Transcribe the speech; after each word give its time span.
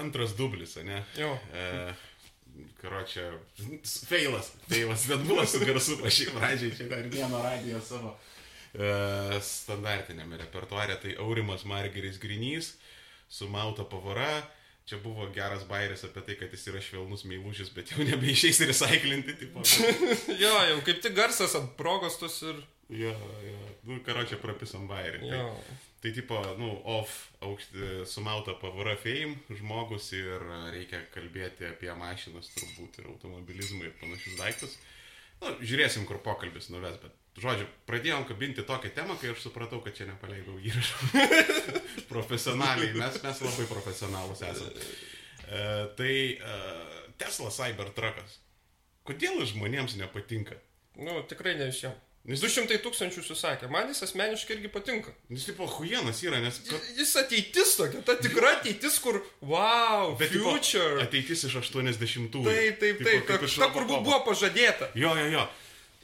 antras 0.00 0.34
dublis, 0.36 0.76
ne? 0.84 1.02
Jo. 1.18 1.32
E, 1.52 1.94
karočią, 2.80 3.30
feilas, 4.08 4.52
feilas, 4.68 5.06
bet 5.10 5.24
buvo 5.26 5.46
su 5.46 5.60
garsu 5.64 5.98
pašiai 6.02 6.34
pradžiai, 6.34 6.76
čia 6.76 6.88
dar 6.90 7.06
vieno 7.10 7.40
radijo 7.42 7.80
savo 7.82 8.14
e, 8.74 9.40
standartinėme 9.42 10.38
repertuare, 10.44 10.98
tai 11.02 11.16
Aurimas 11.22 11.64
Margeris 11.68 12.20
Grinys 12.22 12.74
su 13.28 13.48
Mauta 13.48 13.86
pavara. 13.88 14.42
Čia 14.84 14.98
buvo 15.00 15.24
geras 15.32 15.62
bairis 15.64 16.02
apie 16.04 16.20
tai, 16.26 16.34
kad 16.36 16.52
jis 16.52 16.66
yra 16.68 16.80
švelnus 16.84 17.22
meilužis, 17.24 17.70
bet 17.72 17.94
jau 17.94 18.04
nebeišeis 18.04 18.58
recyclinti, 18.68 19.32
tipo. 19.40 19.62
Jo, 20.42 20.52
jau 20.68 20.82
kaip 20.84 21.00
tik 21.00 21.14
garsas 21.16 21.56
ant 21.56 21.72
progos 21.78 22.18
tus 22.20 22.42
ir... 22.44 22.58
jo, 22.88 23.14
jo, 23.48 23.58
nu, 23.88 23.98
karočią 24.06 24.38
prapisam 24.42 24.88
bairį. 24.90 25.20
Tai, 25.24 25.38
Jo. 25.38 25.48
tai 26.04 26.12
tipo, 26.16 26.38
nu, 26.60 26.70
off, 26.98 27.30
aukšti, 27.44 28.04
sumauta 28.10 28.54
pavara 28.60 28.96
fame 29.00 29.38
žmogus 29.56 30.10
ir 30.16 30.42
reikia 30.74 31.00
kalbėti 31.14 31.68
apie 31.70 31.92
mašinas 31.96 32.50
turbūt 32.56 33.00
ir 33.00 33.08
automobilizmą 33.14 33.86
ir 33.88 33.94
panašius 34.00 34.36
daiktus. 34.40 34.78
Nu, 35.40 35.54
žiūrėsim, 35.60 36.04
kur 36.08 36.20
pokalbis 36.24 36.68
nuves, 36.70 36.96
bet, 37.02 37.16
žodžiu, 37.42 37.66
pradėjom 37.88 38.24
kabinti 38.28 38.62
tokią 38.64 38.92
temą, 38.94 39.16
kai 39.20 39.32
aš 39.32 39.42
supratau, 39.48 39.80
kad 39.84 39.96
čia 39.96 40.06
nepaleidau 40.08 40.54
įrašą. 40.62 41.24
Profesionaliai, 42.12 42.94
mes, 42.96 43.18
mes 43.24 43.42
labai 43.44 43.66
profesionalus 43.68 44.44
esame. 44.46 44.86
E, 45.48 45.64
tai 45.98 46.14
e, 46.38 46.54
Tesla 47.20 47.50
Cybertruckas. 47.52 48.38
Kodėl 49.04 49.42
žmonėms 49.50 49.98
nepatinka? 50.00 50.56
Nu, 50.96 51.18
tikrai 51.28 51.56
ne 51.58 51.66
visiems. 51.68 51.98
Nes- 52.24 52.40
200 52.40 52.78
tūkstančių 52.80 53.20
susakė. 53.26 53.68
Man 53.68 53.90
jis 53.92 54.00
asmeniškai 54.06 54.54
irgi 54.56 54.70
patinka. 54.72 55.12
Jis 55.28 55.44
tipo 55.50 55.66
huienas 55.68 56.22
yra, 56.24 56.38
nes... 56.40 56.56
kad- 56.64 56.86
Jis 56.96 57.10
ateitis 57.20 57.74
tokia, 57.76 58.00
ta 58.06 58.14
tikra 58.16 58.54
ateitis, 58.58 58.96
kur, 59.04 59.18
wow, 59.44 60.14
Bet 60.16 60.32
tipo, 60.32 60.54
future. 60.54 61.02
ateitis 61.04 61.44
iš 61.50 61.58
80-ųjų. 61.60 62.46
Taip, 62.48 62.78
taip, 62.80 63.02
Tipo, 63.02 63.10
taip, 63.10 63.26
ta, 63.26 63.34
kaip 63.34 63.44
iš 63.50 63.58
ta, 63.60 63.68
kur 63.74 63.84
buvo 63.90 64.22
pažadėta. 64.24 64.88
Jo, 64.96 65.12
jo, 65.20 65.26
jo. 65.36 65.44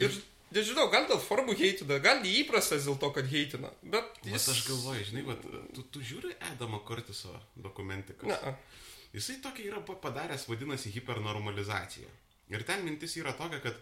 Ir 0.05 0.19
nežinau, 0.53 0.91
gal 0.93 1.09
dėl 1.09 1.23
formų 1.25 1.57
heitina, 1.57 1.97
gal 2.05 2.21
neįprastas 2.21 2.85
dėl 2.85 3.01
to, 3.01 3.11
kad 3.17 3.25
heitina. 3.33 3.73
Bet 3.83 4.21
Jis... 4.29 4.35
jis... 4.37 4.49
Aš 4.53 4.63
galvoju, 4.69 5.09
žinai, 5.13 5.25
vat, 5.33 5.49
tu, 5.77 5.87
tu 5.97 6.05
žiūri 6.05 6.37
Edamo 6.53 6.83
Kortiso 6.85 7.33
dokumentiką. 7.57 8.29
Na, 8.29 8.57
Jisai 9.17 9.41
tokį 9.43 9.65
yra 9.73 9.81
pa- 9.83 9.97
padaręs, 10.05 10.45
vadinasi, 10.53 10.93
hipernormalizacija. 10.95 12.07
Ir 12.53 12.63
ten 12.69 12.85
mintis 12.85 13.17
yra 13.19 13.33
tokia, 13.39 13.59
kad 13.65 13.81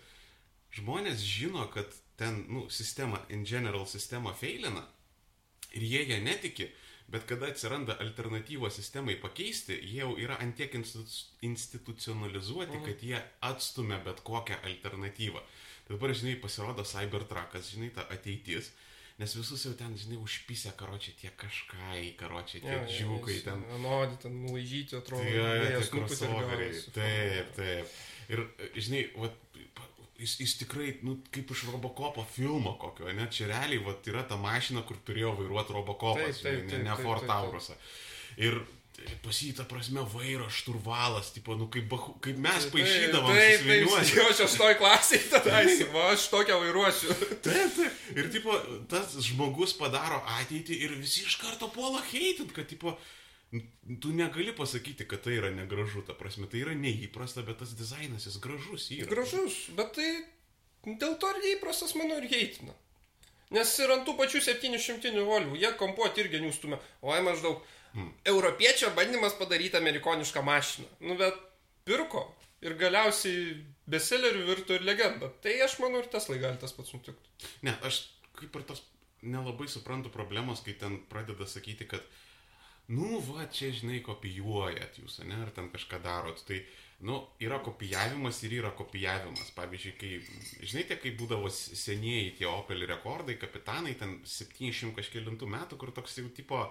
žmonės 0.79 1.19
žino, 1.25 1.67
kad 1.75 1.91
ten, 2.19 2.45
nu, 2.49 2.67
sistema, 2.71 3.21
in 3.31 3.45
general 3.47 3.87
sistema 3.87 4.33
feilina 4.35 4.83
ir 5.73 5.83
jie 5.87 6.01
ją 6.09 6.19
netiki, 6.25 6.67
bet 7.09 7.25
kada 7.29 7.47
atsiranda 7.49 7.95
alternatyvos 8.03 8.75
sistemai 8.77 9.15
pakeisti, 9.23 9.77
jie 9.81 10.03
jau 10.03 10.11
yra 10.21 10.37
antiek 10.45 10.75
institu- 10.75 11.31
institucionalizuoti, 11.47 12.77
Mhm. 12.77 12.85
kad 12.85 13.03
jie 13.03 13.23
atstumia 13.41 13.99
bet 14.05 14.21
kokią 14.21 14.57
alternatyvą. 14.63 15.41
Tai 15.87 15.97
dabar, 15.97 16.11
žinai, 16.15 16.37
pasirodo 16.37 16.85
Cybertruckas, 16.85 17.71
žinai, 17.73 17.91
ta 17.95 18.03
ateitis. 18.11 18.73
Nes 19.19 19.33
visus 19.35 19.65
jau 19.65 19.73
ten, 19.75 19.97
žinai, 19.99 20.17
užpysę 20.23 20.73
karočią 20.77 21.13
tie 21.21 21.31
kažkai, 21.31 22.15
karočią 22.17 22.61
tie 22.61 22.77
džiukai 22.87 23.41
ten. 23.45 23.65
Nodi, 23.83 24.17
ten 24.23 24.37
nulaižyti, 24.47 24.95
atrodo. 24.97 25.25
Jo, 25.25 25.43
vėjas 25.43 25.89
tie 25.91 26.27
gavosi. 26.29 26.91
Taip, 26.93 27.55
taip. 27.57 27.87
Ir, 28.29 28.45
žinai, 28.77 29.03
vat, 29.17 29.35
jis, 30.19 30.37
jis 30.43 30.57
tikrai, 30.63 30.89
nu, 31.07 31.19
kaip 31.35 31.51
iš 31.55 31.67
Robocopo 31.73 32.25
filmo 32.35 32.75
kokio, 32.81 33.11
ne, 33.15 33.29
čia 33.33 33.51
realiai, 33.53 33.83
vat, 33.85 34.07
yra 34.11 34.25
ta 34.29 34.39
mašina, 34.41 34.83
kur 34.89 34.99
turėjo 35.07 35.37
vairuoti 35.43 35.77
Robocopas, 35.77 36.43
Taip, 36.43 36.49
taip, 36.49 36.65
ne, 36.65 36.75
taip, 36.75 36.83
ne 36.85 36.91
taip, 36.97 37.05
Ford 37.07 37.23
taip, 37.23 37.31
taip. 37.31 37.47
Taurusą. 37.47 37.79
Ir 38.39 38.59
pas 39.23 39.39
jį, 39.39 39.53
ta 39.55 39.63
prasme, 39.69 40.03
vairas, 40.11 40.57
šturvalas, 40.59 41.29
tipo, 41.31 41.55
nu, 41.59 41.69
kaip, 41.71 41.85
bahu, 41.91 42.17
kaip 42.25 42.39
mes 42.43 42.65
Taip, 42.67 42.73
paaišydavom, 42.75 43.29
Taip, 43.31 43.45
taip, 43.45 43.61
susviniuosi. 43.63 44.17
jo, 44.19 44.25
šeštoj 44.41 44.75
klasiai 44.81 45.21
tada, 45.31 45.61
va, 45.95 46.09
aš 46.17 46.25
tokią 46.33 46.57
vairuosiu. 46.65 47.15
Taip, 47.47 47.77
taip. 47.77 48.01
Ir, 48.19 48.31
tipo, 48.35 48.57
tas 48.91 49.15
žmogus 49.29 49.77
padaro 49.79 50.19
ateitį 50.41 50.81
ir 50.89 50.97
visi 50.99 51.23
iš 51.23 51.39
karto 51.39 51.71
puola 51.71 52.03
heitint, 52.11 52.51
kad, 52.57 52.67
tipo, 52.71 52.97
tu 54.03 54.13
negali 54.13 54.53
pasakyti, 54.57 55.07
kad 55.09 55.23
tai 55.25 55.39
yra 55.39 55.51
negražu, 55.55 56.03
ta 56.07 56.17
prasme, 56.17 56.49
tai 56.51 56.61
yra 56.65 56.75
neįprasta, 56.77 57.45
bet 57.47 57.63
tas 57.63 57.73
dizainas 57.79 58.29
jis 58.29 58.37
gražus 58.45 58.91
yra. 58.97 59.09
Gražus, 59.13 59.57
bet 59.79 59.95
tai 59.97 60.11
dėl 60.85 61.17
to 61.21 61.33
ir 61.33 61.41
neįprastas, 61.47 61.95
manau, 61.97 62.21
ir 62.21 62.29
heitina. 62.33 62.77
Nes 63.55 63.71
ir 63.81 63.93
ant 63.95 64.05
tų 64.05 64.13
pačių 64.19 64.43
700 64.45 65.15
volų, 65.25 65.57
jie 65.57 65.71
kompuoti 65.81 66.21
irgi 66.21 66.43
nustumia. 66.43 66.77
Oi 67.01 67.23
maždaug, 67.25 67.63
hmm. 67.95 68.11
europiečio 68.35 68.93
bandymas 68.97 69.39
padaryti 69.41 69.81
amerikonišką 69.81 70.43
mašiną. 70.45 70.91
Nu, 71.09 71.17
bet 71.21 71.39
pirko. 71.89 72.27
Ir 72.59 72.75
galiausiai 72.75 73.55
bestsellerių 73.89 74.45
virto 74.49 74.75
ir 74.75 74.85
legenda. 74.85 75.31
Tai 75.43 75.53
aš 75.65 75.79
manau 75.79 76.03
ir 76.03 76.09
Tesla 76.13 76.37
gali 76.43 76.59
tas 76.61 76.75
pats 76.75 76.91
nutikti. 76.93 77.47
Ne, 77.63 77.77
aš 77.87 78.03
kaip 78.37 78.57
ir 78.59 78.65
tos 78.67 78.83
nelabai 79.23 79.69
suprantu 79.71 80.11
problemos, 80.15 80.61
kai 80.67 80.75
ten 80.79 80.99
pradeda 81.11 81.47
sakyti, 81.47 81.87
kad, 81.91 82.03
nu, 82.89 83.19
va, 83.29 83.47
čia, 83.53 83.71
žinai, 83.77 84.01
kopijuojat 84.05 84.99
jūs, 85.03 85.19
ne, 85.29 85.37
ar 85.45 85.51
ten 85.57 85.69
kažką 85.73 86.01
darot. 86.05 86.41
Tai, 86.49 86.59
nu, 87.05 87.19
yra 87.45 87.59
kopijavimas 87.65 88.41
ir 88.49 88.57
yra 88.59 88.71
kopijavimas. 88.79 89.51
Pavyzdžiui, 89.57 89.95
kai, 90.01 90.13
žinai, 90.65 90.85
tie, 90.89 90.97
kai 91.03 91.13
būdavo 91.19 91.51
senieji 91.53 92.37
tie 92.41 92.49
Opel 92.51 92.87
rekordai, 92.89 93.37
kapitanai, 93.41 93.95
ten 94.01 94.19
700 94.25 94.95
kažkėlintų 94.97 95.49
metų, 95.53 95.79
kur 95.81 95.93
toks 95.95 96.17
jau 96.19 96.27
tipo, 96.35 96.63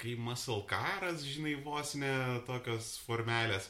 kai 0.00 0.14
muscle 0.16 0.62
karas, 0.70 1.26
žinai, 1.26 1.56
vos 1.64 1.94
ne 1.98 2.12
tokios 2.48 2.94
formelės. 3.04 3.68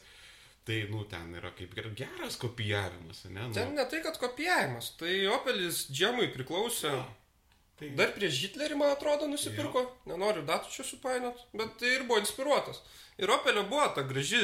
Tai, 0.69 0.77
nu, 0.93 1.01
ten 1.09 1.33
yra 1.35 1.51
kaip 1.57 1.73
ger- 1.75 1.89
geras 1.97 2.37
kopijavimas, 2.39 3.25
ne? 3.33 3.49
Nu, 3.49 3.55
Ten 3.57 3.73
ne 3.75 3.87
tai, 3.91 4.03
kad 4.05 4.19
kopijavimas. 4.21 4.93
Tai 5.01 5.15
Opelis 5.33 5.87
džemui 5.91 6.29
priklausė. 6.37 6.93
Tai, 7.81 7.91
Dar 7.99 8.13
prieš 8.15 8.43
Hitlerį, 8.45 8.77
man 8.79 8.93
atrodo, 8.95 9.27
nusipirko. 9.31 9.87
Nenoriu 10.11 10.45
datų 10.49 10.71
čia 10.75 10.87
supainiot. 10.87 11.41
Bet 11.57 11.79
tai 11.81 11.95
ir 11.97 12.05
buvo 12.09 12.21
inspiruotas. 12.21 12.83
Ir 13.21 13.33
Opelio 13.33 13.65
buvo 13.69 13.89
ta 13.97 14.05
graži 14.07 14.43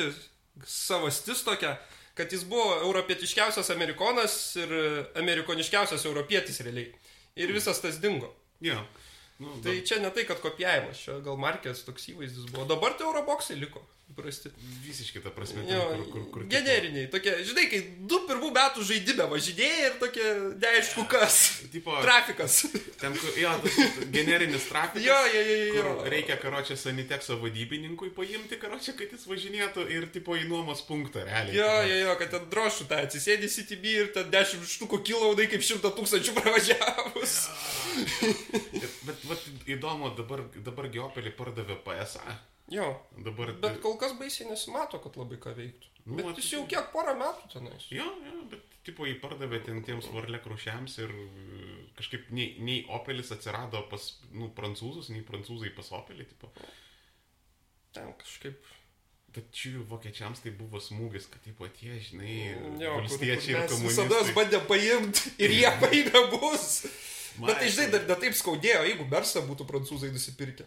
savastis 0.66 1.44
tokia, 1.44 1.76
kad 2.16 2.32
jis 2.32 2.46
buvo 2.48 2.78
europietiškiausias 2.80 3.70
amerikonas 3.74 4.38
ir 4.56 4.72
amerikoniškiausias 5.20 6.08
europietis 6.08 6.62
realiai. 6.64 6.94
Ir 7.36 7.52
visas 7.52 7.80
tas 7.84 8.00
dingo. 8.00 8.32
Jo. 8.64 8.80
Nu, 9.38 9.58
Tai 9.60 9.74
čia 9.84 10.00
ne 10.00 10.08
tai, 10.16 10.24
kad 10.24 10.40
kopijavimas, 10.40 11.02
čia 11.04 11.18
gal 11.24 11.36
markės 11.36 11.84
toks 11.84 12.08
įvaizdis 12.14 12.48
buvo. 12.48 12.64
Dabar 12.70 12.96
tai 12.96 13.04
euroboksai 13.04 13.58
liko. 13.60 13.82
Įprasti. 14.06 14.48
Visiškai 14.86 15.20
ta 15.24 15.30
prasme, 15.34 15.64
Jo, 15.66 15.80
ten, 15.90 15.98
kur, 15.98 16.06
kur, 16.12 16.22
kur 16.32 16.44
generiniai, 16.48 17.08
tokie, 17.10 17.32
žinai, 17.44 17.64
kai 17.68 17.80
du 18.08 18.20
pirmų 18.28 18.52
metų 18.54 18.84
žaidime 18.86 19.26
važinėjai 19.32 19.80
ir 19.88 19.96
tokie 20.00 20.26
neaišku 20.62 21.04
kas. 21.10 21.38
Tipo, 21.74 21.96
Trafikas. 22.04 22.60
ten, 23.02 23.16
jo, 23.36 23.50
tas 23.64 23.76
generinis 24.14 24.68
trafikas. 24.70 25.04
Jo, 25.04 25.18
jo, 25.34 25.42
jo, 25.50 25.58
jo. 25.74 25.92
Reikia, 26.14 26.38
karočią, 26.40 26.78
sanitekso 26.80 27.36
vadybininkui 27.42 28.12
paimti, 28.16 28.60
karočią, 28.62 28.94
kad 29.02 29.12
jis 29.16 29.26
važinėtų 29.28 29.88
ir, 29.98 30.06
tipo, 30.14 30.38
į 30.38 30.46
nuomos 30.48 30.80
punktą, 30.88 31.26
realiai. 31.26 31.58
Jo, 31.58 31.68
jo, 31.90 31.98
jo, 32.06 32.16
kad 32.22 32.32
ten 32.38 32.48
drošų 32.54 32.88
tą 32.94 33.02
atsisėdi 33.08 33.50
CTB 33.52 33.96
ir 34.06 34.12
ten 34.16 34.30
10 34.32 34.64
štukų 34.78 35.02
kilaudai 35.10 35.50
kaip 35.50 35.66
100 35.66 35.92
tūkstančių 35.98 36.38
pravažiavus. 36.40 37.36
Ir- 38.72 38.92
Bet, 39.06 39.20
bet 39.28 39.44
įdomu, 39.70 40.08
dabar, 40.18 40.40
dabar 40.66 40.88
Geopelį 40.90 41.30
pardavė 41.38 41.76
PSA. 41.84 42.34
Jo, 42.72 42.86
Dabar... 43.22 43.52
bet 43.62 43.76
kol 43.84 43.94
kas 44.00 44.16
baisiai 44.18 44.48
nesimato, 44.50 44.98
kad 45.04 45.14
labai 45.20 45.36
ką 45.42 45.52
veiktų. 45.54 45.92
Nu, 46.06 46.16
Bet 46.20 46.38
jis 46.38 46.48
jau 46.54 46.62
kiek 46.70 46.88
porą 46.92 47.12
metų 47.18 47.48
tenais. 47.52 47.84
Jo, 47.94 48.06
jo, 48.26 48.40
bet, 48.50 48.62
tipo, 48.86 49.06
jį 49.06 49.16
pardavė 49.22 49.60
ten 49.66 49.80
tiems 49.86 50.06
varlė 50.14 50.38
krušiams 50.42 50.96
ir 51.02 51.10
e, 51.14 51.76
kažkaip 51.98 52.28
nei, 52.34 52.52
nei 52.62 52.80
Opelis 52.94 53.30
atsirado 53.34 53.82
pas, 53.90 54.04
nu, 54.34 54.48
prancūzus, 54.54 55.10
nei 55.14 55.22
prancūzai 55.26 55.70
pas 55.78 55.90
Opelį, 55.98 56.26
tipo. 56.32 56.50
Ten 57.94 58.12
kažkaip. 58.20 58.62
Tačiau 59.36 59.82
vokiečiams 59.90 60.40
tai 60.44 60.52
buvo 60.56 60.78
smūgis, 60.80 61.26
kad, 61.28 61.42
tipo, 61.44 61.66
tie, 61.76 61.98
žinai, 62.00 62.36
Jo, 62.80 62.94
kur- 62.94 63.02
valstiečiai 63.02 63.42
kur 63.42 63.50
ir 63.50 63.60
mes 63.60 63.74
komunistai. 63.74 64.06
Visada 64.08 64.36
bandė 64.38 64.62
paimti 64.70 65.34
ir 65.44 65.54
jie 65.58 65.72
paėmė 65.82 66.22
bus. 66.34 66.68
Bet 67.42 67.58
tai, 67.60 67.68
žinai, 67.68 67.90
dar 67.92 68.06
ne 68.08 68.16
taip 68.22 68.38
skaudėjo, 68.38 68.86
jeigu 68.88 69.06
Bersą 69.12 69.42
būtų 69.50 69.66
prancūzai 69.68 70.08
nusipirkę. 70.14 70.64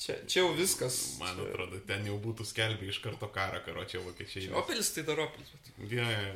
Čia. 0.00 0.14
Čia, 0.16 0.26
čia 0.32 0.40
jau 0.40 0.52
viskas. 0.56 0.94
Man 1.20 1.36
atrodo, 1.44 1.76
ten 1.84 2.06
jau 2.08 2.14
būtų 2.24 2.46
skelbę 2.48 2.86
iš 2.88 3.02
karto 3.04 3.28
karą, 3.28 3.58
karo 3.66 3.82
čia 3.84 4.00
vokiečiai. 4.00 4.46
nes- 4.48 4.56
Opelis 4.56 4.88
tai 4.96 5.02
dar 5.04 5.18
Opelis. 5.26 5.50
bet- 5.52 5.92
Jo, 5.92 6.04
jo, 6.08 6.30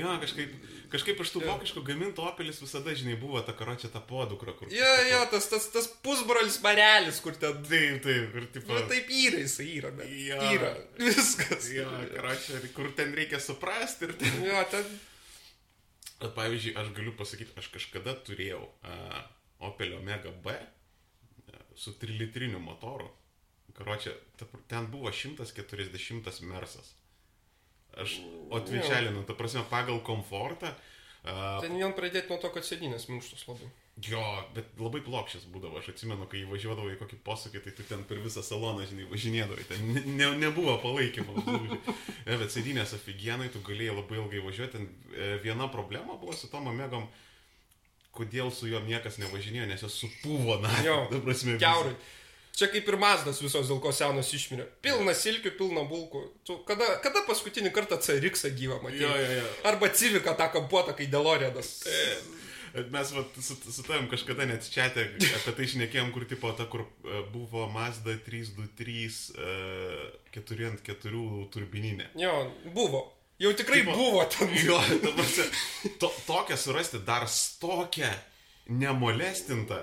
jo, 0.00 0.14
kažkaip, 0.24 0.50
kažkaip 0.90 1.20
iš 1.22 1.30
tų 1.36 1.42
Jo. 1.44 1.52
vokiškų 1.52 1.82
gamintų 1.86 2.24
Opelis 2.26 2.58
visada, 2.62 2.90
žinai, 2.94 3.14
buvo 3.20 3.38
ta 3.46 3.52
karočią 3.54 3.92
ta 3.92 4.00
podukra, 4.00 4.52
kur... 4.58 4.66
Jo, 4.74 4.90
jo, 5.10 5.20
tas, 5.30 5.46
tas, 5.50 5.68
tas 5.70 5.86
pusbrolis 6.02 6.58
marelis, 6.62 7.20
kur 7.22 7.32
ten... 7.38 7.62
Taip, 7.62 8.02
taip, 8.02 8.32
kur 8.34 8.46
tipo... 8.58 8.74
Nu, 8.74 8.82
taip 8.90 9.06
yra, 9.10 9.38
jisai 9.44 9.68
yra, 9.78 9.90
bet 9.94 10.10
Jo. 10.10 10.40
yra. 10.54 10.72
Viskas. 11.06 11.70
Jo, 11.70 11.86
karočią, 12.16 12.58
kur 12.74 12.90
ten 12.98 13.14
reikia 13.14 13.38
suprasti 13.38 14.08
ir 14.10 14.16
ten... 14.18 14.42
Jo, 14.50 14.64
ten... 14.70 14.84
Pavyzdžiui, 16.20 16.74
aš 16.76 16.90
galiu 16.98 17.14
pasakyti, 17.16 17.54
aš 17.56 17.70
kažkada 17.72 18.12
turėjau 18.26 18.60
uh, 18.66 19.20
Opel 19.70 19.94
Omega 19.96 20.30
B 20.44 20.52
su 21.76 21.96
trilitriniu 21.98 22.60
motoru. 22.60 23.10
karočią, 23.74 24.10
ten 24.68 24.86
buvo 24.90 25.12
140 25.12 26.42
mersas. 26.42 26.94
Aš, 27.96 28.18
o 28.50 28.58
atvičelį, 28.58 29.12
nu, 29.14 29.22
ta 29.26 29.34
prasme, 29.34 29.62
pagal 29.70 30.02
komfortą. 30.06 30.74
Uh, 31.20 31.60
Ten 31.60 31.74
vien 31.76 31.92
pradėti 31.92 32.32
nuo 32.32 32.38
to, 32.40 32.48
kad 32.54 32.64
sėdinės 32.64 33.08
minkštos 33.10 33.42
labai. 33.44 33.66
Jo, 34.00 34.22
bet 34.56 34.70
labai 34.80 35.02
plokščias 35.04 35.44
būdavo. 35.52 35.76
Aš 35.80 35.90
atsimenu, 35.92 36.24
kai 36.30 36.46
važiuodavau 36.48 36.94
į 36.94 37.00
kokį 37.02 37.18
posūkį, 37.26 37.60
tai 37.66 37.72
tu 37.76 37.84
ten 37.88 38.04
per 38.08 38.22
visą 38.24 38.40
saloną, 38.46 38.86
žinai, 38.88 39.04
važinėdavai. 39.10 39.66
Ten 39.68 39.90
ne, 39.92 40.04
ne, 40.06 40.30
nebuvo 40.40 40.78
palaikymo. 40.80 41.34
ne, 42.28 42.38
bet 42.40 42.54
sėdinės 42.54 42.94
aфиgenai, 42.96 43.50
tu 43.52 43.60
galėjai 43.66 43.98
labai 43.98 44.22
ilgai 44.22 44.40
važiuoti. 44.46 44.72
Ten 44.78 44.88
e, 45.12 45.34
viena 45.44 45.68
problema 45.72 46.16
buvo 46.16 46.36
su 46.36 46.48
tom 46.52 46.70
omegom, 46.72 47.04
kodėl 48.16 48.50
su 48.54 48.70
juo 48.70 48.80
niekas 48.86 49.20
nevažinėjo, 49.22 49.68
nes 49.70 49.84
jos 49.86 50.00
supūvo, 50.04 50.58
na, 50.62 50.72
ta 51.10 51.20
prasme. 51.24 51.58
Keurai. 51.60 51.94
Čia 52.60 52.66
kaip 52.68 52.88
ir 52.90 52.96
Mazdas 53.00 53.38
visos, 53.40 53.68
dėl 53.70 53.78
ko 53.80 53.92
senos 53.94 54.32
išmirė. 54.36 54.66
Pilna 54.84 55.14
silkių, 55.16 55.54
pilna 55.56 55.84
bulkų. 55.88 56.20
Tu 56.44 56.56
kada, 56.68 56.96
kada 57.04 57.22
paskutinį 57.28 57.70
kartą 57.72 57.96
CRX 58.02 58.50
gyvą 58.58 58.80
matei? 58.82 59.00
Jo, 59.04 59.12
jo, 59.16 59.30
jo. 59.38 59.46
Arba 59.70 59.88
Civiką 59.94 60.34
tą 60.36 60.50
kampuotą, 60.56 60.96
kai 60.98 61.06
Deloriedas. 61.12 61.70
Mes 62.90 63.12
vat, 63.14 63.38
su, 63.42 63.56
su 63.58 63.82
tavim 63.86 64.06
kažkada 64.10 64.44
net 64.46 64.66
čia 64.70 64.90
apie 64.90 65.54
tai 65.56 65.70
šnekėjom, 65.72 66.12
kur 66.14 66.26
tipo 66.30 66.52
ta, 66.58 66.68
kur 66.70 66.84
e, 66.84 67.22
buvo 67.32 67.64
Mazda 67.72 68.14
323 68.26 69.08
4 70.34 70.68
ant 70.68 70.84
4 70.86 71.24
turbininė. 71.54 72.12
Jo, 72.20 72.34
buvo. 72.74 73.06
Jau 73.40 73.52
tikrai 73.56 73.80
Tipo- 73.80 73.94
buvo 73.96 74.24
ten. 74.28 74.50
Jo, 74.68 74.76
prasme, 75.16 75.46
to, 75.98 76.10
tokią 76.26 76.56
surasti 76.60 76.98
dar 77.06 77.24
tokią 77.60 78.10
nemolestintą. 78.68 79.78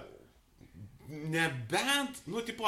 Nebent, 1.08 2.22
nu, 2.28 2.42
tipo, 2.44 2.68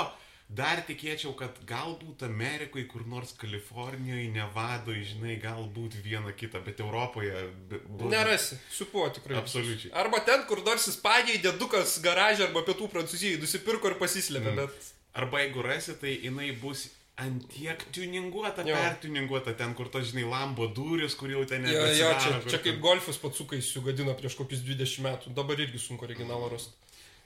dar 0.50 0.80
tikėčiau, 0.88 1.34
kad 1.38 1.58
galbūt 1.68 2.24
Amerikoje, 2.26 2.86
kur 2.90 3.04
nors 3.08 3.34
Kalifornijoje, 3.38 4.30
Nevadoje, 4.34 5.04
žinai, 5.12 5.36
galbūt 5.44 5.98
vieną 6.06 6.32
kitą, 6.40 6.62
bet 6.66 6.80
Europoje. 6.80 7.36
be- 7.70 7.82
bus- 7.86 8.10
Nerasi, 8.12 8.58
supuo 8.72 9.10
tikrai. 9.10 9.38
Absoliučiai. 9.38 9.92
Arba 9.94 10.20
ten, 10.26 10.46
kur 10.48 10.64
nors 10.66 10.88
Ispanijoje 10.88 11.42
dėdukas 11.44 12.00
garažė 12.02 12.48
arba 12.48 12.64
pietų 12.64 12.88
Prancūzijai 12.96 13.40
nusipirko 13.44 13.88
ir 13.92 14.00
pasislėpė, 14.00 14.52
Mm. 14.54 14.56
bet... 14.56 14.94
Arba 15.14 15.40
jeigu 15.42 15.62
rasi, 15.66 15.94
tai 16.00 16.12
jinai 16.22 16.52
bus 16.62 16.88
antiek 17.20 17.84
tuninguota, 17.96 18.64
Jo. 18.68 18.76
pertuninguota, 18.76 19.54
ten, 19.58 19.74
kur 19.76 19.90
ta, 19.92 20.00
žinai, 20.06 20.24
lambo 20.30 20.68
duris, 20.68 21.16
kur 21.20 21.30
jau 21.34 21.46
ten 21.46 21.66
Jo, 21.68 21.86
jo, 21.94 22.10
čia, 22.24 22.40
kur 22.44 22.52
čia 22.54 22.60
kaip 22.64 22.80
golfus 22.84 23.18
patsukai 23.22 23.60
sugadino 23.62 24.14
prieš 24.20 24.36
kokius 24.40 24.62
20 24.68 25.04
metų. 25.08 25.34
Dabar 25.36 25.60
irgi 25.60 25.80
sunku 25.80 26.06
originalą 26.08 26.50
rasti. 26.54 26.74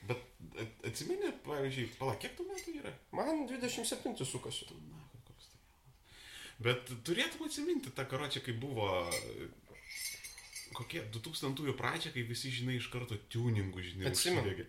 Bet 0.07 0.19
at- 0.59 0.87
atsimeni, 0.89 1.29
pavyzdžiui, 1.45 1.89
pala, 1.99 2.15
kiek 2.19 2.33
tų 2.37 2.47
metų 2.49 2.73
yra? 2.81 2.91
Man 3.15 3.45
27 3.47 4.25
sukasi. 4.25 4.65
Na, 4.91 4.99
koks 5.27 5.47
tai. 5.51 5.59
Bet 6.59 6.89
turėtum 7.07 7.45
atsiminti 7.47 7.93
tą 7.95 8.03
karočią, 8.11 8.41
kai 8.43 8.53
buvo 8.53 8.89
kokie 10.73 11.03
2000-ųjų 11.13 11.75
pradžia, 11.77 12.11
kai 12.15 12.23
visi, 12.25 12.49
žinai, 12.51 12.79
iš 12.79 12.87
karto 12.93 13.15
tuningų, 13.33 13.83
žinai, 13.91 14.09
Atsimenu. 14.09 14.65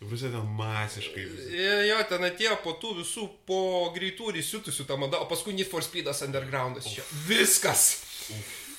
Visi 0.00 0.28
ten 0.28 0.44
masiškai. 0.58 1.22
Jo, 1.56 1.76
jo, 1.88 2.00
ten 2.10 2.26
atėjo 2.28 2.58
po 2.60 2.74
tų 2.80 2.98
visų, 2.98 3.30
po 3.48 3.60
greitų 3.94 4.28
ir 4.32 4.42
įsiutusių 4.42 4.84
tą 4.84 4.98
mada, 5.00 5.22
o 5.24 5.28
paskui 5.30 5.54
Need 5.56 5.70
for 5.70 5.84
Speedas 5.84 6.20
Undergroundas 6.26 6.88
čia. 6.90 7.04
Viskas. 7.24 7.94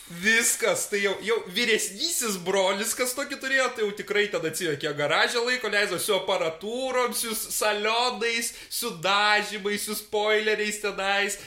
Viskas, 0.07 0.85
tai 0.87 1.01
jau, 1.03 1.15
jau 1.25 1.35
vyresnysis 1.51 2.37
brolis, 2.45 2.93
kas 2.95 3.11
tokį 3.17 3.39
turėjo, 3.41 3.65
tai 3.75 3.83
jau 3.83 3.95
tikrai 3.97 4.27
tada 4.31 4.53
atsivekė 4.53 4.93
garažą 4.95 5.41
laiko, 5.43 5.67
leido 5.73 5.97
su 5.99 6.13
aparatūrom, 6.15 7.11
su 7.17 7.33
salionais, 7.35 8.53
su 8.69 8.93
dažymais, 9.03 9.89
su 9.89 9.97
spoileriais 9.99 10.79
tenais. 10.85 11.41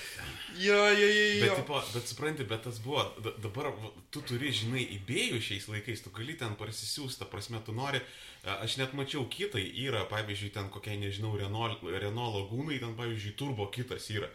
Jo, 0.59 0.89
jo, 0.91 1.07
jo, 1.07 1.41
Bet, 1.41 1.49
jo. 1.49 1.55
tipo, 1.57 1.83
bet 1.95 2.09
supranti, 2.09 2.45
bet 2.45 2.63
tas 2.67 2.79
buvo, 2.83 3.05
da- 3.23 3.33
dabar 3.39 3.71
tu 4.11 4.21
turi, 4.27 4.51
žinai, 4.53 4.83
įbėjų 4.99 5.39
šiais 5.41 5.69
laikais, 5.71 6.03
tu 6.05 6.11
gali 6.11 6.35
ten 6.39 6.57
parsisiųsti, 6.59 7.25
prasme, 7.31 7.61
tu 7.65 7.73
nori, 7.73 8.01
a, 8.45 8.59
aš 8.65 8.77
net 8.83 8.93
mačiau 8.99 9.25
kitai, 9.31 9.63
yra, 9.87 10.05
pavyzdžiui, 10.11 10.51
ten 10.53 10.69
kokie, 10.71 10.97
nežinau, 11.01 11.37
Renault, 11.39 11.83
Renault 11.83 12.35
lagūnai, 12.37 12.81
ten, 12.83 12.97
pavyzdžiui, 12.99 13.37
turbo 13.39 13.67
kitas 13.71 14.11
yra. 14.11 14.29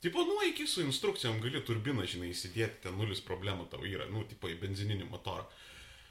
Tipo, 0.00 0.22
nu, 0.22 0.38
iki 0.46 0.66
su 0.66 0.80
instrukcijom 0.86 1.40
gali 1.42 1.60
turbiną, 1.66 2.06
žinai, 2.06 2.30
įsidėti, 2.30 2.84
ten 2.86 2.96
nulis 2.98 3.20
problemų 3.20 3.68
tau 3.70 3.82
yra, 3.84 4.06
nu, 4.10 4.24
tipo, 4.30 4.48
į 4.48 4.58
benzininį 4.62 5.08
motorą. 5.10 5.44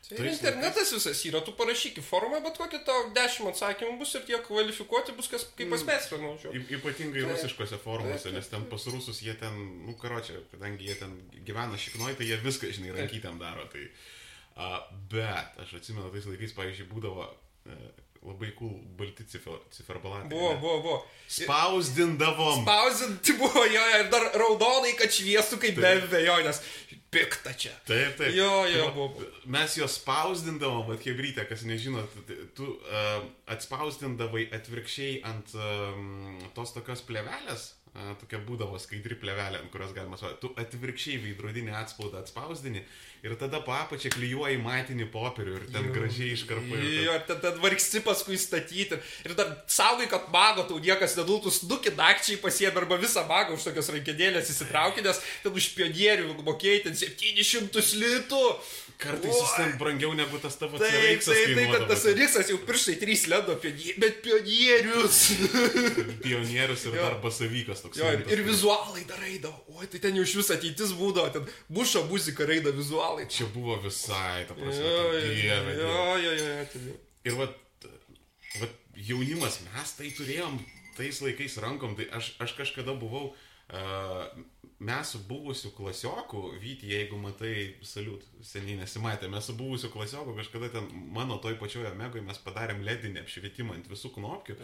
Tai 0.07 0.23
internetas 0.23 0.93
visas 0.95 1.19
yra, 1.27 1.41
tu 1.43 1.51
parašyk 1.57 1.97
į 1.99 2.03
forumą, 2.05 2.39
bet 2.45 2.55
kokį 2.61 2.79
tau 2.87 3.09
10 3.15 3.49
atsakymų 3.49 3.97
bus 3.99 4.13
ir 4.15 4.23
tie 4.29 4.37
kvalifikuoti 4.45 5.15
bus, 5.17 5.27
kas 5.33 5.43
kaip 5.57 5.67
pas 5.73 5.83
meistrą 5.89 6.21
nuvažiuoja. 6.21 6.55
Y, 6.55 6.77
ypatingai 6.77 7.25
Taip. 7.25 7.33
rusiškose 7.33 7.79
forumuose, 7.83 8.29
Taip, 8.29 8.37
nes 8.37 8.47
ten 8.53 8.63
pas 8.71 8.87
rusus 8.87 9.19
jie 9.25 9.35
ten, 9.41 9.57
nu, 9.83 9.97
karočią, 9.99 10.39
kadangi 10.53 10.87
jie 10.87 10.95
ten 11.01 11.17
gyvena 11.43 11.79
šiknoj, 11.83 12.15
tai 12.15 12.29
jie 12.29 12.39
viską, 12.45 12.71
žinai, 12.77 12.95
rankytėm 12.95 13.41
daro. 13.41 13.67
Tai, 13.73 13.83
a, 14.55 14.71
bet 15.11 15.59
aš 15.65 15.75
atsimenu, 15.81 16.07
tais 16.15 16.29
laikais, 16.31 16.55
pavyzdžiui, 16.55 16.87
būdavo 16.93 17.27
e, 17.27 17.79
labai 18.27 18.53
cool 18.55 18.79
balti 18.97 19.25
cifer, 19.27 19.59
ciferbalatai. 19.75 20.29
Buvo, 20.31 20.53
ne? 20.53 20.59
buvo, 20.61 20.77
buvo. 20.81 20.97
Spausdindavom. 21.27 22.63
Spausinti 22.63 23.35
buvo 23.41 23.65
jo 23.67 23.83
ir 23.99 24.07
dar 24.13 24.31
raudonai, 24.39 24.95
kad 24.99 25.11
šviestų 25.13 25.59
kaip 25.63 25.79
be 25.83 25.93
abejonės. 25.99 26.63
Pikta 27.09 27.53
čia. 27.55 27.71
Taip, 27.87 28.17
taip. 28.19 28.33
Jo, 28.35 28.65
jo, 28.67 28.83
va, 28.89 28.91
buvo. 28.95 29.27
Mes 29.55 29.77
juos 29.79 29.95
spausdindavom, 30.01 30.89
bet 30.91 31.05
hebrytė, 31.07 31.45
kas 31.47 31.63
nežino, 31.67 32.03
tu, 32.57 32.73
uh, 32.83 33.21
atspausdindavai 33.53 34.49
atvirkščiai 34.57 35.21
ant 35.29 35.55
um, 35.55 36.41
tos 36.57 36.75
tokios 36.75 37.05
plevelės, 37.07 37.69
tokia 38.21 38.39
būdavo 38.45 38.77
skaidri 38.81 39.15
plevelė, 39.17 39.61
ant 39.63 39.71
kurios 39.73 39.93
galima 39.95 40.17
spausdinti. 40.19 40.41
Tu 40.43 40.51
atvirkščiai 40.63 41.19
veidrodinį 41.23 41.73
atspaudą 41.79 42.21
atspausdini 42.21 42.83
ir 43.25 43.33
tada 43.41 43.59
po 43.65 43.73
apačią 43.73 44.11
klyjuoji 44.13 44.59
matinį 44.61 45.07
popierių 45.13 45.55
ir 45.57 45.63
ten 45.73 45.87
Jo. 45.89 45.93
gražiai 45.95 46.31
iškarpai. 46.35 46.81
Jo, 47.07 47.15
ir 47.17 47.23
tad, 47.29 47.41
tad 47.41 47.57
vargsti 47.63 48.03
paskui 48.05 48.37
statyti. 48.37 48.99
Ir 49.25 49.33
dar 49.39 49.55
saugai, 49.67 50.05
kad 50.11 50.29
mago 50.33 50.67
tau 50.69 50.77
niekas 50.83 51.17
nedultų, 51.17 51.53
snukį 51.57 51.95
nakčiai 51.97 52.37
pasiemė 52.43 52.83
arba 52.83 52.99
visą 53.01 53.25
magą 53.29 53.57
už 53.57 53.65
tokias 53.71 53.89
rankedėlės 53.95 54.51
įsitraukė, 54.53 55.01
nes 55.07 55.21
ten 55.43 55.57
už 55.57 55.71
pionierių 55.79 56.37
mokėjai 56.45 56.83
ten 56.85 56.99
700 57.01 57.95
litų. 58.03 58.43
Kartais 58.97 59.35
jis 59.37 59.51
ten 59.57 59.75
brangiau 59.77 60.13
negu 60.17 60.39
tas 60.41 60.55
tavo 60.57 60.79
Taip, 60.81 60.89
taip, 60.89 61.19
CRX-as 61.21 61.41
taip, 61.53 61.71
kad 61.75 61.83
tas 61.91 62.05
riksas 62.17 62.47
jau 62.49 62.57
pirštai 62.65 62.95
3 63.03 63.27
lendo, 63.29 63.55
pionierius, 63.61 63.99
bet 64.01 64.15
pionierius. 64.25 65.19
Pionierius 66.25 66.85
ir 66.89 66.95
Jo. 66.97 67.03
dar 67.05 67.17
basavykas 67.21 67.83
toks. 67.85 67.99
Jo, 68.01 68.09
ir, 68.15 68.23
ir 68.33 68.41
vizualai 68.47 69.03
dar 69.09 69.21
eidavo. 69.27 69.61
Oi, 69.77 69.85
tai 69.91 70.01
ten 70.07 70.17
jau 70.17 70.25
iš 70.25 70.33
vis 70.39 70.49
ateitis 70.55 70.95
būdavo, 70.97 71.29
ten 71.35 71.45
muša 71.77 72.01
muzika 72.09 72.47
raida 72.49 72.73
vizualai. 72.73 73.27
Čia 73.29 73.45
buvo 73.53 73.77
visai, 73.85 74.47
ta 74.49 74.57
Jo, 74.57 74.63
prasme, 74.63 74.89
jo, 74.89 75.05
jo, 75.13 75.21
dieve. 75.29 75.77
jo, 75.77 75.93
jo, 76.25 76.33
jo, 76.41 76.49
jau. 76.57 76.97
Ir 77.29 77.37
vat, 77.37 77.87
vat 78.63 78.75
jaunimas, 78.97 79.61
mes 79.69 79.93
tai 79.99 80.09
turėjom 80.17 80.57
tais 80.97 81.21
laikais 81.21 81.59
rankom, 81.61 81.93
tai 81.99 82.09
aš, 82.17 82.33
aš 82.41 82.55
kažkada 82.57 82.97
buvau, 82.97 83.35
uh, 83.69 84.23
mes 84.79 85.11
su 85.13 85.19
buvusiu 85.29 85.69
klasioku, 85.77 86.47
Vyti, 86.61 86.89
jeigu 86.95 87.17
matai, 87.21 87.75
saliut, 87.85 88.23
seniai 88.45 88.77
nesimatė, 88.81 89.29
mes 89.31 89.45
su 89.49 89.55
buvusiu 89.57 89.89
klasioku 89.93 90.35
kažkada 90.37 90.69
ten 90.75 90.87
mano 91.15 91.39
toj 91.43 91.55
pačioje 91.61 91.93
megoje 91.97 92.21
mes 92.25 92.37
padarėm 92.45 92.83
ledinį 92.85 93.23
apšvietimą 93.23 93.77
ant 93.79 93.89
visų 93.91 94.13
knopkių. 94.17 94.57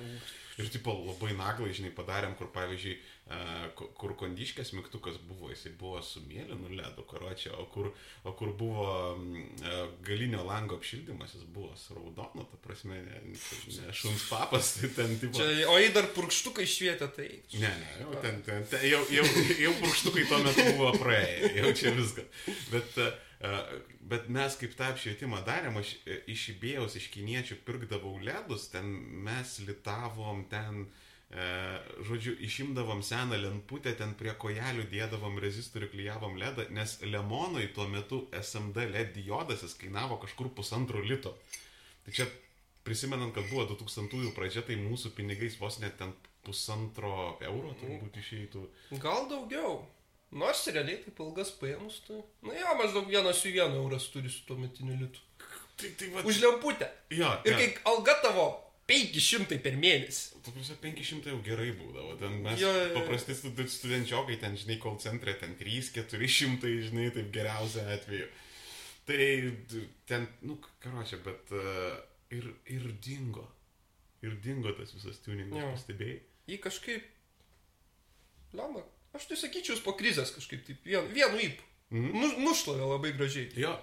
Ir 0.61 0.67
tipo 0.69 0.93
labai 0.93 1.31
naglai, 1.33 1.71
žinai, 1.73 1.89
padarėm, 1.97 2.35
kur 2.37 2.51
pavyzdžiui, 2.53 2.91
ku- 3.73 3.87
kur 3.97 4.11
kondiškės 4.19 4.69
mygtukas 4.77 5.15
buvo, 5.25 5.47
jisai 5.49 5.71
buvo 5.79 5.97
su 6.05 6.21
mėlynu 6.27 6.69
ledu, 6.77 7.01
karočią, 7.09 7.55
o 7.57 7.65
kur, 7.73 7.89
o 8.21 8.33
kur 8.37 8.51
buvo 8.59 8.85
uh, 9.15 9.87
galinio 10.05 10.43
lango 10.45 10.77
apšildymas, 10.77 11.33
jis 11.33 11.47
buvo 11.55 11.73
su 11.79 11.97
raudonu, 11.97 12.45
ta 12.51 12.61
prasme, 12.61 12.99
ne, 13.01 13.23
ne 13.33 13.95
šuns 13.97 14.27
papas, 14.29 14.75
tai 14.77 14.91
ten 14.93 15.17
tipo... 15.17 15.41
Čia, 15.41 15.65
o 15.73 15.79
jei 15.81 15.89
dar 15.95 16.11
purkštukai 16.13 16.67
švietė, 16.69 17.09
tai... 17.17 17.27
Ne, 17.57 17.73
ne, 17.81 17.91
jau 18.03 18.13
ten, 18.21 18.41
ten, 18.45 18.61
ten 18.69 18.85
jau, 18.91 19.01
jau, 19.09 19.25
jau 19.65 19.73
purkštukai 19.81 20.29
tuo 20.29 20.43
metu 20.45 20.69
buvo 20.77 20.93
praėję, 21.01 21.53
jau 21.63 21.73
čia 21.81 21.97
viskas. 21.97 22.29
Bet, 22.69 22.93
uh, 23.01 23.09
bet 24.07 24.29
mes 24.31 24.55
kaip 24.59 24.75
tą 24.79 24.91
apšvietimą 24.93 25.41
darėm, 25.47 25.79
aš 25.81 25.97
e, 26.07 26.21
iš 26.31 26.49
įbėjaus, 26.53 26.95
iš 26.99 27.09
kiniečių 27.11 27.59
pirkdavau 27.67 28.15
ledus, 28.23 28.69
ten 28.71 28.87
mes 29.25 29.57
litavom, 29.67 30.45
ten, 30.51 30.85
uh, 30.85 31.01
žodžiu, 32.07 32.35
išimdavom 32.45 33.01
seną 33.03 33.37
lemputę, 33.41 33.93
ten 33.97 34.13
prie 34.17 34.33
kojelių 34.37 34.85
dėdavom 34.91 35.39
rezistorių, 35.41 35.89
klyjavom 35.89 36.37
ledą, 36.37 36.67
nes 36.69 36.99
Lemonui 37.01 37.67
tuo 37.73 37.87
metu 37.89 38.27
SMD 38.37 38.85
LED 38.91 39.15
diodas 39.17 39.63
jis 39.65 39.73
kainavo 39.79 40.19
kažkur 40.21 40.51
pusantro 40.53 41.01
lito. 41.01 41.33
Tai 42.05 42.13
čia 42.13 42.27
prisimenant, 42.85 43.33
kad 43.33 43.49
buvo 43.49 43.65
2000-ųjų 43.71 44.35
pradžia, 44.37 44.61
tai 44.67 44.77
mūsų 44.77 45.15
pinigais 45.17 45.57
vos 45.59 45.79
net 45.81 45.97
ten 45.97 46.13
pusantro 46.45 47.39
euro 47.41 47.73
turbūt 47.81 48.19
išeitų. 48.19 48.67
Gal 49.01 49.27
daugiau. 49.31 49.81
Nors 50.33 50.63
realiai 50.73 50.97
taip 51.03 51.19
ilgas 51.21 51.51
paėmus, 51.59 51.99
tai... 52.07 52.19
Na 52.47 52.55
jo, 52.57 52.73
maždaug 52.79 53.07
vienas 53.11 53.37
su 53.43 53.51
vienu 53.53 53.77
euras 53.83 54.07
turi 54.13 54.31
su 54.33 54.41
tuo 54.47 54.57
metiniu 54.57 54.95
litu. 54.97 55.21
Tai, 55.77 55.89
tai 55.99 56.07
va, 56.13 56.23
Už 56.25 56.39
lemputę. 56.41 56.87
jo, 57.13 57.29
Ir 57.45 57.53
jo. 57.53 57.57
kai 57.59 57.67
alga 57.91 58.15
tavo 58.23 58.45
500 58.89 59.59
per 59.63 59.77
mėnesį. 59.79 60.41
Tu 60.43 60.51
prasme, 60.55 60.75
500 60.83 61.29
jau 61.31 61.37
gerai 61.45 61.69
būdavo. 61.77 62.15
Ten 62.19 62.39
mes 62.45 62.59
Jo, 62.61 62.71
jo, 62.73 62.79
jo, 62.81 62.87
jo. 62.89 62.95
paprastai 62.99 63.35
stud- 63.37 63.61
studentčiokai, 63.75 64.39
ten, 64.41 64.57
žinai, 64.59 64.79
kol 64.81 64.97
centre, 64.99 65.33
ten 65.39 65.53
3-400, 65.59 66.73
žinai, 66.89 67.07
taip 67.15 67.29
geriausia 67.35 67.85
atveju. 67.95 68.27
Tai 69.07 69.19
ten, 70.09 70.27
nu, 70.47 70.57
karočią, 70.83 71.21
bet 71.25 71.53
uh, 71.55 71.95
ir, 72.31 72.49
ir 72.71 72.89
dingo. 73.03 73.45
Ir 74.23 74.37
dingo 74.43 74.71
tas 74.77 74.93
visas 74.95 75.17
tuningas, 75.23 75.63
pastebėjai. 75.77 76.19
Jį 76.51 76.59
kažkaip... 76.63 77.09
Lama, 78.53 78.83
aš 79.15 79.29
tai 79.29 79.37
sakyčiau, 79.37 79.77
po 79.85 79.93
krizės 79.99 80.33
kažkaip 80.35 80.65
taip 80.67 80.83
vien, 80.85 81.07
vienu 81.13 81.37
įpu. 81.49 81.69
Mhm. 81.93 82.09
Nu, 82.17 82.27
nušlavė 82.49 82.85
labai 82.89 83.11
gražiai. 83.13 83.51
Jo, 83.53 83.75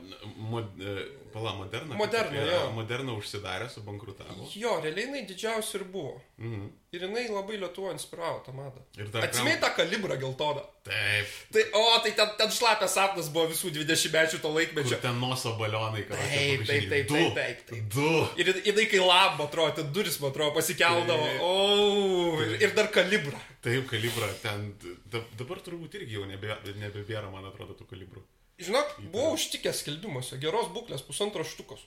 mod, 0.51 0.73
e, 0.83 0.95
pala, 1.31 1.53
moderna. 1.55 1.95
Moderna, 1.95 2.41
jo. 2.43 2.63
Moderna 2.75 3.13
užsidarė, 3.15 3.69
subankrutavo. 3.71 4.49
Jo, 4.59 4.73
realiai 4.83 5.05
jinai 5.07 5.21
didžiausia 5.29 5.77
ir 5.79 5.85
buvo. 5.93 6.17
Mhm. 6.43 6.65
Ir 6.91 7.05
jinai 7.07 7.29
labai 7.31 7.61
lietuvo 7.61 7.93
inspiravo 7.95 8.41
tą 8.43 8.51
madą. 8.57 8.83
Atsimei 9.23 9.55
kam- 9.61 9.63
tą 9.63 9.71
kalibrą 9.77 10.17
geltoną. 10.19 10.65
Taip. 10.83 11.27
Tai, 11.53 11.63
o, 11.79 11.85
tai 12.03 12.11
ten, 12.19 12.33
ten 12.41 12.49
šlapės 12.51 12.97
sapnas 12.99 13.29
buvo 13.31 13.47
visų 13.53 13.71
20 13.79 14.11
mečių 14.17 14.41
to 14.43 14.49
Kur 14.49 14.59
laikmečio. 14.59 15.01
ten 15.01 15.21
noso 15.21 15.55
balionai, 15.61 16.03
ką 16.09 16.19
Taip, 16.19 16.67
taip, 16.67 16.89
taip, 16.91 17.09
taip, 17.15 17.35
taip, 17.39 17.63
taip. 17.71 17.89
Du. 17.95 18.27
Ir 18.43 18.51
jinai 18.67 18.89
kai 18.91 18.99
labo, 18.99 19.47
atrodo, 19.47 19.77
ten 19.79 19.93
duris, 19.95 20.19
man 20.19 20.33
atrodo, 20.35 20.51
pasikeldavo. 20.59 21.31
O, 21.47 22.43
ir, 22.43 22.59
ir 22.63 22.75
dar 22.75 22.91
kalibrą. 22.91 23.39
Taip, 23.61 23.89
kalibra, 23.91 24.29
ten 24.43 24.71
da, 25.13 25.21
dabar 25.37 25.59
turbūt 25.61 25.95
irgi 25.99 26.15
jau 26.17 26.25
nebe, 26.29 26.55
nebebėra, 26.81 27.29
man 27.33 27.45
atrodo, 27.51 27.75
tų 27.77 27.87
kalibrų. 27.91 28.23
Žinok, 28.61 28.95
buvau 29.13 29.35
užtikęs 29.37 29.83
skelbimuose, 29.83 30.39
geros 30.41 30.71
būklės 30.73 31.05
pusantros 31.05 31.51
štukos. 31.53 31.83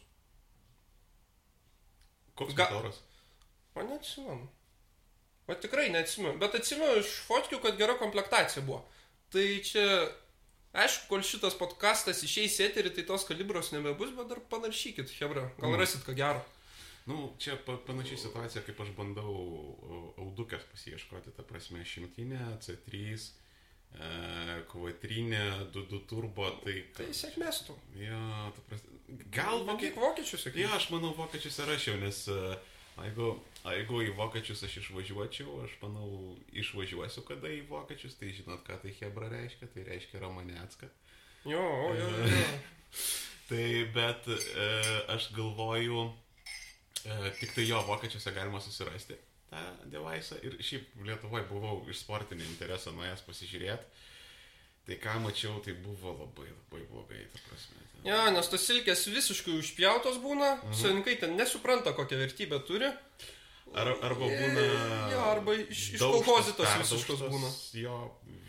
Koks 2.35 2.53
Ga- 2.57 2.69
motoras? 2.71 2.99
O 3.75 3.81
neatsimenu. 3.85 4.47
O 5.47 5.53
tikrai 5.55 5.89
neatsimenu. 5.93 6.37
Bet 6.41 6.55
atsimenu 6.57 7.01
iš 7.01 7.11
fotkių, 7.27 7.59
kad 7.61 7.77
gera 7.77 7.97
komplektacija 7.99 8.63
buvo. 8.65 8.83
Tai 9.33 9.43
čia, 9.65 9.85
aišku, 10.77 11.09
kol 11.09 11.21
šitas 11.25 11.57
podcastas 11.57 12.21
išeis 12.25 12.59
eterį, 12.67 12.93
tai 12.95 13.05
tos 13.09 13.25
kalibros 13.27 13.71
nebebus, 13.73 14.13
bet 14.17 14.29
dar 14.29 14.41
panaršykit, 14.53 15.09
Hebra. 15.19 15.49
Gal 15.59 15.71
Mm. 15.73 15.79
rasit 15.81 16.05
ką 16.05 16.13
gero. 16.15 16.41
Nu, 17.05 17.33
čia 17.39 17.57
pa, 17.65 17.75
panašiai 17.87 18.21
situacija, 18.21 18.63
kaip 18.63 18.79
aš 18.79 18.93
bandau 18.95 19.31
o, 19.33 20.01
audukės 20.23 20.63
pasieškoti, 20.71 21.33
ta 21.35 21.43
prasme, 21.43 21.83
šimtinė, 21.83 22.39
C3, 22.63 23.01
e, 23.11 24.11
kvadrinė, 24.71 25.41
2 25.75 25.99
turbo, 26.07 26.47
tai... 26.63 26.77
Tai 26.95 27.09
sėkmės 27.11 27.65
tu. 27.67 27.75
Jo, 27.99 28.21
ta 28.55 28.63
prasme, 28.69 28.99
gal 29.35 29.65
vokietijos... 29.67 29.99
vokiečių 29.99 30.39
sakai? 30.45 30.63
Jo, 30.63 30.71
aš 30.77 30.87
manau, 30.95 31.11
vokiečiuose 31.17 31.67
rašiau, 31.67 31.99
nes 32.05 32.23
e, 32.31 32.39
jeigu, 33.01 33.33
jeigu 33.67 34.01
į 34.07 34.15
vokiečius 34.21 34.63
aš 34.69 34.79
išvažiuočiau, 34.85 35.59
aš 35.67 35.75
manau, 35.83 36.07
išvažiuosiu 36.55 37.25
kada 37.27 37.51
į 37.51 37.65
vokiečius, 37.67 38.15
tai 38.21 38.31
žinot, 38.31 38.63
ką 38.63 38.79
tai 38.85 38.95
Hebra 39.01 39.27
reiškia, 39.33 39.73
tai 39.75 39.85
reiškia 39.91 40.23
Romanecka. 40.23 40.87
Jo, 41.43 41.59
o, 41.59 41.93
jo, 41.99 42.07
jo, 42.07 42.31
jo. 42.31 42.49
Tai 43.43 43.63
bet 43.91 44.27
e, 44.31 44.67
aš 45.11 45.25
galvoju, 45.35 46.05
e, 46.07 46.22
tik 47.39 47.53
tai 47.55 47.67
jo 47.67 47.81
vokiečiuose 47.87 48.33
galima 48.35 48.61
susirasti 48.63 49.17
tą 49.53 49.89
devaisą 49.91 50.39
ir 50.45 50.57
šiaip 50.63 51.03
Lietuvoje 51.07 51.45
buvau 51.49 51.83
iš 51.91 52.03
sportinio 52.03 52.45
intereso 52.47 52.93
nuėjęs 52.95 53.23
pasižiūrėti. 53.27 54.09
Tai 54.83 54.97
ką 54.99 55.13
mačiau, 55.23 55.61
tai 55.63 55.77
buvo 55.79 56.11
labai 56.11 56.49
labai 56.49 56.81
blogai, 56.89 57.21
ta 57.31 57.39
prasme. 57.45 57.77
Ten. 57.93 58.07
Jo, 58.09 58.17
nes 58.35 58.49
tos 58.51 58.65
silkės 58.67 59.05
visiškai 59.07 59.53
užpjautos 59.55 60.17
būna, 60.23 60.57
mhm. 60.57 60.75
savininkai 60.81 61.15
ten 61.21 61.37
nesupranta, 61.39 61.93
kokią 61.95 62.19
vertybę 62.19 62.59
turi. 62.67 62.89
Ar, 63.73 63.89
arba 64.05 64.27
būna... 64.29 64.63
Jo, 65.09 65.21
arba 65.31 65.53
iš, 65.57 65.79
iš 65.95 66.01
perdaužtas, 66.03 66.73
visiškos 66.83 67.23
būna. 67.25 67.49
Jo, 67.81 67.95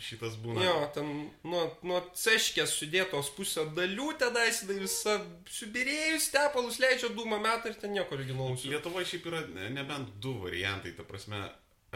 šitas 0.04 0.35
būna. 0.43 0.61
Jo, 0.66 0.75
ten 0.93 1.09
nuo, 1.49 1.62
nuo 1.87 2.00
ceškės 2.21 2.75
sudėtos 2.76 3.31
pusę 3.37 3.64
dalių 3.76 4.11
tenais, 4.21 4.61
tai 4.69 4.76
visa 4.83 5.14
subirėjus 5.59 6.28
tepalus 6.35 6.76
leidžia 6.83 7.09
dūmą 7.16 7.38
metą 7.40 7.73
ir 7.73 7.78
ten 7.81 7.97
nieko 7.97 8.19
originalaus. 8.19 8.66
Lietuvoje 8.69 9.09
šiaip 9.14 9.31
yra 9.33 9.40
nebent 9.73 10.12
du 10.21 10.37
variantai, 10.45 10.93
ta 10.99 11.09
prasme, 11.09 11.40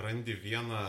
randi 0.01 0.33
vieną 0.41 0.83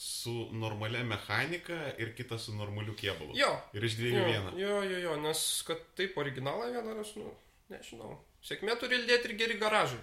su 0.00 0.32
normalia 0.56 1.02
mechanika 1.04 1.76
ir 2.00 2.14
kitą 2.16 2.38
su 2.40 2.54
normaliu 2.56 2.94
kėbulu. 2.96 3.34
Jo. 3.36 3.50
Ir 3.76 3.84
iš 3.84 3.96
dviejų 3.98 4.20
Jo, 4.20 4.28
vieną. 4.30 4.52
jo, 4.60 4.76
jo, 4.92 5.00
jo, 5.08 5.16
nes 5.24 5.42
kad 5.68 5.82
taip 5.96 6.16
originalą 6.20 6.70
vieną 6.72 6.94
ras, 7.00 7.10
nu, 7.20 7.32
nežinau. 7.72 8.14
Sėkmė 8.44 8.76
turi 8.80 8.96
lėti 9.04 9.28
ir 9.28 9.36
geri 9.40 9.58
garažai. 9.60 10.00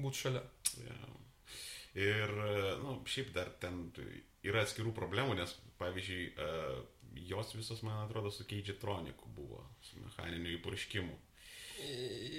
Būt 0.00 0.20
šalia. 0.24 0.42
Jo. 0.80 1.16
Ir, 2.00 2.30
na, 2.38 2.76
nu, 2.84 2.92
šiaip 3.10 3.32
dar 3.34 3.50
ten 3.62 3.88
yra 4.46 4.62
atskirų 4.62 4.92
problemų, 4.94 5.34
nes, 5.40 5.56
pavyzdžiui, 5.80 6.28
e, 6.30 6.50
jos 7.30 7.54
visos, 7.56 7.82
man 7.86 8.04
atrodo, 8.04 8.30
su 8.30 8.46
Keidžitroniku 8.48 9.32
buvo, 9.34 9.64
su 9.82 9.98
mechaniniu 9.98 10.54
įpurškimu. 10.58 11.16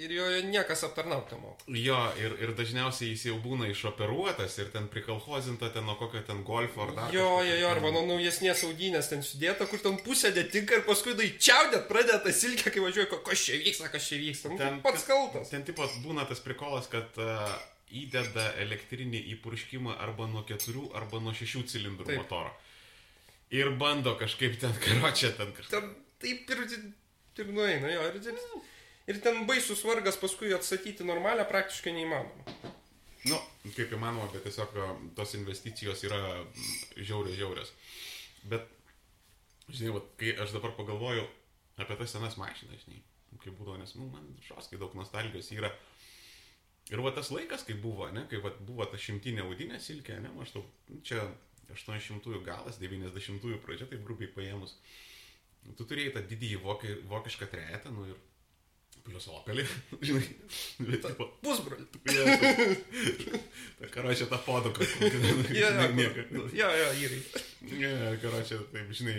Ir 0.02 0.10
jo 0.16 0.24
niekas 0.50 0.82
aptarnauti 0.88 1.38
moka. 1.38 1.62
Jo, 1.78 1.98
ir, 2.18 2.34
ir 2.42 2.52
dažniausiai 2.58 3.12
jis 3.12 3.28
jau 3.30 3.36
būna 3.44 3.68
išoperuotas 3.70 4.56
ir 4.64 4.72
ten 4.74 4.88
prikalhozinta 4.92 5.70
ten 5.76 5.86
nuo 5.86 5.94
kokio 6.00 6.24
ten 6.26 6.40
golfo 6.48 6.82
ar 6.88 6.94
dar. 6.98 7.14
Jo, 7.14 7.28
jo, 7.46 7.54
jo, 7.62 7.68
arba 7.70 7.92
nuo 7.94 8.02
naujesnės 8.10 8.64
audinės 8.66 9.12
ten 9.12 9.22
sudėta, 9.24 9.68
kur 9.70 9.80
ten 9.84 10.00
pusė 10.02 10.32
netinka 10.36 10.80
ir 10.80 10.84
paskui 10.88 11.14
tai 11.20 11.30
čiaudėt, 11.38 11.86
pradeda 11.92 12.18
tą 12.26 12.34
silkę, 12.34 12.74
kai 12.74 12.82
važiuoja, 12.84 13.10
ko- 13.14 13.22
kas 13.30 13.44
čia 13.46 13.60
vyksta, 13.62 13.92
kas 13.94 14.08
čia 14.10 14.20
vyksta. 14.24 14.50
Nu, 14.50 14.58
Ten- 14.58 14.82
pats 14.82 15.06
kaltas. 15.06 15.54
Ten 15.54 15.64
tipo 15.70 15.86
būna 16.02 16.26
tas 16.28 16.42
prikolas, 16.44 16.90
kad 16.92 17.22
uh, 17.22 17.54
įdeda 17.94 18.50
elektrinį 18.66 19.22
įpurškimą 19.38 20.00
arba 20.02 20.26
nuo 20.34 20.42
keturių, 20.50 20.90
arba 20.98 21.22
nuo 21.22 21.34
šešių 21.38 21.64
cilindrų 21.76 22.10
Taip. 22.10 22.24
motoro. 22.24 22.52
Ir 23.54 23.70
bando 23.78 24.18
kažkaip 24.18 24.58
ten, 24.60 24.74
karočią 24.82 25.34
ten 25.38 25.54
kažkaip. 25.54 25.78
Ten 25.78 25.96
taip 26.26 26.50
ir, 26.58 26.66
ir 27.38 27.54
nueina, 27.54 27.90
jo. 27.94 28.02
Ir, 28.10 28.22
ir, 28.34 28.46
ir 29.12 29.20
ten 29.24 29.44
baisus 29.50 29.84
vargas 29.88 30.20
paskui 30.22 30.54
atstatyti 30.56 31.06
normalią 31.08 31.46
praktiškai 31.50 31.94
neįmanoma. 31.98 32.72
Nu, 33.30 33.38
kaip 33.76 33.92
įmanoma, 33.94 34.32
bet 34.34 34.48
tiesiog 34.48 34.78
a, 34.82 34.88
tos 35.18 35.36
investicijos 35.38 36.02
yra 36.08 36.20
mm, 36.42 37.04
žiauriai 37.06 37.38
žiaurios. 37.38 37.70
Bet, 38.50 38.66
žinai, 39.70 39.94
vat, 40.00 40.08
kai 40.18 40.34
aš 40.42 40.56
dabar 40.56 40.74
pagalvoju 40.80 41.28
apie 41.82 41.98
tas 42.00 42.16
senas 42.16 42.38
mašinas, 42.42 42.82
žinai, 42.88 43.04
kaip 43.44 43.54
būdavo, 43.60 43.78
nes, 43.82 43.94
nu, 44.00 44.08
man 44.10 44.26
šoskai 44.48 44.80
daug 44.82 44.96
nostalgijos 44.98 45.52
yra. 45.54 45.70
Ir 46.92 47.04
va 47.06 47.14
tas 47.14 47.30
laikas, 47.32 47.64
kai 47.68 47.78
buvo, 47.78 48.10
ne, 48.14 48.26
kai 48.30 48.42
va, 48.42 48.52
buvo 48.66 48.88
ta 48.90 48.98
šimtinė 49.00 49.46
audinė 49.46 49.78
silkė, 49.80 50.18
ne, 50.24 50.34
maždaug 50.36 50.66
nu, 50.90 51.00
čia 51.06 51.22
80-ųjų 51.72 52.42
galas, 52.44 52.82
90-ųjų 52.82 53.62
pradžia, 53.64 53.88
taip 53.92 54.02
grubiai 54.08 54.32
paėmus. 54.34 54.76
Tu 55.78 55.86
turėjai 55.86 56.16
tą 56.18 56.26
didįjį 56.26 56.60
voki, 56.66 56.98
vokišką 57.08 57.48
trejetą, 57.54 57.94
nu 57.94 58.10
ir 58.10 58.18
plus 59.06 59.26
opelį, 59.32 59.64
žinai, 60.08 60.24
bet 60.88 61.02
tipo, 61.06 61.28
Pusbrolį. 61.46 61.86
Karočią 63.94 64.26
tą 64.32 64.38
poduką. 64.46 64.86
Jo, 66.62 66.68
jo, 66.78 66.88
įrai. 67.02 67.22
Ne, 67.72 67.92
karočią, 68.22 68.60
taip, 68.74 68.92
žinai, 68.96 69.16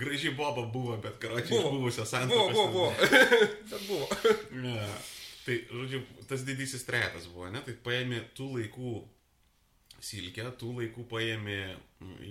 graži 0.00 0.32
boba 0.36 0.64
buvo, 0.72 0.96
bet 1.02 1.18
karočią 1.22 1.56
Buvo. 1.58 1.70
buvusio 1.78 2.04
Buvo, 2.04 2.10
santuokos. 2.10 2.54
buvo, 2.54 2.68
buvo. 2.72 2.92
Bet 3.70 3.88
buvo. 3.88 4.08
Ne. 4.62 4.76
Tai, 5.42 5.56
žodžiu, 5.72 6.02
tas 6.30 6.44
didysis 6.46 6.84
trejetas 6.86 7.26
buvo, 7.32 7.48
ne? 7.50 7.60
Tai 7.66 7.74
paėmė 7.84 8.20
tų 8.38 8.46
laikų 8.58 8.92
silkę, 10.02 10.44
tų 10.58 10.72
laikų 10.80 11.04
paėmė 11.10 11.58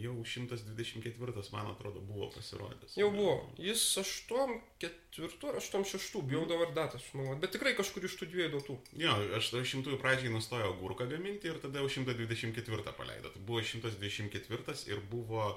jau 0.01 0.13
124, 0.27 1.43
man 1.53 1.69
atrodo, 1.71 2.01
buvo 2.03 2.27
pasirodęs. 2.33 2.97
Jau 2.99 3.09
buvo. 3.13 3.35
Jis 3.61 3.83
84 4.01 5.51
ar 5.51 5.59
86, 5.61 6.23
bijau 6.27 6.43
dabar 6.49 6.73
datą, 6.75 6.99
aš 6.99 7.07
manau. 7.15 7.37
Bet 7.41 7.53
tikrai 7.55 7.73
kažkur 7.77 8.07
iš 8.07 8.17
tų 8.19 8.29
dviejų 8.33 8.51
duotų. 8.57 8.77
Jo, 9.01 9.15
aš 9.39 9.53
100 9.55 9.99
pradžiai 10.01 10.33
nustojo 10.33 10.73
gurką 10.81 11.07
gaminti 11.11 11.51
ir 11.51 11.61
tada 11.63 11.83
jau 11.83 11.91
124 11.91 12.97
paleido. 12.97 13.31
Tai 13.31 13.45
buvo 13.47 13.63
124 13.63 14.91
ir 14.91 15.05
buvo 15.11 15.53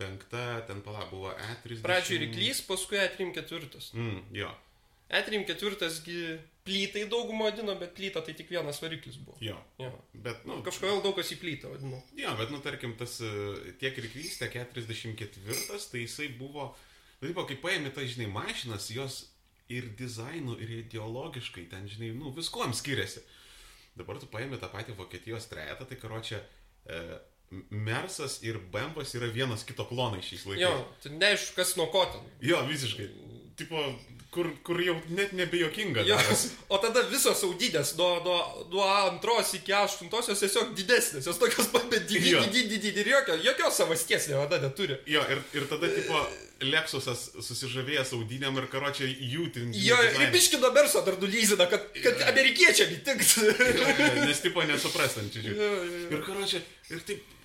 penkta, 0.00 0.62
ten 0.68 0.80
pala, 0.84 1.04
buvo 1.12 1.34
E 1.34 1.52
E30. 1.58 1.84
Pradžioje 1.84 2.24
ryklys, 2.24 2.64
paskui 2.64 3.00
E34. 3.04 3.92
Mm, 3.92 4.22
jo, 4.40 4.54
E34 5.10 6.00
gi 6.06 6.22
plytai 6.64 7.06
daugumą 7.10 7.48
vadino, 7.48 7.74
bet 7.80 7.94
plyta 7.96 8.22
tai 8.24 8.34
tik 8.36 8.50
vienas 8.52 8.80
variklis 8.82 9.16
buvo. 9.24 9.36
jo. 9.44 9.56
Jo. 9.80 9.90
Bet, 10.12 10.44
nu, 10.48 10.60
Kažkodėl 10.66 11.02
daug 11.04 11.16
kas 11.16 11.32
į 11.34 11.40
plytą 11.40 11.72
vadino. 11.72 12.02
Jo, 12.18 12.34
bet, 12.38 12.52
nu, 12.52 12.60
tarkim, 12.64 12.94
tas 13.00 13.16
e, 13.24 13.32
tiek 13.80 13.96
ryklys, 14.04 14.38
tiek 14.42 14.56
44, 14.60 15.80
tai 15.92 16.04
jisai 16.04 16.28
buvo, 16.38 16.70
nu, 17.20 17.30
tipo, 17.30 17.46
kai 17.48 17.58
paėmė 17.62 17.94
tas, 17.96 18.10
žinai, 18.12 18.28
mašinas, 18.34 18.90
jos 18.94 19.22
ir 19.70 19.88
dizainu, 19.98 20.56
ir 20.60 20.76
ideologiškai 20.82 21.68
ten, 21.70 21.88
žinai, 21.88 22.12
nu, 22.18 22.34
viskuom 22.36 22.74
skiriasi. 22.76 23.22
Dabar 23.98 24.20
tu 24.22 24.28
paėmė 24.30 24.60
tą 24.60 24.70
patį 24.70 24.94
Vokietijos 24.98 25.48
trejetą, 25.50 25.86
tai 25.88 25.98
karočią, 26.00 26.38
e, 26.86 27.02
Mersas 27.70 28.36
ir 28.46 28.60
Bembas 28.70 29.10
yra 29.18 29.26
vienas 29.34 29.64
kito 29.66 29.82
klonai 29.88 30.20
šiais 30.22 30.44
laikais. 30.46 30.62
Jo, 30.62 30.74
tai 31.02 31.10
neaišku, 31.16 31.56
kas 31.56 31.72
nuo 31.80 31.88
ko 31.90 32.04
ten. 32.12 32.28
Jo, 32.46 32.60
visiškai. 32.68 33.08
Tipo, 33.58 33.80
kur, 34.30 34.46
kur 34.62 34.78
jau 34.82 34.94
net 35.16 35.32
nebejokinga. 35.34 36.04
Jo, 36.06 36.16
darosi. 36.20 36.50
o 36.70 36.78
tada 36.82 37.02
visos 37.10 37.40
audinės 37.46 37.94
nuo, 37.98 38.10
nuo, 38.24 38.36
nuo 38.72 38.84
antros 39.08 39.54
iki 39.58 39.74
aštuntosios 39.74 40.38
tiesiog 40.42 40.70
didesnės, 40.78 41.26
jos 41.26 41.40
tokios 41.40 41.70
pat, 41.72 41.88
bet 41.90 42.06
didi, 42.10 42.36
Jo. 42.36 42.44
didi, 42.46 42.62
didi, 42.68 42.78
didi 42.90 43.02
ir 43.04 43.10
jokio, 43.16 43.38
jokios 43.48 43.80
savasties 43.82 44.28
nevada 44.30 44.60
neturi. 44.62 45.00
Jo, 45.10 45.24
ir, 45.34 45.42
ir 45.58 45.66
tada, 45.70 45.90
tipo, 45.96 46.22
Lexusas 46.60 47.30
susižavėjęs 47.40 48.10
audiniam 48.18 48.56
ir 48.60 48.66
karočią 48.68 49.06
jų 49.08 49.46
ten. 49.54 49.70
Jo, 49.72 49.96
ir 50.20 50.26
biškino 50.34 50.68
Merso 50.76 51.00
dar 51.06 51.16
nulyzina, 51.22 51.66
kad, 51.70 51.86
kad 52.04 52.20
amerikiečiai 52.28 52.98
įtiktų. 52.98 53.46
Nes, 54.28 54.42
tipo, 54.44 54.62
jo. 55.56 55.68
Ir 56.12 56.24
karočią, 56.26 56.60
ir 56.92 57.06
taip. 57.08 57.39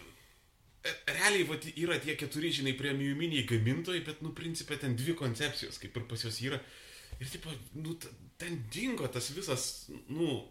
Realiai 1.10 1.46
vat, 1.50 1.66
yra 1.82 1.98
tie 2.02 2.14
keturi, 2.20 2.52
žinai, 2.54 2.76
premiuminiai 2.78 3.46
gamintojai, 3.50 4.04
bet, 4.06 4.20
nu, 4.22 4.34
principė, 4.38 4.78
ten 4.82 4.94
dvi 5.00 5.16
koncepcijos, 5.18 5.80
kaip 5.82 5.98
ir 5.98 6.06
pas 6.10 6.26
juos 6.26 6.38
yra. 6.46 6.60
Ir, 7.18 7.30
tipo, 7.32 7.54
nu, 7.80 7.96
ten 8.42 8.60
dingo 8.74 9.08
tas 9.10 9.32
visas, 9.34 9.88
nu, 10.12 10.44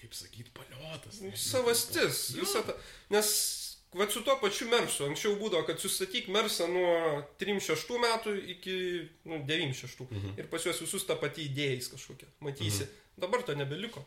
kaip 0.00 0.14
sakyt, 0.14 0.52
paliotas. 0.54 1.20
nežinau. 1.24 1.42
Savastis. 1.42 2.20
Jo. 2.36 2.44
Visą 2.44 2.62
tą. 2.68 2.76
Nes, 3.14 3.32
va 3.96 4.06
su 4.12 4.22
tuo 4.22 4.36
pačiu 4.42 4.68
Mersu, 4.70 5.08
anksčiau 5.08 5.34
būdavo, 5.40 5.64
kad 5.66 5.80
sustatyk 5.82 6.28
Mersą 6.34 6.68
nuo 6.70 7.24
36 7.40 7.98
metų 8.02 8.36
iki 8.54 8.76
nu, 9.24 9.40
96. 9.48 10.06
Mhm. 10.06 10.36
Ir 10.38 10.50
pas 10.52 10.62
juos 10.66 10.82
visus 10.84 11.06
tą 11.08 11.18
patį 11.18 11.48
idėjais 11.48 11.90
kažkokią. 11.94 12.30
Matysi. 12.46 12.84
Mhm. 12.84 13.02
Dabar 13.26 13.42
to 13.42 13.56
nebeliko. 13.56 14.04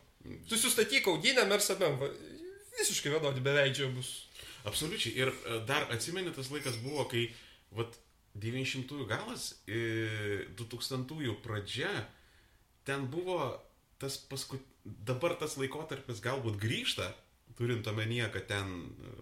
Tu 0.48 0.56
sustatyk 0.56 1.08
audinę 1.10 1.44
Mersą 1.50 1.76
BMW. 1.80 2.12
Visiškai 2.78 3.10
vienodi 3.12 3.42
beveidžiai 3.44 3.90
bus. 3.92 4.29
Absoliučiai. 4.68 5.14
Ir 5.22 5.32
e, 5.32 5.60
dar 5.68 5.88
atsimeni 5.94 6.32
tas 6.36 6.50
laikas 6.52 6.78
buvo, 6.84 7.06
kai, 7.10 7.28
vat, 7.76 7.96
900-ųjų 8.40 9.06
galas, 9.10 9.50
e, 9.66 10.46
2000-ųjų 10.58 11.38
pradžia, 11.44 11.90
ten 12.86 13.08
buvo 13.10 13.40
tas 14.00 14.18
paskut... 14.30 14.64
Dabar 14.80 15.34
tas 15.36 15.58
laikotarpis 15.60 16.22
galbūt 16.24 16.56
grįžta, 16.60 17.10
turint 17.58 17.84
omenyje, 17.90 18.30
kad 18.32 18.46
ten 18.48 18.70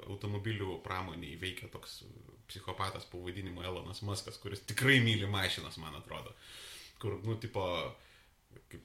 automobilių 0.07 0.77
pramoniai 0.85 1.35
veikia 1.41 1.67
toks 1.73 2.05
psichopatas 2.49 3.09
pavadinimu 3.11 3.65
Elonas 3.67 4.05
Muskas, 4.07 4.39
kuris 4.41 4.63
tikrai 4.69 5.01
myli 5.05 5.27
mašinas, 5.29 5.81
man 5.83 5.99
atrodo. 5.99 6.31
Kur, 7.03 7.19
nu, 7.27 7.35
tipo, 7.43 7.65
kaip, 8.71 8.85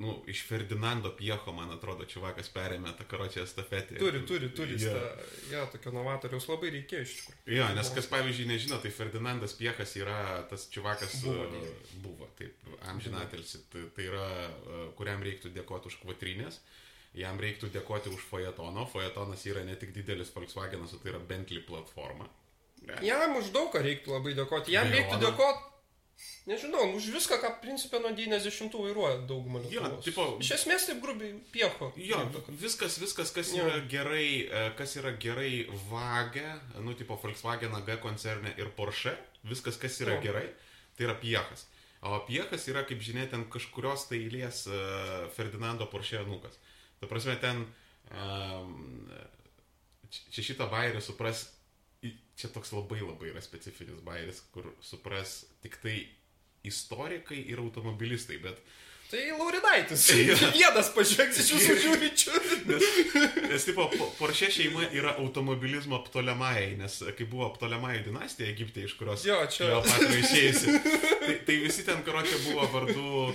nu, 0.00 0.22
iš 0.26 0.42
Ferdinando 0.48 1.10
Piecho, 1.16 1.52
man 1.52 1.70
atrodo, 1.74 2.06
čiuvakas 2.08 2.48
perėmė 2.54 2.94
tą 2.96 3.04
karočią 3.08 3.44
estafetę. 3.44 3.98
Turi, 4.00 4.22
turi, 4.28 4.48
turi. 4.56 4.78
Jo. 4.80 4.94
Yeah. 4.94 5.32
Ja, 5.52 5.64
tokio 5.72 5.92
novatoriaus 5.92 6.48
labai 6.48 6.70
reikėjo 6.76 7.02
iš 7.04 7.14
tikrųjų. 7.18 7.56
Jo, 7.58 7.68
nes 7.76 7.92
kas 7.96 8.08
pavyzdžiui 8.12 8.48
nežino, 8.48 8.80
tai 8.80 8.92
Ferdinandas 8.96 9.56
Piechas 9.58 9.92
yra 10.00 10.20
tas 10.48 10.64
čiuvakas, 10.72 11.18
Buvo, 11.24 11.44
ne. 11.52 11.62
buvo 12.04 12.28
taip, 12.38 12.64
amžinatelsi, 12.92 13.64
tai, 13.72 13.84
tai 13.96 14.08
yra, 14.08 14.26
e, 14.48 14.82
kuriam 14.96 15.24
reiktų 15.26 15.52
dėkoti 15.58 15.92
už 15.92 16.00
kvotrinės, 16.04 16.62
jam 17.20 17.40
reiktų 17.42 17.68
dėkoti 17.76 18.12
už 18.14 18.24
Fojetono, 18.30 18.86
Fojetonas 18.88 19.44
yra 19.52 19.66
ne 19.68 19.76
tik 19.76 19.92
didelis 19.96 20.32
Volkswagenas, 20.32 20.96
o 20.96 21.02
tai 21.02 21.12
yra 21.12 21.20
Bentley 21.20 21.60
platforma. 21.66 22.30
Jam 23.04 23.36
už 23.36 23.52
daug 23.52 23.68
ką 23.74 23.82
reiktų 23.84 24.16
labai 24.16 24.32
dėkoti. 24.38 24.72
Jam 24.72 24.88
reiktų 24.88 25.20
dėkoti, 25.20 25.66
nežinau, 26.46 26.84
už 26.96 27.10
viską, 27.14 27.38
ką 27.42 27.50
principė 27.62 28.00
nuo 28.00 28.10
90 28.16 28.74
vairuoja 28.80 29.18
daugumą 29.28 29.60
Jo, 29.70 29.82
Lietuvos. 29.82 30.04
tipo- 30.04 30.38
Iš 30.40 30.50
esmės 30.58 30.86
taip 30.86 31.00
grubiai 31.02 31.34
piecho. 31.52 31.92
Jo, 31.96 32.20
viskas, 32.48 32.98
viskas, 32.98 33.30
kas 33.32 33.52
Jo. 33.54 33.66
yra 33.66 33.80
gerai, 33.88 34.48
e, 34.50 34.70
kas 34.76 34.96
yra 34.96 35.12
gerai 35.12 35.66
vagę, 35.90 36.60
nu, 36.80 36.94
tipo 36.94 37.16
Volkswagen 37.22 37.72
G 37.86 37.96
koncerne 37.96 38.54
ir 38.58 38.70
Porsche, 38.76 39.16
viskas, 39.44 39.76
kas 39.78 40.00
yra 40.00 40.14
Jo. 40.16 40.20
gerai, 40.22 40.48
tai 40.96 41.04
yra 41.06 41.14
Piechas. 41.14 41.66
O 42.02 42.18
Piechas 42.26 42.66
yra, 42.68 42.82
kaip 42.84 42.98
žinia, 43.00 43.26
ten 43.30 43.44
kažkurios 43.44 44.08
tai 44.08 44.18
eilės 44.24 44.66
e, 44.66 45.28
Ferdinando 45.36 45.86
Porsche 45.86 46.18
anukas. 46.18 46.56
Ta 47.00 47.06
prasme, 47.06 47.36
ten 47.40 47.66
um, 48.10 49.08
čia 50.30 50.42
šitą 50.42 50.66
bairį 50.70 51.00
supras, 51.04 51.44
čia 52.36 52.48
toks 52.54 52.72
labai 52.72 53.00
labai 53.04 53.32
yra 53.34 53.42
specifinis 53.44 54.00
bairis, 54.04 54.42
kur 54.54 54.64
supras 54.80 55.42
tik 55.62 55.76
tai 55.82 55.98
istorikai 56.64 57.40
ir 57.52 57.58
automobilistai, 57.62 58.38
bet 58.42 58.60
Tai 59.10 59.18
Laurinaitis. 59.34 60.04
Jo. 60.14 60.36
Vienas 60.54 60.92
pažvelgs 60.94 61.38
iš 61.42 61.48
jūsų 61.50 61.74
žiūrinčių. 61.82 62.34
Nes, 62.68 62.84
nes 63.50 63.64
tipo, 63.66 63.88
Po- 63.90 64.06
Porsche 64.20 64.46
šeima 64.54 64.84
yra 64.94 65.16
automobilizmo 65.18 65.98
Ptolemajai, 66.06 66.76
nes 66.78 67.00
kai 67.18 67.26
buvo 67.26 67.48
Ptolemajų 67.56 68.04
dinastija 68.06 68.46
Egipte, 68.52 68.84
iš 68.86 68.94
kurios 69.00 69.24
Jo, 69.26 69.40
čia- 69.50 69.66
Kleopatra 69.66 70.14
išėjusi, 70.20 70.76
tai, 71.24 71.34
tai 71.48 71.56
visi 71.64 71.82
ten 71.88 72.04
karočią 72.06 72.38
buvo 72.44 72.68
vardu 72.76 73.08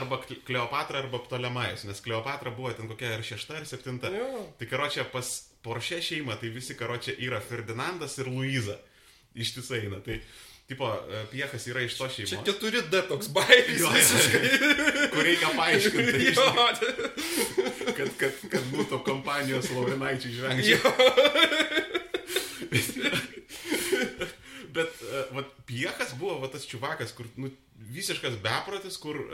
arba 0.00 0.18
Kle- 0.26 0.40
Kleopatra, 0.50 1.04
arba 1.04 1.22
Ptolemajus, 1.28 1.86
nes 1.86 2.02
Kleopatra 2.02 2.50
buvo 2.58 2.74
ten 2.74 2.90
kokia 2.90 3.14
ar 3.14 3.22
šešta, 3.30 3.60
ar 3.62 3.70
septinta. 3.70 4.10
Jo. 4.10 4.48
Tai 4.58 4.66
karočią 4.74 5.06
pas 5.14 5.30
Porsche 5.64 6.00
šeimą, 6.04 6.36
tai 6.40 6.50
visi 6.52 6.76
karočią 6.76 7.16
yra 7.24 7.40
Ferdinandas 7.40 8.18
ir 8.20 8.28
Luiza. 8.28 8.76
Ištisai 9.34 9.80
eina. 9.86 9.98
Tai, 10.04 10.18
tipo, 10.68 10.90
e, 10.92 11.24
Piechas 11.32 11.64
yra 11.72 11.80
iš 11.86 11.96
to 11.98 12.08
Čia 12.12 12.26
šeimos. 12.28 12.46
4D 12.62 13.02
toks 13.08 13.30
bairis. 13.34 13.80
Jo, 13.80 13.88
visiškai. 13.94 14.42
Kur 15.14 15.22
reikia 15.24 15.50
paaiškinti, 15.56 16.34
kad, 17.96 18.12
kad, 18.20 18.44
kad 18.52 18.70
būtų 18.74 19.00
kompanijos 19.08 19.72
Laurinaičių 19.72 20.28
žvengti. 20.36 20.76
Bet 24.74 24.90
uh, 25.06 25.36
vat, 25.36 25.50
Piechas 25.68 26.14
buvo 26.18 26.40
va, 26.42 26.48
tas 26.50 26.64
čiuvakas, 26.66 27.12
kur 27.14 27.28
nu, 27.38 27.50
visiškas 27.94 28.40
beprotis, 28.42 28.96
kur 29.00 29.20
uh, 29.22 29.28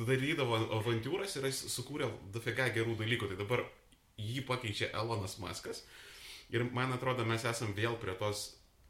darydavo 0.00 0.56
avantūras 0.78 1.36
ir 1.36 1.48
jis 1.50 1.66
sukūrė 1.74 2.08
dafiga 2.32 2.70
gerų 2.72 2.96
dalykų. 2.98 3.28
Tai 3.30 3.38
dabar 3.42 3.64
jį 4.18 4.44
pakeičia 4.48 4.90
Elonas 4.98 5.38
Muskas. 5.42 5.84
Ir 6.52 6.64
man 6.72 6.92
atrodo, 6.94 7.26
mes 7.28 7.44
esam 7.44 7.74
vėl 7.76 7.98
prie 8.00 8.14
tos 8.18 8.48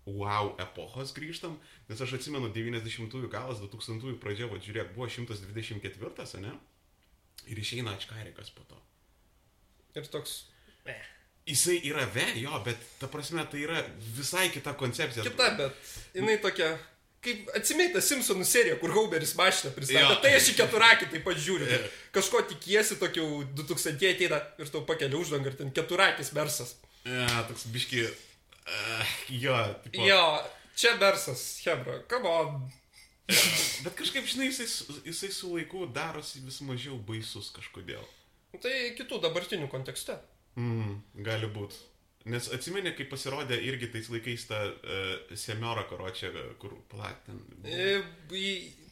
wow 0.09 0.55
epochos 0.63 1.13
grįžtam, 1.13 1.59
nes 1.89 2.01
aš 2.01 2.15
atsimenu 2.17 2.49
90-ųjų 2.55 3.29
galas, 3.33 3.61
2000-ųjų 3.61 4.17
pradžia, 4.23 4.49
va 4.49 4.61
žiūrėk, 4.63 4.95
buvo 4.97 5.09
124, 5.11 6.41
ne? 6.45 6.55
Ir 7.49 7.61
išeina 7.61 7.93
Ačkarikas 7.97 8.51
po 8.57 8.65
to. 8.69 8.79
Ir 9.97 10.09
toks. 10.09 10.47
eh, 10.89 11.03
Jisai 11.49 11.79
yra 11.89 12.05
ve, 12.13 12.27
jo, 12.41 12.53
bet 12.65 12.81
ta 13.01 13.09
prasme 13.09 13.45
tai 13.49 13.63
yra 13.65 13.81
visai 14.17 14.49
kita 14.53 14.75
koncepcija. 14.77 15.25
Kita, 15.25 15.51
bet 15.57 15.93
jinai 16.17 16.37
tokia. 16.45 16.75
Kaip 17.29 17.51
atsimėta 17.59 18.01
Simpsonų 18.01 18.47
serija, 18.49 18.77
kur 18.81 18.93
Hauberis 18.97 19.35
mašiną 19.37 19.75
pristatė, 19.77 20.15
tai 20.25 20.31
aš 20.39 20.47
į 20.53 20.55
keturakį 20.63 21.11
taip 21.13 21.27
pat 21.27 21.41
žiūriu. 21.45 21.69
Kažko 22.15 22.41
tikiesi, 22.55 22.97
tokių 23.01 23.27
2000 23.59 24.09
ateina 24.15 24.39
ir 24.57 24.73
tau 24.73 24.81
pakelia 24.89 25.19
uždangą 25.21 25.53
ir 25.53 25.59
ten 25.59 25.73
keturakis 25.77 26.33
mersas. 26.37 26.79
Ja, 27.05 27.29
toks 27.51 27.67
biški. 27.75 28.07
Uh, 28.69 29.13
jo, 29.33 29.57
tipo, 29.85 30.05
Jo, 30.09 30.23
čia 30.77 30.95
mersas, 31.01 31.45
Hebra, 31.65 32.01
come 32.09 32.33
on. 32.33 32.59
Bet 33.85 33.93
kažkaip, 33.99 34.25
žinai, 34.29 34.49
jisai, 34.49 34.69
jisai 35.05 35.29
su 35.33 35.53
laiku 35.53 35.85
darosi 35.93 36.41
vis 36.47 36.63
mažiau 36.65 36.97
baisus 37.09 37.53
kažkodėl. 37.53 38.05
Tai 38.57 38.75
kitų 38.97 39.21
dabartinių 39.21 39.69
kontekste. 39.69 40.17
Mm, 40.57 40.97
gali 41.27 41.53
būt. 41.53 41.77
Nes 42.25 42.49
atsimeni, 42.53 42.93
kai 42.99 43.07
pasirodė 43.09 43.57
irgi 43.65 43.87
tais 43.93 44.09
laikais 44.13 44.43
ta 44.51 44.59
uh, 44.67 45.37
semiora 45.39 45.85
karočią, 45.89 46.33
kur 46.61 46.75
platin. 46.91 47.39
E, 47.65 48.03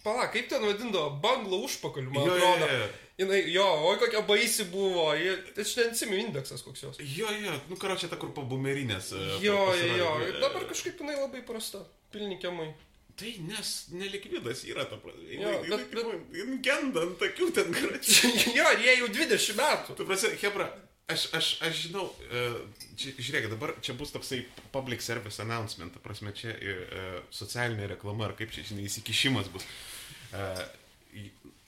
Pala, 0.07 0.29
kaip 0.31 0.47
ten 0.49 0.63
vadindavo, 0.63 1.17
banglo 1.19 1.59
užpakaliu, 1.67 2.13
man 2.15 2.29
Jo, 2.29 2.37
jo, 2.39 2.51
atrodo. 2.55 2.67
jo. 2.79 2.87
Jinai, 3.19 3.41
jo, 3.51 3.65
oi 3.89 3.97
kokia 3.99 4.21
baisi 4.29 4.65
buvo. 4.71 5.09
Tai 5.57 5.65
aš 5.65 5.73
neatsimenu 5.81 6.21
indeksas 6.29 6.63
koks 6.63 6.83
jos. 6.85 7.01
Jo, 7.01 7.27
jo, 7.43 7.57
nu 7.69 7.77
karočią 7.81 8.07
ta 8.13 8.17
kur 8.21 8.31
pabumerinės. 8.37 9.09
Uh, 9.19 9.33
Jo, 9.43 9.57
jo, 9.75 9.97
jo. 9.99 10.11
Ir 10.29 10.39
dabar 10.41 10.63
kažkaip 10.71 11.01
jinai 11.03 11.17
labai 11.19 11.43
prasta. 11.49 11.83
Pilni 12.15 12.39
kiemai. 12.39 12.69
Tai 13.17 13.33
nes 13.49 13.73
nelikvidas 13.97 14.63
yra 14.71 14.85
ta 14.87 14.99
prasme. 15.01 15.27
Jo, 15.33 15.41
Jinai- 15.41 15.61
bet- 15.65 15.91
jinai 15.91 15.91
tipo, 15.91 16.39
jin 16.39 16.59
Genda 16.63 17.03
ant 17.09 17.19
tokių 17.25 17.51
ten 17.59 17.73
karočią. 17.75 18.31
jo, 18.61 18.67
jie 18.85 18.95
jau 19.01 19.09
20 19.19 19.59
metų. 19.59 19.97
Tu 19.99 20.07
prasi, 20.07 20.31
Hebra, 20.45 20.69
aš, 21.09 21.35
aš, 21.35 21.63
aš 21.63 21.83
žinau, 21.87 22.07
e, 22.31 22.43
čia, 22.99 23.13
žiūrėk, 23.19 23.49
dabar 23.53 23.75
čia 23.85 23.95
bus 23.99 24.13
toksai 24.15 24.43
public 24.75 25.05
service 25.05 25.39
announcement, 25.43 25.95
ta 25.95 26.03
prasme, 26.03 26.33
čia 26.37 26.51
e, 26.57 26.59
socialinė 27.35 27.87
reklama, 27.95 28.23
ar 28.29 28.35
kaip 28.39 28.51
čia, 28.55 28.63
žinai, 28.67 28.89
įsikišimas 28.91 29.47
bus. 29.55 29.65
E, 30.35 30.37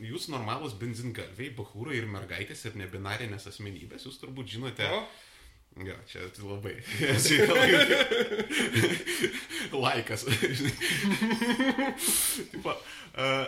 jūs 0.08 0.28
normalus 0.32 0.76
benzingalviai, 0.78 1.54
bahūrai 1.56 1.96
ir 2.00 2.10
mergaitės 2.10 2.66
ir 2.68 2.78
nebinarinės 2.78 3.48
asmenybės, 3.50 4.06
jūs 4.08 4.20
turbūt 4.22 4.46
žinote. 4.56 4.86
Jo. 4.86 5.00
Jo, 5.78 5.94
čia 6.10 6.24
tai 6.34 6.42
labai. 6.50 6.74
Laikas. 9.70 10.24
Tipo, 12.50 12.74
uh, 12.74 13.46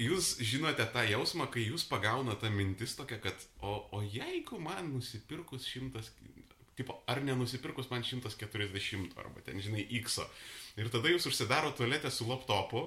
jūs 0.00 0.34
žinote 0.40 0.84
tą 0.94 1.04
jausmą, 1.08 1.46
kai 1.52 1.66
jūs 1.66 1.84
pagauna 1.88 2.36
tą 2.40 2.50
mintis 2.52 2.96
tokia, 2.98 3.20
kad 3.22 3.46
o, 3.60 3.76
o 3.92 4.00
jeigu 4.04 4.60
man 4.62 4.92
nusipirkus 4.94 5.66
šimtas, 5.68 6.08
tipo, 6.78 6.96
ar 7.10 7.20
nenusipirkus 7.24 7.90
man 7.92 8.04
140 8.06 9.18
arba 9.20 9.44
ten, 9.44 9.60
žinai, 9.60 9.84
X. 10.00 10.22
Ir 10.80 10.88
tada 10.92 11.12
jūs 11.12 11.28
užsidaro 11.28 11.74
tualetę 11.76 12.12
su 12.14 12.28
laptopu, 12.28 12.86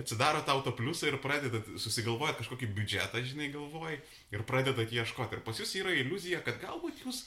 atsidaro 0.00 0.40
tau 0.46 0.62
tą 0.64 0.72
pliusą 0.74 1.10
ir 1.10 1.20
pradedat 1.22 1.68
susigalvojat 1.78 2.40
kažkokį 2.40 2.70
biudžetą, 2.74 3.22
žinai, 3.26 3.50
galvoj, 3.54 4.00
ir 4.34 4.44
pradedat 4.48 4.92
ieškoti. 4.94 5.38
Ir 5.38 5.46
pas 5.46 5.60
jūs 5.60 5.76
yra 5.78 5.94
iliuzija, 6.00 6.42
kad 6.46 6.60
galbūt 6.62 7.04
jūs 7.04 7.24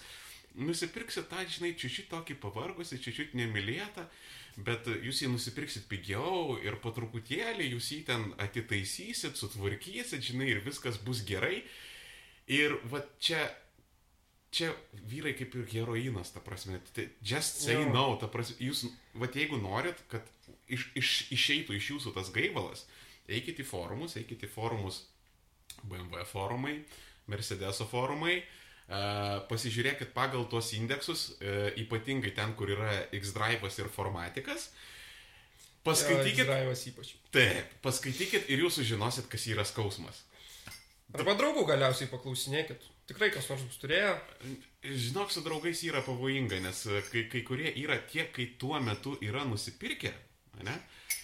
nusipirksit 0.60 1.30
tą, 1.32 1.44
žinai, 1.50 1.74
čiučiut 1.80 2.10
tokį 2.12 2.38
pavargusi, 2.42 3.00
čiučiut 3.02 3.38
nemylėtą, 3.38 4.06
bet 4.58 4.88
jūs 5.02 5.24
jį 5.24 5.32
nusipirksit 5.34 5.88
pigiau 5.90 6.60
ir 6.62 6.78
po 6.84 6.94
truputėlį 6.94 7.72
jūs 7.74 7.90
jį 7.96 8.00
ten 8.10 8.30
atitaisysit, 8.44 9.40
sutvarkysit, 9.40 10.22
žinai, 10.22 10.52
ir 10.54 10.64
viskas 10.66 11.00
bus 11.02 11.24
gerai. 11.26 11.64
Ir 12.52 12.76
va 12.92 13.02
čia 13.24 13.48
čia 14.54 14.70
vyrai 15.10 15.34
kaip 15.34 15.56
ir 15.58 15.70
heroinas, 15.72 16.30
ta 16.30 16.42
prasme, 16.44 16.78
tai 16.94 17.08
just 17.26 17.64
say 17.64 17.74
Jo. 17.74 17.88
no, 17.90 18.06
ta 18.22 18.30
prasme, 18.30 18.60
jūs, 18.62 18.86
va 19.18 19.26
jeigu 19.34 19.58
norit, 19.58 19.98
kad 20.12 20.28
iš, 20.70 20.92
iš, 21.00 21.14
išeitų 21.34 21.74
iš 21.80 21.90
jūsų 21.96 22.14
tas 22.14 22.30
gaivalas, 22.36 22.86
eikit 23.26 23.64
į 23.64 23.66
forumus, 23.66 24.14
eikit 24.20 24.46
į 24.46 24.52
forumus 24.54 25.08
BMW 25.82 26.22
forumai, 26.30 26.76
Mercedeso 27.32 27.88
forumai, 27.90 28.36
e, 28.44 28.63
pasižiūrėkit 29.50 30.14
pagal 30.16 30.46
tuos 30.52 30.72
indeksus, 30.78 31.34
e, 31.40 31.74
ypatingai 31.84 32.34
ten, 32.36 32.54
kur 32.60 32.72
yra 32.74 32.92
X-Drive'as 33.16 33.80
ir 33.82 33.90
formatikas, 33.94 34.70
paskaitykit, 35.88 36.48
Drive'as 36.48 36.86
ypač. 36.92 37.14
taip, 37.36 37.76
paskaitykit 37.86 38.50
ir 38.54 38.66
jūs 38.66 38.80
sužinosit, 38.82 39.30
kas 39.32 39.48
yra 39.52 39.66
skausmas. 39.68 40.24
Arba 41.14 41.36
draugų 41.38 41.68
galiausiai 41.70 42.10
paklausinėkit. 42.10 42.90
Tikrai 43.10 43.30
kas 43.34 43.50
nors 43.52 43.62
bus 43.68 43.78
turėjo. 43.82 44.16
Žinok, 44.84 45.30
su 45.32 45.44
draugais 45.46 45.84
yra 45.86 46.02
pavojinga, 46.06 46.58
nes 46.64 46.86
e, 46.88 47.04
kai, 47.12 47.28
kai 47.32 47.44
kurie 47.46 47.70
yra 47.84 48.00
tie, 48.10 48.26
kai 48.34 48.48
tuo 48.60 48.80
metu 48.82 49.18
yra 49.22 49.44
nusipirkę, 49.46 50.14
ne? 50.64 50.76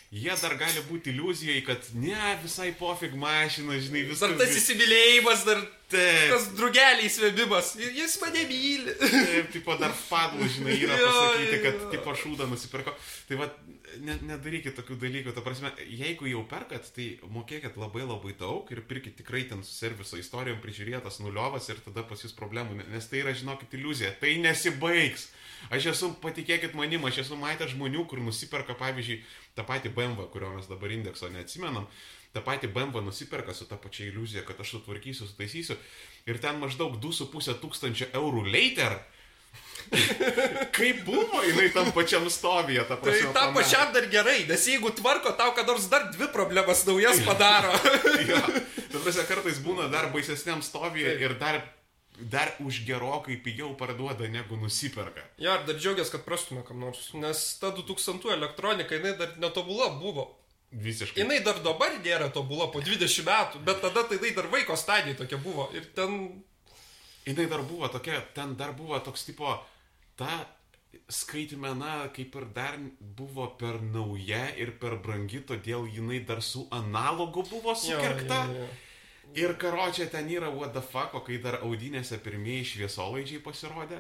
Jie 0.10 0.34
dar 0.41 0.56
gali 0.58 0.82
būti 0.88 1.12
iliuzijai, 1.13 1.60
kad 1.67 1.86
ne, 1.93 2.17
visai 2.41 2.72
pofig 2.74 3.13
mašina, 3.13 3.76
žinai, 3.78 4.08
viskas. 4.08 4.24
Dar 4.24 4.39
tas 4.39 4.56
įsimylėjimas, 4.58 5.43
dar 5.45 5.60
Taip, 5.89 6.30
tas 6.30 6.48
drugeliai 6.58 7.10
svebimas. 7.10 7.76
Jis 7.78 8.15
mane 8.22 8.43
myli. 8.50 8.95
taip, 9.02 9.52
tipo 9.54 9.76
dar 9.78 9.93
padlų, 10.10 10.50
žinai, 10.56 10.76
yra 10.82 10.98
pasakyti, 11.02 11.60
kad 11.63 11.86
tipo 11.93 12.13
šūdą 12.24 12.50
nusipirko. 12.50 12.93
Tai 13.30 13.39
va, 13.41 13.48
ne, 14.06 14.17
nedarykit 14.32 14.78
tokių 14.78 14.98
dalykų. 15.02 15.34
Ta 15.38 15.45
prasme, 15.45 15.72
jeigu 15.89 16.30
jau 16.30 16.41
perkat, 16.50 16.89
tai 16.93 17.08
mokėkit 17.34 17.78
labai 17.82 18.06
labai 18.06 18.34
daug 18.38 18.69
ir 18.74 18.82
pirkit 18.89 19.17
tikrai 19.22 19.43
ten 19.50 19.62
su 19.65 19.74
serviso 19.78 20.17
istorijom 20.22 20.62
prižiūrėtas 20.65 21.22
nuliovas 21.22 21.69
ir 21.69 21.82
tada 21.86 22.06
pas 22.06 22.22
jūs 22.26 22.34
problemų, 22.38 22.82
ne- 22.82 22.89
nes 22.95 23.10
tai 23.10 23.22
yra, 23.24 23.34
žinokit, 23.38 23.74
iliuzija. 23.78 24.13
Tai 24.22 24.34
nesibaigs. 24.45 25.30
Aš 25.76 25.89
esu, 25.91 26.13
patikėkit 26.24 26.72
manim, 26.78 27.04
aš 27.04 27.17
esu 27.26 27.36
matęs 27.36 27.74
žmonių, 27.74 28.06
kur 28.08 28.22
nusiperka, 28.24 28.78
pavyzdžiui, 28.80 29.17
tą 29.60 29.67
patį 29.67 29.91
BMW, 30.00 30.30
kurio 30.32 30.54
mes 30.56 30.72
dabar 30.72 30.95
indekso 30.95 31.28
neatsimenam, 31.34 31.86
tą 32.34 32.41
patį 32.45 32.72
BMW 32.72 33.04
nusiperka 33.06 33.54
su 33.58 33.67
tą 33.67 33.76
pačia 33.84 34.08
iliuzija, 34.08 34.45
kad 34.48 34.60
aš 34.63 34.78
sutvarkysiu, 34.78 35.28
sutaisysiu. 35.28 35.76
Ir 36.30 36.39
ten 36.39 36.60
maždaug 36.63 36.95
2,5 37.04 37.60
tūkstančio 37.63 38.10
eurų 38.19 38.48
later. 38.54 39.00
Kaip 40.76 41.00
buvo 41.08 41.39
jinai 41.48 41.69
tam 41.74 41.88
pačiam 41.95 42.28
stovyje, 42.30 42.84
ta 42.86 42.98
Tai 43.00 43.06
prasme. 43.08 43.32
tam 43.34 43.50
pamatė. 43.50 43.58
pačiam 43.63 43.93
dar 43.95 44.06
gerai, 44.12 44.38
nes 44.50 44.65
jeigu 44.69 44.91
tvarko, 44.93 45.32
tau 45.39 45.54
kad 45.58 45.65
nors 45.67 45.88
dar 45.89 46.10
dvi 46.13 46.28
problemas 46.34 46.84
naujas 46.86 47.22
padaro. 47.28 47.74
Jo, 48.28 48.41
ta 48.91 49.02
prasme, 49.02 49.26
kartais 49.30 49.58
būna 49.65 49.88
dar 49.91 50.12
baisesniam 50.13 50.62
stovyje 50.65 51.15
ir 51.24 51.34
dar, 51.41 51.62
dar 52.19 52.51
už 52.60 52.84
gerokai 52.88 53.38
pigiau 53.43 53.75
parduoda 53.77 54.27
negu 54.27 54.58
nusiperka. 54.60 55.23
Jo, 55.38 55.55
ir 55.60 55.65
dar 55.69 55.79
džiaugiasi, 55.79 56.13
kad 56.17 56.25
prastumė 56.27 56.65
kam 56.67 56.82
nors, 56.84 57.10
nes 57.13 57.45
ta 57.62 57.71
2000 57.75 58.36
elektronika, 58.36 58.99
jinai 58.99 59.15
dar 59.19 59.38
netobula 59.39 59.89
buvo. 60.01 60.27
Visiškai. 60.69 61.23
Jinai 61.23 61.39
dar 61.41 61.58
dabar 61.65 61.95
nėra 62.03 62.27
tobula 62.34 62.67
po 62.69 62.84
20 62.86 63.25
metų, 63.25 63.63
bet 63.65 63.82
tada 63.82 64.03
tai 64.05 64.19
jinai 64.19 64.36
dar 64.38 64.51
vaiko 64.51 64.77
stadijai 64.77 65.17
tokia 65.17 65.39
buvo. 65.41 65.65
Ir 65.73 65.88
ten, 65.97 66.19
Jinai 67.29 67.45
dar 67.45 67.62
buvo 67.62 67.88
tokia, 67.88 68.21
ten 68.34 68.55
dar 68.58 68.71
buvo 68.73 68.97
toks 68.99 69.25
tipo, 69.27 69.51
ta 70.17 70.45
skaitmena 71.13 72.10
kaip 72.15 72.36
ir 72.36 72.45
dar 72.55 72.77
buvo 72.99 73.45
per 73.60 73.82
nauja 73.82 74.47
ir 74.58 74.71
per 74.82 74.95
brangi, 75.03 75.43
todėl 75.45 75.86
jinai 75.93 76.23
dar 76.25 76.41
su 76.41 76.65
analogu 76.73 77.43
buvo 77.49 77.75
jo, 77.75 77.82
sukirkta. 77.84 78.39
jo, 78.49 78.63
jo. 78.63 78.69
Ir 79.36 79.54
karočią 79.62 80.10
ten 80.10 80.30
yra 80.30 80.50
what 80.50 80.74
the 80.74 80.82
fuck, 80.82 81.13
o 81.13 81.20
kai 81.22 81.38
dar 81.38 81.60
audinėse 81.62 82.18
pirmieji 82.24 82.65
šviesolaidžiai 82.74 83.44
pasirodė, 83.46 84.00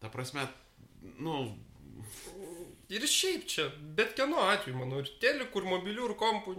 ta 0.00 0.08
prasme, 0.08 0.46
nu, 1.18 1.56
Ir 2.92 3.04
šiaip 3.08 3.46
čia, 3.48 3.70
bet 3.96 4.10
kieno 4.18 4.36
atveju, 4.52 4.76
manau, 4.76 4.98
ir 5.00 5.08
telikų, 5.22 5.62
ir 5.62 5.68
mobilių, 5.70 6.08
ir 6.10 6.14
kompų, 6.20 6.52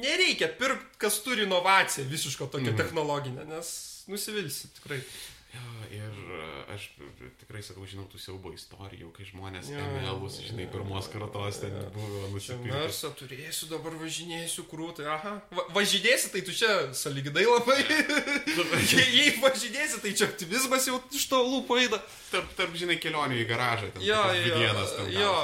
nereikia 0.00 0.48
pirkti, 0.56 0.96
kas 1.02 1.18
turi 1.24 1.44
inovaciją 1.44 2.06
visišką 2.08 2.46
tokią 2.54 2.70
Mhm. 2.72 2.76
technologinę, 2.78 3.44
nes 3.44 4.04
nusivilsi 4.08 4.70
tikrai. 4.78 5.02
Jo, 5.52 5.62
ir 5.92 6.14
e, 6.32 6.44
aš 6.72 6.86
tikrai 7.42 7.60
sakau, 7.60 7.84
žinau 7.84 8.06
tų 8.08 8.16
siaubo 8.22 8.54
istorijų, 8.56 9.10
kai 9.12 9.26
žmonės 9.28 9.66
Jo, 9.68 9.82
emelus, 9.84 10.38
žinai, 10.46 10.64
pirmos 10.72 11.10
kartos 11.12 11.58
ten 11.60 11.74
buvo 11.92 12.22
Čia 12.22 12.30
nusipirkęs. 12.32 12.72
Mersą 12.72 13.10
turėsiu, 13.18 13.68
dabar 13.68 13.98
važinėsiu 14.00 14.64
krūtai, 14.70 15.04
aha. 15.12 15.34
Va, 15.52 15.66
važinėsi, 15.76 16.30
tai 16.32 16.40
tu 16.46 16.54
čia 16.56 16.70
saliginai 16.96 17.44
labai. 17.44 17.76
Jei, 18.94 19.34
važinėsi, 19.42 20.00
tai 20.06 20.14
čia 20.16 20.30
optimizmas 20.30 20.88
jau 20.88 20.96
iš 21.12 21.28
to 21.28 21.42
lūpų 21.44 21.78
eina. 21.82 22.00
Tarp, 22.32 22.56
tarp, 22.56 22.72
žinai, 22.80 22.96
kelionių 23.02 23.42
į 23.42 23.46
garažą. 23.52 23.92
Ten, 23.92 24.06
Jo, 24.08 24.22
jo, 24.38 24.56
dienas 24.56 24.96
ten 24.96 25.12
jo, 25.12 25.34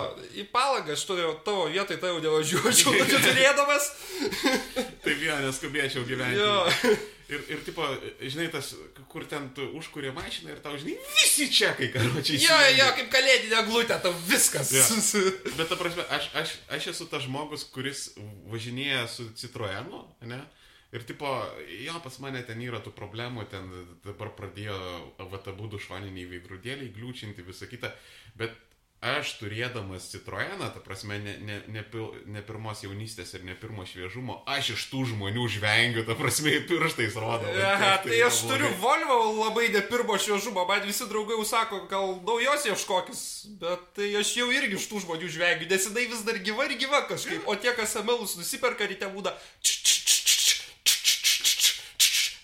į 0.40 0.46
palagą 0.54 0.96
aš 0.96 1.04
turėjau 1.10 1.36
tavo 1.44 1.68
vietoj, 1.68 2.00
tai 2.00 2.14
jau 2.14 2.24
nevažiuočiau, 2.24 2.96
čia 3.12 3.20
turėdamas. 3.28 3.92
Taip, 5.04 5.20
jo, 5.20 5.38
neskubėčiau 5.44 6.08
gyventi. 6.08 6.40
Jo. 6.40 6.96
Ir, 7.28 7.42
ir, 7.52 7.60
tipo, 7.60 7.84
žinai, 8.24 8.46
tas, 8.48 8.70
kur 9.12 9.26
ten 9.28 9.50
tu 9.56 9.66
užkūrė 9.76 10.14
mašiną 10.16 10.54
ir 10.54 10.60
tau, 10.64 10.78
žinai, 10.80 10.94
visi 11.12 11.48
čekai, 11.52 11.90
karočiai. 11.92 12.38
Jo, 12.40 12.56
jo, 12.72 12.86
kaip 12.96 13.10
kalėdinė 13.12 13.64
glūtė, 13.66 13.98
tau 14.00 14.14
viskas. 14.30 14.70
Jo. 14.72 14.84
Bet, 15.58 15.66
ta 15.68 15.76
prasme, 15.76 16.06
aš, 16.14 16.30
aš, 16.40 16.54
aš 16.72 16.88
esu 16.94 17.08
tas 17.10 17.26
žmogus, 17.26 17.66
kuris 17.74 18.06
važinėja 18.48 19.04
su 19.12 19.28
Citroenu, 19.36 20.06
ne? 20.30 20.40
Ir, 20.96 21.04
tipo, 21.04 21.28
jo, 21.84 21.98
pas 22.00 22.16
mane 22.24 22.40
ten 22.48 22.62
yra 22.64 22.80
tų 22.80 22.94
problemų, 22.96 23.44
ten 23.52 23.68
dabar 24.06 24.32
pradėjo 24.38 24.78
avatabūdų 25.20 25.82
švaniniai 25.84 26.30
veidrodėliai 26.30 26.94
gliūčinti, 26.96 27.44
visą 27.44 27.68
kitą. 27.68 27.92
Bet 28.40 28.56
aš 29.00 29.36
turėdamas 29.38 30.08
Citroeną, 30.10 30.72
ta 30.74 30.80
prasme, 30.82 31.18
ne, 31.22 31.36
ne, 31.38 31.56
ne, 31.70 31.82
pil- 31.86 32.16
ne 32.26 32.42
pirmos 32.42 32.80
jaunystės 32.82 33.30
ir 33.38 33.44
ne 33.46 33.54
pirmo 33.54 33.84
šviežumo, 33.86 34.40
aš 34.50 34.72
iš 34.74 34.86
tų 34.90 35.04
žmonių 35.12 35.44
žvengiu, 35.54 36.02
ta 36.08 36.16
prasme, 36.18 36.50
pirštais 36.66 37.14
Aha, 37.62 37.92
kiek 38.02 38.08
tai 38.08 38.16
yra 38.18 38.26
aš 38.26 38.40
blogai. 38.42 38.56
turiu 38.58 38.70
Volvo 38.82 39.18
labai 39.44 39.68
ne 39.70 39.82
pirmo 39.86 40.18
šviežumo, 40.18 40.66
man 40.66 40.82
visi 40.82 41.06
draugai 41.06 41.38
jau 41.38 41.46
sako, 41.46 41.84
gal 41.90 42.16
naujos 42.26 42.66
ieškokis, 42.72 43.22
bet 43.62 43.86
tai 43.94 44.10
aš 44.18 44.34
jau 44.40 44.48
irgi 44.50 44.74
iš 44.80 44.88
tų 44.90 45.04
žmonių 45.06 45.30
žvengiu, 45.30 45.70
nes 45.70 45.86
jinai 45.86 46.08
vis 46.10 46.26
dar 46.26 46.42
gyva 46.42 46.66
ir 46.66 46.74
gyva 46.82 47.04
kažkaip, 47.06 47.46
o 47.46 47.54
tie, 47.54 47.70
kas 47.78 47.94
emelus 48.02 48.34
nusiperka 48.36 48.82
ryte 48.90 49.06
būda. 49.14 49.30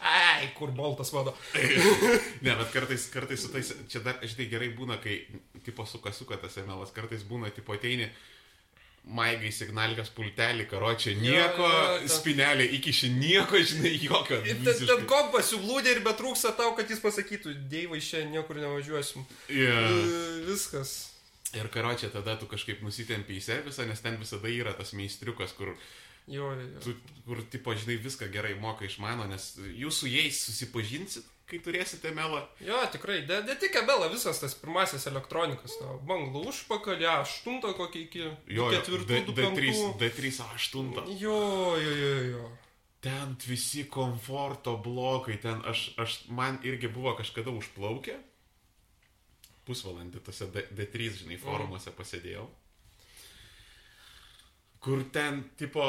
Ai, 0.05 0.51
kur 0.59 0.69
boltas 0.77 1.13
mano. 1.17 1.33
Ne, 2.45 2.53
bet 2.59 2.71
kartais, 2.75 3.07
kartais 3.13 3.41
su 3.41 3.49
tais, 3.53 3.71
čia 3.89 4.03
dar, 4.05 4.19
žinai, 4.21 4.47
gerai 4.51 4.69
būna, 4.77 4.99
kai, 5.01 5.23
tipo, 5.65 5.87
suka 5.89 6.13
suka 6.13 6.37
tas 6.43 6.59
emelas, 6.61 6.93
kartais 6.93 7.23
būna, 7.25 7.49
tipo, 7.57 7.73
ateini, 7.73 8.11
maigai 9.05 9.51
signalikas 9.53 10.11
pultelį, 10.17 10.65
karočią, 10.69 11.15
nieko, 11.21 11.65
jo, 11.69 11.81
ten- 12.03 12.13
spinelį, 12.13 12.69
įkiši 12.79 13.11
nieko, 13.17 13.61
žinai, 13.71 13.95
jokio. 14.01 14.39
Ten, 14.45 15.07
kompas 15.09 15.51
sublūdė 15.53 15.97
ir 15.99 16.05
betrūksta 16.07 16.55
tau, 16.57 16.73
kad 16.77 16.89
jis 16.93 17.01
pasakytų, 17.05 17.57
Dievai, 17.73 18.01
šiandien 18.05 18.39
niekur 18.39 18.61
nevažiuosim. 18.61 19.25
Yeah. 19.53 19.91
Viskas. 20.49 20.95
Ir 21.55 21.69
karočią 21.71 22.09
tada 22.11 22.35
tu 22.41 22.49
kažkaip 22.51 22.81
nusitempi 22.83 23.37
į 23.39 23.43
servisą, 23.45 23.85
nes 23.87 24.01
ten 24.03 24.17
visada 24.21 24.49
yra 24.51 24.73
tas 24.75 24.93
meistriukas, 24.97 25.53
kur, 25.57 25.77
Jo, 26.27 26.55
jo, 26.57 26.81
tu, 26.81 26.95
kur, 27.27 27.43
tipo, 27.53 27.75
žinai, 27.77 27.99
viską 28.01 28.31
gerai 28.33 28.55
moka 28.57 28.87
išmano, 28.89 29.27
nes 29.29 29.51
jūs 29.77 29.99
su 30.01 30.09
jais 30.09 30.39
susipažinsit, 30.47 31.27
kai 31.45 31.59
turėsite 31.61 32.15
melą. 32.17 32.39
Jo, 32.65 32.79
tikrai, 32.89 33.19
ne, 33.29 33.57
tik 33.61 33.77
Abela, 33.77 34.09
visas 34.09 34.41
tas 34.41 34.55
pirmasis 34.57 35.05
elektronikas, 35.11 35.75
ta 35.77 35.91
banglų 36.09 36.47
užpakalį, 36.49 37.05
aštuntą 37.21 37.75
kokį 37.77 38.05
iki 38.07 38.23
Jo, 38.57 38.71
ketvirtų, 38.73 39.21
du 39.29 39.37
D3, 39.37 39.43
penktų. 39.43 39.91
D3 40.01 40.33
A8. 40.47 41.13
Jo, 41.21 41.37
jo, 41.77 41.93
jo, 42.01 42.15
jo. 42.33 42.45
Ten 43.05 43.37
visi 43.45 43.85
komforto 43.85 44.79
blokai, 44.81 45.37
ten 45.43 45.61
aš, 45.69 45.91
aš, 46.01 46.23
man 46.33 46.57
irgi 46.65 46.89
buvo 46.89 47.13
kažkada 47.19 47.53
užplaukę. 47.53 48.17
Pusvalandį 49.69 50.21
tose 50.25 50.49
D- 50.53 50.65
D3, 50.77 51.11
žinai, 51.21 51.37
forumuose 51.41 51.93
pasėdėjau. 51.97 52.49
Kur 54.85 55.01
ten, 55.13 55.41
tipo, 55.57 55.81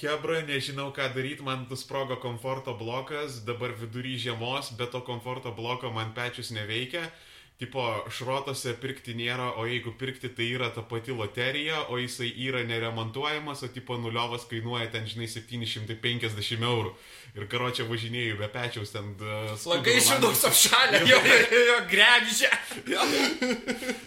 Hebra, 0.00 0.40
nežinau 0.48 0.88
ką 0.96 1.10
daryti, 1.12 1.44
man 1.44 1.66
nusprogo 1.68 2.16
komforto 2.16 2.72
blokas, 2.80 3.42
dabar 3.44 3.74
vidury 3.76 4.16
žiemos, 4.16 4.72
bet 4.78 4.94
to 4.94 5.02
komforto 5.04 5.52
bloko 5.52 5.92
man 5.92 6.14
pečius 6.16 6.54
neveikia. 6.56 7.10
tipo, 7.58 7.82
šrotose 8.14 8.76
pirkti 8.78 9.16
nėra, 9.18 9.48
o 9.58 9.64
jeigu 9.66 9.90
pirkti, 9.98 10.30
tai 10.30 10.46
yra 10.54 10.68
ta 10.74 10.84
pati 10.86 11.14
loterija, 11.14 11.88
o 11.90 11.98
jisai 11.98 12.30
yra 12.46 12.62
neremontuojamas, 12.66 13.64
o 13.66 13.70
tipo 13.74 13.96
nuliovas 13.98 14.46
kainuoja 14.50 14.86
ten, 14.94 15.08
žinai, 15.10 15.26
750 15.32 16.62
eurų. 16.70 16.94
Ir 17.34 17.48
karo 17.50 17.72
čia 17.74 17.86
važinėjau 17.90 18.38
be 18.38 18.48
pečiaus 18.54 18.94
ten... 18.94 19.10
Uh, 19.18 19.50
Lagai 19.72 19.98
šiudaus 20.06 20.46
apšalę, 20.48 21.02
jo, 21.10 21.18
jo, 21.18 21.38
jo, 21.50 21.64
jo 21.72 21.76
grebžė. 21.90 22.52
Jo. 22.94 23.10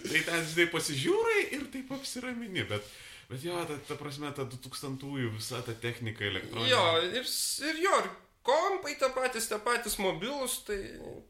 tai 0.08 0.24
ten, 0.24 0.44
žinai, 0.48 0.68
pasižiūrai 0.72 1.48
ir 1.58 1.68
taip 1.76 1.92
apsiramini, 2.00 2.64
bet... 2.72 2.92
Bet 3.32 3.46
jo, 3.46 3.56
ta, 3.68 3.78
ta 3.88 3.96
prasme, 4.00 4.30
ta 4.36 4.44
2000-ųjų 4.44 5.32
visa 5.38 5.62
ta 5.64 5.72
technika 5.80 6.26
elektroninė. 6.28 6.68
Jo, 6.70 6.82
ir, 7.08 7.24
ir 7.70 7.80
jo, 7.86 7.94
ir 8.04 8.10
kompai 8.44 8.96
tą 9.00 9.08
patys, 9.16 9.48
tą 9.48 9.58
patys 9.64 9.96
mobilus, 10.02 10.60
tai 10.66 10.78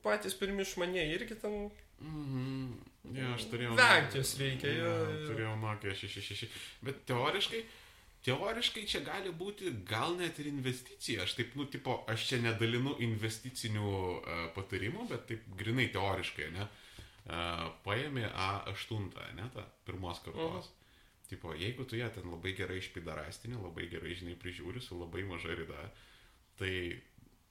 patys 0.05 0.35
pirmi 0.39 0.67
išmaniai 0.67 1.13
irgi 1.15 1.39
ten 1.45 1.71
Mhm. 2.03 2.73
Ja, 3.15 3.33
aš 3.37 3.45
turėjau. 3.51 3.77
Vengti 3.79 4.19
jos 4.19 4.33
reikia, 4.41 4.71
Ja, 4.75 4.91
jo. 5.07 5.29
turėjau 5.29 5.55
Nokia 5.61 5.95
666. 5.95 6.51
Bet 6.87 7.03
teoriškai, 7.07 7.61
teoriškai 8.27 8.85
čia 8.91 9.01
gali 9.07 9.31
būti 9.35 9.73
gal 9.87 10.15
net 10.19 10.39
ir 10.43 10.49
investicija. 10.51 11.23
Aš 11.27 11.35
taip, 11.39 11.55
nu, 11.59 11.67
tipo, 11.71 12.01
aš 12.11 12.27
čia 12.31 12.41
nedalinu 12.43 12.95
investicinių 13.07 13.87
uh, 13.87 14.45
patarimų, 14.57 15.09
bet 15.11 15.27
taip 15.31 15.47
grinai 15.59 15.89
teoriškai, 15.95 16.51
ne? 16.59 16.69
Uh, 17.23 17.69
paėmė 17.87 18.27
A8, 18.35 19.11
ne, 19.39 19.51
tą 19.55 19.67
pirmos 19.87 20.23
kartos. 20.25 20.71
Mhm. 20.71 20.79
Tipo, 21.33 21.55
jeigu 21.57 21.87
tu 21.89 21.97
ją 21.97 22.11
ten 22.13 22.27
labai 22.29 22.53
gerai 22.59 22.77
išpidarastinį, 22.83 23.57
labai 23.63 23.87
gerai, 23.89 24.13
žinai, 24.19 24.35
prižiūri 24.37 24.83
su 24.85 24.99
labai 25.01 25.23
maža 25.25 25.55
rida, 25.57 25.87
tai, 26.61 26.73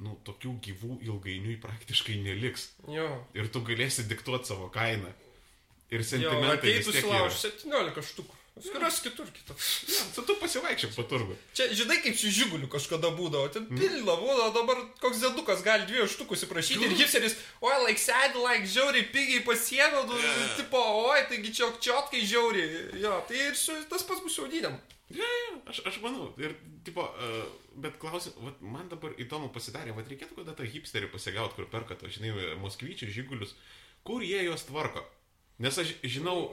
nu, 0.06 0.14
tokių 0.28 0.52
gyvų 0.68 1.00
ilgainiui 1.08 1.56
praktiškai 1.64 2.20
neliks. 2.22 2.68
Jo. 2.94 3.08
Ir 3.34 3.50
tu 3.54 3.64
galėsi 3.66 4.06
diktuoti 4.12 4.52
savo 4.52 4.70
kainą. 4.74 5.10
Ir 5.92 6.04
Jo, 6.06 6.08
sentimentai. 6.12 6.76
vis 6.78 6.86
ateitų 6.88 7.02
sulauž 7.08 7.34
yra. 7.34 7.42
17 7.66 8.06
štukų. 8.12 8.38
Skiras 8.62 9.00
kitur 9.02 9.26
kitur. 9.34 9.56
Ja, 9.90 10.04
tu, 10.16 10.22
tu 10.28 10.36
pasivaikščiok 10.42 10.94
po 10.96 11.04
turgų. 11.10 11.36
Čia, 11.58 11.68
žinai, 11.80 11.98
kaip 12.04 12.16
su 12.20 12.30
žiguliu 12.34 12.70
kažkada 12.72 13.10
būdavo. 13.18 13.50
Ten 13.56 13.66
Mm. 13.72 13.80
pilna 13.82 14.16
būdavo, 14.22 14.52
dabar 14.54 14.82
koks 15.02 15.22
dėdukas 15.24 15.64
gali 15.66 15.88
dviejų 15.90 16.08
štukų 16.14 16.38
įsiprašyti. 16.38 16.86
Ir 16.86 16.96
hipsteris, 17.02 17.36
oi, 17.62 17.74
laik 17.88 17.98
sėdi, 18.02 18.38
laik 18.44 18.66
žiauriai, 18.70 19.08
pigiai 19.14 19.44
pasiėmė, 19.48 20.06
nu, 20.08 20.18
Jo. 20.22 20.36
tipo, 20.62 20.78
oi, 21.10 21.24
taigi 21.32 21.54
čia 21.58 21.72
čiotkai 21.82 22.22
žiauriai. 22.26 23.02
Jo, 23.02 23.18
tai 23.28 23.38
ir 23.50 23.56
su, 23.56 23.74
tas 23.90 24.04
pas 24.04 24.20
bus 24.22 24.38
jaudiniam. 24.38 24.78
Ja, 25.12 25.26
ja, 25.28 25.58
aš, 25.68 25.82
aš 25.90 25.98
manau. 26.06 26.30
Ir, 26.40 26.54
tipo, 26.88 27.04
uh, 27.04 27.44
bet 27.76 27.98
klausim, 28.00 28.32
man 28.62 28.88
dabar 28.88 29.12
įdomu 29.20 29.50
pasidarė, 29.52 29.92
vad 29.98 30.08
reikėtų 30.08 30.38
kada 30.38 30.54
tą 30.56 30.64
hipsterį 30.64 31.10
pasigauti, 31.12 31.58
kur 31.58 31.66
perka 31.68 31.96
to, 32.00 32.08
žinai, 32.08 32.32
moskvyčių 32.62 33.10
žigulius, 33.12 33.52
kur 34.08 34.22
jie 34.24 34.40
juos 34.46 34.64
tvarko. 34.70 35.04
Nes 35.60 35.76
aš 35.78 35.92
žinau, 36.08 36.48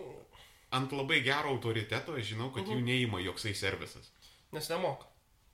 ant 0.71 0.93
labai 0.93 1.21
gero 1.25 1.49
autoriteto, 1.57 2.17
aš 2.19 2.35
žinau, 2.35 2.51
kad 2.55 2.65
jų 2.69 2.81
neįma 2.85 3.21
joksai 3.25 3.55
servisas. 3.55 4.11
Nes 4.53 4.69
nemoka. 4.69 5.07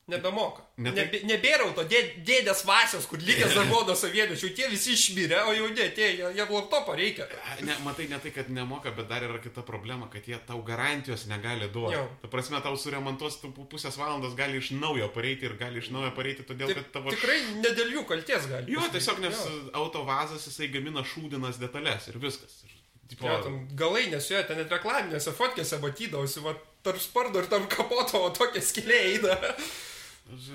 Nebemoka. 0.06 0.60
Ne 0.76 0.92
tai- 0.92 1.04
Nebe, 1.06 1.18
nebėra 1.24 1.64
to 1.74 1.80
dė, 1.88 2.00
dėdės 2.28 2.60
vasios, 2.68 3.06
kur 3.08 3.16
lygės 3.24 3.54
dar 3.56 3.64
buvo 3.70 3.86
nuo 3.88 3.94
sovietmečių. 3.96 4.50
Tie 4.54 4.66
visi 4.68 4.92
išmirė, 4.92 5.38
o 5.48 5.54
jau 5.56 5.68
ne, 5.72 5.86
tie, 5.96 6.10
jie, 6.18 6.44
laptopą 6.44 6.92
reikia. 6.94 7.24
Ne, 7.64 7.72
matai, 7.86 8.04
ne 8.10 8.18
tai, 8.20 8.30
kad 8.30 8.50
nemoka, 8.52 8.90
bet 8.92 9.08
dar 9.08 9.22
yra 9.24 9.38
kita 9.40 9.62
problema, 9.64 10.10
kad 10.12 10.26
jie 10.28 10.36
tau 10.46 10.60
garantijos 10.62 11.24
negali 11.26 11.70
duoti. 11.72 11.96
Jo. 11.96 12.04
Ta 12.20 12.28
prasme, 12.28 12.60
tau 12.60 12.76
suremontuos 12.76 13.40
tu 13.40 13.48
pusės 13.64 13.96
valandos 13.96 14.36
gali 14.36 14.58
iš 14.60 14.72
naujo 14.76 15.08
pareiti 15.08 15.48
ir 15.48 15.56
gali 15.56 15.78
iš 15.80 15.88
naujo 15.88 16.12
pareiti, 16.14 16.44
todėl 16.44 16.68
Tik, 16.68 16.76
kad 16.82 16.92
tavo... 16.98 17.10
tikrai 17.16 17.40
ne 17.64 17.70
dėl 17.72 17.96
jų 17.96 18.04
kalties 18.04 18.44
gali. 18.52 18.72
Jo, 18.76 18.84
pasidaryti. 18.84 18.98
tiesiog 18.98 19.18
nes 19.24 19.40
Jo. 19.40 19.70
autovazas 19.80 20.44
jisai 20.44 20.68
gamina 20.68 21.00
šūdinas 21.00 21.56
detalės 21.56 22.08
ir 22.12 22.20
viskas. 22.20 22.60
Ir, 22.68 22.73
Jo, 23.12 23.38
ten 23.44 23.58
galai 23.76 24.06
nesuėjo, 24.12 24.44
ten 24.48 24.60
net 24.60 24.72
reklaminėse 24.72 25.34
fotkėse 25.36 25.78
matydavosi, 25.82 26.40
va, 26.44 26.54
tarp 26.86 27.00
spardo 27.02 27.42
ir 27.42 27.50
tarp 27.52 27.66
kapoto, 27.72 28.22
o 28.24 28.30
tokia 28.34 28.62
skilė 28.64 29.00
eina. 29.10 29.36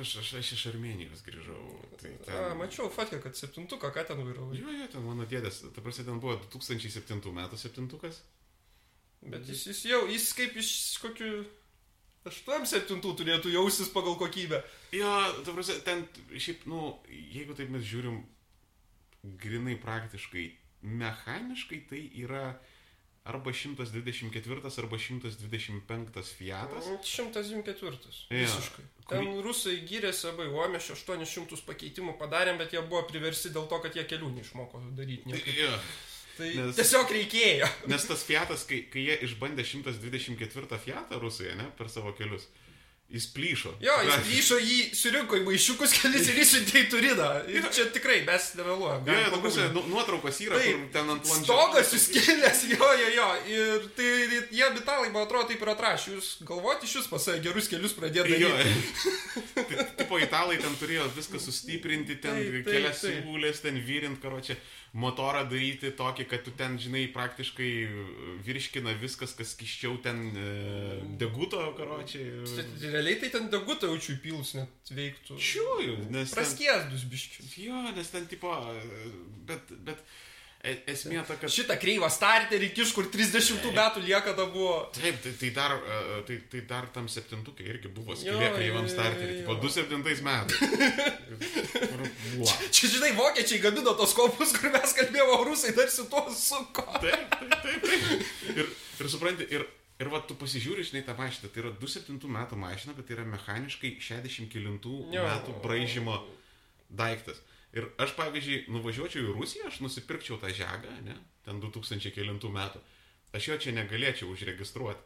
aš, 0.01 0.15
aš, 0.23 0.33
aš, 0.41 0.51
iš 0.57 0.65
Armenijos 0.71 1.21
grįžau. 1.25 1.61
Tai 2.01 2.11
ten... 2.25 2.33
A, 2.35 2.49
mačiau 2.57 2.89
fotkę, 2.93 3.21
kad 3.23 3.37
septintuką, 3.37 3.93
ką 3.93 4.07
ten 4.09 4.23
vairavai. 4.23 4.57
Jo, 4.57 4.73
jo, 4.73 4.89
ten 4.95 5.05
mano 5.05 5.27
dėdės, 5.29 5.61
ta 5.75 5.85
prasme, 5.85 6.07
ten 6.09 6.19
buvo 6.23 6.39
2007 6.55 7.21
metų 7.37 7.61
septintukas. 7.61 8.23
Bet 9.19 9.47
jis, 9.49 9.65
jis 9.69 9.85
jau, 9.91 10.03
jis 10.07 10.29
kaip 10.37 10.55
iš 10.57 10.71
kokių 11.03 11.31
8-7 12.29 12.99
turėtų 13.03 13.51
jausis 13.53 13.91
pagal 13.93 14.17
kokybę. 14.19 14.61
Jo, 14.95 15.11
ta 15.45 15.55
prasme, 15.55 15.79
ten 15.85 16.05
šiaip, 16.35 16.65
nu, 16.69 16.93
jeigu 17.09 17.55
taip 17.57 17.71
mes 17.73 17.85
žiūrim 17.87 18.21
grinai 19.39 19.75
praktiškai, 19.79 20.45
mechaniškai 20.83 21.79
tai 21.89 22.01
yra 22.23 22.59
arba 23.29 23.51
124 23.53 24.71
arba 24.81 24.97
125 24.97 26.33
Fiatas. 26.37 26.85
124. 27.03 27.97
Jo. 28.29 28.37
Visiškai. 28.39 28.85
Kurį- 29.05 29.09
Ten 29.09 29.41
rusai 29.43 29.75
gyrėsi 29.89 30.29
abai, 30.31 30.47
o 30.47 30.67
mes 30.69 30.89
800 30.89 31.61
pakeitimų 31.65 32.17
padarėm, 32.17 32.57
bet 32.57 32.73
jie 32.73 32.81
buvo 32.81 33.03
priversti 33.09 33.49
dėl 33.53 33.67
to, 33.69 33.79
kad 33.83 33.95
jie 33.95 34.03
kelių 34.05 34.31
neišmoko 34.37 34.81
daryti. 34.97 35.29
Jo. 35.59 35.71
Tai 36.37 36.49
Nes- 36.55 36.75
tiesiog 36.77 37.09
reikėjo. 37.11 37.67
Nes 37.91 38.05
tas 38.07 38.23
Fiatas, 38.23 38.63
kai, 38.65 38.83
kai 38.89 39.01
jie 39.09 39.17
išbandė 39.27 39.65
124 39.65 40.77
Fiatą 40.79 41.19
Rusai, 41.19 41.55
ne, 41.59 41.65
per 41.77 41.89
savo 41.89 42.13
kelius, 42.13 42.47
jis 43.09 43.25
plyšo. 43.33 43.71
Jo, 43.81 43.95
jis 44.05 44.19
grįžo 44.27 44.57
jį, 44.61 44.77
surinko 44.93 45.37
į 45.39 45.45
maišiukus 45.47 45.95
kelis 45.97 46.27
ir 46.31 46.41
išsiuntė 46.43 46.83
į 46.83 46.89
Turiną. 46.91 47.29
Ir 47.49 47.65
čia 47.73 47.87
tikrai 47.93 48.19
mes 48.27 48.49
nemeluojam. 48.59 49.07
Jo, 49.09 49.31
ta 49.33 49.39
prasme, 49.41 49.67
nu, 49.73 49.83
nuotraukos 49.89 50.41
yra, 50.45 50.59
Taip, 50.61 50.75
kur 50.75 50.91
ten 50.93 51.13
ant 51.15 51.25
planšetės. 51.25 51.47
Stogas 51.47 51.93
suskilęs, 51.93 52.63
jo, 52.75 52.91
jo, 53.01 53.09
jo. 53.17 53.29
Ir 53.55 53.87
tai 53.97 54.11
jie 54.53 54.69
bitalai, 54.77 55.09
man 55.09 55.25
atrodo, 55.25 55.49
taip 55.49 55.65
ir 55.65 55.73
atrašė. 55.73 56.17
Jūs 56.19 56.31
galvoti 56.45 56.89
iš 56.89 56.99
jūs 56.99 57.09
pasai 57.09 57.39
gerus 57.45 57.71
kelius 57.71 57.97
pradėti 57.97 58.37
Jo. 58.39 58.51
Tai, 58.53 59.85
tipo 59.99 60.19
italai 60.21 60.59
ten 60.61 60.75
turėjo 60.79 61.09
viską 61.15 61.41
sustiprinti, 61.41 62.19
ten 62.21 62.37
taip, 62.37 62.61
kelias 62.67 63.01
taip. 63.01 63.23
siūlės, 63.23 63.63
ten 63.65 63.79
vyrint, 63.83 64.21
karočią, 64.21 64.55
motorą 64.97 65.43
daryti 65.49 65.91
tokį, 65.97 66.25
kad 66.29 66.45
tu 66.45 66.53
ten, 66.57 66.77
žinai, 66.81 67.03
praktiškai 67.13 67.71
virškina 68.45 68.95
viskas, 69.01 69.35
kas 69.37 69.53
kiščiau 69.59 69.99
ten 70.05 70.23
e, 70.33 70.47
deguto, 71.21 71.61
karočią. 71.77 72.23
Realiai 72.99 73.19
tai 73.19 73.29
ten 73.31 73.47
degutą 73.47 73.87
jaučiu 73.87 74.17
įpilus 74.17 74.55
net 74.57 74.89
veiktų. 74.91 75.37
Čiūju, 75.39 75.93
nes... 76.11 76.33
Ten, 76.33 76.35
Praskiesdus 76.35 77.05
biškius. 77.07 77.53
jo, 77.63 77.83
nes 77.95 78.09
ten 78.11 78.25
tipo, 78.27 78.51
e, 78.51 79.11
bet, 79.47 79.71
bet 79.87 80.01
e- 80.67 80.75
esmė 80.91 81.23
ta, 81.23 81.37
kad... 81.39 81.47
Šitą 81.53 81.77
kreivą 81.79 82.09
starterį 82.11 82.73
kiš, 82.75 82.91
kur 82.97 83.07
30 83.07 83.63
metų 83.71 84.03
lieka 84.03 84.35
da 84.35 84.49
buvo. 84.51 84.81
Taip, 84.97 85.21
tai, 85.23 85.31
tai, 85.39 85.53
dar, 85.55 85.77
e, 85.79 86.19
tai, 86.27 86.41
tai 86.51 86.65
dar 86.73 86.89
tam 86.97 87.07
septintukė 87.07 87.69
irgi 87.71 87.93
buvo 87.95 88.19
skilė 88.19 88.51
kreivam 88.57 88.89
jo, 88.91 89.07
po 89.47 89.55
jo. 89.55 89.61
27 89.63 90.03
metais. 90.27 90.59
Wow. 92.39 92.47
Čia, 92.71 92.87
žinai, 92.93 93.09
vokiečiai 93.17 93.59
gamino 93.63 93.91
tos 93.97 94.13
kopus, 94.15 94.51
kur 94.55 94.71
mes 94.71 94.91
kalbėjome, 94.95 95.39
rusai 95.47 95.73
dar 95.75 95.89
su 95.91 96.05
tuo 96.11 96.21
suko. 96.31 96.85
Taip, 97.01 97.33
taip, 97.35 97.55
taip. 97.65 97.87
taip. 97.89 98.53
Ir, 98.53 98.69
ir 99.01 99.09
supranti, 99.11 99.47
ir, 99.51 99.65
ir 99.99 100.09
va, 100.11 100.21
tu 100.23 100.35
pasižiūri, 100.39 100.85
žinai, 100.87 101.03
tą 101.07 101.15
mašiną, 101.17 101.49
tai 101.51 101.63
yra 101.63 101.71
27 101.75 102.29
metų 102.35 102.59
mašina, 102.59 102.95
bet 102.97 103.09
tai 103.09 103.17
yra 103.17 103.25
mechaniškai 103.27 103.97
60 103.99 104.49
kilintų 104.53 104.93
Jo. 105.13 105.25
metų 105.27 105.57
braižymo 105.63 106.15
daiktas. 106.89 107.41
Ir 107.75 107.85
aš, 108.01 108.15
pavyzdžiui, 108.17 108.63
nuvažiuočiau 108.73 109.27
į 109.27 109.35
Rusiją, 109.37 109.67
aš 109.69 109.81
nusipirkčiau 109.85 110.39
tą 110.41 110.49
žegą, 110.49 110.95
ne, 111.05 111.17
ten 111.45 111.59
2000 111.61 112.09
kilintų 112.15 112.49
metų. 112.55 112.81
Aš 113.37 113.51
jo 113.51 113.57
čia 113.61 113.75
negalėčiau 113.77 114.31
užregistruoti. 114.33 115.05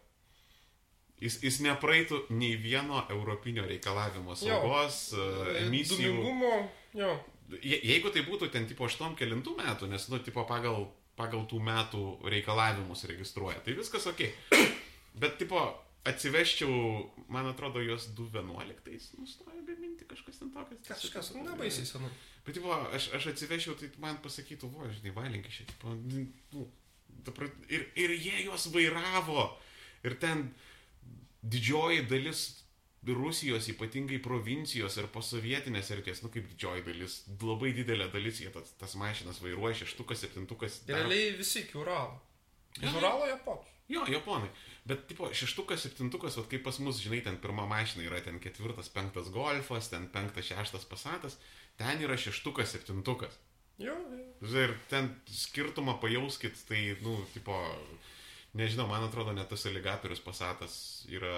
Jis, 1.24 1.38
jis 1.44 1.60
nepraeitų 1.64 2.22
nei 2.36 2.56
vieno 2.60 3.02
europinio 3.12 3.66
reikalavimo 3.68 4.36
saugos, 4.36 5.14
e, 5.16 5.28
emisijų. 5.66 6.14
Dumingumo, 6.16 6.54
jo. 6.96 7.12
Je, 7.62 7.78
jeigu 7.84 8.10
tai 8.16 8.24
būtų 8.28 8.50
ten 8.52 8.66
tipo 8.68 8.88
8 8.88 9.16
kelintų 9.20 9.58
metų, 9.60 9.88
nes, 9.92 10.08
nu, 10.12 10.20
tipo 10.24 10.44
pagal, 10.48 10.88
pagal 11.20 11.44
tų 11.52 11.60
metų 11.64 12.04
reikalavimus 12.32 13.04
registruoja, 13.12 13.60
tai 13.64 13.76
viskas 13.78 14.08
ok. 14.10 14.24
Bet, 15.14 15.38
tipo, 15.38 15.60
atsiveščiau, 16.10 16.74
man 17.32 17.48
atrodo, 17.48 17.80
jos 17.86 18.08
2.11 18.18 19.20
nustojo 19.22 19.62
gaminti 19.68 20.08
kažkas 20.10 20.40
ten 20.42 20.52
tokias. 20.52 20.82
Kažkas, 20.88 21.34
nu, 21.36 21.44
nebaisiai 21.48 21.86
senu. 21.88 22.10
Bet, 22.46 22.58
tipo, 22.58 22.74
aš, 22.92 23.10
aš 23.16 23.28
atsivešiau, 23.34 23.76
tai 23.80 23.92
man 24.04 24.18
pasakytų, 24.24 24.72
o, 24.74 24.90
žinai, 24.92 25.14
valinkį 25.16 25.54
šią, 25.60 25.68
tipo, 25.70 25.94
nu, 25.96 26.66
ir, 27.70 27.86
ir 27.96 28.16
jie 28.18 28.44
juos 28.48 28.68
vairavo. 28.74 29.46
Ir 30.04 30.18
ten 30.20 30.50
didžioji 31.44 32.04
dalis 32.10 32.60
Rusijos, 33.04 33.66
ypatingai 33.68 34.22
provincijos 34.24 34.96
ir 35.00 35.10
posovietinės 35.12 35.90
erdvės, 35.92 36.22
nu 36.24 36.30
kaip 36.32 36.46
didžioji 36.54 36.86
dalis, 36.86 37.18
labai 37.44 37.74
didelė 37.76 38.06
dalis, 38.14 38.40
jie 38.40 38.52
tas, 38.56 38.70
tas 38.80 38.94
mašinas 39.00 39.42
vairuoja, 39.44 39.76
šeštukas, 39.82 40.22
septintukas. 40.24 40.78
daro- 40.88 41.10
Realiai 41.10 41.34
visi 41.36 41.66
iki 41.66 41.78
Uralo. 41.82 42.22
Iš. 42.80 42.96
Uralo 42.96 43.28
Japonų. 43.28 43.66
Jo, 43.92 44.06
japonai. 44.08 44.48
Bet, 44.86 45.06
tipo, 45.08 45.30
šeštukas, 45.32 45.86
septintukas, 45.86 46.36
vat, 46.36 46.50
kaip 46.52 46.64
pas 46.66 46.78
mus, 46.84 47.00
žinai, 47.00 47.22
ten 47.24 47.38
pirma 47.40 47.64
mašina 47.70 48.04
yra 48.04 48.20
ten 48.24 48.40
ketvirtas, 48.44 48.90
penktas 48.92 49.30
golfas, 49.32 49.88
ten 49.92 50.10
penktas, 50.12 50.50
šeštas 50.50 50.88
pasatas, 50.92 51.38
ten 51.80 52.04
yra 52.04 52.18
šeštukas, 52.20 52.74
septintukas. 52.76 53.38
Jo, 53.80 53.96
jo. 53.96 54.50
Ir 54.60 54.76
ten 54.92 55.08
skirtumą 55.32 55.96
pajauskit, 56.04 56.60
tai, 56.68 56.82
nu, 57.06 57.16
tipo, 57.34 57.56
nežinau, 58.60 58.90
man 58.92 59.08
atrodo, 59.08 59.32
net 59.32 59.48
tas 59.50 59.64
aligatorius 59.72 60.22
pasatas 60.24 60.76
yra 61.08 61.38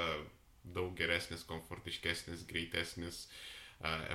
daug 0.66 0.96
geresnis, 0.98 1.46
komfortiškesnis, 1.46 2.48
greitesnis, 2.50 3.28
a, 3.30 3.55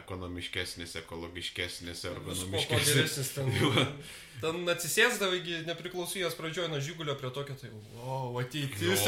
ekonomiškesnis, 0.00 0.96
ekologiškesnis, 1.02 2.04
ergonomiškesnis. 2.10 3.32
ten. 3.36 3.52
Ten 4.40 4.64
atsisėsdavo 4.72 5.36
iki 5.36 5.58
nepriklausomybės 5.66 6.32
pradžioje 6.38 6.70
nuo 6.72 6.78
žygulio 6.80 7.12
prie 7.20 7.28
tokio, 7.34 7.52
tai, 7.60 7.68
wow, 7.98 8.38
ateitis. 8.40 9.02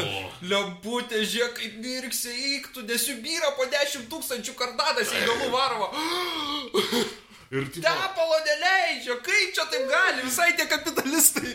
Lemputė, 0.45 1.23
žiūrėk, 1.25 1.55
kaip 1.57 1.79
mirksi, 1.81 2.35
eiktų, 2.51 2.85
nesibyra 2.91 3.55
po 3.57 3.65
10 3.73 4.11
tūkstančių 4.13 4.53
kardadas 4.61 5.15
į 5.17 5.25
galų 5.31 5.49
varvo. 5.57 5.89
Ir, 7.53 7.67
tipo, 7.69 7.85
Tepalo 7.85 8.37
neleidžia, 8.47 9.19
kaip 9.21 9.51
čia 9.53 9.67
taip 9.69 9.83
gali, 9.91 10.23
visai 10.25 10.53
tie 10.57 10.65
kapitalistai. 10.71 11.51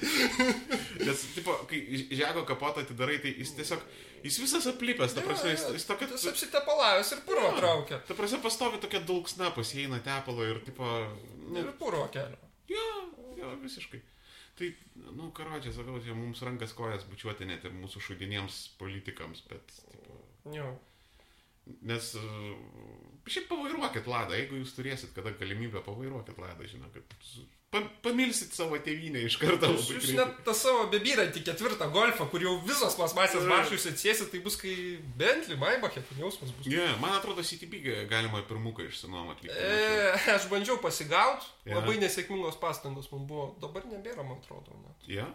nes, 1.07 1.23
tipo, 1.33 1.55
kai 1.69 1.79
žego 2.13 2.43
kapotą 2.45 2.83
atidarai, 2.85 3.15
tai 3.23 3.31
jis 3.39 3.55
tiesiog, 3.57 3.81
jis 4.21 4.37
visas 4.43 4.67
aplipęs, 4.69 5.15
ta 5.17 5.23
prasme, 5.25 5.55
jis, 5.55 5.63
jis 5.73 5.87
tokia... 5.89 6.09
Tas 6.11 6.27
apsitepalavęs 6.29 7.15
ir 7.15 7.23
puro 7.25 7.47
traukia. 7.57 7.97
Ta 8.05 8.17
prasme, 8.19 8.37
pastovi 8.45 8.77
tokia 8.83 9.01
dulksna, 9.09 9.49
pasieina 9.57 9.97
tepalo 10.05 10.45
ir, 10.45 10.61
tipo, 10.67 10.85
nu, 11.47 11.63
Ir 11.63 11.73
puro 11.81 12.03
kelio. 12.13 12.37
jo, 12.69 12.85
jo, 13.39 13.55
visiškai. 13.65 14.03
Tai, 14.57 14.69
nu, 15.17 15.31
karodžiai, 15.33 15.73
sakau, 15.73 15.97
mums 16.17 16.45
rankas 16.45 16.77
kojas 16.77 17.09
bučiuoti 17.09 17.49
net 17.49 17.65
ir 17.65 17.73
mūsų 17.73 18.05
šudiniems 18.11 18.61
politikams, 18.77 19.41
bet, 19.49 19.73
tipo, 19.89 20.21
Jo. 20.53 20.75
Nes, 21.81 22.13
uh, 22.15 22.55
šiaip 23.27 23.49
pavairuokit 23.51 24.07
ladą, 24.07 24.35
jeigu 24.39 24.61
jūs 24.61 24.73
turėsit 24.77 25.13
kada 25.15 25.33
galimybę, 25.37 25.81
pavairuokit 25.85 26.37
ladą, 26.39 26.67
žinokit. 26.69 27.15
Pa, 27.67 27.81
pamilsit 27.99 28.53
savo 28.55 28.77
tėvynę 28.79 29.25
iš 29.27 29.35
karto. 29.41 29.67
Jūs, 29.73 29.89
jūs 29.97 30.11
net 30.15 30.37
tą 30.45 30.53
savo 30.55 30.85
bebyrantį 30.93 31.41
ketvirtą 31.49 31.89
golfą, 31.91 32.29
kur 32.31 32.39
jau 32.45 32.53
visos 32.63 32.95
plasmasės 32.95 33.41
Jo. 33.43 33.49
maršus 33.51 33.89
atsėsi, 33.91 34.29
tai 34.31 34.39
bus 34.45 34.55
kai 34.61 34.71
Bentley, 35.19 35.57
Maybachė, 35.59 36.05
tai 36.07 36.15
jausmas 36.21 36.53
bus. 36.55 36.69
Ne, 36.71 36.77
yeah, 36.77 36.93
man 37.03 37.17
atrodo, 37.17 37.43
CTB 37.43 37.81
galima 38.07 38.39
pirmuką 38.47 38.87
išsinuomoti. 38.87 39.51
E, 39.51 40.13
aš 40.37 40.47
bandžiau 40.53 40.79
pasigauti, 40.79 41.51
Ja. 41.67 41.81
labai 41.81 41.97
nesėkmingos 41.99 42.55
pastangos 42.63 43.11
man 43.11 43.27
buvo, 43.27 43.49
dabar 43.59 43.83
nebėra, 43.91 44.23
man 44.23 44.39
atrodo. 44.39 44.71
Net. 44.85 45.11
Ja? 45.11 45.27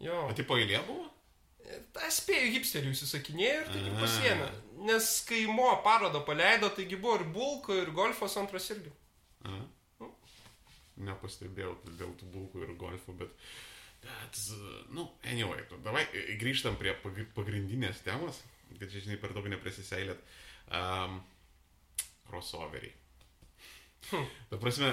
Jo. 0.00 0.24
O 0.30 0.32
tipo 0.32 0.56
eilė 0.56 0.80
buvo? 0.88 1.04
Aš 2.04 2.20
spėjau 2.20 2.50
hipsterių 2.58 2.90
įsisakinėjau 2.92 3.60
ir 3.62 3.70
taigi 3.72 3.92
pasiemė. 4.00 4.48
Nes 4.84 5.10
kai 5.28 5.44
Mo 5.48 5.70
parodą 5.84 6.20
paleido, 6.26 6.68
taigi 6.76 6.98
buvo 7.00 7.20
ir 7.20 7.24
Bulko, 7.32 7.76
ir 7.80 7.92
Golfas 7.96 8.36
antras 8.40 8.66
irgi. 8.74 8.92
Aha. 9.48 9.62
Nepastebėjau 11.08 11.72
dėl 11.98 12.12
tų 12.20 12.28
bulkų 12.34 12.66
ir 12.66 12.74
golfų, 12.78 13.16
bet... 13.24 13.32
Bet, 14.04 14.36
nu, 14.92 15.06
anyway, 15.24 15.62
davai 15.82 16.02
grįžtam 16.36 16.76
prie 16.76 16.92
pagri- 17.00 17.24
pagrindinės 17.34 18.02
temos, 18.04 18.42
kad 18.76 18.90
čia, 18.92 19.00
žinai, 19.06 19.16
per 19.22 19.32
daug 19.32 19.48
neprisiseilėt. 19.48 20.20
Um, 20.68 21.22
crossoveriai. 22.28 22.92
Hm. 24.10 24.28
Ta 24.50 24.58
prasme, 24.60 24.92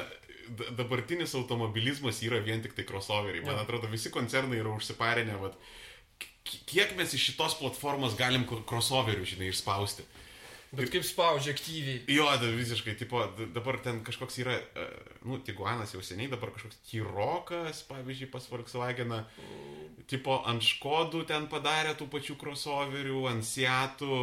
da- 0.56 0.72
dabartinis 0.80 1.36
automobilizmas 1.36 2.24
yra 2.24 2.40
vien 2.46 2.64
tik 2.64 2.74
tai 2.78 2.88
crossoveriai. 2.88 3.44
Man 3.44 3.60
atrodo, 3.60 3.92
visi 3.92 4.14
koncernai 4.16 4.62
yra 4.64 4.72
užsiparinę, 4.80 5.36
vat, 5.44 5.60
k- 5.60 5.68
kiek 6.44 6.96
mes 6.98 7.14
iš 7.16 7.32
šitos 7.32 7.58
platformos 7.62 8.18
galim 8.20 8.48
crossoverių, 8.50 9.28
žinai, 9.36 9.52
išspausti. 9.54 10.08
Bet 10.72 10.88
kaip 10.88 11.04
spaudžia 11.04 11.52
aktyviai. 11.52 11.98
Jo, 12.08 12.30
da, 12.40 12.48
visiškai, 12.56 12.94
tipo, 12.96 13.20
dabar 13.52 13.76
ten 13.84 13.98
kažkoks 14.08 14.38
yra, 14.40 14.54
e, 14.56 14.86
nu, 15.28 15.36
Tiguanas 15.44 15.92
jau 15.92 16.00
seniai, 16.00 16.30
dabar 16.32 16.54
kažkoks 16.56 16.78
Tyrokas, 16.88 17.82
pavyzdžiui, 17.90 18.30
pas 18.32 18.48
Volkswageną, 18.48 19.18
tipo, 20.08 20.38
ant 20.48 20.64
Škodų 20.64 21.26
ten 21.28 21.50
padarė 21.52 21.92
tų 22.00 22.08
pačių 22.14 22.38
crossoverių, 22.40 23.20
ant 23.34 23.44
Seatų 23.50 24.22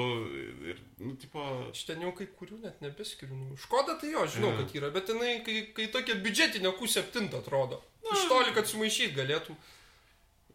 ir, 0.73 0.81
nu, 1.05 1.13
tipo, 1.21 1.45
Aš 1.69 1.85
ten 1.91 2.01
jau 2.07 2.15
kai 2.17 2.31
kurių 2.41 2.63
net 2.65 2.81
nebeskiriu. 2.81 3.37
Nu, 3.37 3.61
Škoda 3.61 3.99
tai 4.01 4.15
jo, 4.15 4.25
žinau, 4.25 4.55
Jo. 4.55 4.63
kad 4.63 4.73
yra, 4.81 4.89
bet 4.97 5.13
jinai, 5.13 5.35
kai, 5.45 5.59
kai 5.77 5.91
tokia 5.93 6.17
biudžetinė 6.17 6.73
Q7 6.81 7.29
atrodo. 7.43 7.83
Iš 8.09 8.25
toli, 8.33 8.57
kad 8.57 8.65
sumaišyt 8.65 9.13
galėtum. 9.21 9.59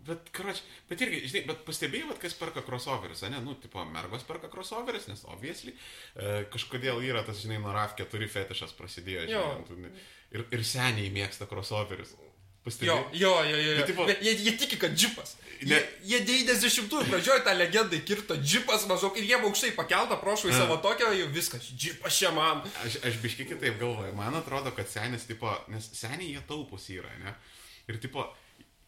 Bet, 0.07 0.29
karoč, 0.35 0.61
bet 0.89 1.01
irgi, 1.05 1.21
žinai, 1.31 1.45
bet 1.51 1.63
pastebėjai, 1.67 2.09
vat, 2.09 2.19
kas 2.23 2.33
perka 2.39 2.61
crossoverius, 2.65 3.21
ne, 3.31 3.39
nu, 3.45 3.55
tipo, 3.55 3.83
mergos 3.85 4.23
perka 4.27 4.49
crossoverius, 4.51 5.07
nes, 5.11 5.23
obviously, 5.31 5.73
e, 6.15 6.43
kažkodėl 6.53 7.01
yra 7.07 7.23
tas, 7.27 7.39
žinai, 7.43 7.61
nuo 7.63 7.71
RAV4 7.75 8.27
fetišas 8.35 8.75
prasidėjo, 8.77 9.29
Jo. 9.31 9.43
žinai, 9.67 9.67
tu- 9.67 10.37
ir, 10.37 10.45
ir 10.51 10.63
seniai 10.63 11.09
mėgsta 11.13 11.47
crossoverius. 11.49 12.15
Jo, 12.63 12.69
Pastebėjai? 12.69 13.19
jo, 13.19 13.31
jo, 13.43 13.55
jo. 13.59 13.71
Bet, 13.77 13.87
tipo- 13.89 14.05
Bet 14.07 14.21
jie, 14.23 14.31
jie 14.39 14.51
tiki, 14.57 14.77
kad 14.79 14.93
džipas. 14.95 15.33
Ne. 15.67 15.75
Jie, 15.75 15.79
jie 16.03 16.19
90-ųjų 16.27 17.09
pradžioje 17.09 17.41
tą 17.43 17.51
legendą 17.59 17.97
kirto 18.07 18.37
džipas 18.39 18.85
maždaug 18.87 19.17
ir 19.19 19.23
jie 19.27 19.35
aukštai 19.35 19.71
pakeltą 19.75 20.15
prošvai 20.21 20.51
A. 20.53 20.57
savo 20.61 20.77
tokio, 20.77 21.09
jau 21.11 21.27
viskas, 21.27 21.67
džipas 21.75 22.15
čia 22.17 22.31
man. 22.31 22.61
Aš, 22.85 22.97
aš 23.03 23.19
biški 23.19 23.45
kitaip 23.51 23.75
galvoju. 23.79 24.15
Man 24.15 24.35
atrodo, 24.39 24.71
kad 24.71 24.87
senis, 24.87 25.27
tipo, 25.27 25.51
nes 25.67 25.89
seniai 25.91 26.31
jie 26.37 26.41
taupus 26.47 26.87
yra, 26.89 27.11
ne? 27.19 27.35
Ir, 27.91 27.99
tipo, 27.99 28.23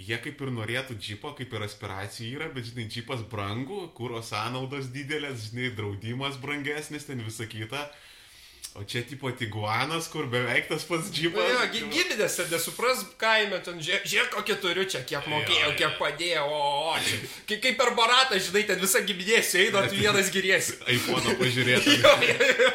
jie 0.02 0.18
kaip 0.22 0.42
ir 0.44 0.52
norėtų 0.56 0.98
džipo, 1.00 1.32
kaip 1.38 1.54
ir 1.56 1.66
aspiracijų 1.66 2.40
yra, 2.40 2.50
bet, 2.56 2.68
žinai, 2.70 2.88
džipas 2.92 3.24
brangu, 3.32 3.86
kūro 3.96 4.22
sąnaudos 4.26 4.92
didelės, 4.96 5.50
žinai, 5.50 5.72
draudimas 5.78 6.40
brangesnis, 6.42 7.08
ten 7.08 7.24
visa 7.24 7.48
kita. 7.48 7.86
O 8.76 8.84
čia, 8.84 9.06
tipo, 9.08 9.30
tiguanas, 9.32 10.10
kur 10.12 10.26
beveik 10.28 10.66
tas 10.68 10.84
pats 10.84 11.08
Na 11.08 11.14
džipas. 11.16 11.46
jo, 11.48 11.60
gi- 11.72 11.84
giminės 11.94 12.34
ten 12.36 12.50
nesupras 12.52 13.06
kaime, 13.22 13.62
ten 13.64 13.78
žiūrėk, 13.80 14.34
kokį 14.34 14.56
turiu 14.60 14.84
čia, 14.84 15.00
kiek 15.08 15.24
mokėjau, 15.32 15.70
Jo, 15.70 15.76
kiek 15.80 15.94
padėjau, 16.02 16.44
o, 16.52 16.92
o 16.92 16.98
čia. 17.00 17.20
Kaip, 17.48 17.62
kaip 17.64 17.78
per 17.80 17.94
baratą, 17.96 18.36
žinai, 18.36 18.66
ten 18.68 18.82
visa 18.84 19.00
giminė 19.08 19.40
eina, 19.62 19.86
tu 19.88 19.96
vienas 19.96 20.28
giriesi. 20.34 20.76
iPhone 20.98 21.38
pažiūrėti. 21.40 21.96
Jo, 22.04 22.12
jo, 22.20 22.50
jo. 22.66 22.74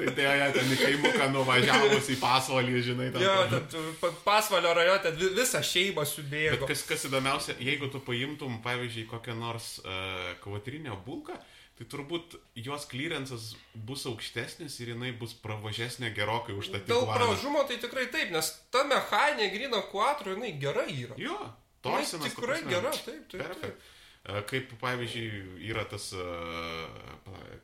tai 0.00 0.06
tai 0.16 0.24
ja, 0.40 0.48
ten 0.56 0.72
į 0.72 0.78
kaimuką 0.80 1.28
nuvažiavus 1.36 2.08
į 2.08 2.16
pasvalį, 2.24 2.80
žinai, 2.88 3.10
ten. 3.12 3.26
Jo, 3.28 3.36
ten 3.52 4.16
pasvalio 4.24 4.72
rajone, 4.80 5.02
ten 5.04 5.20
vi- 5.20 5.34
visą 5.42 5.60
šeimą 5.60 6.06
subėgo. 6.08 6.62
Bet 6.64 6.72
kas, 6.72 6.86
kas 6.88 7.04
įdomiausia, 7.10 7.58
jeigu 7.60 7.92
tu 7.92 8.00
paimtum, 8.00 8.62
pavyzdžiui, 8.64 9.04
kokią 9.12 9.36
nors 9.36 9.74
uh, 9.84 10.32
kvatrinę 10.40 10.96
bulką, 11.04 11.36
tai 11.78 11.86
turbūt 11.90 12.36
jos 12.54 12.84
klyrencas 12.90 13.48
bus 13.74 14.04
aukštesnis 14.06 14.76
ir 14.84 14.92
jinai 14.92 15.10
bus 15.18 15.34
pravažesnė 15.42 16.12
gerokai 16.14 16.54
už 16.54 16.70
tą 16.70 16.78
Dėl 16.84 17.02
Tiguaną. 17.02 17.16
pravažumo 17.18 17.64
tai 17.66 17.80
tikrai 17.82 18.06
taip, 18.14 18.30
nes 18.30 18.50
ta 18.70 18.84
mechaninė 18.86 19.50
grino 19.50 19.82
4, 19.90 20.36
jinai 20.36 20.52
gerai 20.62 20.86
yra. 20.94 21.18
Jo, 21.18 21.38
torsinas. 21.82 22.30
tikrai 22.30 22.60
ta 22.62 22.70
gera, 22.70 22.94
taip, 22.94 23.26
taip. 23.32 23.42
Perfekt. 23.42 23.82
taip. 23.82 23.90
E, 24.24 24.40
Kaip, 24.48 24.70
pavyzdžiui, 24.80 25.40
yra 25.68 25.82
tas, 25.84 26.06
e, 26.16 26.28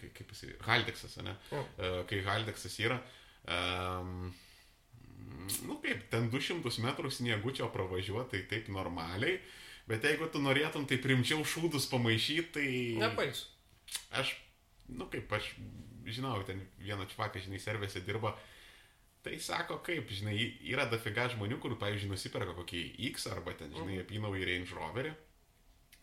kaip, 0.02 0.10
kaip 0.18 0.34
jis, 0.34 0.42
Haldeksas, 0.66 1.16
ne? 1.24 1.32
O. 1.56 1.62
E, 1.78 1.92
Kai 2.10 2.18
Haldeksas 2.26 2.74
yra, 2.82 2.98
um, 3.48 4.26
nu 5.64 5.78
kaip, 5.80 6.02
ten 6.12 6.28
200 6.34 6.82
metrų 6.84 7.12
sniegučio 7.14 7.70
pravažiuoti, 7.72 8.42
tai 8.42 8.42
taip 8.50 8.68
normaliai, 8.74 9.38
bet 9.88 10.04
jeigu 10.04 10.28
tu 10.34 10.42
norėtum 10.44 10.84
tai 10.90 11.00
primčiau 11.00 11.40
šūdus 11.48 11.88
pamaišyti, 11.94 12.50
tai... 12.58 12.68
Nepais. 13.06 13.46
Aš, 14.20 14.34
nu 14.90 15.06
kaip, 15.10 15.32
aš 15.32 15.52
žinau, 16.10 16.38
ten 16.46 16.62
vieno 16.80 17.06
čvaką, 17.10 17.42
žinai, 17.42 17.60
servėse 17.62 18.02
dirba. 18.06 18.34
Tai 19.24 19.34
sako, 19.42 19.80
kaip, 19.84 20.08
žinai, 20.16 20.36
yra 20.70 20.86
dafiga 20.88 21.26
žmonių, 21.32 21.58
kur, 21.60 21.74
pavyzdžiui, 21.80 22.12
nusiperka 22.14 22.54
kokį 22.56 22.84
X 23.10 23.28
arba 23.28 23.52
ten, 23.58 23.74
žinai, 23.76 24.00
apinau 24.04 24.32
į 24.36 24.46
Range 24.48 24.78
Roverį. 24.78 25.12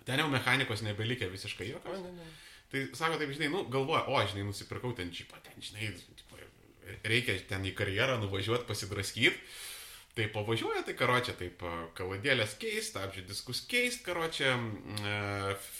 Ten 0.07 0.21
jau 0.21 0.27
mechanikos 0.31 0.83
nebelikė 0.85 1.27
visiškai 1.31 1.71
jokios. 1.71 2.03
ne, 2.03 2.13
ne. 2.19 2.27
Tai 2.71 2.83
sako, 2.99 3.17
taip, 3.19 3.31
žinai, 3.33 3.49
nu, 3.51 3.63
galvoja, 3.71 4.05
o, 4.11 4.21
žinai, 4.29 4.45
nusipirkau 4.47 4.93
ten 4.95 5.09
čipą, 5.15 5.39
ten, 5.43 5.57
žinai, 5.63 5.89
reikia 7.07 7.35
ten 7.49 7.65
į 7.67 7.73
karjerą 7.77 8.19
nuvažiuoti, 8.21 8.67
pasidraskyti. 8.69 9.33
Tai 10.17 10.25
pavažiuoja, 10.33 10.81
tai 10.81 10.95
karočią, 10.97 11.35
taip, 11.37 11.59
kaladėlės 11.97 12.55
keist, 12.57 12.95
apžiūrė 12.97 13.27
diskus 13.29 13.59
keist, 13.69 13.99
karočią, 14.01 14.55
e, 15.05 15.17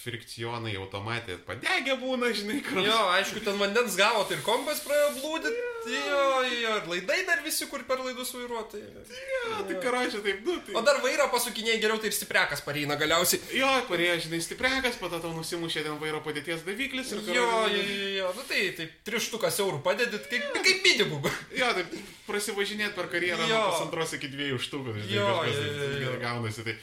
frikcionai 0.03 0.75
automatė 0.77 1.39
padegė 1.47 1.95
būna, 1.97 2.29
žinai, 2.37 2.59
karočią. 2.67 2.91
Jo, 2.91 2.99
aišku, 3.15 3.41
ten 3.47 3.57
vandens 3.57 3.97
gavo, 3.97 4.21
tai 4.29 4.37
ir 4.37 4.43
kompas 4.45 4.83
praėjo 4.85 5.07
blūdit. 5.17 5.57
Jo, 5.87 6.21
jo, 6.51 6.75
ir 6.75 6.87
laidai 6.91 7.17
dar 7.25 7.41
visi, 7.45 7.65
kur 7.71 7.81
per 7.87 8.01
laidus 8.03 8.33
vairuotojai. 8.35 9.05
Jo, 9.17 9.63
tai 9.71 9.79
karočią, 9.81 10.21
taip, 10.25 10.43
nu, 10.45 10.59
tai... 10.67 10.75
O 10.77 10.83
dar 10.85 10.99
vairo 11.01 11.25
pasukinėjai 11.33 11.79
geriau, 11.81 11.97
tai 12.03 12.11
ir 12.11 12.17
stiprekas 12.19 12.61
pareina 12.65 12.97
galiausiai. 12.99 13.41
Jo, 13.57 13.71
parėjo, 13.89 14.19
žinai, 14.27 14.41
stiprekas, 14.45 14.99
po 15.01 15.09
to 15.09 15.21
tau 15.23 15.33
nusimušė 15.33 15.85
ten 15.87 15.97
vairo 16.01 16.21
padėties 16.25 16.61
daviklis 16.67 17.15
ir 17.15 17.23
Jo, 17.25 17.47
karočią, 17.47 17.81
jo, 17.81 17.97
jo, 18.03 18.13
jo, 18.19 18.29
nu 18.37 18.45
tai, 18.51 18.61
tai 18.77 18.89
trištukas 19.07 19.61
eurų 19.63 19.81
padedit, 19.85 20.29
kaip, 20.29 20.61
kaip 20.61 20.85
minimum. 20.91 21.31
Jo, 21.57 21.71
taip, 21.79 21.95
prasivažinėti 22.27 22.93
per 22.99 23.07
karjerą 23.13 23.47
Jo. 23.47 23.55
nuo 23.63 23.71
pusantros 23.71 24.17
iki 24.19 24.26
dviejų 24.33 24.57
štukų, 24.67 24.93
žinai, 24.97 25.15
Jo, 25.15 25.29
kažkas 25.41 25.61
jo, 25.61 25.71
jo, 25.77 26.01
jo. 26.03 26.11
tai 26.11 26.19
gaunasi. 26.25 26.63
Tai, 26.67 26.75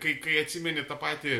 kai- 0.00 0.18
kai, 0.24 0.38
atsimeni 0.42 0.84
tą 0.88 0.96
patį, 1.00 1.36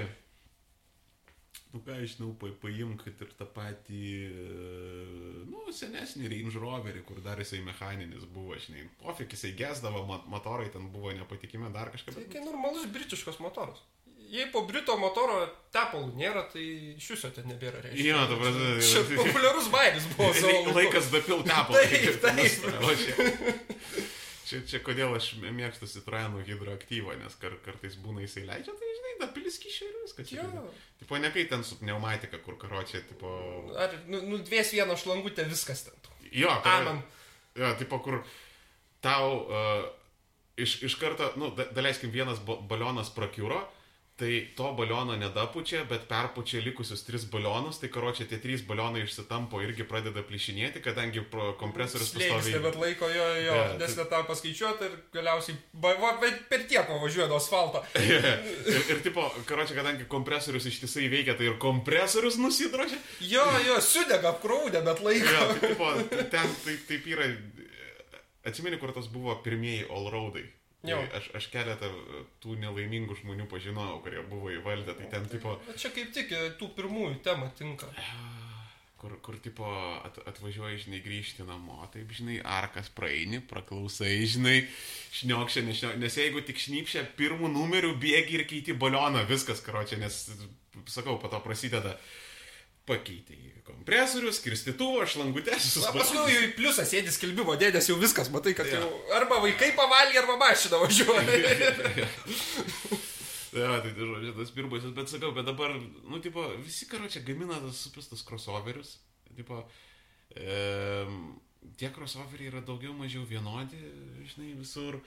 nu 1.74 1.80
ką 1.82 1.96
aš 1.98 2.12
žinau, 2.14 2.30
pa, 2.38 2.50
paimk, 2.62 3.02
kad 3.04 3.24
ir 3.26 3.32
tą 3.38 3.46
patį, 3.56 4.02
e, 4.30 5.46
nu, 5.50 5.64
senesnį 5.74 6.30
Range 6.30 6.60
Roverį, 6.62 7.02
kur 7.08 7.18
dar 7.24 7.40
jisai 7.42 7.62
mechaninis 7.66 8.24
buvo, 8.30 8.54
žinai, 8.62 8.84
pofik, 9.02 9.34
jisai 9.34 9.50
gesdavo, 9.58 10.04
motorai 10.30 10.68
ten 10.70 10.86
buvo 10.94 11.10
nepatikimi 11.16 11.72
dar 11.74 11.90
kažką. 11.90 12.14
Tai 12.14 12.22
bet- 12.22 12.32
kai 12.36 12.44
normalus 12.46 12.86
britiškas 12.94 13.40
motoras. 13.42 13.82
Jei 14.34 14.46
po 14.50 14.62
Brito 14.66 14.96
motoro 14.98 15.44
tepalų 15.70 16.14
nėra, 16.16 16.40
tai 16.50 16.62
iš 16.96 17.10
viso 17.12 17.28
ten 17.30 17.44
nebėra 17.46 17.82
reiškia. 17.84 18.06
Jo, 18.08 18.22
prasme, 18.40 18.70
Čia 18.82 19.02
populiarus 19.20 19.68
bairis 19.70 20.06
buvo. 20.16 20.30
Laikas 20.78 21.10
dapil 21.12 21.42
tepalą. 21.46 21.82
Taip, 21.84 22.16
taip. 22.24 23.44
Čia, 24.44 24.60
čia, 24.68 24.78
kodėl 24.84 25.14
aš 25.16 25.30
mėgstu 25.40 25.86
Citroenų 25.88 26.42
hidroaktyvą, 26.44 27.14
nes 27.22 27.36
kar, 27.40 27.54
kartais 27.64 27.94
būna 28.02 28.20
jisai 28.26 28.42
leidžia, 28.48 28.74
tai 28.76 28.90
žinai, 28.98 29.12
dapilis 29.22 29.56
kišė 29.62 29.86
ir 29.88 29.94
viskas. 30.02 30.32
Jo. 30.36 30.44
Tipo, 31.00 31.16
ne 31.22 31.30
kai 31.32 31.46
ten 31.48 31.64
su 31.64 31.78
pneumatika, 31.80 32.38
kur 32.44 32.58
karočią, 32.60 33.00
tipo... 33.08 33.30
Ar 33.80 33.94
nu, 34.10 34.20
nudvės 34.34 34.74
vieną 34.76 34.96
šlangutę, 35.00 35.46
viskas 35.48 35.86
ten. 35.86 35.96
Jo, 36.34 36.52
karo- 36.64 36.90
Amen. 36.92 37.02
Jo, 37.56 37.70
tipo, 37.80 37.98
kur 38.04 38.20
tau 39.04 39.30
uh, 39.46 39.86
iš, 40.60 40.76
iš 40.90 40.96
karto, 41.00 41.30
nu, 41.40 41.48
da, 41.56 41.64
daleiskim, 41.76 42.10
vienas 42.12 42.40
ba- 42.44 42.60
balionas 42.68 43.08
prakiuro, 43.14 43.62
tai 44.16 44.48
to 44.54 44.68
baliono 44.78 45.16
nedapučia, 45.18 45.80
bet 45.90 46.04
perpučia 46.06 46.60
likusius 46.62 47.00
tris 47.02 47.24
balionus, 47.26 47.80
tai 47.82 47.88
karočią 47.90 48.28
tie 48.30 48.38
trys 48.38 48.62
balionai 48.62 49.00
išsitampo 49.02 49.58
irgi 49.64 49.82
pradeda 49.90 50.22
plyšinėti, 50.22 50.78
kadangi 50.84 51.24
kompresorius 51.58 52.12
pastoviai- 52.14 52.52
nebet 52.60 52.76
laiko 52.78 53.08
jo, 53.10 53.24
jo, 53.42 53.54
Jo, 53.58 53.64
nes 53.80 53.90
tai- 53.94 54.04
net 54.04 54.12
tą 54.12 54.20
paskaičiuoti 54.28 54.86
ir 54.86 54.94
galiausiai 55.16 55.56
va, 55.82 55.94
va, 55.98 56.12
per 56.48 56.62
tiek 56.70 56.86
pavažiuoja 56.86 57.26
nuo 57.32 57.40
asfalto. 57.42 57.82
ir, 57.98 58.84
ir 58.94 59.02
tipo, 59.02 59.26
karočią, 59.50 59.74
kadangi 59.80 60.06
kompresorius 60.06 60.66
ištisai 60.70 61.08
veikia, 61.10 61.34
tai 61.34 61.50
ir 61.50 61.58
kompresorius 61.58 62.38
nusidrožia. 62.38 63.00
Jo, 63.20 63.48
jo, 63.66 63.80
sudega 63.82 64.30
apkraudė, 64.36 64.84
bet 64.86 65.02
laiko. 65.02 65.26
Jo, 65.26 65.48
tai, 65.58 65.74
tipo, 65.74 65.90
ten 66.30 66.54
taip, 66.64 66.86
taip 66.92 67.10
yra. 67.16 67.26
Atsimeni, 68.44 68.76
kur 68.78 68.92
tas 68.92 69.06
buvo 69.08 69.34
pirmieji 69.42 69.86
all-roadai. 70.84 71.10
Tai. 71.10 71.20
Aš, 71.20 71.30
aš 71.40 71.50
keletą 71.52 71.90
tų 72.44 72.56
nelaimingų 72.62 73.18
žmonių 73.22 73.48
pažinojau, 73.50 74.00
kurie 74.04 74.22
buvo 74.30 74.52
įvaldę, 74.54 74.96
tai 74.98 75.10
ten 75.12 75.28
tipo, 75.32 75.56
Bet 75.66 75.80
čia 75.80 75.92
kaip 75.94 76.12
tik 76.14 76.32
e, 76.32 76.46
tų 76.60 76.70
pirmųjų 76.76 77.20
tema 77.26 77.50
tinka. 77.58 77.90
kur, 79.04 79.18
kur 79.20 79.36
tipo 79.44 79.68
at, 80.04 80.16
atvažiuoji, 80.30 80.84
žinai, 80.86 81.00
grįžti 81.04 81.44
namo, 81.44 81.82
taip, 81.92 82.12
žinai, 82.16 82.38
arkas 82.40 82.88
praeini, 82.88 83.42
praklausai, 83.50 84.14
žinai, 84.24 84.62
šniokščia, 85.18 85.64
nešniokščia, 85.66 86.00
nes 86.00 86.16
jeigu 86.22 86.44
tik 86.46 86.62
šnypšia 86.62 87.04
pirmų 87.18 87.52
numerių, 87.52 87.92
bėgi 88.00 88.38
ir 88.38 88.46
keiti 88.48 88.76
balioną, 88.76 89.26
viskas 89.28 89.60
karočią, 89.66 90.00
nes, 90.00 90.22
sakau, 90.88 91.18
po 91.20 91.28
to 91.28 91.42
prasideda 91.44 91.98
pakeitė 92.88 93.36
į 93.36 93.53
kompresorių, 93.84 94.32
skirstituvą, 94.32 95.04
šlangutės, 95.06 95.76
Na, 95.84 95.92
paskui 95.92 96.32
jau 96.32 96.42
į 96.46 96.52
pliusą 96.56 96.84
sėdi 96.88 97.12
skelbimo 97.12 97.54
dėdės, 97.60 97.90
jau 97.90 97.98
viskas, 98.00 98.30
matai, 98.32 98.54
kad 98.56 98.66
jau 98.66 98.88
arba 99.12 99.42
vaikai 99.44 99.74
pavalgė, 99.76 100.22
arba 100.22 100.38
mašina 100.40 100.80
važiuoja. 100.80 102.08
Ja, 103.54 103.76
tai 103.84 103.92
tai 103.94 104.02
žodžiu, 104.02 104.32
tas 104.34 104.50
pirmasis, 104.50 104.90
bet 104.96 105.10
sakau, 105.12 105.30
bet 105.30 105.46
dabar, 105.46 105.76
nu, 106.10 106.18
tipo, 106.18 106.42
visi 106.64 106.88
karo 106.90 107.06
čia 107.06 107.20
gamina 107.22 107.60
tas 107.62 107.84
suprastas 107.84 108.24
crossoverius. 108.26 108.96
Tipo, 109.36 109.60
e, 110.34 111.06
tie 111.78 111.92
crossoveriai 111.94 112.50
yra 112.50 112.64
daugiau 112.66 112.96
mažiau 112.98 113.22
vienodi, 113.22 113.78
žinai, 114.26 114.56
visur. 114.58 114.98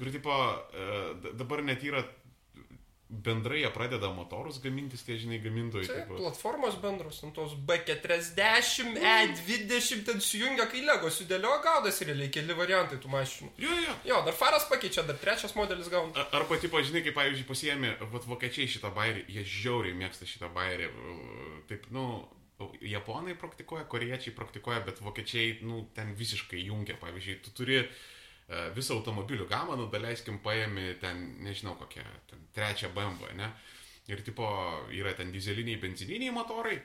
Ir, 0.00 0.12
tipo, 0.16 0.32
e, 0.72 1.34
dabar 1.36 1.60
net 1.60 1.84
yra 1.84 2.00
bendrai 3.08 3.60
jie 3.60 3.70
pradeda 3.70 4.08
motorus 4.14 4.56
gamintis, 4.64 5.02
tie, 5.06 5.16
žinai, 5.20 5.38
gamintojai. 5.44 5.86
Čia 5.86 5.96
tipo. 6.02 6.16
platformos 6.18 6.74
bendros, 6.82 7.20
ant 7.26 7.34
tos 7.36 7.52
B40, 7.54 8.96
E20 8.98 10.04
ten 10.06 10.20
sujungia, 10.24 10.66
kai 10.70 10.82
Lego 10.86 11.10
sudėlio 11.12 11.52
gaudasi 11.64 12.08
realiai 12.08 12.30
keli 12.32 12.56
variantai 12.56 12.98
tų 13.02 13.10
mašinų. 13.12 13.50
Jo, 13.60 13.76
jo. 13.84 13.96
Jo, 14.10 14.20
dar 14.26 14.36
faras 14.38 14.66
pakeičia, 14.70 15.04
dar 15.08 15.18
trečias 15.20 15.54
modelis 15.58 15.90
gauna. 15.92 16.14
A- 16.16 16.28
Arba, 16.40 16.58
tipo, 16.62 16.80
žinai, 16.82 17.04
kaip, 17.06 17.14
pavyzdžiui, 17.18 17.48
pasiemi, 17.48 17.92
vat 18.14 18.26
vokiečiai 18.30 18.70
šitą 18.72 18.90
bairį, 18.96 19.26
jie 19.36 19.44
žiauriai 19.44 19.98
mėgsta 20.00 20.26
šitą 20.28 20.50
bairį. 20.56 20.88
Taip, 21.70 21.86
nu, 21.94 22.06
japonai 22.84 23.34
praktikuoja, 23.38 23.84
koriečiai 23.90 24.34
praktikuoja, 24.36 24.80
bet 24.86 25.00
vokiečiai, 25.04 25.58
nu, 25.66 25.84
ten 25.94 26.14
visiškai 26.18 26.60
jungia. 26.66 26.96
Pavyzdžiui, 27.00 27.40
tu 27.44 27.50
turi 27.56 27.80
e, 27.82 27.88
visą 28.76 28.98
automobilių 28.98 29.46
gamą, 29.48 29.76
nu, 29.80 29.86
daleiskim, 29.92 30.38
paėmi 30.44 30.98
ten, 31.00 31.22
nežinau, 31.44 31.76
kokią, 31.80 32.04
ten 32.30 32.42
trečią 32.56 32.90
BMW, 32.96 33.30
ne? 33.38 33.52
Ir, 34.10 34.20
tipo, 34.20 34.46
yra 34.92 35.14
ten 35.16 35.30
dizeliniai, 35.32 35.78
benzininiai 35.80 36.32
motorai. 36.34 36.76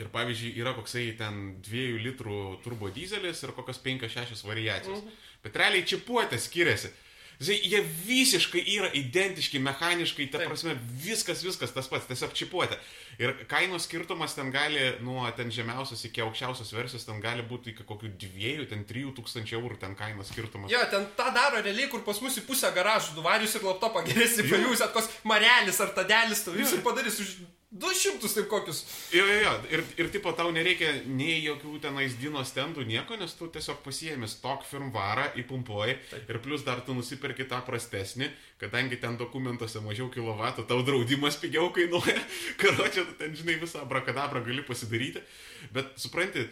Ir, 0.00 0.08
pavyzdžiui, 0.12 0.52
yra 0.60 0.74
koksai 0.76 1.06
ten 1.18 1.62
2 1.64 2.00
litrų 2.04 2.40
turbo 2.64 2.88
dizelis 2.92 3.40
ir 3.44 3.52
kokios 3.56 3.80
5-6 3.84 4.44
variacijos. 4.48 5.00
Bet 5.44 5.56
realiai 5.56 5.84
čipuotė 5.88 6.38
skiriasi. 6.40 6.92
Jie 7.40 7.78
visiškai 8.04 8.60
yra 8.68 8.90
identiški 8.92 9.62
mechaniškai, 9.64 10.26
ta 10.28 10.42
Taip. 10.42 10.50
prasme, 10.50 10.74
viskas, 11.00 11.40
viskas 11.40 11.72
tas 11.72 11.86
pats, 11.88 12.04
tiesiog 12.10 12.34
čipuotė. 12.36 12.76
Ir 13.20 13.32
kainos 13.48 13.86
skirtumas 13.88 14.34
ten 14.36 14.50
gali, 14.52 14.82
nuo 15.04 15.24
ten 15.36 15.48
žemiausios 15.52 16.04
iki 16.04 16.20
aukščiausios 16.20 16.74
versijos, 16.76 17.06
ten 17.08 17.22
gali 17.24 17.40
būti 17.48 17.72
iki 17.72 17.86
kokių 17.88 18.12
dviejų, 18.20 18.66
ten 18.68 18.84
trijų 18.88 19.14
tūkstančių 19.16 19.56
eurų 19.56 19.80
ten 19.80 19.96
kainos 19.96 20.28
skirtumas. 20.34 20.68
Jo, 20.72 20.82
ten 20.92 21.08
tą 21.16 21.30
daro 21.32 21.62
realiai, 21.64 21.88
kur 21.88 22.04
pas 22.04 22.20
mus 22.20 22.36
į 22.36 22.44
pusę 22.44 22.68
garažų 22.76 23.16
duvarius 23.16 23.56
ir 23.56 23.64
laptopą 23.64 24.04
geresnį 24.04 24.44
pajus, 24.50 24.84
atkos 24.84 25.08
marelis 25.24 25.80
ar 25.80 25.96
tadelis, 25.96 26.44
tu 26.44 26.52
jūs 26.60 26.76
ir 26.76 26.84
padarys 26.84 27.22
už 27.24 27.32
200 27.70 28.28
taip 28.34 28.48
kokius. 28.50 28.80
Jo, 29.14 29.22
jo, 29.26 29.34
jo. 29.44 29.50
Ir, 29.70 29.82
ir 30.02 30.08
tipo, 30.10 30.32
tau 30.34 30.50
nereikia 30.50 30.88
nei 31.06 31.36
jokių 31.44 31.76
tenais 31.84 32.16
dino 32.18 32.42
stendų, 32.42 32.82
nieko, 32.88 33.14
nes 33.20 33.36
tu 33.38 33.46
tiesiog 33.46 33.78
pasiemi 33.84 34.26
stok 34.30 34.64
firmvarą, 34.66 35.28
įpumpuoji 35.38 35.94
ir 36.18 36.40
plus 36.42 36.64
dar 36.66 36.82
tu 36.86 36.96
nusipirki 36.98 37.46
tą 37.50 37.60
prastesnį, 37.66 38.26
kadangi 38.58 38.98
ten 38.98 39.14
dokumentuose 39.20 39.82
mažiau 39.84 40.08
kilovatų, 40.10 40.64
tau 40.66 40.82
draudimas 40.86 41.38
pigiau 41.38 41.70
kainuoja, 41.76 42.16
karočią, 42.62 43.06
ten, 43.22 43.38
žinai, 43.38 43.60
visą 43.62 43.86
brakadabrą 43.86 44.42
gali 44.48 44.66
pasidaryti. 44.66 45.22
Bet 45.70 45.94
supranti, 46.02 46.48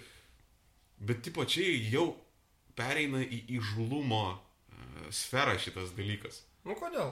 bet 1.03 1.25
tipo 1.27 1.43
čia 1.51 1.67
jau 1.97 2.13
pereina 2.79 3.25
į 3.27 3.43
įžulumo 3.59 4.23
e, 4.31 4.39
sferą 5.11 5.59
šitas 5.59 5.91
dalykas. 5.99 6.45
Nu 6.63 6.79
kodėl? 6.79 7.11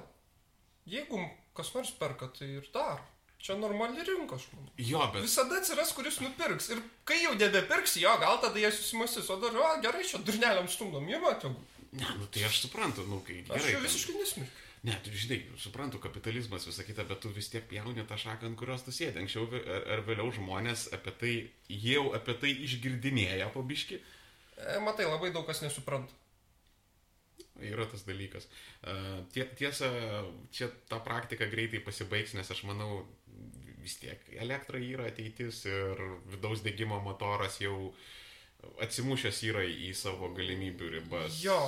Jeigu 0.87 1.27
kas 1.59 1.75
nors 1.75 1.91
perka, 1.99 2.31
tai 2.31 2.53
ir 2.61 2.71
daro. 2.71 3.03
Čia 3.47 3.55
normali 3.63 4.03
rinka, 4.03 4.35
aš 4.41 4.49
manau. 4.57 4.73
Jo, 4.83 5.05
bet... 5.15 5.23
Visada 5.23 5.61
atsiras, 5.61 5.93
kuris 5.95 6.19
nupirks. 6.25 6.67
Ir 6.75 6.81
kai 7.07 7.21
jau 7.23 7.35
nebepirks, 7.39 7.95
jo, 8.03 8.11
gal 8.19 8.41
tada 8.43 8.59
jie 8.59 8.73
susimastys, 8.75 9.29
o 9.31 9.37
dar, 9.39 9.55
o 9.55 9.69
gerai, 9.85 10.03
čia 10.09 10.19
durneliam 10.27 10.67
stumdom, 10.67 11.07
jie 11.07 11.21
matau. 11.23 11.53
Ne, 11.97 12.09
nu 12.19 12.27
tai 12.27 12.43
aš 12.49 12.65
suprantu, 12.65 13.05
nu 13.07 13.21
kai 13.25 13.45
Aš 13.45 13.53
gerai. 13.55 13.71
jau 13.77 13.79
ten- 13.81 13.87
visiškai 13.87 14.17
nesmirkiu. 14.19 14.63
Ne, 14.87 14.97
tu 15.03 15.11
žinai, 15.11 15.39
suprantu, 15.59 15.99
kapitalizmas 16.03 16.67
visą 16.69 16.85
kitą, 16.87 17.07
bet 17.09 17.19
tu 17.23 17.31
vis 17.35 17.49
tiek 17.51 17.65
pjauni 17.71 18.03
tą 18.07 18.19
šaką, 18.21 18.47
ant 18.51 18.59
kurios 18.59 18.83
tu 18.87 18.93
sėdi. 18.95 19.19
Anksčiau 19.23 19.47
ar, 19.49 19.87
ar 19.95 20.03
vėliau 20.07 20.29
žmonės 20.37 20.89
apie 20.95 21.15
tai, 21.23 21.33
jau 21.71 22.05
apie 22.19 22.35
tai 22.43 22.53
išgirdinėja 22.67 23.49
pabiški. 23.55 23.99
E, 24.59 24.79
matai, 24.85 25.07
labai 25.09 25.31
daug 25.35 25.47
kas 25.49 25.63
nesupranta. 25.65 26.13
Yra 27.57 27.87
tas 27.89 28.03
dalykas. 28.05 28.47
E, 28.85 28.95
tie- 29.33 29.49
Tiesa, 29.57 29.89
čia 30.53 30.69
ta 30.89 30.99
praktika 31.01 31.47
greitai 31.49 31.81
pasibaigs, 31.81 32.35
nes 32.37 32.51
aš 32.53 32.63
manau, 32.69 33.07
vis 33.87 33.99
tiek 34.03 34.31
elektra 34.35 34.83
yra 34.83 35.09
ateitis 35.13 35.63
ir 35.71 36.07
vidaus 36.33 36.65
degimo 36.67 36.99
motoras 37.05 37.61
jau 37.63 37.77
atsimušęs 38.83 39.43
yra 39.47 39.63
į 39.67 39.93
savo 39.95 40.33
galimybių 40.35 40.89
ribas. 40.97 41.39
Jo, 41.45 41.59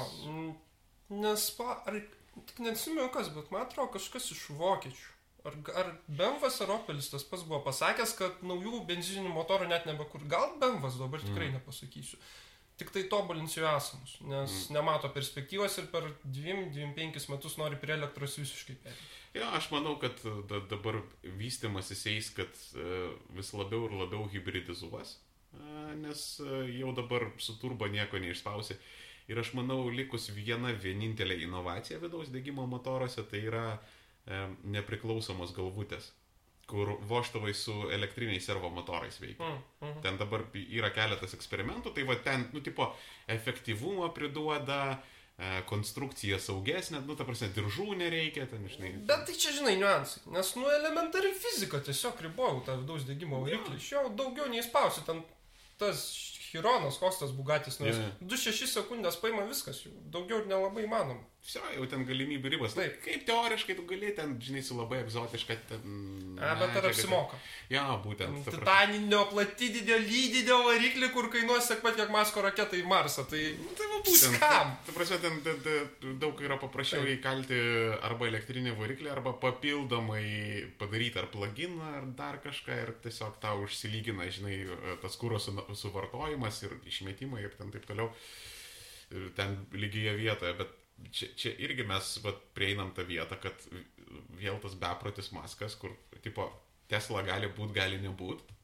nes, 1.14 1.44
pa, 1.56 1.78
ar, 1.86 2.00
tik 2.48 2.58
neatsimenu 2.64 3.08
kas, 3.14 3.30
bet 3.34 3.52
man 3.54 3.66
atrodo 3.66 3.94
kažkas 3.98 4.32
iš 4.34 4.48
vokiečių. 4.58 5.14
Ar, 5.46 5.54
ar 5.80 5.92
Bemvas 6.18 6.58
ar 6.64 6.72
Opelis 6.74 7.08
tas 7.12 7.22
pats 7.24 7.44
buvo 7.46 7.60
pasakęs, 7.64 8.12
kad 8.18 8.42
naujų 8.44 8.82
benzininių 8.88 9.30
motorų 9.32 9.68
net 9.70 9.86
nebekur. 9.88 10.26
Gal 10.28 10.56
Bemvas 10.60 10.98
dabar 11.00 11.22
tikrai 11.22 11.48
mm. 11.48 11.60
nepasakysiu. 11.60 12.18
Tik 12.78 12.90
tai 12.94 13.04
tobulins 13.10 13.54
jau 13.56 13.64
esamus, 13.70 14.18
nes 14.22 14.50
mm. 14.50 14.74
nemato 14.74 15.10
perspektyvos 15.14 15.78
ir 15.80 15.88
per 15.94 16.10
2-25 16.26 17.30
metus 17.32 17.56
nori 17.58 17.78
prie 17.80 17.94
elektros 17.96 18.36
visiškai 18.38 18.76
perėti. 18.82 19.08
Jo, 19.34 19.44
aš 19.52 19.70
manau, 19.70 19.96
kad 20.00 20.20
da, 20.48 20.60
dabar 20.70 21.00
vystimas 21.38 21.90
įseis, 21.92 22.30
kad 22.36 22.60
e, 22.74 23.08
vis 23.36 23.52
labiau 23.56 23.88
ir 23.88 23.96
labiau 24.00 24.28
hybridizuos, 24.32 25.18
e, 25.52 25.72
nes 26.00 26.22
e, 26.40 26.62
jau 26.78 26.94
dabar 26.96 27.28
su 27.42 27.58
turbo 27.60 27.88
nieko 27.92 28.20
neišspausi. 28.22 28.78
Ir 29.28 29.40
aš 29.42 29.52
manau, 29.58 29.82
likus 29.92 30.30
viena 30.32 30.72
vienintelė 30.72 31.36
inovacija 31.44 32.00
vidaus 32.00 32.30
degimo 32.32 32.64
motoruose, 32.66 33.26
tai 33.28 33.42
yra 33.50 33.66
e, 33.76 34.40
nepriklausomos 34.72 35.52
galvutės, 35.56 36.08
kur 36.68 36.94
voštuvai 37.10 37.52
su 37.52 37.76
elektriniais 37.92 38.48
servo 38.48 38.72
motorais 38.72 39.20
veikia. 39.20 39.44
Mm, 39.44 39.84
mm. 39.84 40.00
Ten 40.06 40.16
dabar 40.20 40.46
yra 40.64 40.88
keletas 40.96 41.36
eksperimentų, 41.36 41.92
tai 41.92 42.08
va 42.08 42.16
ten, 42.24 42.48
nu, 42.56 42.64
tipo, 42.64 42.88
efektyvumo 43.36 44.08
priduoda, 44.16 44.80
e, 44.96 45.17
konstrukcija 45.70 46.41
saugesnė, 46.43 47.05
nu, 47.07 47.14
ta 47.14 47.22
prasme, 47.26 47.47
diržų 47.55 47.93
nereikia, 48.01 48.49
ten, 48.51 48.64
žinai. 48.66 48.91
Bet 49.07 49.22
tai 49.28 49.36
čia, 49.39 49.53
žinai, 49.55 49.76
niuansai. 49.78 50.24
Nes, 50.34 50.51
nu, 50.59 50.66
elementari 50.74 51.30
fizika 51.39 51.78
tiesiog 51.86 52.18
ribojau 52.26 52.64
tą 52.66 52.74
vidaus 52.80 53.07
degimo 53.07 53.45
variklį. 53.45 53.78
Iš 53.78 53.93
jo 53.93 54.03
daugiau 54.18 54.49
neįspausi. 54.51 55.05
Ten 55.07 55.22
tas 55.78 56.03
Chironas, 56.49 56.99
koks 56.99 57.20
tas 57.20 57.34
Bugatis, 57.36 57.78
nes 57.78 58.01
jo. 58.01 58.09
2-6 58.34 58.72
sekundės 58.72 59.20
paima 59.22 59.45
viskas, 59.47 59.84
daugiau 60.11 60.43
nelabai 60.49 60.89
įmanoma. 60.89 61.22
Visi, 61.49 61.61
jau 61.78 61.84
ten 61.88 62.03
galimybių 62.05 62.51
ribos. 62.53 62.74
Taip. 62.76 62.99
Kaip 63.01 63.22
teoriškai 63.24 63.72
tu 63.78 63.84
gali 63.88 64.11
ten, 64.12 64.34
žinai, 64.44 64.61
su 64.66 64.74
labai 64.76 64.99
egzotiška. 65.01 65.55
Ten, 65.70 65.94
A, 66.44 66.51
bet 66.61 66.74
ar 66.76 66.88
apsimoka? 66.90 67.38
Ja, 67.72 67.86
būtent. 68.05 68.42
Titaninio, 68.53 69.22
platidinio, 69.30 69.96
lydinio 70.05 70.59
variklį, 70.66 71.09
kur 71.14 71.30
kainuos 71.32 71.70
tiek 71.70 71.80
pat, 71.80 71.96
kiek 71.96 72.12
Masko 72.12 72.42
raketa 72.44 72.76
į 72.76 72.82
Marsą. 72.90 73.24
Tai 73.30 73.40
Nu, 73.62 73.72
Tai 73.78 73.86
va 73.94 74.01
būtent. 74.05 74.36
Skam. 74.36 74.74
Ta 74.86 74.92
prasme, 74.99 75.18
ten 75.24 75.38
da, 75.46 75.55
da, 75.64 75.76
daug 76.20 76.42
yra 76.44 76.59
paprasčiau 76.61 77.01
Taip. 77.07 77.14
įkalti 77.16 77.61
arba 78.11 78.28
elektrinį 78.28 78.74
variklį, 78.76 79.09
arba 79.16 79.32
papildomai 79.40 80.24
padaryti 80.78 81.18
ar 81.22 81.30
pluginą, 81.32 81.94
ar 81.96 82.05
dar 82.18 82.38
kažką 82.44 82.76
ir 82.82 82.92
tiesiog 83.07 83.38
tau 83.40 83.62
užsilygina, 83.64 84.28
žinai, 84.28 84.59
tas 85.01 85.16
kūros 85.16 85.49
su- 85.49 85.64
suvartojimas 85.80 86.61
ir 86.68 86.76
išmetimai 86.92 87.40
ir 87.49 87.57
ten 87.57 87.72
taip 87.72 87.88
toliau. 87.88 88.12
Ir 89.16 89.30
ten 89.36 89.57
lygioje 89.72 90.12
vietoje, 90.20 90.53
bet 90.61 90.76
čia, 91.12 91.30
čia 91.36 91.53
irgi 91.64 91.86
mes 91.88 92.16
vat, 92.24 92.40
prieinam 92.57 92.92
tą 92.96 93.05
vietą, 93.09 93.38
kad 93.40 93.66
vėl 94.38 94.59
tas 94.62 94.76
beprotis 94.78 95.32
maskas, 95.36 95.76
kur, 95.78 95.94
tipo, 96.24 96.49
Tesla 96.88 97.22
gali 97.26 97.51
būti, 97.53 97.76
gali 97.76 97.99
nebūti. 98.03 98.57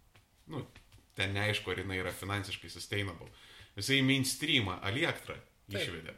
Nu, 0.52 0.64
ten 1.16 1.34
neaišku, 1.36 1.72
ar 1.72 1.82
jinai 1.82 2.00
yra 2.00 2.12
finansiškai 2.14 2.70
sustainable. 2.72 3.28
Visai 3.76 4.00
mainstreamą, 4.06 4.78
Taip. 5.70 5.80
išvedė. 5.80 6.14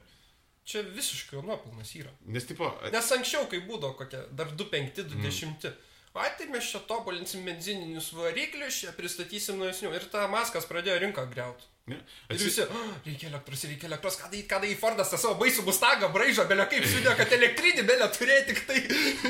čia 0.66 0.82
visiškai 0.82 1.42
nuopilnas 1.46 1.92
yra. 1.94 2.10
Nes, 2.26 2.46
tipo, 2.46 2.68
Nes 2.92 3.12
anksčiau, 3.14 3.46
kai 3.50 3.62
būdavo 3.66 3.94
kokie 4.00 4.24
dar 4.34 4.50
2.5-2.10. 4.58 5.70
Ai, 6.16 6.30
tai 6.38 6.46
mes 6.48 6.64
čia 6.64 6.80
tobulinsim 6.88 7.44
benzininius 7.44 8.08
variklius, 8.16 8.80
čia 8.80 8.92
pristatysim 8.96 9.58
naujesnių. 9.60 9.92
Ir 9.94 10.06
ta 10.10 10.24
maskas 10.32 10.66
pradėjo 10.68 10.96
rinką 11.02 11.26
greuti. 11.30 11.68
Ne, 11.86 11.96
Ir 12.30 12.34
atsi- 12.34 12.44
visi, 12.48 12.62
oh, 12.66 12.92
reikia 13.06 13.28
elektros, 13.30 13.60
reikia 13.70 13.86
elektros, 13.88 14.16
ką 14.18 14.30
daryti, 14.32 14.48
ką 14.50 14.58
daryti, 14.62 14.78
Fordas 14.80 15.10
tą 15.12 15.18
savo 15.22 15.36
baisų 15.38 15.62
bustagą 15.68 16.08
braižo, 16.14 16.44
belia 16.50 16.66
kaip 16.70 16.82
siūdė, 16.88 17.12
kad 17.16 17.32
elektrinį 17.36 17.84
belia 17.86 18.08
turėti 18.10 18.54
tik 18.54 18.62
tai. 18.66 18.80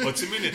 Atsimeni, 0.09 0.53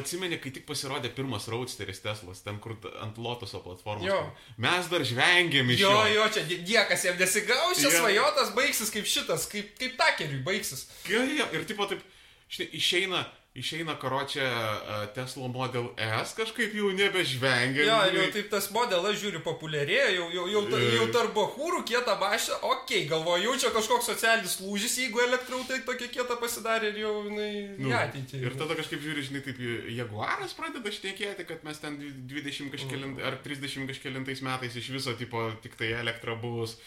atsimeni, 0.00 0.38
kai 0.42 0.50
tik 0.56 0.66
pasirodė 0.68 1.12
pirmas 1.14 1.46
Roadsteris 1.52 2.02
Teslas, 2.02 2.42
ten 2.46 2.58
kur 2.62 2.74
ant 3.04 3.18
Lotuso 3.22 3.60
platformos. 3.64 4.06
Jo. 4.10 4.18
Mes 4.58 4.90
dar 4.90 5.06
žvengėm 5.06 5.70
iš 5.76 5.84
Jo, 5.84 5.92
jo. 6.06 6.14
jo, 6.18 6.28
čia 6.34 6.44
niekas 6.66 7.04
jam 7.06 7.18
nesigaus, 7.20 7.78
čia 7.78 7.88
Jo. 7.90 7.98
svajotas 8.00 8.50
baigsis 8.56 8.90
kaip 8.90 9.06
šitas, 9.06 9.46
kaip, 9.50 9.70
kaip 9.78 9.94
takeriui 10.00 10.42
baigsis. 10.46 10.88
Jo, 11.08 11.22
jo, 11.22 11.46
ir 11.54 11.64
tipo 11.68 11.86
taip, 11.90 12.02
štai, 12.50 12.66
išeina, 12.74 13.22
išeina 13.54 13.96
karočią 13.98 14.44
uh, 14.46 15.06
Tesla 15.14 15.48
Model 15.50 15.88
S, 15.98 16.34
kažkaip 16.38 16.70
jau 16.78 16.92
nebežvengia. 16.94 17.82
Jo, 17.82 17.96
jau 18.14 18.26
taip 18.30 18.46
tas 18.52 18.68
modelas 18.70 19.18
žiūri 19.18 19.40
populiarėja, 19.42 20.04
jau, 20.14 20.28
jau, 20.30 20.44
jau, 20.52 20.62
ta- 20.70 20.82
jau 20.94 21.06
tarp 21.16 21.34
bahūrų 21.34 21.80
kietą 21.88 22.14
mašiną, 22.20 22.60
okei, 22.62 23.00
okay, 23.02 23.08
galvoju, 23.10 23.48
jau 23.48 23.56
čia 23.64 23.72
kažkoks 23.74 24.06
socialinis 24.12 24.54
lūžis, 24.62 24.94
jeigu 25.02 25.24
elektrautai 25.26 25.80
tokia 25.88 26.08
kieta 26.14 26.38
pasidarė 26.38 26.92
ir 26.94 27.02
jau, 27.02 27.14
jinai, 27.26 27.50
Nu, 27.82 27.90
ateitį. 27.98 28.40
Ir 28.46 28.54
tada 28.60 28.78
kažkaip 28.78 29.02
žiūri, 29.02 29.26
žinai, 29.26 29.42
taip 29.48 29.58
Jaguaras 29.98 30.54
pradeda 30.54 30.94
šnekėti, 30.94 31.48
kad 31.50 31.66
mes 31.66 31.82
ten 31.82 31.98
20 32.30 32.70
kažkėlint, 32.76 33.18
Mm. 33.18 33.26
ar 33.26 33.40
30 33.42 33.90
kažkėlintais 33.90 34.42
metais 34.46 34.76
iš 34.78 34.92
viso 34.94 35.12
tipo 35.18 35.50
tik 35.62 35.74
tai 35.76 35.90
elektra 35.98 36.38
bus. 36.38 36.78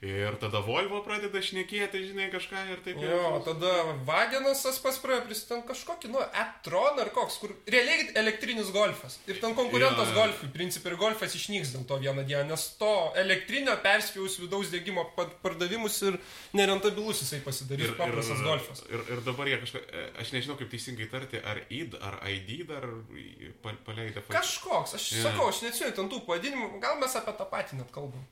Ir 0.00 0.36
tada 0.38 0.60
Volvo 0.62 1.00
pradeda 1.02 1.40
šnekėti, 1.42 2.04
žinai, 2.12 2.28
kažką 2.30 2.60
ir 2.70 2.78
taip 2.84 3.00
Jo, 3.02 3.40
tada 3.42 3.70
Vagenas 4.06 4.60
tas 4.62 4.76
pas 4.78 4.94
praėjo 5.02 5.24
prisidant 5.26 5.64
kažkokį, 5.66 6.10
nu, 6.12 6.20
e-tron 6.22 7.00
ar 7.02 7.10
koks, 7.10 7.38
kur 7.42 7.50
realiai 7.66 8.04
elektrinis 8.14 8.70
golfas. 8.70 9.16
Ir 9.26 9.40
ten 9.42 9.56
konkurentas 9.58 10.12
jo. 10.12 10.14
golfui, 10.20 10.48
principai, 10.54 10.92
ir 10.92 11.00
golfas 11.00 11.34
išnyks 11.34 11.72
dėl 11.74 11.82
to 11.90 11.98
vieną 11.98 12.22
dieną, 12.28 12.44
nes 12.52 12.68
to 12.78 12.92
elektrinio 13.18 13.74
perspėjus 13.82 14.38
vidaus 14.44 14.70
dėgymo 14.70 15.04
pa- 15.16 15.26
pardavimus 15.42 15.98
ir 16.06 16.20
nerentabilus 16.54 17.24
jisai 17.24 17.40
pasidarys 17.42 17.90
paprastas 17.98 18.38
golfas. 18.46 18.84
Ir, 18.94 19.02
ir 19.16 19.24
dabar 19.26 19.50
jie 19.50 19.58
kažką, 19.64 19.82
e, 19.82 20.06
aš 20.22 20.30
nežinau 20.36 20.54
kaip 20.62 20.70
teisingai 20.70 21.10
tarti, 21.10 21.42
ar 21.42 21.64
ID, 21.74 21.98
ar 22.00 22.20
ID 22.30 22.62
dar 22.70 22.86
į- 23.18 23.50
pa- 23.66 23.74
paleidę. 23.84 24.22
fa- 24.22 24.38
Kažkoks, 24.38 24.94
aš 24.94 25.10
Jo. 25.18 25.22
sakau, 25.26 25.48
aš 25.50 25.62
neatsiųju 25.66 25.94
ten 25.98 26.08
tų 26.08 26.22
pavadinimų, 26.26 26.78
gal 26.80 27.00
mes 27.02 27.16
apie 27.18 27.34
tą 27.34 27.50
patį 27.50 27.82
net 27.82 27.90
kalbam. 27.90 28.22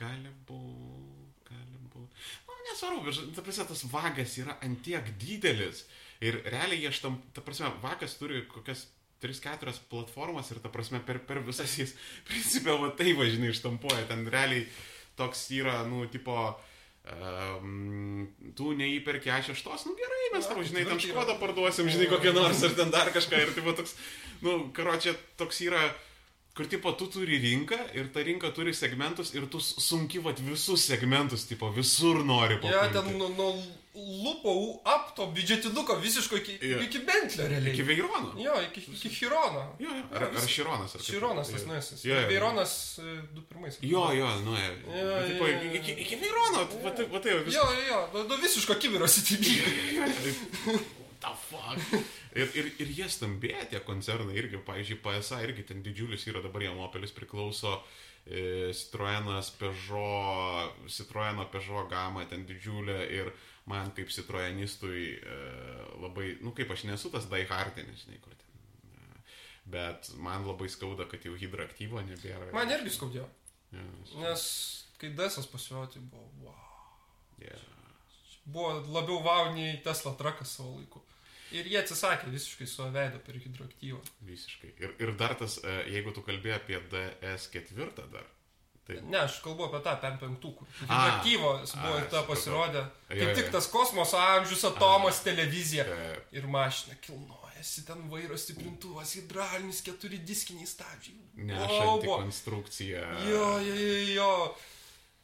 Gali 0.00 0.30
būti, 0.48 1.09
nesvarbu, 2.70 3.04
bet, 3.08 3.20
ta 3.36 3.44
prasme, 3.46 3.66
tas 3.70 3.84
vagas 3.92 4.38
yra 4.40 4.56
antiek 4.66 5.12
didelis. 5.20 5.84
Ir 6.24 6.40
realiai 6.46 6.82
jie 6.84 6.94
štam, 6.94 7.20
ta 7.36 7.44
prasme, 7.44 7.70
vagas 7.82 8.16
turi 8.20 8.44
kokias 8.48 8.86
3-4 9.20 9.76
platformas 9.90 10.50
ir 10.52 10.62
ta 10.64 10.72
prasme 10.72 11.00
per, 11.04 11.20
per 11.28 11.42
visas 11.44 11.76
jis, 11.80 11.94
principė, 12.30 12.76
va 12.80 12.90
tai 12.96 13.14
važinai 13.18 13.52
ištampuoja. 13.52 14.08
Ten 14.10 14.26
realiai 14.32 14.66
toks 15.20 15.48
yra, 15.56 15.82
nu, 15.88 16.06
tipo, 16.12 16.36
Um, 17.10 18.26
tu 18.54 18.74
neįperki 18.76 19.30
A6, 19.32 19.64
nu 19.88 19.94
gerai, 19.96 20.26
mes 20.34 20.46
tau, 20.46 20.60
žinai, 20.62 20.82
yra. 20.84 20.98
škodą 21.00 21.38
parduosim, 21.40 21.88
žinai, 21.90 22.10
kokią 22.12 22.34
nors 22.36 22.60
ar 22.68 22.74
ten 22.76 22.92
dar 22.92 23.08
kažką. 23.10 23.40
Ir 23.40 23.54
tipo 23.56 23.72
toks, 23.74 23.94
nu, 24.44 24.68
karočią, 24.76 25.14
toks 25.40 25.62
yra, 25.64 25.80
kur 26.56 26.66
tipo 26.68 26.92
tu 26.92 27.06
turi 27.06 27.38
rinką 27.40 27.78
ir 27.94 28.08
ta 28.12 28.20
rinka 28.26 28.50
turi 28.52 28.74
segmentus 28.74 29.34
ir 29.34 29.46
tu 29.48 29.60
sunki 29.60 30.18
vat 30.18 30.38
visus 30.40 30.82
segmentus, 30.90 31.46
tipo 31.48 31.70
visur 31.72 32.24
nori 32.24 32.56
papulti. 32.60 32.92
ten 32.92 33.18
nuo 33.18 33.28
nu, 33.28 33.46
lupo 34.24 34.52
up 34.86 35.14
to 35.16 35.26
biudžetinuko 35.34 35.96
visiško 36.02 36.36
iki, 36.36 36.58
Jo. 36.62 36.78
iki 36.82 36.98
Bentlio 36.98 37.48
realiai. 37.48 37.72
Iki 37.74 37.82
Veirono. 37.82 38.34
Jo, 38.38 38.54
iki, 38.70 38.80
iki 38.92 39.08
Hirono. 39.08 39.64
Jo, 39.78 39.88
jo. 39.96 40.04
Ar, 40.14 40.22
ar 40.36 40.46
Šironas? 40.48 40.94
Ar 40.94 41.02
Šironas 41.02 41.50
tas 41.50 41.62
jo. 41.62 41.68
nuėsis. 41.68 42.04
Jo, 42.06 42.14
jo. 42.20 42.28
Veironas 42.28 42.98
e, 42.98 43.16
du 43.34 43.42
pirmais. 43.42 43.78
Jo, 43.82 44.04
jo, 44.12 44.28
nu, 44.44 44.54
jo. 44.58 44.70
Jo, 45.00 45.18
tipo, 45.26 45.46
jo, 45.48 45.58
jo. 45.64 45.74
iki, 45.80 45.92
iki 46.06 46.16
Veirono, 46.22 46.64
tai, 46.70 47.06
tai 47.20 47.30
jau 47.34 47.38
Jo, 47.40 47.44
viskas. 47.44 47.54
jo, 47.62 47.84
jo, 47.90 48.00
nu, 48.14 48.24
nu 48.28 48.40
visiško 48.42 48.74
kibiro 48.74 49.06
sitybė. 49.08 49.54
The 51.20 51.32
fuck? 51.36 51.78
Ir, 52.40 52.46
ir, 52.54 52.68
ir 52.78 52.90
jie 52.94 53.06
stambėja 53.10 53.64
tie 53.72 53.80
koncernai 53.82 54.36
irgi, 54.38 54.60
pavyzdžiui, 54.62 55.00
PSA 55.02 55.40
irgi 55.42 55.64
ten 55.66 55.80
didžiulis 55.82 56.22
yra 56.30 56.38
dabar 56.44 56.62
jam 56.62 56.78
Opelis 56.84 57.10
priklauso 57.10 57.72
e, 58.22 58.70
Citroenas, 58.70 59.50
Peugeot, 59.58 60.76
Citroeno 60.86 61.48
Peugeot 61.50 61.90
gama 61.90 62.22
ten 62.30 62.46
didžiulė 62.46 63.00
ir 63.16 63.32
man 63.66 63.90
kaip 63.96 64.14
Citroenistui 64.14 65.08
e, 65.18 65.40
labai, 66.04 66.36
nu 66.44 66.54
kaip 66.54 66.70
aš 66.70 66.86
nesu 66.92 67.10
tas 67.10 67.26
daihardinis, 67.32 68.06
žinai, 68.06 68.22
kur 68.22 68.38
ten. 68.38 68.62
e, 68.94 69.20
Bet 69.74 70.12
man 70.22 70.46
labai 70.46 70.70
skauda, 70.70 71.08
kad 71.10 71.26
jau 71.26 71.34
hidroaktyvo 71.34 72.06
nebėra. 72.06 72.52
Man 72.54 72.70
irgi 72.78 72.94
skaudėjo. 72.94 73.26
Ja, 73.74 73.84
Nes 74.22 74.46
kai 75.02 75.10
desas 75.18 75.50
pasirodė, 75.50 75.98
tai 75.98 76.06
buvo 76.14 76.46
wow. 76.46 76.64
ja. 77.42 77.58
Buvo 78.50 78.78
labiau 78.94 79.20
wow 79.26 79.50
nei 79.54 79.76
Tesla 79.84 80.14
trakas 80.18 80.56
savo 80.56 80.78
laiku. 80.78 81.02
Ir 81.52 81.66
jie 81.66 81.78
atsisakė 81.80 82.30
visiškai 82.30 82.66
savo 82.70 82.90
veidą 82.94 83.18
per 83.26 83.34
hidroaktyvą. 83.42 84.00
Visiškai. 84.28 84.74
Ir, 84.78 84.92
ir 85.02 85.10
dar 85.18 85.34
tas, 85.34 85.58
e, 85.64 85.72
jeigu 85.96 86.12
tu 86.14 86.22
kalbėjai 86.22 86.60
apie 86.60 86.78
DS4 86.92 88.06
dar, 88.12 88.28
tai 88.86 89.00
Ne, 89.06 89.18
aš 89.24 89.40
kalbu 89.44 89.66
apie 89.68 89.80
tą 89.84 89.96
PM5, 90.02 90.38
kur 90.58 90.66
A, 90.66 90.80
hidroaktyvos 90.86 91.74
buvo 91.76 91.92
a, 91.94 91.98
ir 92.00 92.08
ta 92.10 92.22
pasirodė. 92.26 92.84
Kaip 93.10 93.34
tik 93.38 93.50
tas 93.54 93.68
kosmoso 93.70 94.18
amžius, 94.18 94.64
atomas, 94.70 95.20
televizija. 95.26 95.84
e, 95.86 96.16
Ir 96.38 96.46
mašina 96.50 96.94
kilnojasi, 97.02 97.84
ten 97.86 98.06
vairo 98.10 98.38
stiprintuvas, 98.38 99.14
hidraulinis, 99.18 99.82
keturi 99.86 100.18
diskiniai 100.18 100.66
stabdžiai. 100.66 101.18
nešanti 101.50 102.06
buvo. 102.06 102.16
konstrukcija. 102.22 103.04
Jo, 103.28 103.58
jo, 103.58 103.74
jo, 103.74 104.02
jo. 104.14 104.32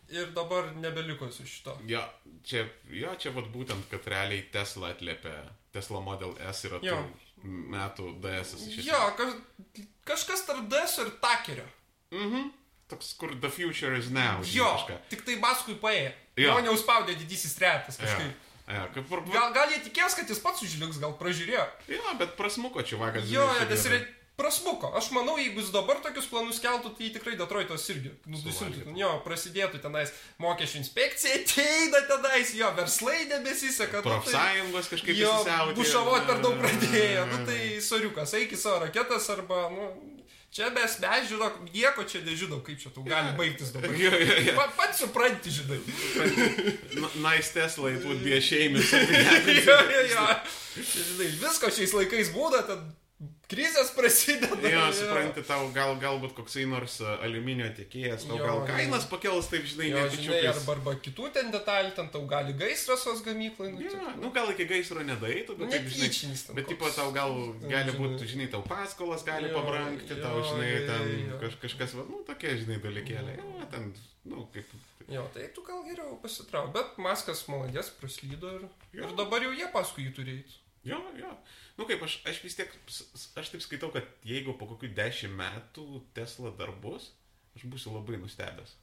Ir 0.09 0.27
dabar 0.37 0.69
nebeliko 0.77 1.31
su 1.35 1.47
šito. 1.47 1.79
Jo, 1.91 2.03
čia, 2.47 2.67
jo, 2.95 3.15
čia 3.19 3.33
vat 3.35 3.49
būtent, 3.51 3.89
kad 3.91 4.07
realiai 4.07 4.45
Tesla 4.55 4.93
atliepia, 4.95 5.33
Tesla 5.75 6.01
Model 6.01 6.37
S 6.53 6.65
yra 6.69 6.79
tų 6.79 6.87
Jo. 6.93 7.01
metų 7.75 8.13
DS. 8.23 8.55
Jo, 8.87 9.01
kaž, 9.19 9.35
kažkas 10.07 10.47
tarp 10.47 10.69
DS 10.71 10.99
ir 11.03 11.11
takerio. 11.21 11.67
Mhm. 12.15 12.53
Toks, 12.89 13.15
kur 13.19 13.33
the 13.43 13.51
future 13.51 13.97
is 13.99 14.11
now. 14.15 14.39
Jo, 14.47 14.69
kažką. 14.77 15.01
tik 15.11 15.25
tai 15.27 15.37
baskui 15.43 15.75
paėjo. 15.75 16.13
Jo. 16.37 16.53
Jo, 16.53 16.61
neužspaudė 16.69 17.17
didysis 17.19 17.57
tretas 17.59 17.99
Jo. 17.99 18.05
kažkaip. 18.07 18.43
Jo, 18.67 18.85
kaip 18.95 19.11
ir... 19.15 19.21
Gal, 19.33 19.53
gal 19.55 19.71
jie 19.71 19.81
tikės, 19.89 20.15
kad 20.19 20.31
jis 20.31 20.39
pats 20.43 20.63
užliks, 20.63 20.99
gal 21.03 21.13
pražiūrėjo. 21.19 21.65
Jo, 21.91 22.15
bet 22.19 22.37
prasmuko 22.39 22.83
čia 22.87 22.97
vakar. 22.99 23.23
Jo, 23.27 23.43
nes 23.71 23.85
yra 23.91 23.99
prasmuko. 24.37 24.91
Aš 24.99 25.11
manau, 25.17 25.37
jeigu 25.41 25.61
jis 25.63 25.71
dabar 25.75 25.97
tokius 26.05 26.27
planus 26.31 26.59
keltų, 26.61 26.93
tai 26.99 27.09
tikrai 27.15 27.37
Detroitas 27.41 27.87
irgi 27.93 28.11
nudusintų. 28.27 28.57
Suvalgytų. 28.59 28.97
Jo, 29.01 29.11
prasidėtų 29.25 29.81
tenais 29.85 30.13
mokesčių 30.43 30.81
inspekcija, 30.83 31.39
ateina 31.41 32.03
tenais, 32.11 32.53
jo, 32.55 32.69
verslai 32.77 33.25
nebesiseka. 33.31 33.97
nu 33.97 34.03
tai- 34.03 34.11
Profsąjungos 34.13 34.91
kažkaip 34.93 35.17
Jo, 35.17 35.33
įsisiautė. 35.41 35.75
bušavot 35.81 36.27
per 36.27 36.43
daug 36.45 36.55
pradėjo. 36.61 37.27
Nu 37.33 37.47
tai 37.47 37.81
soriukas, 37.81 38.35
eik 38.35 38.53
į 38.53 38.57
savo 38.61 38.85
raketas 38.85 39.31
arba, 39.31 39.69
nu, 39.73 39.89
čia 40.53 40.71
mes, 40.71 40.99
mes 41.01 41.29
žinok, 41.29 41.57
nieko 41.73 42.05
čia 42.09 42.21
nežinom, 42.25 42.61
kaip 42.65 42.79
čia 42.81 42.91
tau 42.95 43.03
gali 43.05 43.33
baigtis 43.37 43.73
dabar. 43.73 43.91
Jo, 43.97 44.11
jo, 44.11 44.37
jo. 44.47 44.55
Pa, 44.57 44.69
pats 44.77 44.99
supranti, 45.01 45.51
žinai. 45.51 45.81
Nice 47.25 47.53
Tesla, 47.53 47.89
it 47.91 48.05
would 48.05 48.23
be 48.25 48.33
a 48.37 48.41
shame. 48.41 48.77
if 48.77 48.93
jo, 49.67 49.77
jo, 49.91 50.01
jo. 50.13 50.27
Žinai, 50.77 51.29
visko 51.41 51.69
šiais 51.73 51.93
laikais 51.97 52.31
būna, 52.37 52.63
ten 52.69 52.85
krizės 53.51 53.91
prasideda. 53.95 54.57
Jo, 54.67 54.85
supranti, 54.97 55.43
tau 55.47 55.69
gal, 55.75 55.95
galbūt 56.03 56.33
koksai 56.39 56.65
nors 56.67 56.97
e, 57.01 57.07
aliuminio 57.27 57.69
tiekėjas, 57.77 58.25
tau 58.27 58.39
Jo, 58.41 58.45
gal 58.47 58.59
jo. 58.61 58.65
kainas 58.71 59.07
pakels, 59.11 59.47
taip 59.53 59.69
žinai, 59.71 59.91
Jo, 59.93 60.03
žinai, 60.15 60.41
arba, 60.51 60.75
arba 60.75 60.95
kitų 61.05 61.31
ten 61.37 61.53
detalių, 61.55 61.93
ten 61.99 62.11
tau 62.15 62.25
gali 62.31 62.57
gaisras 62.59 63.05
tos 63.07 63.23
gamyklai. 63.27 63.71
Nu, 63.77 63.85
Jo, 63.87 63.93
tipo, 63.95 64.17
nu 64.25 64.33
gal 64.35 64.51
iki 64.55 64.67
gaisro 64.73 65.05
nedaeitų, 65.07 65.57
bet 65.63 65.71
taip, 65.77 65.87
žinai, 65.95 66.11
ten 66.43 66.59
Bet, 66.59 66.67
tipo, 66.73 66.91
tau 66.97 67.13
gal 67.15 67.37
gali 67.63 67.87
žinai. 67.93 67.97
būti, 68.03 68.31
žinai, 68.35 68.51
tau 68.57 68.63
paskolas 68.67 69.23
gali 69.27 69.53
Jo, 69.53 69.55
pabrangti, 69.61 70.11
tau, 70.21 70.41
jo, 70.43 70.51
žinai, 70.51 70.69
jo, 70.73 70.83
ten 70.91 71.15
jo. 71.31 71.41
kaž, 71.45 71.57
kažkas, 71.67 71.97
va, 72.01 72.07
nu, 72.11 72.23
tokie, 72.27 72.57
žinai, 72.65 72.81
dalykėliai. 72.83 73.39
Jo, 73.41 73.71
ten, 73.73 73.93
nu, 74.27 74.49
kaip. 74.55 74.75
Jo, 75.07 75.23
tai 75.31 75.47
tu 75.55 75.63
gal 75.63 75.85
geriau 75.87 76.17
pasitrauk. 76.19 76.73
Bet 76.75 76.97
Maskas 76.99 77.45
maladės 77.47 77.93
praslydo 77.95 78.51
ir, 78.59 78.65
Jo. 78.91 79.07
ir 79.07 79.13
dabar 79.15 79.45
jau 79.47 79.53
jie 79.55 79.69
paskui 79.71 80.09
jį 80.09 80.15
turėjo. 80.19 80.57
Jo, 80.87 80.99
jo. 81.19 81.31
Nu 81.77 81.85
kaip, 81.89 82.03
aš, 82.07 82.21
aš 82.31 82.41
vis 82.45 82.57
tiek, 82.59 82.73
aš 83.43 83.53
taip 83.53 83.63
skaitau, 83.65 83.91
kad 83.95 84.07
jeigu 84.27 84.55
po 84.59 84.69
kokių 84.71 84.93
dešimt 84.97 85.37
metų 85.37 85.87
Tesla 86.17 86.53
dar 86.59 86.73
bus, 86.83 87.11
aš 87.59 87.67
būsiu 87.69 87.95
labai 87.97 88.21
nustebęs. 88.23 88.77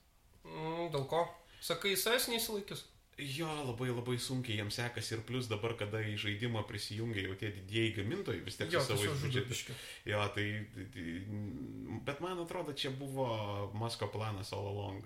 Mm, 0.43 0.89
dėl 0.93 1.07
ko? 1.09 1.23
Sakai, 1.63 1.95
jis 1.95 2.27
neįsilaikys. 2.27 2.83
Jo, 3.21 3.45
labai 3.67 3.91
labai 3.93 4.15
sunkiai 4.17 4.55
jiems 4.57 4.79
sekasi 4.79 5.13
ir 5.13 5.19
plus 5.27 5.45
dabar, 5.45 5.75
kada 5.77 5.99
į 6.01 6.15
žaidimą 6.17 6.63
prisijungia 6.65 7.27
jau 7.27 7.35
tie 7.37 7.51
didieji 7.53 7.91
gamintojai, 7.99 8.41
vis 8.41 8.57
tiek 8.57 8.73
Jo, 8.73 8.81
su 8.81 8.97
savo 8.97 9.13
žudiški. 9.21 9.75
Jo, 10.09 10.23
tai, 10.33 10.45
tai, 10.73 10.85
tai- 10.95 11.99
bet 12.07 12.23
man 12.25 12.41
atrodo, 12.41 12.73
čia 12.73 12.89
buvo 12.89 13.27
Masko 13.77 14.09
planas 14.09 14.49
all 14.57 14.65
along. 14.71 15.05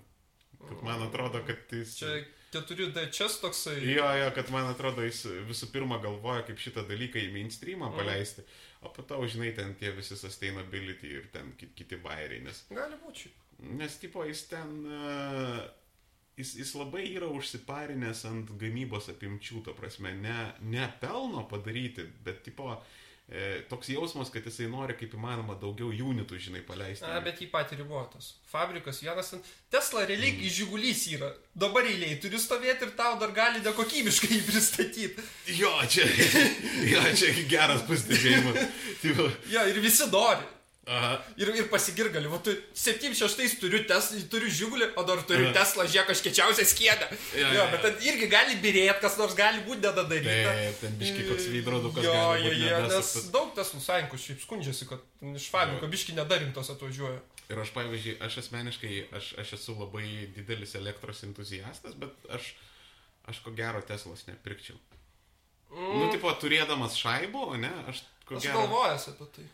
Kad 0.66 0.82
man 0.82 1.02
atrodo, 1.06 1.40
kad 1.46 1.56
jis... 1.72 1.96
Čia 2.00 2.24
4D 2.52 3.10
čia 3.12 3.26
toksai. 3.42 3.76
Jo, 3.92 4.06
jo, 4.16 4.30
kad 4.34 4.50
man 4.50 4.66
atrodo, 4.72 5.02
jis 5.04 5.22
visų 5.46 5.68
pirma 5.72 5.98
galvoja, 6.02 6.42
kaip 6.48 6.58
šitą 6.58 6.82
dalyką 6.88 7.20
į 7.20 7.32
mainstreamą 7.34 7.90
Mhm. 7.90 7.96
paleisti, 8.00 8.42
o 8.82 8.88
po 8.88 9.02
to, 9.02 9.18
žinai, 9.28 9.52
ten 9.56 9.74
tie 9.74 9.90
visi 9.92 10.16
sustainability 10.16 11.10
ir 11.18 11.28
ten 11.32 11.52
ki- 11.60 11.70
kiti 11.76 11.96
bairiai, 11.96 12.40
nes, 12.42 12.64
Gali 12.70 12.96
būti. 13.04 13.28
nes 13.60 13.98
tipo, 13.98 14.24
jis 14.24 14.46
ten, 14.48 14.72
uh, 14.86 15.60
jis, 16.38 16.54
jis 16.56 16.74
labai 16.74 17.04
yra 17.14 17.26
užsiparinęs 17.28 18.24
ant 18.30 18.50
gamybos 18.58 19.08
apimčių, 19.12 19.64
to 19.64 19.74
prasme, 19.74 20.12
ne, 20.14 20.54
ne 20.62 20.88
pelno 21.00 21.44
padaryti, 21.50 22.06
bet, 22.24 22.42
tipo, 22.44 22.80
e, 23.28 23.62
toks 23.68 23.90
jausmas, 23.92 24.30
kad 24.32 24.46
jisai 24.48 24.66
nori 24.72 24.96
kaip 24.98 25.14
įmanoma 25.16 25.56
daugiau 25.60 25.92
unitų, 25.92 26.38
žinai, 26.48 26.62
paleisti. 26.66 27.06
Na, 27.06 27.20
bet 27.24 27.42
jį 27.42 27.50
patį 27.52 27.80
ribotas. 27.82 28.32
Fabrikas 28.48 29.02
vienas. 29.04 29.34
Tesla 29.72 30.04
realiai 30.08 30.34
mm. 30.34 30.52
žygulys 30.58 31.06
yra. 31.12 31.30
Dabar 31.58 31.88
eiliai 31.88 32.18
turi 32.22 32.40
stovėti 32.40 32.88
ir 32.88 32.94
tau 32.98 33.16
dar 33.20 33.34
gali 33.36 33.62
nekokybiškai 33.64 34.32
jį 34.34 34.44
pristatyti. 34.48 35.26
Jo, 35.60 35.72
čia, 35.90 36.08
jo, 36.92 37.04
čia 37.14 37.34
geras. 37.50 37.84
Tipo, 39.02 39.28
Ja, 39.52 39.68
ir 39.70 39.78
visi 39.82 40.06
nori. 40.10 40.57
Aha. 40.88 41.10
Ir, 41.40 41.50
ir 41.56 41.68
pasigirgali, 41.70 42.30
va 42.32 42.40
tu 42.44 42.52
76 42.76 43.58
turiu, 43.60 43.80
tes, 43.88 44.10
turiu 44.32 44.50
žygulį, 44.60 44.90
o 44.98 45.04
dar 45.08 45.22
turiu 45.28 45.48
Aha. 45.48 45.54
Tesla, 45.56 45.86
žiūrėk, 45.88 46.12
aš 46.14 46.22
kečiausią 46.26 46.66
skėdę. 46.72 47.08
Jo, 47.36 47.44
Jo, 47.44 47.52
jo, 47.58 47.66
bet 47.74 47.84
ten 47.86 48.04
irgi 48.08 48.28
gali 48.32 48.58
birėti, 48.62 48.98
kas 49.02 49.18
nors 49.20 49.36
gali 49.38 49.62
būti 49.66 49.84
nedadaryta. 49.84 50.54
Taip, 50.58 50.78
ten 50.82 50.98
biški 51.00 51.26
koks 51.30 51.48
veidrodukas 51.54 52.06
Jo, 52.08 52.20
jo, 52.40 52.52
jo, 52.56 52.80
nes 52.88 53.12
daug 53.34 53.52
Teslų 53.58 53.82
sąjungų 53.84 54.20
šiaip 54.24 54.44
skundžiasi, 54.44 54.88
kad 54.90 55.28
iš 55.34 55.48
fabriko 55.52 55.90
biški 55.92 56.16
nedarimtos 56.16 56.72
atvažiuoja. 56.74 57.20
Ir 57.48 57.62
aš, 57.62 57.72
pavyzdžiui, 57.72 58.18
aš 58.24 58.42
asmeniškai, 58.42 58.94
aš, 59.16 59.32
aš 59.40 59.54
esu 59.56 59.76
labai 59.78 60.28
didelis 60.36 60.74
elektros 60.76 61.24
entuziastas, 61.24 61.96
bet 61.96 62.28
aš, 62.36 62.52
aš 63.30 63.40
ko 63.44 63.54
gero 63.56 63.80
Teslos 63.88 64.26
nepirkčiau. 64.28 64.76
Mm. 65.72 65.94
Nu, 66.00 66.08
tipo, 66.12 66.32
turėdamas 66.40 66.96
šaibų, 67.00 67.46
ne, 67.60 67.72
aš 67.88 68.02
ko 68.28 68.36
Aš 68.36 68.48
gero... 68.48 68.64
galvojęs 68.64 69.08
apie 69.14 69.28
tai. 69.36 69.46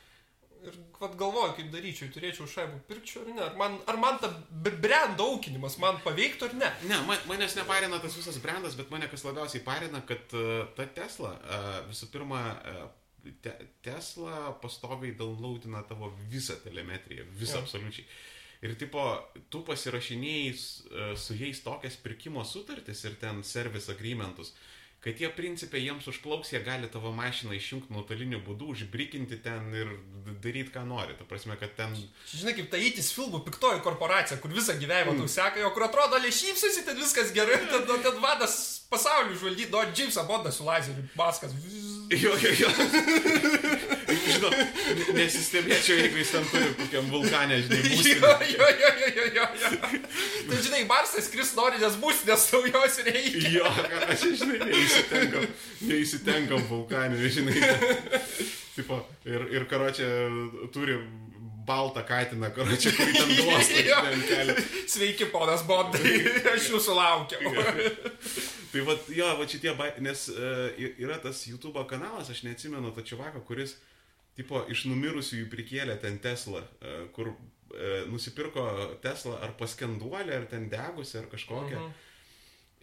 Ir 0.64 0.76
vad 1.00 1.14
galvoju, 1.20 1.52
kaip 1.58 1.70
daryčiau, 1.74 2.08
turėčiau 2.14 2.46
šaibų 2.48 2.78
pirkčiau 2.88 3.22
ar 3.24 3.30
ne. 3.36 3.42
Ar 3.44 3.56
man, 3.60 3.74
ar 3.90 3.98
man 4.00 4.18
ta 4.22 4.30
b- 4.50 4.72
brand 4.80 5.20
aukinimas 5.20 5.76
man 5.82 5.98
paveiktų 6.04 6.48
ar 6.48 6.54
ne? 6.60 6.70
Ne, 6.88 6.98
man, 7.08 7.18
manęs 7.28 7.56
neparina 7.58 7.98
tas 8.02 8.16
visas 8.16 8.38
brandas, 8.40 8.76
bet 8.78 8.90
mane 8.94 9.08
kas 9.12 9.24
labiausiai 9.26 9.62
parina, 9.66 10.00
kad 10.08 10.32
uh, 10.38 10.64
ta 10.76 10.86
Tesla, 10.96 11.34
uh, 11.44 11.80
visų 11.90 12.08
pirma, 12.14 12.40
uh, 12.72 13.32
te, 13.44 13.52
Tesla 13.84 14.54
pastoviai 14.62 15.12
downloadina 15.18 15.82
tavo 15.88 16.08
visą 16.32 16.56
telemetriją, 16.64 17.26
visą 17.36 17.58
Jo. 17.60 17.66
absoliučiai. 17.66 18.06
Ir 18.64 18.72
tipo, 18.80 19.02
tu 19.52 19.60
pasirašinėjai 19.66 20.52
uh, 20.54 21.10
su 21.20 21.36
jais 21.36 21.60
tokias 21.60 21.98
pirkimo 22.00 22.44
sutartis 22.48 23.04
ir 23.04 23.18
ten 23.20 23.42
service 23.44 23.92
agreementus, 23.92 24.54
kad 25.05 25.20
jie 25.20 25.28
principiai 25.36 25.82
jiems 25.84 26.07
užplauks, 26.09 26.55
jie 26.55 26.61
gali 26.64 26.88
tavo 26.88 27.11
mašiną 27.12 27.52
išjungti 27.52 27.92
nuotoliniu 27.92 28.38
būdu, 28.46 28.70
užbrikinti 28.72 29.36
ten 29.44 29.66
ir 29.76 29.90
daryti, 30.40 30.72
ką 30.72 30.86
nori. 30.88 31.12
Ta 31.18 31.26
prasme, 31.28 31.59
kad 31.61 31.74
ten... 31.76 31.92
Žinai, 32.32 32.55
kaip 32.57 32.70
ta 32.72 32.80
įtis 32.80 33.11
filmų 33.12 33.42
piktoji 33.44 33.82
korporacija, 33.84 34.40
kur 34.40 34.55
visą 34.57 34.78
gyvenimą 34.80 35.12
Mm. 35.14 35.20
tau 35.20 35.28
seka, 35.28 35.66
o 35.68 35.70
kur 35.76 35.84
atrodo, 35.86 36.16
le 36.24 36.32
šypsosi, 36.32 36.86
ten 36.88 36.96
viskas 36.96 37.34
gerai, 37.36 37.61
ten, 37.68 37.84
ten, 37.86 38.16
vadas 38.24 38.57
pasaulį 38.90 39.36
žvalgyti, 39.42 39.70
duot 39.72 39.92
Džimsą 39.94 40.24
Bondą 40.28 40.52
su 40.52 40.64
lazeriu, 40.64 41.05
maskas. 41.20 41.52
Jo, 42.11 42.32
jo, 42.40 42.50
jo. 42.61 42.72
Žinau, 44.35 44.51
nesistebėčiau, 45.18 45.97
jeigu 46.03 46.20
jis 46.20 46.32
ten 46.35 46.47
turi 46.51 46.70
kokiam 46.80 47.11
vulkanė, 47.12 47.59
žinai, 47.64 47.80
Jo, 47.80 47.91
būstinę. 47.95 48.32
jo, 48.53 48.68
jo, 48.82 48.93
jo, 49.01 49.09
jo, 49.16 49.26
jo, 49.39 49.47
jo. 49.64 50.03
Tu 50.51 50.61
žinai, 50.68 50.82
Marsas 50.91 51.28
skris 51.30 51.55
nori, 51.59 51.78
nes 51.82 51.99
būstinės 52.03 52.47
naujos 52.55 53.01
reikia. 53.07 53.53
Jo, 53.59 53.74
aš, 54.11 54.24
žinai, 54.43 54.61
neįsitenkam, 54.70 55.47
neįsitenkam 55.91 56.66
vulkanė, 56.70 57.28
žinai. 57.39 57.59
Tipo, 58.74 59.03
ir, 59.30 59.45
ir 59.55 59.68
karočią 59.70 60.09
turi 60.74 60.97
baltą 61.64 62.03
katiną, 62.05 62.51
ten 62.53 63.30
duosta, 63.39 63.78
Jo. 63.87 64.01
ten 64.05 64.20
kelia. 64.28 64.55
Sveiki, 64.91 65.30
ponas 65.32 65.62
Bondai, 65.64 66.18
aš 66.53 66.66
jūsų 66.74 66.97
laukiau. 66.99 67.55
Tai 68.74 68.82
va, 68.85 68.97
jo, 69.14 69.28
va 69.39 69.47
šitie, 69.49 69.72
bai- 69.78 69.95
nes 70.05 70.26
uh, 70.35 70.74
yra 71.01 71.16
tas 71.22 71.41
YouTube 71.47 71.80
kanalas, 71.89 72.28
aš 72.35 72.43
neatsimenu 72.45 72.91
to 72.97 73.05
čivako, 73.07 73.41
kuris, 73.49 73.76
tipo, 74.39 74.64
iš 74.70 74.87
numirusiųjų 74.91 75.51
prikėlė 75.53 75.99
ten 76.03 76.18
Tesla, 76.22 76.64
uh, 76.64 77.05
kur 77.16 77.35
uh, 77.35 77.39
nusipirko 78.11 78.64
Tesla 79.05 79.39
ar 79.45 79.55
paskenduolę, 79.61 80.41
ar 80.41 80.49
ten 80.51 80.68
degusi, 80.72 81.18
ar 81.20 81.30
kažkokią. 81.32 81.78
Mhm. 81.78 82.11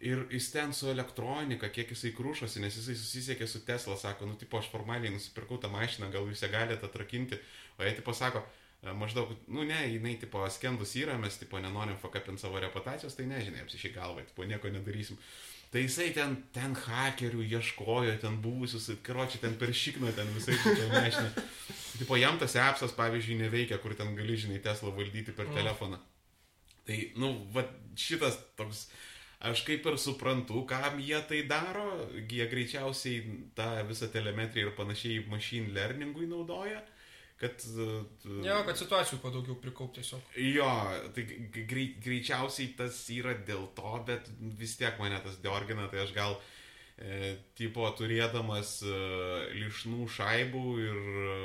Ir 0.02 0.24
jis 0.34 0.48
ten 0.50 0.72
su 0.74 0.88
elektronika, 0.90 1.70
kiek 1.70 1.92
jisai 1.94 2.10
krūšosi, 2.18 2.58
nes 2.64 2.74
jisai 2.74 2.96
susisiekė 2.98 3.46
su 3.46 3.60
Tesla, 3.66 3.94
sako, 4.02 4.26
nu, 4.32 4.38
tipo, 4.40 4.58
aš 4.58 4.72
formaliai 4.74 5.14
nusipirkau 5.14 5.60
tą 5.62 5.70
mašiną, 5.70 6.10
gal 6.14 6.26
jūs 6.26 6.42
ją 6.42 6.50
galite 6.50 6.88
atrakinti, 6.88 7.38
o 7.78 7.86
jie, 7.86 7.92
tipo, 8.00 8.16
sako, 8.18 8.42
e, 8.82 8.96
maždaug, 8.98 9.36
nu, 9.46 9.62
ne, 9.70 9.78
jinai, 9.92 10.16
tipo, 10.24 10.42
skendus 10.50 10.96
yra, 10.98 11.20
mes, 11.22 11.38
tipo, 11.38 11.62
nenorim 11.62 12.02
fakapinti 12.02 12.42
savo 12.42 12.58
reputacijos, 12.64 13.14
tai 13.14 13.28
nežinai, 13.30 13.62
apsišiai 13.62 13.94
galvai, 14.00 14.26
tipo, 14.32 14.48
nieko 14.50 14.74
nedarysim. 14.74 15.22
Tai 15.72 15.80
jisai 15.86 16.10
ten, 16.12 16.34
ten 16.52 16.74
hakerių 16.76 17.46
ieškojo, 17.48 18.18
ten 18.20 18.34
buvusius, 18.44 18.90
karočiui, 19.08 19.40
ten 19.40 19.54
per 19.60 19.72
šikną, 19.72 20.10
ten 20.18 20.28
visai 20.36 20.58
šitą 20.60 20.90
mašiną. 20.92 21.46
Tipo, 21.96 22.18
jam 22.20 22.36
tas 22.42 22.58
appsas, 22.60 22.92
pavyzdžiui, 22.98 23.38
neveikia, 23.46 23.78
kur 23.80 23.96
ten 23.96 24.12
gali, 24.18 24.36
žinai, 24.36 24.60
Tesla 24.64 24.92
valdyti 24.92 25.32
per 25.38 25.48
telefoną. 25.56 26.02
Tai, 26.88 26.98
nu, 27.24 27.32
va, 27.56 27.64
šitas 27.96 28.36
toks, 28.60 28.90
aš 29.48 29.64
kaip 29.70 29.88
ir 29.88 30.00
suprantu, 30.02 30.66
kam 30.68 31.00
jie 31.00 31.22
tai 31.30 31.40
daro, 31.48 31.88
jie 32.20 32.50
greičiausiai 32.52 33.38
tą 33.56 33.70
visą 33.88 34.12
telemetriją 34.12 34.68
ir 34.68 34.76
panašiai 34.76 35.24
machine 35.32 35.72
learningui 35.72 36.28
naudoja, 36.28 36.84
kad... 37.42 37.66
uh, 37.74 38.40
Jo, 38.46 38.60
kad 38.68 38.78
situacijų 38.80 39.20
kuo 39.24 39.32
daugiau 39.34 39.58
prikaupti 39.62 40.00
tiesiog. 40.02 40.32
Jo, 40.46 40.70
tai 41.16 41.26
grei, 41.68 41.88
greičiausiai 42.06 42.72
tas 42.78 43.02
yra 43.14 43.34
dėl 43.48 43.68
to, 43.78 43.94
bet 44.08 44.30
vis 44.62 44.78
tiek 44.80 44.98
mane 45.02 45.20
tas 45.26 45.40
deorgina, 45.44 45.88
tai 45.92 46.04
aš 46.06 46.14
gal, 46.16 46.38
e, 47.02 47.36
tipo, 47.58 47.88
turėdamas 47.98 48.78
e, 48.86 49.02
lišnų 49.58 50.08
šaibų 50.20 50.64
ir 50.86 51.02
e, 51.26 51.36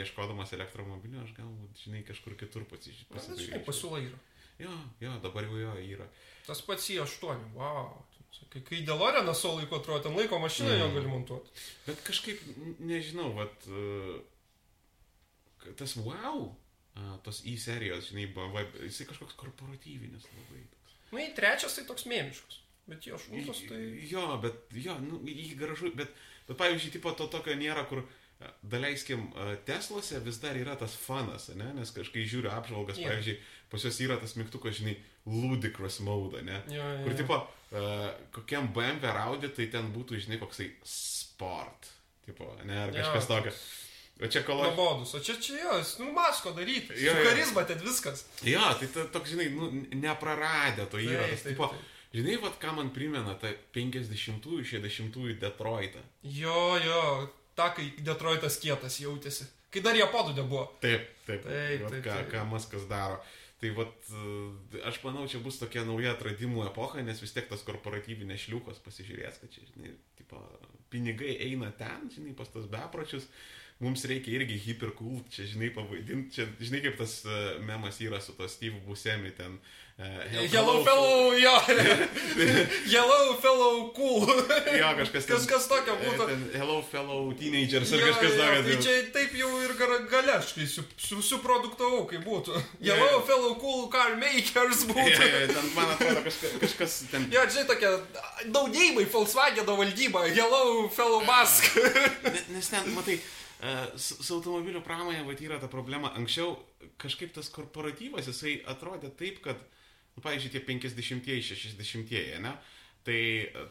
ieškodamas 0.00 0.52
elektromobilio, 0.56 1.22
aš 1.24 1.36
galbūt, 1.36 1.84
žinai, 1.84 2.02
kažkur 2.08 2.36
kitur 2.40 2.64
bet 2.68 3.44
žinai, 3.44 3.62
pasiūla 3.68 4.02
yra. 4.04 4.18
Jo, 4.58 4.72
jo, 5.04 5.12
dabar 5.22 5.46
jau 5.46 5.60
jo 5.60 5.74
yra. 5.84 6.08
Tas 6.48 6.60
pats 6.66 6.88
i8, 6.90 7.52
wow. 7.54 7.92
Kai, 8.48 8.60
kai 8.64 8.80
Deloreną 8.86 9.32
savo 9.36 9.58
laiko 9.58 9.78
atrodo, 9.80 10.02
ten 10.06 10.16
laiko 10.16 10.38
mašiną 10.40 10.70
Mm. 10.72 10.80
jo 10.80 10.88
gali 10.94 11.08
montuoti. 11.10 11.50
Bet 11.86 12.00
kažkaip, 12.06 12.40
nežinau, 12.80 13.32
vat, 13.36 13.66
e, 13.68 14.20
kad 14.20 14.37
tas 15.78 15.96
wow, 16.00 16.48
tos 17.24 17.42
į 17.46 17.56
serijos, 17.60 18.10
žinai, 18.10 18.28
BMW, 18.34 18.64
jisai 18.88 19.06
kažkoks 19.10 19.36
korporatyvinis 19.38 20.26
labai. 20.34 20.64
Na, 21.12 21.22
į 21.24 21.32
trečias 21.36 21.76
tai 21.78 21.86
toks 21.88 22.06
mėmiškas. 22.10 22.62
Bet 22.88 23.04
jo 23.04 23.18
aštuntas 23.18 23.60
tai... 23.68 23.82
Jo, 24.08 24.24
bet, 24.42 24.64
jo, 24.72 24.94
nu, 25.04 25.20
jį 25.28 25.52
gražu, 25.60 25.90
bet, 25.96 26.14
bet 26.48 26.56
pavyzdžiui, 26.56 26.94
tipo 26.96 27.12
to 27.16 27.26
tokio 27.28 27.52
nėra, 27.60 27.82
kur, 27.88 28.00
e, 28.40 28.52
daleiskim, 28.64 29.26
e, 29.36 29.56
Teslose 29.68 30.20
vis 30.24 30.40
dar 30.40 30.56
yra 30.56 30.76
tas 30.80 30.94
fanas, 30.96 31.50
ne, 31.58 31.68
nes 31.76 31.92
kažkai 31.92 32.24
žiūriu 32.28 32.48
apžvalgas, 32.54 33.00
Jo. 33.00 33.10
pavyzdžiui, 33.10 33.36
pas 33.72 33.84
juos 33.84 34.00
yra 34.06 34.16
tas 34.22 34.32
mygtukas, 34.40 34.78
žinai, 34.80 34.96
ludicrous 35.28 36.00
mode, 36.04 36.40
ne, 36.48 36.62
Jo, 36.72 36.80
jo, 36.80 37.02
kur 37.04 37.12
jo. 37.12 37.18
tipo, 37.20 37.38
uh, 37.44 38.08
kokiam 38.38 38.72
BMW 38.72 39.10
ar 39.12 39.20
Audi, 39.26 39.52
tai 39.52 39.68
ten 39.74 39.92
būtų, 39.92 40.22
žinai, 40.24 40.40
koksai 40.40 40.70
sport, 40.88 41.92
tipo, 42.24 42.48
ne, 42.64 42.80
ar 42.86 42.94
Jo, 42.96 43.02
kažkas 43.02 43.28
tokio. 43.28 43.52
O 44.18 44.26
čia 44.26 44.42
kalo... 44.42 44.64
nuobodus. 44.66 45.14
O 45.14 45.20
čia 45.22 45.36
čia 45.38 45.60
jos, 45.62 45.98
nu, 46.02 46.10
masko 46.12 46.50
daryti. 46.56 46.96
Jo, 46.98 47.12
jo. 47.14 47.24
charizma 47.28 47.62
ten 47.68 47.78
viskas. 47.84 48.24
Jo, 48.42 48.64
tai 48.80 48.88
ta, 48.94 49.06
toks, 49.14 49.30
žinai, 49.34 49.46
nu, 49.54 49.70
nepraradę 49.94 50.88
to 50.90 50.98
yra. 50.98 51.28
Taip, 51.28 51.36
tas 51.36 51.46
taip, 51.46 51.62
taip. 51.62 51.94
Žinai, 52.16 52.38
vad 52.40 52.56
ką 52.58 52.72
man 52.72 52.88
primena, 52.94 53.36
ta 53.38 53.52
50-ųjų, 53.76 54.64
60-ųjų 54.64 55.36
Detroitą. 55.42 56.02
Jo, 56.24 56.78
jo, 56.80 57.02
ta, 57.58 57.68
kai 57.76 57.90
Detroitas 58.00 58.56
kietas 58.62 58.96
jautėsi. 59.02 59.46
Kai 59.68 59.82
dar 59.84 59.98
Japonų 59.98 60.32
nebuvo. 60.38 60.64
Taip, 60.80 61.10
taip, 61.26 61.44
Taip, 61.44 61.82
vat 61.84 61.92
taip, 61.92 62.06
ką, 62.06 62.14
taip. 62.16 62.30
ką 62.32 62.46
Maskas 62.48 62.88
daro. 62.88 63.20
Tai 63.58 63.70
vat, 63.74 64.08
e, 64.14 64.80
aš 64.86 65.00
manau, 65.02 65.26
čia 65.28 65.40
bus 65.42 65.58
tokia 65.58 65.82
nauja 65.86 66.12
atradimų 66.14 66.62
epocha, 66.68 67.02
nes 67.02 67.18
vis 67.20 67.34
tiek 67.34 67.48
tas 67.50 67.64
korporatyvinės 67.66 68.46
šliukos 68.46 68.78
pasižiūrės, 68.84 69.40
kad 69.42 69.50
čia, 69.52 69.66
žinai, 69.72 69.92
tipo, 70.18 70.40
pinigai 70.94 71.34
eina 71.48 71.72
ten, 71.76 72.06
žinai, 72.14 72.36
pas 72.38 72.50
tos 72.54 72.68
bepročius. 72.70 73.26
Mums 73.80 74.02
reikia 74.10 74.34
irgi 74.40 74.56
hypercool, 74.58 75.20
čia, 75.30 75.44
žinai, 75.46 75.68
pavaidinti, 75.70 76.32
čia, 76.34 76.48
žinai, 76.58 76.80
kaip 76.82 76.96
tas 76.98 77.20
e, 77.30 77.36
memas 77.62 78.00
yra 78.02 78.18
su 78.20 78.32
to 78.34 78.48
Steve 78.50 78.80
Buscemi 78.86 79.30
ten. 79.36 79.58
Uh, 79.98 80.04
Yellow 80.52 80.84
fellow, 80.86 81.32
jo. 81.34 81.52
Yellow 82.94 83.34
fellow 83.42 83.90
cool. 83.96 84.26
Jo, 84.78 84.92
kažkas 84.98 85.26
ten- 85.26 85.34
Kažkas 85.36 85.64
tokio 85.70 85.94
e, 85.96 86.02
būtų. 86.04 86.26
Ten 86.30 86.42
hello 86.54 86.76
fellow 86.86 87.32
teenagers 87.38 87.90
ar 87.96 87.98
Jo, 88.02 88.10
kažkas 88.12 88.36
tokio. 88.38 88.60
Tai 88.62 88.74
tai- 88.76 88.82
čia 88.84 88.96
taip 89.16 89.32
jau 89.40 89.48
ir 89.64 89.74
gar- 89.80 90.04
galiaškai 90.12 90.66
su, 90.70 90.84
su, 90.96 91.18
suproduktavau, 91.22 92.04
kaip 92.10 92.22
būtų. 92.26 92.54
Yellow 92.82 93.10
jo. 93.16 93.24
fellow 93.30 93.56
cool 93.62 93.88
car 93.90 94.14
makers 94.22 94.84
būtų. 94.86 95.18
jo, 95.18 95.40
ten, 95.54 95.72
man 95.74 95.90
atrodo, 95.96 96.22
kažkas, 96.28 96.54
kažkas 96.62 96.96
ten 97.10 97.26
Jo, 97.34 97.42
žinai, 97.50 97.66
tokia 97.72 97.94
naudėjimai 98.54 99.06
Volkswagen 99.10 99.66
valdyba, 99.66 100.26
Yellow 100.30 100.86
fellow 100.94 101.26
mask. 101.26 101.74
Ne- 102.22 102.46
Nes 102.54 102.70
ten, 102.70 102.86
matai, 102.94 103.18
e, 103.18 103.37
su, 103.98 104.18
su 104.22 104.38
automobilių 104.38 104.82
pramonė 104.86 105.24
vat, 105.26 105.42
yra 105.42 105.58
ta 105.58 105.70
problema. 105.70 106.12
Anksčiau 106.18 106.54
kažkaip 107.00 107.32
tas 107.34 107.50
korporatyvas, 107.54 108.30
jisai 108.30 108.58
atrodė 108.70 109.10
taip, 109.18 109.40
kad, 109.44 109.62
nu, 110.14 110.22
pavyzdžiui, 110.22 110.52
tie 110.54 110.62
50-ieji, 110.68 111.46
60-ieji, 111.52 112.42
ne? 112.44 112.54
Tai 113.06 113.20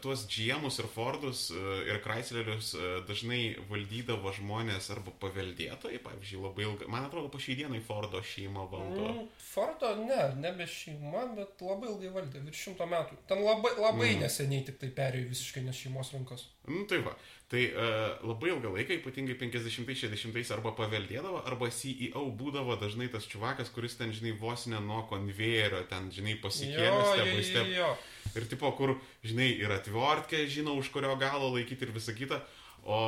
tuos 0.02 0.24
GM'us 0.26 0.80
ir 0.82 0.86
Fordus 0.90 1.44
e, 1.54 1.60
ir 1.92 2.00
Chryslerius 2.02 2.72
e, 2.74 2.88
dažnai 3.06 3.42
valdydavo 3.70 4.32
žmonės 4.34 4.88
arba 4.90 5.12
paveldėtojai, 5.22 6.00
pavyzdžiui, 6.02 6.40
labai 6.42 6.64
ilgai, 6.66 6.88
man 6.90 7.06
atrodo, 7.06 7.28
po 7.30 7.38
šiai 7.38 7.54
dienai 7.60 7.78
Fordo 7.86 8.18
šeima 8.24 8.64
valdo. 8.72 9.04
Mm, 9.12 9.28
Fordo, 9.52 9.92
ne, 10.00 10.18
nebe 10.42 10.66
šeima, 10.66 11.28
bet 11.36 11.62
labai 11.62 11.92
ilgai 11.92 12.10
valdė, 12.16 12.42
virš 12.48 12.64
šimto 12.66 12.88
metų. 12.90 13.20
Ten 13.30 13.44
labai, 13.46 13.76
labai 13.78 14.08
Mm. 14.16 14.24
neseniai 14.26 14.64
tik 14.66 14.80
tai 14.82 14.90
perėjo 14.98 15.30
visiškai 15.30 15.62
ne 15.68 15.72
šeimos 15.76 16.10
rankas. 16.16 16.48
Nu, 16.66 16.82
tai 16.90 16.98
va. 17.06 17.14
Tai 17.48 17.62
uh, 17.64 18.18
labai 18.28 18.50
ilgą 18.52 18.74
laiką, 18.74 18.98
ypatingai 18.98 19.38
50-60 19.40 20.52
arba 20.52 20.74
paveldėdavo, 20.76 21.40
arba 21.48 21.70
CEO 21.72 22.26
būdavo 22.36 22.74
dažnai 22.80 23.08
tas 23.12 23.24
čuvakas, 23.24 23.70
kuris 23.72 23.96
ten, 23.96 24.12
žinai, 24.12 24.34
vos 24.36 24.66
ne 24.68 24.80
nuo 24.84 25.04
konvejerio, 25.08 25.80
ten, 25.88 26.10
žinai, 26.12 26.34
pasikėlė 26.42 27.42
step. 27.46 27.70
jo. 27.72 27.88
Ir 28.36 28.46
tipo, 28.50 28.70
kur, 28.76 28.96
žinai, 29.24 29.48
ir 29.62 29.72
atvortkė, 29.72 30.44
žinau, 30.50 30.76
už 30.80 30.90
kurio 30.94 31.14
galo 31.20 31.52
laikyti 31.54 31.86
ir 31.86 31.94
visa 31.94 32.14
kita. 32.16 32.42
O 32.84 32.98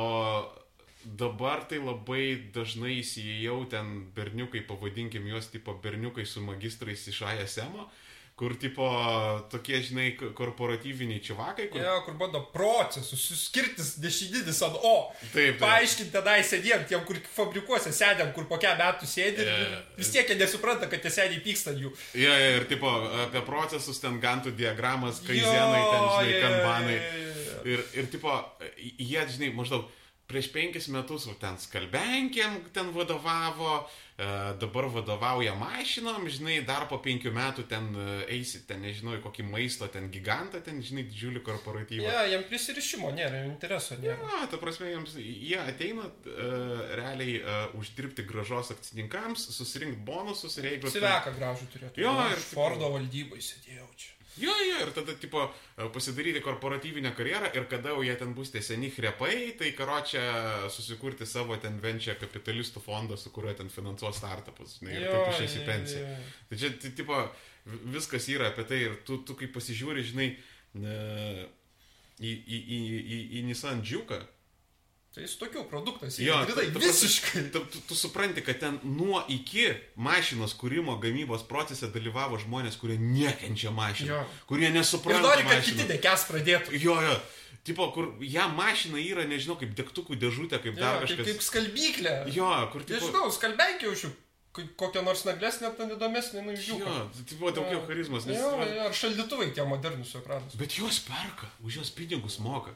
dabar 1.05 1.65
tai 1.69 1.79
labai 1.81 2.51
dažnai 2.53 2.99
įsijau 2.99 3.65
ten 3.69 4.07
berniukai, 4.15 4.63
pavadinkim 4.67 5.25
juos, 5.29 5.49
tipo, 5.53 5.73
berniukai 5.83 6.25
su 6.29 6.43
magistrais 6.45 7.07
iš 7.09 7.23
ASM, 7.25 7.77
kur, 8.41 8.55
tipo, 8.57 8.85
tokie, 9.53 9.77
žinai, 9.85 10.07
korporatyviniai 10.17 11.21
čivakai, 11.21 11.67
kur... 11.69 11.83
Jo, 11.83 11.99
kur 12.07 12.15
bando 12.17 12.39
procesus, 12.49 13.21
suskirtis 13.29 13.91
dešininis 14.01 14.63
ant 14.65 14.79
O. 14.81 14.93
Taip. 15.29 15.59
Paaiškinti 15.61 16.09
tenai 16.15 16.39
sėdėm, 16.47 16.87
tiem, 16.89 17.03
kur 17.05 17.19
fabrikuose 17.35 17.93
sėdėm, 17.93 18.31
kur 18.33 18.47
po 18.49 18.57
kiek 18.61 18.79
metų 18.81 19.09
sėdė 19.11 19.45
ir 19.45 19.51
Jo. 19.51 19.81
vis 19.99 20.09
tiek 20.15 20.33
jie 20.33 20.39
nesupranta, 20.41 20.89
kad 20.89 21.05
tie 21.05 21.13
sėdė 21.13 21.37
pyksta 21.45 21.75
jų. 21.77 21.93
Ja, 22.17 22.33
ja, 22.33 22.49
ir 22.57 22.65
tipo 22.71 22.89
apie 23.27 23.45
procesus 23.45 24.01
ten 24.01 24.17
gantų 24.23 24.55
diagramas, 24.57 25.21
kaizenai, 25.27 25.85
ten, 25.93 26.09
žinai, 26.17 26.33
Jo, 26.33 26.41
kanbanai. 26.47 26.97
jo, 26.97 27.21
jo, 27.21 27.47
jo. 27.51 27.63
Ir, 27.75 27.85
ir 28.01 28.09
tipo, 28.17 28.33
jie, 28.81 29.21
žinai, 29.35 29.53
maždaug 29.53 29.85
prieš 30.29 30.47
penkis 30.53 30.87
metus 30.93 31.25
ten 31.41 31.57
skalbenkėm 31.59 32.59
ten 32.73 32.91
vadovavo, 32.95 33.87
e, 34.15 34.27
dabar 34.61 34.85
vadovauja 34.93 35.55
mašinom, 35.59 36.23
žinai, 36.31 36.61
dar 36.67 36.85
po 36.87 36.99
penkių 37.03 37.33
metų 37.35 37.65
ten 37.67 37.89
e, 37.99 38.05
eisi, 38.37 38.61
ten, 38.69 38.79
nežinau, 38.85 39.17
kokį 39.25 39.43
maisto 39.49 39.87
ten 39.91 40.07
gigantą, 40.13 40.61
ten, 40.63 40.79
žinai, 40.85 41.03
didžiulį 41.09 41.41
korporatyvą. 41.43 42.05
Ja, 42.07 42.23
jam 42.31 42.45
prisirišimo 42.47 43.11
nėra, 43.17 43.43
intereso 43.49 43.97
nėra. 43.99 44.19
Na, 44.23 44.45
ta 44.51 44.61
prasme, 44.61 44.87
jiems, 44.93 45.17
jie 45.19 45.59
ateina 45.59 46.07
uh, 46.07 46.95
realiai 47.01 47.35
uh, 47.41 47.75
uždirbti 47.81 48.23
gražos 48.29 48.71
akcininkams, 48.77 49.49
susirinkti 49.57 49.99
bonusus 50.07 50.55
ir 50.61 50.69
jeigu... 50.71 50.87
ten- 50.87 51.01
Siveka 51.01 51.35
gražų 51.35 51.67
turėtų. 51.75 52.05
Jo, 52.07 52.15
ir 52.31 52.39
Fordo 52.53 52.93
valdybai 52.95 53.43
sėdėjau 53.43 53.89
čia. 53.99 54.15
Jo, 54.39 54.53
jo, 54.63 54.77
ir 54.85 54.91
tada, 54.95 55.13
tipo, 55.19 55.41
e, 55.77 55.89
pasidaryti 55.91 56.39
korporatyvinę 56.41 57.11
karjerą 57.17 57.49
ir 57.53 57.65
kada 57.67 57.89
jau 57.91 58.03
jie 58.03 58.15
ten 58.15 58.33
bus 58.33 58.51
tie 58.51 58.61
seni 58.63 58.87
krepai, 58.91 59.51
tai 59.59 59.71
karo 59.75 59.97
čia 60.07 60.23
susikurti 60.71 61.25
savo 61.27 61.57
ten 61.59 61.79
venčia 61.83 62.15
kapitalistų 62.15 62.79
fondą, 62.85 63.17
su 63.19 63.29
kuriuo 63.35 63.53
ten 63.59 63.69
finansuos 63.69 64.17
startupus, 64.21 64.77
žinai, 64.79 64.93
ir 65.01 65.07
taip 65.11 65.33
išės 65.35 65.57
į 65.59 65.65
pensiją. 65.67 66.03
jo, 66.07 66.15
jo. 66.15 66.45
Tai 66.49 66.57
čia, 66.63 66.69
tai, 66.81 66.91
tipo, 66.95 67.17
vi- 67.65 67.81
viskas 67.97 68.29
yra 68.31 68.47
apie 68.53 68.63
tai 68.63 68.79
ir 68.85 68.95
tu, 69.05 69.17
tu 69.27 69.35
kaip 69.35 69.51
pasižiūri, 69.53 70.03
žinai, 70.13 70.29
e, 70.79 71.47
į, 72.21 72.31
į, 72.31 72.57
į, 72.77 72.79
į, 73.01 73.17
į 73.39 73.43
Nissan 73.49 73.81
Džiuką. 73.83 74.21
Tai 75.11 75.25
jis 75.25 75.33
tokių 75.41 75.65
produktas. 75.67 76.15
Jo, 76.23 76.37
tai 76.47 76.69
visiškai. 76.71 77.41
Tu, 77.53 77.59
tu, 77.73 77.81
tu 77.89 77.95
supranti, 77.99 78.39
kad 78.47 78.61
ten 78.61 78.77
nuo 78.87 79.19
iki 79.27 79.65
mašinos 79.99 80.53
kūrimo 80.55 80.93
gamybos 81.03 81.43
procese 81.49 81.89
dalyvavo 81.91 82.39
žmonės, 82.39 82.77
kurie 82.79 82.95
nekenčia 82.95 83.73
mašinų, 83.75 84.07
Jo. 84.13 84.21
kurie 84.47 84.69
Ir 84.69 84.75
nesupranta. 84.77 85.25
nori, 85.25 85.43
kad 85.43 85.57
mašinų. 85.59 85.81
kiti 85.81 85.87
dekes 85.91 86.23
pradėtų. 86.31 86.79
Jo, 86.79 86.95
jo. 87.03 87.17
Tipo, 87.67 87.89
kur 87.93 88.07
jam 88.23 88.55
mašina 88.57 88.97
yra, 89.03 89.25
nežinau, 89.27 89.57
kaip 89.59 89.75
degtukų 89.77 90.15
dėžutė, 90.17 90.61
kaip 90.63 90.79
Jo, 90.79 90.81
dar 90.81 91.01
kaip, 91.03 91.11
kažkas. 91.11 91.27
kaip 91.27 91.43
skalbyklė. 91.49 92.13
Jo, 92.33 92.47
kur 92.73 92.81
tipo... 92.87 92.97
Nežinau, 93.03 93.27
skalbenkė 93.35 93.91
už 93.91 94.05
jų. 94.07 94.11
Kokią 94.79 95.03
nors 95.05 95.21
naglesnę, 95.27 95.69
ten 95.77 95.91
įdomesnę, 95.93 96.41
nu, 96.43 96.55
Jo, 96.55 96.63
žiūrėjau. 96.65 97.03
tai 97.15 97.23
tipo 97.29 97.51
daugiau 97.55 97.83
charizmas. 97.87 98.25
Nes, 98.27 98.39
Jo, 98.39 98.49
jo, 98.63 98.87
ar 98.87 98.95
šaldytuvai 98.97 99.51
tie 99.55 99.63
modernus 99.67 100.15
ekranus. 100.19 100.55
Bet 100.59 100.73
juos 100.79 100.97
perka, 101.05 101.47
už 101.63 101.77
juos 101.81 101.91
pinigus 101.95 102.39
moka. 102.43 102.73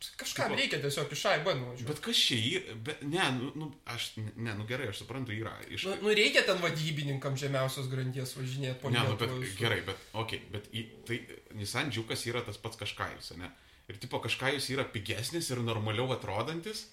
Kažkam 0.00 0.54
reikia 0.56 0.78
tiesiog 0.80 1.10
iš 1.12 1.22
A 1.28 1.34
į 1.36 1.42
B 1.44 1.52
nuvažiuoti. 1.58 1.86
Bet 1.90 1.98
kas 2.04 2.20
čia 2.24 2.36
yra? 2.40 2.76
Bet, 2.86 3.02
ne, 3.04 3.24
nu, 3.36 3.50
nu, 3.60 3.66
aš, 3.92 4.06
ne, 4.16 4.54
nu 4.56 4.64
gerai, 4.68 4.86
aš 4.88 5.02
suprantu, 5.02 5.34
yra. 5.36 5.52
Iš... 5.68 5.84
Nu, 5.88 5.96
nu 6.06 6.14
reikia 6.16 6.40
ten 6.48 6.62
vadybininkam 6.62 7.36
žemiausios 7.40 7.90
grandies 7.92 8.32
važinėti 8.38 8.80
po 8.80 8.92
Ne, 8.94 9.02
nu, 9.04 9.18
bet 9.20 9.34
visur. 9.34 9.58
gerai, 9.60 9.82
bet, 9.84 10.00
okei, 10.14 10.40
okay, 10.40 10.54
bet 10.54 10.70
į, 10.72 10.86
tai 11.08 11.20
Nissan 11.58 11.92
Džiukas 11.92 12.24
yra 12.32 12.40
tas 12.46 12.56
pats 12.62 12.80
kažkajus, 12.80 13.34
ne? 13.40 13.52
Ir 13.92 14.00
tipo 14.00 14.22
kažkajus 14.24 14.70
yra 14.72 14.88
pigesnis 14.88 15.52
ir 15.52 15.60
normaliau 15.66 16.08
atrodantis. 16.16 16.86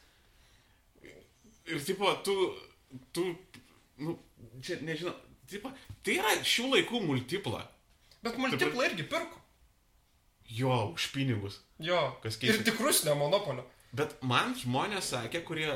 Ir 1.67 1.79
tipo, 1.87 2.11
tu, 2.27 2.35
tu, 3.15 3.29
nu, 4.03 4.19
čia 4.59 4.81
nežinau, 4.83 5.15
tipo, 5.47 5.71
tai 6.03 6.19
yra 6.19 6.35
šių 6.43 6.71
laikų 6.75 7.03
multipla. 7.07 7.63
Bet 8.25 8.35
multiplą 8.41 8.91
irgi 8.91 9.07
pirko. 9.07 9.46
Jo, 10.49 10.91
už 10.95 11.07
pinigus. 11.11 11.59
Jo. 11.79 12.17
Kas 12.23 12.37
Ir 12.37 12.39
keista. 12.53 12.63
tikrus 12.71 13.03
ne 13.05 13.13
monopolio. 13.15 13.65
Bet 13.93 14.17
man 14.23 14.53
žmonės 14.55 15.11
sakė, 15.13 15.43
kurie 15.43 15.69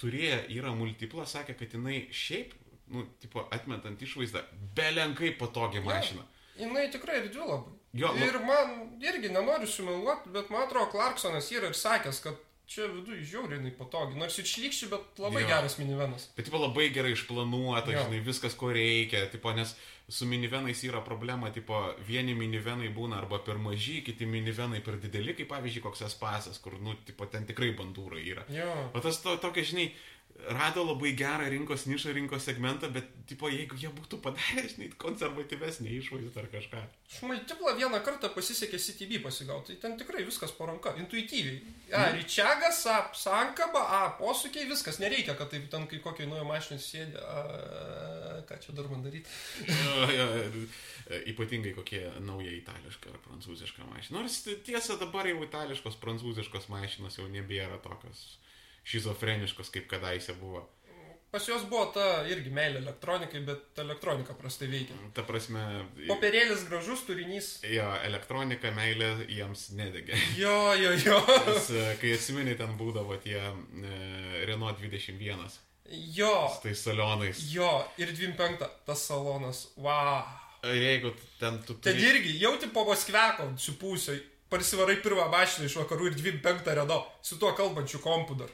turėjo 0.00 0.38
yra 0.58 0.72
multiplą, 0.74 1.24
sakė, 1.26 1.54
kad 1.58 1.72
jinai 1.76 2.08
šiaip, 2.12 2.52
nu, 2.88 3.04
tipo, 3.20 3.44
atmetant 3.52 4.00
išvaizdą, 4.02 4.42
belenkai 4.76 5.34
patogiai 5.38 5.84
mašina. 5.84 6.24
Jinai 6.58 6.88
tikrai 6.92 7.20
erdvi 7.22 7.40
labai. 7.40 7.72
Jo, 7.94 8.10
nu- 8.14 8.26
ir 8.26 8.38
man 8.42 8.98
irgi 9.02 9.28
nenoriu 9.30 9.66
sumeluoti, 9.66 10.28
bet 10.34 10.50
man 10.50 10.66
atrodo, 10.66 10.90
Clarksonas 10.90 11.50
yra 11.52 11.66
ir 11.70 11.74
sakęs, 11.78 12.20
kad 12.22 12.34
čia 12.66 12.86
viduje 12.88 13.22
žiauriai 13.24 13.58
jinai 13.60 13.70
patogi. 13.76 14.16
Nors 14.18 14.38
ir 14.38 14.44
šlykščiai, 14.44 14.90
bet 14.90 15.18
labai 15.18 15.42
Jo. 15.42 15.48
geras 15.48 15.78
minivenas. 15.78 16.28
Bet, 16.36 16.46
tipo, 16.46 16.58
labai 16.58 16.88
gerai 16.90 17.12
išplanuota, 17.12 17.92
Jo. 17.92 18.04
žinai, 18.08 18.20
viskas, 18.24 18.54
ko 18.54 18.72
reikia, 18.72 19.26
tipo, 19.30 19.52
nes 19.52 19.74
su 20.08 20.26
minivenais 20.26 20.82
yra 20.84 21.00
problema, 21.00 21.50
tipo, 21.50 21.78
vieni 22.06 22.34
minivenai 22.36 22.90
būna 22.92 23.16
arba 23.22 23.38
per 23.44 23.56
maži, 23.56 24.02
kiti 24.04 24.26
minivenai 24.28 24.82
per 24.84 24.98
dideli, 25.00 25.32
kaip 25.38 25.48
pavyzdžiui, 25.48 25.84
koks 25.86 26.04
espasas, 26.04 26.60
kur, 26.60 26.76
nu, 26.80 26.96
tipo, 27.08 27.24
ten 27.32 27.46
tikrai 27.48 27.70
bandūra 27.78 28.20
yra. 28.20 28.44
Jo. 28.52 28.68
O 28.92 29.00
tas 29.04 29.22
to, 29.24 29.36
tokia, 29.40 29.64
žinai, 29.64 29.88
rado 30.50 30.82
labai 30.84 31.12
gerą 31.16 31.46
rinkos 31.48 31.86
nišą, 31.88 32.12
rinkos 32.12 32.44
segmentą, 32.44 32.90
bet, 32.92 33.06
tipo, 33.30 33.48
jeigu 33.48 33.76
jie 33.80 33.88
būtų 33.88 34.18
padarę, 34.20 34.64
žinai, 34.68 34.90
konservatyvesnį 35.00 35.94
išvaizdą 36.00 36.42
ar 36.42 36.48
kažką. 36.52 36.82
Iš 37.08 37.20
multiplą 37.24 37.72
vieną 37.78 38.00
kartą 38.04 38.28
pasisekė 38.34 38.76
CTB 38.82 39.22
pasigauti, 39.24 39.72
tai 39.72 39.80
ten 39.88 39.96
tikrai 40.00 40.24
viskas 40.26 40.52
po 40.52 40.66
ranka, 40.68 40.92
intuityviai. 41.00 41.62
A, 41.94 42.02
Mhm. 42.10 42.18
ryčiagas, 42.18 42.82
A, 42.86 42.98
sankaba, 43.14 43.84
A, 43.88 44.00
posūkiai, 44.18 44.66
viskas, 44.68 44.98
nereikia, 44.98 45.36
kad 45.38 45.50
taip 45.50 45.70
ten 45.70 45.86
kai 45.86 45.98
kokiai 46.04 46.26
naujo 46.28 46.44
mašinai 46.44 46.80
sėdė, 46.82 47.16
A, 47.22 48.42
ką 48.48 48.58
čia 48.60 48.72
dar 48.76 48.88
man 48.90 49.02
daryti. 49.06 49.30
Jo, 49.68 50.06
jo, 50.12 50.26
e, 51.08 51.22
ypatingai 51.32 51.72
kokie 51.76 52.02
nauja 52.20 52.50
itališka 52.52 53.08
ar 53.14 53.18
prancūziška 53.28 53.86
mašina. 53.88 54.18
Nors 54.18 54.42
tiesa, 54.66 54.98
dabar 55.00 55.26
jau 55.30 55.40
itališkos, 55.46 55.96
prancūziškos 56.02 56.68
mašinos 56.68 57.16
jau 57.20 57.28
nebėra 57.32 57.78
tokios 57.84 58.36
šizofreniškos, 58.84 59.70
kaip 59.74 59.88
kadaise 59.90 60.34
buvo. 60.40 60.64
Pas 61.34 61.42
juos 61.48 61.64
buvo 61.66 61.88
ta 61.90 62.04
irgi 62.30 62.52
meilė 62.54 62.78
elektronikai, 62.78 63.40
bet 63.42 63.80
elektronika 63.82 64.36
prastai 64.38 64.68
veikia. 64.70 64.94
Ta 65.16 65.24
prasme, 65.26 65.64
Popierėlis 66.06 66.62
gražus 66.68 67.02
turinys. 67.08 67.48
jo, 67.66 67.88
elektronika, 68.06 68.70
meilė 68.70 69.08
jiems 69.26 69.64
nedegė. 69.74 70.14
Jo, 70.38 70.54
jo, 70.78 70.92
jo. 71.02 71.18
Nes, 71.48 71.72
e, 71.74 71.88
kai 71.98 72.12
atsimeni, 72.14 72.54
ten 72.60 72.76
būdavo 72.78 73.18
tie 73.24 73.40
e, 73.40 74.44
Renault 74.46 74.78
21. 74.78 75.42
Jo, 76.14 76.30
su 76.54 76.62
tais 76.68 76.84
salonais. 76.86 77.42
jo. 77.50 77.72
Ir 77.98 78.14
25 78.14 78.62
tas 78.86 79.02
salonas. 79.10 79.66
Wow. 79.76 80.22
Ir 80.70 80.78
jeigu 80.80 81.10
ten 81.42 81.58
tu 81.66 81.74
Ten 81.82 81.98
irgi 81.98 82.38
jauti 82.40 82.70
po 82.72 82.86
Moskveko 82.88 83.50
supūsio. 83.60 84.14
Parsivarai 84.54 85.00
pirmą 85.02 85.26
mašiną 85.32 85.66
iš 85.66 85.78
vakarų 85.82 86.12
ir 86.12 86.20
25 86.20 86.74
redo. 86.78 87.00
Su 87.26 87.40
tuo 87.42 87.50
kalbančiu 87.58 87.98
kompu 88.04 88.36
dar. 88.38 88.52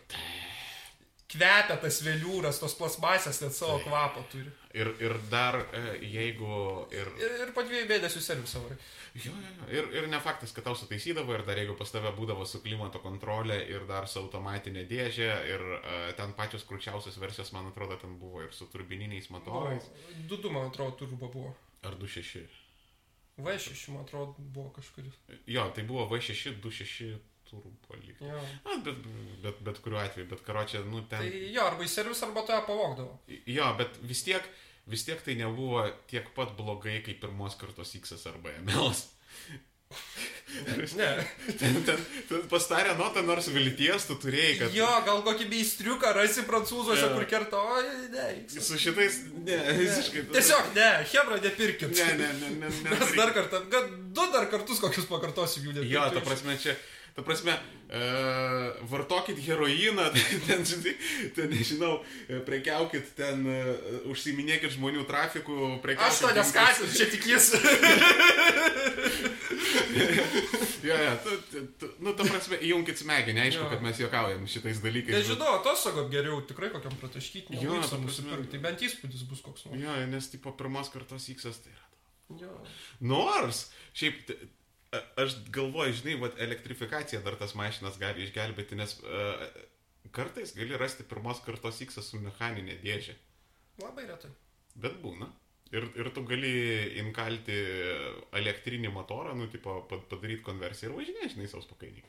Kvepia 1.31 1.77
tas 1.79 2.01
vėliūras, 2.03 2.57
tos 2.59 2.73
plasmasės 2.75 3.37
net 3.45 3.55
savo 3.55 3.77
Taip. 3.79 3.85
kvapą 3.87 4.23
turi. 4.33 4.49
Ir, 4.75 4.89
ir 5.03 5.13
dar, 5.31 5.61
e, 5.79 5.83
jeigu... 6.11 6.49
Ir, 6.95 7.11
Ir, 7.23 7.35
ir 7.45 7.53
po 7.55 7.63
dviejų 7.67 7.87
mėnesių 7.87 8.23
servisą 8.25 8.63
varai. 8.65 8.79
jo, 9.15 9.31
jo, 9.31 9.53
jo, 9.61 9.69
ir, 9.77 9.91
ir 10.01 10.09
ne 10.11 10.19
faktas, 10.25 10.51
kad 10.57 10.67
tau 10.67 10.75
sutaisydavo, 10.79 11.37
ir 11.37 11.45
dar 11.47 11.61
jeigu 11.61 11.77
pas 11.79 11.91
tave 11.95 12.11
būdavo 12.17 12.47
su 12.51 12.59
klimato 12.65 12.99
kontrolė, 13.05 13.61
ir 13.71 13.87
dar 13.87 14.09
su 14.11 14.19
automatinė 14.25 14.87
dėžė, 14.91 15.31
ir 15.53 15.65
uh, 15.77 16.01
ten 16.19 16.35
pačios 16.39 16.67
krūčiausios 16.67 17.19
versijos, 17.23 17.53
man 17.55 17.71
atrodo, 17.71 17.99
ten 18.03 18.17
buvo 18.19 18.43
ir 18.47 18.51
su 18.57 18.67
turbininiais 18.73 19.31
motorais. 19.31 19.87
2-2, 20.27 20.51
man 20.51 20.73
atrodo, 20.73 20.97
turbo 21.05 21.31
buvo. 21.31 21.55
Ar 21.87 21.95
2.6. 22.03 22.60
V6, 23.45 23.91
man 23.95 24.07
atrodo, 24.07 24.35
buvo 24.39 24.71
kažkuris. 24.77 25.17
Jo, 25.51 25.69
tai 25.75 25.85
buvo 25.89 26.07
V6, 26.11 26.57
2.6 26.63 27.19
turbo 27.51 27.99
lyg. 27.99 28.19
Na, 28.65 28.77
bet, 28.85 28.99
bet, 29.43 29.63
bet 29.67 29.81
kuriuo 29.83 30.01
atveju, 30.03 30.29
bet 30.31 30.43
karočią, 30.47 30.85
nu 30.87 31.03
ten... 31.11 31.25
Tai 31.25 31.47
jo, 31.55 31.65
arba 31.67 31.87
į 31.87 31.91
servisą, 31.91 32.29
arba 32.29 32.45
tave 32.47 32.63
pavogdavo. 32.69 33.17
Jo, 33.51 33.73
bet 33.81 33.99
vis 34.07 34.23
tiek, 34.27 34.47
vis 34.91 35.07
tiek 35.09 35.23
tai 35.27 35.37
nebuvo 35.41 35.83
tiek 36.11 36.31
pat 36.37 36.55
blogai 36.59 37.01
kaip 37.07 37.21
pirmos 37.25 37.59
kartos 37.61 37.97
X 37.99 38.15
arba 38.31 38.55
ML. 38.63 38.93
Ne. 40.97 41.27
ten, 41.59 41.77
ten, 41.87 41.99
ten 42.29 42.43
pastarė 42.51 42.97
notą, 42.99 43.23
nors 43.27 43.47
vilties 43.55 44.07
tu 44.09 44.17
turėjai, 44.21 44.55
kad... 44.59 44.75
Jo, 44.75 44.89
gal 45.07 45.23
kokį 45.27 45.47
beistriuką 45.51 46.13
rasi 46.17 46.45
prancūzuose, 46.49 47.07
Jo. 47.07 47.11
kur 47.15 47.27
kerta, 47.31 47.61
oi, 47.77 47.85
ne. 48.13 48.27
Su 48.51 48.79
šitais, 48.81 49.21
ne, 49.47 49.59
visiškai. 49.79 50.27
Tiesiog, 50.35 50.73
ne, 50.77 50.89
Hebra, 51.13 51.41
nepirkit. 51.45 51.95
Ne, 51.95 52.09
ne, 52.19 52.31
ne, 52.43 52.55
ne. 52.65 52.73
ne 52.83 52.95
Mes 52.97 53.15
dar 53.19 53.35
kartą, 53.37 53.63
kad 53.73 53.93
du 54.11 54.31
dar 54.35 54.49
kartus 54.53 54.83
kokius 54.83 55.07
pakartosim 55.11 55.69
jų 55.69 55.77
nepirkit. 55.77 55.95
Jo, 55.95 56.09
ta 56.17 56.25
prasme, 56.27 56.59
čia, 56.61 56.75
ta 57.15 57.25
prasme, 57.27 57.55
uh, 57.55 58.83
vartokit 58.91 59.39
heroiną, 59.47 60.11
ten, 60.49 60.67
žinai, 60.67 60.97
ten, 61.39 61.51
nežinau, 61.55 62.01
e, 62.27 62.43
prekiaukit 62.47 63.15
ten, 63.19 63.47
uh, 63.47 64.03
užsiminėkit 64.11 64.75
žmonių 64.77 65.07
trafikų, 65.09 65.77
prekiaukit. 65.87 66.11
Aš 66.11 66.25
to 66.27 66.35
neskatinu, 66.43 66.91
čia 66.99 67.11
tik 67.15 67.31
jis. 67.37 67.53
Jo, 70.89 70.95
jo, 70.97 71.11
tu, 71.25 71.31
tu, 71.51 71.61
tu, 71.81 71.89
nu, 72.05 72.13
ta 72.17 72.25
prasme, 72.25 72.57
įjunkit 72.65 73.01
smegenį, 73.03 73.43
aišku, 73.45 73.65
Jo. 73.67 73.71
kad 73.73 73.83
mes 73.85 73.99
juokaujam 74.01 74.47
šitais 74.49 74.79
dalykais. 74.81 75.13
Nežinau, 75.19 75.51
atostogom 75.59 76.09
geriau 76.13 76.39
tikrai 76.49 76.71
kokiam 76.73 76.95
prataškyti, 77.03 77.59
Jo, 77.61 77.77
ta 77.85 77.99
prasme. 78.01 78.39
Tai 78.55 78.61
bent 78.65 78.85
įspūdis 78.87 79.27
bus 79.29 79.43
koks 79.45 79.67
nors. 79.69 79.77
Jo, 79.83 79.97
nes, 80.09 80.31
tipo, 80.33 80.55
pirmos 80.57 80.89
kartos 80.95 81.29
X 81.35 81.45
tai 81.67 81.75
yra. 81.75 81.85
Jo. 82.41 82.53
Nors, 83.13 83.67
šiaip, 83.99 84.33
a- 84.97 85.05
aš 85.27 85.37
galvoju, 85.53 85.99
žinai, 86.01 86.17
vat, 86.23 86.39
elektrifikacija 86.41 87.21
dar 87.27 87.37
tas 87.41 87.53
mašinas 87.59 87.99
gali 88.01 88.25
išgelbėti, 88.25 88.79
nes 88.81 88.97
uh, 89.05 89.45
kartais 90.17 90.55
gali 90.57 90.79
rasti 90.81 91.05
pirmos 91.11 91.43
kartos 91.45 91.83
X 91.85 92.01
su 92.09 92.23
mechaninė 92.25 92.81
dėžė. 92.83 93.19
Labai 93.85 94.07
retai. 94.09 94.33
Bet 94.81 94.97
būna. 95.05 95.29
Ir, 95.71 95.87
ir 95.95 96.09
tu 96.11 96.25
gali 96.27 96.51
inkalti 96.99 97.55
elektrinį 98.35 98.91
motorą, 98.91 99.37
nu, 99.39 99.47
tipo, 99.53 99.81
pa- 99.91 100.01
padaryti 100.11 100.43
konversiją 100.43 100.91
ir 100.91 100.97
važinėti, 100.97 101.35
žinai, 101.37 101.51
savo 101.53 101.63
spakainį. 101.63 102.03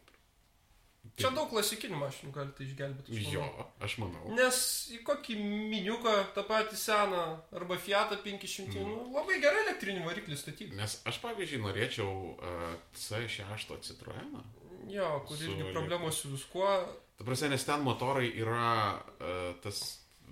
Čia 1.17 1.31
daug 1.33 1.49
klasikinių 1.49 1.97
mašinų 1.97 2.31
galite 2.33 2.63
išgelbėti. 2.65 3.15
aš 3.17 3.29
Jo, 3.33 3.45
aš 3.83 3.95
manau. 4.01 4.21
Nes 4.37 4.57
į 4.93 4.99
kokį 5.05 5.37
miniuką, 5.41 6.13
tą 6.35 6.43
patį 6.47 6.77
seną, 6.77 7.23
arba 7.57 7.77
Fiatą 7.81 8.19
500, 8.21 8.69
mm. 8.69 8.85
nu, 8.85 9.07
labai 9.15 9.39
gerai 9.43 9.63
elektrinį 9.65 10.05
variklį 10.05 10.37
statyti. 10.37 10.77
Nes 10.77 10.99
aš, 11.09 11.17
pavyzdžiui, 11.23 11.61
norėčiau 11.65 12.11
uh, 12.35 12.75
C6 12.97 13.73
Citroeną. 13.89 14.43
Jo, 14.91 15.09
kur 15.27 15.41
irgi 15.41 15.73
problemos 15.73 16.21
su 16.21 16.31
viskuo. 16.35 16.69
Ta 17.17 17.25
prasme, 17.25 17.51
nes 17.53 17.65
ten 17.65 17.83
motorai 17.85 18.29
yra 18.41 18.69
uh, 18.93 19.51
tas 19.65 19.81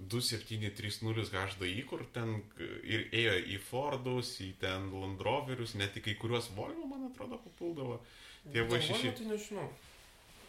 2730 0.08 1.34
HDI, 1.34 1.84
kur 1.89 2.06
ten 2.14 2.41
ir 2.84 3.08
ėjo 3.12 3.36
į 3.56 3.60
Fordus, 3.70 4.36
į 4.45 4.54
ten 4.62 4.89
Land 4.93 5.22
Roverius, 5.26 5.76
net 5.76 5.97
į 6.00 6.04
kai 6.08 6.16
kuriuos 6.22 6.50
Volvo, 6.56 6.86
man 6.89 7.10
atrodo, 7.12 7.38
papuldavo. 7.43 8.00
Tie 8.52 8.62
Galvoju, 8.64 8.82
V6. 8.82 9.16
Tai 9.18 9.26
nežinau. 9.34 9.68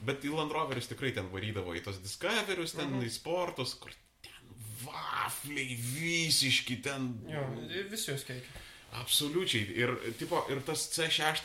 Bet 0.06 0.22
į 0.24 0.32
Land 0.36 0.52
Roverius 0.54 0.88
tikrai 0.88 1.10
ten 1.12 1.28
varydavo 1.32 1.74
į 1.76 1.82
tos 1.84 1.98
Discoverius, 2.00 2.72
ten 2.76 2.88
Mhm. 2.94 3.04
į 3.04 3.10
sportus, 3.10 3.74
kur 3.74 3.90
ten 4.22 4.54
vafliai 4.84 5.74
visiški, 5.76 6.82
ten 6.82 7.20
Jo, 7.28 7.42
visi 7.90 8.10
jos 8.12 8.24
keikia. 8.24 8.48
Absoliučiai. 8.92 9.68
Ir, 9.76 9.92
tipo, 10.18 10.40
ir 10.50 10.60
tas 10.66 10.88
C6 10.90 11.42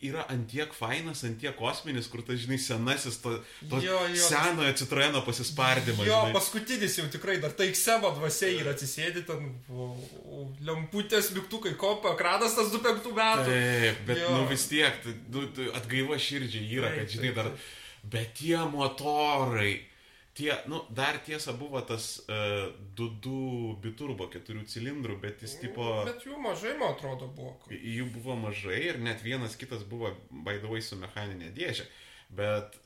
yra 0.00 0.22
antiek 0.32 0.72
fainas, 0.72 1.20
antiek 1.28 1.52
kosminis, 1.58 2.06
kur 2.08 2.22
tas, 2.24 2.38
žinai, 2.40 2.56
senasis 2.58 3.18
to, 3.20 3.34
to 3.68 3.80
Jo, 3.84 3.98
jo. 4.08 4.16
senojo 4.28 4.72
Citroeno 4.80 5.20
pasispardymas. 5.26 6.06
Jo, 6.08 6.22
žinai. 6.22 6.32
paskutinis 6.32 6.96
jau 6.98 7.04
tikrai 7.12 7.36
dar 7.42 7.52
tai 7.52 7.68
Xemo 7.76 8.14
dvasia 8.16 8.48
yra 8.62 8.72
atsisėdi 8.72 9.26
ten, 9.28 9.50
lemputės, 10.64 11.30
mygtukai, 11.36 11.74
kompo, 11.80 12.12
ekranas 12.14 12.56
tas 12.56 12.70
25 12.72 13.12
metų. 13.16 13.46
Taip, 13.50 14.02
bet 14.08 14.22
Jo. 14.22 14.30
nu, 14.38 14.46
vis 14.50 14.66
tiek, 14.70 15.00
nu, 15.32 15.46
tu- 15.56 15.70
atgaiva 15.76 16.16
širdžiai 16.20 16.68
yra, 16.78 16.88
Taip, 16.92 16.98
kad, 17.04 17.14
žinai, 17.16 17.30
taip, 17.32 17.36
dar. 17.42 17.50
taip. 17.52 17.58
Bet 18.14 18.34
tie 18.40 18.56
motorai, 18.68 19.74
tie, 20.34 20.52
nu, 20.70 20.82
dar 20.90 21.18
tiesa 21.24 21.54
buvo 21.56 21.80
tas 21.86 22.18
uh, 22.26 22.70
2.2 22.98 23.76
biturbo 23.84 24.28
keturių 24.32 24.64
cilindrų, 24.70 25.18
bet 25.22 25.44
jis 25.46 25.56
tipo... 25.62 25.86
Bet 26.06 26.26
jų 26.26 26.38
mažai, 26.42 26.74
man 26.80 26.96
atrodo, 26.96 27.28
buvo. 27.36 27.56
Jų 27.70 28.08
buvo 28.16 28.36
mažai 28.38 28.80
ir 28.90 29.02
net 29.02 29.22
vienas 29.24 29.56
kitas 29.60 29.86
buvo 29.88 30.12
baidavai 30.30 30.82
su 30.82 30.98
mechaninė 31.00 31.52
dėžė. 31.54 31.86
Bet 32.34 32.78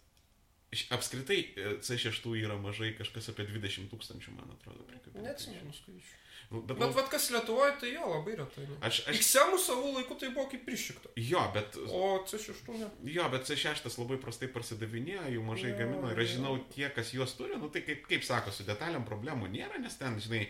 apskritai 0.92 1.40
e, 1.40 1.74
C6 1.84 2.20
yra 2.42 2.58
mažai, 2.60 2.92
kažkas 2.98 3.30
apie 3.32 3.48
20 3.48 3.88
tūkstančių, 3.92 4.34
man 4.36 4.52
atrodo. 4.58 4.84
prikabinta. 4.90 5.24
Neatsimenu 5.24 5.72
skaičių. 5.72 6.16
Nu, 6.50 6.62
Bet, 6.64 6.78
Bet 6.78 6.88
bet 6.88 6.94
vad 6.96 7.08
kas 7.12 7.26
Lietuvoje, 7.30 7.74
tai 7.80 7.90
jo, 7.92 8.06
labai 8.08 8.34
retai. 8.38 8.62
nu. 8.64 8.76
aš, 8.80 9.02
aš, 9.10 9.18
Xemų 9.20 9.58
savų 9.60 9.90
laikų 9.98 10.14
tai 10.20 10.30
buvo 10.32 10.46
kaip 10.48 10.62
prišikta. 10.64 11.10
jo, 11.20 11.42
bet, 11.52 11.76
O 11.92 12.24
C6 12.24 12.70
ne. 12.72 12.88
jo, 13.12 13.26
bet 13.34 13.44
C6 13.50 13.98
labai 14.00 14.16
prastai 14.22 14.48
parsidavinėjo, 14.54 15.26
jų 15.34 15.42
mažai 15.44 15.74
Jo, 15.74 15.76
gamino 15.82 16.08
ir 16.14 16.22
aš 16.24 16.30
jo. 16.30 16.36
žinau, 16.38 16.54
tie, 16.72 16.88
kas 16.96 17.12
juos 17.12 17.34
turi, 17.36 17.58
nu 17.60 17.68
tai 17.68 17.82
kaip, 17.84 18.06
kaip 18.08 18.24
sako, 18.24 18.50
su 18.56 18.64
detaliam 18.64 19.04
problemų 19.04 19.50
nėra, 19.52 19.76
nes 19.82 19.98
ten, 20.00 20.16
žinai, 20.24 20.46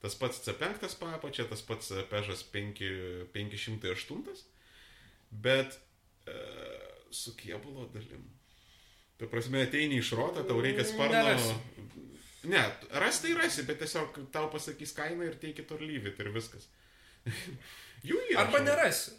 tas 0.00 0.14
pats 0.14 0.38
C5 0.46 0.86
papačia, 1.02 1.48
tas 1.50 1.62
pats 1.66 1.90
Pežas 2.14 2.44
5, 2.54 2.86
508, 3.34 4.44
bet 5.30 5.74
e, 6.30 6.38
su 7.10 7.34
kiebulo 7.34 7.88
dalim. 7.92 8.22
Ta 9.18 9.26
prasme, 9.26 9.66
ateini 9.66 9.98
iš 9.98 10.14
roto, 10.16 10.46
tau 10.46 10.62
reikia 10.62 10.86
sparno. 10.86 11.18
Nerasi. 11.18 11.54
Ne, 12.48 12.60
rasti 13.02 13.28
tai 13.28 13.42
rasi, 13.42 13.66
bet 13.68 13.82
tiesiog 13.82 14.16
tau 14.32 14.48
pasakys 14.52 14.94
kainą 14.96 15.26
ir 15.28 15.36
teikit 15.40 15.72
or 15.74 15.82
lyvit 15.84 16.20
ir 16.22 16.30
viskas. 16.32 16.70
jų 18.08 18.20
yra. 18.30 18.46
Arba 18.46 18.62
nerasi. 18.64 19.16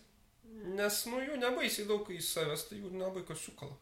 Nes, 0.75 0.97
nu, 1.09 1.21
jų 1.21 1.37
nebaisiai 1.41 1.87
daug 1.89 2.09
į 2.11 2.19
savęs, 2.25 2.67
tai 2.69 2.81
jų 2.81 2.91
nelabai 2.93 3.23
kas 3.27 3.43
sukala. 3.45 3.77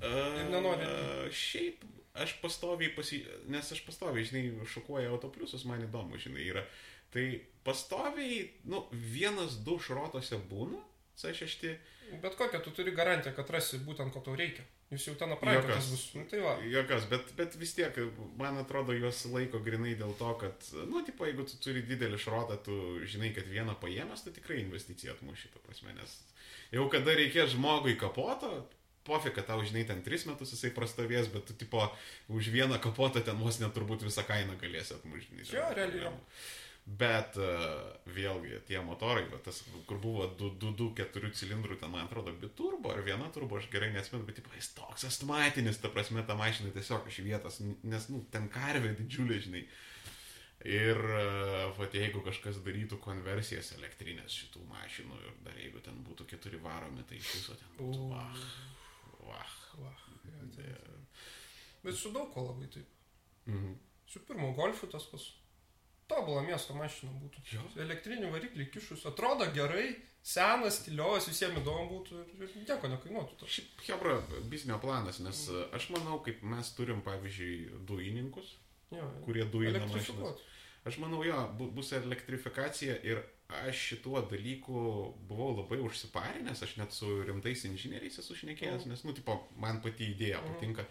ir 0.00 0.50
nenori. 0.52 0.86
A, 0.86 1.26
Šiaip 1.34 1.82
aš 2.16 2.36
pastoviai 2.42 2.92
pasi... 2.96 3.20
Nes 3.52 3.72
aš 3.74 3.82
pastoviai, 3.86 4.26
žinai, 4.26 4.68
šokuoju 4.72 5.10
autopliusus, 5.12 5.66
man 5.68 5.84
įdomu, 5.84 6.20
žinai, 6.22 6.46
yra. 6.46 6.64
Tai 7.14 7.26
pastoviai, 7.66 8.46
nu, 8.70 8.84
vienas, 8.92 9.58
du 9.66 9.76
šrotose 9.82 10.38
būna, 10.50 10.80
C6. 11.18 11.74
Bet 12.22 12.38
kokią 12.38 12.62
tu 12.62 12.72
turi 12.76 12.94
garantiją, 12.96 13.34
kad 13.36 13.50
rasi 13.50 13.80
būtent 13.82 14.14
ko 14.14 14.22
tau 14.24 14.36
reikia. 14.38 14.64
Jūs 14.92 15.08
jau 15.08 15.16
ten 15.18 15.32
aprankėtas 15.34 15.88
Jokios. 15.88 15.90
bus. 15.90 16.02
Nu, 16.14 16.24
tai 16.30 16.40
va. 16.44 16.52
Jokios, 16.62 17.08
bet, 17.10 17.32
bet 17.38 17.56
vis 17.58 17.74
tiek, 17.74 17.96
man 18.38 18.60
atrodo, 18.60 18.94
juos 18.94 19.24
laiko 19.32 19.58
grinai 19.66 19.96
dėl 19.98 20.14
to, 20.20 20.30
kad, 20.44 20.68
nu, 20.86 21.02
tipo, 21.06 21.26
jeigu 21.26 21.46
tu 21.48 21.58
turi 21.64 21.82
didelį 21.88 22.20
šrotą, 22.22 22.60
tu 22.68 22.76
žinai, 23.02 23.32
kad 23.34 23.50
vieną 23.50 23.74
paėmęs, 23.82 24.22
tu 24.22 24.34
tikrai 24.36 24.60
investiciją 24.62 25.16
atmuši, 25.16 25.50
ta 25.54 25.62
prasme, 25.66 25.96
nes 25.98 26.14
jau 26.74 26.86
kada 26.92 27.16
reikės 27.18 27.56
žmogui 27.56 27.96
kapoto, 27.98 28.52
pofė, 29.06 29.32
kad 29.34 29.48
tau, 29.50 29.58
žinai, 29.66 29.82
ten 29.88 30.02
tris 30.06 30.26
metus 30.28 30.54
jisai 30.54 30.70
prastovės, 30.74 31.30
bet 31.34 31.46
tu, 31.50 31.56
tipo, 31.58 31.82
už 32.30 32.50
vieną 32.54 32.78
kapotą 32.82 33.22
ten 33.26 33.38
vos 33.42 33.58
net 33.62 33.74
turbūt 33.74 34.06
visą 34.06 34.22
kainą 34.26 34.54
galėsi 34.60 34.96
atmušti. 34.98 35.46
Jo, 35.54 35.66
realiai 35.78 36.06
jo. 36.06 36.14
Bet 36.86 37.34
uh, 37.34 37.96
vėlgi, 38.14 38.60
tie 38.68 38.78
motorai, 38.86 39.24
tas, 39.42 39.58
kur 39.88 39.98
buvo 39.98 40.28
2-4 40.38 41.32
cilindrų, 41.34 41.80
ten 41.80 41.90
man 41.90 42.04
atrodo, 42.06 42.30
biturbo 42.38 42.92
ar 42.92 43.00
viena 43.02 43.26
turbo, 43.34 43.58
aš 43.58 43.66
gerai 43.72 43.88
nesimenu, 43.90 44.22
bet 44.28 44.38
tipo, 44.38 44.52
jis 44.54 44.68
toks 44.76 45.02
astmatinis, 45.08 45.80
ta 45.82 45.90
prasme, 45.90 46.22
ta 46.22 46.36
mašina 46.38 46.70
tiesiog 46.76 47.08
iš 47.10 47.18
vietos, 47.26 47.58
nes, 47.82 48.06
nu, 48.14 48.20
ten 48.30 48.46
karvė 48.54 48.92
didžiulė, 49.00 49.38
žinai. 49.48 49.64
Ir, 50.66 51.00
uh, 51.02 51.72
va, 51.74 51.88
jeigu 51.90 52.22
kažkas 52.26 52.60
darytų 52.62 53.00
konversijas 53.02 53.72
elektrinės 53.74 54.38
šitų 54.44 54.62
mašinų 54.70 55.18
ir 55.24 55.34
dar 55.42 55.58
jeigu 55.58 55.82
ten 55.82 55.98
būtų 56.06 56.28
keturi 56.30 56.60
varomi, 56.62 57.02
tai 57.10 57.18
iš 57.18 57.32
viso 57.34 57.56
ten 57.58 57.74
būtų, 57.80 58.06
vah, 58.14 58.46
vah. 59.26 59.56
vah 59.82 60.06
ja, 60.30 60.46
tai. 60.54 60.70
Bet 61.82 61.98
su 61.98 62.14
daug 62.14 62.30
ko 62.34 62.46
labai 62.46 62.70
taip. 62.70 62.94
Mhm. 63.50 63.74
Su 64.06 64.22
pirmo 64.26 64.52
golfu 64.54 64.86
tas 64.90 65.10
pas. 65.10 65.26
Tobulą 66.08 66.42
miesto 66.46 66.74
mašiną 66.78 67.12
būtų. 67.22 67.40
Jo. 67.52 67.62
Elektrinį 67.82 68.28
variklį 68.30 68.66
kišus. 68.70 69.02
Atrodo 69.10 69.46
gerai, 69.56 69.88
senas, 70.22 70.78
stiliovas, 70.82 71.26
visiems 71.26 71.58
įdomu 71.58 71.88
būtų 71.90 72.20
ir, 72.44 72.52
nieko 72.62 72.90
nekainuotų. 72.92 73.38
To. 73.40 73.46
Šiaip, 73.50 73.80
Hebra, 73.88 74.20
biznio 74.52 74.78
planas, 74.82 75.18
nes 75.24 75.48
uh, 75.50 75.64
aš 75.74 75.88
manau, 75.90 76.20
kaip 76.22 76.42
mes 76.46 76.70
turim, 76.78 77.02
pavyzdžiui, 77.06 77.82
dujininkus, 77.90 78.54
Jo, 78.94 79.02
kurie 79.24 79.42
dujina 79.50 79.80
mašinas. 79.90 80.44
Aš 80.86 81.00
manau, 81.02 81.24
jo, 81.26 81.34
bu- 81.58 81.72
bus 81.74 81.88
elektrifikacija 81.92 83.00
ir 83.02 83.18
aš 83.66 83.80
šituo 83.88 84.20
dalyku 84.30 84.78
buvau 85.26 85.56
labai 85.58 85.80
užsiparinęs, 85.82 86.62
aš 86.62 86.76
net 86.78 86.94
su 86.94 87.08
rimtais 87.26 87.64
inžinieriais 87.66 88.18
esu 88.22 88.34
šnekėjęs, 88.38 88.84
Mhm. 88.86 88.90
nes, 88.94 89.02
nu, 89.04 89.12
tipo, 89.12 89.40
man 89.58 89.80
pati 89.82 90.06
idėja 90.14 90.38
Mhm. 90.38 90.54
patinka. 90.54 90.86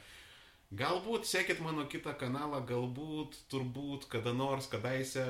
Galbūt 0.76 1.28
sekit 1.30 1.62
mano 1.64 1.86
kitą 1.92 2.16
kanalą, 2.20 2.60
galbūt, 2.68 3.38
turbūt, 3.52 4.10
kada 4.12 4.34
nors, 4.36 4.68
kadaise 4.72 5.24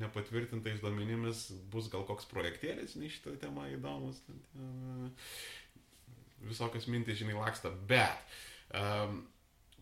nepatvirtintais 0.00 0.78
duomenimis 0.82 1.48
bus 1.72 1.88
gal 1.90 2.04
koks 2.06 2.28
projektėlis, 2.30 2.94
nei 3.00 3.10
šitą 3.10 3.34
temą 3.42 3.66
įdomus. 3.74 4.20
Visokios 6.46 6.86
mintys, 6.92 7.18
žinai, 7.20 7.34
laksta, 7.40 7.72
bet 7.90 8.36
um, 8.76 9.24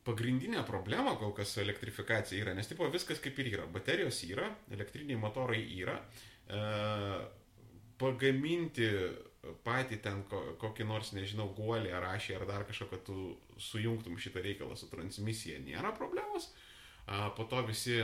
pagrindinė 0.08 0.62
problema 0.66 1.14
kol 1.20 1.34
kas 1.36 1.52
su 1.52 1.60
elektrifikacija 1.62 2.40
yra, 2.44 2.54
nes 2.56 2.70
tipo 2.70 2.88
viskas 2.92 3.20
kaip 3.24 3.38
ir 3.42 3.52
yra. 3.52 3.66
Baterijos 3.72 4.22
yra, 4.30 4.48
elektriniai 4.72 5.20
motorai 5.20 5.60
yra. 5.76 5.98
E, 6.48 6.60
pagaminti 8.00 8.88
patį 9.64 10.00
ten 10.02 10.22
ko, 10.30 10.40
kokį 10.60 10.86
nors, 10.88 11.12
nežinau, 11.16 11.48
guolį 11.56 11.92
ar 11.94 12.08
ašį 12.14 12.38
ar 12.38 12.46
dar 12.48 12.64
kažką, 12.68 12.88
kad 12.92 13.04
tu 13.06 13.36
sujungtum 13.62 14.18
šitą 14.18 14.42
reikalą 14.44 14.76
su 14.76 14.88
transmisija, 14.90 15.60
nėra 15.64 15.92
problemos. 15.96 16.50
Po 17.06 17.46
to 17.48 17.62
visi 17.68 18.02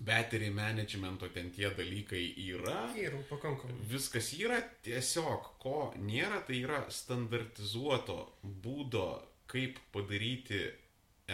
battery 0.00 0.50
managemento 0.54 1.28
ten 1.34 1.50
tie 1.50 1.70
dalykai 1.76 2.22
yra. 2.44 2.92
Ir 2.96 3.16
pakankamai. 3.30 3.80
Viskas 3.90 4.32
yra, 4.38 4.60
tiesiog 4.84 5.54
ko 5.62 5.92
nėra, 5.98 6.42
tai 6.46 6.62
yra 6.62 6.84
standartizuoto 6.92 8.18
būdo, 8.42 9.08
kaip 9.50 9.80
padaryti 9.92 10.62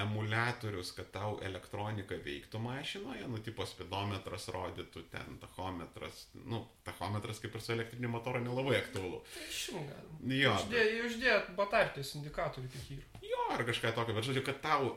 emuliatorius, 0.03 0.93
kad 0.97 1.11
tau 1.15 1.39
elektronika 1.45 2.19
veiktų 2.25 2.61
mašinoje, 2.63 3.27
nu, 3.31 3.41
tipo 3.45 3.67
spidometras 3.69 4.49
rodytų 4.55 5.05
ten, 5.13 5.39
tachometras, 5.43 6.27
nu, 6.45 6.63
tachometras 6.87 7.43
kaip 7.43 7.57
ir 7.59 7.65
su 7.65 7.75
elektriniu 7.77 8.13
motoru 8.13 8.43
nelabai 8.45 8.79
aktualu. 8.83 9.23
Tai 9.35 9.49
išim 9.49 9.83
galima. 9.89 10.39
Jo, 10.39 10.55
Uždėjai 10.63 11.03
uždėjai 11.09 11.43
batarkės 11.59 12.15
indikatorių 12.21 12.73
tik 12.77 12.95
yra. 12.97 13.27
jo, 13.33 13.45
ar 13.57 13.67
kažką 13.69 13.95
tokio, 13.97 14.17
bet 14.19 14.31
žodžiu, 14.31 14.47
kad 14.47 14.63
tau 14.65 14.97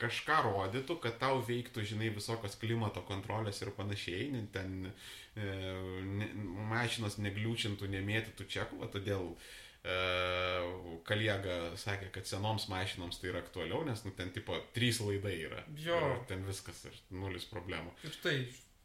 kažką 0.00 0.40
rodytų, 0.44 0.98
kad 1.00 1.14
tau 1.20 1.38
veiktų, 1.44 1.84
žinai, 1.88 2.10
visokios 2.12 2.58
klimato 2.60 3.00
kontrolės 3.08 3.62
ir 3.64 3.70
panašiai, 3.76 4.26
ten 4.52 4.90
e, 4.90 5.46
ne, 6.04 6.28
mašinos 6.68 7.16
negliūčintų, 7.24 7.88
nemėtytų 7.94 8.44
čekų, 8.52 8.90
todėl 8.92 9.30
e, 9.32 9.65
Kaliega 11.06 11.56
sakė, 11.78 12.10
kad 12.14 12.26
senoms 12.26 12.66
mašinoms 12.70 13.20
tai 13.22 13.30
yra 13.30 13.42
aktualiau, 13.44 13.84
nes, 13.86 14.00
nu, 14.02 14.10
ten 14.16 14.32
tipo 14.34 14.58
trys 14.74 14.98
laidai 15.04 15.36
yra. 15.46 15.62
Jo. 15.78 16.00
Ir 16.16 16.22
ten 16.30 16.42
viskas 16.48 16.80
ir 16.88 16.96
nulis 17.14 17.46
problemų. 17.50 17.92
Ir 18.08 18.16
tai 18.24 18.36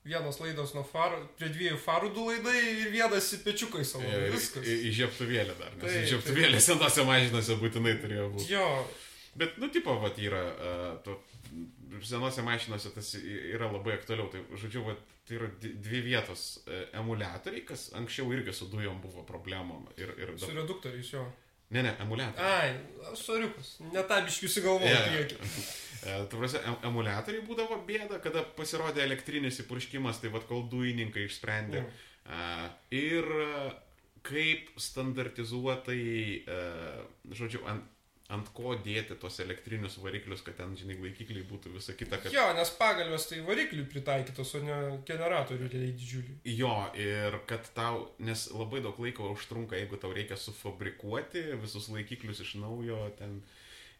vienas 0.05 0.37
laidas 0.41 0.73
nuo 0.77 0.83
farų, 0.85 1.23
prie 1.39 1.49
dviejų 1.53 1.79
farų 1.81 2.11
du 2.15 2.25
laidai 2.29 2.57
ir 2.85 2.91
vienas 2.93 3.31
į 3.37 3.41
pečiukai 3.45 3.85
savo. 3.85 4.05
Ir 4.05 4.29
Viskas. 4.33 4.65
į, 4.65 4.77
į 4.89 4.95
žiaptuvėlę 5.01 5.55
dar, 5.57 5.73
nes 5.77 5.85
Taip, 5.87 5.97
į 6.01 6.11
žiaptuvėlę 6.15 6.61
senose 6.61 7.05
mašinose 7.09 7.57
būtinai 7.61 7.97
turėjo 8.01 8.29
būti. 8.35 8.51
Jo, 8.53 8.67
Bet, 9.31 9.55
nu, 9.57 9.69
tipo, 9.71 9.93
vat, 9.95 10.17
yra, 10.19 10.41
uh, 10.43 11.13
senose 12.05 12.41
mašinose 12.45 12.93
tas 12.95 13.13
yra 13.21 13.67
labai 13.71 13.97
aktualiau. 13.99 14.29
Tai, 14.31 14.41
žodžiu, 14.57 14.83
vat, 14.87 15.01
tai 15.27 15.37
yra 15.39 15.49
dvi 15.61 16.01
vietos 16.07 16.45
uh, 16.65 16.81
emuliatoriai, 17.01 17.65
kas 17.67 17.89
anksčiau 17.99 18.31
irgi 18.35 18.53
su 18.55 18.69
dujom 18.71 19.01
buvo 19.03 19.23
problemom. 19.27 19.87
Ir, 19.99 20.13
ir 20.17 20.33
su 20.39 20.47
dab- 20.47 20.61
reduktoriais 20.61 21.11
jo. 21.13 21.25
ne, 21.69 21.83
ne, 21.83 21.93
emuliatoriai. 22.03 22.71
Ai, 22.71 23.15
soriukas. 23.19 23.75
Ne 23.91 24.03
tą 24.07 24.21
biškių 24.27 24.49
įsigalvojau. 24.49 25.05
Jo, 25.15 25.21
jo. 25.21 25.29
Yeah. 25.37 25.71
E, 26.01 26.13
Tu 26.31 26.33
prasme, 26.39 26.57
em- 26.65 26.79
emuliatoriai 26.89 27.43
būdavo 27.45 27.75
bėda, 27.85 28.17
kada 28.23 28.41
pasirodė 28.57 29.03
elektrinis 29.03 29.59
įpurškimas, 29.61 30.17
tai 30.23 30.31
vad 30.33 30.47
kol 30.49 30.63
dujininkai 30.71 31.27
išsprendė. 31.27 31.83
Mm. 31.83 31.91
Uh, 32.25 32.63
ir 32.97 33.27
uh, 33.35 33.67
kaip 34.25 34.71
standartizuotai, 34.81 36.01
uh, 36.49 37.03
žodžiu, 37.37 37.61
ant, 37.69 37.85
ant 38.31 38.49
ko 38.55 38.75
dėti 38.79 39.17
tos 39.19 39.39
elektrinius 39.43 39.97
variklius, 40.01 40.43
kad 40.45 40.55
ten, 40.59 40.73
žinai, 40.79 40.97
laikikliai 41.03 41.43
būtų 41.49 41.73
visa 41.75 41.95
kita, 41.97 42.19
kad... 42.21 42.33
Jo, 42.33 42.45
nes 42.57 42.71
pagalbės 42.79 43.27
tai 43.29 43.41
varikliui 43.47 43.87
pritaikytos, 43.91 44.53
o 44.55 44.61
ne 44.63 44.77
generatoriui 45.07 45.69
realiai 45.71 45.95
didžiuliui. 45.99 46.37
Jo, 46.55 46.75
ir 46.95 47.41
kad 47.49 47.67
tau, 47.75 48.05
nes 48.23 48.47
labai 48.55 48.83
daug 48.85 48.99
laiko 49.03 49.31
užtrunka, 49.35 49.79
jeigu 49.79 49.99
tau 50.01 50.13
reikia 50.15 50.39
sufabrikuoti 50.39 51.49
visus 51.61 51.89
laikiklius 51.91 52.43
iš 52.45 52.55
naujo, 52.61 53.03
ten, 53.19 53.41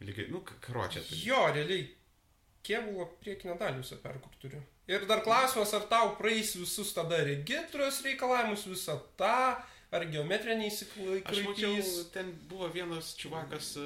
lygiai, 0.04 0.30
nu, 0.32 0.44
karočią. 0.64 1.04
Tai. 1.10 1.24
Jo, 1.28 1.44
realiai 1.52 1.90
kėbulo 2.66 3.08
priekinę 3.22 3.58
dalį 3.60 3.82
visą 3.82 3.98
perkur 4.02 4.34
turiu. 4.42 4.62
Ir 4.92 5.06
dar 5.10 5.22
klausimas, 5.26 5.74
ar 5.78 5.86
tau 5.92 6.16
praeis 6.18 6.56
visus 6.58 6.92
tada 6.96 7.22
regitros 7.26 8.02
reikalavimus, 8.06 8.66
visą 8.70 8.98
tą, 9.20 9.56
ar 9.92 10.06
geometriniai 10.08 10.72
Aš 10.72 11.42
mačiau, 11.46 11.76
ten 12.14 12.32
buvo 12.50 12.68
vienas 12.72 13.14
čiuvakas 13.20 13.74
e, 13.78 13.86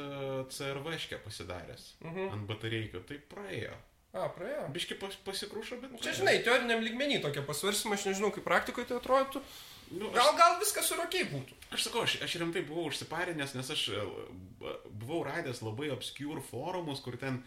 CRV 0.53 0.93
pasidaręs 1.25 1.95
Mhm. 2.05 2.29
ant 2.33 2.47
batareikio, 2.47 3.01
tai 3.09 3.17
praėjo. 3.31 3.73
A, 4.15 4.29
praėjo. 4.31 4.67
Biški 4.71 4.95
pas, 4.95 5.15
pasikrušo, 5.27 5.75
bet... 5.81 5.95
Čia, 5.99 6.13
žinai, 6.21 6.37
teoriniam 6.45 6.79
lygmenį 6.85 7.17
tokie 7.25 7.41
pasvarstymai, 7.43 7.97
aš 7.99 8.05
nežinau, 8.13 8.29
kaip 8.31 8.45
praktikoje 8.47 8.87
tai 8.87 8.97
atrodytų. 9.01 9.41
nu, 9.91 10.07
aš, 10.07 10.15
Gal, 10.15 10.29
gal 10.39 10.53
viskas 10.61 10.91
ir 10.95 11.01
ok 11.03 11.15
būtų. 11.33 11.57
aš 11.75 11.83
sakau, 11.89 12.03
aš, 12.07 12.21
aš 12.23 12.35
rimtai 12.39 12.61
buvau 12.63 12.85
užsiparinęs, 12.87 13.55
nes 13.59 13.69
aš 13.75 13.89
e, 13.89 14.05
buvau 15.01 15.23
radęs 15.27 15.59
labai 15.61 15.89
obscure 15.91 16.39
forumus, 16.41 17.01
kur 17.03 17.17
ten 17.17 17.41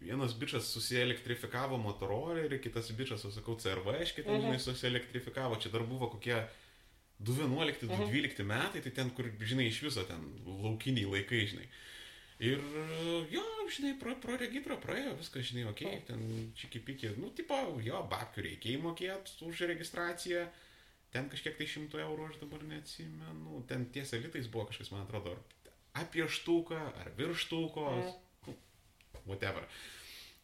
vienas 0.00 0.32
bičias 0.34 0.64
susielektrifikavo 0.72 1.76
motorolerį, 1.78 2.58
kitas 2.62 2.88
bičias, 2.96 3.22
aš 3.28 3.36
sakau, 3.42 3.58
CRV, 3.60 3.92
aiškiai, 4.00 4.24
ten, 4.24 4.34
Mhm. 4.40 4.46
žinai, 4.48 4.60
susielektrifikavo. 4.64 5.60
Čia 5.60 5.70
dar 5.76 5.82
buvo 5.82 6.08
kokie 6.08 6.40
2.11-2.12 7.22 8.44
metai, 8.48 8.82
tai 8.82 8.92
ten, 8.94 9.10
kur, 9.14 9.28
žinai, 9.40 9.68
iš 9.70 9.82
viso 9.86 10.02
ten 10.08 10.22
laukiniai 10.64 11.06
laikai, 11.12 11.44
žinai. 11.52 11.68
Ir 12.42 12.58
jo, 13.30 13.44
žinai, 13.70 13.94
pro, 14.00 14.16
pro 14.20 14.34
regitrą 14.40 14.76
praėjo, 14.82 15.14
viskas, 15.20 15.46
žinai, 15.52 15.68
ok, 15.70 15.82
ten 16.08 16.24
čiki 16.58 16.82
piki, 16.82 17.12
nu, 17.20 17.30
tipo, 17.36 17.56
jo, 17.84 18.02
babkių 18.10 18.48
reikia 18.48 18.74
įmokėti 18.74 19.38
už 19.46 19.62
registraciją, 19.70 20.42
ten 21.14 21.30
kažkiek 21.30 21.54
tai 21.56 21.68
šimtų 21.70 22.02
eurų, 22.02 22.32
aš 22.32 22.40
dabar 22.42 22.66
neatsimenu, 22.66 23.62
ten 23.70 23.86
ties 23.94 24.12
elitais 24.18 24.50
buvo 24.50 24.66
kažkas, 24.72 24.90
man 24.90 25.06
atrodo, 25.06 25.36
apie 25.94 26.26
štuką, 26.26 26.80
ar 27.00 27.12
virš 27.16 27.46
štukos, 27.46 28.16
nu, 28.48 28.56
whatever. 29.28 29.70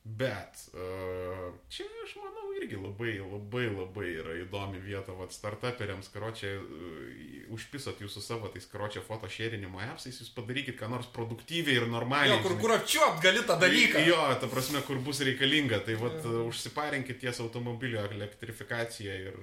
Bet 0.05 0.57
uh, 0.73 1.53
čia, 1.69 1.85
aš 2.05 2.15
manau, 2.17 2.47
irgi 2.57 2.79
labai, 2.81 3.19
labai, 3.21 3.67
labai 3.69 4.07
yra 4.17 4.37
įdomi 4.41 4.81
vieta, 4.81 5.13
vad, 5.13 5.29
startuperiams, 5.35 6.09
karočią, 6.15 6.55
uh, 6.57 7.51
užpisot 7.53 8.01
jūsų 8.01 8.23
savo 8.25 8.49
tais 8.49 8.65
karočią 8.71 9.03
fotošėrinimo 9.05 9.83
appsais, 9.91 10.17
jūs 10.23 10.33
padarykit 10.33 10.79
ką 10.81 10.89
nors 10.89 11.11
produktyviai 11.13 11.77
ir 11.83 11.87
normaliai. 11.93 12.33
Jo, 12.33 12.41
kur, 12.47 12.57
kur 12.63 12.75
apčiuop 12.79 13.21
gali 13.21 13.45
tą 13.45 13.59
dalyką. 13.61 14.01
Jo, 14.09 14.23
ta 14.41 14.49
prasme, 14.49 14.81
kur 14.89 15.03
bus 15.05 15.21
reikalinga. 15.27 15.83
Tai 15.85 16.01
vad, 16.01 16.17
uh, 16.25 16.41
užsiparinkit 16.49 17.21
ties 17.21 17.45
automobilio 17.45 18.01
elektrifikaciją 18.09 19.21
ir... 19.29 19.39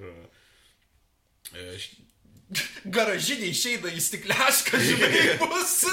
Garažiniai 2.98 3.54
išeina 3.54 3.94
į 3.94 4.02
stiklešką, 4.02 4.82
žinai, 4.82 5.22
bus. 5.44 5.84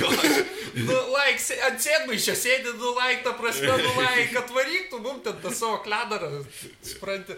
Jo, 0.00 0.10
Nu, 0.70 0.94
laik, 1.10 1.40
ant 1.66 1.80
sėdmaiščio 1.82 2.34
sėdi, 2.38 2.76
nu, 2.78 2.92
laik, 2.94 3.24
ta 3.26 3.32
prasme, 3.34 3.72
nu, 3.80 3.90
laik, 3.98 4.28
kad 4.36 4.52
varyktų 4.54 5.00
mum 5.02 5.18
ten 5.24 5.40
tą 5.42 5.50
savo 5.54 5.80
kledarą, 5.82 6.44
supranti. 6.86 7.34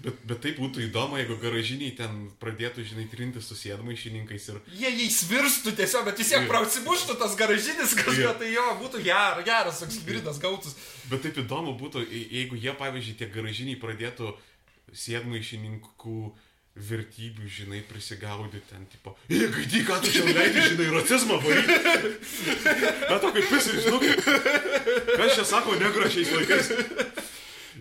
Bet, 0.00 0.20
bet 0.24 0.38
tai 0.40 0.52
būtų 0.56 0.84
įdomu, 0.86 1.18
jeigu 1.20 1.34
garažiniai 1.42 1.90
ten 1.98 2.30
pradėtų, 2.40 2.84
žinai, 2.88 3.02
trinti 3.12 3.42
su 3.44 3.52
sėdmaišininkais 3.58 4.46
ir... 4.48 4.60
Jie 4.80 4.92
jį 4.96 5.08
svirstų 5.12 5.74
tiesiog, 5.76 6.06
bet 6.06 6.22
vis 6.22 6.30
tiek 6.32 6.46
prausimuštų 6.48 7.18
tas 7.20 7.34
garažinis 7.36 7.92
kažką, 7.98 8.30
tai 8.40 8.48
jo, 8.54 8.64
būtų 8.80 9.02
geras, 9.04 9.42
geras 9.44 9.82
toks 9.82 9.98
gridas 10.06 10.38
gautus. 10.40 10.78
Bet 11.10 11.26
taip 11.26 11.42
įdomu 11.42 11.74
būtų, 11.82 12.06
je- 12.06 12.22
jeigu 12.38 12.56
jie, 12.62 12.72
pavyzdžiui, 12.80 13.18
tie 13.20 13.28
garažiniai 13.34 13.76
pradėtų 13.82 14.30
sėdmaišininkų 15.04 16.16
vertybių, 16.88 17.48
žinai, 17.50 17.80
prisigaudyti 17.88 18.62
ten, 18.70 18.86
tipo, 18.92 19.14
ty, 19.28 19.82
ką 19.86 19.98
tu 20.02 20.12
čia 20.14 20.24
leidai, 20.26 20.64
žinai, 20.72 20.88
rasizmą 20.94 21.38
varyti. 21.42 21.76
Na, 23.10 23.18
to 23.20 23.32
kaip 23.36 23.50
pis 23.50 23.68
ir 23.70 23.82
žinau, 23.84 24.00
kas 25.16 25.36
čia 25.36 25.44
sako 25.48 25.76
negrašiais 25.80 26.32
laikais. 26.36 26.72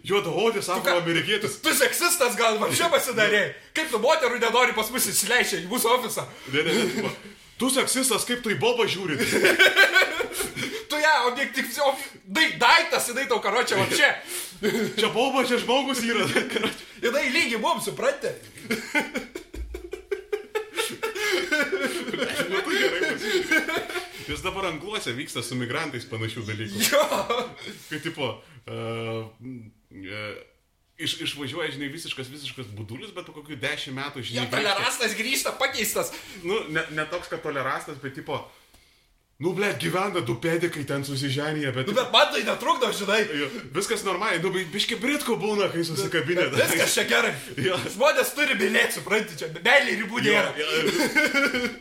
Juoda 0.10 0.32
odė, 0.32 0.62
sako 0.64 0.96
amerikietis. 1.00 1.60
Tu 1.64 1.74
seksistas 1.76 2.38
gal 2.40 2.60
va 2.62 2.70
čia 2.74 2.88
pasidarė. 2.92 3.50
Kaip 3.76 3.92
tu 3.92 4.00
moterų 4.02 4.40
nenori 4.42 4.76
pas 4.78 4.90
mus 4.94 5.10
įsileisti 5.12 5.64
į 5.64 5.70
mūsų 5.72 5.92
ofisą? 5.98 6.26
Ne, 6.54 6.64
ne, 6.64 6.76
ne, 6.78 6.86
tipo, 6.94 7.12
tu 7.60 7.72
seksistas, 7.74 8.26
kaip 8.28 8.44
tu 8.46 8.54
į 8.54 8.60
bobą 8.62 8.88
žiūri. 8.90 9.20
Tu 10.90 10.98
ją 10.98 11.16
objektyviai, 11.30 11.92
dai, 12.26 12.46
daiktas, 12.62 13.12
jinai 13.12 13.28
tau 13.30 13.38
karočią, 13.44 13.78
va 13.78 13.90
čia. 13.92 14.14
Čia 14.98 15.12
boba, 15.14 15.44
čia 15.48 15.60
žmogus 15.62 16.02
yra. 16.04 16.26
Jinai 17.04 17.28
lygiai 17.32 17.62
mums, 17.62 17.86
suprantate? 17.86 18.34
Tu 22.60 22.76
gerai 22.76 23.02
pasižiūrė. 23.10 23.80
Jis 24.30 24.44
dabar 24.46 24.70
angluose 24.70 25.14
vyksta 25.18 25.42
su 25.46 25.58
migrantais 25.58 26.06
panašių 26.10 26.46
dalykų. 26.48 26.84
Jo. 26.92 27.04
Kai 27.90 28.00
tipo, 28.04 28.30
uh, 28.70 29.26
uh, 29.34 30.38
iš, 31.00 31.16
išvažiuoja, 31.26 31.72
žinai, 31.74 31.90
visiškas, 31.94 32.30
visiškas 32.30 32.70
budulis, 32.78 33.14
bet 33.16 33.26
po 33.30 33.34
kokių 33.40 33.58
dešimt 33.62 33.98
metų, 33.98 34.24
žinai, 34.28 34.44
Jam 34.44 34.52
tolerastas 34.54 35.16
grįžta, 35.18 35.56
pakeistas. 35.60 36.14
nu, 36.44 36.62
ne, 36.70 36.84
ne 36.94 37.06
toks, 37.10 37.32
kad 37.32 37.42
tolerastas, 37.46 37.98
bet 38.04 38.18
tipo, 38.20 38.44
nu, 39.40 39.54
ble, 39.56 39.70
gyvena 39.80 40.20
du 40.28 40.36
pedikai 40.36 40.84
ten 40.84 41.04
susiženyje, 41.08 41.72
bet... 41.72 41.88
Nu, 41.88 41.94
bet 41.96 42.12
man 42.12 42.28
tai 42.32 42.42
netrukdo, 42.44 42.90
žinai. 42.92 43.22
Jo, 43.40 43.48
Viskas 43.76 44.04
normaliai, 44.04 44.42
nu, 44.44 44.52
biški 44.74 44.98
britko 45.00 45.38
būna, 45.40 45.70
kai 45.72 45.84
susikabinė. 45.88 46.50
Viskas 46.58 46.98
čia 46.98 47.06
gerai. 47.08 47.32
Jo. 47.56 47.78
Žmonės 47.94 48.34
turi 48.36 48.58
bilėti, 48.60 48.98
suprantate, 48.98 49.40
čia 49.40 49.48
meilė 49.64 49.96
ribų 50.02 50.18
nėra. 50.26 50.52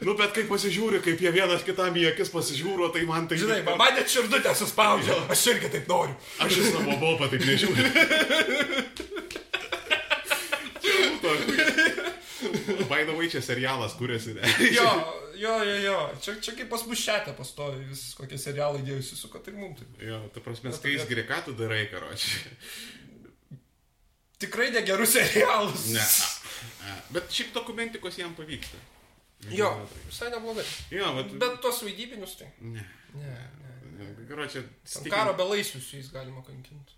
nu, 0.07 0.15
bet 0.15 0.31
kai 0.37 0.47
pasižiūri, 0.47 1.03
kaip 1.03 1.19
jie 1.27 1.35
vienas 1.35 1.67
kitam 1.67 1.99
į 1.99 2.13
akis 2.13 2.31
pasižiūro, 2.31 2.93
tai 2.95 3.03
man 3.11 3.27
tai... 3.27 3.41
Žinai, 3.43 3.61
man 3.75 3.99
net 3.99 4.07
širdutę 4.15 4.55
suspaudžia. 4.63 5.19
Aš 5.35 5.43
irgi 5.57 5.75
taip 5.75 5.91
noriu. 5.91 6.15
Aš 6.47 6.63
į 6.63 6.71
savo 6.71 6.95
bobą 7.03 7.27
taip 7.35 7.43
nežiūriu. 7.43 7.83
By 12.91 13.05
the 13.05 13.15
way, 13.17 13.29
čia 13.31 13.43
serialas 13.43 13.97
kuriasi. 13.99 14.35
ne? 14.35 14.43
Jo, 14.79 14.89
jo, 15.45 15.55
jo, 15.65 15.77
jo. 15.85 15.97
Čia, 16.23 16.37
čia 16.45 16.55
kaip 16.59 16.71
pas 16.73 16.85
mus 16.87 17.03
šetė 17.03 17.35
pastovi, 17.39 17.85
vis 17.91 18.13
kokie 18.19 18.39
serialai 18.41 18.83
dėjusi 18.87 19.19
su, 19.19 19.31
kad 19.33 19.45
tai 19.47 19.55
mums 19.57 19.81
taip. 19.81 20.03
Jo, 20.03 20.21
ta 20.35 20.43
prasme, 20.45 20.73
kai 20.83 20.95
jis 20.97 21.09
geri, 21.11 21.27
ką 21.29 21.41
tu 21.49 21.57
darai, 21.59 21.85
karoči. 21.93 22.43
Tikrai 24.39 24.71
negerus 24.71 25.17
serialus. 25.17 25.89
Ne. 25.95 26.05
Bet 27.15 27.33
šiaip 27.35 27.51
dokumentikos 27.57 28.19
jam 28.21 28.37
pavyksta. 28.39 28.79
Jo, 29.55 29.71
visai 30.07 30.31
neblogai. 30.35 30.65
Jo, 30.91 31.11
bet... 31.19 31.35
Bet 31.39 31.59
tos 31.63 31.83
vaidybinius 31.87 32.37
tai. 32.41 32.49
Ne. 32.63 32.85
Ne, 33.15 33.35
ne. 33.99 34.15
Karoči, 34.29 34.63
Ten 34.87 35.11
Karo 35.11 35.35
belaisvius 35.39 35.87
su 35.91 35.97
jais 35.99 36.11
galima 36.13 36.43
kankinti. 36.47 36.95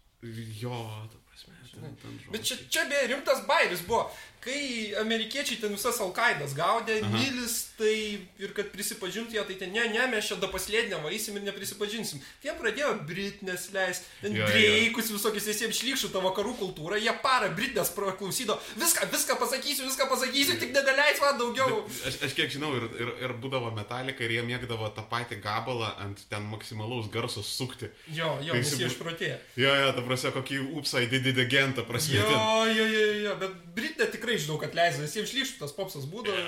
Jo, 0.61 1.09
ta 1.13 1.17
prasme. 1.29 1.55
Ten, 1.73 1.97
ten 1.97 2.19
Bet 2.33 2.45
čia, 2.45 2.57
čia 2.69 2.85
beje 2.89 3.07
rimtas 3.13 3.45
bairis 3.49 3.85
buvo, 3.89 4.03
kai 4.45 4.93
amerikiečiai 5.01 5.59
ten 5.61 5.75
visas 5.77 5.99
Alkaidas 6.01 6.55
gaudė, 6.57 7.01
Nilis, 7.13 7.57
tai 7.79 7.93
ir 8.41 8.53
kad 8.57 8.71
prisipažintų 8.73 9.37
jie, 9.37 9.43
tai 9.51 9.57
ten 9.61 9.73
ne, 9.75 9.85
ne, 9.93 10.07
mes 10.13 10.27
čia 10.31 10.39
da 10.41 10.49
paslėdinę 10.53 10.99
vaisim 11.05 11.37
ir 11.37 11.45
neprisipažinsim. 11.49 12.23
Jie 12.45 12.55
pradėjo 12.57 12.95
Britnės 13.09 13.69
leis, 13.75 14.03
ten 14.23 14.35
dreikus 14.39 15.11
visokius 15.13 15.49
visiems 15.51 15.81
šlykščių 15.81 16.11
tą 16.15 16.23
vakarų 16.25 16.55
kultūrą, 16.61 16.99
jie 17.01 17.13
parą 17.25 17.51
Britnės 17.57 17.93
praklausydo, 17.97 18.57
viską, 18.81 19.09
viską 19.13 19.37
pasakysiu, 19.41 19.85
viską 19.89 20.09
pasakysiu, 20.11 20.57
tik 20.63 20.73
nedaleis 20.77 21.21
man 21.25 21.39
daugiau. 21.41 21.83
Aš, 22.09 22.21
aš 22.29 22.37
kiek 22.39 22.53
žinau, 22.57 22.73
ir, 22.79 22.89
ir, 23.01 23.13
ir 23.27 23.37
būdavo 23.43 23.73
metalika, 23.77 24.25
ir 24.25 24.37
jie 24.39 24.47
mėgdavo 24.49 24.89
tą 24.97 25.05
patį 25.11 25.41
gabalą 25.45 25.93
ant 26.05 26.25
ten 26.31 26.47
maksimalaus 26.51 27.11
garso 27.13 27.45
sukti. 27.45 27.91
Jo, 28.17 28.37
jo, 28.45 28.57
jie 28.57 28.65
bu- 28.81 28.89
išprotėjo. 28.89 29.37
Jo, 29.61 29.75
jo, 29.85 29.93
ta 29.97 30.07
prasme, 30.07 30.33
kokį 30.39 30.61
upsai 30.81 31.05
didį 31.13 31.37
agentą 31.45 31.85
prasidėjo. 31.89 32.29
Jo, 32.31 32.67
jo, 32.77 32.87
jo, 32.95 33.07
jo, 33.27 33.37
bet 33.41 33.57
Britnė 33.77 34.07
tikrai 34.13 34.30
žinau, 34.39 34.59
kad 34.63 34.77
leisė, 34.77 35.03
visiems 35.05 35.33
šlykščių 35.33 35.63
tas 35.63 35.75
popsas 35.77 36.07
būdavo, 36.11 36.45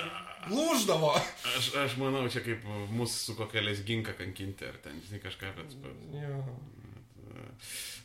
lūždavo. 0.53 1.11
Aš, 1.53 1.71
aš 1.83 1.97
manau, 2.01 2.23
čia 2.31 2.43
kaip 2.45 2.63
mūsų 2.93 3.17
su 3.17 3.35
kokia 3.39 3.63
lesginka 3.65 4.15
kankinti, 4.17 4.69
ar 4.69 4.79
ten, 4.83 5.01
žinai, 5.07 5.23
kažką, 5.23 5.51
bet... 5.57 5.75
Jo. 6.21 6.43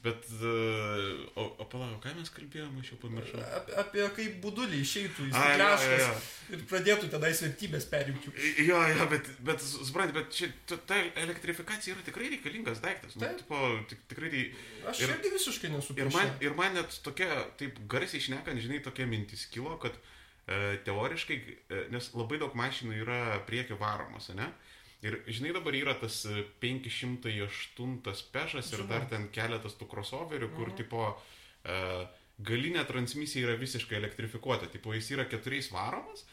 Bet, 0.03 0.29
uh, 0.31 1.27
o, 1.35 1.45
o 1.59 1.65
palauk, 1.67 1.99
ką 2.05 2.13
mes 2.15 2.29
kalbėjome, 2.31 2.79
aš 2.85 2.93
jau 2.93 2.99
pamiršau. 3.03 3.41
Apie, 3.59 3.73
apie 3.83 4.05
kaip 4.15 4.37
budulį 4.45 4.79
išeitų 4.85 5.27
į 5.27 5.33
jo. 5.35 6.11
ir 6.55 6.63
pradėtų 6.71 7.09
tenais 7.11 7.43
vertybės 7.43 7.89
perimti. 7.91 8.31
Jo, 8.63 8.79
jo, 8.93 9.09
bet, 9.11 9.31
bet 9.49 9.65
suprantate, 9.65 10.15
bet 10.21 10.31
čia 10.39 10.51
ta, 10.71 11.01
elektrifikacija 11.25 11.97
yra 11.97 12.07
tikrai 12.07 12.31
reikalingas 12.37 12.79
daiktas. 12.85 13.19
Nu, 13.19 13.33
tipo, 13.41 13.59
tik, 13.91 14.05
tikrai 14.13 14.31
tai... 14.37 14.45
Aš 14.93 15.03
Ir- 15.03 15.17
irgi 15.17 15.35
visiškai 15.35 15.73
nesu 15.75 15.99
Ir 15.99 16.13
man, 16.15 16.31
ir 16.47 16.55
man 16.59 16.79
net 16.79 16.95
tokia, 17.03 17.43
taip 17.59 17.83
garsiai 17.91 18.23
išnekant, 18.23 18.63
žinai, 18.63 18.79
tokia 18.87 19.09
mintis 19.11 19.49
kilo, 19.51 19.75
kad 19.83 19.99
e, 19.99 20.79
teoriškai, 20.87 21.41
e, 21.43 21.85
nes 21.91 22.13
labai 22.15 22.39
daug 22.39 22.55
mašinų 22.59 23.03
yra 23.03 23.21
priekio 23.51 23.83
varomos, 23.83 24.31
ne? 24.39 24.47
Ir 25.03 25.21
žinai, 25.31 25.53
dabar 25.55 25.75
yra 25.79 25.95
tas 25.95 26.25
e, 26.27 26.45
508 26.61 28.25
pešas 28.33 28.73
ir 28.75 28.83
dar 28.89 29.05
ten 29.11 29.29
keletas 29.35 29.77
tų 29.79 29.87
crossoverių, 29.93 30.49
kur, 30.57 30.69
Mhm. 30.73 30.77
tipo, 30.77 31.05
e, 31.65 32.07
galinė 32.43 32.85
transmisija 32.87 33.47
yra 33.49 33.57
visiškai 33.59 33.97
elektrifikuota. 33.99 34.67
Tipo, 34.71 34.93
jis 34.95 35.11
yra 35.15 35.25
keturiais 35.25 35.71
varomas, 35.71 36.25
e, 36.25 36.27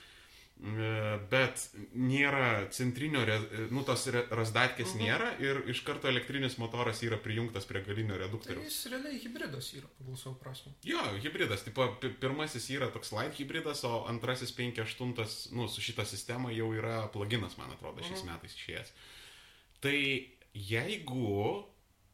bet 1.29 1.69
nėra 1.95 2.69
centrinio, 2.71 3.21
nu, 3.71 3.83
tos 3.83 4.07
razdatkės 4.07 4.93
Mhm. 4.95 5.01
nėra 5.03 5.39
ir 5.41 5.63
iš 5.69 5.81
karto 5.83 6.07
elektrinis 6.07 6.57
motoras 6.57 7.01
yra 7.03 7.17
prijungtas 7.17 7.65
prie 7.65 7.81
galinio 7.83 8.15
Tai 8.17 8.21
reduktoriaus. 8.27 8.63
jis 8.65 8.85
realiai 8.91 9.19
hybridas 9.19 9.73
yra 9.73 9.87
pagal 9.99 10.17
savo 10.17 10.35
prasme. 10.35 10.73
Jo, 10.83 10.99
hybridas. 11.21 11.63
Tipo, 11.63 11.97
pi- 11.99 12.09
pirmasis 12.19 12.69
yra 12.69 12.87
toks 12.91 13.11
light 13.11 13.33
hybridas, 13.35 13.83
o 13.83 14.05
antrasis 14.07 14.51
5.8, 14.55 15.51
nu, 15.51 15.67
su 15.67 15.81
šita 15.81 16.05
sistema 16.05 16.49
jau 16.51 16.71
yra 16.73 17.07
pluginas, 17.11 17.57
man 17.57 17.71
atrodo, 17.71 18.01
šiais 18.01 18.23
Mhm. 18.23 18.31
metais 18.31 18.55
išėjęs. 18.55 18.91
Tai 19.81 20.27
jeigu, 20.55 21.65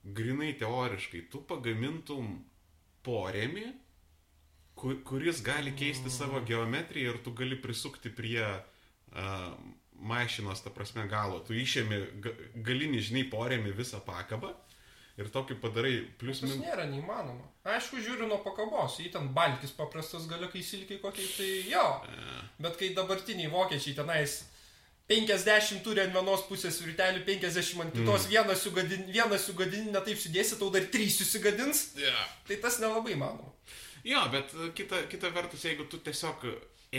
grinai 0.03 0.57
teoriškai, 0.57 1.29
tu 1.29 1.41
pagamintum 1.41 2.43
porėmį, 3.03 3.65
ku- 3.71 3.80
kuris 4.81 5.43
gali 5.45 5.75
keisti 5.77 6.09
savo 6.13 6.41
geometriją 6.47 7.13
ir 7.13 7.21
tu 7.25 7.33
gali 7.37 7.57
prisukti 7.61 8.09
prie 8.13 8.43
uh, 8.47 9.53
mašinos, 10.01 10.63
ta 10.63 10.73
prasme, 10.73 11.05
galo. 11.09 11.39
Tu 11.45 11.59
išėmi 11.61 12.01
ga, 12.23 12.33
galinį, 12.65 13.01
žinai, 13.09 13.25
porėmį 13.31 13.73
visą 13.77 14.01
pakabą 14.05 14.53
ir 15.21 15.29
tokį 15.29 15.57
padarai 15.61 15.93
plius 16.17 16.41
minus. 16.41 16.61
nėra 16.63 16.87
neįmanoma. 16.89 17.49
Aišku, 17.67 17.99
žiūriu 18.01 18.29
nuo 18.29 18.39
pakabos, 18.41 18.97
jei 19.01 19.11
ten 19.13 19.27
balkis 19.35 19.73
paprastas 19.77 20.25
galiukai 20.29 20.63
silkiai 20.65 21.01
kokiai, 21.03 21.27
tai 21.35 21.49
jo. 21.69 21.85
Bet 22.63 22.79
kai 22.79 22.93
dabartiniai 22.97 23.51
vokiečiai 23.51 23.97
tenais 23.99 24.39
50 25.11 25.83
turi 25.83 26.01
ant 26.05 26.15
vienos 26.15 26.45
pusės 26.47 26.79
virtelių, 26.81 27.25
50 27.27 27.83
ant 27.83 27.93
kitos, 27.95 28.25
mm. 28.25 28.31
vieną 28.31 28.55
sugadini, 28.55 29.07
vieną 29.11 29.39
sugadini, 29.41 29.91
ne 29.91 30.01
taip 30.05 30.19
sudėsi, 30.21 30.57
tau 30.59 30.71
dar 30.73 30.87
trys 30.93 31.19
susigadins, 31.19 31.89
Yeah. 31.99 32.27
tai 32.47 32.57
tas 32.63 32.79
nelabai 32.79 33.17
manoma. 33.19 33.51
Jo, 34.07 34.23
bet 34.33 34.53
e, 34.55 34.71
kita, 34.77 35.05
kita 35.11 35.31
vertus, 35.35 35.65
jeigu 35.67 35.85
tu 35.91 35.99
tiesiog 36.03 36.47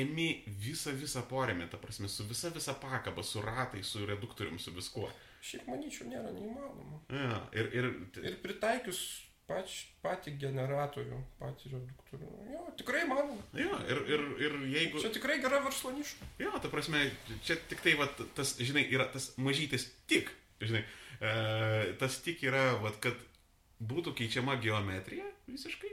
emi 0.02 0.28
visą 0.62 0.94
visą 0.96 1.24
porėmį, 1.28 1.68
ta 1.72 1.80
prasme, 1.80 2.08
su 2.08 2.24
visa 2.28 2.52
visa 2.54 2.74
pakaba, 2.80 3.24
su 3.26 3.42
ratais, 3.44 3.90
su 3.92 4.06
reduktorium, 4.08 4.58
su 4.62 4.72
viskuo. 4.76 5.10
Šiaip 5.42 5.66
manyčiau, 5.68 6.06
nėra 6.08 6.30
neįmanoma. 6.32 7.02
Ja, 7.10 7.42
ir, 7.58 7.68
ir, 7.74 7.92
Ir 8.22 8.38
pritaikius 8.44 9.02
pač, 9.48 9.74
patį 10.04 10.36
generatorių, 10.40 11.18
patį 11.40 11.72
reduktorių. 11.74 12.28
Jo, 12.52 12.62
tikrai 12.78 13.02
manoma. 13.10 13.42
ja, 13.58 13.80
ir, 13.90 14.02
ir, 14.14 14.24
ir 14.46 14.56
jeigu... 14.70 15.02
Čia 15.02 15.12
tikrai 15.16 15.40
gera 15.42 15.60
verslo 15.64 15.92
niša. 15.96 16.30
Jo, 16.40 16.54
ta 16.62 16.70
prasme, 16.72 17.02
čia 17.44 17.58
tik 17.70 17.82
tai, 17.84 17.96
va, 17.98 18.06
tas, 18.38 18.54
žinai, 18.62 18.86
yra 18.94 19.08
tas 19.12 19.32
mažytis 19.42 19.88
tik, 20.10 20.30
žinai, 20.62 20.84
e, 21.18 21.34
tas 22.00 22.20
tik 22.24 22.44
yra, 22.46 22.68
va, 22.84 22.94
kad 23.02 23.18
būtų 23.82 24.14
keičiama 24.22 24.56
geometrija 24.62 25.26
visiškai. 25.50 25.90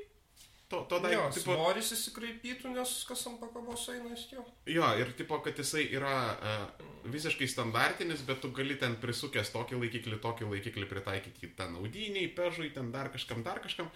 To, 0.69 0.83
to 0.85 0.99
Jo, 0.99 1.01
daikto, 1.01 1.29
tipo, 1.33 1.55
svoris 1.57 1.87
įsikraipytų, 1.95 2.69
nes 2.75 2.91
kas 3.09 3.23
ant 3.25 3.39
pakabos 3.41 3.87
eina 3.89 4.11
iš 4.13 4.27
jo. 4.35 4.43
Jo, 4.69 4.91
ir 5.01 5.15
tipo, 5.17 5.39
kad 5.41 5.57
jisai 5.57 5.87
yra 5.97 6.13
uh, 6.35 6.83
visiškai 7.09 7.47
standartinis, 7.49 8.21
bet 8.27 8.43
tu 8.43 8.51
gali 8.53 8.77
ten 8.77 8.93
prisukęs 9.01 9.49
tokį 9.55 9.79
laikiklį, 9.81 10.19
tokį 10.21 10.51
laikiklį 10.51 10.85
pritaikyti 10.91 11.49
ten 11.57 11.73
audiniai, 11.79 12.29
pežui, 12.37 12.69
ten 12.75 12.93
dar 12.93 13.09
kažkam, 13.13 13.41
dar 13.45 13.63
kažkam. 13.65 13.89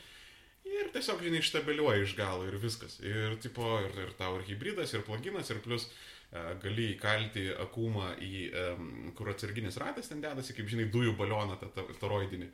Ir 0.66 0.90
tiesiog, 0.96 1.22
žinai, 1.22 1.44
ištabeliuoji 1.44 2.08
iš 2.08 2.18
galo 2.18 2.48
ir 2.48 2.58
viskas. 2.58 2.98
Ir, 3.06 3.38
tipo, 3.44 3.68
ir, 3.84 3.94
ir 4.08 4.14
tau 4.18 4.40
ir 4.40 4.48
hybridas, 4.48 4.96
ir 4.96 5.04
pluginas, 5.06 5.52
ir 5.52 5.60
plus 5.62 5.90
e, 5.90 6.42
gali 6.64 6.94
įkalti 6.96 7.50
akumą 7.66 8.14
į, 8.24 8.32
em, 8.62 8.94
kur 9.18 9.30
atsarginis 9.34 9.78
ratas 9.84 10.08
ten 10.10 10.24
dedasi, 10.24 10.56
kaip 10.56 10.72
žinai, 10.72 10.88
dujų 10.94 11.18
balioną, 11.20 11.60
tą 11.62 11.86
toroidinį. 12.00 12.48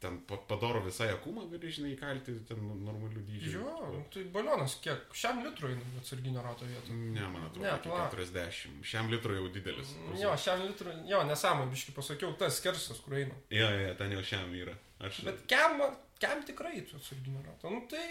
Ten 0.00 0.18
pa- 0.28 0.38
padaro 0.48 0.80
visai 0.84 1.08
akumą, 1.12 1.42
gali, 1.50 1.68
žinai, 1.76 1.90
įkalti 1.96 2.34
ten 2.48 2.60
normalių 2.86 3.20
dydžių. 3.28 3.50
Jo, 3.52 4.02
tai 4.14 4.22
balionas 4.32 4.78
kiek? 4.80 5.02
Šiam 5.12 5.42
litrui 5.44 5.74
atsarginio 6.00 6.42
rato 6.42 6.64
vietą. 6.64 6.94
Ne, 6.96 7.26
man 7.28 7.44
atrodo, 7.48 7.66
Ne, 7.66 7.74
iki 7.76 7.88
pala. 7.92 8.06
40. 8.14 8.80
Šiam 8.92 9.10
litrui 9.12 9.36
jau 9.36 9.48
didelis. 9.52 9.92
Jo, 10.20 10.32
šiam 10.40 10.62
litrui, 10.66 10.94
jo, 11.10 11.20
nesąmonė, 11.28 11.70
biškai 11.74 11.94
pasakiau, 11.98 12.32
tas 12.40 12.56
skersas, 12.62 13.00
kur 13.04 13.18
eina. 13.20 13.36
Jo, 13.52 13.68
jo, 13.82 13.94
ten 14.00 14.12
jau 14.16 14.22
šiam 14.32 14.54
yra. 14.56 14.76
Aš... 15.00 15.20
Bet 15.28 15.44
kem, 15.48 15.80
kem 16.20 16.42
tikrai 16.48 16.80
tu 16.88 16.96
atsarginio 16.96 17.44
rato. 17.46 17.70
Nu 17.72 17.84
tai, 17.90 18.06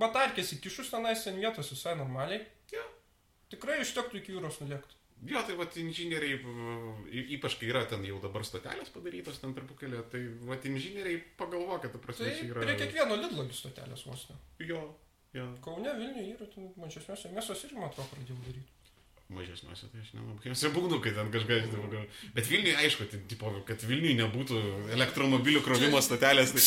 batarkės 0.00 0.52
įkišus 0.56 0.90
tenais 0.94 1.22
ten 1.24 1.36
vietos 1.40 1.70
visai 1.72 1.94
normaliai. 1.98 2.42
Jo. 2.72 2.82
Tikrai 3.52 3.80
užtektų 3.84 4.18
iki 4.22 4.34
jūros 4.34 4.58
nulėkti. 4.62 4.95
Jo, 5.24 5.40
tai 5.48 5.56
vat 5.56 5.76
inžinieriai, 5.80 6.36
ypač 7.38 7.56
kai 7.58 7.70
yra 7.70 7.82
ten 7.88 8.04
jau 8.04 8.18
dabar 8.20 8.44
stotelės 8.44 8.92
padarytos 8.92 9.40
ten 9.40 9.54
tarpukelė, 9.56 10.02
tai 10.12 10.20
vat 10.46 10.66
inžinieriai 10.68 11.22
pagalvokit, 11.40 11.94
ta 11.94 12.02
prasme, 12.02 12.28
Tai 12.28 12.36
čia 12.36 12.50
yra... 12.52 12.64
prie 12.66 12.76
kiekvieno 12.82 13.16
lidlo 13.22 13.46
stotelės 13.56 14.04
vos 14.06 14.26
ne. 14.30 14.36
Jo, 14.68 14.82
jo. 15.34 15.48
Kaune, 15.64 15.94
Vilniuje 15.98 16.36
yra, 16.36 16.50
ten 16.52 16.68
mažesniuose 16.82 17.32
miestuose 17.32 17.70
irgi, 17.70 17.80
man 17.80 17.88
atrodo, 17.88 18.10
pradėjau 18.12 18.38
daryti. 18.44 18.75
Mažesniuose, 19.26 19.88
tai 19.90 20.00
aš 20.04 20.12
nelabai. 20.14 20.46
Jose 20.46 20.68
būgnu, 20.70 21.00
kai 21.02 21.10
ten 21.16 21.30
kažkas, 21.34 21.64
tai, 21.72 21.80
gal- 21.90 22.04
bet 22.36 22.46
Vilniuje, 22.46 22.76
aišku, 22.78 23.06
tai, 23.10 23.18
tipo, 23.26 23.50
kad 23.66 23.82
Vilniuje 23.82 24.14
nebūtų 24.20 24.60
elektromobilių 24.94 25.64
krovimo 25.66 25.98
stotelės, 26.04 26.52
tai 26.54 26.62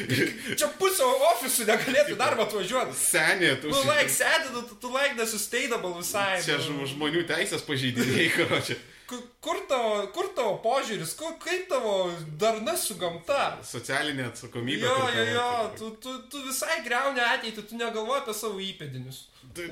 Čia 0.60 0.68
pusė 0.78 1.08
ofisų 1.32 1.66
negalėtų 1.66 2.14
į 2.14 2.18
darbą 2.20 2.46
atvažiuoti. 2.46 2.94
senė, 3.00 3.56
tu... 3.58 3.72
Tu 3.74 3.82
like 3.90 4.14
sad, 4.14 4.46
tu, 4.54 4.62
tu 4.86 4.92
like 4.94 5.18
nesustainable 5.18 5.96
visai. 5.98 6.38
Čia 6.46 6.60
nu. 6.60 6.68
žm- 6.68 6.86
žmonių 6.94 7.24
teisės 7.26 7.66
pažeidėjai, 7.66 8.28
karočią. 8.38 8.78
Ku- 9.10 9.22
Kur 9.42 9.60
tavo, 9.70 9.98
kur 10.14 10.30
tavo 10.34 10.56
požiūris, 10.62 11.12
kur, 11.18 11.34
kaip 11.42 11.66
tavo 11.70 11.96
darna 12.38 12.72
su 12.78 12.94
gamta? 13.02 13.56
Socialinė 13.66 14.30
atsakomybė. 14.30 14.86
Jo, 14.86 14.94
jo, 14.94 15.06
tavo- 15.10 15.30
jo, 15.34 15.50
tu, 15.78 15.90
tu, 16.06 16.14
tu 16.30 16.46
visai 16.46 16.80
greuni 16.86 17.22
ateitį, 17.22 17.66
tu 17.70 17.78
negalvoji 17.82 18.22
apie 18.24 18.34
savo 18.34 18.62
įpėdinius. 18.62 19.24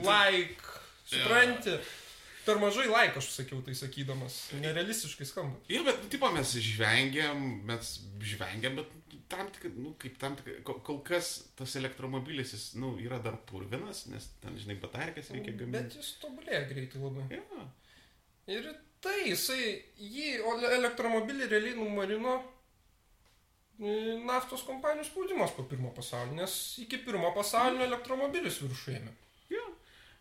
Like, 0.02 0.62
supranti. 1.06 1.78
Per 2.44 2.58
mažai 2.60 2.86
like 2.90 3.20
aš 3.20 3.30
sakiau 3.32 3.62
tai 3.64 3.74
sakydamas. 3.78 4.38
Nerealistiškai 4.60 5.26
skamba. 5.28 5.60
Jo, 5.72 5.84
bet, 5.86 6.02
tipo, 6.12 6.28
mes 6.34 6.52
žvengiam, 6.60 7.40
mes 7.68 7.94
žvengiam, 8.20 8.76
bet 8.80 8.92
tam 9.32 9.48
tik, 9.54 9.70
nu, 9.76 9.94
kaip 10.00 10.18
tam 10.20 10.36
tik, 10.36 10.50
kol, 10.66 11.00
kas 11.06 11.30
tas 11.58 11.76
elektromobilis, 11.80 12.52
jis, 12.52 12.66
nu, 12.80 12.94
yra 13.00 13.18
dar 13.24 13.38
purvinas, 13.48 14.04
nes 14.12 14.28
ten, 14.42 14.58
žinai, 14.60 14.76
batarkės 14.82 15.32
reikia 15.32 15.54
Bet 15.54 15.62
gaminti. 15.64 16.02
jis 16.02 16.12
tobulėja 16.22 16.66
greitai 16.68 17.00
labai. 17.02 17.24
Jo, 17.32 17.64
Ir 18.52 18.66
tai 19.00 19.30
jisai 19.30 19.62
jį, 19.96 20.34
elektromobilį 20.76 21.46
realiai 21.48 21.78
numarino 21.78 22.34
e, 23.80 24.18
naftos 24.24 24.64
kompanijų 24.68 25.06
spaudimas 25.08 25.54
po 25.56 25.64
pirmo 25.70 25.94
pasaulinio, 25.96 26.42
nes 26.42 26.56
iki 26.84 27.00
pirmo 27.06 27.30
pasaulinio 27.36 27.86
elektromobilis 27.88 28.60
viršų 28.60 28.98
ėmė. 28.98 29.14
jo. 29.54 29.64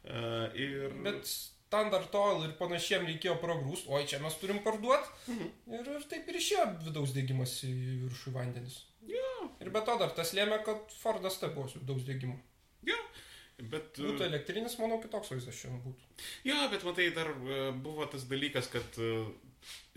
Uh, 0.03 0.47
ir... 0.59 0.95
Bet 1.03 1.27
standard 1.73 2.13
oil 2.19 2.43
ir 2.45 2.53
panašiem 2.59 3.07
reikėjo 3.09 3.39
pragrūst, 3.41 3.89
oi 3.89 4.05
čia 4.09 4.21
mes 4.21 4.35
turim 4.37 4.61
parduoti. 4.65 5.09
Mhm. 5.33 5.51
Ir, 5.73 5.93
ir 5.97 6.09
taip 6.11 6.29
ir 6.29 6.37
išėjo 6.39 6.65
vidaus 6.85 7.13
dėgymas 7.17 7.55
į 7.65 7.73
viršų 8.05 8.33
vandenis. 8.37 8.83
Jo, 9.09 9.49
Ir 9.59 9.71
be 9.73 9.81
to 9.83 9.95
dar 9.99 10.11
tas 10.15 10.31
lėmė, 10.35 10.61
kad 10.63 10.91
Fordas 11.01 11.39
tai 11.41 11.49
buvo 11.55 11.67
su 11.71 11.81
vidaus 11.81 12.05
dėgymu. 12.07 12.37
jo. 12.87 12.99
Bet... 13.69 13.99
Būtų 13.99 14.25
elektrinis, 14.25 14.75
manau, 14.81 14.97
kitoks 14.99 15.29
vaizdas 15.31 15.55
šiandien 15.55 15.83
būtų. 15.85 16.07
Jo, 16.47 16.55
bet 16.71 16.83
matai, 16.87 17.05
dar 17.15 17.29
e, 17.31 17.59
buvo 17.85 18.07
tas 18.09 18.25
dalykas, 18.27 18.67
kad 18.73 18.97
e, 18.97 19.11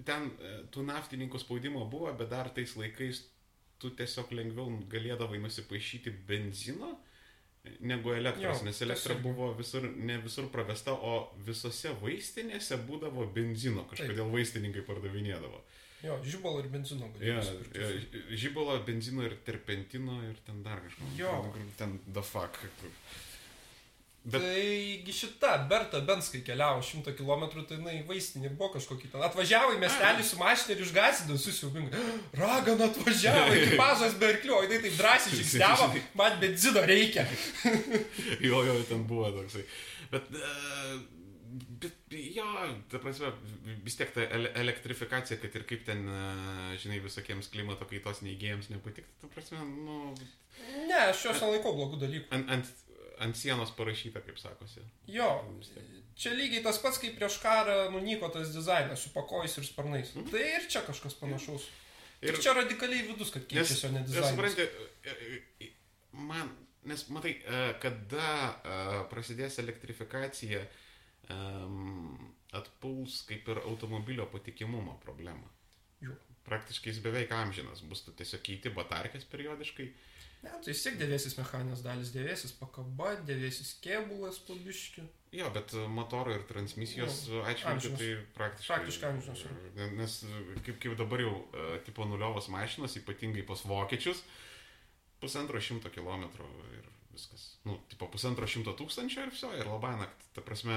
ten 0.07 0.29
e, 0.29 0.53
tų 0.75 0.85
naftininkų 0.87 1.41
spaudimo 1.41 1.87
buvo, 1.91 2.13
bet 2.21 2.31
dar 2.31 2.51
tais 2.55 2.77
laikais 2.79 3.23
tu 3.83 3.91
tiesiog 3.97 4.31
lengviau 4.37 4.77
galėdavai 4.93 5.41
nusipaišyti 5.43 6.13
benzino 6.29 6.93
e, 6.93 7.06
negu 7.81 8.13
elektros, 8.15 8.61
Jo, 8.61 8.65
nes 8.65 8.83
elektra 8.83 9.15
irgi. 9.15 9.23
buvo 9.23 9.53
visur, 9.59 9.83
ne 9.97 10.19
visur 10.19 10.49
pravesta, 10.53 10.93
o 10.93 11.33
visose 11.47 11.93
vaistinėse 12.03 12.79
būdavo 12.89 13.27
benzino, 13.35 13.85
kažkodėl 13.91 14.31
vaistininkai 14.33 14.83
pardavinėdavo. 14.87 15.61
Jo, 16.05 16.19
žibalo 16.25 16.61
ir 16.61 16.69
benzino 16.69 17.09
Ja, 17.21 17.41
galėjo. 17.41 17.63
ja, 17.75 18.37
žibalo, 18.37 18.77
benzino 18.87 19.25
ir 19.25 19.37
terpentino 19.47 20.19
ir 20.29 20.37
ten 20.47 20.63
dar 20.63 20.81
kažko. 20.85 21.09
Jo. 21.19 21.33
Ten 21.79 21.99
the 22.13 22.23
fuck. 22.23 22.59
Bet 24.27 24.43
Taigi 24.43 25.13
šita 25.15 25.53
Berta 25.71 26.01
Benskai 26.03 26.41
keliavo 26.43 26.81
100 26.83 27.13
km, 27.15 27.45
tai 27.69 27.77
jinai 27.79 28.01
vaistinė 28.09 28.49
buvo 28.59 28.73
kažkokį 28.75 29.11
ten. 29.13 29.23
Atvažiavo 29.23 29.77
į 29.77 29.81
miestelį 29.85 30.25
su 30.27 30.39
mašina 30.41 30.75
ir 30.75 30.81
išgasino 30.83 31.37
susiubingai. 31.39 32.01
Ragana 32.43 32.89
atvažiavo, 32.91 33.53
ekipažas 33.61 34.17
be 34.19 34.33
arklių, 34.33 34.57
o 34.57 34.63
jinai 34.67 34.81
taip 34.83 34.97
drąsiai 34.99 35.37
žingsniavo, 35.41 35.87
man 36.19 36.41
benzino 36.43 36.83
reikia. 36.91 37.27
Jo, 38.49 38.65
jo, 38.67 38.75
ten 38.89 39.05
buvo 39.07 39.29
toksai. 39.37 39.63
Bet, 40.11 40.27
e, 40.35 40.97
bet 41.85 42.17
jo, 42.35 42.47
ta 42.91 42.99
prasme, 43.03 43.31
vis 43.87 43.97
tiek 44.01 44.11
ta 44.15 44.25
ele- 44.27 44.51
elektrifikacija, 44.59 45.39
kad 45.43 45.55
ir 45.61 45.65
kaip 45.71 45.87
ten, 45.87 46.03
e, 46.09 46.77
žinai, 46.83 46.99
visokiems 47.05 47.49
klimato 47.55 47.87
kaitos 47.91 48.25
neįgėjams 48.27 48.73
nepatiktų, 48.75 49.21
ta 49.23 49.31
prasme, 49.37 49.63
nu, 49.87 50.01
Ne, 50.89 50.97
aš 51.11 51.21
jos 51.27 51.41
nelaikau 51.45 51.75
blogų 51.77 51.99
dalykų. 52.01 52.31
ant, 52.33 52.51
ant, 52.55 52.69
ant 53.25 53.37
sienos 53.39 53.73
parašyta, 53.77 54.21
kaip 54.25 54.39
sakosi. 54.41 54.85
Jo, 55.11 55.29
čia 56.19 56.35
lygiai 56.37 56.63
tas 56.65 56.79
pats, 56.83 57.01
kaip 57.03 57.17
prieš 57.19 57.39
karą 57.43 57.91
nunyko 57.95 58.29
tas 58.35 58.53
dizainas 58.55 59.03
su 59.05 59.13
pakojais 59.15 59.57
ir 59.61 59.67
sparnais. 59.69 60.13
Tai 60.31 60.45
ir 60.45 60.69
čia 60.71 60.85
kažkas 60.87 61.17
panašaus. 61.21 61.67
Ir 61.67 61.87
Ir 62.25 62.39
čia 62.41 62.55
radikaliai 62.57 63.05
vidus, 63.07 63.31
kad 63.35 63.45
keičiasi, 63.49 63.87
o 63.89 63.93
ne 63.93 64.03
dizainas. 64.07 64.31
supranti, 64.33 64.65
e, 65.05 65.41
e, 65.61 65.69
man, 66.17 66.49
nes 66.89 67.05
matai, 67.13 67.35
e, 67.45 67.61
kada 67.83 68.31
prasidės 69.13 69.59
elektrifikacija, 69.63 70.63
atpuls 72.57 73.21
kaip 73.29 73.49
ir 73.53 73.61
automobilio 73.67 74.27
patikimumo 74.33 74.97
problema. 75.03 75.49
Jo. 76.01 76.15
Praktiškai 76.47 76.93
jis 76.93 77.01
beveik 77.03 77.33
amžinas, 77.35 77.83
bus 77.83 78.05
tu 78.07 78.15
tiesiog 78.17 78.43
keiti 78.47 78.71
batarkės 78.71 79.27
periodiškai. 79.29 79.89
Ne, 80.45 80.51
tai 80.63 80.73
vis 80.73 80.83
tiek 80.85 80.97
dėvėsis 81.01 81.35
mechaninės 81.41 81.81
dalis, 81.83 82.11
dėvėsis 82.15 82.53
pakaba, 82.61 83.15
dėvėsis 83.27 83.75
kėbulas 83.83 84.39
pabiški. 84.47 85.03
Jo, 85.35 85.49
bet 85.55 85.73
e, 85.75 85.87
motoro 85.91 86.33
ir 86.37 86.45
transmisijos 86.49 87.25
atžvilgiu 87.51 87.73
amžinos. 87.73 87.99
tai 88.01 88.11
praktiškai. 88.37 88.77
Praktiškai 88.77 89.09
amžinos 89.11 89.43
Nes 89.99 90.19
kaip, 90.67 90.77
kaip 90.85 90.95
dabar 91.01 91.25
jau 91.25 91.33
e, 91.51 91.79
tipo 91.89 92.07
nuliovos 92.09 92.47
mašinos, 92.53 92.95
ypatingai 93.01 93.43
pas 93.49 93.65
vokiečius, 93.67 94.23
pusantro 95.21 95.61
šimto 95.61 95.91
kilometrų 95.91 96.47
ir 96.79 96.87
viskas. 97.17 97.49
Nu, 97.67 97.79
tipo 97.91 98.07
pusantro 98.13 98.47
šimto 98.47 98.77
tūkstančio 98.79 99.25
ir 99.27 99.33
viso, 99.35 99.51
ir 99.57 99.67
labai 99.67 99.95
nakt. 99.99 100.29
Ta 100.37 100.45
prasme, 100.47 100.77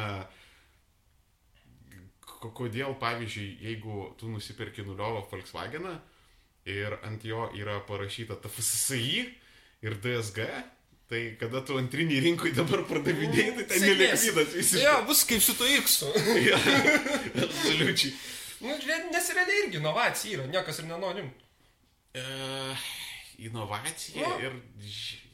ko- 2.25 2.51
kodėl, 2.55 2.95
pavyzdžiui, 3.01 3.51
jeigu 3.67 3.99
tu 4.19 4.29
nusipirki 4.31 4.85
nuliovą 4.87 5.23
Volkswageną 5.31 5.93
ir 6.69 6.97
ant 7.03 7.23
jo 7.27 7.49
yra 7.59 7.79
parašyta 7.87 8.35
TFSI 8.43 9.27
ir 9.85 9.95
DSG, 10.03 10.45
tai 11.09 11.21
kada 11.39 11.61
tu 11.65 11.77
antrinį 11.79 12.19
rinkui 12.25 12.51
dabar 12.55 12.83
pardavinėjai, 12.89 13.53
tai 13.59 13.65
ten 13.71 13.81
nelikvidas 13.87 14.53
visiškai. 14.53 14.83
Jo, 14.85 14.95
bus 15.07 15.23
kaip 15.29 15.41
su 15.41 15.55
to 15.57 15.65
X. 15.79 16.01
Ja, 16.45 16.59
Absoliučiai. 17.45 18.13
nu, 18.61 18.75
nes 19.13 19.29
realiai 19.35 19.63
irgi 19.65 19.79
inovacija 19.81 20.37
yra, 20.37 20.47
niekas 20.51 20.81
ir 20.83 20.89
nenorim. 20.91 21.31
E, 22.13 22.23
inovacija 23.47 24.27
Nu. 24.27 24.35
ir... 24.43 24.59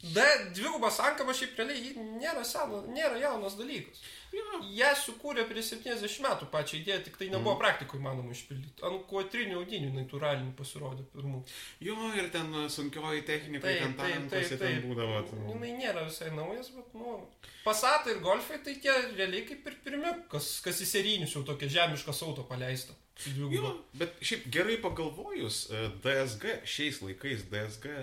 D, 0.06 0.22
dvigubas 0.54 1.00
ankaba 1.02 1.34
šiaip 1.34 1.56
realiai 1.58 1.96
nėra, 1.98 2.44
seno, 2.46 2.84
nėra 2.94 3.18
jaunas 3.18 3.56
dalykas. 3.58 4.04
Jo, 4.36 4.60
Ją 4.76 4.90
sukūrė 5.00 5.46
prieš 5.48 5.74
70 5.76 6.24
metų 6.26 6.48
pačią 6.52 6.80
idėją, 6.80 6.98
tik 7.06 7.18
tai 7.20 7.28
nebuvo 7.32 7.54
mm. 7.54 7.60
praktikoje 7.62 8.02
įmanoma 8.02 8.34
išpildyti. 8.36 8.84
Ant 8.88 9.06
kuotrinių 9.10 9.60
audinių 9.62 9.92
natūralinių 9.96 10.52
pasirodė 10.58 11.06
pirmų. 11.14 11.42
jo, 11.88 11.96
ir 12.20 12.30
ten 12.34 12.52
sunkioji 12.72 13.24
technika, 13.28 13.64
Taip, 13.68 13.84
ten 13.84 13.96
taip, 14.00 14.18
tankuose 14.18 14.58
taip, 14.58 14.64
ten 14.64 14.82
taip. 14.82 14.90
būdavo. 14.90 15.22
Jinai 15.54 15.72
nėra 15.80 16.04
visai 16.10 16.34
naujas, 16.36 16.74
bet, 16.76 16.92
nu, 16.98 17.16
pasatai 17.64 18.18
ir 18.18 18.22
golfai, 18.26 18.60
tai 18.66 18.76
tie 18.84 18.98
realiai 19.16 19.46
kaip 19.48 19.72
ir 19.72 19.80
pirmi, 19.86 20.14
kas, 20.32 20.52
kas 20.66 20.84
į 20.84 20.90
serinius 20.92 21.38
jau 21.38 21.46
tokia 21.48 21.72
žemiškas 21.80 22.24
auto 22.28 22.48
paleista. 22.50 22.98
Jo, 23.38 23.72
bet 23.96 24.18
šiaip 24.20 24.50
gerai 24.52 24.76
pagalvojus, 24.84 25.70
DSG 26.04 26.60
šiais 26.68 27.00
laikais 27.06 27.48
DSG 27.52 28.02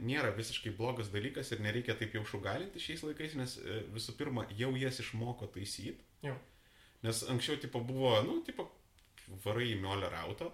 nėra 0.00 0.32
visiškai 0.36 0.72
blogas 0.76 1.10
dalykas 1.12 1.52
ir 1.52 1.62
nereikia 1.64 1.96
taip 1.98 2.14
jau 2.16 2.24
šugalinti 2.28 2.80
šiais 2.82 3.04
laikais, 3.04 3.36
nes 3.36 3.56
e, 3.60 3.82
visų 3.94 4.16
pirma, 4.18 4.46
jau 4.56 4.70
jas 4.80 5.00
išmoko 5.02 5.50
taisyti. 5.54 6.00
Nes 7.04 7.22
anksčiau 7.32 7.60
tipo 7.60 7.80
buvo, 7.84 8.14
nu, 8.26 8.40
tipo, 8.46 8.68
varai 9.44 9.70
į 9.74 9.78
Mioller 9.82 10.16
auto 10.22 10.50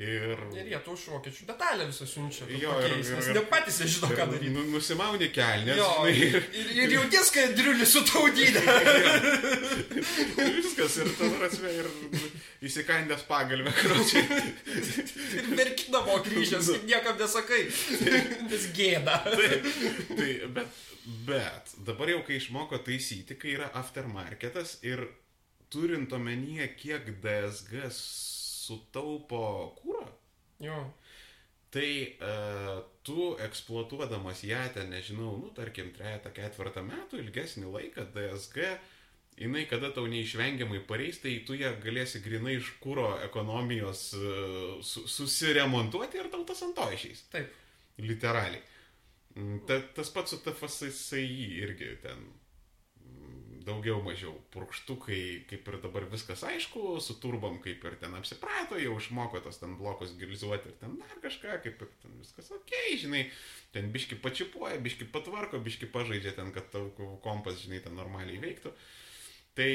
Ir... 0.00 0.38
Ir 0.56 0.68
jie 0.70 0.78
tų 0.80 0.94
iš 0.96 1.02
vokiečių 1.12 1.44
detalę 1.50 1.84
visą 1.90 2.06
siunčia. 2.08 2.46
Jo, 2.56 2.70
pakeis, 2.78 3.10
ir- 3.10 3.16
Nes 3.18 3.26
ir- 3.28 3.34
ne 3.36 3.42
patys 3.50 3.80
jie 3.82 3.88
žino, 3.92 4.08
ką 4.08 4.22
ir 4.24 4.30
daryti. 4.32 4.52
Nu, 4.54 4.62
nusimauni 4.72 5.28
kelnes, 5.34 5.76
Jo, 5.76 5.88
ir, 6.08 6.38
ir, 6.56 6.70
ir 6.86 6.94
jauties, 6.94 7.28
kai 7.34 7.44
driulį 7.58 7.88
su 7.90 8.00
taudynė. 8.08 8.62
ir 10.40 10.54
viskas, 10.56 10.96
ir 11.04 11.10
ta 11.18 11.28
prasme, 11.36 11.72
ir 11.82 11.90
įsikandęs 12.70 13.26
pagalbę, 13.28 13.72
kročiai. 13.76 14.24
Ir 15.40 15.50
merkinamo 15.58 16.16
kryžius, 16.24 16.72
ir 16.78 16.86
niekam 16.88 17.20
nesakai. 17.20 17.60
Nes 18.48 18.66
gėda. 18.76 19.18
tai, 19.28 19.50
tai, 20.16 20.30
bet, 20.56 20.80
bet 21.28 21.74
dabar 21.90 22.14
jau, 22.14 22.22
kai 22.24 22.40
išmoko 22.40 22.80
taisyti, 22.88 23.36
kai 23.40 23.52
yra 23.58 23.68
aftermarketas 23.80 24.78
ir 24.86 25.04
turint 25.70 26.12
omenyje, 26.16 26.72
kiek 26.80 27.12
DSG 27.22 27.84
sutaupo 28.70 29.42
kūro, 29.80 30.06
Jo. 30.62 30.78
tai 31.74 31.90
uh, 32.20 32.80
tu 33.06 33.34
eksploatuodamas 33.40 34.42
ją 34.44 34.62
ten, 34.74 34.90
nežinau, 34.92 35.36
nu, 35.40 35.50
tarkim, 35.56 35.92
trejata, 35.96 36.32
ketvirtą 36.36 36.82
metų, 36.86 37.20
ilgesnį 37.24 37.70
laiką 37.72 38.04
DSG, 38.14 38.66
jinai 39.40 39.62
kada 39.70 39.88
tau 39.96 40.04
neišvengiamai 40.10 40.82
pareis, 40.88 41.20
tai 41.22 41.38
tu 41.48 41.56
ją 41.56 41.70
galėsi 41.80 42.20
grinai 42.24 42.58
iš 42.58 42.74
kūro 42.82 43.14
ekonomijos 43.24 44.02
uh, 44.18 44.76
su, 44.84 45.06
susiremontuoti 45.08 46.20
ir 46.20 46.28
tau 46.32 46.44
tas 46.48 46.60
ant 46.66 46.76
to 46.76 46.90
išeis. 46.96 47.24
Taip. 47.32 47.56
Literaliai. 48.00 48.62
Mm, 49.36 49.62
Ta, 49.68 49.78
tas 49.94 50.10
pats 50.12 50.32
su 50.34 50.40
TFSI 50.44 51.24
irgi 51.62 51.94
ten 52.02 52.26
daugiau 53.66 54.00
mažiau 54.04 54.32
purkštukai, 54.54 55.44
kaip 55.50 55.68
ir 55.68 55.78
dabar 55.82 56.06
viskas 56.10 56.42
aišku, 56.48 56.96
su 57.04 57.16
turbom 57.22 57.58
kaip 57.64 57.84
ir 57.86 57.96
ten 58.00 58.14
apsiprato, 58.18 58.78
jau 58.80 58.96
išmoko 58.98 59.42
tos 59.44 59.60
ten 59.60 59.76
blokus 59.78 60.14
gilizuoti 60.20 60.72
ir 60.72 60.78
ten 60.80 60.96
dar 61.00 61.20
kažką, 61.24 61.58
kaip 61.64 61.84
ir 61.84 61.92
ten 62.02 62.16
viskas 62.22 62.50
ok, 62.56 62.74
žinai, 63.02 63.24
ten 63.74 63.90
biški 63.94 64.20
pačipuoja, 64.24 64.80
biški 64.82 65.10
patvarko, 65.12 65.60
biški 65.64 65.90
pažaidžia 65.92 66.34
ten, 66.38 66.52
kad 66.56 66.70
tau 66.72 66.90
kompas, 67.24 67.60
žinai, 67.64 67.82
ten 67.84 67.96
normaliai 67.98 68.40
veiktų. 68.42 68.74
Tai 69.58 69.70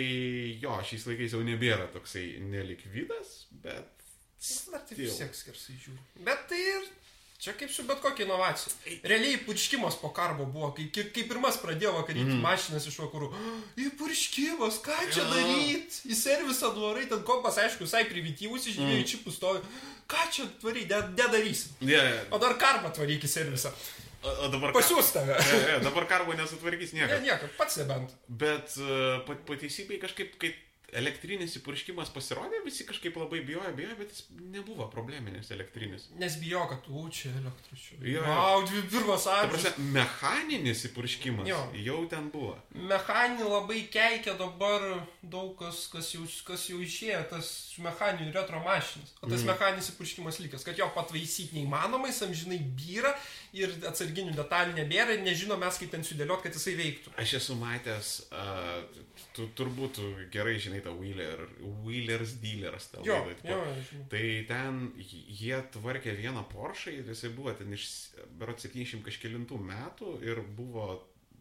jo, 0.61 0.77
šiais 0.87 1.05
laikais 1.09 1.35
jau 1.35 1.43
nebėra 1.45 1.89
toksai 1.93 2.27
nelikvidas, 2.43 3.45
bet... 3.63 3.91
Dar 4.71 4.83
taip 4.85 4.99
vis 4.99 5.17
tiek 5.17 5.33
skersai 5.33 5.75
žiūri. 5.81 6.23
Bet 6.25 6.45
tai 6.51 6.59
ir 6.59 6.87
čia 7.45 7.53
kaip 7.53 7.71
su 7.71 7.83
bet 7.85 8.01
kokia 8.01 8.25
inovacija. 8.25 8.73
Realiai 9.03 9.37
purškimas 9.45 9.99
po 10.01 10.09
karbo 10.13 10.45
buvo, 10.49 10.71
kai, 10.77 10.87
kai, 10.93 11.07
kai 11.13 11.25
pirmas 11.29 11.59
pradėjo 11.61 11.93
vakaryti 11.99 12.31
mm. 12.33 12.41
mašinas 12.41 12.87
iš 12.89 12.97
vakarų. 13.03 13.29
Įpurškimas, 13.85 14.79
ką 14.85 14.97
čia 15.13 15.27
daryti? 15.29 16.01
Į 16.09 16.17
servisą 16.17 16.73
nuorai, 16.77 17.05
ten 17.11 17.21
kompas, 17.27 17.59
aišku, 17.61 17.85
visai 17.85 18.05
primityvus, 18.09 18.65
iš 18.71 18.79
dviejų 18.81 19.03
mm. 19.03 19.11
čipų 19.13 19.35
stovi. 19.35 19.61
Ką 20.09 20.25
čia 20.33 20.47
tvaryti, 20.61 21.03
nedarysim. 21.13 21.77
Yeah. 21.85 22.25
O 22.33 22.41
dar 22.41 22.57
karbą 22.61 22.93
tvaryk 22.97 23.25
į 23.25 23.31
servisą. 23.37 23.73
O, 24.25 24.49
dabar... 24.49 24.73
Pasiūs 24.73 25.11
tave. 25.13 25.35
Ja, 25.37 25.57
ja, 25.75 25.79
dabar 25.85 26.07
karbo 26.09 26.33
nesutvarkys 26.37 26.93
Ne, 26.95 27.03
niekas. 27.03 27.21
nieko, 27.25 27.49
pats 27.59 27.77
nebent. 27.81 28.13
Bet 28.25 28.73
uh, 28.81 29.21
pat, 29.27 29.43
pateisybei 29.45 29.99
kažkaip, 30.01 30.33
kai 30.41 30.53
elektrinis 30.93 31.55
įpurškimas 31.59 32.11
pasirodė, 32.13 32.61
visi 32.65 32.85
kažkaip 32.87 33.17
labai 33.19 33.41
bijojo, 33.45 33.71
bijojo, 33.77 33.97
bet 33.99 34.13
jis 34.13 34.25
nebuvo 34.53 34.87
probleminis 34.91 35.51
elektrinis. 35.55 36.07
Nes 36.19 36.37
bijo, 36.41 36.65
kad 36.69 36.83
tu 36.85 37.05
čia 37.13 37.31
električiu. 37.39 37.97
Jo. 38.05 38.23
Wow, 38.27 38.65
dvi 38.69 38.83
pirmas 38.91 39.27
amžius. 39.31 39.79
mechaninis 39.79 40.85
įpurškimas 40.89 41.49
Jo. 41.49 41.61
jau 41.87 42.01
ten 42.11 42.29
buvo. 42.33 42.55
Mechaninį 42.75 43.49
labai 43.49 43.81
keikia 43.91 44.35
dabar 44.39 44.85
daug 45.23 45.55
kas, 45.59 45.85
kas 45.91 46.11
jau, 46.13 46.25
kas 46.47 46.67
jau 46.69 46.79
išėjo, 46.83 47.23
tas 47.33 47.49
mechaninių 47.81 48.35
retro 48.35 48.61
mašinas. 48.63 49.15
O 49.21 49.29
tas 49.29 49.41
mm. 49.41 49.49
mechaninis 49.51 49.91
įpurškimas 49.93 50.39
likęs, 50.43 50.67
kad 50.67 50.79
jo 50.79 50.87
pataisyti 50.95 51.57
neįmanomai, 51.59 52.13
amžinai 52.25 52.59
byra 52.77 53.15
ir 53.55 53.73
atsarginių 53.87 54.35
detalių 54.35 54.75
nebėra 54.79 55.15
ir 55.15 55.25
nežinom 55.25 55.59
mes, 55.61 55.79
kaip 55.79 55.91
ten 55.93 56.03
sudėliot, 56.05 56.43
kad 56.43 56.55
jisai 56.55 56.75
veiktų. 56.79 57.13
Aš 57.21 57.37
esu 57.39 57.57
matęs, 57.59 58.15
uh, 58.29 59.05
tu 59.35 59.47
turbūt 59.57 59.95
tu 59.95 60.09
gerai 60.33 60.57
žinai 60.61 60.74
tą 60.83 60.93
Wheeler, 60.99 61.41
Wheelers 61.85 62.33
Dealers. 62.43 62.89
tą 62.91 63.03
Jo, 63.05 63.21
laidą, 63.27 63.49
jo, 63.49 63.59
žinau. 63.89 64.05
Tai 64.11 64.23
ten 64.49 64.79
jie 64.99 65.59
tvarkė 65.75 66.15
vieną 66.19 66.43
Porsche 66.51 66.93
ir 66.99 67.05
jisai 67.11 67.29
buvo 67.35 67.53
ten 67.53 67.73
iš, 67.73 67.87
berot 68.39 68.59
70 68.63 69.03
kažkėlintų 69.05 69.59
metų 69.71 70.15
ir 70.25 70.41
buvo 70.57 70.87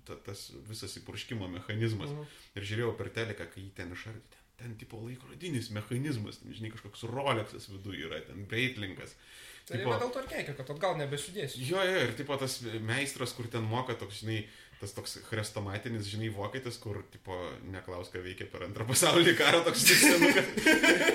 ta, 0.05 0.17
tas 0.27 0.51
visas 0.69 0.97
įpurškimo 1.01 1.49
mechanizmas. 1.49 2.11
Mhm. 2.13 2.27
Ir 2.57 2.63
žiūrėjau 2.71 2.97
per 2.99 3.09
teleką, 3.11 3.49
kai 3.55 3.63
jį 3.67 3.73
ten 3.79 3.93
išardė. 3.97 4.23
Ten, 4.31 4.41
ten 4.65 4.77
tipo 4.79 5.01
laikrodinis 5.03 5.71
mechanizmas, 5.75 6.39
ten, 6.43 6.53
žinai, 6.55 6.71
kažkoks 6.77 7.03
Rolexas 7.11 7.67
viduje 7.73 8.05
yra, 8.07 8.21
ten 8.27 8.45
Breitlingas. 8.47 9.17
Tai 9.65 9.79
Tipo- 9.81 9.97
dėl 9.97 10.11
to 10.13 10.21
ir 10.21 10.27
keikia, 10.29 10.53
kad 10.59 10.71
atgal 10.75 10.99
nebesudėsi. 11.01 11.57
Jo, 11.65 11.81
jo, 11.89 12.01
ir 12.05 12.13
tipo 12.19 12.37
tas 12.37 12.59
meistras, 12.85 13.33
kur 13.33 13.47
ten 13.49 13.65
moka 13.65 13.95
toks, 13.97 14.21
žinai, 14.21 14.43
tas 14.81 14.93
toks 14.97 15.17
chrestomatinis, 15.29 16.07
žinai, 16.11 16.31
vokietis, 16.35 16.77
kur, 16.83 17.01
tipo, 17.13 17.37
neklaus, 17.73 18.11
ką 18.13 18.23
veikia 18.25 18.47
per 18.53 18.67
antrą 18.67 18.87
pasaulinį 18.89 19.35
karą, 19.39 19.63
toks 19.67 19.85
senukas. 19.89 20.51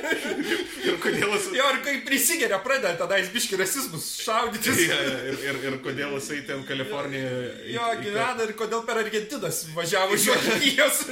ir 0.87 0.99
kodėl 1.03 1.33
jis... 1.35 1.47
Jo, 1.57 1.69
ir 1.75 1.79
kai 1.85 1.95
prisigeria, 2.07 2.59
pradeda 2.65 2.95
tada 2.99 3.19
jis 3.21 3.31
biški 3.33 3.59
rasizmus 3.59 4.09
šaudytis. 4.23 4.83
Ja, 4.87 4.99
ir, 5.29 5.39
ir, 5.51 5.61
ir 5.69 5.79
kodėl 5.85 6.17
jisai 6.17 6.41
ten 6.49 6.65
Kalifornijoje... 6.67 7.55
Jo, 7.75 7.87
gyvena 8.03 8.47
ir 8.47 8.55
kodėl 8.59 8.85
per 8.87 9.01
Argentinas 9.03 9.63
važiavo 9.75 10.17
iš 10.17 10.29
Vokietijos. 10.33 11.03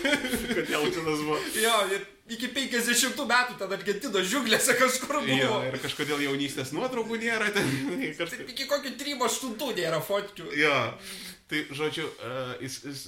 Kodėl 0.54 0.90
čia 0.92 1.02
tas 1.04 1.22
buvo. 1.24 1.38
jo, 1.58 1.76
ir 1.94 2.04
iki 2.34 2.48
50 2.56 3.20
metų 3.28 3.58
ten 3.60 3.74
Argentinos 3.76 4.28
žiūglėse 4.30 4.76
kažkur 4.78 5.20
buvo. 5.20 5.36
Jo, 5.36 5.60
ir 5.68 5.76
kažkodėl 5.82 6.24
jaunystės 6.24 6.72
nuotraukų 6.76 7.20
nėra 7.20 7.50
ten. 7.54 7.68
Kažkaip... 8.20 8.48
iki 8.54 8.68
kokio 8.70 8.94
3-8 9.00 9.74
nėra 9.80 10.00
fotkių. 10.04 10.48
Jo, 10.58 10.78
tai 11.50 11.64
žodžiu, 11.74 12.08
uh, 12.08 12.54
jis, 12.64 12.80
jis, 12.88 13.04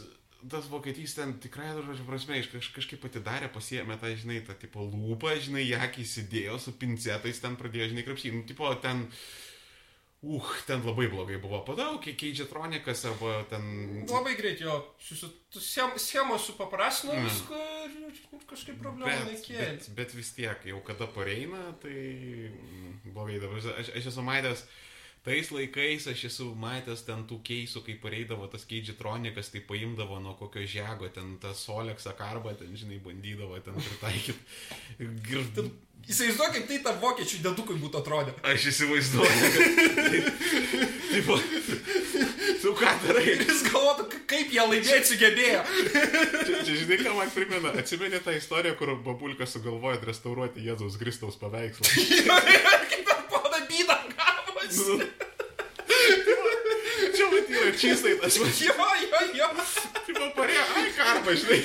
tas 0.52 0.68
vokietys 0.70 1.16
ten 1.16 1.34
tikrai, 1.42 1.72
žodžiu, 1.78 2.06
prasme, 2.08 2.38
iš 2.42 2.52
kaž, 2.52 2.70
kažkaip 2.76 3.08
atidarė, 3.08 3.50
pasiemė 3.54 3.98
tą, 4.02 4.12
žinai, 4.18 4.42
tą 4.46 4.56
tipo 4.60 4.84
lūpą, 4.84 5.34
žinai, 5.42 5.66
jakį 5.66 6.04
įsidėjo 6.06 6.60
su 6.62 6.76
pincetais, 6.80 7.42
ten 7.42 7.58
pradėjo, 7.60 7.92
žinai, 7.92 8.06
krapšyti. 8.06 8.38
Nu, 8.38 8.48
tipo, 8.48 8.72
ten... 8.82 9.06
Uh, 9.06 9.44
ten 10.66 10.82
labai 10.82 11.08
blogai 11.08 11.38
buvo. 11.38 11.60
Padau, 11.64 11.98
kiek 12.02 12.16
keičia 12.18 12.46
tronikas 12.48 13.04
arba 13.06 13.44
ten... 13.50 14.04
Labai 14.08 14.34
greit 14.38 14.60
jo, 14.60 14.74
schemos 16.00 16.46
supaprasino 16.48 17.14
viską 17.26 17.60
ir, 17.84 18.16
kažkaip 18.48 18.80
problemų 18.80 19.30
nekėlė. 19.30 19.60
bet, 19.60 19.88
bet 19.98 20.16
vis 20.16 20.32
tiek, 20.34 20.66
jau 20.72 20.80
kada 20.86 21.06
pareina, 21.12 21.70
tai 21.82 21.94
mm, 22.48 23.12
blogai 23.12 23.38
dabar. 23.42 23.60
Aš, 23.76 23.92
aš 24.00 24.10
esu 24.10 24.24
matęs, 24.26 24.64
tais 25.26 25.50
laikais 25.50 26.06
aš 26.12 26.24
esu 26.30 26.46
matęs 26.58 27.02
ten 27.06 27.24
tų 27.26 27.40
keisų, 27.46 27.82
kai 27.86 27.96
pareidavo 28.02 28.46
tas 28.52 28.66
keidžitronikas, 28.70 29.50
tai 29.50 29.64
paimdavo 29.66 30.20
nuo 30.22 30.36
kokio 30.38 30.62
žego, 30.70 31.10
ten 31.14 31.34
tas 31.42 31.64
Oleksą 31.72 32.14
karbą, 32.18 32.54
ten, 32.60 32.70
žinai, 32.78 33.00
bandydavo 33.02 33.58
ten 33.66 33.74
pritaikyti. 33.74 34.38
Ir 35.02 35.66
Įsivaizduok, 36.06 36.52
kaip 36.54 36.66
tai 36.70 36.76
tam 36.84 36.98
vokiečių 37.02 37.38
dedukui 37.42 37.74
būtų 37.82 37.98
atrodę. 37.98 38.34
aš 38.46 38.68
įsivaizduoju, 38.70 39.48
kad... 39.56 40.28
Tipo, 41.16 41.38
tu 42.62 42.72
ką 42.78 42.92
darai? 43.02 43.24
Jis 43.40 43.64
galvotų, 43.66 44.04
ka- 44.12 44.20
kaip 44.30 44.52
jie 44.54 44.62
laimėti 44.62 45.08
sugebėjo. 45.10 45.64
Čia, 45.66 46.60
čia 46.68 46.76
žinai, 46.82 46.98
ką 47.02 47.14
man 47.16 47.32
primena? 47.34 47.72
Atsimeni 47.82 48.20
tą 48.22 48.36
istoriją, 48.38 48.76
kur 48.78 48.94
babulka 49.02 49.48
sugalvojo 49.50 49.98
restauruoti 50.06 50.66
Jėzaus 50.68 50.98
Kristaus 51.00 51.40
paveikslą. 51.40 51.90
kaip 52.92 53.02
per 53.08 53.24
poną 53.32 53.64
bydą 53.70 53.98
gavosi. 54.66 55.08
Čia 57.16 57.26
vat 57.32 57.50
yra 57.54 57.72
čystai 57.78 58.14
tas. 58.20 58.36
Jo, 58.36 58.74
jo, 59.02 59.20
jo. 59.38 59.48
Tipo, 60.06 60.24
parėjo, 60.36 60.64
ai, 60.76 60.88
karpa, 60.96 61.34
žinai. 61.38 61.60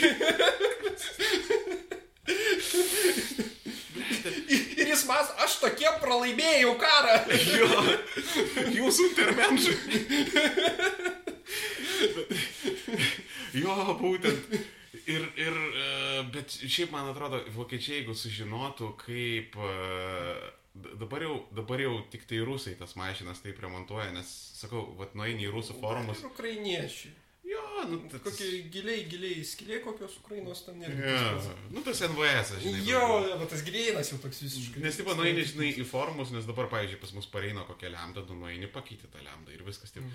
Ir 4.51 4.87
jis 4.91 5.03
mas, 5.09 5.31
aš 5.43 5.57
tokie 5.63 5.89
pralaimėjau 6.01 6.73
karą. 6.81 7.15
Jo, 7.57 7.69
jūsų 8.77 9.07
intermenžai. 9.11 9.75
Jo, 13.61 13.75
būtent. 13.99 14.53
Ir, 15.11 15.23
ir, 15.41 15.55
e, 15.57 15.85
bet 16.31 16.53
šiaip 16.71 16.91
man 16.93 17.09
atrodo, 17.11 17.39
vokiečiai, 17.55 17.97
jeigu 17.99 18.13
sužinotų, 18.15 18.91
kaip 19.01 19.55
d- 19.57 20.51
dabar 20.73 21.25
jau, 21.25 21.39
dabar 21.55 21.81
jau 21.83 21.95
tik 22.13 22.27
tai 22.29 22.39
rusai 22.47 22.77
tas 22.79 22.95
mašinas 22.99 23.43
taip 23.43 23.59
remontuoja, 23.63 24.11
nes, 24.15 24.29
sakau, 24.59 24.85
vat 24.99 25.17
nueini 25.19 25.47
į 25.47 25.51
rusų 25.55 25.79
forumus. 25.81 26.23
Ir 26.23 26.31
ukrainiečiai. 26.31 27.17
Jo, 27.51 27.61
nu, 27.89 27.97
tas, 28.11 28.21
Kokie 28.23 28.47
giliai, 28.71 29.01
giliai 29.09 29.43
skiliai, 29.43 29.79
kokios 29.83 30.13
Ukrainos 30.21 30.61
ten 30.63 30.77
yra. 30.85 30.93
Jo, 30.93 31.55
nu 31.73 31.81
tas 31.83 31.99
NVS, 32.05 32.53
žinai. 32.63 32.83
Jo, 32.87 33.01
bet 33.41 33.49
tas 33.51 33.63
greinas 33.65 34.11
jau 34.13 34.19
toks 34.21 34.43
visiškai. 34.45 34.83
Nes, 34.85 34.99
tipo, 34.99 35.15
nueini, 35.17 35.43
žinai, 35.49 35.71
į 35.81 35.85
forumus, 35.89 36.31
nes 36.35 36.47
dabar, 36.47 36.69
pavyzdžiui, 36.71 37.01
pas 37.01 37.15
mus 37.17 37.27
pareina 37.33 37.65
kokią 37.67 37.91
lemdą, 37.95 38.23
tu 38.29 38.37
nueini, 38.37 38.69
pakeiti 38.71 39.09
tą 39.11 39.25
lemdą 39.25 39.55
ir 39.55 39.65
viskas 39.67 39.91
taip. 39.95 40.05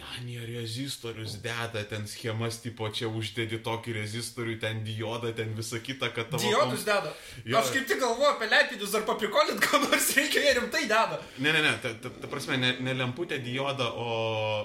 Ten 0.00 0.28
jie 0.28 0.46
rezistorius 0.46 1.36
deda, 1.44 1.84
ten 1.88 2.06
schemas, 2.08 2.60
tipo, 2.64 2.88
čia 2.94 3.08
uždedi 3.08 3.60
tokį 3.64 3.94
rezistorių, 4.00 4.56
ten 4.62 4.82
diodą, 4.86 5.32
ten 5.36 5.54
visą 5.56 5.80
kitą, 5.84 6.10
kad 6.16 6.32
tavo... 6.32 6.42
Diodus 6.42 6.84
deda. 6.88 7.12
Jo. 7.44 7.60
Aš 7.60 7.72
kaip 7.76 7.88
tik 7.90 8.02
galvoju 8.02 8.32
apie 8.34 8.50
lepinius 8.50 8.96
ar 8.98 9.06
paprikolint, 9.08 9.62
ką 9.66 9.82
nors 9.86 10.10
reikia, 10.18 10.44
jie 10.46 10.58
rimtai 10.60 10.84
deda. 10.90 11.20
Ne, 11.38 11.52
ne, 11.52 11.64
ne, 11.66 11.74
ta, 11.82 11.94
ta, 12.02 12.12
ta 12.22 12.30
prasme, 12.32 12.58
ne, 12.60 12.74
ne 12.84 12.96
lemputė 12.98 13.40
diodą, 13.44 13.88
o 13.94 14.10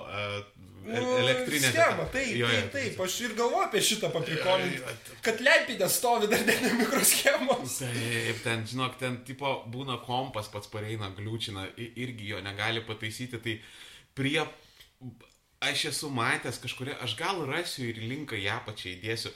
uh, 0.03 0.65
elektrinė. 0.93 1.71
Schema, 1.71 2.05
taip, 2.13 2.33
Jo, 2.37 2.49
taip, 2.51 2.69
taip, 2.75 2.99
aš 3.05 3.15
ir 3.25 3.33
galvoju 3.37 3.65
apie 3.67 3.81
šitą 3.85 4.11
paprikolint. 4.13 4.75
Jo, 4.77 4.83
jo, 4.91 5.17
Kad 5.25 5.41
lepinė 5.45 5.89
stovi 5.89 6.29
dar 6.31 6.43
ne 6.45 6.73
mikroschemos. 6.81 7.79
Taip, 7.81 8.43
ten, 8.45 8.65
žinok, 8.69 8.99
ten 9.01 9.17
tipo 9.27 9.57
būna 9.71 9.97
kompas 10.05 10.51
pats 10.53 10.69
pareina, 10.71 11.09
gliūčina, 11.17 11.67
irgi 11.77 12.33
jo 12.33 12.41
negali 12.45 12.83
pataisyti, 12.85 13.41
tai 13.41 13.57
prie, 14.15 14.39
aš 15.65 15.85
esu 15.91 16.09
matęs 16.13 16.59
kažkuria, 16.61 16.97
aš 17.01 17.15
gal 17.19 17.43
rasiu 17.49 17.89
ir 17.89 18.01
linką 18.05 18.37
ją 18.39 18.57
pačiai 18.65 18.95
įdėsiu, 18.97 19.31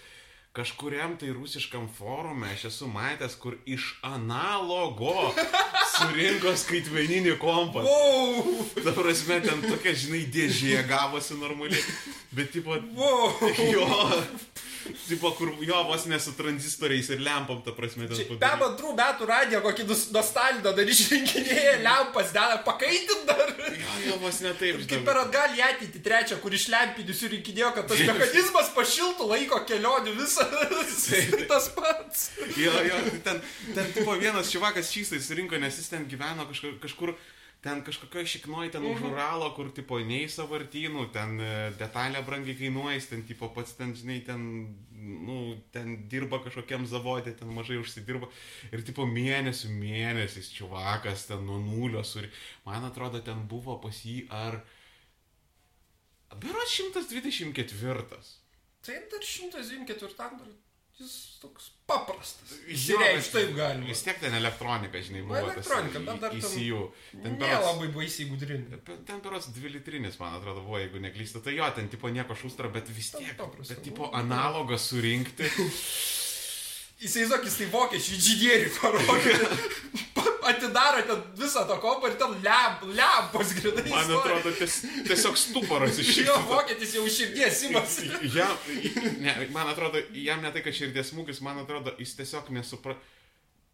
kažkuriam 0.55 1.15
tai 1.19 1.29
rusiškam 1.33 1.87
forume 1.93 2.49
aš 2.53 2.65
esu 2.71 2.89
matęs, 2.91 3.37
kur 3.41 3.57
iš 3.65 3.91
analogo 4.05 5.31
surinko 5.95 6.55
skaitmeninį 6.57 7.35
kompą. 7.41 7.83
Wow, 7.85 8.65
Ta 8.83 8.93
prasme, 8.97 9.39
ten 9.45 9.63
tokia, 9.65 9.93
žinai, 9.93 10.25
dėžė 10.33 10.83
gavosi 10.89 11.37
normaliai, 11.39 11.83
bet 12.35 12.51
tipo, 12.55 12.77
wow. 12.97 13.37
jo, 13.75 13.87
tipo, 15.07 15.31
kur 15.37 15.51
jo 15.65 15.79
vos 15.87 16.05
ne 16.09 16.19
su 16.19 16.31
tranzistoriais 16.37 17.09
ir 17.13 17.19
lempom, 17.25 17.61
ta 17.65 17.73
prasme, 17.75 18.07
ten 18.07 18.17
Pem 18.17 18.37
padaryta. 18.39 18.67
antrų 18.69 18.93
metų 18.99 19.27
radiją 19.29 19.61
kokį 19.65 19.85
nostalgiją 20.15 20.73
dar 20.77 20.91
išrinkinėja, 20.93 21.73
lempas 21.85 22.31
deda, 22.35 22.59
pakaitint 22.65 23.25
dar. 23.29 23.53
Jo, 23.79 23.95
jo, 24.07 24.17
vos 24.23 24.39
ne 24.45 24.53
taip, 24.59 24.81
Kaip 24.89 25.03
per 25.07 25.19
atgal 25.23 25.55
į 25.57 25.63
ateitį 25.67 26.01
trečią, 26.05 26.39
kur 26.43 26.53
iš 26.55 26.67
lempinių 26.73 27.15
surinkinėjo, 27.15 27.71
kad 27.77 27.89
tas 27.91 28.03
mechanizmas 28.07 28.71
pašiltų 28.75 29.27
laiko 29.33 29.61
kelionių 29.69 30.15
visas. 30.19 31.09
tas 31.49 31.69
pats. 31.75 32.29
Jo, 32.57 32.73
jo, 32.87 33.01
ten, 33.25 33.41
ten 33.75 33.91
tipo 33.95 34.15
vienas 34.19 34.49
šivakas 34.53 34.91
čystai 34.93 35.19
surinko, 35.23 35.59
nes 35.61 35.77
jis 35.81 35.91
ten 35.91 36.07
gyveno 36.09 36.47
kažkur, 36.49 36.77
kažkur 36.83 37.13
ten 37.61 37.81
kažkokio 37.83 38.23
šiknoj, 38.25 38.71
ten 38.71 38.85
už 38.87 39.01
Uralo, 39.09 39.49
kur 39.55 39.71
tipo 39.75 39.99
nei 39.99 40.29
savartynų, 40.31 41.09
ten 41.15 41.35
e, 41.43 41.49
detalė 41.79 42.21
brangiai 42.23 42.55
kainuoja, 42.55 43.01
ten 43.11 43.25
tipo 43.27 43.49
pats 43.55 43.75
ten, 43.75 43.91
žinai, 43.99 44.19
ten, 44.27 44.45
nu, 45.27 45.39
ten 45.75 45.97
dirba 46.11 46.39
kažkokiam 46.45 46.87
zavodė, 46.87 47.35
ten 47.39 47.51
mažai 47.55 47.81
užsidirba. 47.81 48.31
Ir 48.71 48.85
tipo 48.87 49.07
mėnesių 49.09 49.73
mėnesiais 49.75 50.51
čivakas 50.55 51.27
ten 51.27 51.43
nuo 51.47 51.59
nulio 51.63 52.03
suri. 52.07 52.31
Man 52.67 52.87
atrodo, 52.87 53.19
ten 53.25 53.43
buvo 53.51 53.79
pas 53.83 54.03
jį 54.07 54.21
ar... 54.31 54.61
Berots 56.39 56.77
124. 56.77 58.23
Tai 58.85 58.95
dar 59.11 59.25
124 59.25 60.15
dar 60.15 60.51
jis 60.99 61.13
toks 61.41 61.71
paprastas. 61.89 62.53
Bet 62.69 63.31
taip 63.33 63.55
galima. 63.57 63.89
Vis 63.89 64.03
tiek 64.05 64.21
ten 64.21 64.35
elektronika, 64.37 65.01
žinai, 65.05 65.23
buvo. 65.25 65.41
tas 65.41 65.57
elektronika, 65.57 66.03
bet 66.05 66.21
dar 66.23 66.37
ECU. 66.37 66.83
Ten 67.15 67.37
berods, 67.41 67.67
labai 67.71 67.89
baisiai 67.97 68.29
gudrinė. 68.29 68.81
ten 69.07 69.23
berods 69.25 69.49
dvi 69.55 69.73
litrinis, 69.75 70.19
man 70.21 70.37
atrodo, 70.37 70.63
buvo, 70.67 70.79
jeigu 70.81 71.01
neklystu. 71.03 71.43
Tai 71.45 71.55
jo, 71.57 71.67
ten 71.75 71.89
tipo 71.91 72.11
nieko 72.13 72.37
šustra, 72.37 72.71
bet 72.73 72.91
vis 72.93 73.11
tiek. 73.17 73.35
paprasta. 73.39 73.73
Bet 73.75 73.85
tipo 73.89 74.11
analogą 74.23 74.77
surinkti. 74.79 75.49
Įsivaizduok, 76.99 77.45
jis 77.47 77.53
tai 77.61 77.67
vokiečių 77.71 78.15
inžinierių 78.17 78.71
parodė. 78.75 79.35
Atidaro 80.49 81.03
ten 81.07 81.21
visą 81.39 81.63
tą 81.69 81.77
kompą 81.83 82.09
ir 82.11 82.17
ten 82.21 82.33
lemp, 82.45 82.83
lempos 82.97 83.53
grinai. 83.59 83.85
Man 83.91 84.11
atrodo, 84.17 84.51
ties, 84.57 84.79
tiesiog 85.07 85.37
stuporas 85.37 85.99
iš 86.01 86.11
Jo, 86.25 86.35
vokietis 86.49 86.97
jau 86.97 87.05
širdies 87.19 87.63
imasi. 87.69 88.09
Ja, 88.39 88.49
ne, 89.21 89.35
man 89.55 89.69
atrodo, 89.71 90.01
jam 90.15 90.41
ne 90.43 90.51
tai, 90.55 90.65
kad 90.65 90.75
širdies 90.75 91.13
smūgis, 91.13 91.39
man 91.45 91.61
atrodo, 91.65 91.95
jis 92.01 92.17
tiesiog 92.19 92.51
nesupra... 92.57 92.97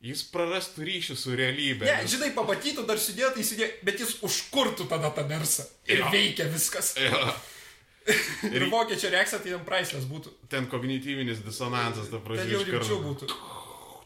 Jis 0.06 0.22
prarastų 0.30 0.84
ryšį 0.86 1.16
su 1.18 1.34
realybė. 1.40 1.88
Ne, 1.88 2.04
žinai, 2.12 2.28
pamatytų 2.36 2.84
dar 2.86 3.00
sudėtų 3.02 3.40
įsidė, 3.42 3.70
bet 3.88 4.04
jis 4.04 4.12
užkurtų 4.28 4.86
tada 4.92 5.10
tą 5.16 5.24
mersą. 5.26 5.66
Ir 5.90 6.04
Jo. 6.04 6.10
veikia 6.14 6.46
viskas. 6.52 6.92
Jo. 7.00 7.22
Ir 8.52 8.68
vokiečio 8.70 9.10
reakcija 9.10 9.40
tai 9.42 9.56
jam 9.56 9.64
praislės 9.66 10.06
būtų. 10.06 10.36
Ten 10.52 10.68
kognityvinis 10.70 11.40
disonansas, 11.42 12.12
ta 12.12 12.20
Ten 12.20 12.26
pradžia 12.28 12.52
jau 12.52 12.62
rimčiau 12.68 13.00
būtų. 13.02 13.32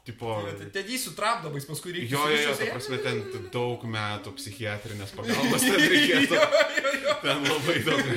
Tipo, 0.09 0.39
Ten- 0.73 0.87
jį 0.89 0.97
sutrapdavais, 0.97 1.65
paskui 1.69 1.91
reikia. 1.93 2.15
Jo, 2.15 2.23
jo, 2.33 2.37
jo, 2.47 2.53
ta 2.57 2.67
prasme, 2.73 2.97
ten 3.03 3.19
daug 3.53 3.83
metų 3.93 4.31
psichiatrinės 4.39 5.11
pagalbos 5.13 5.61
ten 5.67 5.77
reikėtų. 5.93 6.39
Jo, 6.39 6.63
jo, 6.79 6.93
jo. 7.03 7.13
Ten 7.21 7.45
labai 7.45 7.75
daug. 7.85 8.09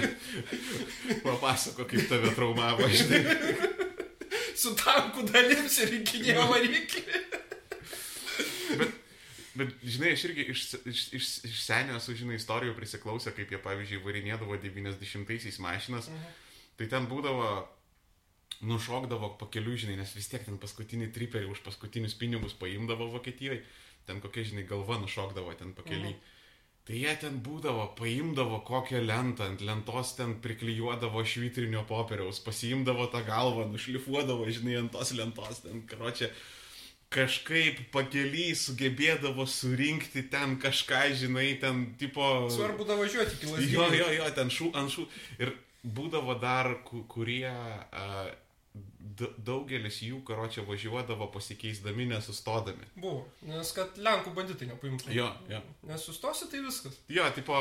Papasako, 1.27 1.85
kaip 1.91 2.09
tave 2.09 2.33
traumavo, 2.39 2.89
žinai. 2.89 3.21
Su 4.63 4.73
tankų 4.79 5.27
dalims 5.33 5.77
ir 5.85 5.93
rinkinėjo 5.99 6.47
variklį. 6.49 7.05
Bet, 8.79 8.93
bet, 9.59 9.73
žinai, 9.85 10.15
aš 10.17 10.25
irgi 10.31 10.47
iš, 10.55 10.63
iš, 10.89 11.03
iš, 11.19 11.29
iš 11.51 11.59
senio 11.67 11.99
esu, 12.01 12.15
žinai, 12.17 12.39
istorijų 12.41 12.73
prisiklausę, 12.79 13.35
kaip 13.37 13.53
jie, 13.53 13.61
pavyzdžiui, 13.65 14.01
varinėdavo 14.07 14.57
90-aisiais 14.63 15.59
mašinas. 15.63 16.09
Tai 16.79 16.89
ten 16.89 17.09
būdavo, 17.11 17.49
nušokdavo 18.63 19.33
pakeliu, 19.41 19.77
žinai, 19.77 19.97
nes 20.01 20.13
vis 20.15 20.29
tiek 20.31 20.45
ten 20.47 20.59
paskutinį 20.63 21.11
triperį 21.15 21.49
už 21.51 21.63
paskutinius 21.67 22.15
pinigus 22.19 22.55
paimdavo 22.55 23.09
Vokietijoje. 23.17 23.63
Ten 24.07 24.21
kokia, 24.23 24.45
žinai, 24.53 24.65
galva 24.67 24.97
nušokdavo 25.03 25.53
ten 25.59 25.73
pakeliui. 25.75 26.15
Tai 26.83 26.97
jie 26.99 27.13
ten 27.23 27.37
būdavo, 27.47 27.85
paimdavo 27.95 28.57
kokią 28.67 28.99
lentą, 29.07 29.45
ant 29.47 29.61
lentos 29.63 30.17
ten 30.19 30.33
priklijuodavo 30.43 31.23
švitrinio 31.23 31.85
popieriaus, 31.87 32.41
pasiimdavo 32.43 33.07
tą 33.13 33.21
galvą, 33.29 33.69
nušlifuodavo, 33.71 34.49
žinai, 34.51 34.81
ant 34.81 34.91
tos 34.97 35.13
lentos, 35.15 35.61
ten, 35.63 35.85
karočią, 35.87 36.27
kažkaip 37.13 37.79
pakeliai 37.95 38.55
sugebėdavo 38.59 39.45
surinkti 39.47 40.25
ten 40.33 40.57
kažką, 40.59 41.03
žinai, 41.23 41.53
ten, 41.63 41.85
tipo... 42.01 42.49
Svarbu 42.51 42.87
da 42.89 42.97
važiuoti 42.99 43.37
iki 43.39 43.47
Jo, 43.47 43.85
lasdynų. 43.85 43.99
jo, 44.01 44.09
jo, 44.19 44.31
ten 44.39 44.51
šų 44.51 44.71
ant 44.81 44.95
šų. 44.95 45.07
Ir 45.45 45.53
būdavo 45.85 46.35
dar, 46.41 46.73
ku- 46.89 47.05
kurie 47.11 47.47
d- 47.47 48.33
daugelis 49.39 50.01
jų, 50.05 50.23
karočią, 50.29 50.65
važiuodavo 50.69 51.29
pasikeisdami, 51.35 52.09
nesustodami. 52.13 52.89
Buvo, 52.97 53.27
nes 53.49 53.73
kad 53.77 53.99
Lenkų 54.01 54.35
banditai 54.37 54.71
nepaimtų. 54.71 55.13
Jo, 55.17 55.29
jo. 55.51 55.61
Nes 55.89 56.07
sustosi, 56.09 56.49
tai 56.53 56.63
viskas. 56.65 56.99
Jo, 57.13 57.29
tipo, 57.37 57.57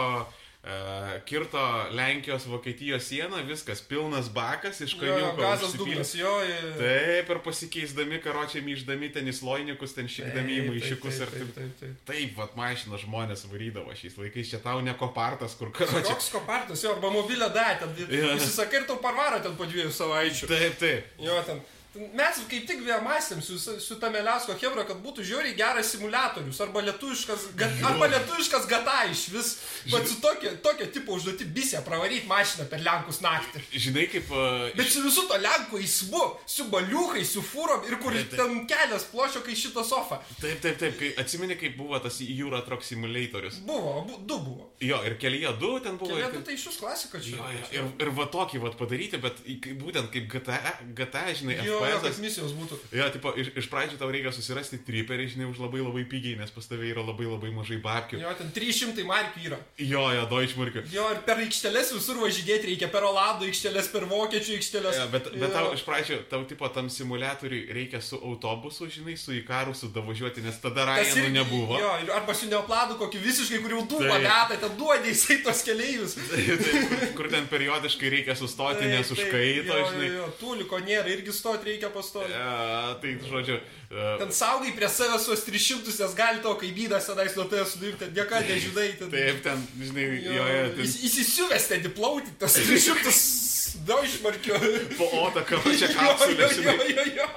kirto 1.26 1.58
Lenkijos, 1.92 2.46
Vokietijos 2.46 3.04
sieną, 3.10 3.40
viskas, 3.48 3.82
pilnas 3.82 4.30
bakas, 4.30 4.82
iš 4.86 4.94
kaniuko. 5.00 5.42
gazas 5.42 5.74
dugnas, 5.74 6.14
jo. 6.16 6.34
ir- 6.46 6.78
Taip, 6.78 7.30
ir 7.34 7.40
pasikeisdami, 7.42 8.20
karočią, 8.22 8.62
myždami 8.62 9.10
ten 9.14 9.26
į 9.26 9.34
sloinikus, 9.34 9.96
ten 9.98 10.06
šikdami 10.06 10.54
į 10.54 10.62
taip, 10.68 10.76
ir 10.76 11.00
taip, 11.02 11.34
taip. 11.34 11.56
taip, 11.56 11.74
taip. 11.80 11.96
Taip, 12.06 12.38
vat 12.38 12.56
mašina 12.56 12.98
žmonės 13.02 13.46
varydavo 13.50 13.90
šiais 13.98 14.18
laikais, 14.22 14.50
čia 14.54 14.60
tau 14.62 14.82
ne 14.82 14.94
kopartas, 14.94 15.56
kur 15.58 15.72
karočią. 15.74 16.04
Koks 16.14 16.30
kopartas, 16.30 16.84
jo, 16.84 16.94
arba 16.94 17.10
mobilę 17.10 17.50
datę. 17.50 17.90
Jo. 17.98 18.36
Įsisakai 18.38 18.84
ir 18.84 18.86
tau 18.88 18.98
parvaro 19.02 19.40
ten 19.42 19.56
po 19.58 19.66
dviejų 19.66 19.90
savaičių. 19.92 20.48
Taip, 20.48 20.78
taip. 20.78 21.06
Jo, 21.20 21.42
ten. 21.44 21.62
Mes 21.92 22.38
kaip 22.48 22.64
tik 22.70 22.80
vėl 22.86 23.02
mąstėm 23.04 23.42
su, 23.44 23.58
su 23.60 23.96
Tameliasko 24.00 24.54
Hebra, 24.62 24.86
kad 24.88 25.02
būtų 25.04 25.26
žiauriai 25.28 25.58
geras 25.60 25.90
simulatorius, 25.92 26.62
arba 26.64 26.80
lietuviškas, 26.88 27.50
gat, 27.60 27.74
arba 27.84 28.08
lietuviškas 28.14 28.64
gata 28.72 28.94
iš 29.12 29.26
vis, 29.34 29.50
bet 29.92 30.08
su 30.08 30.16
tokia, 30.24 30.54
tokia 30.64 30.88
tipo 30.96 31.18
užduoti 31.18 31.44
bisę 31.52 31.82
pravaryti 31.84 32.30
mašiną 32.32 32.70
per 32.72 32.80
Lenkus 32.86 33.20
naktį. 33.26 33.64
Žinai, 33.76 34.06
kaip... 34.14 34.32
Uh, 34.32 34.70
Bet 34.80 34.88
su 34.94 35.04
visų 35.04 35.26
to 35.34 35.40
Lenkų 35.44 35.82
eismu, 35.84 36.22
su 36.48 36.70
baliukai, 36.72 37.26
su 37.28 37.44
fūrom 37.44 37.84
ir 37.90 37.98
kur 38.00 38.16
Taip, 38.16 38.32
taip. 38.32 38.40
ten 38.40 38.64
kelias 38.72 39.10
plošio, 39.12 39.44
kai 39.44 39.58
šitą 39.60 39.84
sofą. 39.84 40.22
Taip, 40.40 40.64
taip, 40.64 40.80
taip, 40.80 40.96
kai 41.02 41.12
atsimeni, 41.26 41.60
kaip 41.60 41.76
buvo 41.76 42.00
tas 42.00 42.22
Euro 42.24 42.64
Truck 42.70 42.88
Simulatorius. 42.88 43.60
Buvo, 43.68 43.98
abu, 44.06 44.16
du 44.32 44.40
buvo. 44.48 44.70
Jo, 44.80 45.02
ir 45.12 45.18
kelyje 45.20 45.52
du 45.60 45.74
ten 45.84 46.00
buvo. 46.00 46.16
Keliatu 46.16 46.40
ten- 46.40 46.48
tai 46.54 46.56
iš 46.56 46.70
jūs 46.70 46.80
klasika 46.80 47.20
čia. 47.20 47.36
Jo, 47.36 47.52
jo, 47.52 47.68
ir, 47.82 47.92
ir 48.08 48.16
va 48.16 48.30
tokį 48.32 48.64
va 48.64 48.72
padaryti, 48.80 49.20
bet 49.28 49.44
kaip- 49.44 49.78
būtent 49.84 50.08
kaip 50.16 50.32
GTA, 50.38 50.62
GTA 50.96 51.28
žinai, 51.36 51.60
Jo, 51.68 51.81
jo, 51.90 52.00
kad 52.04 52.12
FPS. 52.12 52.20
misijos 52.22 52.52
būtų. 52.58 52.78
Jo, 53.00 53.08
tipo, 53.14 53.34
iš, 53.42 53.50
iš 53.58 53.68
pradžių 53.72 53.98
tau 54.02 54.10
reikia 54.14 54.32
susirasti 54.36 54.78
triperį, 54.86 55.28
žinai, 55.34 55.48
už 55.52 55.58
labai 55.64 55.82
labai 55.82 56.04
pigiai, 56.06 56.38
nes 56.40 56.52
pas 56.54 56.68
tavai 56.70 56.92
yra 56.94 57.02
labai 57.08 57.26
labai 57.30 57.52
mažai 57.56 57.80
babkių. 57.82 58.20
Jo, 58.22 58.34
ten 58.38 58.52
300 58.56 59.06
markių 59.08 59.46
yra. 59.50 59.60
Jo, 59.80 60.04
jo, 60.16 60.26
Deutschmarkių. 60.32 60.84
Jo, 60.94 61.08
ir 61.16 61.22
per 61.26 61.42
aikšteles 61.46 61.94
visur 61.96 62.20
važinėti 62.22 62.70
reikia, 62.72 62.92
per 62.94 63.04
Olandų 63.10 63.50
aikšteles, 63.50 63.88
per 63.94 64.06
Vokiečių 64.12 64.58
aikšteles. 64.60 64.96
Ja, 65.02 65.08
bet, 65.12 65.32
bet 65.34 65.48
Jo. 65.48 65.52
tau 65.56 65.74
iš 65.74 65.84
pradžių, 65.88 66.20
tau 66.30 66.44
tipo 66.50 66.68
tam 66.70 66.90
simuliatoriui 66.92 67.66
reikia 67.74 68.02
su 68.04 68.20
autobusu, 68.22 68.88
žinai, 68.92 69.18
su 69.18 69.32
įkarusu 69.40 69.90
davažiuoti, 69.96 70.42
nes 70.46 70.60
tada 70.62 70.86
Ryanų 70.92 71.30
nebuvo. 71.34 71.80
Jo, 71.80 71.92
arba 72.16 72.34
su 72.36 72.46
neopladu 72.52 72.98
kokį 73.00 73.22
visiškai, 73.24 73.62
kur 73.64 73.72
jau 73.78 73.82
dūmą 73.96 74.12
Taip. 74.12 74.26
meta, 74.28 74.58
ten 74.66 74.76
duodė 74.78 75.12
jisai 75.14 75.38
tos 75.46 75.62
keleivius. 75.66 76.16
Taip, 76.32 77.16
kur, 77.18 77.30
ten 77.32 77.48
periodiškai 77.52 78.10
reikia 78.12 78.36
sustoti, 78.36 78.86
nes 78.92 79.12
užkaito, 79.16 79.72
jo, 79.72 79.88
žinai. 79.94 80.08
Jo, 80.12 80.16
jo, 80.22 80.28
tuliko 80.40 80.80
nėra, 80.84 81.08
irgi 81.14 81.32
stoti 81.34 81.64
reikia 81.66 81.71
pastovi. 81.94 82.28
E, 82.34 82.96
tai, 83.02 83.12
žodžiu, 83.30 83.56
e, 83.92 84.18
Ten 84.20 84.32
saugai 84.36 84.74
prie 84.76 84.90
savęs 84.92 85.26
tuos 85.30 85.46
300, 85.48 85.94
nes 86.04 86.16
gali 86.18 86.42
to 86.44 86.52
kaimynas 86.60 87.08
tenais 87.08 87.36
nuo 87.38 87.46
tavęs 87.52 87.78
nuimti, 87.82 88.00
ten 88.04 88.14
nieka 88.18 88.42
nežinai. 88.50 88.90
Ten, 89.00 89.12
taip, 89.14 89.40
ten, 89.46 89.64
žinai, 89.80 90.08
Jo, 90.26 90.34
jo, 90.36 90.46
jo, 90.48 90.68
ten 90.76 90.84
Jis 90.86 90.98
įsisiuvęs 91.08 91.68
ten 91.72 91.88
įplauti, 91.92 92.36
tas 92.42 92.54
300 92.60 93.16
daužmarkio. 93.88 94.58
po 94.98 95.06
odą 95.24 95.42
kavačia 95.50 95.88
Jo, 95.88 95.96
kapsulė, 95.96 96.42
jo, 96.44 96.50
žinai. 96.58 96.76
jo, 96.92 97.06
jo, 97.16 97.24
jo. 97.24 97.28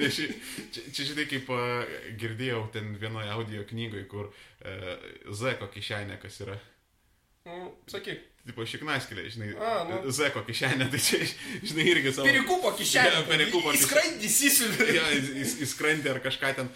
Ne, 0.00 0.10
ši, 0.10 0.26
čia, 0.72 0.82
čia, 0.92 1.04
žinai, 1.12 1.24
kaip 1.30 1.48
a, 1.54 1.60
girdėjau 2.20 2.66
ten 2.74 2.92
vienoje 3.00 3.30
audio 3.32 3.64
knygoje, 3.68 4.04
kur 4.10 4.28
e, 4.60 4.98
Zeko 5.32 5.70
kišenė 5.72 6.18
kas 6.22 6.40
yra. 6.44 6.58
Mm, 7.48 7.70
Sakyk, 7.88 8.20
Tipo 8.50 8.66
šiknaskilė, 8.66 9.26
žinai, 9.30 9.50
A, 9.62 9.74
nu. 9.86 10.00
Zeko 10.14 10.42
kišenė, 10.46 10.88
tai 10.90 10.98
čia, 11.02 11.20
žinai, 11.62 11.84
irgi 11.92 12.10
savo... 12.16 12.26
perikupo 12.26 12.72
kišenė. 12.80 13.12
Jo, 13.14 13.26
perikupo 13.30 13.70
kišenė. 13.70 13.86
Skrandis 13.86 14.38
įsiuvė. 14.50 14.88
jo, 14.96 15.04
įskrandė 15.68 16.10
ar 16.16 16.22
kažką 16.24 16.50
ten. 16.58 16.72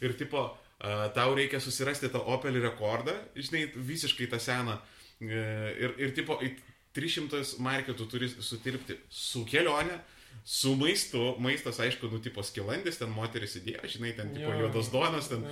Ir 0.00 0.14
tipo, 0.16 0.46
a, 0.80 1.10
tau 1.12 1.34
reikia 1.36 1.60
susirasti 1.60 2.08
tą 2.14 2.22
Opel 2.32 2.56
rekordą, 2.64 3.12
žinai, 3.36 3.66
visiškai 3.76 4.30
tą 4.32 4.40
seną. 4.40 4.78
E, 5.20 5.44
Ir, 5.84 5.96
ir 5.98 6.12
tipo, 6.16 6.36
į 6.46 6.52
300 6.96 7.42
markių 7.62 7.94
tu 7.98 8.06
turi 8.10 8.28
sutilpti 8.30 8.96
su 9.10 9.44
kelionė, 9.48 9.98
su 10.48 10.72
maistu. 10.80 11.34
Maistas, 11.44 11.76
aišku, 11.84 12.08
nu, 12.08 12.18
tipo 12.24 12.40
skilandis, 12.46 12.96
ten 12.96 13.10
moteris 13.12 13.58
įdėjo, 13.60 13.84
žinai, 13.96 14.14
ten 14.16 14.30
tipo 14.32 14.48
Jo. 14.48 14.62
juodos 14.64 14.88
duonos, 14.94 15.26
ten, 15.28 15.42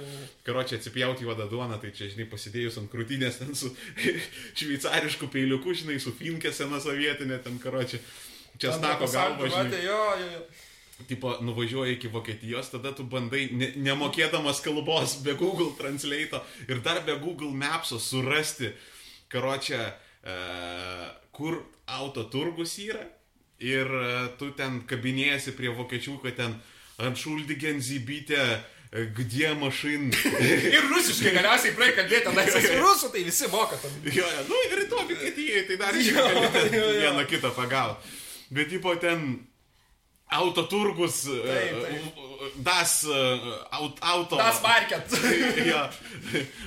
karočią 0.47 0.79
atsipjauti 0.79 1.27
juodą 1.27 1.45
duoną, 1.51 1.77
tai 1.83 1.91
čia, 1.93 2.09
žinai, 2.15 2.25
pasidėjus 2.33 2.79
ant 2.81 2.89
krūtinės, 2.93 3.37
ten 3.43 3.53
su 3.59 3.69
šveicarišku 4.59 5.29
peiliuku, 5.33 5.75
žinai, 5.83 5.99
su 6.01 6.15
finkė 6.17 6.53
sena 6.57 6.81
sovietinė, 6.81 7.43
ten, 7.45 7.59
karočią. 7.61 8.01
Čia 8.57 8.73
snako 8.79 9.11
galva, 9.13 9.51
žinai 9.53 9.83
Jo, 9.85 9.99
jo, 10.17 10.31
jo. 10.33 11.05
tipo, 11.11 11.35
nuvažiuoji 11.45 11.99
iki 11.99 12.09
Vokietijos, 12.09 12.71
tada 12.73 12.95
tu 12.97 13.05
bandai, 13.05 13.51
ne, 13.53 13.69
nemokėdamas 13.77 14.63
kalbos, 14.65 15.19
be 15.27 15.35
Google 15.37 15.75
Translate 15.77 16.41
ir 16.73 16.81
dar 16.81 17.03
be 17.05 17.19
Google 17.21 17.53
Mapso 17.53 18.01
surasti, 18.01 18.73
karočią, 19.29 19.83
e, 20.25 20.39
kur 21.37 21.61
auto 21.99 22.25
turgus 22.33 22.79
yra 22.81 23.05
ir 23.63 23.87
e, 23.87 24.15
tu 24.39 24.51
ten 24.57 24.81
kabinėjasi 24.89 25.55
prie 25.57 25.73
vokiečių, 25.75 26.19
kad 26.25 26.37
ten 26.39 26.57
ant 27.03 27.21
šuldigen 27.21 27.81
zybytė, 27.85 28.43
e, 28.93 29.07
gdie 29.17 29.51
mašin. 29.61 30.11
Ir 30.75 30.87
rusiškai 30.93 31.35
galiausiai 31.37 31.75
praeik 31.77 31.99
kalbėti, 32.01 32.25
tenais 32.29 32.55
esi 32.61 32.79
rusų, 32.81 33.11
tai 33.15 33.25
visi 33.27 33.51
moka 33.53 33.81
tam. 33.81 33.99
Jo, 34.05 34.25
jo, 34.25 34.47
nu 34.51 34.63
ir 34.69 34.87
to 34.91 35.03
Vokietijai, 35.03 35.67
tai 35.69 35.81
dar 35.81 35.99
vieną 35.99 37.27
kitą 37.29 37.53
pagauti. 37.57 38.17
Bet, 38.51 38.71
tipo, 38.71 38.95
ten 39.03 39.47
autoturgus, 40.27 41.23
Taip, 41.27 41.47
e, 41.47 41.81
taip. 41.81 42.63
das 42.63 43.03
e, 43.05 43.41
aut, 43.71 43.99
auto. 44.01 44.37
Tas 44.37 44.61
market. 44.63 45.07
jo, 45.71 45.89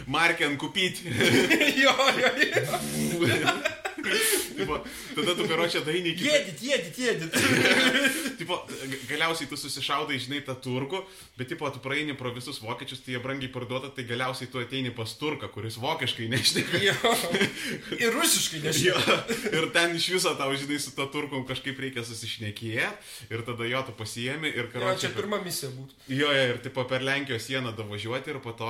marken 0.08 0.58
kupyti. 0.58 1.10
jo, 1.84 1.96
jo, 2.20 2.32
jo. 2.44 3.79
Tipo, 4.04 4.78
tada 5.16 5.36
tu 5.38 5.46
karočią 5.50 5.82
dainį 5.88 6.14
iki... 6.16 6.28
Jėdit, 6.30 6.64
jėdit, 6.70 7.00
jėdit. 7.04 7.38
Tipo, 8.40 8.56
galiausiai 9.10 9.50
tu 9.52 9.58
susišaudai, 9.60 10.16
žinai, 10.24 10.40
tą 10.48 10.54
turgų, 10.64 11.02
bet, 11.36 11.50
tipo, 11.52 11.68
tu 11.76 11.82
praeini 11.84 12.14
pro 12.16 12.32
visus 12.32 12.62
vokiečius, 12.64 13.02
tai 13.04 13.18
jie 13.18 13.20
brangiai 13.24 13.50
parduoda, 13.52 13.90
tai 13.92 14.06
galiausiai 14.08 14.48
tu 14.52 14.62
ateini 14.62 14.94
pas 14.96 15.12
turką, 15.20 15.50
kuris 15.52 15.76
vokiškai 15.82 16.30
nešneka. 16.32 16.80
Jo. 16.86 16.96
Ir 18.00 18.16
rusiškai 18.16 18.62
Jo, 18.62 18.66
nežinau. 18.70 19.18
ir 19.60 19.68
ten 19.76 19.96
iš 20.00 20.08
viso 20.16 20.32
tau, 20.40 20.54
žinai, 20.56 20.80
su 20.80 20.94
to 20.96 21.06
turkom 21.12 21.44
kažkaip 21.50 21.80
reikia 21.84 22.06
susišnekėti 22.08 23.34
ir 23.36 23.44
tada 23.48 23.68
jo 23.68 23.84
tu 23.90 23.98
pasiemi 24.00 24.48
ir 24.54 24.66
Jo, 24.70 24.72
karočią. 24.74 25.02
čia 25.04 25.12
pirma 25.20 25.42
misija 25.44 25.70
būtų. 25.76 26.00
Jo, 26.16 26.32
jo, 26.32 26.48
ir 26.54 26.62
tipo 26.64 26.84
per 26.88 27.04
Lenkijos 27.06 27.44
sieną 27.50 27.76
davažiuoti 27.76 28.32
ir 28.34 28.40
po 28.44 28.56
to 28.56 28.70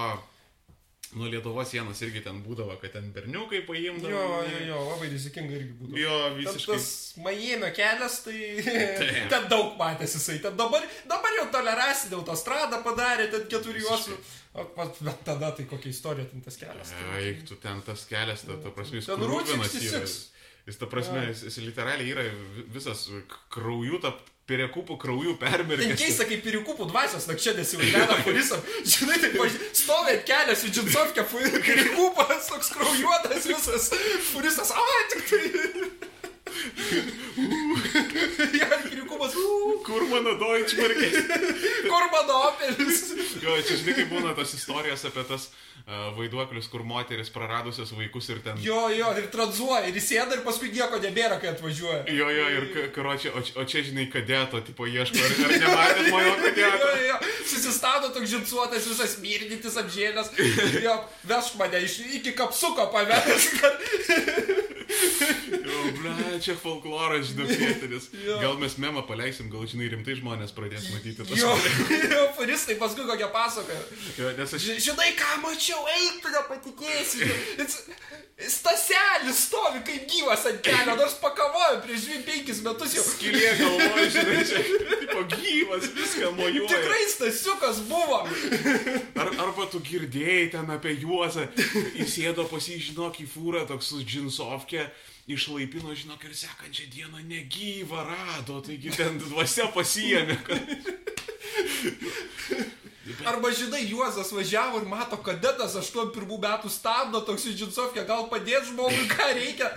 nuo 1.18 1.28
Lietuvos 1.32 1.70
sienos 1.72 2.02
irgi 2.06 2.22
ten 2.26 2.42
būdavo, 2.46 2.76
kad 2.82 2.92
ten 2.94 3.08
berniukai 3.16 3.62
paimdavo. 3.68 4.12
Jo, 4.14 4.26
jo, 4.52 4.60
jo, 4.68 4.80
labai 4.92 5.10
rizikinga 5.14 5.56
irgi 5.58 5.74
būtų. 5.80 5.98
Jo, 6.04 6.18
visiškai. 6.38 6.76
tas 6.76 6.90
Miami 7.26 7.72
kelias, 7.78 8.18
tai 8.26 8.38
Taip. 9.00 9.30
ten 9.34 9.48
daug 9.52 9.74
matėsi 9.80 10.20
jisai. 10.20 10.38
Ten 10.44 10.58
dabar, 10.60 10.86
dabar 11.10 11.38
jau 11.40 11.48
toleracinį 11.56 12.20
autostradą 12.20 12.82
padarė, 12.86 13.30
ten 13.34 13.48
keturi 13.52 13.82
juostų. 13.86 14.18
O 14.60 14.66
pat- 14.74 14.98
bet 15.06 15.20
tada 15.26 15.52
tai 15.58 15.66
kokia 15.70 15.92
istorija 15.94 16.26
ten 16.32 16.42
tas 16.46 16.58
kelias. 16.58 16.94
Eik, 17.20 17.44
tu 17.50 17.56
ten 17.62 17.82
tas 17.86 18.06
kelias, 18.10 18.46
ta, 18.48 18.58
ta 18.64 18.72
prasme, 18.74 18.98
jis 19.02 19.10
Ten. 19.10 19.22
66. 19.22 20.20
Jis, 20.70 20.78
ta 20.78 20.86
prasme, 20.92 21.22
jis, 21.32 21.44
jis 21.48 21.58
literaliai 21.66 22.12
yra 22.14 22.24
vi- 22.30 22.66
visas 22.76 23.08
krauju, 23.54 23.98
ta 24.04 24.12
pirekupų 24.50 24.98
krauju 25.02 25.36
permirkęs. 25.42 26.00
keista, 26.02 26.26
kaip 26.30 26.42
pirikupų 26.46 26.84
dvasios 26.90 27.28
nakčia 27.30 27.54
nesivaidena, 27.58 28.16
kuris, 28.26 28.50
žinai, 28.90 29.18
taip 29.22 29.38
stovi 29.78 30.10
ant 30.18 30.26
kelias 30.28 30.66
į 30.66 30.68
džinsovkę, 30.76 31.22
pirikupas 31.30 32.50
toks 32.50 32.70
kraujuotas 32.76 33.42
visas, 33.50 33.84
kurisas, 34.34 34.70
a, 34.74 34.76
tik 35.14 35.22
tai. 35.30 35.44
Ja, 38.60 38.68
pirikupas, 38.84 39.34
"U, 39.38 39.40
Kur 39.86 40.02
mano 40.10 40.34
Deutschmarkės? 40.42 41.14
kur 41.86 42.04
mano 42.12 42.34
opelis? 42.50 42.98
Jo, 43.42 43.52
čia 43.64 43.76
žinai, 43.80 43.94
kaip 44.02 44.10
būna 44.12 44.34
tos 44.38 44.52
istorijos 44.58 45.06
apie 45.08 45.24
tas 45.30 45.44
uh, 45.48 45.69
vaiduoklius, 46.18 46.68
kur 46.70 46.84
moteris 46.86 47.32
praradusios 47.34 47.90
vaikus 47.98 48.28
ir 48.30 48.40
ten... 48.46 48.60
Jo, 48.62 48.84
jo, 48.94 49.10
ir 49.18 49.26
tranzuoja, 49.34 49.88
ir 49.90 49.96
įsėda, 49.98 50.36
ir 50.38 50.44
paskui 50.46 50.70
nieko 50.76 51.00
nebėra, 51.02 51.40
kai 51.42 51.50
atvažiuoja. 51.56 52.04
Jo, 52.14 52.28
jo, 52.36 52.46
ir 52.60 52.68
ka- 52.76 52.88
karočią, 52.98 53.32
o, 53.34 53.42
o 53.62 53.66
čia, 53.66 53.82
žinai, 53.88 54.06
kadeto, 54.14 54.62
tipo, 54.68 54.86
ieško, 54.90 55.18
ar, 55.18 55.36
ar 55.48 55.56
nematėt 55.66 56.12
mano 56.14 56.30
Jo, 56.36 56.38
kadeto? 56.46 56.92
jo, 57.08 57.18
susistato 57.50 58.12
toks 58.14 58.30
žinsuotas, 58.36 58.86
visas 58.92 59.18
myrdintis 59.24 59.80
apžėlęs. 59.82 60.30
Jo, 60.86 61.00
vežk 61.32 61.58
mane 61.62 61.82
iš, 61.88 62.00
iki 62.20 62.36
kapsuko 62.38 62.86
pavežk. 62.94 63.64
Jo, 65.50 65.80
ble, 66.00 66.14
čia 66.44 66.56
folkloras, 66.58 67.28
žinai, 67.30 67.46
vietinis. 67.60 68.08
Jo. 68.26 68.38
Gal 68.42 68.56
mes 68.62 68.76
memą 68.82 69.04
paleisim, 69.08 69.50
gal, 69.52 69.66
žinai, 69.70 69.90
rimtai 69.94 70.16
žmonės 70.18 70.54
pradės 70.56 70.88
matyti 70.94 71.18
tas. 71.22 71.34
Jo, 71.38 71.52
jo, 72.10 72.24
furistai 72.38 72.76
paskui 72.82 73.06
kokią 73.10 73.30
pasakoja. 73.34 73.82
Jo, 74.18 74.32
nes 74.40 74.56
aš... 74.58 74.66
Ži- 74.66 74.78
Žinai, 74.90 75.12
ką 75.20 75.30
mačiau, 75.44 75.79
eik, 75.96 76.20
tu 76.24 76.32
nepatikėsi. 76.34 77.28
Staselis 78.40 79.42
stovi 79.50 79.82
kaip 79.84 80.06
gyvas 80.08 80.46
ant 80.48 80.62
kelio, 80.64 80.96
nors 80.96 81.18
pakavojo 81.20 81.82
prieš 81.84 82.06
25 82.08 82.62
metus 82.64 82.96
jau. 82.96 83.04
Skilė 83.04 83.50
galvoja, 83.60 84.06
žinai, 84.14 84.46
čia, 84.48 84.62
tipo, 85.04 85.26
gyvas, 85.34 85.90
viską 85.98 86.32
mojuoja. 86.38 86.70
Tikrai 86.72 87.04
Stasiukas 87.12 87.82
buvo. 87.90 88.22
Ar, 89.20 89.34
arba 89.44 89.68
tu 89.72 89.84
girdėjai 89.84 90.48
ten 90.56 90.72
apie 90.72 90.96
juozą, 91.02 91.50
įsėdo 92.00 92.48
pas 92.52 92.72
jį, 92.72 92.80
žinok, 92.90 93.20
į 93.20 93.28
fūrą, 93.34 93.66
toks 93.68 93.92
su 93.92 94.00
džinsovkė, 94.06 94.88
išlaipino, 95.30 95.92
žinok, 96.00 96.24
ir 96.30 96.34
sekančią 96.40 96.88
dieną 96.96 97.26
negyvą 97.28 98.08
rado, 98.08 98.62
taigi 98.66 98.96
ten 98.96 99.20
dvasia 99.28 99.68
pasijėmė. 99.76 100.40
Kad... 100.48 100.60
Arba 103.26 103.50
žinai, 103.56 103.86
Juozas 103.90 104.30
važiavo 104.36 104.82
ir 104.82 104.86
mato, 104.92 105.18
kadetas 105.24 105.74
81 105.80 106.38
metų 106.44 106.70
stabdo 106.70 107.22
toks 107.26 107.46
į 107.50 107.56
džinsovkę, 107.58 108.04
gal 108.06 108.28
padėti 108.30 108.70
žmogui, 108.74 109.08
ką 109.10 109.30
reikia. 109.34 109.70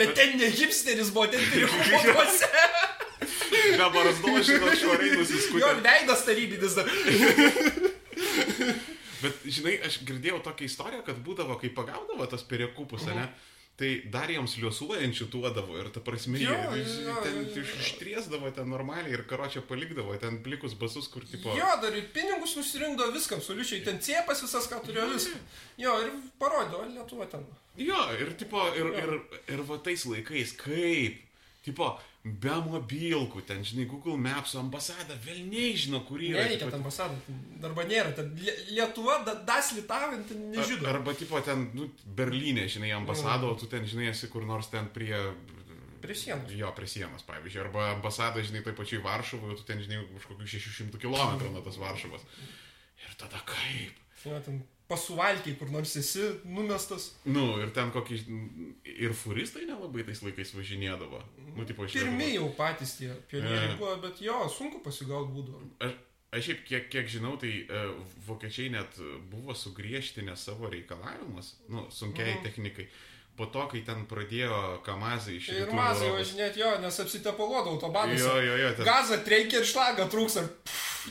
Bet 0.00 0.14
ten 0.18 0.36
ne 0.40 0.48
hipsteris 0.50 1.12
buvo, 1.14 1.26
ten 1.30 1.44
pirikuose. 1.52 2.48
Be 3.78 3.86
barzdo, 3.94 4.34
žinok, 4.48 4.74
švariai 4.80 5.12
Jo 5.14 5.20
nusiskutė. 5.20 5.74
veidas 5.84 6.24
tarybinis 6.26 6.74
dar. 6.74 6.88
Bet, 9.24 9.38
žinai, 9.48 9.78
aš 9.86 10.00
girdėjau 10.04 10.40
tokią 10.44 10.66
istoriją, 10.68 11.02
kad 11.06 11.16
būdavo, 11.24 11.56
kai 11.60 11.70
pagaudavo 11.72 12.26
tas 12.28 12.42
perikupus, 12.44 13.06
Mhm. 13.06 13.16
ne? 13.20 13.28
Tai 13.74 13.88
dar 14.06 14.30
jiems 14.30 14.52
liuosuojančių 14.62 15.26
duodavo 15.32 15.74
ir 15.80 15.88
ta 15.90 15.98
prasme, 16.06 16.38
Jo, 16.38 16.54
jie 16.76 16.84
jo, 17.08 17.14
ten 17.24 17.40
jo, 17.42 17.62
ištriesdavo 17.82 18.52
ten 18.54 18.68
normaliai 18.70 19.16
ir 19.16 19.24
karočią 19.26 19.64
palikdavo, 19.66 20.14
ten 20.22 20.36
plikus 20.44 20.76
basus, 20.78 21.08
kur 21.10 21.26
tipo... 21.26 21.50
Jo, 21.58 21.72
dar 21.82 21.96
ir 21.98 22.06
pinigus 22.14 22.54
nusirinkdavo 22.60 23.10
viską, 23.16 23.40
absoliučiai. 23.42 23.82
Ten 23.88 23.98
ciepas 23.98 24.44
visas, 24.46 24.68
ką 24.70 24.78
turėjo 24.86 25.08
viską. 25.16 25.42
Jo, 25.82 25.96
ir 26.06 26.14
parodė, 26.38 26.78
o 26.78 26.86
Lietuva 26.92 27.26
ten. 27.32 27.42
Jo, 27.82 27.98
ir, 28.14 28.30
tipo, 28.38 28.62
ir, 28.78 28.92
Jo. 28.94 29.02
ir, 29.02 29.42
ir 29.56 29.64
va 29.66 29.80
tais 29.82 30.06
laikais, 30.06 30.54
kaip, 30.62 31.18
tipo, 31.66 31.90
be 32.24 32.54
mobilkų, 32.64 33.42
ten, 33.44 33.60
žinai, 33.68 33.84
Google 33.90 34.16
Maps 34.16 34.54
ambasada, 34.56 35.12
vėl 35.26 35.42
nežino, 35.50 36.00
kur 36.08 36.22
yra. 36.24 36.40
Nereikia 36.46 36.70
ten 36.70 36.78
ambasadų, 36.80 37.34
darba 37.60 37.84
nėra. 37.84 38.14
Ten 38.16 38.30
Lie- 38.40 38.54
Lietuva, 38.78 39.18
da, 39.26 39.34
das 39.44 39.74
Litavint, 39.76 40.30
nežino. 40.54 40.86
Ar- 40.88 40.96
Arba, 41.02 41.12
tipo, 41.14 41.40
ten, 41.44 41.66
nu, 41.76 41.90
Berlyne, 42.16 42.64
žinai, 42.72 42.94
ambasado, 42.96 43.50
o 43.52 43.58
tu 43.60 43.68
ten, 43.68 43.84
žinai, 43.84 44.08
esi 44.14 44.30
kur 44.32 44.46
nors 44.48 44.70
ten 44.72 44.88
prie... 44.94 45.12
Prie 46.04 46.16
sienos. 46.16 46.50
Jo, 46.52 46.72
prie 46.76 46.88
sienos, 46.88 47.22
pavyzdžiui. 47.28 47.60
Arba 47.64 47.90
ambasada, 47.94 48.40
žinai, 48.44 48.60
toj 48.64 48.74
pačiai 48.76 49.00
Varšuvoje, 49.04 49.56
tu 49.60 49.64
ten, 49.68 49.80
žinai, 49.84 50.00
už 50.16 50.26
kokių 50.32 50.48
600 50.48 51.00
km 51.00 51.44
nuo 51.52 51.60
tos 51.64 51.76
Varšuvos. 51.80 52.24
Ir 53.04 53.14
tada 53.20 53.40
kaip? 53.48 54.00
Jo, 54.24 54.40
ten 54.44 54.62
pasuvalkiai, 54.88 55.56
kur 55.58 55.70
nors 55.72 55.94
esi 55.96 56.24
numestas. 56.44 57.10
Nu, 57.24 57.44
ir 57.62 57.70
ten 57.76 57.90
kokį... 57.94 58.18
Ir 58.94 59.14
furistai 59.16 59.64
nelabai 59.68 60.04
tais 60.06 60.20
laikais 60.22 60.52
važinėdavo. 60.54 61.22
Nu, 61.56 61.64
tipo, 61.68 61.86
iš 61.88 61.96
Pirmi 61.96 62.28
Lietuvos. 62.28 62.34
jau 62.36 62.48
patys 62.58 62.96
tie 62.98 63.08
pionieriai 63.30 63.78
buvo, 63.80 63.94
bet 64.04 64.20
jo, 64.22 64.36
sunku 64.52 64.82
pasigauti 64.84 65.32
būdavo. 65.34 65.62
Aš, 65.86 65.96
aš 66.36 66.48
šiaip 66.50 66.62
kiek, 66.68 66.86
kiek 66.92 67.08
žinau, 67.16 67.34
tai 67.40 67.52
e, 67.64 67.82
vokiečiai 68.28 68.70
net 68.74 69.00
buvo 69.32 69.54
sugriežtinę 69.56 70.36
savo 70.36 70.70
reikalavimus, 70.72 71.54
nu, 71.72 71.86
sunkiai 71.90 72.34
Mhm. 72.36 72.44
technikai. 72.46 72.88
Po 73.36 73.46
to, 73.50 73.64
kai 73.66 73.80
ten 73.82 74.04
pradėjo 74.06 74.80
kamazai 74.86 75.36
iš 75.40 75.48
Ir 75.50 75.64
rytų 75.64 75.74
mazai 75.74 76.06
Europos. 76.06 76.20
važinėti 76.20 76.60
jo, 76.62 76.68
nes 76.84 77.00
apsitepaluodavo 77.02 77.72
autobadus. 77.74 78.20
Jo, 78.20 78.36
jo, 78.40 78.56
jo. 78.62 78.68
Ten, 78.78 78.84
Gazą 78.86 79.16
treikia 79.26 79.58
ir 79.58 79.66
šlagą 79.66 80.06
trūks 80.12 80.36
ar 80.38 80.46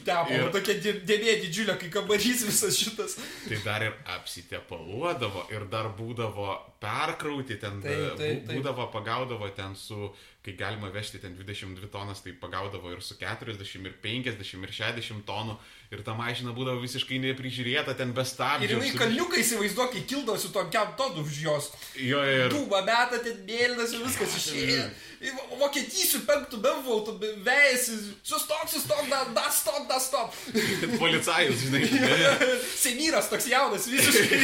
tepo. 0.08 0.32
Ir- 0.32 0.46
Ir 0.46 0.52
tokia 0.56 0.76
dė- 0.86 1.02
dėmė 1.10 1.34
didžiulė, 1.44 1.76
kai 1.82 1.90
kambarys 1.92 2.46
visas 2.50 2.78
šitas. 2.80 3.18
tai 3.50 3.60
dar 3.66 3.84
ir 3.84 3.94
apsitepaluodavo 4.16 5.48
ir 5.52 5.66
dar 5.72 5.90
būdavo 5.98 6.48
perkrauti, 6.80 7.60
ten 7.60 7.82
Taip, 7.82 8.16
taip, 8.18 8.46
taip. 8.48 8.56
būdavo 8.58 8.88
pagaudavo 8.94 9.50
ten 9.56 9.76
su, 9.76 10.10
kai 10.44 10.54
galima 10.60 10.90
vežti 10.92 11.22
ten 11.24 11.38
22 11.40 11.88
tonas, 11.88 12.20
tai 12.20 12.34
pagaudavo 12.36 12.92
ir 12.92 13.00
su 13.02 13.16
40, 13.16 13.64
ir 13.88 13.94
50, 14.04 14.44
ir 14.68 14.74
60 14.76 15.24
tonų. 15.28 15.56
Ir 15.94 16.02
ta 16.04 16.16
mašina 16.18 16.52
būdavo 16.58 16.82
visiškai 16.82 17.20
neprižiūrėta, 17.22 17.94
ten 17.96 18.12
be 18.18 18.24
Ir 18.26 18.28
stabdžių. 18.28 18.68
jinai 18.74 18.92
su- 18.92 18.98
kalniukai 18.98 19.40
įsivaizduok, 19.44 19.92
kai 19.94 20.02
kildavo 20.10 20.38
su 20.42 20.50
tokiam 20.52 20.96
todu 20.98 21.22
už 21.22 21.38
jos. 21.46 21.70
Jo, 21.96 22.24
ir... 22.26 22.50
Dūba 22.52 22.82
meta, 22.84 23.20
ten 23.24 23.44
mėlynas 23.48 23.94
ir 23.94 24.04
viskas 24.08 24.38
išėjo. 24.42 24.86
Ir 25.24 25.32
Vokietijų 25.56 26.20
penktų 26.28 26.58
bevautų, 26.60 27.14
vėjasi, 27.46 27.94
sustok, 28.28 28.66
sustok, 28.68 29.06
da, 29.08 29.22
da, 29.32 29.46
stop, 29.56 29.86
da, 29.88 29.96
stop. 30.04 30.34
Policajus, 31.00 31.62
žinai. 31.64 31.86
Senyras 32.84 33.30
toks 33.32 33.48
jaunas, 33.48 33.88
visiškai. 33.88 34.42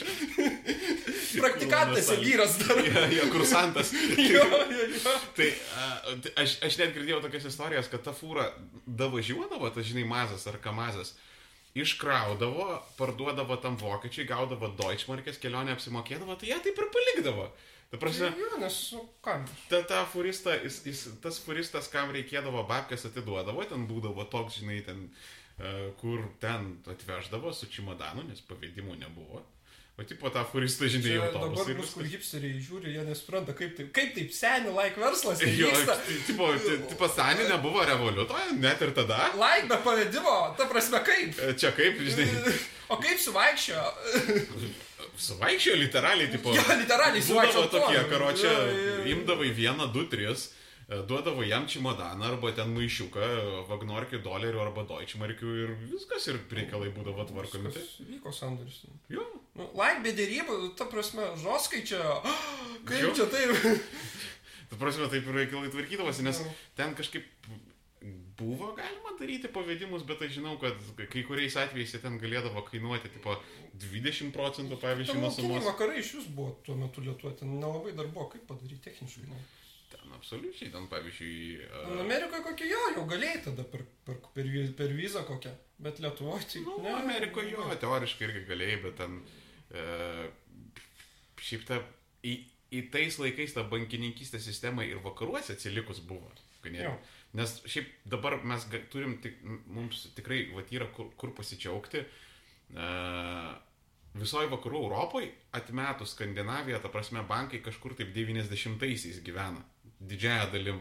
Praktikantas 1.40 2.06
Senyras 2.10 2.58
dar. 2.60 2.80
Jo, 2.90 3.02
jo, 3.16 3.26
kursantas. 3.32 3.92
Jo, 4.32 4.44
jo, 4.44 4.86
jo. 4.94 5.14
Tai 5.36 5.48
a, 5.78 5.88
tai 6.24 6.32
aš, 6.44 6.56
aš 6.66 6.78
net 6.82 6.94
girdėjau 6.96 7.20
tokias 7.24 7.48
istorijas, 7.50 7.90
kad 7.92 8.04
ta 8.06 8.14
fūra 8.16 8.48
davažiuodavo, 8.86 9.70
tas 9.74 9.86
žinai, 9.88 10.06
mazas 10.10 10.46
ar 10.50 10.58
kamazas, 10.62 11.14
iškraudavo, 11.78 12.66
parduodavo 12.98 13.56
tam 13.62 13.76
vokiečiai, 13.80 14.26
gaudavo 14.28 14.72
Deutschmarkės, 14.80 15.38
kelionė 15.42 15.76
apsimokėdavo, 15.76 16.34
tai 16.40 16.50
jie 16.50 16.58
taip 16.64 16.80
ir 16.82 16.88
palikdavo. 16.96 17.50
Ta 17.90 17.98
prasme, 17.98 18.28
Jo, 18.38 18.58
nes, 18.62 18.74
kam? 19.22 19.42
ta, 19.70 19.80
ta 19.82 20.04
furista, 20.06 20.54
jis, 20.62 20.76
jis, 20.86 21.00
tas 21.22 21.40
furistas, 21.42 21.88
kam 21.90 22.12
reikėdavo 22.14 22.62
babkės 22.68 23.06
atiduodavo, 23.08 23.64
ten 23.66 23.86
būdavo 23.90 24.26
toks, 24.30 24.60
žinai, 24.62 24.76
ten, 24.86 25.08
kur 25.98 26.22
ten 26.42 26.76
atveždavo 26.90 27.50
su 27.54 27.66
čimodanu, 27.70 28.22
nes 28.28 28.42
pavedimų 28.46 28.94
nebuvo. 29.00 29.42
O 30.00 30.04
tipo 30.08 30.30
tą 30.32 30.40
furistą, 30.48 30.86
žinai, 30.88 31.10
jau 31.18 31.26
dabar 31.28 31.42
autobusą. 31.50 31.74
bus, 31.76 31.90
kur 31.92 32.06
hipsteriai 32.08 32.56
žiūri, 32.64 32.94
jie 32.94 33.02
nesupranta, 33.04 33.52
kaip 33.52 33.74
taip, 33.76 33.90
kaip 33.92 34.14
taip 34.16 34.30
seniai 34.32 34.72
laik 34.72 34.96
verslas 34.96 35.42
Jo, 35.44 35.68
tai, 35.84 35.96
tipo, 36.26 36.46
ti- 36.56 36.78
tipo, 36.88 37.08
Sanė 37.12 37.44
nebuvo 37.50 37.84
revoliutoje, 37.84 38.54
net 38.62 38.80
ir 38.86 38.94
tada. 38.96 39.18
Laik 39.36 39.68
be 39.68 39.76
pavedimo, 39.84 40.36
ta 40.56 40.64
prasme 40.72 41.02
kaip? 41.04 41.36
E, 41.36 41.52
Čia 41.52 41.74
kaip, 41.76 42.00
žinai, 42.00 42.54
O 42.88 42.96
kaip 42.96 43.20
suvaikščio? 43.20 43.82
suvaikščiojo 45.20 45.76
literaliai, 45.82 46.30
tipo. 46.32 46.54
Jo, 46.56 46.62
literaliai 46.80 47.22
suvaikščio. 47.22 47.66
tokie, 47.74 48.00
karočią, 48.10 48.54
imdavai 49.12 49.50
vieną, 49.54 49.90
du, 49.92 50.06
tris, 50.10 50.48
duodavo 50.90 51.42
jam 51.46 51.66
čimodaną 51.70 52.24
arba 52.32 52.50
ten 52.56 52.72
maišiuką, 52.74 53.26
vagnorkių 53.70 54.18
dolerių 54.24 54.58
arba 54.64 54.82
deutschmarkių 54.90 55.50
ir 55.64 55.74
viskas 55.92 56.26
ir 56.32 56.40
reikalai 56.50 56.90
būdavo 56.96 57.26
tvarkomi. 57.30 57.70
Tai, 57.76 57.84
Vyko 58.10 58.32
sandoris. 58.34 58.82
jo, 59.08 59.26
Nu, 59.60 59.66
laik 59.74 59.98
be 60.04 60.12
dėrybų, 60.14 60.56
ta 60.78 60.86
prasme, 60.88 61.24
žoskai 61.42 61.82
čia. 61.84 61.98
Kaip 62.86 63.02
Jo. 63.02 63.10
čia 63.18 63.26
taip? 63.26 63.50
ta 64.70 64.76
prasme, 64.78 65.08
taip 65.10 65.26
ir 65.26 65.34
reikalai 65.42 65.70
tvarkydavosi, 65.74 66.22
nes 66.24 66.38
Jo. 66.40 66.52
ten 66.78 66.94
kažkaip 66.94 67.26
buvo 68.38 68.70
galima 68.78 69.10
daryti 69.20 69.50
pavedimus, 69.52 70.02
bet 70.08 70.22
aš 70.22 70.38
žinau, 70.38 70.54
kad 70.62 70.78
kai 71.12 71.22
kuriais 71.28 71.56
atvejais 71.60 71.92
jie 71.92 72.00
ten 72.00 72.16
galėdavo 72.22 72.62
kainuoti, 72.70 73.10
tipo, 73.12 73.34
20 73.82 74.30
procentų, 74.32 74.78
pavyzdžiui, 74.80 75.20
nuo 75.20 75.30
sumos. 75.34 75.66
vakarai 75.66 75.98
iš 76.00 76.14
vis 76.20 76.28
buvo 76.32 76.54
tuo 76.64 76.78
metu 76.78 77.02
lietuoje, 77.04 77.36
ten 77.42 77.58
nelabai 77.60 77.92
dar 77.92 78.06
buvo, 78.08 78.30
kaip 78.32 78.46
padaryti 78.48 78.80
techniškai. 78.86 79.26
Ne. 79.28 79.42
Ten 79.90 80.12
absoliučiai, 80.14 80.70
ten 80.70 80.86
pavyzdžiui... 80.90 81.38
Nu, 81.88 81.96
a, 81.98 82.04
Amerikoje 82.04 82.44
kokie 82.46 82.68
jo, 82.70 82.82
jau 82.94 83.06
galėjai 83.10 83.40
tada 83.48 83.64
per, 83.72 83.82
per, 84.06 84.20
per, 84.36 84.50
per 84.78 84.94
vizą 84.94 85.24
kokią, 85.26 85.50
bet 85.82 85.98
Lietuvoje 86.02 86.46
tai... 86.52 86.62
Nu, 86.66 86.76
ne, 86.84 86.92
Amerikoje 87.00 87.50
jo, 87.56 87.66
teoriškai 87.82 88.28
irgi 88.28 88.44
galėjai, 88.52 88.78
bet 88.84 89.00
ten... 89.00 89.18
E, 89.74 89.84
šiaip 91.42 91.66
ta... 91.66 91.80
Į, 92.22 92.36
į 92.70 92.84
tais 92.94 93.18
laikais 93.18 93.56
ta 93.56 93.64
bankininkystės 93.66 94.46
sistema 94.46 94.86
ir 94.86 95.02
vakaruose 95.02 95.56
atsilikus 95.56 96.02
buvo. 96.06 96.30
Nes 97.34 97.56
šiaip 97.70 97.90
dabar 98.10 98.36
mes 98.46 98.66
turim, 98.92 99.16
tik, 99.24 99.38
mums 99.70 100.04
tikrai 100.16 100.44
vat, 100.54 100.70
yra 100.74 100.86
kur, 100.94 101.10
kur 101.18 101.34
pasidžiaugti. 101.34 102.04
E, 102.04 102.86
visoje 104.18 104.50
vakarų 104.50 104.84
Europoje, 104.84 105.30
atmetus 105.54 106.14
Skandinaviją, 106.16 106.80
ta 106.82 106.90
prasme, 106.92 107.22
bankai 107.26 107.62
kažkur 107.64 107.94
taip 107.98 108.10
90-aisiais 108.16 109.22
gyvena. 109.26 109.62
Didžiaja 110.00 110.46
dalim. 110.52 110.80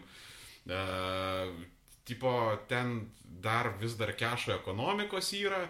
E, 0.69 0.79
tipo, 2.07 2.31
ten 2.67 3.09
dar 3.23 3.73
vis 3.81 3.97
dar 3.99 4.13
kešo 4.17 4.55
ekonomikos 4.57 5.33
yra. 5.39 5.63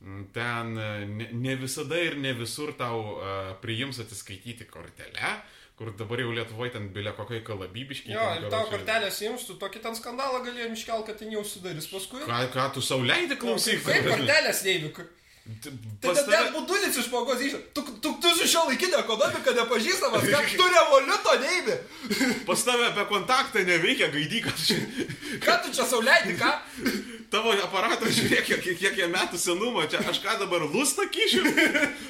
m, 0.00 0.26
Ten 0.32 0.76
e, 0.78 1.06
ne, 1.06 1.28
ne 1.32 1.56
visada 1.60 1.98
ir 2.00 2.16
ne 2.16 2.32
visur 2.32 2.72
tau 2.72 3.00
uh, 3.18 3.54
priims 3.60 3.98
atsiskaityti 4.00 4.64
kortelę, 4.70 5.32
kur 5.76 5.92
dabar 5.96 6.20
jau 6.22 6.32
Lietuvoje 6.32 6.72
ten 6.72 6.88
bilia 6.92 7.12
kokiai 7.16 7.42
kalabybiški. 7.44 8.12
Jo, 8.12 8.26
ir 8.38 8.48
tau 8.52 8.64
kortelės 8.72 9.20
jums, 9.24 9.44
tu 9.48 9.56
tokį 9.60 9.82
ten 9.84 9.96
skandalą 9.96 10.40
galėjai 10.44 10.72
iškelti, 10.72 11.06
kad 11.10 11.20
ten 11.20 11.32
jau 11.32 11.44
sudarys 11.44 11.88
paskui. 11.92 12.22
Ką, 12.24 12.40
ką 12.54 12.66
tu 12.76 12.84
sauliaidį 12.84 13.36
klausyk? 13.40 13.84
Kaip 13.84 14.08
kortelės 14.08 14.64
neįvyko? 14.68 15.08
Tai 15.40 16.12
tada 16.14 16.22
tave, 16.28 16.50
budulis 16.54 16.96
iš 17.00 17.06
žmogaus 17.08 17.40
išėjo. 17.42 17.60
Tu, 17.74 17.82
tu, 18.04 18.12
tu 18.22 18.32
su 18.36 18.46
šio 18.48 18.66
laikinė 18.68 19.00
ekonomika 19.00 19.54
nepažįstamas, 19.56 20.26
kad 20.28 20.50
tu 20.56 20.66
revoliuto 20.68 21.36
neįvi. 21.42 21.76
pas 22.48 22.64
tave 22.66 22.90
apie 22.90 23.06
kontaktą 23.08 23.64
neveikia 23.66 24.10
gaidykas. 24.12 24.68
Ką 25.44 25.56
tu 25.64 25.72
čia 25.74 25.88
sauliaidį, 25.88 26.36
ką? 26.40 26.52
Tavo 27.32 27.54
aparatas, 27.54 28.10
žiūrėk, 28.16 28.48
kiek, 28.48 28.64
kiek 28.80 28.96
jie 28.98 29.06
metų 29.06 29.38
senumo, 29.38 29.84
čia 29.86 30.00
aš 30.10 30.18
ką 30.18 30.32
dabar 30.40 30.64
lustą 30.66 31.04
kyšiu? 31.14 31.44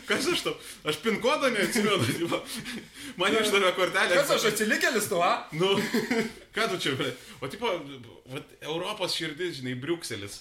Kas 0.08 0.24
aš 0.32 0.46
tau? 0.46 0.54
Aš 0.88 0.96
pin 1.04 1.18
kodą 1.20 1.50
neatsimenu. 1.52 2.40
Man 3.20 3.36
išdavė 3.36 3.74
kortelę. 3.76 4.16
Kas 4.16 4.32
aš 4.38 4.46
atsilikėlis 4.54 5.10
tu, 5.12 5.20
a? 5.20 5.44
Nu, 5.52 5.74
ką 6.56 6.70
tu 6.72 6.80
čia, 6.80 6.94
ble? 6.96 7.12
O 7.44 7.52
tipo, 7.52 7.68
vat, 8.32 8.56
Europos 8.64 9.18
širdis, 9.18 9.58
žinai, 9.60 9.76
Briukselis. 9.82 10.40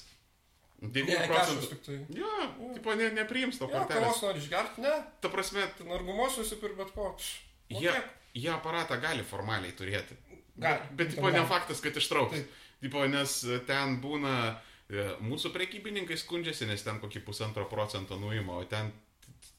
9 0.82 1.10
Ne, 1.10 1.28
procentų. 1.28 1.68
tik 1.74 1.82
tai. 1.86 1.98
Jo, 2.16 2.30
tipo, 2.76 2.94
ne, 2.96 3.10
nepriims 3.12 3.58
to 3.60 3.68
kortelės. 3.68 4.00
kavos 4.00 4.22
nori 4.24 4.40
išgerti, 4.40 4.82
ne? 4.86 4.94
Ta 5.22 5.30
prasme, 5.30 5.66
Ten 5.78 5.92
argumos 5.92 6.38
nusipir 6.40 6.76
bet 6.78 6.94
ko. 6.96 7.16
Jie, 7.70 7.92
jie 8.34 8.50
aparatą 8.54 9.00
gali 9.02 9.24
formaliai 9.28 9.74
turėti. 9.76 10.16
Gali. 10.60 10.80
Bet, 10.96 11.12
tipo, 11.16 11.30
ne 11.32 11.44
faktas, 11.46 11.82
kad 11.84 11.96
ištrauks. 12.00 12.32
Taip. 12.38 12.50
Tipo, 12.82 13.04
nes 13.12 13.34
ten 13.68 13.98
būna, 14.02 14.34
e, 14.90 15.04
mūsų 15.20 15.52
prekybininkai 15.52 16.16
skundžiasi, 16.18 16.66
nes 16.68 16.84
ten 16.84 17.00
kokį 17.04 17.22
pusantro 17.28 17.66
procento 17.68 18.16
nuima, 18.20 18.56
o 18.56 18.64
ten 18.64 18.92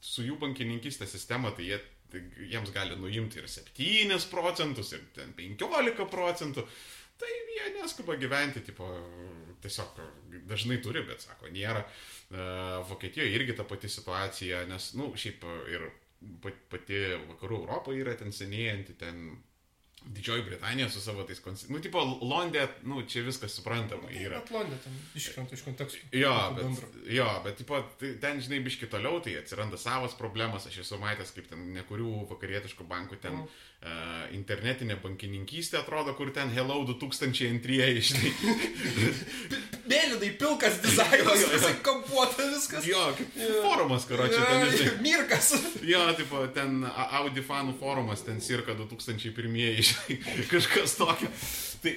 su 0.01 0.23
jų 0.25 0.39
bankininkistės 0.41 1.11
sistema, 1.13 1.51
tai 1.53 1.67
jie, 1.69 1.77
tai 2.11 2.23
jiems 2.49 2.71
gali 2.73 2.95
nuimti 2.97 3.37
ir 3.37 3.45
7 3.47 4.25
procentus, 4.31 4.91
ir 4.93 5.05
ten 5.13 5.33
15 5.37 6.05
procentų. 6.09 6.65
Tai 7.21 7.29
jie 7.53 7.67
neskuba 7.77 8.15
gyventi, 8.17 8.63
tipo, 8.65 8.87
tiesiog 9.61 9.99
dažnai 10.49 10.79
turi, 10.81 11.03
bet 11.05 11.21
sako, 11.21 11.51
nėra. 11.53 11.83
E, 12.31 12.47
Vokietijoje 12.89 13.35
irgi 13.37 13.55
ta 13.59 13.63
pati 13.69 13.89
situacija, 13.91 14.63
nes, 14.71 14.93
na, 14.97 15.03
nu, 15.03 15.11
šiaip 15.21 15.45
ir 15.69 15.85
pa- 16.41 16.55
pati 16.73 16.97
vakarų 17.29 17.61
Europa 17.63 17.93
yra 17.93 18.17
ten 18.17 18.33
senėjanti, 18.33 18.97
ten 18.97 19.23
Didžioji 20.01 20.41
Britanija 20.47 20.87
su 20.89 20.97
savo 20.97 21.21
tais 21.29 21.37
konstitucijais. 21.45 21.75
Nu, 21.75 21.79
tipo, 21.85 22.01
Londė, 22.25 22.63
nu, 22.89 23.03
čia 23.05 23.21
viskas 23.21 23.53
suprantama 23.53 24.09
yra. 24.09 24.39
Bet 24.41 24.49
Londė 24.55 24.79
ten 24.81 24.95
iškrenta 25.19 25.53
iš 25.53 25.61
konteksto. 25.67 25.99
Jo, 26.17 26.31
bet, 26.55 26.63
bendro. 26.65 26.87
jo, 27.05 27.27
bet 27.45 27.59
tipo, 27.61 27.77
tai 28.01 28.15
ten, 28.23 28.41
žinai, 28.41 28.63
biški 28.65 28.89
toliau, 28.89 29.19
tai 29.21 29.35
atsiranda 29.37 29.77
savas 29.77 30.15
problemas. 30.17 30.65
Aš 30.71 30.79
esu 30.87 30.97
matęs, 30.97 31.35
kaip 31.37 31.51
ten 31.53 31.67
nekurių 31.77 32.15
vakarietiškų 32.33 32.87
bankų 32.89 33.19
ten 33.21 33.37
Mhm. 33.43 33.47
Uh, 33.81 34.27
internetinė 34.35 34.95
bankininkystė 35.03 35.79
atrodo, 35.81 36.13
kur 36.17 36.31
ten 36.35 36.49
Hello 36.55 36.81
2002, 36.87 38.01
žinai. 38.09 38.31
Mėlynai 39.91 40.29
pilkas 40.39 40.77
dizainas, 40.83 41.41
visai 41.51 41.73
kampuota 41.83 42.45
viskas. 42.53 42.85
jo, 42.87 43.01
kaip 43.17 43.35
Jo. 43.41 43.49
forumas, 43.65 44.05
karočią, 44.07 44.39
ten, 44.47 44.61
Jo, 44.63 44.71
žinai. 44.77 44.95
Mirkas. 45.03 45.49
Jo, 45.83 46.05
tipo, 46.15 46.45
ten 46.55 46.83
Audi 47.19 47.43
fanų 47.43 47.75
forumas, 47.81 48.23
ten 48.27 48.39
cirka 48.41 48.75
2001, 48.77 49.83
žinai, 49.89 50.17
kažkas 50.51 50.95
tokio. 50.99 51.27
Tai, 51.83 51.95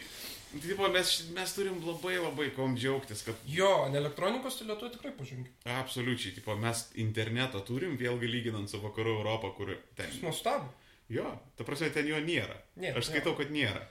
tipo, 0.65 0.89
mes, 0.95 1.13
mes 1.37 1.53
turim 1.55 1.79
labai 1.85 2.17
labai 2.19 2.49
kom 2.57 2.75
džiaugtis, 2.79 3.23
kad 3.29 3.39
Jo, 3.47 3.71
elektronikos, 3.95 4.59
tai 4.59 4.71
lietuoju 4.73 4.95
tikrai 4.97 5.13
pažengė. 5.19 5.53
absoliučiai, 5.79 6.35
tipo, 6.41 6.57
mes 6.59 6.87
internetą 7.05 7.61
turim, 7.69 7.95
vėlgi 8.01 8.31
lyginant 8.33 8.71
su 8.73 8.81
vakarų 8.83 9.19
Europą, 9.21 9.53
kur 9.61 9.77
ten... 9.99 10.11
Nuostabu. 10.25 10.73
Jo, 11.13 11.27
ta 11.59 11.65
prasme, 11.69 11.91
ten 11.93 12.07
jo 12.09 12.17
nėra. 12.25 12.57
Nėra, 12.81 12.99
Aš 13.03 13.11
skaitau, 13.11 13.35
kad 13.37 13.51
nėra. 13.53 13.83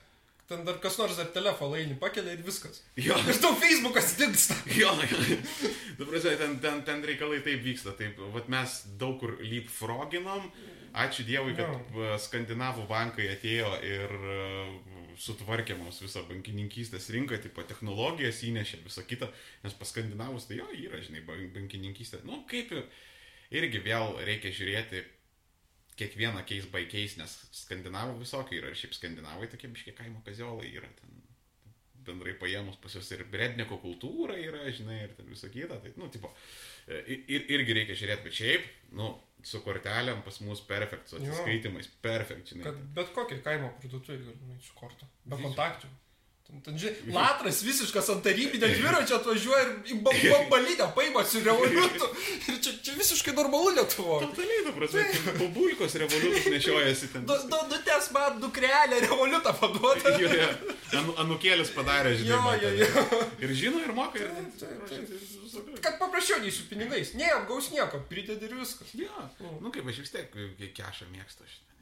Ten 0.50 0.66
dar 0.68 0.76
kas 0.84 0.98
nors 1.00 1.16
dar 1.16 1.30
telefoną 1.32 1.78
eini 1.80 1.96
pakelia 2.00 2.34
ir 2.36 2.42
viskas. 2.44 2.82
Jo, 3.00 3.16
Ir 3.30 3.38
tau 3.40 3.54
Facebookas 3.56 4.16
dingsta. 4.20 4.58
jo, 4.82 4.90
jo. 5.08 5.20
Ta 6.00 6.08
prasme, 6.10 6.34
ten, 6.42 6.58
ten, 6.60 6.82
ten 6.84 7.04
reikalai 7.08 7.40
taip 7.46 7.62
vyksta. 7.64 7.94
Taip, 8.00 8.20
vat 8.34 8.50
mes 8.52 8.74
daug 9.00 9.20
kur 9.22 9.38
leapfroginom. 9.40 10.50
Ačiū 10.94 11.24
Dievui, 11.26 11.56
kad 11.58 11.72
va, 11.96 12.18
skandinavų 12.22 12.84
bankai 12.90 13.26
atėjo 13.34 13.70
ir 13.82 14.12
e, 14.14 14.36
sutvarkė 15.18 15.74
mums 15.80 15.98
visą 16.04 16.22
bankininkystės 16.28 17.08
rinką, 17.16 17.40
tipo 17.42 17.64
technologijas 17.66 18.44
įnešė, 18.46 18.84
visą 18.86 19.02
kitą, 19.10 19.32
nes 19.64 19.74
pas 19.80 19.90
skandinavus 19.90 20.46
tai 20.50 20.60
jo 20.60 20.68
yra, 20.76 21.00
žinai, 21.02 21.24
ban- 21.26 21.48
bankininkystė. 21.56 22.20
Nu, 22.30 22.44
kaip 22.52 22.76
ir 22.78 22.84
irgi 23.58 23.82
vėl 23.88 24.20
reikia 24.28 24.54
žiūrėti 24.54 25.02
kiekvieną 26.00 26.44
by 26.74 26.86
case, 26.92 27.20
nes 27.22 27.36
skandinavų 27.64 28.20
visokių 28.22 28.60
yra 28.60 28.72
ir 28.72 28.80
šiaip 28.80 28.96
skandinavai 28.98 29.50
tokie 29.52 29.70
biškiai 29.72 29.98
kaimo 29.98 30.24
kaziolai 30.26 30.72
yra 30.74 30.90
ten 31.00 31.22
bendrai 32.04 32.34
paėmus 32.40 32.80
pas 32.84 32.94
juos 32.96 33.10
ir 33.16 33.24
bredniko 33.32 33.78
kultūra 33.82 34.36
yra, 34.40 34.66
žinai, 34.76 35.04
ir 35.06 35.14
ten 35.18 35.30
visą 35.32 35.50
kitą, 35.54 35.80
tai, 35.84 35.94
nu, 36.00 36.10
tipo, 36.12 36.32
ir, 36.90 37.24
ir, 37.32 37.46
irgi 37.58 37.78
reikia 37.80 37.98
žiūrėti, 38.00 38.26
bet 38.28 38.38
šiaip, 38.40 38.68
nu, 39.00 39.10
su 39.48 39.60
kortelėm 39.64 40.24
pas 40.26 40.40
mus 40.44 40.62
perfekt, 40.68 41.10
su 41.12 41.20
atsiskaitimais 41.20 41.90
perfekt, 42.04 42.54
žinai. 42.54 42.68
Kad 42.70 42.80
bet 42.98 43.12
kokiai 43.16 43.44
kaimo 43.46 43.74
parduotuvė 43.82 44.20
gali 44.22 44.50
nueiti 44.50 44.68
su 44.68 44.76
kortu. 44.78 45.08
Be 45.24 45.36
Visiškai. 45.36 45.48
kontaktų. 45.48 45.92
Ten, 46.64 46.76
žinai, 46.80 47.12
latras 47.16 47.58
visiškas 47.66 48.10
ant 48.14 48.22
tarybinio 48.24 48.68
dviračio 48.70 49.18
atvažiuoja 49.18 49.64
ir 49.66 49.72
į 49.90 49.96
ba- 50.06 50.14
bambalinę 50.22 50.86
paima 50.96 51.24
su 51.28 51.42
revoliutu. 51.44 52.08
Ir 52.52 52.60
čia, 52.64 52.74
čia 52.86 52.94
visiškai 53.00 53.34
normalu 53.36 53.74
Lietuvoje. 53.76 54.28
Totaliai, 54.30 54.62
ta 54.68 54.74
prasme, 54.78 55.04
bubulkos 55.42 55.98
revoliutus 56.04 56.46
nešiojasi 56.54 57.10
ten. 57.16 57.26
Du, 57.28 57.36
du, 57.52 57.60
nutes 57.74 58.12
man 58.16 58.40
dukrelę 58.44 59.02
revoliutą 59.08 59.56
paduoda. 59.60 60.14
Jo, 60.22 60.30
jo. 60.40 60.48
Anu, 61.02 61.18
anukėlis 61.26 61.74
padarė, 61.76 62.14
žinai. 62.22 62.38
Jo, 62.62 62.70
jo, 62.70 62.86
jo. 62.86 63.22
Ir 63.44 63.56
žino, 63.58 63.82
ir 63.84 63.92
moka, 63.98 64.22
ir... 64.22 64.30
Taip, 64.62 64.88
taip. 64.88 65.12
taip. 65.12 65.76
Kad 65.84 66.00
paprasčiau 66.00 66.40
nei 66.46 66.54
su 66.54 66.70
pinigais. 66.70 67.12
Ne, 67.20 67.28
apgaus 67.34 67.74
nieko, 67.74 68.00
pridedi 68.10 68.48
ir 68.48 68.56
viskas. 68.62 68.94
Jo, 68.98 69.28
nu 69.60 69.74
kaip 69.74 69.90
aš 69.92 70.00
vis 70.06 70.14
tiek 70.16 70.40
kešą 70.80 71.10
mėgstu, 71.12 71.44
jau 71.50 71.73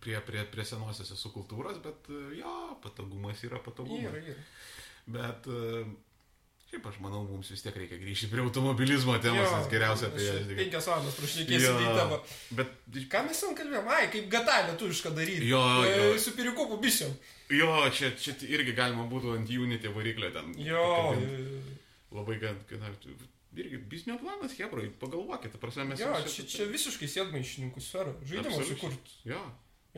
prie, 0.00 0.18
prie, 0.26 0.44
prie 0.52 0.64
senosios 0.64 1.10
esu 1.14 1.30
kultūros, 1.34 1.78
bet 1.84 2.10
e, 2.12 2.20
jo, 2.40 2.52
patogumas 2.84 3.40
yra 3.48 3.58
patogumas. 3.64 4.12
Yra, 4.12 4.34
yra. 4.34 4.44
Bet 5.08 5.46
e, 5.48 5.84
šiaip 6.68 6.86
aš 6.90 6.98
manau, 7.00 7.22
mums 7.24 7.48
vis 7.54 7.62
tiek 7.64 7.76
reikia 7.80 7.96
grįžti 8.02 8.28
prie 8.28 8.42
automobilizmo 8.44 9.14
temos, 9.24 9.40
Jo, 9.46 9.54
nes 9.56 9.70
geriausia 9.72 10.10
čia 10.12 10.34
jas- 10.34 10.50
Penkias 10.58 10.88
valandas 10.90 11.16
prašnekėsim 11.16 11.78
į 11.84 11.94
temą. 11.96 12.18
Bet 12.58 12.74
Ką 13.14 13.22
mes 13.28 13.40
ten 13.40 13.56
kalbėjom? 13.56 13.88
Ai, 13.94 14.10
kaip 14.12 14.28
gata 14.32 14.58
lietuvišką 14.68 15.14
daryti. 15.16 15.48
Jo, 15.48 15.62
E, 15.86 15.94
jo. 16.12 16.18
Su 16.20 16.34
pirikupu 16.36 16.76
bisiom. 16.82 17.14
jo, 17.50 17.72
čia, 17.96 18.10
čia 18.20 18.34
irgi 18.52 18.74
galima 18.76 19.08
būtų 19.08 19.38
ant 19.38 19.48
Unity 19.48 19.88
variklio 19.96 20.30
ten. 20.36 20.52
Jo. 20.60 20.84
pakabint. 20.84 21.74
Labai 22.12 22.36
gan, 22.40 22.56
gan, 22.68 22.94
irgi 23.58 23.78
biznio 23.90 24.18
planas, 24.20 24.52
Hebrai, 24.58 24.90
pagalvokit, 25.00 25.56
prasme 25.60 25.84
mes... 25.88 26.00
Jo, 26.00 26.12
čia, 26.28 26.44
čia 26.48 26.64
visiškai 26.68 27.08
sėdmaišininkų 27.08 27.80
sfera. 27.82 28.12
Absoliučiai. 28.20 28.68
sukurti. 28.74 29.16
Jo. 29.32 29.40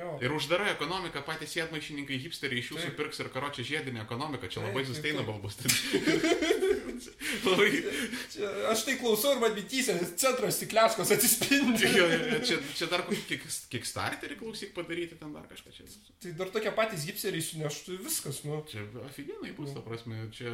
Jo. 0.01 0.15
Ir 0.25 0.33
uždara 0.33 0.71
ekonomika, 0.73 1.21
patys 1.27 1.53
sėdmaišininkai, 1.57 2.17
hipsteriai 2.25 2.63
iš 2.63 2.73
jūsų 2.73 2.87
Taip. 2.89 2.97
pirks 2.97 3.21
ir 3.21 3.29
karočią 3.35 3.67
žiedinę 3.69 4.01
ekonomiką, 4.07 4.49
čia 4.49 4.63
labai 4.65 4.87
sustainable 4.89 5.37
bus. 5.43 5.59
labai, 7.45 7.69
Čia, 8.33 8.49
aš 8.73 8.85
tai 8.87 8.95
klausau 9.01 9.35
ir 9.35 9.41
man 9.43 9.55
mintysė, 9.57 9.97
nes 9.99 10.13
centro 10.21 10.49
stikliaškos 10.53 11.13
atsispindi. 11.17 11.89
jo, 11.99 12.07
čia, 12.47 12.59
čia 12.77 12.89
dar 12.91 13.05
kokį 13.09 13.41
kickstarterį 13.73 14.39
klausyk 14.41 14.75
padaryti, 14.77 15.19
ten 15.21 15.33
dar 15.37 15.49
kažką 15.51 15.73
čia. 15.75 15.89
Tai 16.23 16.35
dar 16.41 16.53
tokie 16.55 16.73
patys 16.77 17.07
gipseriai 17.09 17.45
suneštų 17.45 17.99
viskas, 18.05 18.43
nu. 18.49 18.61
Čia 18.71 18.85
aфиgenai 19.09 19.53
bus, 19.57 19.73
ta 19.77 19.85
prasme, 19.85 20.29
čia 20.37 20.53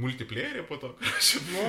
multiplayerė 0.00 0.66
po 0.68 0.78
to. 0.82 0.94
Nu, 1.50 1.66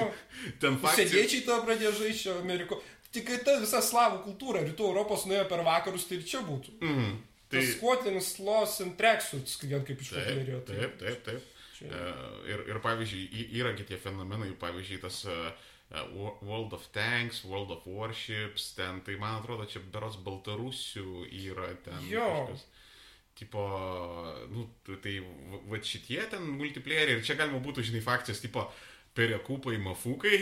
ten 0.62 0.78
faktai. 0.82 1.06
sėdėčiai 1.06 1.46
to 1.48 1.62
pradėjo 1.66 1.96
žaisti 2.02 2.34
Ameriko. 2.36 2.82
Tik 3.16 3.26
kai 3.30 3.38
ta 3.48 3.56
visa 3.62 3.80
slavų 3.86 4.22
kultūra 4.28 4.62
rytų 4.68 4.90
Europos 4.92 5.24
nuėjo 5.30 5.46
per 5.50 5.64
vakarus, 5.64 6.06
tai 6.10 6.18
ir 6.20 6.26
čia 6.28 6.42
būtų. 6.46 6.76
Mm, 6.84 7.16
Tai 7.50 7.62
Squatinis 7.72 8.32
Lost 8.44 8.82
and 8.84 8.96
Tracksuits, 9.00 9.54
kaip 9.62 9.86
taip, 9.86 10.00
išpopuliarėjo. 10.02 10.62
tai 10.68 10.76
taip, 10.82 10.98
taip, 11.00 11.24
taip. 11.30 11.52
čia- 11.78 11.92
E, 11.92 12.52
Ir, 12.52 12.64
ir 12.74 12.80
pavyzdžiui, 12.84 13.24
y- 13.32 13.50
yra 13.62 13.74
gi 13.78 13.84
tie 13.86 13.98
fenomenai, 14.02 14.52
pavyzdžiui, 14.60 15.02
tas 15.02 15.26
Wo- 16.16 16.38
World 16.42 16.74
of 16.74 16.88
Tanks, 16.92 17.44
World 17.46 17.72
of 17.72 17.86
Warships, 17.86 18.74
ten, 18.76 19.02
tai 19.06 19.16
man 19.22 19.40
atrodo, 19.42 19.68
čia 19.70 19.80
beros 19.94 20.18
Baltarusių 20.18 21.28
yra 21.32 21.70
ten. 21.86 22.02
Jo. 22.10 22.26
kažkas. 22.50 22.66
Tipo, 23.36 23.62
nu, 24.50 24.70
tai 25.04 25.20
va 25.70 25.78
šitie 25.84 26.24
ten 26.32 26.42
multiplayeriai 26.58 27.20
ir 27.20 27.24
čia 27.28 27.36
galima 27.36 27.60
būtų, 27.60 27.84
žinai, 27.84 28.02
fakcijos, 28.02 28.40
tipo, 28.42 28.66
perekupai, 29.16 29.78
mafukai, 29.80 30.40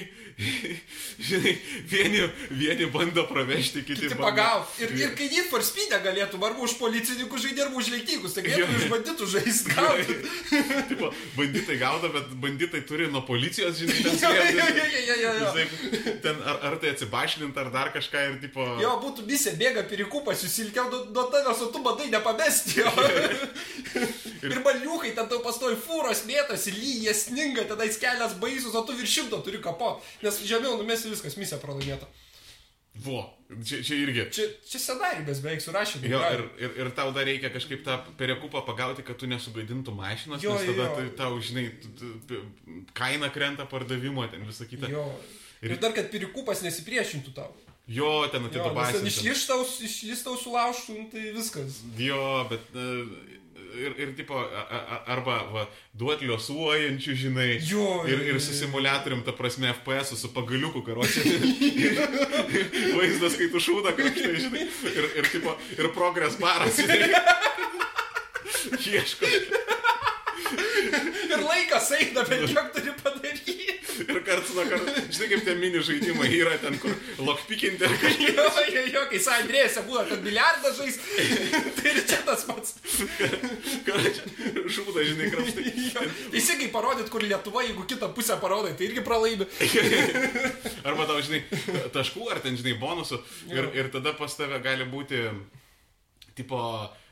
žinai, 1.27 1.53
vieni, 1.89 2.23
vieni 2.49 2.87
bando 2.93 3.25
pravežti, 3.29 3.83
kiti, 3.85 4.07
Kiti 4.07 4.17
bando-. 4.19 4.65
Ir, 4.81 4.93
ir 4.97 5.15
kai 5.17 5.29
for 5.49 5.63
Speed 5.65 5.93
galėtų, 6.03 6.41
arba 6.41 6.65
už 6.65 6.75
policininkų 6.81 7.39
žaidė, 7.41 7.67
arba 7.67 7.79
už 7.81 7.91
leiktykus, 7.93 8.35
tai 8.35 8.45
galėtų 8.47 8.79
iš 8.79 8.87
banditų 8.91 9.29
žaisti 9.35 9.75
gauti. 9.77 10.17
tipo, 10.91 11.11
banditai 11.37 11.77
gaudo, 11.81 12.09
bet 12.13 12.33
banditai 12.43 12.83
turi 12.87 13.09
nuo 13.13 13.23
policijos, 13.27 13.77
žinai, 13.79 13.99
ten. 14.03 14.17
Žinai, 15.43 15.67
ten 16.25 16.41
ar, 16.41 16.61
ar 16.71 16.79
tai 16.81 16.93
atsibašlint, 16.93 17.57
ar 17.57 17.71
dar 17.73 17.93
kažką 17.95 18.25
ir 18.31 18.39
tipo... 18.43 18.65
Jo, 18.81 18.95
būtų 19.03 19.27
misija, 19.29 19.55
bėga 19.59 19.85
pirikupas, 19.89 20.41
susilkiau 20.41 20.89
nuo 20.89 21.03
nuo 21.13 21.29
tavęs, 21.31 21.61
o 21.61 21.69
tu 21.71 21.79
bandai 21.83 22.09
nepamesti 22.09 22.79
jo. 22.79 22.91
ir 24.53 24.59
baliukai, 24.65 25.13
ten 25.15 25.29
tau 25.29 25.41
pastoji 25.43 25.77
fūros 25.83 26.23
mėtosi, 26.27 26.73
lyja, 26.75 27.13
sninga, 27.17 27.65
tenais 27.69 27.97
kelias 28.01 28.35
baisus, 28.41 28.62
o 28.71 28.83
tu 28.87 28.95
virš 28.95 29.17
šimto 29.19 29.41
turi 29.43 29.59
kapot. 29.61 29.99
Nes 30.23 30.39
žemiau 30.47 30.77
numesi 30.79 31.11
viskas, 31.11 31.35
misija 31.35 31.59
pralaimėta. 31.59 32.07
Vo, 33.03 33.23
čia, 33.65 33.79
čia 33.81 33.95
irgi. 33.97 34.23
Čia, 34.29 34.43
čia 34.69 34.79
scenarius 34.79 35.39
beveik 35.41 35.63
surašė. 35.65 36.03
Jo, 36.05 36.19
ir, 36.35 36.43
ir, 36.61 36.75
ir 36.83 36.91
tau 36.93 37.09
dar 37.15 37.25
reikia 37.25 37.49
kažkaip 37.49 37.81
tą 37.83 37.95
perekupą 38.19 38.61
pagauti, 38.67 39.01
kad 39.03 39.17
tu 39.17 39.25
nesugadintum 39.25 39.97
mašinos, 39.97 40.43
Jo, 40.45 40.53
nes 40.53 40.69
tada 40.69 40.85
jo. 40.91 40.95
tai 40.99 41.07
tau, 41.17 41.39
žinai, 41.41 41.65
kaina 42.93 43.31
krenta 43.33 43.65
pardavimo, 43.65 44.27
ten 44.29 44.45
visą 44.45 44.69
kitą. 44.69 44.91
Jo. 44.93 45.07
Ir 45.65 45.77
dar, 45.81 45.93
kad 45.95 46.11
pirikupas 46.13 46.61
nesipriešintų 46.61 47.33
tau. 47.33 47.49
Jo, 47.89 48.27
ten 48.31 48.45
atitubasi. 48.47 49.01
išlištaus, 49.09 49.79
išlištaus 49.83 50.43
sulaužtų, 50.45 50.93
nu, 51.01 51.09
tai 51.11 51.31
viskas. 51.35 51.81
Jo, 51.99 52.45
bet 52.51 52.69
e, 52.77 52.85
ir, 53.77 53.93
ir 53.99 54.11
tipo, 54.17 54.37
a- 54.37 54.65
a- 54.79 54.99
arba 55.15 55.37
va, 55.53 55.63
duot 55.97 56.21
liuosuojančių, 56.21 57.15
žinai. 57.23 57.49
Jo, 57.67 58.03
Ir, 58.07 58.21
ir 58.33 58.39
su 58.41 58.53
simuliatorium, 58.53 59.23
ta 59.25 59.31
prasme, 59.35 59.71
FPS 59.81 60.15
su 60.19 60.29
pagaliuku 60.33 60.81
karočią. 60.85 61.23
Vaizdas, 62.97 63.37
kai 63.39 63.49
tu 63.53 63.59
šūda, 63.63 63.95
kažkai, 63.97 64.33
žinai. 64.45 64.67
Ir, 64.93 65.09
ir, 65.21 65.29
tipo, 65.33 65.55
ir 65.77 65.89
progres 65.95 66.35
baras. 66.41 66.79
Ieško. 68.83 69.25
Ir 71.33 71.41
laikas 71.43 71.89
eina, 71.97 72.23
bet 72.29 72.45
kiek 72.51 72.69
turi 72.75 72.93
padaryti. 73.03 73.72
Ir 74.01 74.19
karts 74.25 74.53
nuo 74.55 74.65
karto, 74.69 74.93
žinai, 75.13 75.27
kaip 75.31 75.43
tie 75.45 75.53
mini 75.59 75.81
žaidimai 75.85 76.29
yra 76.37 76.55
ten, 76.61 76.77
kur 76.81 76.93
lokpikinti. 77.21 77.89
Jo, 78.23 78.45
jo, 78.73 78.83
jo, 78.93 79.03
kai 79.11 79.19
Sandrėse 79.21 79.83
būna, 79.87 80.05
kad 80.09 80.23
biliardą 80.25 80.71
žais, 80.77 80.97
tai 81.77 81.91
ir 81.91 81.99
čia 82.09 82.21
tas 82.25 82.45
pats. 82.47 82.75
Šūda, 84.73 85.03
žinai, 85.09 85.29
krapštai. 85.33 85.65
Jo, 85.89 86.05
Teisingai 86.33 86.69
parodyt, 86.73 87.11
kur 87.13 87.25
Lietuva, 87.25 87.65
jeigu 87.67 87.85
kitą 87.89 88.09
pusę 88.15 88.37
parodai, 88.41 88.73
tai 88.79 88.89
irgi 88.89 89.03
pralaimi. 89.05 89.47
Arba 90.87 91.07
tau, 91.09 91.19
žinai, 91.23 91.43
taškų 91.93 92.29
ar 92.33 92.41
ten, 92.43 92.57
žinai, 92.59 92.75
bonusų. 92.81 93.21
Ir, 93.53 93.69
ir 93.77 93.91
tada 93.93 94.15
pas 94.17 94.33
tave 94.39 94.59
gali 94.63 94.87
būti, 94.89 95.21
tipo, 96.39 96.59
e, 96.87 97.02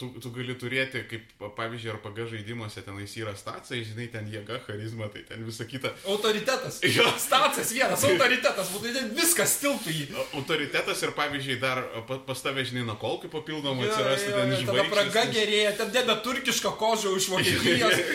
tu, 0.00 0.08
tu 0.22 0.30
gali 0.32 0.54
turėti, 0.58 1.02
kaip 1.10 1.42
pavyzdžiui, 1.56 1.90
RPG 1.98 2.26
žaidimuose 2.32 2.80
tenais 2.86 3.12
yra 3.20 3.34
stacija, 3.36 3.82
žinai, 3.84 4.06
ten 4.12 4.28
jėga, 4.32 4.60
charizma, 4.66 5.08
tai 5.12 5.24
ten 5.28 5.44
visa 5.44 5.66
kita. 5.68 5.92
Autoritetas. 6.08 6.80
Jo. 6.98 7.04
Stacas 7.20 7.68
vienas, 7.76 8.02
autoritetas, 8.08 8.70
būtų 8.72 8.92
ten 8.94 9.10
viskas 9.14 9.58
tilptų 9.60 9.92
jį. 9.92 10.06
Autoritetas 10.40 11.02
ir, 11.04 11.12
pavyzdžiui, 11.18 11.58
dar 11.60 11.82
pa- 12.08 12.18
pas 12.26 12.40
tave, 12.42 12.64
žinai, 12.66 12.86
nuo 12.88 12.96
kolkių 12.98 13.28
papildomų 13.32 13.84
Jo, 13.84 13.90
atsirastų 13.92 14.30
jo, 14.32 14.38
ten 14.38 14.54
jo, 14.54 14.62
Tada 14.72 14.84
praga 14.92 15.24
gerėja, 15.36 15.74
ten 15.78 15.92
deda 15.94 16.16
turkišką 16.24 16.72
kožą 16.80 17.12
iš 17.20 17.28
Vokietijos. 17.34 18.00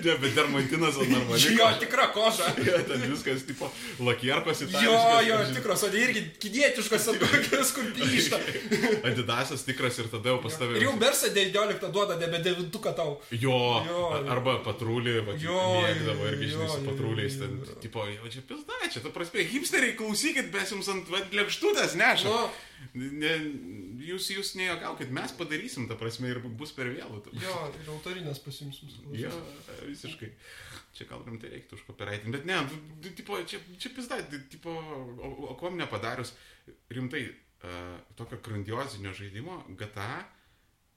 Ne, 0.00 0.14
bet 0.20 0.32
dermantinas 0.34 0.96
ar 1.00 1.08
normaliai. 1.10 1.56
Jo, 1.58 1.66
tikra 1.80 2.06
koža. 2.14 2.48
Jo, 2.66 2.78
ten 2.88 3.02
viskas, 3.10 3.42
tipo, 3.48 3.68
lakierkos 4.04 4.62
į 4.64 4.70
tą. 4.72 4.82
Jo, 4.84 4.96
jo, 5.26 5.38
tikros, 5.56 5.84
o 5.86 5.90
ne 5.92 6.00
irgi 6.06 6.22
kinietiškos 6.42 7.08
ant 7.12 7.22
kokios, 7.24 7.72
kur 7.76 7.90
plyšta. 7.96 8.38
Adidasas 9.10 9.64
tik 9.66 9.79
tikras 9.80 9.98
ir 9.98 10.08
tada 10.12 10.28
jau 10.34 10.40
pas 10.44 10.56
tave... 10.60 10.76
Ir 10.76 10.84
jau 10.84 10.92
Mersa 11.00 11.30
19 11.32 11.88
duoda 11.94 12.16
nebe 12.20 12.38
9 12.44 12.68
tau. 12.96 13.16
Jo, 13.32 13.56
Jo, 13.88 14.00
arba 14.28 14.58
Jo, 15.40 15.58
mėgdavo 15.80 16.26
irgi, 16.30 16.50
žinai, 16.52 16.68
su 16.68 16.80
jo, 16.84 17.38
ten, 17.40 17.56
tipo, 17.80 18.04
jau 18.12 18.32
čia 18.36 18.42
pizda, 18.48 18.80
čia, 18.92 19.00
ta 19.04 19.12
prasme, 19.14 19.44
hipsteriai, 19.54 19.96
klausykit, 19.98 20.50
mes 20.52 20.74
jums 20.76 20.90
ant 20.92 21.08
lėkštutės 21.32 21.96
neša. 22.00 22.28
Nu, 22.30 22.66
Ne, 22.96 23.28
jūs, 24.00 24.30
jūs 24.32 24.54
nejokaukit, 24.56 25.10
mes 25.12 25.34
padarysim, 25.36 25.84
ta 25.90 25.98
prasme, 26.00 26.30
ir 26.32 26.38
bus 26.40 26.70
per 26.72 26.88
vėlų. 26.88 27.18
jo, 27.36 27.56
ir 27.76 27.90
autorinės 27.92 28.40
pasimsim. 28.40 28.88
Jo, 29.12 29.28
visiškai. 29.84 30.30
Čia 30.96 31.04
gal 31.10 31.20
rimtai 31.26 31.50
reiktų 31.52 31.76
užkopiraitinti, 31.76 32.32
bet 32.38 32.48
ne, 32.48 32.56
tipo, 33.14 33.36
čia, 33.46 33.60
čia 33.78 33.92
pizda, 33.94 34.16
ti- 34.32 34.40
tipo, 34.56 34.72
o, 34.72 35.28
o 35.52 35.58
kuom 35.60 35.76
nepadarius 35.78 36.32
rimtai 36.90 37.26
uh, 37.64 37.98
tokio 38.18 38.38
grandiozinio 38.44 39.12
žaidimo 39.16 39.62
GTA, 39.80 40.24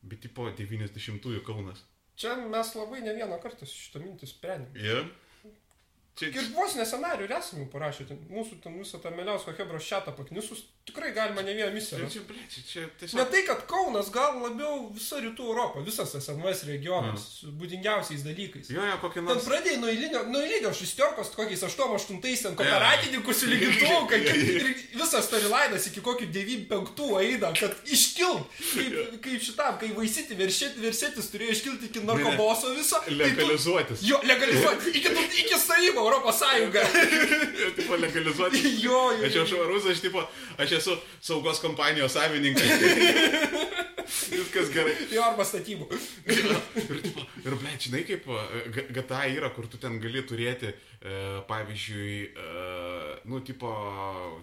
bet 0.04 0.24
tipo 0.26 0.48
90-ųjų 0.50 1.44
Kaunas. 1.48 1.84
Čia 2.20 2.36
mes 2.38 2.74
labai 2.78 3.02
ne 3.02 3.16
vieną 3.18 3.40
kartą 3.42 3.66
šitą 3.68 4.04
mintį 4.04 4.30
sprendėme. 4.30 4.80
Yeah. 4.80 5.12
Čia, 6.14 6.30
Ir 6.30 6.52
vos 6.54 6.76
ne 6.78 6.86
scenarių 6.86 7.26
ir 7.26 7.32
esame 7.34 7.66
parašę, 7.74 8.06
ten, 8.06 8.20
mūsų 8.30 8.60
ten 8.62 8.76
visą 8.78 9.00
tą 9.02 9.10
Meliausko 9.16 9.56
Hebros 9.58 9.88
šatą 9.88 10.14
paknisus, 10.14 10.62
tikrai 10.86 11.14
galima 11.16 11.42
ne 11.42 11.54
vieną 11.56 11.72
misiją. 11.74 11.98
čia, 11.98 12.04
rast. 12.04 12.14
čia, 12.14 12.22
ble, 12.28 12.42
čia, 12.52 12.62
čia 12.72 12.82
Ne 12.84 12.90
tiesiog... 13.00 13.30
tai, 13.32 13.42
kad 13.48 13.62
Kaunas, 13.72 14.10
gal 14.12 14.36
labiau 14.44 14.90
visa 14.94 15.20
rytų 15.24 15.46
Europa, 15.48 15.80
visas 15.86 16.12
SNVS 16.20 16.64
regionas, 16.68 17.28
su 17.40 17.52
būdingiausiais 17.60 18.26
dalykais. 18.26 18.68
Jo, 18.74 18.84
jo, 18.90 18.98
kokį 19.04 19.22
Ten 19.22 19.30
nors... 19.30 19.48
pradėjai 19.48 19.78
nuo 19.80 19.90
eilinio, 19.92 20.24
nuo 20.34 20.42
eilinio 20.44 20.74
šestiorkos, 20.76 21.32
kokiais 21.38 21.64
8-8 21.64 22.20
ten 22.44 22.58
kooperatininkų 22.60 23.36
su 23.40 23.48
lygintuvu, 23.48 24.02
ir 24.58 24.68
visas 25.00 25.30
storylainas 25.30 25.88
iki 25.88 26.04
kokių 26.04 26.28
9-5 26.36 27.08
eina, 27.24 27.54
kad 27.56 27.80
iškilt, 27.88 28.44
kaip, 28.74 29.00
kaip 29.24 29.48
šitam, 29.48 29.80
kai 29.80 29.94
vaisyti 29.96 30.36
versetis 30.36 31.32
turėjo 31.32 31.56
iškilti 31.56 31.90
iki 31.94 32.04
narkoboso 32.04 32.74
viso. 32.76 33.00
tai 33.08 33.14
tu- 33.16 33.22
Legalizuotis. 33.24 34.04
Jo, 34.04 34.20
legalizuoti, 34.28 34.92
iki, 35.00 35.16
iki 35.46 35.60
stojimo 35.64 36.04
Europos 36.04 36.44
Sąjungą. 36.44 36.84
tipo, 37.80 37.96
legalizuotis. 38.04 38.68
jo, 38.84 39.00
jo. 39.16 39.26
Aš 39.28 39.40
jau 39.40 39.48
švarus, 39.54 39.88
aš, 39.96 40.04
tipo, 40.04 40.28
aš 40.58 40.73
esu 40.80 40.98
saugos 41.22 41.62
kompanijos 41.64 42.16
savininkas. 42.18 42.70
Viskas 44.34 44.70
gerai. 44.74 44.94
Jo, 45.14 45.24
arba 45.26 45.46
statybų. 45.48 45.88
Ir, 46.84 47.00
tipo, 47.04 47.24
ir 47.44 47.56
ble, 47.60 47.74
žinai, 47.82 48.04
kaip 48.08 48.28
e, 48.30 48.86
GTA 48.94 49.24
yra, 49.32 49.50
kur 49.56 49.68
tu 49.72 49.80
ten 49.82 50.00
gali 50.04 50.24
turėti, 50.28 50.72
e, 50.74 50.93
pavyzdžiui, 51.48 52.18
e, 52.32 53.16
nu, 53.28 53.40
tipo, 53.44 53.68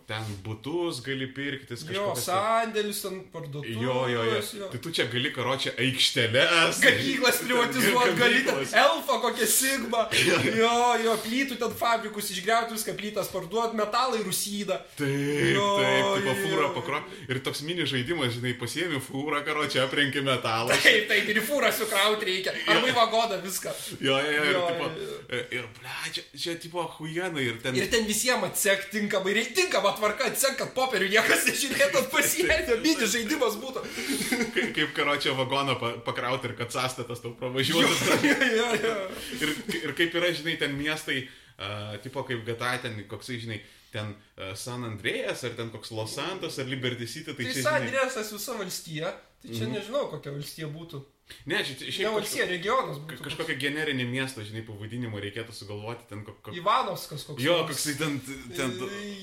ten 0.08 0.24
būtus 0.44 1.00
gali 1.04 1.26
pirktis, 1.32 1.86
Jo, 1.88 2.10
kažkokias... 2.12 2.24
sandėlis 2.26 3.00
ant 3.08 3.30
parduotuvės. 3.32 3.80
Jo, 3.80 3.94
jo, 4.12 4.24
jo. 4.58 4.68
Tai 4.72 4.80
tu 4.84 4.92
čia 4.92 5.06
gali 5.12 5.32
karočią 5.32 5.72
aikšteles. 5.80 6.80
Gamyklas 6.84 7.40
privatizuoti, 7.46 8.16
gali 8.20 8.42
elfą 8.84 9.20
kokią 9.24 9.48
sigmą. 9.48 10.04
Jo, 10.60 10.72
jo, 11.00 11.14
plytų 11.24 11.56
ten 11.60 11.72
fabrikus 11.78 12.28
išgriauti, 12.34 12.74
viską 12.76 12.92
plytas 12.98 13.28
parduoti, 13.32 13.76
metalai 13.78 14.20
rusydą. 14.26 14.76
Taip, 14.98 15.54
Jo, 15.54 15.66
taip, 15.80 16.08
tipo 16.20 16.50
jo, 16.50 16.60
jo. 16.60 16.68
pakro. 16.76 17.00
Ir 17.30 17.40
toks 17.44 17.62
mini 17.66 17.86
žaidimas, 17.88 18.34
žinai, 18.36 18.52
pasiemi 18.60 19.00
fūrą, 19.02 19.40
karočią, 19.46 19.86
aprenki 19.86 20.22
metalą. 20.26 20.74
Taip, 20.84 21.06
taip, 21.10 21.28
ir 21.32 21.40
fūrą 21.46 21.70
sukrauti 21.74 22.28
reikia. 22.28 22.54
Arba 22.72 22.90
į 22.90 22.94
vagoną 22.96 23.40
viską. 23.44 23.72
Jo, 24.04 24.18
jo, 24.20 24.30
jo, 24.36 24.44
ir, 24.44 24.50
Jo, 24.50 24.66
tipo, 24.68 24.88
jo, 25.00 25.18
e, 25.30 25.42
ir, 25.58 25.68
ble, 25.78 25.96
čia, 26.16 26.24
čia, 26.50 26.58
tipo, 26.62 26.82
huijanai, 26.98 27.44
ir 27.46 27.58
ten... 27.62 27.76
Ir 27.78 27.88
ten 27.90 28.06
visiems 28.08 28.44
atsek 28.48 28.88
tinkamai, 28.92 29.34
reikia 29.36 29.54
tinkama 29.62 29.92
tvarka 29.96 30.26
atsek, 30.30 30.56
kad 30.58 30.72
popierių 30.74 31.10
niekas 31.12 31.46
nežiūrėtų 31.46 32.02
pasiėmė, 32.14 32.78
mini 32.82 33.08
žaidimas 33.14 33.58
būtų. 33.62 33.84
Kaip, 34.54 34.70
kaip 34.76 34.94
karočią 34.96 35.34
vagoną 35.38 35.76
pa, 35.80 35.92
pakrauti 36.06 36.50
ir 36.50 36.56
kad 36.58 36.72
sąstatas 36.74 37.22
tau 37.22 37.34
pravažiuotų. 37.38 38.18
jo, 38.26 38.70
jo. 38.82 38.94
ir, 39.44 39.54
ir 39.80 39.94
kaip 39.98 40.16
yra, 40.18 40.32
žinai, 40.34 40.56
ten 40.60 40.74
miestai, 40.78 41.22
uh, 41.58 41.94
tipo 42.04 42.24
kaip 42.26 42.42
GTA, 42.48 42.76
ten 42.82 42.98
koksai, 43.10 43.38
žinai, 43.42 43.60
ten 43.94 44.12
uh, 44.14 44.52
San 44.58 44.86
Andrėjas, 44.88 45.44
ar 45.46 45.56
ten 45.58 45.70
koks 45.74 45.94
Los 45.94 46.16
Santos, 46.18 46.58
ar 46.58 46.68
Liberty 46.70 47.06
City, 47.06 47.30
tai, 47.32 47.46
Tai 47.46 47.54
čia, 47.54 47.64
San 47.66 47.78
žinai, 47.78 47.86
Andrėsas 47.86 48.34
visa 48.34 48.58
valstija, 48.58 49.14
tai 49.44 49.56
čia 49.56 49.70
nežinau, 49.70 50.08
kokia 50.12 50.34
valstija 50.34 50.70
būtų. 50.72 51.04
Ne, 51.46 51.62
šiaip 51.64 52.12
valstija, 52.14 52.46
regionas 52.50 52.98
būtų. 52.98 53.22
kažkokią 53.26 53.56
generinį 53.60 54.06
miestą, 54.10 54.44
žinai, 54.44 54.62
pavadinimą 54.66 55.20
reikėtų 55.22 55.52
sugalvoti, 55.54 56.06
ten 56.08 56.24
kok, 56.24 56.42
kok, 56.42 56.54
Ivanovskas 56.54 57.24
koks. 57.28 57.42
jo, 57.42 57.56
nors. 57.62 57.70
koksai 57.72 57.94
ten, 57.98 58.20
ten, 58.56 58.76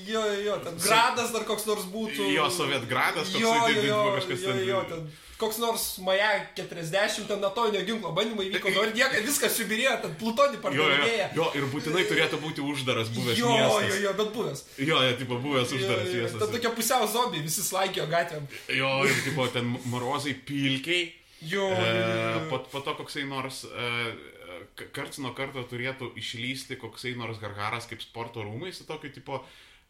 Jo, 0.08 0.24
jo, 0.44 0.58
ten 0.64 0.76
gradas 0.78 1.32
dar 1.32 1.44
koks 1.44 1.66
nors 1.66 1.84
būtų. 1.92 2.32
Jo, 2.34 2.48
Sovietgradas 2.50 3.28
toksai, 3.32 3.40
jo, 3.40 3.54
tai- 3.64 3.86
jo, 3.86 4.02
tai 4.04 4.20
kažkas 4.20 4.42
jo, 4.42 4.52
ten- 4.52 4.66
jo, 4.68 4.84
ten 4.88 5.10
koks 5.38 5.58
nors 5.62 5.98
Maja 6.02 6.30
40, 6.56 7.28
ten 7.28 7.44
atominio 7.44 7.84
ginklo 7.86 8.10
bandymai 8.12 8.48
vyko, 8.50 8.72
nors 8.74 8.90
nieka, 8.96 9.20
viskas 9.22 9.54
subirėjo, 9.54 9.92
ten 10.02 10.16
plutonį 10.18 10.56
jo, 10.56 10.58
jo, 10.58 10.62
pardavinėja. 10.64 11.28
jo, 11.36 11.46
ir 11.54 11.62
būtinai 11.70 12.02
turėtų 12.10 12.40
būti 12.42 12.58
uždaras 12.64 13.08
buvęs 13.14 13.38
Jo, 13.38 13.52
miestas. 13.52 13.94
jo, 13.94 14.00
jo, 14.08 14.12
bet 14.18 14.32
buvęs. 14.34 14.64
Jo, 14.78 14.98
jo, 15.06 15.12
tipo, 15.20 15.38
buvęs 15.44 15.70
uždaras 15.78 16.08
miestas. 16.10 16.40
Ten 16.42 16.50
tokia 16.56 16.70
pusiau 16.74 17.06
zombiai, 17.06 17.42
visi 17.44 17.62
slaikėjo 17.62 18.08
gatvėm. 18.10 18.48
Jo, 18.74 19.04
ir 19.06 19.14
tipo, 19.28 19.46
ten 19.52 19.78
morozai 19.86 20.34
pilkiai. 20.34 21.12
Jo, 21.46 21.68
E, 21.70 22.48
po, 22.50 22.58
po 22.72 22.80
to 22.82 22.94
koksai 22.98 23.22
nors 23.28 23.62
e, 23.64 23.88
karts 24.94 25.20
nuo 25.22 25.30
karto 25.38 25.62
turėtų 25.70 26.12
išlysti 26.18 26.76
koksai 26.80 27.12
nors 27.18 27.38
gargaras 27.38 27.86
kaip 27.86 28.02
sporto 28.02 28.42
rūmai 28.42 28.72
su 28.74 28.86
tokiu 28.88 29.12
tipo 29.14 29.38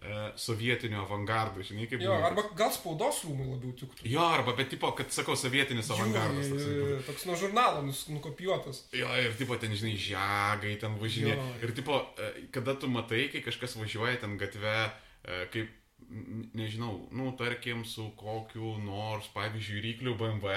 e, 0.03 0.33
sovietinio 0.37 1.01
avangardu, 1.07 1.65
žinai, 1.65 1.87
kaip... 1.89 2.03
Jo, 2.05 2.19
arba 2.29 2.45
gal 2.59 2.69
spaudos 2.75 3.23
rūmai 3.25 3.47
labiau 3.49 3.73
tiktų. 3.81 4.05
Jo, 4.12 4.27
arba, 4.37 4.53
bet 4.59 4.69
tipo, 4.75 4.91
kad 4.99 5.09
sakau, 5.15 5.35
sovietinis 5.41 5.89
avangardas. 5.95 6.51
Jo, 6.53 6.59
jo, 6.59 6.66
būtų. 6.69 6.91
jo, 6.93 7.01
Toks 7.09 7.25
nuo 7.31 7.39
žurnalo 7.41 7.81
nus- 7.87 8.05
nukopijuotas. 8.12 8.85
Jo, 8.95 9.09
ir 9.19 9.33
tipo 9.41 9.57
ten, 9.59 9.73
žinai, 9.75 9.97
žagai 9.97 10.77
ten 10.85 10.99
važinė. 11.01 11.33
Jo. 11.35 11.49
Ir 11.65 11.73
tipo, 11.81 12.03
e, 12.20 12.31
kada 12.55 12.77
tu 12.79 12.91
matai, 12.93 13.25
kai 13.33 13.41
kažkas 13.47 13.75
važiuoja 13.81 14.20
ten 14.23 14.37
gatve, 14.39 14.77
e, 15.25 15.41
kaip, 15.55 15.73
nežinau, 16.57 17.09
nu, 17.12 17.33
tarkim, 17.37 17.83
su 17.85 18.11
kokiu 18.16 18.77
nors, 18.85 19.27
pavyzdžiui, 19.35 19.83
rykliu 19.85 20.15
BMW, 20.20 20.55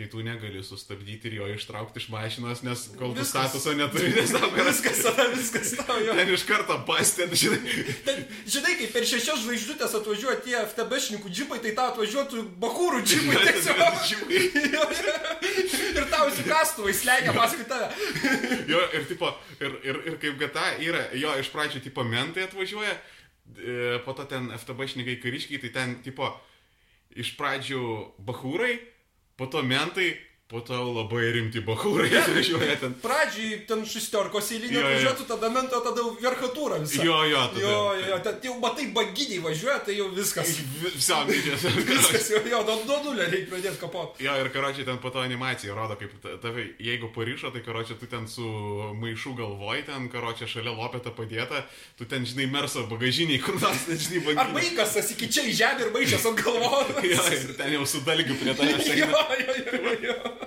tai 0.00 0.08
tu 0.08 0.22
negali 0.24 0.62
sustabdyti 0.64 1.28
ir 1.28 1.34
jo 1.36 1.46
ištraukti 1.52 2.00
iš 2.00 2.06
mašinos, 2.08 2.62
nes 2.64 2.86
kol 2.96 3.12
tu 3.12 3.20
Viskas. 3.20 3.50
statuso 3.50 3.74
neturi, 3.76 4.08
nes 4.16 4.32
tau 4.32 4.48
yra 4.48 4.70
Viskas 4.70 5.02
tada, 5.04 5.26
viskas 5.34 5.72
tau 5.76 5.98
jo. 6.00 6.14
Ten 6.16 6.30
iš 6.32 6.44
karto 6.48 6.78
bastėt, 6.88 7.34
žinai. 7.36 7.74
Ten, 8.06 8.22
žinai, 8.48 8.78
kai 8.80 8.86
per 8.94 9.04
šešias 9.10 9.42
žvaigždutės 9.44 9.96
atvažiuoja 9.98 10.38
tie 10.46 10.56
FTB-šnikų 10.62 11.32
džipai, 11.36 11.58
tai 11.60 11.74
tau 11.76 11.90
atvažiuotų 11.92 12.44
bahūrų 12.62 13.02
džipai 13.04 13.42
tiesiog. 13.44 13.76
Ir 16.00 16.08
tau 16.08 16.30
įsikastuvai 16.30 16.94
slegia 16.96 17.34
paskui 17.36 17.66
tave. 17.68 17.90
Jo, 18.70 18.80
ir 18.96 19.04
tipo, 19.10 19.34
ir, 19.60 19.74
ir, 19.84 19.98
ir 20.08 20.20
kaip 20.22 20.38
gata 20.40 20.70
yra, 20.80 21.10
jo, 21.18 21.34
iš 21.42 21.50
pradžių 21.52 21.82
tipo 21.84 22.06
mentai 22.08 22.46
atvažiuoja, 22.48 22.94
e, 23.58 23.98
po 24.06 24.16
to 24.16 24.24
ten 24.32 24.48
FTB 24.56 24.88
šnikai 24.94 25.18
kariškiai, 25.20 25.60
tai 25.66 25.74
ten 25.76 25.98
tipo, 26.06 26.30
iš 27.20 27.34
pradžių 27.36 27.84
bahūrai, 28.24 28.78
po 29.40 29.48
to 29.48 29.64
mentai, 29.64 30.12
po 30.50 30.60
to 30.66 30.74
labai 30.74 31.28
rimti 31.36 31.60
bahūrai 31.62 32.08
atvažiuoja 32.20 32.76
ten. 32.82 32.94
Pradžiai 33.02 33.60
ten 33.68 33.84
šestiorkos 33.86 34.48
jo. 34.58 34.82
važiuotų, 34.82 35.26
tada 35.28 35.50
mento, 35.54 35.78
tada 35.84 36.02
verchatūra 36.18 36.80
visą. 36.82 37.04
Jo, 37.06 37.20
jo, 37.30 37.42
tada. 37.54 37.62
Jo, 37.62 37.76
jo, 38.08 38.18
ten 38.24 38.40
jau 38.48 38.56
matai 38.62 38.88
baginiai 38.96 39.38
važiuoja, 39.44 39.78
tai 39.86 39.94
jau 40.00 40.08
viskas. 40.16 40.50
Visam 40.82 41.28
didžias. 41.30 41.62
Viskas 41.86 42.30
jau, 42.34 42.42
jo, 42.50 42.62
nuo 42.66 42.98
nulio 43.04 43.28
reikia 43.30 43.50
pradėti 43.52 43.78
kapot. 43.80 44.18
Jo, 44.24 44.34
ir 44.42 44.50
karočiui 44.50 44.86
ten 44.88 44.98
po 45.02 45.12
to 45.14 45.22
animacija 45.22 45.76
rodo, 45.76 45.94
kaip 46.00 46.16
ta- 46.24 46.34
tave, 46.42 46.66
jeigu 46.82 47.12
parišo, 47.14 47.52
tai 47.54 47.62
karočiui 47.62 48.00
tu 48.02 48.10
ten 48.10 48.26
su 48.28 48.44
maišu 48.98 49.36
galvoj, 49.38 49.84
ten 49.86 50.10
karočiui 50.12 50.50
šalia 50.50 50.74
lopeta 50.74 51.14
padėta, 51.14 51.62
tu 51.98 52.08
ten, 52.10 52.26
žinai, 52.26 52.48
merso 52.50 52.82
bagažiniai, 52.90 53.38
kur 53.44 53.54
nors, 53.62 53.86
žinai, 53.86 54.34
Ar 54.34 54.50
bangai. 54.50 54.66
vaikas 54.74 54.98
iki 55.14 55.30
čia 55.30 55.46
į 55.46 55.54
žemę 55.62 55.86
ir 55.86 55.94
maišęs 55.94 56.28
ant 56.32 56.42
galvos? 56.42 56.92
Jo, 57.06 57.24
ir 57.38 57.54
ten 57.58 57.74
jau 57.78 57.86
su 57.86 58.02
dalgiu 58.06 58.34
prie 58.42 58.56
tavęs. 58.58 58.90
Jo, 58.98 59.10
jo, 59.46 59.58
jo, 59.78 59.96
jo. 60.10 60.39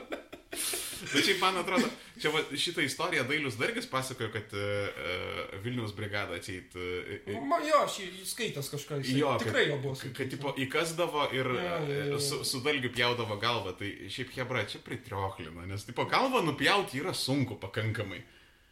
Bet 1.13 1.25
šiaip 1.25 1.39
man 1.41 1.57
atrodo, 1.59 1.87
čia 2.21 2.29
va, 2.31 2.39
šitą 2.55 2.83
istoriją 2.85 3.23
Dailius 3.27 3.57
Dargis 3.59 3.87
pasakojo, 3.91 4.29
kad 4.31 4.53
uh, 4.55 5.57
Vilniaus 5.63 5.91
brigada 5.97 6.37
atseit. 6.39 6.75
Uh, 6.75 7.41
Ma, 7.49 7.57
jo, 7.65 7.81
aš 7.83 7.97
jį 8.03 8.25
skaitęs 8.29 8.69
kažką. 8.71 8.99
jisai 9.01 9.17
Jo, 9.19 9.33
tikrai 9.41 9.65
kad- 9.65 9.73
jo 9.73 9.79
buvo. 9.83 9.95
Kad, 10.19 10.29
tipo, 10.31 10.53
įkasdavo 10.65 11.25
ir 11.35 11.49
jo, 11.57 11.57
jo. 11.89 12.17
e, 12.17 12.21
su, 12.23 12.43
su 12.47 12.61
dalgiu 12.63 12.93
pjaudavo 12.95 13.35
galvą, 13.41 13.73
tai 13.79 13.91
šiaip 14.13 14.31
Hebra 14.37 14.63
čia 14.69 14.79
pritrioklina, 14.85 15.65
nes, 15.67 15.83
tipo, 15.89 16.05
galvą 16.05 16.43
nupjauti 16.47 17.01
yra 17.03 17.13
sunku 17.13 17.59
pakankamai. 17.59 18.21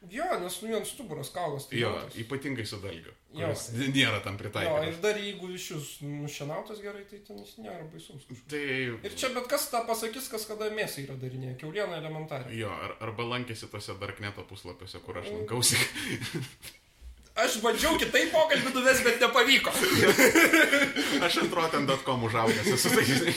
Jo, 0.10 0.26
nes 0.42 0.56
nu 0.64 0.70
jiems 0.72 0.90
stuburas 0.96 1.30
kaulas. 1.30 1.68
Tai 1.70 1.78
Jo, 1.78 1.92
jautas. 1.94 2.16
ypatingai 2.18 2.66
su 2.66 2.80
dalgiu. 2.82 3.12
Jo. 3.38 3.48
kuris 3.54 3.68
nėra 3.94 4.18
tam 4.26 4.34
Jo, 4.34 4.40
pritaikytas. 4.42 4.88
ir 4.90 4.96
dar 5.04 5.16
jeigu 5.22 5.50
iš 5.54 5.68
jūs 5.72 5.90
nušienautas 6.02 6.82
gerai, 6.82 7.04
tai 7.12 7.20
ten 7.28 7.38
jis 7.38 7.54
nėra 7.62 7.86
baisus. 7.94 8.26
Tai... 8.50 8.64
Ir 9.06 9.14
čia 9.16 9.30
bet 9.36 9.46
kas 9.48 9.70
tą 9.70 9.84
pasakys, 9.88 10.28
kas 10.34 10.48
kada 10.50 10.72
mėsą 10.74 11.06
yra 11.06 11.16
darinėję. 11.22 11.56
Kiaulieną 11.62 11.94
elementariai. 12.02 12.58
Jo, 12.58 12.74
ar, 12.74 12.98
arba 13.00 13.24
lankėsi 13.36 13.70
tose 13.72 13.94
Darkneto 14.02 14.44
puslapiuose, 14.50 15.00
kur 15.06 15.16
Mm. 15.16 15.22
aš 15.22 15.32
lankausi. 15.38 15.78
aš 17.46 17.60
bandžiau 17.64 17.94
kitai 18.02 18.26
pokalbį 18.34 18.74
nuvesti, 18.76 19.06
bet 19.06 19.22
nepavyko. 19.22 19.72
Aš 21.26 21.38
antro 21.46 21.64
ten 21.72 21.86
dotcom 21.88 22.24
užaugęs 22.28 22.68
esu, 22.74 22.90
tai 22.92 23.06
žinai. 23.08 23.36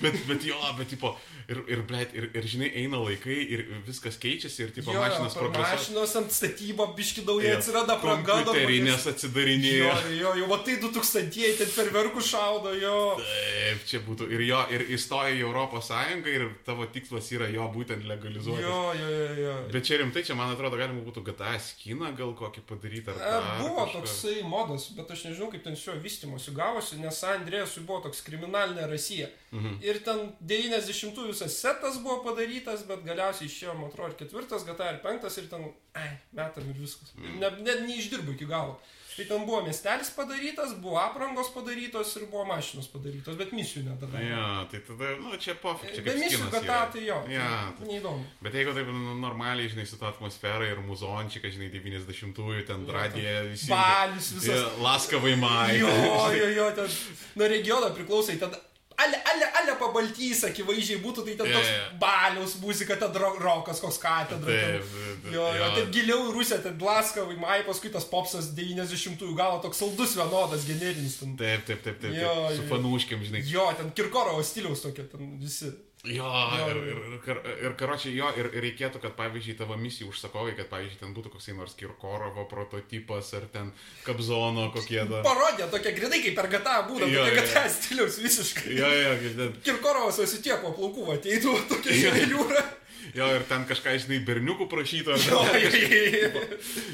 Bet, 0.00 0.16
bet 0.30 0.44
jo, 0.48 0.56
bet 0.78 0.88
tipo, 0.94 1.12
ir, 1.48 1.60
ir, 1.72 1.82
blėt, 1.88 2.12
ir, 2.14 2.26
ir 2.36 2.46
žinai, 2.50 2.68
eina 2.82 2.98
laikai 3.00 3.36
ir 3.54 3.62
viskas 3.86 4.18
keičiasi 4.20 4.62
ir 4.66 4.70
tipo 4.76 4.92
Jo, 4.94 5.00
mašinas 5.00 5.34
per 5.34 5.44
progresuoja. 5.46 5.78
Mašinos 5.78 6.14
ant 6.20 6.34
statybo 6.34 6.86
biški 6.98 7.24
daugiau 7.26 7.56
atsiranda 7.58 7.96
praga. 8.02 8.40
Kompiuterinės 8.44 9.06
Jo, 9.06 9.12
atsidarinėja. 9.14 9.94
jo, 10.18 10.34
jau 10.40 10.48
matai 10.50 10.76
2000-ieji 10.82 11.56
ten 11.60 11.70
ferverkų 11.74 12.22
šaudo, 12.24 12.74
jo. 12.80 12.96
Taip, 13.20 13.84
čia 13.90 14.02
būtų. 14.06 14.28
Ir 14.34 14.44
jo, 14.48 14.60
ir 14.74 14.84
įstoja 14.96 15.32
į 15.38 15.42
Europos 15.46 15.88
Sąjungą 15.90 16.34
ir 16.36 16.46
tavo 16.66 16.86
tikslas 16.92 17.30
yra 17.34 17.48
jo 17.52 17.66
būtent 17.74 18.04
legalizuoti. 18.08 18.62
Jo, 18.66 18.80
jo, 18.98 19.10
jo, 19.16 19.34
jo. 19.44 19.56
Bet 19.72 19.86
čia 19.88 20.00
rimtai, 20.02 20.24
čia 20.26 20.36
man 20.38 20.52
atrodo, 20.54 20.76
galima 20.80 21.02
būtų 21.06 21.24
GTA 21.30 21.56
skiną 21.62 22.12
gal 22.18 22.34
kokį 22.38 22.64
padaryti 22.68 23.10
ar 23.10 23.16
E, 23.20 23.30
dar 23.30 23.48
Buvo 23.60 23.84
kažką. 23.86 24.00
toksai 24.00 24.36
modas, 24.48 24.88
bet 24.96 25.10
aš 25.14 25.24
nežinau, 25.28 25.50
kaip 25.52 25.64
ten 25.64 25.76
su 25.76 25.90
jo 25.90 25.96
vystimuose 26.02 26.54
gavosi, 26.56 26.98
nes 27.02 27.20
Andrėjasui 27.30 27.84
buvo 27.86 28.00
toks 28.08 28.22
kriminalinė 28.26 28.88
Rasija. 28.90 29.28
Mhm. 29.50 29.80
Ir 29.82 29.98
ten 30.06 30.28
90-ųjų 30.46 31.32
visas 31.32 31.56
setas 31.58 31.98
buvo 31.98 32.20
padarytas, 32.28 32.84
bet 32.86 33.02
galiausiai 33.06 33.48
išėjo, 33.50 33.74
man 33.74 33.90
atrodo, 33.90 34.12
ir 34.12 34.20
ketvirtas, 34.22 34.66
GTA 34.68 34.92
ir 34.94 35.02
penktas 35.02 35.40
ir 35.42 35.50
ten, 35.50 35.66
ai, 35.98 36.12
metam 36.36 36.70
ir 36.70 36.78
viskas. 36.78 37.10
Mhm. 37.16 37.38
Net 37.42 37.60
ne, 37.66 37.78
neišdirbo 37.88 38.36
iki 38.36 38.46
galo. 38.50 38.78
Tai 39.10 39.24
ten 39.26 39.42
buvo 39.44 39.58
miestelis 39.66 40.08
padarytas, 40.14 40.70
buvo 40.80 40.96
aprangos 41.02 41.50
padarytos 41.52 42.12
ir 42.16 42.28
buvo 42.30 42.44
mašinos 42.46 42.86
padarytos, 42.92 43.34
bet 43.36 43.50
misijų 43.52 43.82
nedarė. 43.88 44.22
Ja, 44.22 44.44
tai 44.70 44.80
tada, 44.86 45.10
nu, 45.20 45.34
čia 45.34 45.56
pofik, 45.60 45.90
čia 45.96 46.04
Be 46.06 46.14
kaip 46.14 46.22
misijų 46.22 46.46
GTA 46.54 46.78
tai 46.94 47.02
jo. 47.08 47.18
Ja, 47.28 47.50
tai 47.76 47.90
neįdomu. 47.90 48.22
Bet 48.46 48.56
jeigu 48.56 48.72
taip 48.78 48.88
nu, 48.94 49.18
normaliai, 49.20 49.68
žinai, 49.74 49.84
su 49.90 49.98
ta 50.00 50.12
atmosfera 50.14 50.70
ir 50.70 50.80
muzončika, 50.86 51.50
žinai, 51.52 51.68
90-ųjų, 51.74 52.64
ten 52.70 52.86
radija 52.86 53.42
visi. 53.50 53.68
Balius 53.68 54.30
visas. 54.38 54.48
Ja, 54.54 54.64
Laskavai 54.86 55.34
mai. 55.42 55.74
Jo, 55.82 55.92
jo, 56.38 56.50
jo, 56.54 56.72
ten 56.78 56.98
nuo 57.34 57.50
regiono 57.50 57.90
priklausai, 57.98 58.38
ten 58.40 58.54
ale, 59.04 59.18
ale, 59.32 59.48
ale 59.60 59.74
pabaltys, 59.80 60.42
akivaizdžiai 60.48 61.00
būtų, 61.04 61.24
tai 61.26 61.34
ten 61.40 61.50
toks 61.56 61.70
baliaus 62.00 62.54
muzika, 62.62 62.96
ten 63.00 63.12
ro 63.22 63.32
rokas, 63.40 63.80
koks 63.82 63.98
katedra. 64.02 64.46
Ten- 64.46 64.80
taip, 64.80 65.32
Jo, 65.34 65.44
jo, 65.58 65.68
ten 65.76 65.90
giliau 65.94 66.20
į 66.30 66.32
Rusiją, 66.38 66.58
ten 66.64 66.78
Blaskavai, 66.80 67.36
Mai, 67.40 67.60
paskui 67.66 67.90
tas 67.92 68.04
popsas 68.08 68.50
90-ųjų 68.56 69.34
galo 69.36 69.60
toks 69.64 69.78
saldus 69.82 70.16
vienodas, 70.16 70.64
generinis. 70.68 71.18
Ten. 71.20 71.36
Taip, 71.36 71.66
taip, 71.68 71.82
taip, 71.84 72.00
taip, 72.00 72.14
Jo. 72.16 72.34
Su 72.56 72.66
fanuškiam, 72.70 73.22
žinai. 73.24 73.42
Jo, 73.48 73.68
ten 73.78 73.90
Kirkorovo 73.92 74.42
stiliaus 74.42 74.80
tokie, 74.84 75.04
ten 75.12 75.36
visi. 75.40 75.70
Jo, 76.04 76.24
Jo, 76.24 76.68
ir, 76.70 76.76
ir, 76.76 77.00
ir, 77.28 77.40
ir 77.66 77.74
karočiui, 77.76 78.14
jo, 78.16 78.30
ir 78.40 78.46
reikėtų, 78.64 79.02
kad, 79.02 79.12
pavyzdžiui, 79.18 79.56
tavo 79.58 79.76
misijų 79.76 80.08
užsakovai, 80.08 80.54
kad, 80.56 80.70
pavyzdžiui, 80.72 81.00
ten 81.02 81.12
būtų 81.12 81.34
koksai 81.34 81.52
nors 81.58 81.76
Kirkorovo 81.76 82.46
prototipas, 82.48 83.34
ar 83.36 83.44
ten 83.52 83.68
Kabzono 84.06 84.70
kokie 84.72 85.02
dar. 85.10 85.20
Parodė 85.26 85.68
tokia 85.68 85.92
grinai, 85.98 86.22
kaip 86.24 86.38
per 86.40 86.48
GTA 86.54 86.78
būna, 86.88 87.04
Jo, 87.04 87.26
tokia 87.28 87.44
GTA 87.44 87.66
stiliaus 87.76 88.16
visiškai. 88.24 88.78
Jo, 88.78 88.88
jo, 88.96 89.14
kaip 89.20 89.38
ten. 89.42 89.56
Kirkorovas 89.68 90.22
visi 90.24 90.40
tiek 90.46 90.64
po 90.64 90.72
plaukų 90.78 91.10
ateitų, 91.18 91.56
tokia 91.74 92.14
jūra. 92.32 92.64
Jo, 93.16 93.26
ir 93.34 93.44
ten 93.48 93.64
kažką, 93.68 93.94
žinai, 94.04 94.20
berniukų 94.26 94.66
prašytų, 94.70 95.14
ar 95.14 95.24
Jo, 95.24 95.40
ten. 95.50 96.36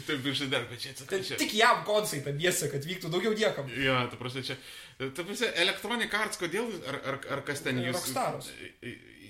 Taip, 0.07 0.29
ir 0.31 0.39
šitą, 0.39 0.63
bet 0.71 0.81
čia 0.83 0.93
atsiprašau. 0.95 1.37
Ten 1.37 1.43
tik 1.43 1.57
jam 1.59 1.83
koncai 1.89 2.23
tą 2.25 2.33
biesą, 2.39 2.71
kad 2.73 2.87
vyktų 2.89 3.11
daugiau 3.13 3.35
niekam. 3.37 3.69
Jo, 3.77 3.99
ta 4.13 4.21
prasme, 4.21 4.45
čia. 4.47 4.57
Ta 5.01 5.27
prasme, 5.27 5.53
Electronic 5.65 6.17
Arts, 6.21 6.41
kodėl, 6.41 6.71
ar, 6.89 7.01
ar, 7.13 7.21
ar 7.37 7.45
kas 7.49 7.65
ten 7.67 7.83
jūs... 7.85 7.99
Rockstaras. 7.99 8.51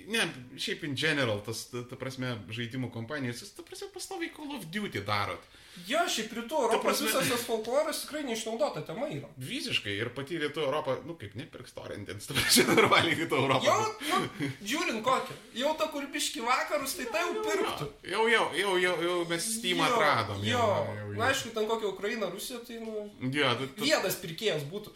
Ne, 0.07 0.23
šiaip 0.63 0.85
in 0.87 0.95
general, 0.95 1.41
tas, 1.43 1.65
ta, 1.73 1.83
ta 1.91 1.99
prasme, 1.99 2.37
žaidimų 2.55 2.93
kompanijos, 2.95 3.43
jūs, 3.43 3.57
ta 3.57 3.67
prasme, 3.67 3.91
pastoviai 3.95 4.31
Call 4.37 4.55
of 4.55 4.69
Duty 4.71 5.03
darot. 5.07 5.43
Jo, 5.86 6.01
šiaip 6.09 6.32
rytų 6.39 6.57
Europos 6.65 6.85
prasme- 6.86 7.07
visas 7.11 7.28
tas 7.31 7.43
folkloras 7.47 8.01
tikrai 8.05 8.23
neišnaudota 8.27 8.81
tema 8.89 9.07
yra. 9.12 9.28
Visiškai, 9.36 9.93
ir 10.01 10.09
pati 10.16 10.39
rytų 10.40 10.62
Europą, 10.65 10.97
nu 11.07 11.15
kaip 11.20 11.35
nepirks 11.36 11.74
torrentins, 11.77 12.27
ta 12.27 12.35
prasme, 12.39 12.65
normaliai 12.81 13.19
rytų 13.20 13.36
Europą. 13.43 13.65
Jau, 13.69 13.77
nu, 14.09 14.48
žiūrint 14.73 15.03
kokią. 15.07 15.36
Jau 15.61 15.74
ta 15.78 15.90
kurbiški 15.93 16.40
vakarus, 16.47 16.97
tai 16.98 17.07
tai 17.12 17.27
jau 17.27 17.43
pirktų. 17.44 17.90
Jau, 18.15 18.24
jau, 18.32 18.47
jau, 18.62 18.73
jau, 18.86 18.94
jau 19.09 19.19
mes 19.31 19.51
Steam 19.59 19.85
atradom. 19.85 20.40
Jo, 20.47 20.62
jau, 20.65 20.97
jau, 21.03 21.11
na 21.20 21.28
aišku, 21.31 21.53
ten 21.55 21.69
kokia 21.69 21.93
Ukraina, 21.93 22.31
Rusija, 22.32 22.62
tai 22.66 22.81
nu, 22.81 23.07
Jo, 23.36 23.53
tu, 23.61 23.69
tu, 23.77 23.85
vienas 23.85 24.16
pirkėjas 24.24 24.65
būtų. 24.73 24.94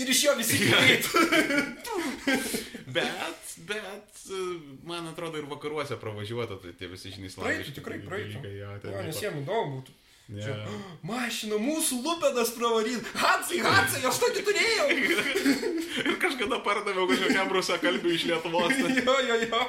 Ir 0.00 0.08
iš 0.08 0.22
jo 0.24 0.32
visi 0.38 0.56
kreitų. 0.72 1.20
bet, 2.86 3.56
bet, 3.68 4.22
man 4.88 5.06
atrodo, 5.10 5.38
ir 5.40 5.48
vakaruose 5.50 5.98
pravažiuota, 6.00 6.56
tai 6.62 6.72
tie 6.78 6.88
visi 6.88 7.12
žiniai 7.12 7.32
Praeitų, 7.36 7.74
tikrai 7.76 7.98
praeitų. 8.04 8.40
Jo, 8.56 8.70
nes 8.78 9.16
tipo- 9.16 9.24
jiem 9.26 9.42
įdomu 9.42 9.80
būtų. 9.80 9.98
Jo. 10.32 10.44
Čia, 10.46 10.54
mašina, 11.04 11.58
mūsų 11.60 11.98
lupedas 12.04 12.52
pravaryt. 12.56 13.04
Hatsai, 13.20 13.58
hatsai, 13.64 14.00
aš 14.08 14.20
tokį 14.22 14.44
turėjau. 14.46 14.86
Ir 16.08 16.14
kažkada 16.22 16.60
pardaviau 16.64 17.04
kažkokiam 17.10 17.52
rusakalbiui 17.52 18.14
iš 18.16 18.24
Lietuvos. 18.30 18.72
jo, 19.06 19.16
jo, 19.28 19.36
jo. 19.44 19.62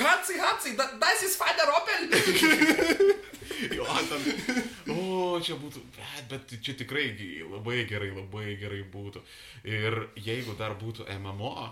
Hatsai, 0.00 0.38
hatsai, 0.40 0.72
da, 0.80 0.88
das 1.02 1.26
is 1.28 1.36
Fader 1.40 1.68
Opel. 1.80 2.08
Jo, 3.70 3.84
ten. 4.10 4.24
O, 4.90 5.38
čia 5.44 5.54
būtų. 5.60 5.78
Bet, 5.94 6.24
bet 6.32 6.54
čia 6.66 6.72
tikrai 6.74 7.04
labai 7.46 7.84
gerai, 7.86 8.08
labai 8.10 8.56
gerai 8.58 8.80
būtų. 8.90 9.22
Ir 9.70 9.98
jeigu 10.18 10.56
dar 10.58 10.74
būtų 10.80 11.06
MMO, 11.20 11.68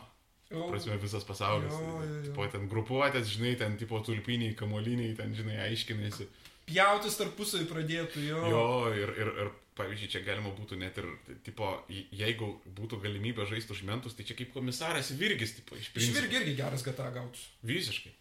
Jo. 0.51 0.69
prasme, 0.71 0.99
visas 1.03 1.27
pasaulis. 1.27 1.75
Jo. 1.75 2.35
Po 2.37 2.47
ten 2.51 2.69
grupuotės, 2.71 3.27
žinai, 3.33 3.57
ten 3.59 3.75
tipo 3.81 3.99
tulpiniai, 4.07 4.55
kamoliniai, 4.59 5.17
ten, 5.19 5.35
žinai, 5.35 5.59
aiškinasi. 5.67 6.29
Pjautis 6.71 7.17
tarpusai 7.19 7.65
pradėtų, 7.71 8.23
jo. 8.29 8.41
Jo, 8.55 8.65
ir, 8.95 9.11
ir, 9.19 9.31
ir 9.45 9.51
pavyzdžiui, 9.81 10.11
čia 10.13 10.21
galima 10.27 10.53
būtų 10.55 10.79
net 10.79 10.99
ir, 11.03 11.09
tipo, 11.47 11.69
je- 11.91 12.07
jeigu 12.23 12.49
būtų 12.79 13.01
galimybė 13.03 13.47
žaisti 13.51 13.73
už 13.75 13.83
mentus, 13.89 14.15
tai 14.15 14.25
čia 14.29 14.37
kaip 14.39 14.53
komisaras 14.55 15.11
Virgis, 15.19 15.57
tipo, 15.59 15.75
iš 15.77 15.89
Iš 15.89 15.93
principo. 15.95 16.21
virgi 16.21 16.37
irgi 16.41 16.57
geras 16.63 16.83
gata 16.87 17.11
gautus. 17.15 17.47
Visiškai. 17.67 18.13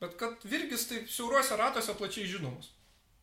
Bet 0.00 0.16
kad 0.20 0.42
virgis 0.44 0.86
taip 0.90 1.06
siauruose 1.08 1.56
ratuose 1.56 1.94
plačiai 1.96 2.26
žinomas. 2.28 2.70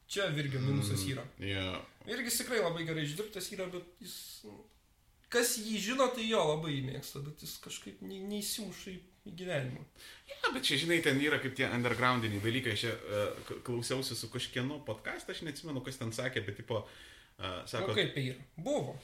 Čia 0.10 0.28
virgio 0.34 0.60
minusas 0.60 1.04
yra. 1.08 1.24
Ja. 1.40 1.80
Virgis 2.06 2.38
tikrai 2.42 2.60
labai 2.64 2.84
gerai 2.86 3.04
išdirbtas 3.08 3.52
yra, 3.56 3.68
bet 3.72 3.84
jis... 4.02 4.42
nu, 4.46 4.60
Kas 5.34 5.56
jį 5.58 5.80
žino, 5.82 6.06
tai 6.14 6.28
jo 6.30 6.38
labai 6.46 6.76
mėgsta, 6.86 7.22
bet 7.26 7.40
jis 7.42 7.56
kažkaip 7.64 8.02
neįsimuša 8.06 8.92
į, 8.92 8.98
į 9.28 9.34
gyvenimą. 9.40 9.84
ja, 10.30 10.52
bet 10.54 10.64
čia, 10.68 10.78
žinai, 10.84 11.02
ten 11.06 11.20
yra 11.24 11.40
kaip 11.40 11.56
tie 11.56 11.68
undergroundiniai 11.72 12.42
dalykai. 12.44 12.74
Aš 12.76 12.84
uh, 12.90 13.58
klausiausi 13.64 14.16
su 14.20 14.30
kažkieno 14.34 14.82
podcast, 14.86 15.30
aš 15.32 15.42
neatsimenu, 15.48 15.84
kas 15.86 15.98
ten 16.02 16.12
sakė, 16.16 16.44
bet, 16.46 16.58
tipo, 16.60 16.82
uh, 16.84 17.60
Sako, 17.70 17.92
nu, 17.94 17.98
kaip 18.00 18.18
yra? 18.20 18.40
Buvo. 18.58 18.98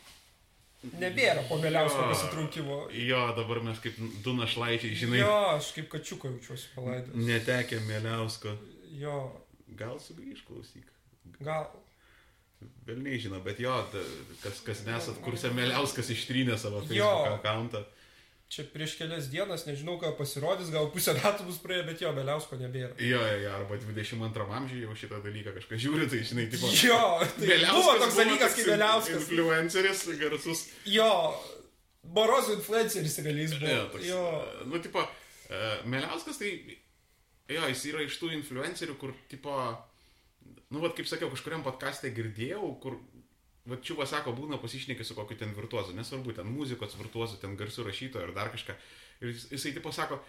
Nebėra 0.99 1.41
po 1.49 1.57
Beliausko 1.59 1.99
Jo. 2.05 2.07
pasitraukimo. 2.13 2.75
jo, 2.95 3.19
dabar 3.35 3.59
mes 3.67 3.79
kaip 3.83 3.97
du 4.23 4.31
našlaičiai, 4.37 4.95
žinai, 4.95 5.17
Jo, 5.19 5.33
aš 5.57 5.73
kaip 5.75 5.89
kačiuką 5.91 6.29
jaučiuosi 6.31 6.69
palaidęs. 6.75 7.15
netekę 7.27 7.79
Mėliausko. 7.89 8.53
Jo, 8.95 9.17
Gal 9.75 9.99
sugrįž 9.99 10.45
klausyk. 10.47 10.87
gal. 11.43 11.67
Vėl 12.87 12.97
nežinau, 13.03 13.39
bet 13.43 13.59
jo, 13.59 13.71
kas, 14.43 14.61
kas 14.65 14.81
nesat 14.87 15.19
kursė 15.23 15.51
Mėliauskas 15.55 16.09
ištrynė 16.15 16.57
savo. 16.57 16.79
Facebook 16.87 17.27
akantą. 17.39 17.83
Čia 18.49 18.63
prieš 18.65 18.95
kelias 18.97 19.27
dienas, 19.29 19.67
nežinau, 19.67 19.99
ką 20.01 20.15
pasirodys, 20.17 20.71
gal 20.73 20.87
pusę 20.89 21.13
metų 21.13 21.43
bus 21.45 21.59
praėję, 21.61 21.83
bet 21.85 21.99
jo, 22.01 22.09
Beliausko 22.17 22.57
nebėra. 22.57 22.95
Jo, 22.97 23.19
jo, 23.21 23.35
jo, 23.43 23.51
arba 23.59 23.77
22 23.77 24.47
amžiuje 24.57 24.87
jau 24.87 24.95
šitą 24.97 25.19
dalyką 25.21 25.53
kažką 25.59 25.77
žiūri, 25.83 26.07
tai 26.09 26.21
žinai, 26.25 26.47
tipo. 26.49 26.71
Jo, 26.81 26.97
tai 27.35 27.59
buvo 27.67 27.93
toks 28.01 28.17
dalykas 28.17 28.55
kaip 28.57 28.71
Beliauskas. 28.71 29.27
Influenceris, 29.27 30.01
garsus. 30.23 30.63
Jo, 30.89 31.11
Barozų 32.17 32.55
influenceris 32.57 33.19
realiais 33.21 33.53
buvo. 33.53 33.69
Jo, 33.69 33.85
toks, 33.93 34.07
Jo, 34.09 34.25
nu, 34.71 34.81
tipo, 34.81 35.05
uh, 35.05 35.69
Meliauskas 35.93 36.41
tai, 36.41 36.55
jo, 37.53 37.69
jis 37.69 37.85
yra 37.91 38.01
iš 38.07 38.17
tų 38.17 38.31
influencerių, 38.39 38.97
kur, 38.97 39.13
tipo, 39.29 39.59
nu, 40.73 40.81
vad, 40.81 40.97
kaip 40.97 41.05
sakiau, 41.05 41.29
kažkuriam 41.35 41.61
podcast'e 41.65 42.09
girdėjau, 42.17 42.65
kur, 42.81 42.97
va, 43.69 43.77
čiuva 43.81 44.05
sako, 44.09 44.33
būna 44.37 44.59
pasišnekė 44.61 45.05
su 45.05 45.15
kokiu 45.17 45.37
ten 45.37 45.53
virtuozu, 45.57 45.93
nesvarbu, 45.97 46.33
ten 46.41 46.45
muzikos 46.51 46.97
virtuozu, 46.99 47.37
ten 47.41 47.55
garsių 47.59 47.87
rašytoju 47.89 48.27
ar 48.29 48.35
dar 48.35 48.51
kažką. 48.53 48.75
Ir 49.21 49.33
jis, 49.33 49.47
jisai, 49.51 49.73
tipo, 49.75 49.91
sako, 49.91 50.19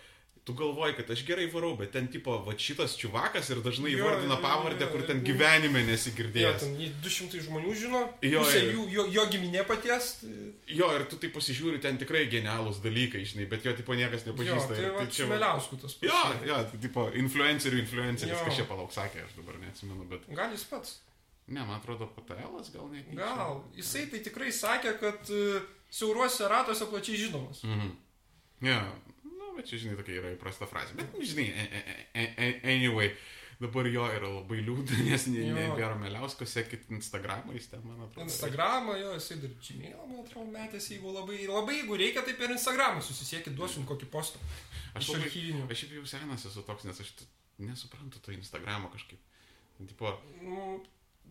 tu 0.44 0.54
galvoji, 0.56 0.94
kad 0.96 1.10
aš 1.12 1.20
gerai 1.28 1.44
varau, 1.52 1.74
bet 1.76 1.90
ten, 1.92 2.06
tipo, 2.08 2.32
va, 2.46 2.54
šitas 2.56 2.94
čiuvakas 2.96 3.50
ir 3.52 3.58
dažnai 3.62 3.90
Jo, 3.92 3.98
įvardina 4.00 4.38
jo, 4.38 4.42
pavardę, 4.42 4.86
jo, 4.86 4.88
kur 4.90 5.02
jo. 5.02 5.06
ten 5.10 5.20
gyvenime 5.26 5.82
jo 5.82 5.88
nesigirdėjęs. 5.90 6.62
ten 6.64 6.78
jį 6.80 6.88
200 7.04 7.42
žmonių 7.44 7.74
žino, 7.76 8.00
Jo, 8.24 8.40
jo. 8.48 8.62
jų, 8.72 8.86
jo, 8.94 9.04
jo 9.18 9.24
giminė 9.34 9.66
paties. 9.68 10.08
tai- 10.22 10.54
Jo, 10.80 10.88
ir 10.96 11.04
tu 11.12 11.16
tai 11.20 11.28
pasižiūri, 11.28 11.80
ten 11.84 11.98
tikrai 12.00 12.24
genialūs 12.32 12.80
dalykai, 12.82 13.20
žinai, 13.28 13.46
bet 13.52 13.64
jo, 13.68 13.72
tipo, 13.76 13.92
niekas 13.92 14.24
Jo, 14.26 14.32
nepažįsta. 14.32 14.74
tai 14.74 14.84
ir 14.88 14.90
va, 14.96 15.04
čia 15.06 15.12
čia 15.20 15.26
Meliauskų 15.28 15.80
tas 15.82 15.96
Jo, 16.00 16.18
jo, 16.48 16.56
tai 16.72 16.78
tipo, 16.88 17.10
influencerių 17.14 17.78
influenceris, 17.84 18.40
Jo. 18.40 18.50
čia 18.56 18.64
palauk 18.64 18.90
sakė, 18.96 19.26
aš 19.28 19.36
dabar 19.36 19.60
neatsimenu, 19.60 20.08
bet... 20.08 20.20
Gal 20.34 20.50
jis 20.56 20.64
pats. 20.64 20.98
Ne, 21.50 21.64
man 21.66 21.80
atrodo, 21.80 22.06
PTL 22.14 22.60
gal 22.72 22.88
net. 22.92 23.10
Gal. 23.18 23.56
Jisai 23.74 24.04
tai 24.12 24.20
tikrai 24.22 24.52
sakė, 24.54 24.94
kad 25.00 25.30
e, 25.34 25.60
siauruose 25.90 26.46
ratuose 26.50 26.86
plačiai 26.90 27.18
žinomas. 27.26 27.64
Mhm. 27.66 27.90
Ne, 28.62 28.76
nu, 29.26 29.50
bet 29.56 29.66
čia, 29.66 29.80
žinai, 29.82 29.96
tokia 29.98 30.20
yra 30.20 30.30
įprasta 30.36 30.68
frazė. 30.70 30.94
Bet, 31.00 31.10
nu, 31.16 31.24
žinai, 31.26 31.48
e- 31.50 32.32
e- 32.46 32.60
anyway. 32.76 33.10
dabar 33.60 33.84
jo 33.92 34.06
yra 34.08 34.28
labai 34.32 34.62
liūdna, 34.64 35.02
nes 35.10 35.26
ne- 35.28 35.42
nebėra 35.52 35.96
Meliausko, 36.00 36.46
sekit 36.48 36.86
Instagramą, 36.96 37.52
jis 37.52 37.66
ten, 37.68 37.82
man 37.84 37.98
atrodo. 38.06 38.24
Instagramą, 38.24 38.94
jo, 38.96 39.10
jisai 39.18 39.36
dar 39.42 39.50
Gmailą, 39.60 40.06
man 40.08 40.22
atrodo, 40.22 40.46
metęs, 40.54 40.86
jeigu 40.94 41.12
labai, 41.12 41.42
labai, 41.50 41.74
jeigu 41.82 41.98
reikia, 42.00 42.22
tai 42.24 42.32
per 42.38 42.54
Instagramą 42.54 43.02
susisiekit, 43.04 43.52
duosim 43.58 43.84
kokį 43.90 44.08
postą. 44.14 44.40
Aš 44.96 45.10
labai, 45.12 45.28
aš 45.76 45.84
jau 45.92 46.06
senas 46.08 46.46
esu 46.48 46.64
toks, 46.64 46.86
nes 46.88 47.02
aš 47.04 47.12
nesuprantu 47.60 48.22
to 48.24 48.32
Instagramo 48.32 48.88
kažkaip. 48.94 49.20
Tipo, 49.92 50.14
Nu, 50.40 50.80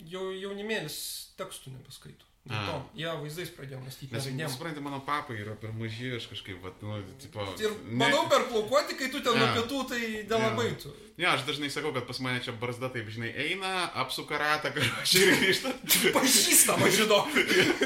jau, 0.07 0.29
jaunimėlis 0.35 0.97
tekstų 1.39 1.75
nebeskaito. 1.77 2.25
To, 2.49 2.77
jie 2.97 3.05
vaizdais 3.05 3.49
pradėjo 3.53 3.77
mąstyti, 3.83 4.07
nes, 4.15 4.23
nežaidėm. 4.25 4.49
suprantate, 4.49 4.81
mano 4.81 4.97
papai 5.05 5.35
yra 5.37 5.51
per 5.59 5.69
maži, 5.75 6.15
aš 6.17 6.25
kažkaip, 6.31 6.57
vat, 6.63 6.79
nu, 6.81 6.95
tipo... 7.21 7.43
Ir 7.61 7.75
manau, 7.99 8.23
per 8.31 8.47
plaukuoti, 8.49 8.95
kai 8.97 9.09
tu 9.13 9.21
ten 9.21 9.37
nuo 9.37 9.45
Jo. 9.45 9.59
pietų, 9.59 9.81
tai 9.91 9.99
nelabai 10.31 10.71
tu. 10.81 10.89
Ne, 11.19 11.27
aš 11.29 11.43
dažnai 11.45 11.69
sakau, 11.69 11.91
kad 11.93 12.07
pas 12.09 12.17
mane 12.25 12.41
čia 12.41 12.55
barzda 12.57 12.89
taip, 12.89 13.11
žinai, 13.13 13.29
eina, 13.43 13.91
apsuka 14.01 14.39
ratą, 14.41 14.71
kažkaip 14.73 15.27
ir 15.27 15.37
grįžta. 15.43 15.75
Pažįstama, 16.15 16.89
žinau. 16.95 17.21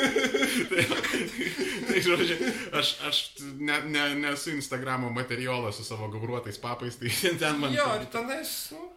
tai, 0.71 0.87
tai 1.89 2.05
žodžiu, 2.07 2.39
aš, 2.79 2.95
aš 3.09 3.21
ne, 3.57 3.81
ne, 3.89 4.07
nesu 4.21 4.55
Instagramo 4.55 5.11
materialas 5.11 5.81
su 5.81 5.83
savo 5.89 6.07
gauruotais 6.13 6.61
papais, 6.61 7.01
tai 7.01 7.11
ten 7.41 7.59
man... 7.59 7.73
Jo, 7.75 7.89
ir 7.99 8.07
tenais, 8.15 8.55
nu, 8.77 8.92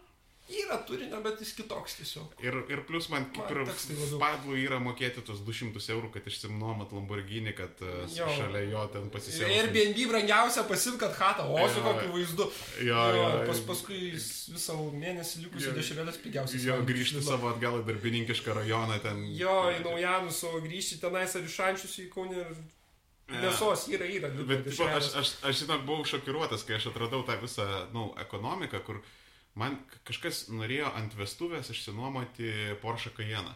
yra 0.47 0.77
turinio, 0.87 1.19
bet 1.25 1.41
jis 1.43 1.51
kitoks 1.57 1.97
tiesiog. 1.99 2.35
Ir, 2.45 2.55
ir 2.71 2.81
plus 2.87 3.09
man 3.11 3.25
kaip 3.35 3.49
Man 3.51 3.67
ir 3.67 3.73
labiau. 3.99 4.19
padlu 4.21 4.55
yra 4.59 4.77
mokėti 4.79 5.23
tos 5.27 5.41
200 5.43 5.81
eurų, 5.95 6.11
kad 6.13 6.27
išsinuomat 6.29 6.93
Lamborghini, 6.95 7.51
kad 7.57 7.81
uh, 7.83 8.05
Jo. 8.15 8.29
šalia 8.37 8.61
jo 8.71 8.85
ten 8.93 9.09
pasisėmė. 9.13 9.57
Airbnb 9.57 9.99
brangiausia 10.13 10.63
pasimkat 10.69 11.17
hatą, 11.19 11.49
o 11.51 11.67
su 11.67 11.83
kokiu 11.83 12.13
vaizdu. 12.15 12.47
Jo, 12.87 13.03
jo, 13.17 13.27
pas, 13.49 13.59
jo. 13.59 13.67
paskui 13.67 13.99
jis 14.13 14.29
visą 14.53 14.77
mėnesį 14.95 15.43
likusi 15.47 15.67
Jo. 15.69 15.75
dešrelės 15.75 16.21
pigiausias. 16.23 16.63
Jo, 16.69 16.79
grįžti 16.87 17.23
savo 17.25 17.51
atgal 17.51 17.81
į 17.81 17.85
darbininkišką 17.91 18.55
rajoną 18.61 19.01
ten. 19.03 19.25
Jo, 19.35 19.59
į 19.75 19.83
naujanus, 19.83 20.41
o 20.47 20.55
grįžti 20.63 21.01
tenais 21.03 21.35
ar 21.35 21.43
iš 21.43 21.59
šančius 21.59 21.99
į 22.05 22.09
Kaunį 22.15 22.39
ir 22.45 22.57
mėsos 23.27 23.87
yra, 23.91 24.07
yra. 24.07 24.29
Bet 24.47 24.63
tipo, 24.69 24.87
aš, 24.87 25.11
aš, 25.19 25.31
aš 25.49 25.63
žinok, 25.65 25.81
buvau 25.87 26.05
šokiruotas, 26.07 26.63
kai 26.67 26.77
aš 26.79 26.89
atradau 26.93 27.25
tą 27.27 27.35
visą, 27.41 27.65
na, 27.67 27.81
nu, 27.91 28.05
ekonomiką, 28.23 28.79
kur 28.87 29.01
man 29.57 29.79
kažkas 30.07 30.45
norėjo 30.53 30.91
ant 30.99 31.15
vestuvės 31.17 31.71
išsinuomoti 31.73 32.51
Porsche 32.83 33.11
Cayenne. 33.17 33.55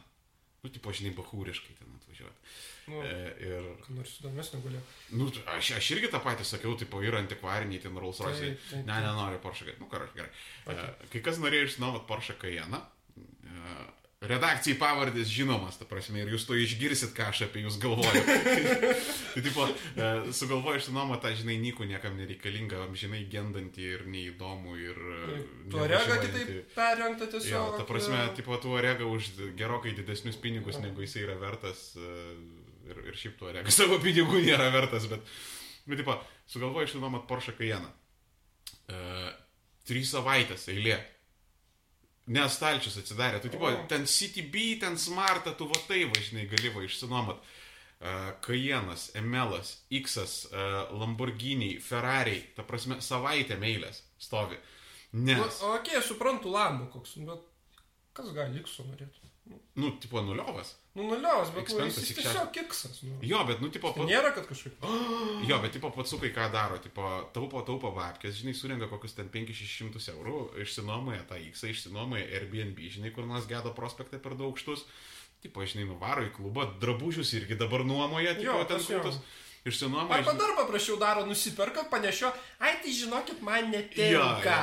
Nu, 0.62 0.70
tipo, 0.70 0.92
žinai, 0.94 1.14
bahūriškai 1.18 1.74
ten 1.80 1.94
atvažiuoti. 1.98 2.52
Nu, 2.92 3.00
E, 3.06 3.14
ir, 3.46 3.66
ką 3.86 3.96
nors 3.96 4.12
įdomesnio 4.20 4.60
galėjo. 4.62 4.82
nu, 5.18 5.28
aš, 5.56 5.72
aš 5.78 5.88
irgi 5.96 6.10
tą 6.14 6.20
patį 6.22 6.46
sakiau, 6.46 6.76
tipo, 6.78 7.00
yra 7.06 7.22
antikvariniai 7.22 7.82
ten 7.82 7.98
Rolls 7.98 8.20
Royce. 8.22 8.52
Ne, 8.76 8.84
nenoriu 9.06 9.40
Porsche 9.42 9.66
Cayenne. 9.66 9.82
Nu, 9.82 9.90
karai, 9.90 10.10
gerai. 10.18 10.30
Okay. 10.66 10.90
E, 11.06 11.10
Kai 11.16 11.22
kas 11.30 11.40
norėjo 11.42 11.70
išsinuomoti 11.70 12.08
Porsche 12.10 12.36
Cayenne, 12.42 12.82
e, 13.18 13.76
redakcijai 14.22 14.78
pavardės 14.78 15.32
žinomas, 15.34 15.80
ta 15.80 15.86
prasme, 15.90 16.22
ir 16.22 16.30
jūs 16.30 16.44
to 16.46 16.54
išgirsit, 16.54 17.10
ką 17.18 17.32
aš 17.32 17.40
apie 17.48 17.64
jūs 17.64 17.80
galvoju. 17.82 18.22
tai, 19.34 19.42
tipo, 19.42 19.66
e, 19.98 20.10
sugalvoju 20.38 20.78
išsinuomoti 20.82 21.24
tą, 21.24 21.32
žinai, 21.40 21.56
nikų 21.64 21.88
niekam 21.90 22.20
nereikalingą, 22.20 22.84
žinai, 23.02 23.24
gendantį 23.32 23.88
ir 23.96 24.04
neįdomų 24.14 24.76
ir... 24.84 25.00
e, 25.02 25.40
Tuo 25.74 25.88
rega 25.90 26.04
nevažiuojantį. 26.04 26.44
kitaip 26.46 26.76
perrengta 26.76 27.26
Jo, 27.26 27.32
tiesiog. 27.34 27.80
ta 27.80 27.88
prasme, 27.90 28.20
e, 28.28 28.36
tipo, 28.38 28.58
tuo 28.62 28.78
rega 28.86 29.08
už 29.10 29.32
gerokai 29.58 29.96
didesnius 29.98 30.38
pinigus, 30.44 30.78
negu 30.84 31.02
jisai 31.02 31.26
yra 31.26 31.40
vertas. 31.42 31.88
Ir, 31.98 33.02
ir 33.08 33.18
šiaip 33.18 33.40
tuo 33.42 33.50
rega 33.54 33.74
savo 33.80 33.98
pinigų 34.04 34.44
nėra 34.46 34.70
vertas, 34.74 35.10
bet, 35.10 35.26
bet 35.90 36.02
tipo, 36.04 36.14
sugalvoju 36.52 36.92
išsinuomoti 36.92 37.30
Porsche 37.30 37.58
Cayenne. 37.58 37.90
E, 38.86 39.02
trys 39.90 40.14
savaitės 40.14 40.68
eilė. 40.70 41.00
Nes 42.28 42.54
stalčius 42.54 43.00
atsidarė. 43.02 43.40
Tu, 43.42 43.50
tipo, 43.50 43.66
O. 43.66 43.86
ten 43.90 44.06
CTB, 44.06 44.80
ten 44.84 44.98
Smartą, 44.98 45.56
tu 45.58 45.66
va 45.68 45.80
tai 45.88 46.04
važinai 46.06 46.46
gali 46.52 46.70
va 46.76 46.84
išsinuomot. 46.86 47.42
Uh, 48.02 48.32
Kajenas, 48.42 49.12
Emelas, 49.18 49.76
X, 49.94 50.18
uh, 50.50 50.94
Lamborghini, 50.98 51.76
Ferrari, 51.82 52.40
ta 52.56 52.66
prasme, 52.66 52.98
savaitę 53.02 53.58
meilės 53.62 54.02
stovi. 54.22 54.58
Nu, 55.12 55.36
Nes, 55.36 55.60
okei, 55.62 55.98
okay, 55.98 56.02
suprantu 56.06 56.54
Lambo 56.54 56.88
koks, 56.94 57.18
bet 57.28 57.44
kas 58.18 58.32
gali 58.34 58.62
Ikso 58.62 58.86
norėti? 58.88 59.22
nu, 59.76 59.92
tipo, 60.02 60.22
nuliovas. 60.22 60.76
Nu, 60.92 61.06
nuliaus, 61.08 61.48
bet 61.56 61.70
nu, 61.72 61.86
jis 61.88 61.98
į 62.12 62.16
tiesiog 62.18 62.50
kiksas. 62.52 62.98
Nu. 63.08 63.14
Jo, 63.24 63.46
bet, 63.48 63.62
nu, 63.64 63.70
tipo, 63.72 63.94
Tai 63.96 64.02
pa, 64.04 64.08
nėra, 64.10 64.34
kad 64.36 64.44
kažkaip. 64.50 64.82
jo, 65.50 65.60
bet, 65.64 65.72
tipo, 65.78 65.88
patsukai 65.96 66.34
ką 66.36 66.50
daro, 66.52 66.82
tipo, 66.84 67.06
taupo, 67.32 67.62
taupo 67.68 67.94
babkės, 67.96 68.42
žinai, 68.42 68.52
surenka 68.58 68.90
kokius 68.92 69.16
ten 69.16 69.30
500-600 69.32 70.12
eurų, 70.18 70.42
išsinuomoja 70.66 71.24
tą 71.30 71.40
X, 71.48 71.64
išsinuomoja 71.72 72.26
Airbnb, 72.36 72.82
žinai, 72.92 73.14
kur 73.16 73.24
nors 73.30 73.48
gedo 73.48 73.72
prospektą 73.78 74.20
per 74.20 74.36
daug 74.36 74.52
aukštus, 74.52 74.84
tipo, 75.46 75.64
žinai, 75.64 75.88
nuvaro 75.94 76.28
į 76.28 76.34
klubą, 76.36 76.68
drabužius 76.84 77.32
irgi 77.40 77.56
dabar 77.64 77.88
nuomoja, 77.88 78.36
tipo, 78.42 78.52
Jo, 78.60 78.68
ten 78.68 78.84
jo. 78.84 79.00
kultus, 79.00 79.22
išsinuomoja. 79.72 80.20
Arba 80.26 80.36
dar 80.44 80.58
paprasčiau 80.60 81.00
daro, 81.00 81.24
nusiperka, 81.30 81.88
panešio, 81.88 82.34
ai 82.60 82.76
tai 82.84 82.92
žinokit, 83.00 83.40
man 83.48 83.72
Jo, 83.72 83.78
netinka. 83.78 84.60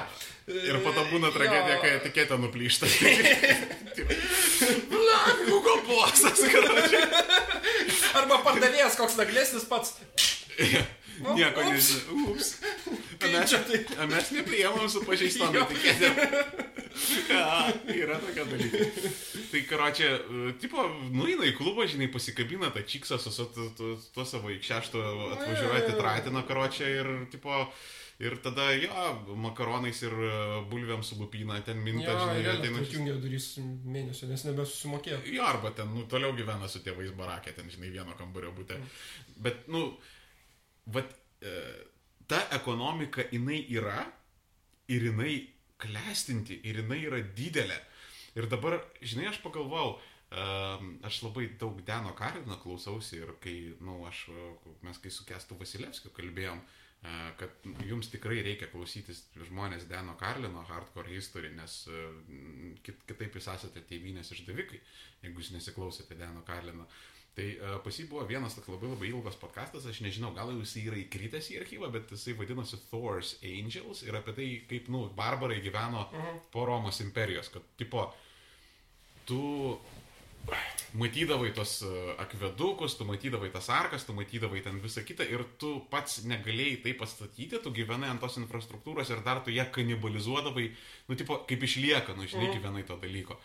Ir 0.48 0.76
po 0.84 0.92
to 0.92 1.08
būna 1.08 1.32
Jo. 1.32 1.36
tragedija, 1.40 1.80
kai 1.80 1.96
etiketė 2.02 2.36
nuplyšta. 2.44 2.84
Google 5.48 5.80
Plusas, 5.86 6.40
kad 6.52 6.64
Arba 8.18 8.40
pardavėjas 8.44 8.96
koks 8.98 9.16
naglesnis 9.20 9.66
pats. 9.70 9.94
Nu, 11.18 11.34
nieko 11.38 11.62
nežinau. 11.66 12.32
Ups. 12.32 12.54
O 12.88 12.96
Kaip 13.18 13.32
mes, 13.34 13.50
tai? 13.66 13.78
o 13.98 14.06
mes 14.10 14.28
nepriemam 14.36 14.88
su 14.90 15.02
pažeistom 15.06 15.56
etiketėm. 15.64 16.18
Ja, 17.28 17.68
yra 17.94 18.16
tokia 18.18 18.42
dalykai. 18.48 18.86
Tai 19.52 19.60
karočią, 19.68 20.08
tipo, 20.58 20.82
nueina 21.14 21.46
į 21.46 21.52
klubą, 21.54 21.84
žinai, 21.88 22.08
pasikabina 22.10 22.72
tą 22.74 22.82
čiksą 22.90 23.20
su 23.22 23.30
su 23.30 23.44
tu- 23.54 23.68
tu- 23.78 23.92
tuo 24.16 24.24
savo 24.26 24.50
ikšešto 24.50 24.98
atvažiuoja, 25.36 25.62
jo, 25.62 25.68
jo. 25.68 25.78
atitratino 25.84 26.42
karočią 26.48 26.88
ir, 26.96 27.10
tipo, 27.30 27.60
ir 28.18 28.34
tada, 28.42 28.64
jo, 28.74 29.34
makaronais 29.38 30.00
ir 30.02 30.12
e, 30.12 30.30
bulviam 30.70 31.02
su 31.06 31.18
lupyna 31.20 31.60
ten 31.64 31.78
minta, 31.84 32.10
Jo, 32.10 32.24
žinai, 32.24 32.40
ateina 32.56 32.80
šis- 32.80 32.88
atjungė 32.88 33.14
durys 33.22 33.46
mėnesio, 33.86 34.26
nes 34.30 34.42
nebesusimokėjo. 34.48 35.20
Jo, 35.36 35.44
arba 35.46 35.70
ten, 35.76 35.92
nu, 35.94 36.02
toliau 36.10 36.34
gyvena 36.34 36.68
su 36.70 36.82
tėvais 36.82 37.12
barakė, 37.18 37.54
ten, 37.54 37.70
žinai, 37.70 37.92
vieno 37.94 38.16
kambario 38.18 38.50
būte. 38.56 38.80
Bet, 39.38 39.68
nu, 39.70 39.84
vat, 40.90 41.14
e, 41.42 41.54
ta 42.26 42.42
ekonomika, 42.58 43.22
jinai 43.32 43.60
yra 43.70 44.02
ir 44.90 45.06
jinai 45.12 45.36
klestinti, 45.78 46.58
ir 46.66 46.82
jinai 46.82 46.98
yra 47.06 47.22
didelė. 47.22 47.78
Ir 48.38 48.50
dabar, 48.50 48.80
žinai, 49.02 49.28
aš 49.30 49.38
pagalvojau, 49.44 49.94
um, 50.34 50.90
aš 51.06 51.22
labai 51.24 51.46
daug 51.58 51.78
Deno 51.86 52.12
Karino 52.18 52.58
klausausi 52.62 53.22
ir 53.22 53.30
kai, 53.42 53.54
na, 53.78 53.92
nu, 53.92 54.00
aš, 54.10 54.26
e, 54.34 54.50
mes 54.82 54.98
kai 55.02 55.10
su 55.14 55.24
Kestu 55.28 55.56
Vasilevskiu 55.58 56.10
kalbėjom, 56.18 56.58
e, 56.58 56.77
kad 57.38 57.68
jums 57.86 58.10
tikrai 58.10 58.40
reikia 58.42 58.66
klausytis 58.72 59.22
žmonės 59.46 59.86
Deno 59.90 60.16
Karlino 60.18 60.64
hardcore 60.66 61.12
history, 61.12 61.52
nes 61.54 61.84
kit, 62.82 62.98
kitaip 63.06 63.38
jūs 63.38 63.46
esate 63.54 63.84
tėvynės 63.86 64.32
išdavikai, 64.34 64.80
jeigu 65.22 65.44
jūs 65.44 65.52
nesiklausėte 65.54 66.18
Deno 66.18 66.42
Karlino. 66.46 66.88
Tai 67.38 67.46
pas 67.84 67.94
jį 67.94 68.08
buvo 68.10 68.24
vienas 68.26 68.56
toks 68.58 68.66
labai 68.72 68.88
labai 68.90 69.08
ilgas 69.12 69.36
podcastas, 69.38 69.84
aš 69.86 70.00
nežinau, 70.02 70.32
gal 70.34 70.50
jau 70.50 70.58
jisai 70.58 70.88
yra 70.90 70.98
įkritęs 70.98 71.52
į 71.52 71.60
archyvą, 71.60 71.90
bet 71.94 72.10
jisai 72.10 72.34
vadinosi 72.34 72.80
Thor's 72.88 73.36
Angels 73.46 74.02
ir 74.02 74.18
apie 74.18 74.34
tai, 74.34 74.48
kaip, 74.72 74.88
nu, 74.90 75.04
barbarai 75.14 75.60
gyveno 75.62 76.08
po 76.50 76.66
Romos 76.66 76.98
imperijos, 77.04 77.52
kad, 77.54 77.62
tipo, 77.78 78.08
tu 79.28 79.38
matydavai 80.96 81.50
tos 81.56 81.82
e, 81.82 81.92
akvedukus, 82.22 82.96
tu 82.98 83.06
matydavai 83.08 83.50
tas 83.52 83.68
arkas, 83.72 84.06
tu 84.06 84.14
matydavai 84.16 84.62
ten 84.64 84.80
visą 84.82 85.04
kitą 85.06 85.26
ir 85.28 85.44
tu 85.60 85.74
pats 85.92 86.22
negalėjai 86.28 86.82
tai 86.84 86.94
pastatyti, 86.98 87.60
tu 87.62 87.72
gyvenai 87.74 88.10
ant 88.12 88.22
tos 88.22 88.38
infrastruktūros 88.40 89.12
ir 89.12 89.24
dar 89.26 89.42
tu 89.44 89.52
ją 89.54 89.68
kanibalizuodavai, 89.74 90.68
nu, 91.08 91.18
tipo, 91.18 91.42
kaip 91.48 91.66
išlieka, 91.68 92.16
nu, 92.16 92.28
žinai, 92.30 92.52
gyvenai 92.56 92.86
to 92.88 92.96
dalyko. 93.00 93.38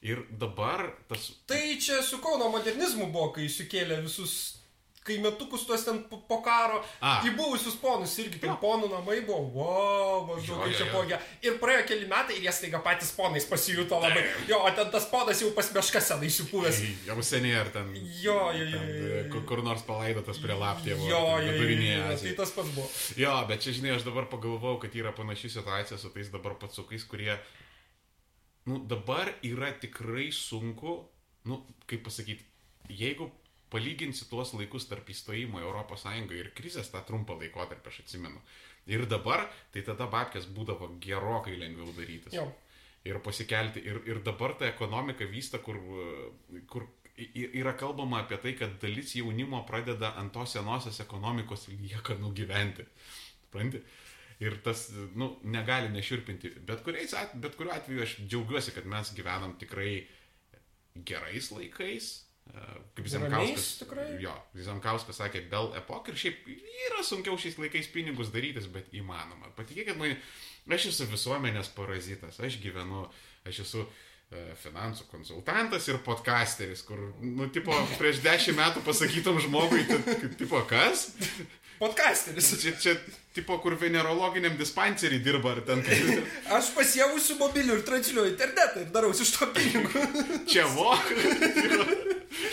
Ir 0.00 0.22
dabar 0.32 0.86
tas 1.10 1.26
Tai 1.46 1.60
čia 1.76 2.00
su 2.02 2.22
Kauno 2.24 2.48
modernizmu 2.54 3.10
buvo, 3.12 3.34
kai 3.36 3.50
sukėlė 3.52 4.00
visus 4.06 4.59
kaimetukus 5.04 5.62
tuos 5.66 5.84
ten 5.84 6.02
po, 6.10 6.18
karo 6.44 6.82
A. 7.00 7.22
į 7.24 7.30
buvusius 7.36 7.74
ponus 7.80 8.12
irgi 8.20 8.36
ten 8.42 8.50
Jo. 8.52 8.56
ponų 8.60 8.90
namai 8.92 9.20
buvo, 9.24 9.46
wow, 9.54 10.26
maždaug 10.28 10.66
čia 10.76 10.84
ge- 11.08 11.20
Ir 11.48 11.56
praėjo 11.62 11.86
keli 11.88 12.06
metai 12.10 12.36
ir 12.36 12.42
jie 12.44 12.52
staiga 12.52 12.78
patys 12.84 13.10
ponais 13.16 13.46
pasijuto 13.48 13.96
labai. 14.00 14.26
Jo, 14.46 14.58
o 14.60 14.70
ten 14.76 14.90
tas 14.92 15.06
ponas 15.08 15.40
jau 15.40 15.50
pas 15.56 15.70
meškas 15.72 16.04
senai 16.12 16.28
įsipūvęs. 16.28 16.82
jau 17.06 17.16
seniai 17.22 17.56
ar 17.62 17.70
ten, 17.72 17.88
Jo, 18.20 18.52
jo, 18.52 18.64
jo, 18.68 18.78
ten 18.78 19.30
kur, 19.32 19.42
kur 19.48 19.62
nors 19.64 19.82
palaidotas 19.88 20.38
prie 20.38 20.52
laptėvo. 20.54 21.08
Jo, 21.08 21.40
jo, 21.40 21.52
jo, 21.56 21.64
jo, 21.64 22.16
tai 22.20 22.34
tas 22.36 22.50
pats 22.52 22.68
buvo. 22.76 22.88
Jo, 23.16 23.34
bet 23.48 23.60
čia, 23.64 23.72
žinai, 23.72 23.96
aš 23.96 24.04
dabar 24.04 24.28
pagalvojau, 24.28 24.78
kad 24.84 24.92
yra 24.94 25.12
panaši 25.16 25.48
situacija 25.56 25.96
su 25.98 26.10
tais 26.12 26.28
dabar 26.28 26.54
patsukais, 26.60 27.04
kurie, 27.08 27.38
nu, 28.66 28.78
dabar 28.84 29.32
yra 29.42 29.72
tikrai 29.80 30.28
sunku, 30.30 31.08
nu, 31.48 31.64
kaip 31.88 32.04
pasakyti, 32.04 32.44
jeigu 32.90 33.30
palyginsi 33.70 34.26
tuos 34.30 34.54
laikus 34.54 34.88
tarp 34.90 35.08
įstojimo 35.10 35.62
į 35.62 35.70
Sąjungą 36.04 36.36
ir 36.38 36.50
krizės 36.56 36.90
tą 36.90 37.02
trumpą 37.06 37.38
laikotarpį, 37.40 37.88
aš 37.88 38.00
atsimenu. 38.04 38.40
Ir 38.90 39.06
dabar, 39.06 39.46
tai 39.72 39.82
tada 39.86 40.06
babkės 40.10 40.48
būdavo 40.50 40.96
gerokai 41.00 41.56
lengviau 41.58 41.92
darytis. 41.96 42.34
Jo. 42.34 42.48
ir 43.04 43.20
pasikelti. 43.24 43.80
Ir, 43.80 44.02
ir 44.08 44.22
dabar 44.24 44.54
ta 44.58 44.68
ekonomika 44.68 45.24
vysta, 45.28 45.60
kur, 45.64 45.78
kur 46.68 46.86
yra 47.16 47.72
kalbama 47.76 48.22
apie 48.24 48.38
tai, 48.42 48.54
kad 48.58 48.76
dalis 48.82 49.14
jaunimo 49.16 49.62
pradeda 49.68 50.14
ant 50.20 50.32
tos 50.34 50.56
senosios 50.56 51.00
ekonomikos 51.04 51.68
liekanų 51.72 52.32
gyventi. 52.36 52.86
Supranti? 53.44 53.82
Ir 54.40 54.56
tas, 54.64 54.86
nu, 55.20 55.34
negali 55.44 55.90
neširpinti. 55.92 56.54
Bet, 56.64 56.86
at, 57.18 57.34
bet 57.36 57.58
kuriuo 57.58 57.74
atveju 57.76 58.04
aš 58.06 58.16
džiaugiuosi, 58.22 58.72
kad 58.72 58.86
mes 58.88 59.12
gyvenam 59.16 59.52
tikrai 59.60 60.06
gerais 60.96 61.50
laikais. 61.52 62.08
Kaip 62.96 63.08
Zemkauskas. 63.08 63.68
tikrai? 63.84 64.06
Jo, 64.22 64.34
Zemkauskas 64.58 65.20
sakė, 65.22 65.44
Bell 65.50 65.72
Epoch 65.78 66.10
ir 66.10 66.18
šiaip 66.18 66.48
yra 66.50 67.04
sunkiau 67.06 67.38
šiais 67.40 67.58
laikais 67.60 67.88
pinigus 67.92 68.32
darytis, 68.34 68.68
bet 68.72 68.90
įmanoma. 68.96 69.52
Patikėkit 69.56 69.98
man, 70.00 70.16
aš 70.70 70.90
esu 70.92 71.08
visuomenės 71.10 71.72
parazitas, 71.76 72.40
aš 72.42 72.58
gyvenu, 72.62 73.06
aš 73.48 73.62
esu 73.64 73.84
e, 73.86 74.42
finansų 74.64 75.06
konsultantas 75.12 75.88
ir 75.88 76.00
podcasteris, 76.06 76.82
kur, 76.86 77.00
nu, 77.22 77.48
tipo, 77.54 77.76
prieš 78.00 78.22
dešimt 78.26 78.58
metų 78.60 78.84
pasakytum 78.86 79.40
žmogui, 79.46 79.86
tai, 79.88 80.18
tipo, 80.40 80.60
kas? 80.70 81.10
Podcasteris. 81.80 82.50
Čia, 82.60 82.74
čia, 82.76 82.92
tipo, 83.32 83.56
kur 83.62 83.72
venerologiniam 83.80 84.52
dispanserį 84.58 85.22
dirba, 85.24 85.54
ar 85.56 85.62
ten, 85.64 85.80
Aš 86.56 86.74
pasiemusiu 86.76 87.38
mobilių 87.40 87.78
ir 87.78 87.84
transliuoju 87.88 88.34
internetą 88.34 88.82
ir 88.84 88.90
darausi 88.92 89.24
iš 89.24 89.32
to 89.38 89.48
pinigų. 89.54 90.02
čia 90.50 90.66
vo. 90.74 90.92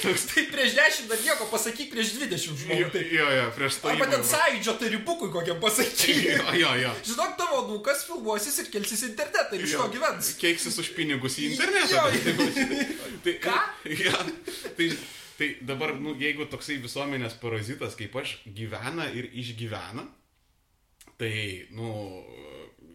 tai 0.03 0.43
prieš 0.51 0.77
10 0.77 1.09
dar 1.11 1.19
nieko 1.25 1.49
pasakyk 1.51 1.91
prieš 1.91 2.13
20 2.21 2.37
Jo, 2.37 2.55
žmonių. 2.61 2.87
Tai. 2.93 3.03
jo, 3.17 3.27
jo, 3.35 3.45
prieš 3.57 3.81
tai. 3.83 3.91
Arba 3.97 4.07
ten 4.15 4.23
sąjūdžio 4.31 4.77
tarybukui 4.85 5.29
kokiam 5.35 5.59
pasakyk. 5.61 6.23
Jo, 6.31 6.47
jo, 6.61 6.71
jo. 6.85 6.95
Žinok, 7.11 7.35
tavo 7.43 7.61
nukas 7.73 8.07
filmuosis 8.07 8.61
ir 8.63 8.71
kelsis 8.73 9.03
internetą 9.09 9.59
ir 9.59 9.67
iš 9.67 9.75
to 9.75 9.91
gyvens. 9.93 10.31
Keiksis 10.39 10.79
už 10.81 10.93
pinigus 10.97 11.35
į 11.41 11.51
internetą. 11.51 11.99
Jo, 11.99 12.07
tai, 13.27 13.37
Ką? 13.43 13.59
Ja, 14.07 14.17
tai, 14.79 14.91
tai 15.37 15.49
dabar, 15.61 15.95
nu, 16.01 16.15
jeigu 16.17 16.47
toksai 16.49 16.79
visuomenės 16.83 17.37
parazitas 17.41 17.97
kaip 17.99 18.15
aš 18.17 18.37
gyvena 18.57 19.07
ir 19.13 19.29
išgyvena, 19.37 20.05
tai, 21.17 21.33
nu, 21.77 21.91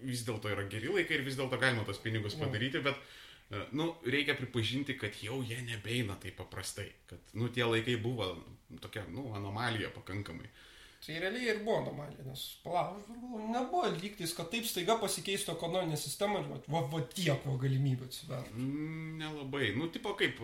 vis 0.03 0.25
dėlto 0.27 0.51
yra 0.51 0.67
geri 0.71 0.91
laikai 0.91 1.19
ir 1.19 1.27
vis 1.27 1.39
dėlto 1.39 1.59
galima 1.61 1.85
tos 1.87 2.01
pinigus 2.03 2.37
padaryti, 2.39 2.83
bet, 2.85 2.99
e, 3.51 3.63
nu, 3.79 3.93
reikia 4.07 4.37
pripažinti, 4.39 4.97
kad 4.99 5.17
jau 5.23 5.41
jie 5.47 5.61
nebeina 5.67 6.19
taip 6.23 6.39
paprastai. 6.41 6.89
Kad, 7.11 7.23
nu, 7.39 7.51
tie 7.55 7.67
laikai 7.67 7.97
buvo 8.03 8.33
tokia, 8.83 9.05
nu, 9.15 9.29
anomalija 9.39 9.93
pakankamai. 9.95 10.51
Tai 11.03 11.17
realiai 11.19 11.49
ir 11.51 11.59
buvo 11.67 11.81
anomalija, 11.81 12.23
nes 12.29 12.43
palauk, 12.63 13.09
nebuvo 13.51 13.89
lygtais, 13.97 14.31
kad 14.39 14.53
taip 14.53 14.69
staiga 14.71 14.95
pasikeistų 15.03 15.57
ekonominė 15.57 15.97
sistema 15.99 16.39
ir 16.39 16.47
va, 16.47 16.61
va, 16.77 16.83
va 16.93 17.01
tiek 17.11 17.43
va 17.49 17.57
galimybių 17.65 18.07
atsivertų. 18.07 18.55
Mm, 18.55 19.17
Nelabai. 19.19 19.73
Nu, 19.75 19.89
tipo 19.91 20.15
kaip, 20.21 20.39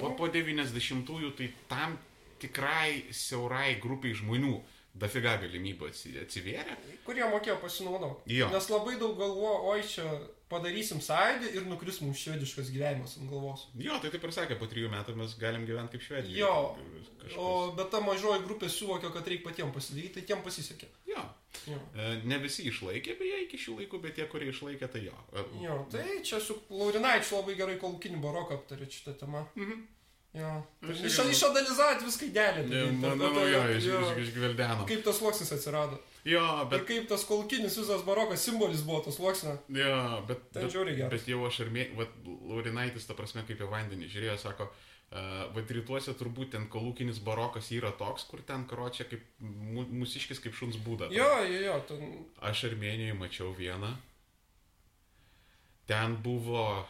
po, 0.00 0.10
po 0.18 0.26
90-ųjų 0.34 1.30
tai 1.38 1.48
tam 1.70 1.94
tikrai 2.42 3.04
siaurai 3.14 3.76
grupiai 3.82 4.16
žmonių 4.18 4.56
dafiga 4.98 5.36
galimybių 5.44 5.92
atsi- 5.92 6.16
atsivėrė. 6.24 6.74
Kurie 7.06 7.22
mokėjo 7.30 7.60
pasinaudoti. 7.62 8.34
Nes 8.50 8.66
labai 8.72 8.96
daug 8.98 9.14
galvojo, 9.20 9.60
oi 9.76 9.82
čia 9.86 10.08
padarysim 10.50 11.00
sąjūdį 11.04 11.52
ir 11.56 11.66
nukris 11.70 12.00
mums 12.02 12.20
švediškas 12.24 12.70
gyvenimas 12.74 13.16
ant 13.20 13.30
galvos. 13.30 13.66
Jo, 13.78 13.98
tai 14.02 14.10
taip 14.12 14.24
ir 14.26 14.32
sakė, 14.34 14.56
po 14.60 14.66
trijų 14.70 14.90
metų 14.92 15.14
mes 15.18 15.36
galim 15.40 15.66
gyventi 15.68 15.96
kaip 15.96 16.06
švedija. 16.08 16.40
Jo. 16.42 16.54
Kažkas. 17.20 17.36
O 17.38 17.50
bet 17.78 17.90
ta 17.94 18.00
mažoji 18.04 18.42
grupė 18.46 18.70
suvokė, 18.72 19.12
kad 19.14 19.28
reikia 19.30 19.46
patiems 19.48 19.74
pasidaryti, 19.76 20.14
tai 20.18 20.26
tiem 20.32 20.42
pasisekė. 20.46 20.88
Jo. 21.10 21.22
Jo. 21.68 21.78
E, 21.94 22.10
Ne 22.30 22.38
visi 22.42 22.64
išlaikė 22.70 23.16
beje 23.20 23.40
iki 23.46 23.58
šių 23.60 23.78
laikų, 23.80 24.00
bet 24.02 24.14
tie, 24.18 24.26
kurie 24.30 24.50
išlaikė, 24.52 24.88
tai 24.90 25.04
jo. 25.06 25.16
E, 25.34 25.44
Jo, 25.64 25.80
tai 25.92 26.04
čia 26.26 26.40
su 26.42 26.56
Laurinaičiu 26.70 27.40
labai 27.40 27.56
gerai 27.58 27.78
kolūkinį 27.82 28.20
baroką 28.22 28.58
aptarė 28.60 28.88
šitą 28.90 29.16
temą. 29.24 29.46
Mhm. 29.56 29.86
Jo. 30.34 30.50
Aš 30.86 31.00
Iš, 31.02 31.16
išanalizavot 31.34 32.04
viską. 32.06 32.26
Ne, 32.68 32.84
Manau, 32.92 33.32
jo, 33.48 33.62
iš, 33.74 33.88
iš, 33.90 34.12
išgveldeno. 34.28 34.84
Kaip 34.86 35.02
tas 35.04 35.18
sluoksnis 35.18 35.50
atsirado. 35.56 35.98
Jo, 36.24 36.44
Bet 36.68 36.70
bet, 36.70 36.86
kaip 36.86 37.08
tas 37.08 37.24
kolūkinis 37.26 37.78
visas 37.80 38.04
barokas 38.06 38.44
simbolis 38.44 38.84
buvo 38.86 39.00
tas 39.06 39.16
sluoksnio. 39.16 39.56
jo, 39.68 39.96
bet, 40.28 40.44
Ten 40.52 40.62
bet, 40.62 40.72
žiauriai 40.74 40.96
geras. 41.00 41.10
bet 41.16 41.28
jau 41.32 41.40
aš 41.48 41.60
ir 41.64 41.72
mė... 41.74 41.88
Vat, 41.96 42.12
Laurinaitis, 42.50 43.08
ta 43.08 43.16
prasme, 43.18 43.42
kaip 43.48 43.58
į 43.64 43.68
vandenį 43.72 44.10
žiūrėjo, 44.12 44.36
sako, 44.42 44.68
uh, 44.68 45.48
vad 45.56 45.72
rytuose 45.74 46.14
turbūt 46.20 46.52
ten 46.54 46.68
kolūkinis 46.70 47.18
barokas 47.26 47.72
yra 47.74 47.90
toks, 47.98 48.28
kur 48.30 48.44
ten 48.46 48.66
karočią 48.70 49.08
kaip 49.10 49.24
mu, 49.40 49.86
musiškis 50.02 50.38
kaip 50.44 50.54
šuns 50.54 50.78
būda. 50.84 51.08
Jo, 51.14 51.26
jo, 51.48 51.64
jo, 51.66 51.78
ten 51.88 52.06
Aš 52.52 52.68
Armenijoje 52.70 53.16
mačiau 53.18 53.50
vieną. 53.56 53.96
Ten 55.90 56.14
buvo, 56.22 56.84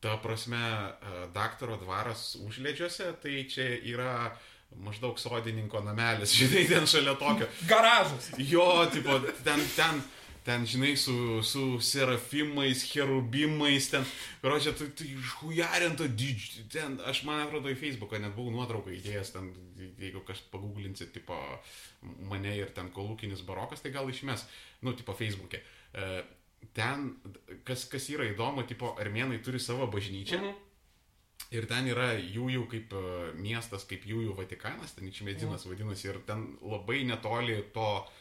ta 0.00 0.16
prasme, 0.22 0.56
e, 0.56 1.26
daktaro 1.34 1.76
dvaras 1.76 2.36
užledžiuose, 2.40 3.12
tai 3.22 3.44
čia 3.50 3.68
yra 3.92 4.14
maždaug 4.80 5.18
sodininko 5.18 5.82
namelis, 5.84 6.34
žinai, 6.40 6.64
ten 6.68 6.86
šalia 6.88 7.14
tokio. 7.20 7.48
garažas. 7.68 8.30
Jo, 8.38 8.86
tipo, 8.92 9.18
ten, 9.44 9.60
ten, 9.76 10.00
ten, 10.46 10.64
žinai, 10.66 10.94
su, 10.96 11.42
su 11.42 11.80
serafimais, 11.84 12.84
cherubimais, 12.88 13.90
ten, 13.92 14.06
karočią, 14.42 14.72
tai, 14.78 14.88
tai 14.96 15.10
išhujarinta 15.18 16.08
didžiulė, 16.08 16.66
ten, 16.72 16.96
aš 17.10 17.24
man 17.28 17.44
atrodo 17.44 17.72
į 17.72 17.78
Facebooką 17.82 18.22
net 18.22 18.36
buvau 18.38 18.54
nuotrauką 18.56 18.94
įdėjęs, 18.96 19.34
ten, 19.36 19.52
jeigu 20.00 20.24
kas 20.26 20.40
paguglinsit, 20.52 21.12
tipo, 21.16 21.36
mane 22.30 22.56
ir 22.56 22.72
ten 22.76 22.88
kolūkinis 22.94 23.44
barokas, 23.48 23.84
tai 23.84 23.92
gal 23.92 24.08
išmes, 24.08 24.46
nu, 24.86 24.96
tipo, 24.96 25.16
Facebook'e. 25.18 25.60
E, 25.92 26.12
Ten, 26.76 27.08
kas, 27.66 27.86
kas 27.90 28.06
yra 28.12 28.28
įdomu, 28.30 28.62
tipo, 28.68 28.94
armenai 29.00 29.40
turi 29.42 29.60
savo 29.60 29.88
bažnyčią. 29.90 30.40
Mhm. 30.40 30.66
Ir 31.50 31.66
ten 31.66 31.88
yra 31.90 32.12
jų 32.14 32.46
jau 32.52 32.64
kaip 32.70 32.92
e, 32.94 33.04
miestas, 33.40 33.86
kaip 33.88 34.04
jų 34.06 34.20
jau 34.28 34.34
Vatikanas, 34.38 34.92
ten 34.94 35.08
Ičmėdzinas 35.08 35.64
vadinasi, 35.66 36.10
ir 36.12 36.20
ten 36.28 36.44
labai 36.62 37.00
netoli 37.08 37.56
to 37.74 37.88
jų 37.88 38.19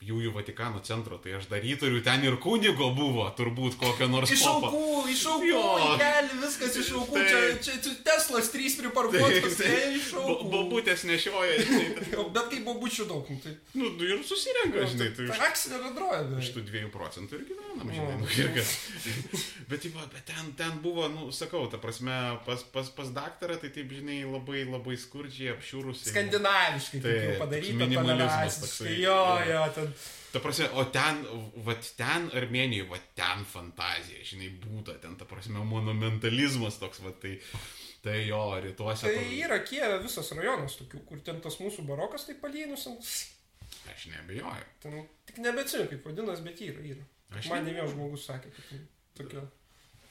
jau 0.00 0.32
Vatikano 0.32 0.80
centro, 0.80 1.18
tai 1.20 1.34
aš 1.36 1.44
dar 1.50 1.60
įtariu, 1.60 2.00
ten 2.00 2.22
ir 2.24 2.36
kunigo 2.40 2.86
buvo, 2.96 3.26
turbūt 3.36 3.76
kokio 3.76 4.06
nors 4.08 4.30
Iš 4.32 4.44
aukų, 4.48 4.84
iš 5.12 5.24
aukų, 5.28 5.60
keli, 6.00 6.38
viskas 6.40 6.78
iš 6.80 6.88
aukų. 6.96 7.18
Taip. 7.20 7.28
Čia, 7.28 7.50
čia, 7.60 7.74
čia 7.84 7.92
Teslas 8.06 8.48
3 8.54 8.78
priparkuotas, 8.80 9.58
tai 9.60 9.74
iš 9.98 10.08
Bo- 10.16 10.22
aukų. 10.24 10.48
Bobutės 10.54 11.04
nešioja, 11.04 11.58
žinai, 11.66 11.84
Bet 12.34 12.48
kaip 12.48 12.64
bobučių 12.64 13.06
daug, 13.10 13.28
nu, 13.28 13.36
tai... 13.44 13.52
nu, 13.76 13.90
nu, 13.98 14.06
ir 14.08 14.22
susirenka, 14.24 14.86
žinai, 14.88 15.10
tai 15.12 15.26
tai 15.28 15.36
iš 15.36 15.44
akcinė 15.50 15.82
bendrovė. 15.84 16.20
iš 16.24 16.32
beveik. 16.32 16.54
tų 16.56 16.64
dviejų 16.70 16.90
procentų 16.96 17.36
ir 17.36 17.44
gyvenam, 17.50 17.92
žinai, 17.92 18.16
nu, 18.22 18.30
ir 18.40 18.50
kas. 18.56 18.72
Bet, 19.70 19.84
tipo, 19.84 20.00
bet 20.10 20.24
ten, 20.26 20.48
ten 20.58 20.80
buvo, 20.82 21.04
nu, 21.12 21.28
sakau, 21.30 21.60
ta 21.70 21.78
prasme, 21.78 22.10
pas, 22.46 22.64
pas, 22.74 22.88
pas 22.90 23.12
daktarą, 23.14 23.54
tai 23.62 23.68
taip, 23.70 23.92
žinai, 23.94 24.24
labai, 24.26 24.64
labai 24.66 24.96
skurdžiai 24.98 25.52
apšiūrusi. 25.52 26.08
Skandinaviškai 26.10 27.02
Taip, 27.04 27.36
padaryta, 27.38 27.76
minimalizmas 27.84 28.74
Jo. 28.98 29.20
jo, 29.46 29.62
ten. 29.76 29.89
Ta 30.32 30.38
prasme, 30.40 30.68
o 30.78 30.84
ten, 30.94 31.24
va 31.66 31.74
ten 31.96 32.28
Armenijoje, 32.38 32.88
va 32.90 32.98
ten 33.18 33.44
fantazija, 33.44 34.22
žinai, 34.24 34.50
būta, 34.62 34.94
ten, 35.02 35.16
ta 35.16 35.24
prasme, 35.28 35.58
monumentalizmas 35.66 36.78
toks, 36.78 37.00
va 37.04 37.10
tai, 37.22 37.34
tai 38.04 38.26
jo, 38.28 38.40
rytuose. 38.62 39.06
Tai 39.08 39.14
to- 39.16 39.36
yra 39.40 39.58
Kieve 39.66 39.98
visas 40.04 40.30
rajonas 40.38 40.76
tokių, 40.80 41.04
kur 41.08 41.20
ten 41.26 41.40
tas 41.40 41.58
mūsų 41.62 41.86
barokas 41.88 42.26
taip 42.28 42.40
palynus, 42.40 42.86
Aš 43.90 44.06
nebejoju. 44.10 44.66
ten 44.82 45.08
tik 45.26 45.38
nebeatsimenu 45.38 45.88
kaip 45.90 46.04
vadinasi, 46.06 46.42
bet 46.46 46.60
yra, 46.60 46.82
yra. 46.94 47.04
Aš 47.38 47.48
Man 47.50 47.64
ne 47.64 47.72
vienas 47.74 47.92
žmogus 47.94 48.24
sakė, 48.26 48.50
kad 48.54 48.64
tokia 49.14 49.42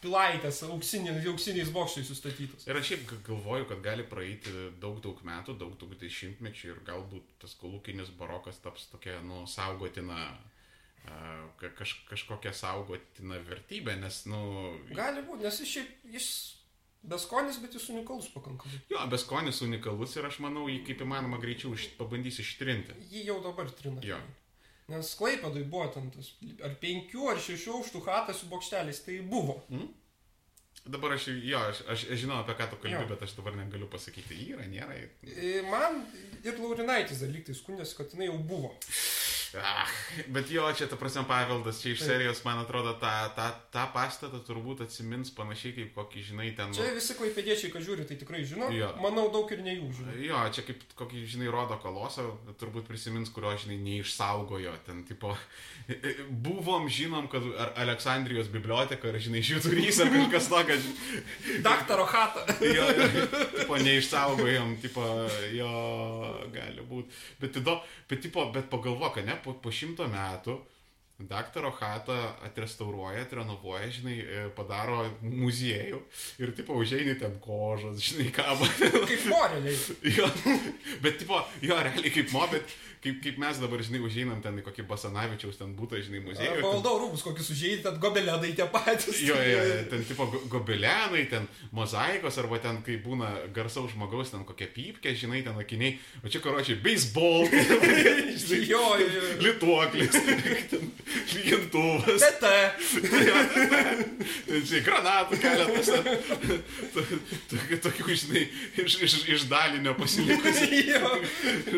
pilaitės 0.04 0.62
auksiniais, 0.68 1.26
auksiniais 1.32 1.72
bokštais 1.76 2.08
sustatytos. 2.12 2.68
Ir 2.70 2.78
aš 2.80 2.92
šiaip 2.94 3.10
galvoju, 3.28 3.68
kad 3.72 3.82
gali 3.86 4.06
praeiti 4.08 4.54
daug, 4.82 5.02
daug 5.04 5.20
metų, 5.28 5.58
daug, 5.60 5.74
daug 5.82 5.96
dešimtmečių 6.02 6.72
ir 6.74 6.84
galbūt 6.88 7.34
tas 7.44 7.56
kolūkinis 7.60 8.14
barokas 8.20 8.62
taps 8.64 8.88
tokia, 8.92 9.20
nu, 9.26 9.44
saugotina, 9.50 10.22
kaž, 11.80 11.98
kažkokia 12.10 12.54
saugotina 12.56 13.42
vertybė, 13.50 13.98
nes, 14.00 14.24
nu, 14.30 14.42
Gali 14.96 15.26
būti, 15.28 15.46
nes 15.48 15.60
jis 15.64 15.76
šiaip, 15.78 15.94
jis 16.16 16.30
beskonis, 17.10 17.60
bet 17.64 17.76
jis 17.78 17.90
unikalus 17.94 18.28
pakankamai. 18.34 18.82
jo, 18.92 19.06
beskonis 19.12 19.62
unikalus 19.64 20.16
ir 20.20 20.28
aš 20.28 20.42
manau, 20.44 20.68
jį 20.68 20.82
kaip 20.88 21.04
įmanoma 21.06 21.40
greičiau 21.40 21.72
iš, 21.78 21.92
pabandys 22.00 22.42
ištrinti. 22.44 22.96
Jį 23.12 23.26
jau 23.32 23.40
dabar 23.46 23.72
trina. 23.72 24.04
Jo. 24.04 24.20
Nes 24.90 25.14
Klaipėdui 25.20 25.64
buvo 25.70 25.88
ten 25.94 26.10
tas, 26.14 26.32
ar 26.66 26.74
penkių, 26.82 27.28
ar 27.32 27.42
šešių 27.46 27.74
aukštų 27.80 28.04
hatas 28.08 28.40
su 28.42 28.50
bokšteliais, 28.50 29.02
tai 29.06 29.20
buvo. 29.22 29.60
Dabar 30.90 31.12
aš, 31.14 31.28
jo, 31.44 31.60
aš, 31.60 31.82
aš, 31.92 32.06
aš 32.16 32.22
žinau, 32.24 32.40
apie 32.42 32.56
ką 32.58 32.70
tu 32.72 32.78
kalbi, 32.82 32.96
Jo. 33.04 33.08
bet 33.12 33.22
aš 33.26 33.34
dabar 33.38 33.54
negaliu 33.60 33.86
pasakyti, 33.92 34.38
yra, 34.56 34.64
nėra. 34.72 34.96
E, 35.28 35.60
Man 35.70 36.00
ir 36.42 36.56
Laurinaitis 36.58 37.20
dar 37.22 37.30
lygtai 37.34 37.54
skundėsi, 37.58 37.98
kad 38.00 38.16
jinai 38.16 38.30
jau 38.32 38.38
buvo. 38.50 38.72
Ah, 39.58 39.90
bet 40.30 40.52
jo, 40.54 40.68
čia 40.78 40.86
ta 40.86 40.98
prasme 41.00 41.24
paveldas, 41.26 41.80
čia 41.82 41.96
iš 41.96 42.04
serijos, 42.06 42.44
man 42.46 42.62
atrodo, 42.62 42.94
tą, 43.02 43.12
tą, 43.34 43.48
tą 43.74 43.86
pastatą 43.96 44.42
turbūt 44.46 44.84
atsimins 44.86 45.32
panašiai 45.34 45.74
kaip 45.78 45.96
kokį, 45.96 46.24
žinai, 46.28 46.50
ten... 46.58 46.74
Čia 46.76 46.92
visi 46.94 47.16
klaipėdiečiai, 47.18 47.72
kad 47.74 47.86
žiūri, 47.86 48.06
tai 48.06 48.20
tikrai 48.22 48.44
žino. 48.46 48.70
Jo. 48.76 48.92
Manau, 49.02 49.26
daug 49.34 49.50
ir 49.56 49.64
ne 49.66 49.74
jų 49.80 49.90
žino. 49.98 50.16
Jo, 50.22 50.44
čia 50.54 50.66
kaip 50.68 50.84
kokį, 51.00 51.24
žinai, 51.34 51.50
rodo 51.54 51.80
kolosą, 51.82 52.28
turbūt 52.62 52.86
prisimins, 52.90 53.32
kurio, 53.34 53.56
žinai, 53.64 53.80
neišsaugojo. 53.88 54.76
Ten, 54.86 55.02
tipo, 55.10 55.34
buvom, 56.46 56.86
žinom, 56.92 57.30
kad 57.32 57.46
ar 57.58 57.74
Aleksandrijos 57.86 58.52
biblioteka, 58.54 59.10
ar, 59.10 59.18
žinai, 59.24 59.42
žiūrys, 59.46 60.04
ar 60.06 60.14
kažkas 60.14 60.52
tokio. 60.54 60.80
Daktaro 61.66 62.06
hatą. 62.10 62.46
Jo, 62.70 62.86
tipo, 63.56 63.80
neišsaugojom, 63.82 64.76
tipo, 64.84 65.04
jo, 65.56 65.70
gali 66.54 66.84
būti. 66.86 67.16
Bet, 67.42 67.58
bet, 68.10 68.20
tipo, 68.22 68.46
bet 68.54 68.70
pagalvok, 68.72 69.18
ne, 69.26 69.39
po, 69.44 69.56
po 69.64 69.72
šimto 69.72 70.08
metų 70.12 70.58
Daktaro 71.20 71.72
Hatą 71.76 72.16
atrestauruoja, 72.48 73.26
atrenovuoja, 73.26 73.90
žinai, 73.92 74.18
e, 74.24 74.44
padaro 74.56 75.02
muziejų 75.22 76.00
ir, 76.40 76.54
tipo, 76.56 76.78
užeini 76.80 77.18
ten 77.20 77.36
kožas, 77.44 78.00
žinai, 78.00 78.30
kabo. 78.32 78.64
Kaip 78.80 79.26
moreliai. 79.28 79.76
jo, 80.18 80.30
bet, 81.04 81.20
tipo, 81.20 81.42
jo, 81.66 81.76
realiai 81.76 82.14
kaip 82.16 82.32
mo, 82.32 82.46
bet 82.54 82.72
kaip, 83.04 83.20
kaip 83.24 83.38
mes 83.40 83.60
dabar, 83.60 83.84
žinai, 83.84 84.00
užeinam 84.08 84.40
ten 84.44 84.58
į 84.60 84.64
kokį 84.70 84.86
Basanavičiaus 84.88 85.60
ten 85.60 85.76
būtą, 85.76 86.00
žinai, 86.08 86.22
muziejų. 86.24 86.56
ir 86.56 86.64
ten- 86.64 86.70
Valdau 86.70 86.96
rūbus 87.04 87.24
kokius 87.28 87.52
užėjai, 87.52 87.82
ten 87.84 88.00
gobelenai 88.04 88.54
tie 88.56 88.70
patys. 88.72 89.20
Jo, 89.28 89.36
jo, 89.44 89.60
ten 89.92 90.08
tipo 90.08 90.26
go- 90.32 90.42
gobelenai, 90.56 91.26
ten 91.32 91.48
mozaikos, 91.76 92.40
arba 92.40 92.60
ten, 92.64 92.80
kai 92.88 92.96
būna 93.04 93.34
garsaus 93.56 93.92
žmogaus, 93.92 94.32
ten 94.32 94.48
kokia 94.48 94.72
pypkė, 94.72 95.16
žinai, 95.20 95.44
ten 95.44 95.60
akiniai, 95.60 95.98
o 96.24 96.32
čia 96.32 96.40
karočiai, 96.44 96.80
baseball, 96.80 97.44
žinai, 97.52 98.38
Jo, 98.70 98.82
jo, 99.00 99.08
jo. 99.08 99.22
lituoklis, 99.44 100.16
lygintuvas, 101.34 102.24
ten, 102.40 102.70
žinai, 104.50 104.82
granatų 104.86 105.40
keletas, 105.42 105.90
tokių, 107.84 108.16
žinai, 108.20 108.44
iš, 108.84 108.96
iš, 109.06 109.16
iš 109.36 109.46
dalinio 109.52 109.94
pasilikusių. 109.98 110.82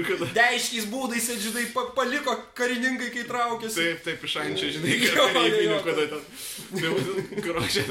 Kada- 0.08 0.30
Deiškiais 0.36 0.88
būdais, 0.92 1.30
žinai, 1.44 1.66
pa, 1.76 1.86
paliko 1.96 2.36
karininkai, 2.58 3.10
kai 3.14 3.24
traukėsi. 3.30 3.78
Taip, 3.82 4.04
taip, 4.06 4.26
iš 4.28 4.36
ančio, 4.44 4.72
žinai, 4.78 4.98
jo. 5.02 5.80
kada 5.86 6.08
ten, 6.12 6.22
tai, 6.76 7.42
karočią, 7.46 7.86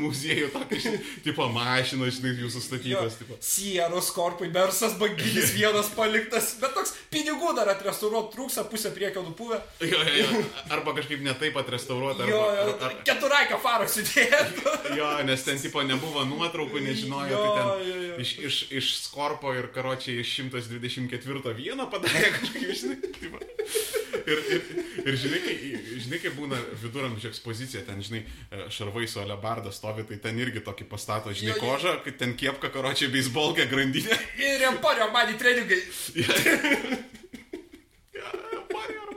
muziejų 0.00 0.50
tokį, 0.54 0.80
žinai, 0.86 1.00
tipo 1.26 1.48
mašiną, 1.54 2.10
žinai, 2.12 2.34
jūsų 2.44 2.64
statytas. 2.64 3.18
Sieros 3.44 4.10
korpai, 4.14 4.50
bersas 4.54 4.96
banginis 5.00 5.52
vienas 5.56 5.90
paliktas, 5.96 6.52
bet 6.60 6.74
toks 6.76 6.94
pinigų 7.12 7.54
dar 7.58 7.72
atrestauruot 7.74 8.30
trūksa, 8.34 8.66
pusę 8.70 8.92
priekio 8.94 9.24
nupuvę. 9.26 9.60
Jo, 9.80 10.00
jo, 10.04 10.14
jo. 10.24 10.44
Arba 10.70 10.94
kažkaip 10.96 11.22
netaip 11.24 11.56
atrestauruota. 11.60 12.26
Jo, 12.28 12.40
Arba, 12.44 12.62
jo, 12.62 12.74
ar, 12.74 12.84
ar, 12.90 12.96
keturaiką 13.08 13.58
farą 13.62 13.86
sudėtų. 13.90 14.74
jo, 14.98 15.08
nes 15.28 15.44
ten 15.46 15.58
tipo 15.62 15.82
nebuvo 15.86 16.24
nuotraukų, 16.28 16.82
nežinojo, 16.84 17.30
Jo, 17.30 17.40
tai 17.40 17.50
jo, 17.50 17.56
ten 17.56 18.04
jo. 18.10 18.18
iš, 18.24 18.34
iš, 18.50 18.58
iš 18.80 18.90
Skorpo 19.06 19.54
ir 19.56 19.70
karočiai 19.74 20.20
iš 20.24 20.34
124 20.50 21.54
vieno 21.58 21.86
padarė 21.92 22.30
kažkaip, 22.38 22.70
žinai, 22.82 23.00
tipo. 23.18 23.40
Ir, 24.20 24.40
ir, 24.52 24.64
ir 25.08 25.16
žinai, 25.18 25.38
kai, 25.42 25.54
žinai, 26.04 26.18
kai 26.22 26.30
būna 26.36 26.58
viduramžių 26.82 27.30
ekspozicija, 27.30 27.80
ten, 27.86 28.02
žinai, 28.04 28.20
šarvai 28.74 29.06
su 29.10 29.18
alebarda 29.22 29.72
stovi, 29.74 30.04
tai 30.10 30.18
ten 30.22 30.38
irgi 30.42 30.60
tokį 30.66 30.86
pastato, 30.90 31.32
žinai, 31.32 31.54
Jo, 31.54 31.56
jo. 31.56 31.62
kožą, 31.64 31.94
kai 32.04 32.12
ten 32.20 32.34
kiepka 32.38 32.70
karočiai 32.74 33.10
beisbolkę 33.14 33.66
grandinę. 33.70 34.18
Ir 34.38 34.66
Emporio 34.70 35.08
man 35.14 35.32
į 35.32 35.38
Armanio, 38.20 39.00
ne? 39.06 39.09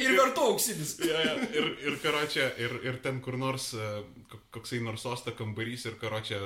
Ir 0.00 0.14
vertų 0.16 0.44
auksinis. 0.54 0.94
Ja, 1.04 1.18
ja. 1.20 1.34
Ir, 1.52 1.66
ir 1.84 1.96
karočią, 2.00 2.46
ir, 2.64 2.72
ir 2.88 2.96
ten 3.04 3.18
kur 3.24 3.36
nors, 3.40 3.70
e, 3.76 3.88
ko- 4.32 4.40
koksai 4.56 4.80
nors 4.84 5.04
osta 5.10 5.34
kambarys 5.36 5.84
ir 5.90 5.98
karočią, 6.00 6.38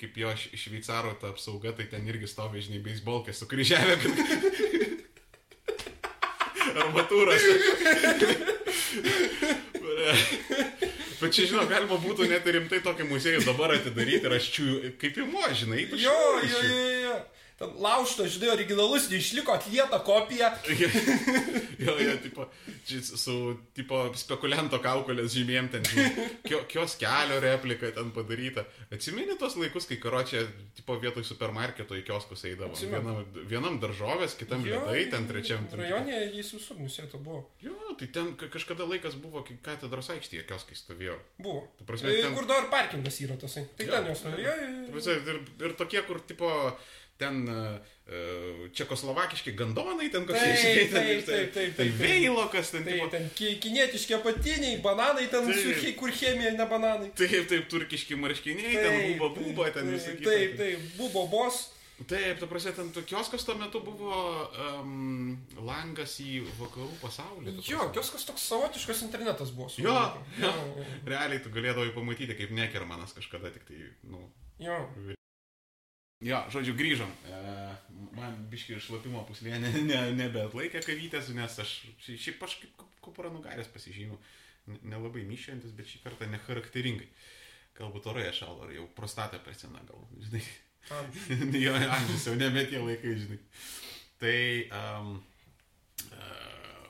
kaip 0.00 0.16
jo 0.18 0.32
šveicaro 0.58 1.12
ta 1.20 1.30
apsauga, 1.30 1.70
tai 1.78 1.86
ten 1.92 2.08
irgi 2.10 2.26
stovi, 2.30 2.62
žinai, 2.66 2.80
beisbolkė 2.82 3.32
su 3.36 3.46
kryželė. 3.50 3.96
Kad... 4.02 4.12
Armatūras. 6.80 7.42
Bet 11.20 11.34
čia, 11.36 11.44
žinau, 11.50 11.66
galima 11.68 11.98
būtų 12.00 12.26
net 12.30 12.46
rimtai 12.48 12.78
tokį 12.84 13.04
muziejų 13.10 13.42
dabar 13.44 13.74
atidaryti 13.76 14.24
ir 14.24 14.34
aš 14.38 14.46
čiū, 14.54 14.68
kaip 15.00 15.18
įmo, 15.20 15.42
žinai. 15.58 15.82
Jo, 16.00 16.14
jo, 16.48 16.62
jo, 16.64 16.86
jo. 17.04 17.16
Laužto, 17.60 18.24
žinai, 18.24 18.48
originalus 18.54 19.10
neišliko, 19.12 19.52
atlieta 19.52 19.98
kopija. 20.04 20.48
jo, 21.78 21.92
jo, 22.00 22.14
tipo, 22.22 22.46
su, 23.04 23.34
tipo, 23.76 23.98
spekulianto 24.16 24.78
kaukolės 24.80 25.34
žymėm 25.36 25.68
ten, 25.72 25.84
žinai, 25.84 26.24
kio, 26.48 26.62
kios 26.70 26.94
kelio 27.00 27.36
replika 27.44 27.90
ten 27.96 28.08
padaryta. 28.16 28.64
Atsimeni 28.92 29.36
tos 29.40 29.58
laikus, 29.60 29.84
kai 29.90 29.98
karočią, 30.00 30.46
tipo, 30.78 30.96
vietoj 31.02 31.26
supermarketo 31.28 31.98
į 32.00 32.04
kioskus 32.08 32.46
eidavo. 32.48 32.72
Atsimenu. 32.72 33.12
Vienam, 33.20 33.50
vienam 33.52 33.76
daržovės, 33.82 34.38
kitam 34.40 34.64
ledai, 34.64 35.02
ten 35.12 35.28
trečiam. 35.28 35.68
Rajone 35.76 36.16
jis 36.38 36.54
visur 36.56 36.80
nusėta 36.80 37.20
buvo. 37.20 37.42
Jo, 37.60 37.76
tai 38.00 38.08
ten 38.08 38.32
ka- 38.40 38.48
kažkada 38.56 38.88
laikas 38.88 39.18
buvo, 39.20 39.44
kai 39.44 39.58
katedros 39.68 40.08
aikštėje 40.16 40.46
kioskai 40.48 40.80
stovėjo. 40.80 41.18
Buvo. 41.36 41.66
Ta 41.76 41.84
prasme, 41.92 42.08
E, 42.16 42.22
ten- 42.24 42.34
Kur 42.40 42.48
dar 42.48 42.70
parkingas 42.72 43.20
yra 43.20 43.36
tasai. 43.36 43.66
Tai 43.76 43.84
Jo. 43.86 43.92
ten 43.98 44.08
jos. 44.14 44.24
Jo, 44.24 44.32
jo, 44.32 44.56
Ta 44.56 44.72
jo. 44.72 44.88
prasme, 44.96 45.18
Ir, 45.30 45.40
ir 45.68 45.76
tokie, 45.76 46.00
kur, 46.08 46.20
tipo, 46.24 46.48
ten 47.20 47.42
uh, 47.48 48.68
čekoslovakiški 48.74 49.52
gandonai, 49.58 50.08
ten 50.12 50.24
kokie, 50.26 50.40
Taip, 50.40 50.60
žinai, 50.60 50.84
ten- 50.90 50.92
taip, 50.92 51.26
taip, 51.26 51.50
taip, 51.54 51.74
Tai 51.76 51.86
taip. 51.86 51.98
veilokas, 52.00 52.70
ten, 52.74 52.84
Tai 52.84 52.92
tipo, 52.96 53.08
ten 53.12 53.28
ki- 53.38 53.56
kinietiški 53.62 54.16
apatiniai, 54.18 54.78
bananai 54.84 55.26
ten, 55.30 55.46
Taip. 55.46 55.76
su, 55.82 55.92
kur 56.00 56.10
chemija, 56.10 56.52
ne 56.58 56.66
bananai. 56.70 57.10
Taip, 57.18 57.44
taip, 57.50 57.68
turkiški 57.70 58.16
marškiniai, 58.18 58.72
ten 58.84 59.18
buba, 59.18 59.28
buba, 59.36 59.68
ten 59.74 59.92
visą 59.92 60.16
taip, 60.16 60.24
taip, 60.26 60.56
taip, 60.58 60.88
bubo 60.98 61.26
bos. 61.30 61.68
Taip, 62.08 62.38
ta 62.40 62.46
prasme, 62.48 62.72
ten 62.72 62.88
kioskas 63.04 63.44
tuo 63.44 63.54
metu 63.60 63.82
buvo 63.84 64.16
um, 64.80 65.34
langas 65.68 66.14
į 66.24 66.40
vakarų 66.56 66.94
pasaulį. 67.02 67.58
Jo, 67.68 67.90
kioskas 67.92 68.24
toks 68.24 68.46
savotiškas 68.48 69.02
internetas 69.04 69.52
buvo. 69.52 69.68
Jo, 69.76 69.92
muziku. 69.92 70.40
jo. 70.40 70.54
jo. 70.80 70.86
Realiai 71.12 71.42
tu 71.44 71.52
galėdavai 71.52 71.92
pamatyti, 71.92 72.38
kaip 72.40 72.56
Nekermanas 72.56 73.12
kažkada 73.12 73.52
tik 73.52 73.68
tai, 73.68 73.82
nu. 74.08 74.24
Jo. 74.64 74.80
Jo, 76.20 76.42
žodžiu, 76.52 76.74
grįžom. 76.76 77.10
E, 77.32 77.36
man 78.12 78.34
biški 78.52 78.76
šlapimo 78.82 79.22
puslė 79.28 79.56
ne, 79.62 79.70
ne, 79.86 80.00
nebeatlaikė 80.18 80.82
kavytės, 80.84 81.30
nes 81.36 81.54
aš 81.62 81.70
šiaip 82.04 82.42
aš 82.44 82.58
kaip 82.60 82.82
kuparanugarės 83.04 83.70
pasižymiu. 83.72 84.18
Nelabai 84.84 85.22
myšiantis, 85.26 85.72
bet 85.76 85.88
šį 85.88 86.02
kartą 86.04 86.28
necharakteringai. 86.28 87.08
Galbūt 87.78 88.10
orai 88.12 88.26
šalo, 88.36 88.66
ar 88.66 88.74
jau 88.74 88.84
prostatą 88.96 89.40
per 89.44 89.56
sena, 89.56 89.80
gal, 89.88 90.04
žinai. 90.26 90.44
Jo, 91.64 91.72
amžius 91.76 92.26
jau 92.28 92.36
nebe 92.36 92.66
tie 92.68 92.80
laikai, 92.80 93.14
žinai. 93.20 93.38
Tai 94.20 94.36
um, 94.76 95.10
uh, 96.12 96.86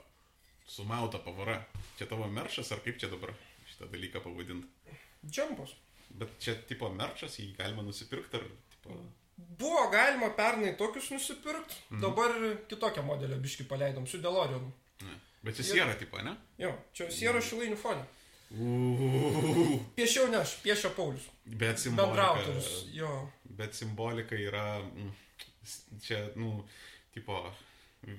sumauta 0.71 1.23
pavara. 1.23 1.61
Čia 1.99 2.11
tavo 2.11 2.27
meršas, 2.31 2.71
ar 2.75 2.83
kaip 2.83 2.99
čia 2.99 3.11
dabar 3.13 3.35
šitą 3.71 3.91
dalyką 3.95 4.23
pavadinti? 4.27 4.99
Džempos. 5.27 5.77
Bet 6.19 6.35
čia 6.43 6.57
tipo 6.67 6.91
meršas, 6.95 7.39
jį 7.39 7.53
galima 7.59 7.87
nusipirkti, 7.87 8.41
ar 8.41 8.47
tipo... 8.75 8.99
Buvo 9.61 9.91
galima 9.93 10.31
pernai 10.37 10.77
tokius 10.77 11.11
nusipirkti, 11.11 11.75
Mhm. 11.91 12.01
dabar 12.01 12.31
kitokią 12.69 13.03
modelę 13.03 13.37
biški 13.37 13.65
paleidom 13.69 14.07
su 14.07 14.19
Delorionu. 14.19 14.73
Ne. 15.01 15.19
Bet 15.43 15.59
jis 15.59 15.71
yra 15.75 15.95
tipo, 15.99 16.19
ne? 16.23 16.37
Jo, 16.59 16.73
čia 16.93 17.11
siera 17.11 17.41
šilainių 17.41 17.77
fonė. 17.77 18.05
Piešiau 19.97 20.29
ne 20.31 20.37
aš, 20.43 20.57
piešia 20.65 20.91
Paulius. 20.97 21.23
Bet 21.45 21.79
simbolika. 21.79 22.07
Bendrautorius. 22.07 22.71
Jo. 22.95 23.31
Bet 23.45 23.75
simbolika 23.75 24.35
yra, 24.37 24.79
mm, 24.83 25.13
čia, 26.03 26.19
nu, 26.37 26.65
tipo, 27.15 27.39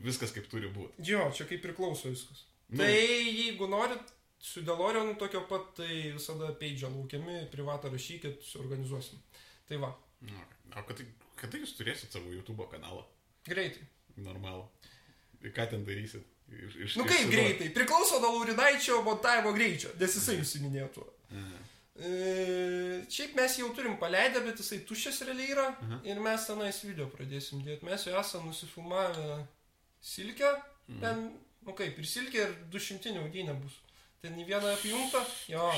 viskas 0.04 0.32
kaip 0.36 0.48
turi 0.52 0.70
būti. 0.74 1.04
Jo, 1.12 1.32
čia 1.36 1.46
kaip 1.50 1.62
priklauso 1.66 2.10
viskas. 2.10 2.46
Nu. 2.70 2.78
Tai 2.84 2.92
jeigu 2.92 3.68
norit 3.68 4.14
su 4.40 4.62
Delorionu 4.62 5.16
tokio 5.20 5.42
pat, 5.50 5.74
tai 5.76 6.12
visada 6.16 6.54
peidžio 6.60 6.90
laukiami, 6.90 7.48
privatą 7.52 7.92
rašykit, 7.92 8.42
suorganizuosim. 8.44 9.20
Tai 9.68 9.78
va, 9.78 9.94
Nu, 10.22 10.38
O 10.78 10.84
kada, 10.88 11.04
kada 11.36 11.58
jūs 11.58 11.74
turėsit 11.78 12.12
savo 12.14 12.32
YouTube 12.32 12.68
kanalą? 12.72 13.04
greitai. 13.48 13.82
Normalų. 14.22 14.68
Ir 15.42 15.52
ką 15.56 15.66
ten 15.72 15.84
darysit? 15.86 16.24
Iš, 16.52 16.76
iš, 16.86 16.96
Nu 17.00 17.06
kaip 17.08 17.18
išsiduot- 17.18 17.32
greitai? 17.32 17.70
Priklauso 17.74 18.20
nuo 18.22 18.32
Laurinaičio 18.38 19.02
montavimo 19.04 19.54
greičio, 19.56 19.90
nes 20.00 20.16
jisai 20.16 20.36
užsiminėjo 20.44 20.88
tuo. 20.94 21.08
Aha. 21.32 21.62
E, 22.02 23.06
šiaip 23.10 23.36
mes 23.36 23.56
jau 23.60 23.70
turim 23.76 23.98
paleidę, 24.00 24.40
bet 24.46 24.60
jisai 24.62 24.80
tuščias 24.88 25.22
realiai 25.28 25.52
yra 25.56 25.66
Aha. 25.72 26.00
ir 26.08 26.20
mes 26.20 26.46
tenais 26.48 26.80
video 26.84 27.08
pradėsim 27.08 27.64
dėti. 27.66 27.84
Mes 27.88 28.04
jau 28.06 28.20
esame 28.20 28.48
nusifilmavę 28.52 29.46
silkę, 30.02 30.52
Mhm. 30.90 31.00
ten, 31.02 31.40
nu 31.66 31.74
kaip, 31.74 31.98
ir 32.00 32.06
silkė, 32.06 32.42
ir 32.46 32.54
200 32.72 33.18
audinė 33.24 33.56
bus. 33.62 33.74
Ten 34.22 34.36
į 34.38 34.46
vieną 34.46 34.74
apjungta, 34.76 35.26
jo. 35.50 35.72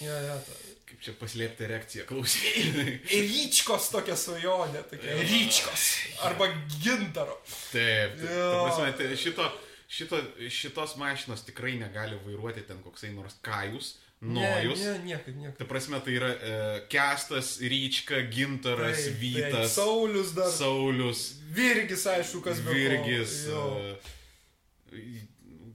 Ja, 0.00 0.16
ja, 0.28 0.38
ta. 0.44 0.56
Kaip 0.86 1.00
čia 1.02 1.12
paslėpti 1.18 1.64
erekciją, 1.66 2.04
klausyk. 2.06 2.76
Ryčkos 3.10 3.88
tokia 3.90 4.14
svajonė, 4.18 4.84
tokia. 4.90 5.16
Ryčkos. 5.18 5.86
Arba 6.28 6.46
gintaro. 6.78 7.34
Taip, 7.72 8.14
taip. 8.20 8.26
Jo. 8.30 8.50
Ta 8.52 8.60
prasme, 8.68 8.92
tai 9.00 9.18
šito, 9.18 9.48
šito, 9.98 10.20
šitos 10.52 10.94
mašinos 11.00 11.42
tikrai 11.48 11.74
negali 11.80 12.18
vairuoti 12.26 12.62
ten 12.68 12.78
koksai 12.84 13.10
nors 13.16 13.34
kajus, 13.42 13.96
nojus. 14.22 14.78
Ne, 14.84 14.92
ne, 14.92 15.02
niekaip, 15.10 15.34
niekaip. 15.40 15.58
Ta 15.58 15.68
prasme, 15.72 16.00
tai 16.06 16.16
yra 16.20 16.30
e, 16.32 16.54
Kestas, 16.92 17.56
Ryčka, 17.66 18.22
Gintaras, 18.30 19.02
Taip, 19.08 19.18
taip. 19.18 19.20
Vytas, 19.26 19.74
Saulius 19.74 20.32
dar. 20.38 20.54
Saulis, 20.54 21.26
Virgis, 21.56 22.06
aišku, 22.14 22.44
kas 22.46 22.62
be 22.62 22.70
ko. 22.70 22.78
Virgis. 22.78 23.38
Jo. 23.50 23.66
e, 24.94 25.26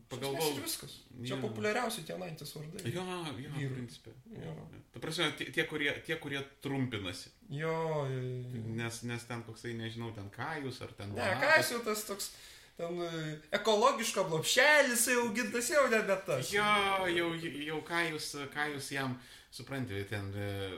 Pagalvau. 0.08 0.40
Pagalvojau. 0.40 0.60
Viskas. 0.64 1.01
Čia 1.22 1.36
Jo. 1.36 1.42
populiariausi 1.44 2.04
tie 2.08 2.16
naintys 2.18 2.54
vardai. 2.56 2.92
Jo, 2.94 3.04
jo, 3.38 3.50
Vyrų. 3.58 3.74
principė. 3.76 4.14
Jo. 4.42 4.54
Ta 4.94 5.00
prasme, 5.00 5.28
tie, 5.38 5.46
tie, 5.54 5.64
kurie, 5.70 5.92
tie, 6.08 6.16
kurie 6.18 6.40
trumpinasi. 6.64 7.30
Jo, 7.50 8.08
jo, 8.10 8.22
jo. 8.22 8.64
Nes, 8.80 9.02
nes 9.04 9.24
ten 9.30 9.44
koksai, 9.44 9.74
nežinau, 9.78 10.12
ten 10.16 10.30
Kajus 10.34 10.82
ar 10.82 10.94
ten... 10.98 11.14
Ne, 11.16 11.28
kas 11.42 11.72
jau 11.72 11.80
tas 11.86 12.04
toks, 12.08 12.32
ten 12.78 12.98
e, 13.06 13.38
ekologiško 13.60 14.24
blopšelis 14.32 15.06
jau 15.14 15.28
augintas, 15.28 15.70
jau 15.70 15.86
nebe 15.92 16.18
tas. 16.26 16.52
Jo, 16.56 16.66
jau, 17.12 17.30
jau 17.68 17.82
Kajus, 17.88 18.32
Kajus 18.54 18.92
jam, 18.96 19.18
suprantate, 19.52 20.06
ten 20.08 20.30
e, 20.40 20.70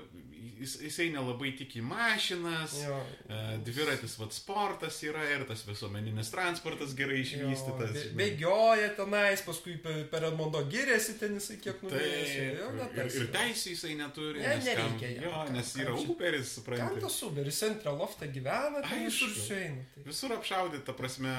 jis, 0.60 0.80
jisai 0.82 1.12
nelabai 1.14 1.52
tiki 1.58 1.82
mašinas, 1.86 2.74
Jo. 2.82 2.96
e, 3.30 3.58
dviratis, 3.68 4.16
vad 4.18 4.34
sportas 4.34 4.98
yra 5.06 5.22
ir 5.30 5.44
tas 5.46 5.62
visuomeninis 5.68 6.32
transportas 6.34 6.96
gerai 6.98 7.20
išvystytas. 7.22 7.94
Žinai. 7.94 8.16
Bėgioja 8.18 8.88
tenais, 8.98 9.44
paskui 9.46 9.76
pe- 9.84 10.08
per 10.10 10.26
Edmondo 10.32 10.64
giriasi 10.74 11.20
ten 11.20 11.38
jisai 11.38 11.60
kiek. 11.62 11.84
Jo, 11.86 12.72
ne 12.74 12.90
ir, 12.98 13.14
ir 13.22 13.30
teisų 13.36 13.76
jisai 13.76 13.94
neturi. 14.00 14.42
Ne, 14.42 14.56
nes 14.58 14.66
kam- 14.66 14.74
nereikia 14.74 15.12
jam. 15.14 15.24
Jo, 15.28 15.32
Kam- 15.38 15.54
nes 15.54 15.74
kam 15.76 15.82
yra 15.86 15.94
čia- 16.00 16.10
Uberis, 16.16 16.50
Kam 16.56 16.64
suprantate. 16.64 17.02
tas 17.06 17.22
Uberis 17.30 17.60
centre 17.60 17.92
lofte 17.92 18.28
gyvena, 18.34 18.82
Aišku. 18.82 19.06
visur 19.06 19.30
sueina. 19.38 19.86
Tai. 19.94 20.04
Visur 20.10 20.32
apšaudyta, 20.34 20.86
ta 20.90 20.94
prasme, 20.98 21.30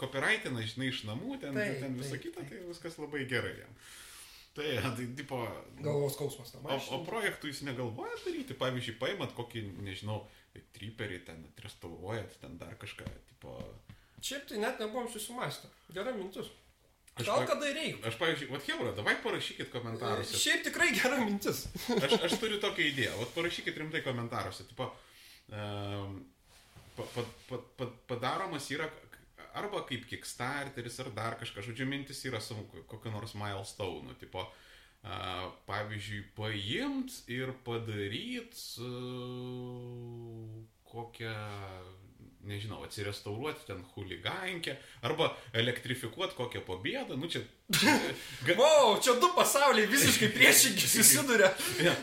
copyrightina, 0.00 0.64
žinai, 0.64 0.88
iš 0.88 1.04
namų, 1.04 1.36
ten, 1.40 1.52
Taip, 1.54 1.80
ten 1.84 1.94
visą 2.00 2.16
taip, 2.16 2.22
kitą, 2.30 2.40
taip. 2.40 2.48
tai 2.48 2.68
viskas 2.72 2.96
labai 2.98 3.26
gerai 3.28 3.58
jam. 3.60 3.76
Tai, 4.54 4.68
tai, 4.96 5.06
tipo, 5.16 5.40
Galvos 5.80 6.16
skausmas 6.16 6.52
tam. 6.52 6.66
O, 6.68 6.78
o 6.96 7.00
projektų 7.06 7.52
jūs 7.52 7.62
negalvojat 7.68 8.26
daryti, 8.26 8.56
pavyzdžiui, 8.60 8.98
paimat 9.00 9.32
kokį, 9.36 9.64
nežinau, 9.84 10.22
triperį 10.76 11.22
ten, 11.28 11.46
restauruojat 11.64 12.36
ten 12.42 12.58
dar 12.60 12.74
kažką, 12.80 13.06
tipo... 13.30 13.56
Šiaip 14.22 14.44
tai 14.50 14.60
net 14.62 14.82
nebuvom 14.82 15.08
susimastę. 15.10 15.70
Gera 15.94 16.12
mintis. 16.14 16.50
Aš, 17.12 17.26
Gal 17.28 17.42
kada 17.48 17.68
reikia. 17.68 18.00
aš 18.08 18.16
pavyzdžiui, 18.20 18.48
vat 18.54 18.68
Hebra, 18.68 18.92
davai 18.96 19.16
parašykit 19.24 19.72
komentaruose. 19.72 20.38
Šiaip 20.40 20.62
tikrai 20.68 20.92
gera 20.96 21.18
mintis. 21.20 21.66
Aš, 22.04 22.14
aš 22.24 22.36
turiu 22.40 22.60
tokią 22.60 22.86
idėją, 22.88 23.16
vat 23.18 23.34
parašykit 23.34 23.80
rimtai 23.82 24.00
komentaruose, 24.04 24.64
tipo, 24.70 24.86
um, 25.52 26.14
pa, 26.96 27.08
pa, 27.16 27.26
pa, 27.50 27.60
pa, 27.76 27.88
padaromas 28.08 28.70
yra 28.72 28.88
arba 29.58 29.82
kaip 29.88 30.06
Kickstarteris, 30.10 30.98
ar 31.02 31.10
dar 31.16 31.38
kažkas, 31.40 31.66
žodžiu, 31.68 31.86
mintis 31.90 32.24
yra 32.28 32.40
su 32.40 32.56
kokiu 32.90 33.12
nors 33.14 33.34
milestone, 33.38 34.14
tipo, 34.20 34.44
uh, 34.48 35.48
pavyzdžiui, 35.68 36.22
paimt 36.36 37.18
ir 37.32 37.52
padaryt 37.66 38.56
uh, 38.82 40.62
kokią, 40.92 41.34
nežinau, 42.48 42.82
atsirestauruoti 42.84 43.66
ten 43.68 43.80
huligankę, 43.94 44.76
arba 45.06 45.30
elektrifikuoti 45.56 46.36
kokią 46.36 46.64
pobėdą, 46.66 47.16
nu 47.16 47.30
čia... 47.32 47.44
Ga, 48.46 48.56
Wow, 48.58 48.98
čia 49.04 49.16
du 49.22 49.30
pasauliai 49.36 49.88
visiškai 49.88 50.32
priešingi 50.34 50.90
susiduria. 50.96 51.52
Ne, 51.82 51.94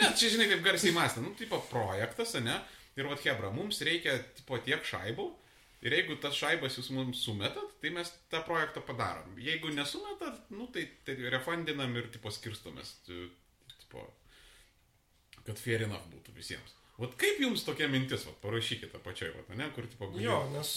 ne, 0.00 0.12
čia 0.18 0.32
žinai, 0.32 0.48
kaip 0.52 0.64
garsiai 0.64 0.94
mąstė, 0.96 1.24
nu, 1.24 1.34
tipo 1.38 1.60
projektas, 1.70 2.34
ne? 2.40 2.56
Ir 2.98 3.08
vad 3.08 3.22
Hebra, 3.24 3.48
mums 3.54 3.80
reikia, 3.84 4.18
tipo, 4.36 4.58
tiek 4.60 4.84
šaibų. 4.84 5.30
Ir 5.82 5.92
jeigu 5.96 6.14
tas 6.22 6.34
šaibas 6.38 6.76
jūs 6.78 6.90
mums 6.94 7.24
sumetat, 7.26 7.72
tai 7.82 7.90
mes 7.90 8.10
tą 8.30 8.42
projektą 8.46 8.80
padarom. 8.86 9.32
Jeigu 9.42 9.72
nesumetat, 9.74 10.44
nu, 10.54 10.68
tai, 10.70 10.84
tai 11.04 11.16
refundinam 11.34 11.96
ir, 11.98 12.06
tipo, 12.14 12.30
skirstomės. 12.30 12.96
Tu- 13.06 13.30
Tipo, 13.82 14.04
kad 15.46 15.58
fair 15.60 15.82
enough 15.84 16.04
būtų 16.12 16.32
visiems. 16.36 16.70
Vat 17.02 17.16
kaip 17.20 17.40
jums 17.42 17.64
tokia 17.66 17.88
mintis, 17.90 18.22
vat, 18.28 18.36
parašykite 18.44 18.94
apačioj, 19.00 19.32
vat, 19.36 19.50
ne, 19.58 19.66
kur, 19.74 19.84
tipo, 19.90 20.08
Jo, 20.22 20.38
nes 20.54 20.70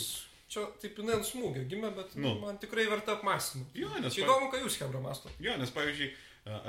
čia 0.51 0.65
taip 0.81 0.97
jinai 0.99 1.15
ant 1.19 1.27
smūgio 1.27 1.63
gimė, 1.69 1.91
bet 1.95 2.15
Nu. 2.19 2.33
man 2.41 2.57
tikrai 2.61 2.87
verta 2.89 3.15
apmąstymų. 3.15 3.65
Jo, 3.77 3.91
nes 4.01 4.13
Čia 4.17 4.25
įdomu, 4.25 4.49
ką 4.51 4.63
jūs, 4.63 4.79
Hebra, 4.81 4.99
masto. 5.05 5.29
Jo, 5.39 5.55
nes 5.61 5.71
pavyzdžiui, 5.75 6.09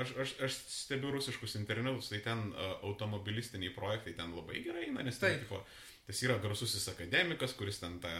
aš, 0.03 0.13
aš, 0.23 0.35
aš 0.47 0.55
stebiu 0.77 1.11
rusiškus 1.15 1.55
internetus, 1.59 2.09
tai 2.13 2.19
ten 2.25 2.53
a, 2.53 2.69
automobilistiniai 2.87 3.73
projektai 3.75 4.13
ten 4.17 4.31
labai 4.35 4.61
gerai 4.65 4.85
eina, 4.87 5.03
nes 5.03 5.17
ten, 5.19 5.35
Taip. 5.35 5.43
tipo, 5.47 5.63
tas 6.07 6.21
yra 6.23 6.37
garsusis 6.43 6.87
akademikas, 6.91 7.53
kuris 7.59 7.81
ten 7.81 7.97
tą 8.03 8.11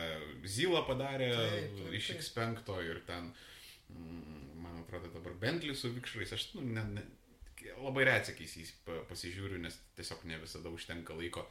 zylą 0.44 0.82
padarė 0.90 1.30
Taip, 1.36 1.78
taip, 1.78 1.94
iš 2.02 2.10
taip. 2.12 2.26
X5 2.26 2.82
ir 2.90 3.00
ten, 3.08 3.30
mm, 3.94 4.58
man 4.64 4.82
atrodo, 4.84 5.14
dabar 5.14 5.34
Bentley 5.40 5.76
su 5.76 5.90
vikšrais, 5.96 6.34
aš 6.36 6.50
nu, 6.58 6.66
ne, 6.76 6.84
ne, 6.98 7.06
labai 7.84 8.04
retsykiais 8.10 8.58
jais 8.60 8.74
pa- 8.86 9.02
pasižiūriu, 9.10 9.60
nes 9.64 9.76
tiesiog 9.96 10.26
ne 10.28 10.38
visada 10.44 10.70
užtenka 10.74 11.16
laiko. 11.16 11.46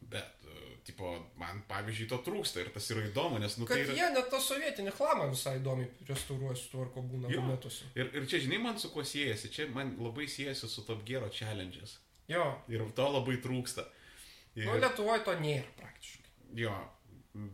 Bet, 0.00 0.46
a, 0.48 0.52
tipo, 0.88 1.10
man 1.36 1.58
pavyzdžiui 1.68 2.06
to 2.08 2.16
trūksta 2.24 2.62
ir 2.64 2.70
tas 2.72 2.86
yra 2.90 3.02
įdomu, 3.04 3.36
nes, 3.42 3.52
nu, 3.60 3.66
tai 3.68 3.82
Kad 3.82 3.90
yra... 3.92 3.96
jie 3.98 4.06
net 4.14 4.30
tą 4.32 4.38
sovietinį 4.40 4.94
chlamą 4.96 5.26
visai 5.34 5.58
įdomiai 5.58 5.90
restauruoja, 6.08 6.56
sutvarko 6.56 7.02
būna 7.04 7.28
Jo. 7.30 7.42
metuose. 7.44 7.84
Ir, 8.00 8.08
ir 8.16 8.24
čia, 8.30 8.40
žinai, 8.46 8.62
man 8.64 8.78
su 8.80 8.88
kuo 8.94 9.04
siejasi, 9.04 9.50
čia 9.52 9.66
man 9.74 9.92
labai 10.00 10.24
siejasi 10.32 10.70
su 10.72 10.86
Top 10.88 11.04
Gero 11.04 11.28
challenges. 11.28 11.98
Jo, 12.32 12.46
Ir 12.72 12.86
to 12.96 13.10
labai 13.12 13.36
trūksta. 13.44 13.84
Ir, 14.58 14.66
nu 14.66 14.78
Lietuvoje 14.82 15.22
to 15.24 15.36
nėra 15.38 15.68
praktiškai. 15.78 16.26
jo, 16.58 16.72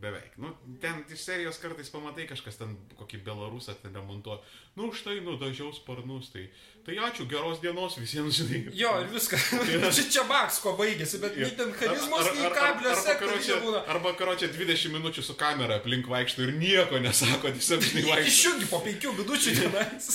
beveik. 0.01 0.33
Nu, 0.41 0.55
ten 0.81 1.03
iš 1.13 1.21
serijos 1.27 1.59
kartais 1.61 1.91
pamatai 1.93 2.25
kažkas 2.31 2.57
ten 2.57 2.71
kokį 2.97 3.19
belarusą 3.27 3.75
ten 3.83 3.93
remontuoja. 3.95 4.41
Nu, 4.79 4.89
štai 4.97 5.19
nudažiau 5.21 5.69
sparnus, 5.77 6.31
tai, 6.33 6.47
tai 6.87 6.97
ačiū, 7.05 7.27
geros 7.29 7.61
dienos 7.61 7.99
visiems, 8.01 8.39
žinai. 8.41 8.63
Jo, 8.73 8.95
ir 9.05 9.11
viskas. 9.13 9.45
čia 9.99 10.07
čia 10.17 10.25
baks, 10.31 10.63
ko 10.65 10.73
baigėsi, 10.81 11.21
bet 11.21 11.37
nei 11.37 11.53
ten 11.59 11.75
charizmos, 11.77 12.25
Ar- 12.25 12.39
nei 12.41 12.51
kablio 12.57 12.91
arba 12.95 13.03
sektoriuje 13.05 13.59
būna. 13.67 13.83
Arba 13.93 14.15
karočią 14.17 14.49
20 14.57 14.97
minučių 14.97 15.27
su 15.29 15.37
kamera 15.37 15.77
aplink 15.83 16.09
vaikšto 16.09 16.47
ir 16.49 16.55
nieko 16.57 17.03
nesako, 17.05 17.53
tiesiog 17.59 17.85
žinai 17.91 18.07
vaikšto. 18.09 18.33
Išjungi 18.33 18.71
po 18.73 18.81
penkių 18.89 19.13
minučių 19.21 19.57
tenais. 19.61 20.09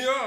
jo. 0.00 0.18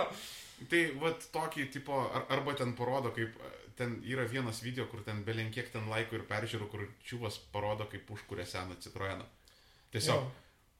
Tai 0.69 0.81
vad 1.01 1.23
tokį 1.33 1.65
tipo, 1.73 1.97
ar, 2.13 2.27
arba 2.37 2.53
ten 2.53 2.75
parodo, 2.77 3.09
kaip 3.17 3.33
ten 3.77 3.97
yra 4.07 4.25
vienas 4.29 4.61
video, 4.63 4.85
kur 4.91 5.03
ten 5.05 5.23
belenkiek 5.27 5.69
ten 5.73 5.87
laikų 5.91 6.19
ir 6.19 6.27
peržiūrų, 6.29 6.67
kur 6.71 6.87
čiūvas 7.07 7.37
parodo, 7.53 7.85
kaip 7.91 8.09
užkūrė 8.15 8.45
seną 8.47 8.75
Citroeną. 8.83 9.25
Tiesiog, 9.91 10.21
Jo. 10.23 10.31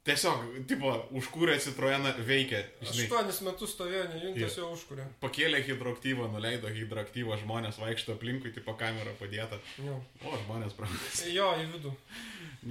tiesiog, 0.07 0.43
tipo, 0.69 0.91
užkūrė 1.19 1.57
Citroeną, 1.61 2.13
veikia, 2.27 2.61
žinai, 2.81 3.05
Aštuonis 3.05 3.41
metus 3.47 3.73
stovėjo 3.75 4.05
nejungtas 4.13 4.57
jau 4.57 4.69
užkuria. 4.73 5.05
pakėlė 5.21 5.59
hidroaktyvą, 5.67 6.29
nuleido 6.33 6.67
hidroaktyvą, 6.71 7.37
žmonės 7.43 7.77
vaikšto 7.81 8.15
aplinkui, 8.17 8.51
tipo 8.55 8.73
kamera 8.79 9.11
padėta. 9.19 9.59
Jo. 9.83 9.99
O, 10.25 10.37
žmonės 10.45 10.73
pranas. 10.79 11.23
Jo, 11.29 11.51
į 11.59 11.67
vidų. 11.75 11.93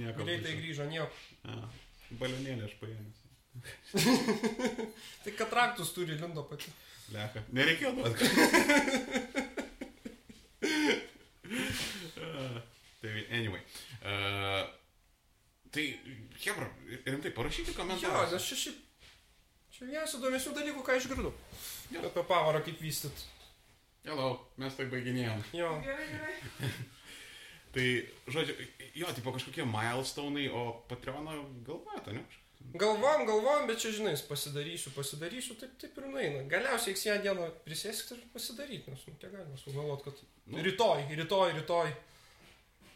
Nieko. 0.01 0.23
Greitai 0.23 0.57
grįžo, 0.61 0.85
nieko. 0.89 1.11
Balionėlė 2.19 2.65
aš 2.67 2.77
paėmęs. 2.81 3.17
Tai 5.23 5.31
kad 5.37 5.49
traktus 5.51 5.91
turi 5.95 6.15
lindo 6.19 6.43
pati. 6.47 6.71
Leka. 7.11 7.41
Nereikėjo 7.51 7.91
duoti. 7.97 8.27
tai, 13.01 13.25
anyway. 13.37 13.61
Uh, 14.01 14.63
tai, 15.73 15.85
Hebra, 16.45 16.69
rimtai, 17.05 17.31
parašykite 17.35 17.73
Jo, 17.75 17.79
komentarus. 17.81 18.31
nes 18.35 18.47
čia 18.51 18.57
šiaip. 18.65 18.79
Čia 19.71 19.87
vienas 19.89 20.15
įdomesnių 20.17 20.55
dalykų, 20.57 20.81
ką 20.85 20.97
išgirdau. 20.99 21.31
Jo. 21.91 22.01
Apie 22.09 22.23
pavarą 22.29 22.59
kaip 22.65 22.81
vystyt. 22.83 23.23
Hello, 24.05 24.31
mes 24.61 24.75
tai 24.77 24.87
baiginėjom. 24.91 25.43
Jo. 25.55 25.69
Gerai, 25.85 26.07
gerai. 26.15 26.71
Tai, 27.71 27.83
žodžiu, 28.27 28.51
jo, 28.99 29.07
tipo 29.15 29.31
kažkokie 29.31 29.63
milestone'ai, 29.63 30.49
o 30.51 30.63
Patreoną 30.89 31.37
galvojate, 31.63 32.11
ne? 32.17 32.23
Galvojam, 32.75 33.23
galvojam, 33.29 33.63
bet 33.69 33.79
čia 33.79 33.93
žinai, 33.95 34.11
pasidarysiu, 34.27 34.91
pasidarysiu, 34.91 35.55
taip, 35.55 35.77
taip 35.79 35.95
ir 36.01 36.09
nueina. 36.11 36.41
Galiausiai 36.51 36.97
ją 37.07 37.15
dieną 37.23 37.45
prisėsti 37.63 38.17
ir 38.17 38.25
pasidaryti, 38.33 38.91
nes, 38.91 39.05
nu, 39.07 39.15
kiek 39.21 39.31
galima 39.31 39.55
sugalvoti, 39.61 40.03
kad 40.09 40.19
Nu. 40.51 40.59
rytoj, 40.67 41.05
rytoj, 41.21 41.53
rytoj. 41.61 41.93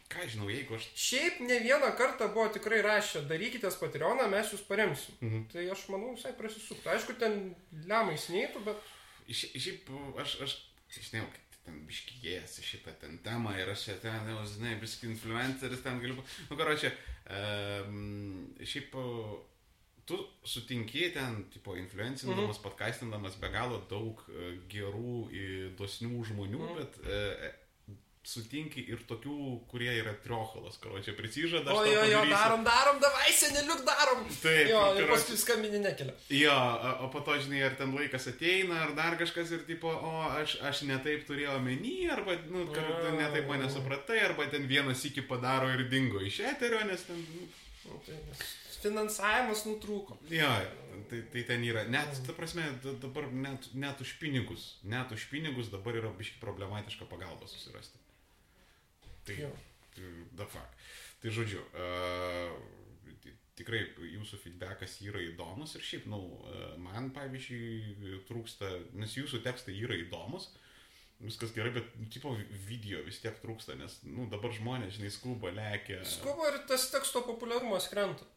Ką 0.08 0.22
žinau, 0.30 0.46
jeigu 0.50 0.76
aš... 0.76 0.84
Šiaip 0.94 1.40
ne 1.42 1.56
vieną 1.64 1.88
kartą 1.98 2.28
buvo 2.34 2.46
tikrai 2.54 2.78
rašę, 2.84 3.24
darykite 3.26 3.70
Patreoną, 3.80 4.28
mes 4.30 4.52
jūs 4.54 4.62
paremsim. 4.68 5.16
Mhm. 5.20 5.48
Tai 5.52 5.64
aš 5.74 5.88
manau 5.90 6.12
visai 6.14 6.32
prasisuktų. 6.38 6.92
Aišku, 6.92 7.16
ten 7.18 7.54
lemais 7.90 8.28
neįtų, 8.30 8.62
bet 8.68 8.76
Šiaip 9.26 9.88
aš, 10.22 10.36
aš, 10.46 10.52
žinau, 10.94 11.26
ten 11.66 11.80
biškėjęs 11.88 12.60
šitą 12.62 12.92
ten 13.00 13.18
temą 13.24 13.56
ir 13.58 13.66
aš 13.72 13.88
čia 13.88 13.96
ten, 14.04 14.28
jau, 14.30 14.44
žinai, 14.46 14.76
biški 14.78 15.08
influenceris 15.10 15.82
ten 15.82 15.98
galiu. 15.98 16.22
Nu, 16.46 16.54
karo 16.60 16.76
čia, 16.78 16.92
um, 17.50 18.54
šiaip 18.62 18.94
uh, 18.94 19.34
tu 20.06 20.20
sutinki 20.46 21.08
ten, 21.10 21.44
tipo, 21.50 21.74
influencindamas, 21.74 22.56
Mhm. 22.60 22.62
podcastindamas 22.62 23.34
be 23.42 23.48
galo 23.50 23.80
daug 23.90 24.22
e, 24.30 24.52
gerų, 24.70 25.14
dosnių 25.78 26.22
žmonių, 26.30 26.60
Mhm. 26.62 26.76
bet 26.78 27.00
e, 27.10 27.50
sutinki 28.26 28.82
ir 28.90 29.02
tokių, 29.08 29.34
kurie 29.70 29.92
yra 30.00 30.12
triochalas, 30.24 30.76
karo 30.82 30.98
čia 31.06 31.14
prisižada. 31.14 31.70
O 31.70 31.84
jo, 31.86 32.02
jo, 32.10 32.22
darom, 32.32 32.64
darom, 32.66 32.98
davai, 33.02 33.30
seneliuk, 33.32 33.84
darom. 33.86 34.24
Taip, 34.42 34.66
Jo, 34.72 34.80
ir 34.98 35.06
paskui 35.12 35.38
skambini 35.38 35.78
nekelia. 35.84 36.14
Jo, 36.34 36.56
o 37.06 37.10
po 37.14 37.22
to, 37.26 37.36
žinai, 37.44 37.62
ar 37.68 37.76
ten 37.78 37.94
laikas 37.94 38.26
ateina, 38.32 38.80
ar 38.88 38.96
dar 38.98 39.14
kažkas 39.20 39.54
ir 39.54 39.62
tipo, 39.68 39.88
o 39.94 40.12
aš, 40.40 40.56
aš 40.66 40.82
netaip 40.90 41.22
turėjau 41.30 41.54
omeny, 41.60 41.94
arba, 42.10 42.34
nu, 42.50 42.66
kad 42.74 42.90
tu 43.04 43.14
netaip 43.16 43.46
mane 43.50 43.70
supratai, 43.70 44.18
arba 44.26 44.48
ten 44.50 44.66
vienas 44.70 45.04
iki 45.06 45.22
padaro 45.22 45.70
ir 45.76 45.86
dingo 45.92 46.18
iš 46.26 46.40
eterio, 46.52 46.82
nes 46.90 47.06
ten, 47.06 47.22
nu, 47.86 48.00
tai 48.06 48.18
finansavimas 48.86 49.64
nutrūko. 49.66 50.16
jo, 50.30 50.50
tai, 51.10 51.20
tai 51.32 51.42
ten 51.48 51.62
yra, 51.66 51.84
net, 51.90 52.18
ta 52.26 52.34
prasme, 52.36 52.66
da- 52.84 52.94
dabar 53.02 53.26
net, 53.32 53.70
net 53.74 54.00
už 54.04 54.12
pinigus, 54.20 54.76
net 54.86 55.10
už 55.14 55.24
pinigus 55.30 55.70
dabar 55.72 55.96
yra 55.98 56.10
biški 56.18 56.38
problematiška 56.42 57.08
pagalba 57.10 57.48
susirasti. 57.50 57.98
Tai, 59.26 59.36
Jo. 59.40 59.50
tai, 59.96 60.46
fuck. 60.52 60.82
Tai 61.22 61.32
žodžiu, 61.34 61.62
uh, 61.74 62.52
tikrai 63.56 63.80
jūsų 64.12 64.38
feedbackas 64.42 64.98
yra 65.06 65.22
įdomus 65.24 65.74
ir 65.78 65.84
šiaip, 65.86 66.06
na, 66.12 66.18
nu, 66.20 66.38
uh, 66.44 66.76
man 66.82 67.10
pavyzdžiui 67.16 68.20
trūksta, 68.28 68.70
nes 69.00 69.16
jūsų 69.16 69.40
tekstai 69.46 69.74
yra 69.80 69.96
įdomus, 70.02 70.50
viskas 71.24 71.54
gerai, 71.56 71.72
bet, 71.78 71.90
nu, 71.96 72.06
tipo, 72.12 72.34
video 72.68 73.00
vis 73.06 73.18
tiek 73.22 73.36
trūksta, 73.42 73.78
nes, 73.80 73.98
na, 74.04 74.12
nu, 74.20 74.28
dabar 74.32 74.52
žmonės, 74.54 74.98
žinai, 74.98 75.10
skuba, 75.14 75.52
lekia. 75.56 76.02
Skuba 76.04 76.52
ir 76.52 76.60
tas 76.68 76.90
teksto 76.92 77.24
populiarumas 77.26 77.88
krenta. 77.92 78.28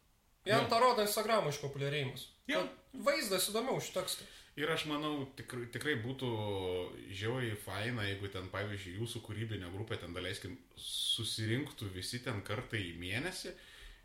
Jam 0.48 0.64
Jo. 0.64 0.68
tą 0.72 0.78
rodo 0.80 1.04
Instagramo 1.04 1.50
išpopuliarėjimas. 1.52 2.22
Kad 2.48 2.70
Vaizdas 3.04 3.50
įdomiau 3.52 3.76
už 3.76 3.90
tekstą. 3.92 4.24
Ir 4.58 4.70
aš 4.74 4.84
manau, 4.90 5.28
tikrai, 5.38 5.68
tikrai 5.72 5.94
būtų 6.02 6.28
žiauriai 7.16 7.56
faina, 7.62 8.02
jeigu 8.08 8.28
ten, 8.34 8.48
pavyzdžiui, 8.52 8.96
jūsų 8.98 9.22
kūrybinė 9.28 9.70
grupė, 9.72 10.00
ten 10.02 10.16
daleiskim, 10.16 10.56
susirinktų 10.76 11.92
visi 11.94 12.18
ten 12.24 12.42
kartą 12.44 12.80
į 12.80 12.96
mėnesį 12.98 13.52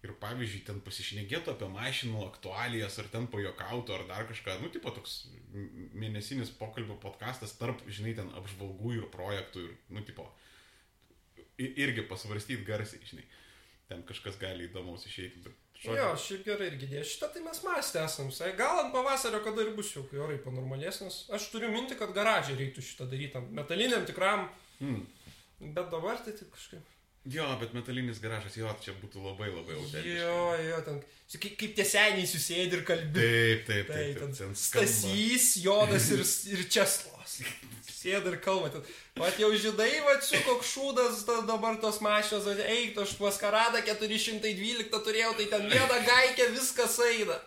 ir, 0.05 0.13
pavyzdžiui, 0.21 0.61
ten 0.67 0.81
pasišnekėtų 0.85 1.55
apie 1.55 1.69
mašinų 1.73 2.21
aktualijas, 2.27 2.99
ar 3.01 3.09
ten 3.11 3.25
pajokautų, 3.33 3.97
ar 3.97 4.05
dar 4.11 4.29
kažką, 4.29 4.59
nu, 4.61 4.69
tipo 4.73 4.93
toks 4.93 5.23
mėnesinis 5.97 6.53
pokalbio 6.59 6.99
podkastas 7.01 7.57
tarp, 7.57 7.81
žinai, 7.89 8.13
ten 8.17 8.29
apžvalgų 8.37 8.99
ir 8.99 9.09
projektų 9.13 9.65
ir, 9.65 9.75
nu, 9.97 10.05
tipo, 10.05 10.29
irgi 11.57 12.05
pasvarstyti 12.09 12.67
garsiai, 12.67 13.01
žinai. 13.09 13.25
Ten 13.89 14.01
kažkas 14.07 14.37
gali 14.41 14.69
įdomaus 14.69 15.05
išeiti, 15.09 15.41
bet... 15.45 15.64
Jo, 15.85 16.07
šiaip 16.19 16.45
gerai 16.47 16.71
irgi 16.71 16.89
dėjo. 16.89 17.03
Šitą 17.11 17.29
tai 17.33 17.43
mes 17.45 17.61
mąstę 17.65 18.01
esam. 18.05 18.31
visai. 18.31 18.53
Gal 18.57 18.81
ant 18.85 18.93
pavasario, 18.95 19.43
kada 19.45 19.61
ir 19.61 19.75
bus 19.77 19.91
jau, 19.93 20.05
kai 20.09 20.21
orai 20.23 20.39
panormalesnis. 20.41 21.25
Aš 21.35 21.49
turiu 21.53 21.69
minti, 21.73 21.97
kad 21.99 22.15
garažė 22.15 22.57
reiktų 22.57 22.83
šitą 22.85 23.09
daryti. 23.11 23.43
Metaliniam 23.55 24.07
tikram. 24.07 24.47
Mm. 24.79 25.03
Bet 25.61 25.91
dabar 25.93 26.17
tai 26.25 26.33
taip 26.33 26.51
kažkaip. 26.55 26.94
Jo, 27.25 27.45
bet 27.57 27.71
metalinis 27.73 28.19
garažas, 28.21 28.53
jo, 28.59 28.69
čia 28.83 28.93
būtų 29.01 29.23
labai 29.25 29.47
labai 29.49 29.73
autentiška. 29.79 30.17
Jo, 30.19 30.41
jo, 30.61 30.81
ten. 30.85 30.99
Kaip, 31.33 31.55
kaip 31.57 31.71
tie 31.79 31.85
seniai 31.89 32.27
susėdi 32.29 32.77
ir 32.77 32.83
kalbi. 32.85 33.17
Taip, 33.17 33.63
taip, 33.65 33.87
Tai 33.89 33.95
taip. 33.97 34.19
ten 34.19 34.35
ten. 34.37 34.51
Stasys, 34.61 35.47
Jodas 35.63 36.11
ir, 36.13 36.21
ir 36.53 36.61
Česlovas. 36.69 37.39
Sėda 37.89 38.29
ir 38.29 38.37
kalba. 38.45 38.69
Ten. 38.75 38.85
Vat 39.17 39.39
jau 39.41 39.49
žydai, 39.57 39.89
va 40.05 40.19
čia 40.21 40.43
koks 40.45 40.69
šūdas 40.75 41.23
ta, 41.25 41.39
dabar 41.49 41.79
tos 41.81 41.97
mašinos, 42.05 42.45
eik, 42.61 42.99
aš 43.01 43.15
paskaradą 43.17 43.81
412 43.89 44.93
turėjau, 44.93 45.33
tai 45.39 45.49
ten 45.55 45.65
viena 45.71 46.01
gaikė 46.05 46.51
viskas 46.53 46.99
eina. 47.09 47.39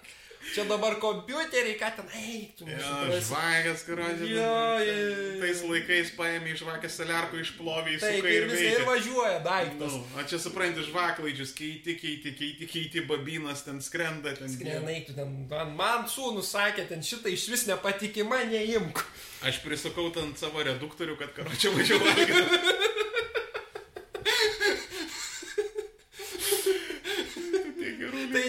Čia 0.55 0.65
dabar 0.69 0.97
kompiuteriai, 1.03 1.77
ką 1.79 1.89
ten, 1.99 2.07
eik, 2.17 2.55
tu 2.57 2.65
Jo, 2.65 2.73
nesuprasi. 2.73 3.27
žvakės, 3.29 3.83
jo, 4.25 4.53
jo. 4.83 4.97
Tais 5.43 5.61
laikais 5.69 6.13
paėmė 6.17 6.55
žvakės 6.59 6.97
saliarko, 7.01 7.41
išplovė, 7.43 7.99
Taip, 8.01 8.19
įsukai 8.19 8.35
ir 8.35 8.49
visai 8.49 8.73
ir 8.73 8.85
važiuoja 8.89 9.39
daiktas. 9.45 9.95
Nu, 9.99 10.03
o 10.17 10.25
čia 10.31 10.41
supranti, 10.43 10.87
žvaklaidžius 10.89 11.53
keiti, 11.59 11.99
keiti, 12.01 12.35
keiti, 12.39 12.71
keiti, 12.71 13.05
babinas 13.09 13.63
ten 13.67 13.83
skrenda, 13.85 14.33
ten 14.39 14.49
Skrienai, 14.53 15.03
tu 15.07 15.17
ten, 15.17 15.35
man, 15.51 15.75
man 15.77 16.09
sūnus 16.11 16.53
sakė, 16.57 16.89
ten 16.89 17.05
šitą 17.05 17.33
iš 17.35 17.49
vis 17.53 17.67
nepatikima, 17.69 18.43
neimk. 18.49 19.05
Aš 19.47 19.61
prisukau 19.63 20.09
ten 20.15 20.33
savo 20.39 20.65
reduktorių, 20.67 21.19
kad 21.21 21.37
karočią 21.37 21.77
važiuoju. 21.77 22.87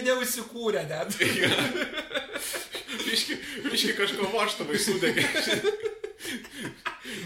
Tai 0.00 0.06
neusikūrė 0.06 0.82
net. 0.88 1.08
Viški 3.70 3.92
kažko 3.98 4.22
voštavai 4.32 4.78
sudegė. 4.80 5.24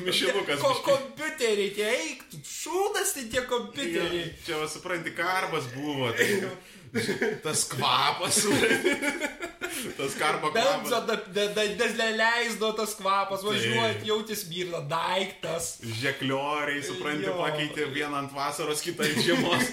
Mišilukas. 0.05 0.61
Ko, 0.61 0.75
kompiuteriai, 0.87 1.71
tie 1.75 1.87
eik, 1.91 2.23
šūdas, 2.47 3.13
tai 3.17 3.25
tie 3.33 3.43
kompiuteriai. 3.49 4.29
Čia, 4.47 4.55
va, 4.61 4.67
supranti, 4.71 5.11
karbas 5.17 5.65
buvo. 5.75 6.07
Tai, 6.17 6.29
tas 7.45 7.65
kvapas. 7.73 8.37
tas 9.99 10.15
karbo 10.19 10.51
kvapas. 10.53 10.89
leisdo 12.19 12.71
tas 12.79 12.95
kvapas, 12.99 13.43
važiuojant 13.47 13.99
Taip. 14.01 14.07
jautis 14.09 14.45
mirna, 14.51 14.81
daiktas. 14.91 15.73
Žeklioriai, 16.01 16.83
supranti, 16.87 17.27
Jo. 17.29 17.35
pakeitė 17.41 17.89
vieną 17.95 18.21
ant 18.25 18.33
vasaros, 18.37 18.83
kitą 18.85 19.07
ant 19.09 19.21
žiemos. 19.27 19.69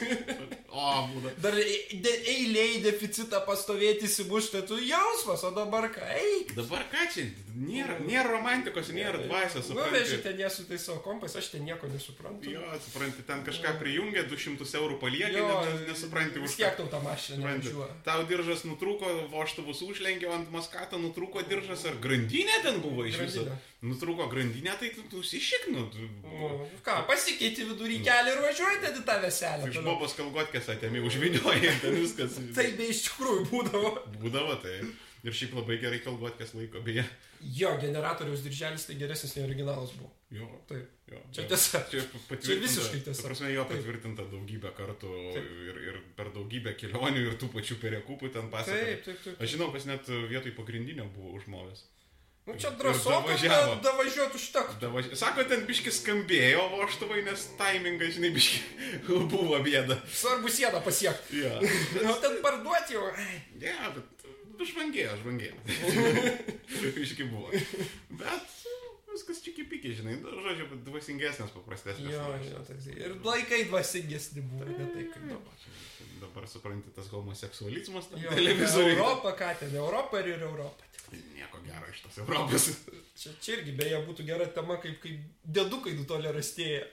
O, 0.72 0.92
būda. 1.12 1.34
Dar 1.44 1.58
e- 1.60 2.00
de- 2.00 2.18
eiliai 2.32 2.80
deficitą 2.84 3.42
pastovėti 3.46 4.08
įsimušti, 4.08 4.62
tu 4.70 4.78
jausmas, 4.80 5.44
o 5.44 5.52
dabar 5.52 5.90
ką, 5.92 6.06
eik. 6.16 6.54
Dabar 6.56 6.86
ką 6.92 7.08
čia? 7.14 7.26
Nėra, 7.52 7.98
nėra 8.06 8.30
romantikos, 8.32 8.92
nėra 8.96 9.20
dvasios. 9.26 9.68
Nu, 9.70 9.76
supranti. 9.76 9.98
veži 9.98 10.18
ten 10.24 10.40
jie 10.40 10.50
su 10.54 10.64
tais 10.70 10.84
savo 10.88 11.02
kompais, 11.04 11.36
aš 11.36 11.50
ten 11.54 11.66
nieko 11.68 11.90
nesuprantu. 11.92 12.52
Jo, 12.54 12.62
supranti, 12.86 13.26
ten 13.28 13.44
kažką 13.48 13.74
prijungia, 13.82 14.24
200 14.30 14.68
eurų 14.80 15.00
paliekė, 15.02 15.42
Jo, 15.42 15.50
nes, 15.68 15.84
nesupranti 15.90 16.40
už 16.40 16.56
tiek 16.60 16.78
tau 16.80 16.88
tą 16.92 17.02
mašiną. 17.04 17.58
Tau 18.08 18.24
diržas 18.30 18.64
nutrūko, 18.70 19.12
voštuvus 19.34 19.84
užlenkė, 19.88 20.30
o 20.32 20.38
ant 20.38 20.54
maskato 20.54 21.02
nutrūko 21.02 21.44
diržas, 21.50 21.84
ar 21.90 22.00
grandinė 22.04 22.62
ten 22.64 22.80
buvo 22.84 23.06
iš 23.10 23.20
viso? 23.26 23.46
Nutrūko 23.82 24.28
grandinė, 24.30 24.76
tai 24.78 24.92
tu, 24.94 25.04
tu 25.10 25.22
užsišiknu. 25.24 25.86
Nu, 26.24 26.50
ką, 26.86 27.00
pasikeiti 27.10 27.66
vidurį 27.66 28.02
kelią 28.06 28.36
ir 28.36 28.44
važiuoji 28.46 28.82
ten 28.84 29.00
į 29.00 29.06
tą 29.08 29.16
veselę. 29.24 29.70
Iš 29.72 29.80
bobos 29.86 30.14
kalgotkės 30.20 30.70
atėmė, 30.76 31.02
užvinioja, 31.10 31.74
ten 31.82 31.98
viskas. 31.98 32.38
Tai 32.58 32.68
be 32.78 32.92
iš 32.94 33.08
tikrųjų 33.08 33.48
būdavo. 33.50 33.96
Būdavo 34.22 34.60
tai. 34.62 34.84
Ir 35.22 35.36
šiaip 35.38 35.52
labai 35.54 35.76
gerai 35.78 36.00
kalgotkės 36.02 36.56
laiko, 36.58 36.80
beje. 36.82 37.04
Jo, 37.58 37.76
generatoriaus 37.82 38.42
dirželis 38.46 38.88
tai 38.88 38.96
geresnis 38.98 39.36
nei 39.38 39.44
originalas 39.46 39.94
buvo. 39.98 40.10
Jo. 40.34 40.48
Taip. 40.70 40.90
Jo, 41.12 41.20
Čia 41.36 41.46
tiesa. 41.52 41.82
Čia, 41.92 42.02
Čia 42.42 42.58
visiškai 42.64 43.02
tiesa. 43.06 43.26
Prasme, 43.28 43.52
jo 43.54 43.66
Taip. 43.70 43.78
patvirtinta 43.84 44.26
daugybę 44.32 44.72
kartų 44.78 45.14
Taip. 45.36 45.54
ir, 45.70 45.80
ir 45.92 46.02
per 46.18 46.32
daugybę 46.34 46.74
kelionių 46.80 47.26
ir 47.28 47.38
tų 47.42 47.52
pačių 47.54 47.78
perekupų 47.84 48.32
ten 48.34 48.50
pasakoja. 48.54 48.86
Taip, 48.96 49.06
taip, 49.10 49.24
taip. 49.28 49.42
Aš 49.46 49.56
žinau, 49.58 49.70
kas 49.76 49.86
net 49.90 50.10
vietoj 50.32 50.56
pagrindinio 50.58 51.06
buvo 51.14 51.36
užmovęs. 51.38 51.86
Nu 52.50 52.56
čia 52.58 52.72
davažiavo. 52.74 53.76
bet 53.76 53.84
davažiuotų 53.86 54.40
užtektų. 54.40 54.78
Davaž... 54.82 55.12
Sako, 55.20 55.44
ten 55.46 55.62
biški 55.68 55.92
skambėjo 55.94 56.64
voštuvai, 56.72 57.20
nes 57.28 57.44
taimingas, 57.60 58.16
žinai, 58.16 58.32
biški 58.34 58.62
buvo 59.36 59.60
bėda. 59.62 60.00
Svarbu 60.10 60.50
sieną 60.50 60.82
pasiekti. 60.82 61.44
Ja, 61.44 61.60
Nu 62.08 62.16
ten 62.24 62.40
parduoti 62.42 62.98
jau. 62.98 63.06
ai. 63.14 63.44
ja 63.62 63.92
bet 63.94 64.21
žvangėjo, 64.70 65.14
žvangėjo. 65.22 65.56
biški 66.98 67.28
buvo. 67.32 67.52
Bet 68.20 68.58
viskas 69.12 69.42
čia 69.44 69.54
kipikiai, 69.56 69.96
žinai, 69.98 70.18
nu, 70.22 70.34
žodžiu, 70.46 70.68
dvasingesnės, 70.88 71.54
paprastesnės. 71.56 72.14
Jo, 72.14 72.28
jo, 72.46 72.62
toks. 72.68 72.88
Ir 72.96 73.16
laikai 73.26 73.64
dvasingesni 73.70 74.44
buvo, 74.48 74.68
ne 74.70 74.88
tai 74.94 75.08
kaip 75.12 75.28
dabar. 75.30 75.66
Dabar 76.22 76.46
supranti 76.48 76.94
tas 76.96 77.10
homoseksualizmas 77.12 78.12
tam 78.12 78.22
Jo, 78.22 78.34
televizoriui. 78.38 78.96
Europa, 78.98 79.34
ką 79.40 79.52
ten, 79.64 79.76
Europa 79.76 80.22
ir 80.22 80.38
Europa. 80.38 80.88
Nieko 81.12 81.60
gero 81.66 81.90
iš 81.92 82.06
tos 82.06 82.22
Europos. 82.24 82.70
Čia, 83.20 83.34
čia 83.44 83.58
irgi 83.58 83.74
beje 83.76 83.98
būtų 84.06 84.24
gera 84.30 84.46
tema, 84.56 84.78
kaip, 84.80 85.02
kaip 85.04 85.50
dėdukai 85.58 85.98
nutolė 85.98 86.32
rastėja. 86.38 86.86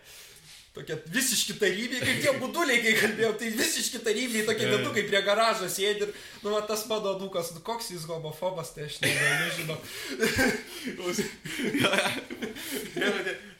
Tokie 0.79 0.95
visiški 1.11 1.57
tarybiniai, 1.59 2.05
kaip 2.07 2.21
tie 2.23 2.33
buduliai, 2.39 2.79
kai 2.85 2.93
kalbėjau, 3.01 3.33
tai 3.41 3.49
visiški 3.59 3.99
tarybiniai 4.07 4.45
tokie 4.47 4.69
dėdukai 4.71 5.03
prie 5.09 5.23
garažo 5.27 5.67
sėdi 5.75 6.07
ir, 6.07 6.13
nu, 6.45 6.53
va, 6.55 6.61
tas 6.69 6.85
mano 6.87 7.17
dukas, 7.19 7.51
nu, 7.57 7.63
koks 7.67 7.91
jis 7.97 8.05
homofobas, 8.07 8.71
tai 8.77 8.87
aš 8.87 9.01
ne- 9.03 9.11
nežinau. 9.43 9.79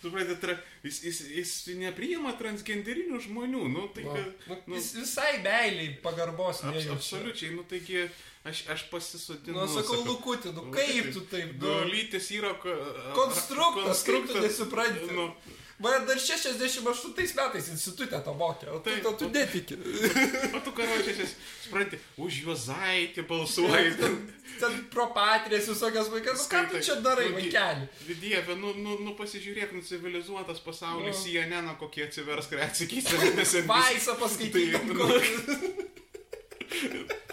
Suprantate, 0.03 0.39
tra- 0.41 0.59
jis, 0.87 1.01
jis, 1.03 1.19
jis 1.35 1.53
nepriima 1.81 2.33
transgenderinių 2.39 3.19
žmonių, 3.25 3.65
nu, 3.73 3.87
tai 3.95 4.05
Nu, 4.07 4.15
kad... 4.15 4.47
nu, 4.49 4.59
nu, 4.71 4.77
jis 4.79 4.93
visai 5.01 5.33
meiliai 5.43 5.89
pagarbos 6.05 6.61
abs, 6.63 6.71
nejaučia. 6.71 6.95
absoliučiai, 6.95 7.51
nu, 7.57 7.65
taigi 7.69 8.05
aš, 8.47 8.63
aš 8.77 8.85
pasisodinu. 8.93 9.59
Nu, 9.59 9.67
sakau, 9.73 10.05
Lukutį, 10.07 10.53
nu, 10.55 10.69
kaip 10.75 11.11
tu 11.17 11.25
taip, 11.33 11.57
Nu, 11.59 11.67
nu, 11.81 11.89
lytis 11.91 12.31
yra... 12.39 12.55
ko- 12.63 12.79
konstruktas, 13.19 14.05
kaip 14.07 14.23
tu 14.29 14.37
konstruktas, 14.37 14.45
nesupranti. 14.47 15.11
Nu, 15.19 15.27
Man 15.79 16.07
dar 16.09 16.19
68 16.19 17.37
metais 17.39 17.69
institutė 17.71 18.19
to 18.27 18.33
mokė, 18.35 18.67
o 18.75 18.81
tu, 18.83 18.91
Taip, 18.91 19.05
o 19.11 19.13
tu 19.15 19.29
netiki. 19.31 19.77
O 20.59 20.61
tu 20.67 20.73
karočias, 20.75 21.37
supranti, 21.63 22.01
už 22.19 22.41
juozaitį 22.49 23.23
balsuoji. 23.31 23.93
ten 24.01 24.17
Ten 24.59 24.79
pro 24.91 25.05
patirės 25.15 25.69
visokias 25.71 26.09
vaikas, 26.11 26.41
nu 26.43 26.51
ką 26.51 26.63
tu 26.73 26.81
čia 26.83 26.97
darai, 27.05 27.29
Nu, 27.31 27.37
vaikeli? 27.39 27.87
Dieve, 28.19 28.57
nu, 28.59 28.73
nu, 28.75 28.97
nu 29.07 29.13
pasižiūrėk, 29.15 29.71
nu 29.77 29.85
civilizuotas 29.87 30.59
pasaulis, 30.65 31.15
Nu. 31.15 31.23
CNN, 31.23 31.71
kokie 31.79 32.09
atsivers. 32.09 32.51
Vaisą 33.71 34.17
paskaityti. 34.23 34.83
Tai, 34.99 35.79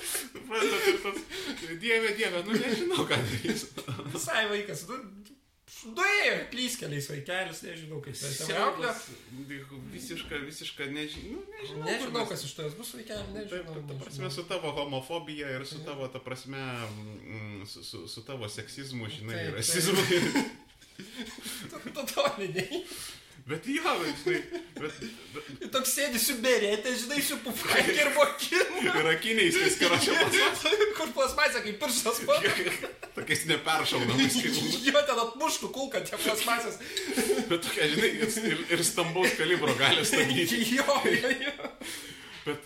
Suprantat, 0.06 0.88
ir 0.88 0.98
tas, 1.04 1.18
dieve, 1.82 2.14
dieve, 2.18 2.44
nu 2.46 2.54
nežinau, 2.60 3.06
ką 3.10 3.18
darys. 3.18 3.66
Visai 4.14 4.46
vaikas, 4.52 4.86
nu, 4.90 5.00
duėjo 5.86 6.36
klyskeliais 6.52 7.08
vaikelis, 7.12 7.60
nežinau 7.68 8.00
kaip 8.04 8.16
tai 8.18 8.32
ten 8.38 8.58
auklė. 8.64 8.92
Siaubas, 8.92 9.06
Visiška, 9.94 10.40
visiška, 10.46 10.88
nežinau. 10.92 11.36
Nu, 11.36 11.44
nežinau, 11.54 11.86
Nežinau, 11.86 12.20
mes- 12.24 12.30
kas 12.34 12.44
iš 12.48 12.54
tavęs 12.58 12.76
bus 12.80 12.92
vaikeli, 12.98 13.26
Taip, 13.26 13.52
nežinau. 13.52 13.74
ta, 13.76 13.94
ta 13.94 14.00
prasme, 14.04 14.32
su 14.32 14.44
tavo 14.50 14.72
homofobija 14.80 15.52
ir 15.60 15.66
su 15.70 15.80
tavo, 15.86 16.08
ta 16.08 16.20
prasme, 16.20 16.58
mm, 16.60 17.66
su, 17.68 17.84
su, 17.84 18.08
su 18.08 18.26
tavo 18.26 18.50
seksizmu, 18.50 19.08
žinai, 19.10 19.36
Taip, 19.46 19.56
rasizmu. 19.56 20.02
Totaliniai. 21.96 22.84
Bet 23.46 23.68
jo, 23.70 23.92
bet, 24.02 24.16
žinai, 24.24 24.62
bet, 24.82 24.96
bet 25.36 25.66
Toks 25.74 25.92
sėdi 25.94 26.18
su 26.18 26.34
berėtė, 26.42 26.96
žinai, 26.98 27.20
su 27.22 27.36
pufakė 27.44 27.94
ir 28.02 28.10
mokimu. 28.16 28.80
ir 28.90 29.10
akiniais, 29.12 29.60
tai 29.60 29.68
skaračiamas, 29.76 30.64
Kur 30.98 31.12
plasmasė, 31.14 31.62
kaip 31.68 31.78
pirštas 31.84 32.24
pat. 32.26 32.48
tokiais 33.20 33.44
neperšaunamais, 33.52 34.40
kaip 34.42 34.58
Jo 34.90 35.04
ten 35.12 35.22
atmuštų 35.28 35.70
kulką, 35.78 36.02
tie 36.10 36.18
plasmasės. 36.24 36.80
Bet 37.52 37.62
tokia, 37.68 37.86
žinai, 37.94 38.12
ir, 38.50 38.66
ir 38.80 38.84
stambaus 38.90 39.38
kalibro 39.38 39.78
gali 39.78 40.02
stabdyti. 40.10 40.64
Jo, 40.80 40.98
jo, 41.06 41.36
jo. 41.46 41.70
Bet 42.48 42.66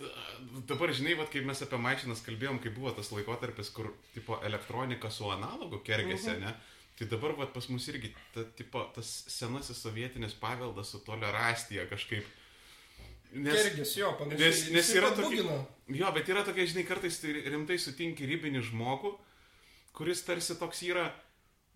dabar, 0.72 0.96
žinai, 0.96 1.18
vat, 1.20 1.28
kai 1.34 1.44
mes 1.44 1.60
apie 1.68 1.78
mašinas 1.84 2.24
kalbėjom, 2.24 2.64
kai 2.64 2.72
buvo 2.76 2.96
tas 2.96 3.12
laikotarpis, 3.16 3.70
kur, 3.76 3.92
tipo, 4.16 4.40
elektronika 4.48 5.12
su 5.12 5.28
analogu 5.36 5.84
kergėsi, 5.84 6.38
Mhm. 6.38 6.48
ne? 6.48 6.56
Tai 7.00 7.08
dabar, 7.08 7.32
vat, 7.40 7.54
pas 7.56 7.68
mus 7.72 7.86
irgi, 7.88 8.10
ta, 8.36 8.44
tipo, 8.60 8.82
tas 8.92 9.08
senasis 9.32 9.78
sovietinis 9.80 10.34
paveldas 10.36 10.90
su 10.92 11.00
tolerastija 11.06 11.86
kažkaip. 11.88 12.26
Nes, 13.40 13.56
Kergis, 13.56 13.94
jo, 14.02 14.10
panašiai. 14.20 14.42
nes, 14.50 14.64
nes 14.76 14.90
yra 14.98 15.14
tokia... 15.16 15.46
Jo, 15.96 16.10
bet 16.12 16.28
yra 16.34 16.44
tokia, 16.44 16.66
žinai, 16.68 16.84
kartais 16.90 17.22
tai 17.22 17.38
rimtai 17.54 17.78
sutinki 17.80 18.28
ribinį 18.28 18.66
žmogų, 18.72 19.14
kuris 19.96 20.26
tarsi 20.28 20.58
toks 20.60 20.84
yra, 20.90 21.06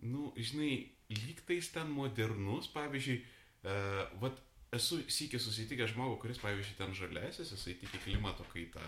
nu, 0.03 0.33
žinai, 0.35 0.73
lygtais 1.13 1.71
ten 1.71 1.87
modernus, 1.93 2.67
pavyzdžiui, 2.75 3.17
e, 3.63 3.79
vat, 4.19 4.43
esu 4.75 4.99
sykį 5.07 5.39
susitikęs 5.39 5.95
žmogų, 5.95 6.19
kuris, 6.25 6.43
pavyzdžiui, 6.43 6.79
ten 6.81 6.91
žalesis, 6.99 7.55
jisai 7.55 7.77
tiki 7.79 8.03
klimato 8.09 8.43
kaita, 8.51 8.83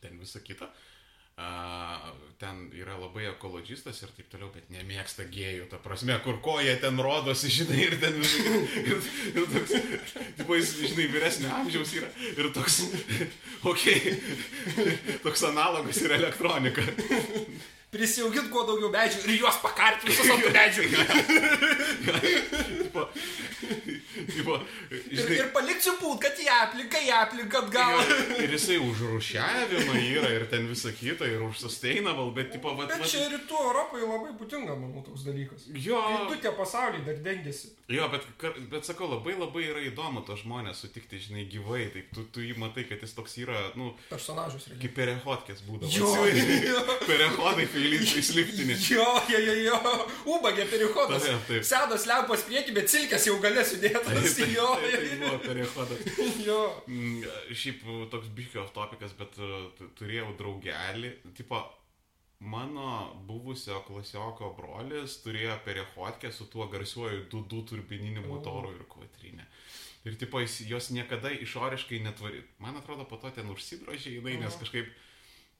ten 0.00 0.16
visa 0.22 0.40
kita. 0.40 0.72
A, 0.72 0.93
ten 2.38 2.70
yra 2.76 2.94
labai 2.98 3.24
ekologistas 3.30 4.02
ir 4.02 4.10
taip 4.14 4.28
toliau, 4.30 4.50
bet 4.54 4.68
nemėgsta 4.74 5.24
gėjų, 5.32 5.66
ta 5.70 5.78
prasme, 5.82 6.16
kur 6.24 6.40
koja 6.44 6.76
ten 6.82 7.00
rodosi, 7.02 7.50
žinai, 7.50 7.78
ir 7.88 7.96
ten, 8.02 8.14
ir, 8.82 8.98
ir 9.34 9.46
toks, 9.54 9.72
tipo, 10.38 10.58
jis, 10.58 10.74
žinai, 10.92 11.06
vyresnio 11.14 11.50
amžiaus 11.56 11.94
yra, 11.98 12.10
ir 12.34 12.50
toks, 12.54 12.80
okei, 13.72 14.16
okay, 14.74 14.98
toks 15.26 15.46
analogas 15.50 16.02
ir 16.04 16.10
elektronika. 16.18 16.82
Prisijaugint 17.94 18.50
kuo 18.50 18.64
daugiau 18.66 18.90
medžių 18.90 19.22
ir 19.28 19.36
juos 19.38 19.58
pakarti 19.62 20.10
visus 20.10 20.30
ant 20.34 20.46
medžių. 20.54 20.82
tipo, 24.26 24.56
tipo, 24.58 24.58
Ir, 24.94 25.18
žinai, 25.20 25.36
ir 25.42 25.48
paliksiu 25.54 25.94
pult, 26.00 26.20
kad 26.22 26.38
į 26.40 26.46
aplinką, 26.54 27.00
į 27.06 27.10
aplinką 27.18 27.62
atgal. 27.64 28.00
ir 28.44 28.54
jisai 28.56 28.78
už 28.82 29.02
rušiavimą 29.14 29.94
yra, 30.14 30.30
ir 30.38 30.46
ten 30.50 30.68
visa 30.70 30.92
kita, 30.92 31.28
ir 31.30 31.42
už 31.46 31.58
sustainable, 31.64 32.30
bet, 32.36 32.52
tipo, 32.54 32.74
vat, 32.78 32.92
Bet 32.94 33.06
čia 33.10 33.26
rytų 33.32 33.60
Europoje 33.68 34.08
labai 34.08 34.32
būtinga, 34.40 34.76
manau, 34.78 35.02
toks 35.06 35.26
dalykas. 35.28 35.68
jo, 35.74 36.00
Kai 36.04 36.28
du 36.32 36.40
tie 36.44 36.52
pasauliai 36.56 37.04
dar 37.06 37.20
dengiasi. 37.24 37.72
Jo, 37.88 38.06
bet, 38.08 38.24
bet 38.72 38.86
sakau, 38.88 39.08
labai 39.10 39.34
labai 39.36 39.64
yra 39.68 39.82
įdomu 39.84 40.22
tos 40.24 40.40
žmonės 40.44 40.80
sutikti, 40.84 41.18
žinai, 41.20 41.44
gyvai, 41.52 41.82
taip 41.92 42.10
tu, 42.16 42.24
tu 42.32 42.40
jį 42.44 42.54
matai, 42.58 42.84
kad 42.88 43.02
jis 43.04 43.12
toks 43.16 43.36
yra, 43.42 43.58
nu, 43.76 43.90
Personažus 44.08 44.68
reikia. 44.70 44.80
kaip 44.86 44.94
perehotkės 44.96 45.60
būdavo. 45.66 45.92
Jo. 45.92 46.84
Perehodai, 47.04 47.66
feilitai, 47.68 48.22
sliptinė. 48.24 48.76
Jo, 48.88 49.04
jo, 49.32 49.38
jo, 49.48 49.54
jo. 49.66 49.94
Ubagė 50.36 50.64
perihodas. 50.70 51.26
Taip, 51.28 51.44
taip. 51.50 51.66
Sedas 51.68 52.06
lempas 52.08 52.44
prieki, 52.48 52.72
bet 52.76 52.88
silkės 52.92 53.28
jau 53.28 53.36
galės 53.42 53.74
sudėtas. 53.74 54.38
Jo, 54.54 54.70
tai, 54.80 54.88
jo, 54.88 54.98
tai 55.04 55.20
buvo 55.20 55.38
perehodas. 55.44 56.04
jo. 56.46 56.60
Mm, 56.88 57.22
Šiaip 57.54 57.84
toks 58.12 58.32
biškio 58.36 58.64
topikas, 58.74 59.12
bet 59.18 59.36
uh, 59.42 59.68
tu- 59.78 59.90
turėjau 60.00 60.32
draugelį, 60.40 61.12
tipo, 61.36 61.60
mano 62.40 63.14
buvusio 63.28 63.80
klasioko 63.86 64.50
brolis 64.58 65.18
turėjo 65.24 65.56
perehotkę 65.64 66.32
su 66.32 66.46
tuo 66.52 66.66
garsiuoju 66.72 67.26
dudu 67.32 67.62
turbininiu 67.70 68.26
motoru 68.26 68.74
ir 68.74 68.84
kvadrinė. 68.90 69.46
Ir 70.04 70.18
tipo, 70.20 70.40
jis 70.42 70.58
jos 70.68 70.90
niekada 70.92 71.30
išoriškai 71.32 72.02
netvari. 72.04 72.42
Man 72.60 72.76
atrodo, 72.76 73.06
po 73.08 73.16
to 73.16 73.30
ten 73.32 73.48
užsidrožė 73.48 74.18
jinai, 74.18 74.34
nes 74.42 74.58
kažkaip, 74.60 74.90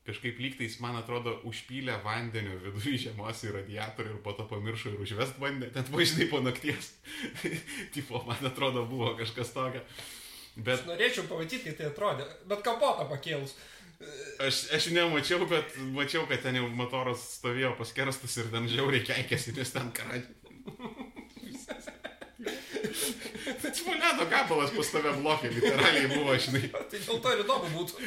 kažkaip 0.05 0.41
lygtais, 0.45 0.77
man 0.85 0.99
atrodo, 1.01 1.39
užpylė 1.49 1.97
vandenio 2.05 2.59
vidurį 2.67 2.99
žiemos 3.07 3.41
į 3.47 3.55
radiatorių 3.55 4.19
ir 4.19 4.21
po 4.27 4.35
to 4.37 4.45
pamiršo 4.51 4.93
ir 4.93 5.01
užvest 5.07 5.41
vandenį, 5.41 5.71
ten 5.73 5.89
važinai 5.95 6.29
po 6.29 6.43
nakties. 6.45 6.93
tipo, 7.97 8.21
man 8.29 8.45
atrodo, 8.51 8.85
buvo 8.91 9.15
kažkas 9.17 9.55
tokio. 9.57 9.81
Bet 10.55 10.83
Aš 10.83 10.91
norėčiau 10.93 11.25
pamatyti, 11.31 11.65
kaip 11.65 11.81
tai 11.81 11.89
atrodė. 11.89 12.29
Bet 12.51 12.61
kapotą 12.67 13.09
pakėlus. 13.11 13.57
Aš, 14.45 14.65
aš 14.75 14.89
nemačiau, 14.93 15.47
bet 15.51 15.77
mačiau, 15.95 16.25
kad 16.31 16.43
ten 16.43 16.59
jau 16.59 16.67
motoras 16.75 17.23
stovėjo 17.39 17.75
paskerstas 17.79 18.35
ir 18.43 18.51
ten 18.53 18.67
žiauriai 18.71 19.05
keikėsi, 19.07 19.55
nes 19.57 19.75
ten 19.75 19.93
karadžiai. 19.95 21.04
Tai 23.63 23.71
Smoleto 23.75 24.27
gabalas 24.31 24.73
pas 24.75 24.91
tave 24.93 25.13
blokė, 25.19 25.51
literaliai 25.55 26.09
buvo, 26.13 26.37
žinai. 26.41 26.69
Tai 26.93 27.01
dėl 27.01 27.21
to 27.25 27.33
ir 27.35 27.43
įdomu 27.45 27.71
būtų. 27.75 28.05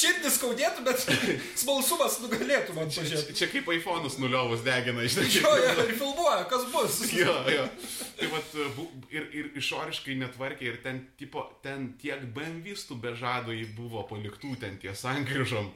Širdis 0.00 0.36
skaudėtų, 0.38 0.84
bet 0.86 1.04
smalsumas 1.60 2.20
nugalėtų 2.24 2.76
man 2.76 2.92
Čia, 2.92 3.04
pažiūrėti. 3.04 3.36
čia 3.40 3.50
kaip 3.52 3.70
iPhone'us 3.76 4.18
nuliovus 4.22 4.64
degina, 4.66 5.04
žinai. 5.06 5.28
Jo, 5.34 5.52
jo, 5.60 5.74
ir 5.86 5.94
filmuoja, 5.98 6.46
kas 6.50 6.66
bus. 6.74 7.00
Jo, 7.20 7.34
jo. 7.50 7.66
Tai 8.20 8.28
vat, 8.32 8.54
ir, 9.12 9.26
ir 9.36 9.50
išoriškai 9.60 10.14
netvarkė, 10.20 10.70
ir 10.70 10.80
ten, 10.84 11.02
tipo, 11.20 11.42
ten 11.64 11.90
tiek 12.00 12.22
BMW-stų 12.36 12.96
bežado 13.02 13.54
jį 13.56 13.66
buvo 13.76 14.04
paliktų 14.08 14.54
ten 14.62 14.78
ties 14.80 15.02
sankryžom 15.04 15.68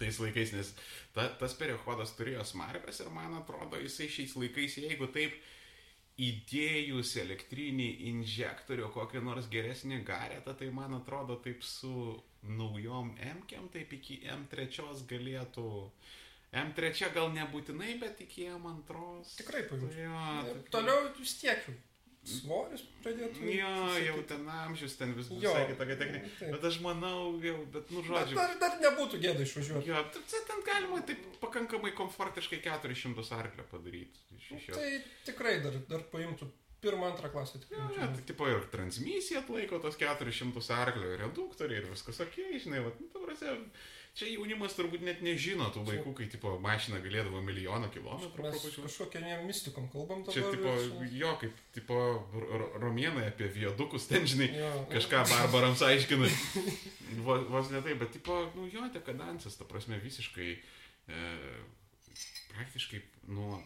tais 0.00 0.16
laikais, 0.22 0.52
nes 0.56 0.72
ta, 1.14 1.26
tas 1.40 1.52
periodas 1.58 2.14
turėjo 2.16 2.44
smarvės 2.48 3.02
ir 3.02 3.10
man 3.12 3.34
atrodo, 3.36 3.76
jisai 3.82 4.08
šiais 4.08 4.32
laikais, 4.38 4.78
jeigu 4.80 5.10
taip 5.12 5.34
įdėjus 6.20 7.14
elektrinį 7.22 7.88
injektorių 8.10 8.88
kokį 8.94 9.22
nors 9.24 9.46
geresnį 9.52 10.02
garetą, 10.04 10.54
tai 10.60 10.68
man 10.74 10.94
atrodo 10.98 11.36
taip 11.44 11.62
su 11.64 11.92
naujom 12.42 13.14
M-kiam, 13.34 13.68
taip 13.72 13.92
iki 13.98 14.20
M3 14.36 15.04
galėtų. 15.10 15.66
M3 16.60 17.12
gal 17.14 17.28
nebūtinai, 17.30 17.92
bet 18.02 18.20
iki 18.24 18.48
M2. 18.50 19.04
Tikrai 19.38 19.62
pavyzdžiui. 19.70 20.06
Jo, 20.08 20.24
tai- 20.48 20.70
Toliau 20.74 21.12
vis 21.18 21.36
tiek 21.38 21.68
svoris 22.26 22.82
pradėtų. 23.02 23.46
Jo, 23.56 23.70
jau 24.04 24.16
ten 24.28 24.48
amžius, 24.52 24.96
ten 25.00 25.14
vis 25.16 25.30
Jo. 25.32 25.38
visai 25.40 25.66
kitokia 25.70 25.96
technika. 25.96 26.28
Taip. 26.38 26.50
Bet 26.56 26.64
aš 26.70 26.80
manau, 26.84 27.38
jau, 27.42 27.56
bet 27.72 27.90
nu 27.90 28.02
Bet 28.02 28.10
žodžiu. 28.10 28.36
dar, 28.36 28.56
dar 28.60 28.78
nebūtų 28.82 29.20
gėda 29.22 29.44
išvažiuoti. 29.46 29.88
Jo, 29.88 30.02
ten 30.50 30.64
galima 30.66 31.00
taip 31.08 31.22
pakankamai 31.40 31.92
komfortiškai 31.96 32.60
400 32.66 33.36
arklio 33.38 33.64
padaryti. 33.70 34.20
Jo. 34.50 34.74
Tai 34.74 34.90
tikrai 35.24 35.60
dar, 35.64 35.78
dar 35.88 36.04
paimtų 36.12 36.50
pirmą, 36.80 37.10
antrą 37.12 37.28
klasę. 37.32 37.58
Tikrai, 37.60 37.78
Jo, 37.80 37.88
jo, 37.96 38.06
tai 38.16 38.22
tipo 38.28 38.46
ir 38.48 38.62
transmisija 38.72 39.40
atlaiko 39.42 39.78
tos 39.80 39.96
400 40.00 40.76
arklio, 40.76 41.16
reduktoriai, 41.20 41.82
ir 41.82 41.90
viskas 41.92 42.20
ok, 42.24 42.36
žinai, 42.62 42.80
va, 42.84 42.92
nu, 43.00 43.08
ta 43.12 43.20
prasme, 43.24 43.56
čia 44.14 44.26
jaunimas 44.34 44.74
turbūt 44.76 45.02
net 45.06 45.20
nežino 45.22 45.68
tų 45.74 45.84
laikų, 45.86 46.12
kai 46.18 46.26
tipo 46.32 46.52
mašina 46.60 46.98
galėdavo 47.04 47.40
milijoną 47.46 47.88
kilometrų 47.94 48.42
Mes 48.46 48.64
ne 49.22 49.36
mystikom 49.46 49.88
kalbam 49.92 50.22
dabar. 50.26 50.34
Čia 50.34 50.50
tipo, 50.54 50.74
ir- 51.06 51.16
jo, 51.22 51.32
kaip 51.40 51.60
tipo 51.76 51.94
ro- 52.34 52.58
ro- 52.62 52.70
romėnai 52.84 53.26
apie 53.30 53.48
viadukus, 53.54 54.06
ten 54.10 54.26
žinai, 54.26 54.50
Jo. 54.58 54.70
kažką 54.92 55.22
barbarams 55.30 55.82
aiškina. 55.82 56.28
Vos, 57.26 57.46
vos 57.50 57.70
ne 57.70 57.80
taip, 57.82 57.98
bet 57.98 58.12
tipo, 58.12 58.38
nu 58.54 58.68
jo, 58.72 58.86
dekadansas, 58.94 59.56
ta 59.58 59.64
prasme, 59.64 59.98
visiškai, 60.02 60.50
e, 61.08 61.24
praktiškai 62.54 63.00
nuo 63.28 63.62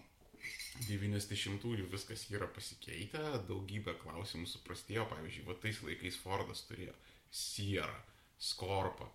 90-ųjų 0.88 1.86
viskas 1.92 2.24
yra 2.34 2.46
pasikeitę, 2.50 3.20
daugybė 3.48 3.94
klausimų 4.02 4.48
suprastėjo, 4.50 5.04
pavyzdžiui, 5.10 5.44
va 5.46 5.54
tais 5.62 5.78
laikais 5.86 6.16
Fordas 6.18 6.64
turėjo 6.68 6.94
Sierra, 7.30 8.00
Skorpą, 8.38 9.06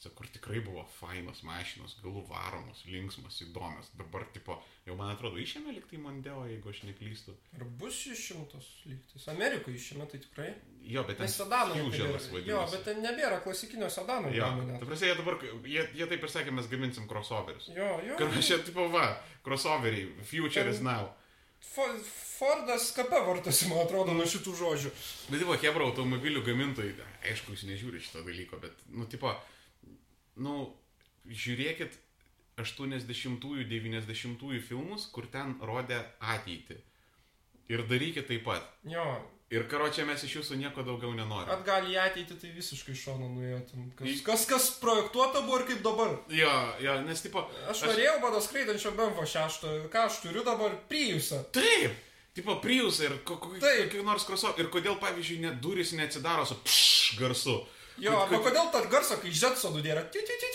Sa, 0.00 0.08
kur 0.16 0.24
tikrai 0.32 0.62
buvo 0.64 0.80
fainos 0.96 1.42
mašinos, 1.44 1.98
galų 2.00 2.22
varomos, 2.30 2.78
linksmos, 2.88 3.36
įdomios. 3.44 3.90
Dabar, 3.98 4.22
tipo, 4.32 4.54
jau 4.86 4.94
man 4.96 5.10
atrodo, 5.12 5.36
išėmė 5.36 5.74
liktai 5.76 5.98
Mondeo, 6.00 6.38
jeigu 6.48 6.70
aš 6.72 6.78
neklystu. 6.88 7.34
Ir 7.58 7.66
bus 7.82 7.98
išimtos 8.08 8.70
lygtis. 8.88 9.26
Amerikoje 9.28 9.76
išėmė 9.76 10.06
tai 10.08 10.20
tikrai. 10.24 10.48
Jo, 10.88 11.04
bet 11.04 11.20
ten 11.20 11.28
Nes 11.28 11.36
sedano. 11.36 11.76
Fusionas 11.76 12.30
Jo, 12.30 12.32
vadinasi. 12.38 12.72
bet 12.78 12.84
ten 12.88 13.02
nebėra 13.04 13.42
klasikinio 13.44 13.90
sedano. 13.92 14.32
Jo, 14.32 14.48
ta 14.80 14.88
prasme, 14.88 15.10
jie 15.10 15.18
dabar, 15.20 15.36
jie, 15.68 15.84
jie 16.00 16.08
taip 16.14 16.24
ir 16.24 16.32
sakė, 16.32 16.56
mes 16.56 16.72
gaminsim 16.72 17.04
crossoverius. 17.12 17.68
Jo, 17.76 17.90
jo. 18.08 18.16
Kažkaip, 18.24 18.64
tipo, 18.70 18.88
va, 18.96 19.04
crossoveriai, 19.44 20.08
future 20.24 20.64
is 20.72 20.80
now. 20.80 21.10
Fo- 21.60 21.92
Fordas 22.40 22.88
kape 22.96 23.20
vartosi, 23.28 23.68
man 23.68 23.84
atrodo, 23.84 24.14
nuo 24.16 24.24
šitų 24.24 24.56
žodžių. 24.64 24.90
Bet, 25.28 25.42
tipo, 25.44 25.60
Hebra 25.60 25.84
automobilių 25.92 26.40
gamintojai, 26.48 26.94
aišku, 27.28 27.52
jūs 27.52 27.68
nežiūri 27.68 28.00
šito 28.00 28.24
dalyko, 28.24 28.56
bet, 28.64 28.80
nu, 28.96 29.04
tipo, 29.04 29.34
nu, 30.40 30.54
žiūrėkit 31.30 31.98
80-ųjų, 32.60 33.66
90-ųjų 33.70 34.62
filmus, 34.68 35.08
kur 35.14 35.28
ten 35.32 35.56
rodė 35.64 36.00
ateitį. 36.20 36.78
Ir 37.70 37.84
darykit 37.88 38.26
taip 38.30 38.42
pat. 38.48 38.66
Jo, 38.88 39.04
Ir 39.50 39.64
karočią 39.66 40.04
mes 40.06 40.22
iš 40.22 40.36
jūsų 40.36 40.56
nieko 40.60 40.84
daugiau 40.86 41.10
nenorime. 41.10 41.50
atgal 41.50 41.88
į 41.90 41.96
ateitį 41.98 42.36
tai 42.38 42.50
visiškai 42.54 42.92
iš 42.94 43.00
šono 43.02 43.26
nuėjo. 43.32 43.56
ten. 43.66 43.88
Kas, 43.98 44.20
kas, 44.22 44.44
kas 44.46 44.66
projektuota 44.78 45.40
buvo 45.42 45.58
ir 45.58 45.64
kaip 45.66 45.80
dabar. 45.82 46.12
Jo, 46.30 46.52
jo, 46.78 46.94
nes, 47.02 47.18
tipo, 47.24 47.42
Aš 47.66 47.82
norėjau 47.88 48.20
mano 48.22 48.38
skraidančio 48.38 48.92
BMW 48.94 49.26
6, 49.26 49.66
ką 49.90 50.04
aš 50.06 50.20
turiu 50.22 50.44
dabar 50.46 50.76
priusą. 50.86 51.40
Taip, 51.50 51.98
tipo, 52.32 52.60
Prius 52.62 53.00
ir 53.02 53.16
kokį 53.26 54.04
nors 54.06 54.22
crossover. 54.28 54.54
Ir 54.62 54.70
kodėl, 54.70 54.94
pavyzdžiui, 55.02 55.40
net 55.42 55.58
durys 55.58 55.96
neatsidaro 55.98 56.46
su 56.46 56.54
pš 56.62 57.18
garsu. 57.18 57.56
Jo, 57.98 58.12
Kad- 58.12 58.32
arba 58.32 58.42
kodėl 58.50 58.70
tą 58.72 58.84
garsą, 58.92 59.16
kai 59.22 59.30
Jetsonų 59.34 59.82
nėra. 59.84 60.04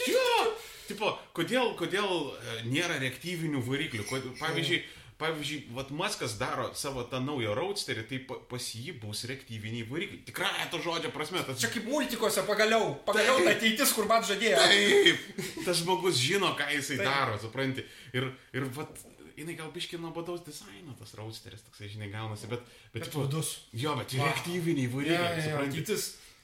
Jo, 0.08 0.54
tipo, 0.88 1.18
kodėl, 1.34 1.74
kodėl 1.80 2.12
e, 2.36 2.62
nėra 2.70 3.00
reaktyvinių 3.02 3.62
variklių? 3.66 4.06
Kod, 4.10 4.28
pavyzdžiui, 4.40 4.84
pavyzdžiui, 5.18 5.60
vat 5.78 5.90
Maskas 5.96 6.34
daro 6.38 6.70
savo 6.76 7.04
tą 7.08 7.22
naują 7.24 7.54
roadsterį, 7.56 8.04
tai 8.10 8.20
pa, 8.28 8.36
pas 8.52 8.60
jį 8.76 8.98
bus 9.00 9.24
reaktyviniai 9.30 9.86
varikliai. 9.90 10.24
Tikrai 10.28 10.68
to 10.72 10.82
žodžio 10.84 11.12
prasme. 11.16 11.40
Tas, 11.48 11.60
Čia 11.62 11.70
kaip 11.72 11.86
multikose 11.88 12.44
pagaliau. 12.48 12.96
Pagaliau 13.08 13.40
ta 13.46 13.54
ateitis, 13.56 13.94
kur 13.96 14.06
man 14.12 14.24
žadėjo. 14.28 14.58
taip, 14.60 15.18
tas 15.66 15.80
žmogus 15.84 16.20
žino, 16.20 16.52
ką 16.60 16.68
jisai 16.76 16.98
Taip. 17.00 17.08
daro, 17.08 17.38
supranti. 17.40 17.86
Ir, 18.14 18.28
ir 18.54 18.68
vat, 18.76 18.92
jinai 19.40 19.56
gal 19.56 19.72
biški 19.72 19.98
nuobodaus 20.00 20.44
dizaino, 20.46 20.94
tas 21.00 21.16
roadsteris, 21.16 21.64
toksai, 21.68 21.90
žinai, 21.96 22.12
gaunasi, 22.12 22.48
bet... 22.52 22.62
Bet, 22.94 23.08
Bet 23.08 23.16
vidus. 23.16 23.56
Jo, 23.76 23.96
bet 24.00 24.14
Va. 24.16 24.30
reaktyviniai 24.30 24.88
Jo, 24.88 24.94
varikliai, 25.00 25.50
jo, 25.50 25.64
jo, 25.64 25.66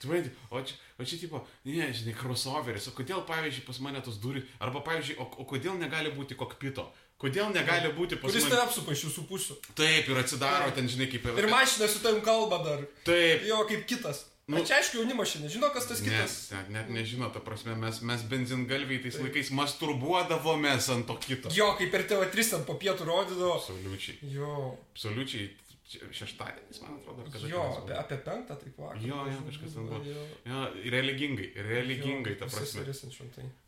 supranti. 0.04 0.32
o 0.50 0.62
čia, 0.66 0.76
o 1.00 1.06
čia 1.06 1.20
tipo, 1.22 1.44
ne, 1.66 1.92
žinai, 1.94 2.16
crossoveris, 2.18 2.88
o 2.90 2.96
kodėl, 2.98 3.22
pavyzdžiui, 3.30 3.66
pas 3.68 3.80
mane 3.86 4.02
tos 4.02 4.18
durys, 4.24 4.44
arba, 4.60 4.82
pavyzdžiui, 4.86 5.18
o, 5.22 5.30
o 5.42 5.46
kodėl 5.46 5.78
negali 5.80 6.12
būti 6.16 6.36
kokpito? 6.40 6.88
Kodėl 7.22 7.52
negali 7.54 7.92
būti 7.94 8.18
pas 8.18 8.32
Kuris 8.32 8.48
mane... 8.48 8.56
tave 8.56 8.66
apsupa 8.66 8.96
iš 8.98 9.04
visų 9.12 9.28
pusių. 9.30 9.56
Taip, 9.78 10.08
ir 10.10 10.18
atsidaro 10.24 10.72
ten, 10.74 10.88
žinai, 10.90 11.06
kaip... 11.12 11.28
Ir 11.38 11.48
mašina 11.54 11.86
su 11.88 12.02
tavim 12.02 12.24
kalba 12.26 12.58
dar. 12.66 12.82
Taip. 13.06 13.46
Jo, 13.46 13.62
kaip 13.70 13.86
kitas. 13.86 14.26
Nu- 14.50 14.58
Nu, 14.58 14.66
čia 14.66 14.80
aišku 14.82 14.98
jaunimas 14.98 15.30
šiandien. 15.30 15.52
Žino, 15.54 15.70
kas 15.72 15.86
tas 15.88 16.02
kitas. 16.04 16.34
net, 16.52 16.70
net 16.74 16.88
nežino, 16.92 17.30
ta 17.32 17.40
prasme, 17.40 17.76
mes, 17.78 18.02
mes 18.02 18.24
benzingalviai 18.28 19.00
tais 19.04 19.16
laikais 19.22 19.52
masturbuodavomės 19.54 20.90
ant 20.96 21.08
to 21.08 21.16
kito. 21.22 21.52
Jo, 21.56 21.72
kaip 21.80 21.92
per 21.94 22.04
TV3 22.10 22.50
ten 22.50 22.66
po 22.68 22.76
pietų 22.82 23.06
rodydavo. 23.08 23.54
Absoliučiai. 23.60 24.18
Jo. 24.34 24.78
Absoliučiai. 24.96 25.46
Šeštadienis, 25.92 26.82
man 26.84 26.98
atrodo, 27.00 27.26
ar 27.26 27.32
kada. 27.34 27.50
Jo, 27.52 27.64
apie, 27.82 27.96
apie 28.00 28.18
penktą 28.26 28.56
taip 28.62 28.78
vakar. 28.80 29.02
Jo, 29.04 29.22
jo, 29.28 29.40
kažkas 29.48 29.76
ten 29.76 29.90
buvo. 29.90 30.00
Jo. 30.08 30.26
Jo, 30.48 30.62
religingai, 30.96 31.50
religingai, 31.68 32.36
ta 32.40 32.48
prasme. 32.52 32.86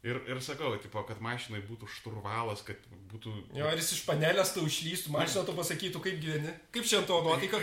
Ir, 0.03 0.19
ir 0.31 0.41
sakau, 0.43 0.71
tipo, 0.83 1.03
kad 1.07 1.19
mašinai 1.23 1.61
būtų 1.67 1.89
šturvalas, 1.97 2.63
kad 2.67 2.79
būtų... 3.11 3.33
Jo, 3.57 3.69
ir 3.71 3.81
jis 3.81 3.91
iš 3.97 4.01
panelės 4.07 4.53
tau 4.55 4.65
išlystų, 4.67 5.13
mašina 5.15 5.45
tau 5.47 5.55
pasakytų, 5.57 6.01
kaip 6.03 6.19
gyveni. 6.23 6.55
Kaip 6.75 6.87
šiandien 6.87 7.09
tavo 7.11 7.21
nuotaika. 7.27 7.61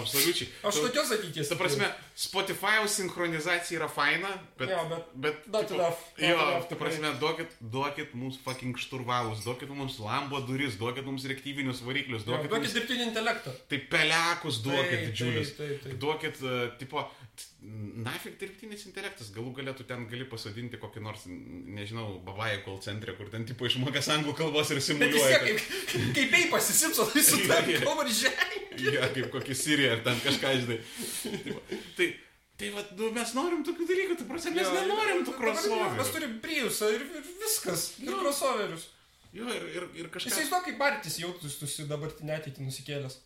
Absoliučiai. 0.00 0.50
Aš 0.68 0.80
tokios 0.84 1.12
ateities. 1.16 1.48
Ta 1.52 1.58
prasme, 1.60 1.88
Spotify 2.18 2.82
sinchronizacija 2.88 3.78
yra 3.80 3.88
faina, 3.92 4.32
bet... 4.58 4.72
Jo, 4.72 4.84
bet 4.90 5.12
bet 5.14 5.46
not 5.52 5.68
tipo, 5.68 5.80
enough, 5.80 6.00
not 6.18 6.24
Jo, 6.28 6.36
enough 6.36 6.68
ta 6.68 6.76
prasme, 6.80 7.12
duokit, 7.20 7.56
duokit 7.60 8.14
mums 8.18 8.38
fucking 8.44 8.76
šturvalus, 8.80 9.44
duokit 9.46 9.70
mums 9.72 9.98
lambo 10.02 10.40
duris, 10.46 10.76
duokit 10.80 11.06
mums 11.06 11.26
reaktyvinius 11.30 11.82
variklius, 11.86 12.24
Jo, 12.24 12.32
duokit, 12.32 12.50
Duokit 12.52 12.68
mums... 12.68 12.76
dirbtinį 12.78 13.08
intelektą. 13.10 13.54
Tai 13.68 13.78
pelekus 13.92 14.60
duokit 14.64 15.06
didžiulius. 15.08 15.54
Duokit, 16.00 16.38
uh, 16.44 16.68
tipo, 16.80 17.02
nafik 18.04 18.38
dirbtinis 18.40 18.84
intelektas, 18.88 19.28
galų 19.34 19.52
galėtų 19.58 19.84
ten 19.88 20.06
gali 20.10 20.24
pasodinti 20.30 20.78
kokį 20.80 21.02
nors, 21.04 21.26
nežinau, 21.28 22.06
babajų 22.26 22.62
call 22.66 22.78
centre, 22.84 23.14
kur 23.18 23.30
ten, 23.32 23.44
tipo, 23.48 23.66
išmokęs 23.68 24.08
anglų 24.16 24.34
kalbos 24.38 24.70
ir 24.74 24.80
simuliuoja. 24.84 25.40
tiek, 25.44 25.60
kaip, 25.90 26.08
kaip 26.16 26.38
ei 26.38 26.48
pasisipso, 26.52 27.06
tai 27.12 27.22
su 27.26 27.40
Jo, 27.42 27.50
tavim 27.50 27.76
jo. 27.76 27.82
kalba 27.86 28.06
ir 28.06 28.14
žengia. 28.22 28.94
Ja, 28.94 29.10
kaip 29.14 29.30
kokį 29.34 29.58
Siriją 29.58 29.96
ar 29.98 30.02
ten 30.06 30.20
kažką, 30.24 30.54
žinai. 30.62 30.78
Tipo, 31.44 31.62
tai, 31.98 32.08
tai 32.62 32.70
va, 32.76 32.84
nu, 32.98 33.10
mes 33.16 33.32
norim 33.38 33.64
tokių 33.66 33.88
dalykų, 33.90 34.18
tai 34.20 34.28
prasme, 34.32 34.54
mes 34.58 34.66
Jo, 34.68 34.76
nenorim 34.78 35.24
tų 35.26 35.34
dabar 35.34 35.50
Mes 35.52 35.64
crossoverių. 35.66 36.06
turim 36.14 36.36
Priusą 36.44 36.90
ir, 36.94 37.06
ir 37.20 37.26
viskas. 37.42 37.88
Ir 38.06 38.14
crossoverius. 38.22 38.86
Jo, 39.34 39.44
ir, 39.52 39.64
ir, 39.76 39.88
ir 40.00 40.06
kažkas. 40.14 40.32
Įsivaizduok, 40.32 40.62
kaip 40.70 40.78
Bartis 40.80 41.18
jautųsi 41.20 41.84
dabartinę 41.90 42.38
ateitį 42.38 42.64
nusikėlęs. 42.64 43.18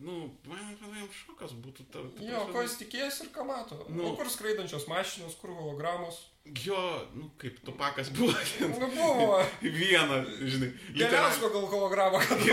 Nu, 0.00 0.30
man 0.46 0.58
jam 0.98 1.08
šokas 1.12 1.54
būtų 1.58 1.86
ta. 1.92 2.02
ta 2.16 2.22
Jo, 2.24 2.42
prasme, 2.44 2.52
ko 2.54 2.64
jis 2.64 2.74
tikėjęs 2.82 3.20
ir 3.24 3.30
ką 3.34 3.46
mato. 3.48 3.78
Nu. 3.88 4.02
Nu, 4.02 4.16
kur 4.18 4.30
skraidančios 4.30 4.86
mašinos, 4.90 5.34
kur 5.40 5.50
hologramos. 5.56 6.20
Jo, 6.64 6.80
nu, 7.12 7.28
kaip 7.40 7.58
tupakas 7.66 8.08
buvo. 8.16 8.32
Nu, 8.62 8.88
buvo. 8.94 9.40
Vieną, 9.80 10.22
žinai. 10.48 10.70
Geriausia 10.96 11.50
gal 11.52 11.66
hologramą, 11.68 12.22
kad 12.24 12.38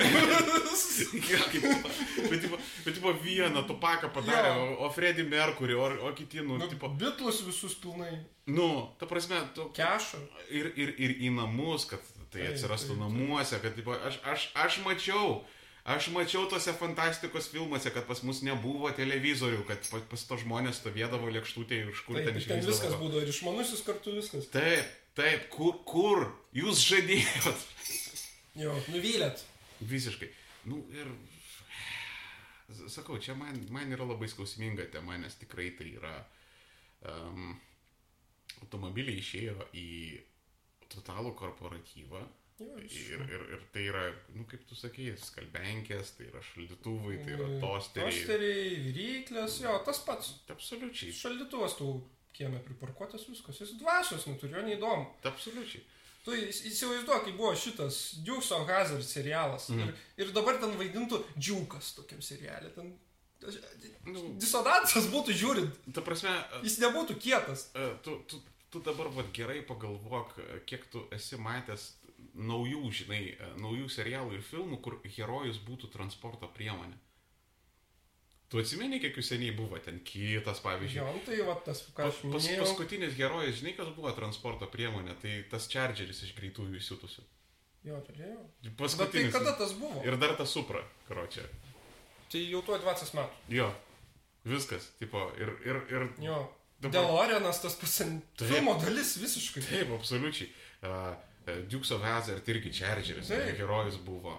kaip, 1.51 1.63
bet, 2.29 2.41
tipo, 2.41 2.57
bet, 2.85 2.93
tipo, 2.97 3.13
vieną 3.23 3.63
tupaką 3.67 4.09
padarė, 4.15 4.51
Jo. 4.51 4.65
o, 4.85 4.89
Freddy 4.93 5.23
Mercury, 5.23 5.75
o, 5.75 5.87
o 6.07 6.11
kiti, 6.17 6.41
nu, 6.43 6.57
nu, 6.59 6.67
tipo, 6.71 6.89
bitlus 6.89 7.41
visus 7.47 7.75
pilnai. 7.79 8.11
nu, 8.51 8.67
ta 8.99 9.07
prasme, 9.09 9.39
tu, 9.55 9.69
Kešą. 9.75 10.19
ir, 10.49 10.71
ir, 10.75 10.93
ir 10.99 11.15
į 11.27 11.31
namus, 11.35 11.87
kad 11.89 12.03
tai 12.33 12.49
atsirastų 12.51 12.95
taip, 12.95 12.99
taip. 12.99 13.03
namuose, 13.05 13.59
kad 13.63 13.75
tipo, 13.79 13.95
aš, 13.95 14.19
aš, 14.27 14.49
aš 14.65 14.79
mačiau, 14.85 15.43
aš 15.85 16.09
mačiau 16.13 16.47
tose 16.49 16.73
fantastikos 16.77 17.47
filmuose, 17.53 17.91
kad 17.93 18.07
pas 18.09 18.21
mus 18.25 18.41
nebuvo 18.45 18.89
televizorių, 18.97 19.61
kad 19.69 19.85
pas, 20.09 20.25
to 20.29 20.39
žmonės 20.41 20.81
stovėdavo 20.81 21.29
lėkštutė 21.37 21.81
ir 21.83 21.91
kur 22.07 22.19
Taip, 22.19 22.31
ten 22.31 22.41
ten 22.49 22.65
viskas 22.65 22.97
būdavo 22.97 23.21
ir 23.21 23.31
išmanusis 23.31 23.85
kartu 23.85 24.15
viskas. 24.17 24.49
Taip, 24.53 24.95
taip, 25.17 25.47
kur, 25.53 25.77
kur 25.87 26.25
jūs 26.57 26.81
žadėjot? 26.89 27.69
Jo, 28.55 28.73
nuvylėt. 28.87 29.41
Visiškai. 29.83 30.29
Nu 30.71 30.79
ir, 30.95 31.09
sakau, 32.89 33.19
čia 33.21 33.35
man, 33.37 33.59
man 33.73 33.91
yra 33.93 34.07
labai 34.07 34.29
skausminga 34.31 34.87
tema, 34.93 35.19
nes 35.21 35.35
tikrai 35.37 35.69
tai 35.77 35.91
yra, 35.99 36.15
um, 37.11 37.51
automobiliai 38.63 39.19
išėjo 39.21 39.69
į 39.77 39.89
totalų 40.93 41.35
korporatyvą. 41.37 42.23
Jo, 42.59 42.77
Ir, 42.79 43.19
ir, 43.27 43.41
ir 43.51 43.63
tai 43.73 43.81
yra, 43.89 44.01
nu 44.31 44.45
kaip 44.47 44.61
tu 44.69 44.75
sakei, 44.79 45.09
skalbenkės, 45.19 46.13
tai 46.15 46.29
yra 46.29 46.39
šaldytuvai, 46.53 47.17
tai 47.25 47.33
yra 47.35 47.47
tosteriai. 47.59 48.13
Tosteriai, 48.13 48.77
viryklės, 48.85 49.57
jo, 49.65 49.73
tas 49.83 49.99
pats. 50.07 50.29
Absoliučiai. 50.53 51.11
Šaldytuvas 51.17 51.75
tau 51.75 51.97
kieme 52.35 52.61
priparkuotas 52.63 53.27
viskas. 53.27 53.59
Jis 53.59 53.73
dvasios 53.81 54.23
neturi, 54.29 54.55
jo 54.55 54.63
neįdomu. 54.69 55.09
Absoliučiai. 55.27 55.83
Tu 56.25 56.31
įs- 56.45 56.63
įsivaizduok, 56.71 57.25
kai 57.27 57.33
buvo 57.37 57.51
šitas 57.59 57.99
Dukes 58.25 58.47
of 58.55 58.63
Hazard 58.71 59.03
serialas. 59.05 59.67
Mm. 59.69 59.83
Ir, 59.83 59.93
ir 60.23 60.31
dabar 60.33 60.55
ten 60.63 60.71
vaidintų 60.79 61.19
džiukas 61.37 61.91
tokiam 61.99 62.23
serialė. 62.23 62.71
Ten 62.77 62.95
Nu, 64.09 64.21
disonansas 64.41 65.05
būtų 65.11 65.33
žiūrint. 65.37 65.75
ta 65.93 66.01
prasme, 66.01 66.31
Jis 66.63 66.79
nebūtų 66.81 67.19
kietas. 67.21 67.67
tu, 68.01 68.15
tu, 68.31 68.39
tu 68.71 68.79
dabar 68.81 69.11
vat, 69.13 69.27
gerai 69.35 69.59
pagalvok, 69.61 70.33
kiek 70.65 70.87
tu 70.89 71.03
esi 71.13 71.35
matęs 71.37 71.91
naujų, 72.35 72.83
žinai, 72.91 73.23
e, 73.39 73.49
naujų 73.63 73.89
serialų 73.89 74.35
ir 74.37 74.41
filmų, 74.43 74.81
kur 74.83 74.99
herojus 75.17 75.59
būtų 75.63 75.89
transporto 75.93 76.47
priemonė. 76.55 76.97
Tu 78.49 78.59
atsimeni, 78.61 78.99
kiek 79.01 79.15
jų 79.17 79.23
seniai 79.25 79.53
buvo 79.57 79.79
ten 79.81 79.97
kitas, 80.05 80.59
pavyzdžiui. 80.61 80.99
Jo, 81.01 81.13
tai 81.25 81.37
va 81.47 81.55
tas, 81.65 81.81
ką 81.95 82.09
aš 82.11 82.19
pas, 82.21 82.43
minėjau. 82.45 82.61
paskutinis 82.67 83.15
herojus, 83.17 83.57
žinai, 83.61 83.73
kas 83.77 83.89
buvo 83.95 84.11
transporto 84.13 84.67
priemonė, 84.69 85.15
tai 85.21 85.39
tas 85.49 85.65
Chargeris 85.71 86.21
iš 86.27 86.35
greitųjų 86.37 86.77
įsiutusių. 86.77 87.23
Jo, 87.85 87.97
turėjau. 88.05 88.43
Bet 88.61 88.69
tai 88.69 88.75
Paskutinis. 88.83 89.33
kada 89.33 89.55
tas 89.57 89.73
buvo? 89.77 90.03
Ir 90.05 90.17
dar 90.21 90.35
tas 90.37 90.53
supra, 90.53 90.83
karočią. 91.09 91.43
Tai 92.29 92.41
jau 92.41 92.61
tuo 92.65 92.77
20 92.81 93.17
metų. 93.17 93.41
Jo, 93.57 93.67
viskas, 94.45 94.91
tipo, 94.99 95.25
ir, 95.41 95.51
ir, 95.65 95.81
ir 95.89 96.07
Jo. 96.25 96.39
Dabar- 96.81 97.01
Deloreanas 97.01 97.61
tas 97.63 97.75
pats 97.79 98.01
filmo 98.37 98.73
dalis 98.81 99.15
visiškai. 99.17 99.61
taip, 99.63 99.91
absoliučiai. 99.95 100.49
Uh, 100.83 101.15
Dukes 101.69 101.91
of 101.95 102.01
Hazard 102.05 102.47
irgi 102.49 102.71
Taip. 103.29 103.57
herojus 103.59 103.97
buvo. 104.05 104.35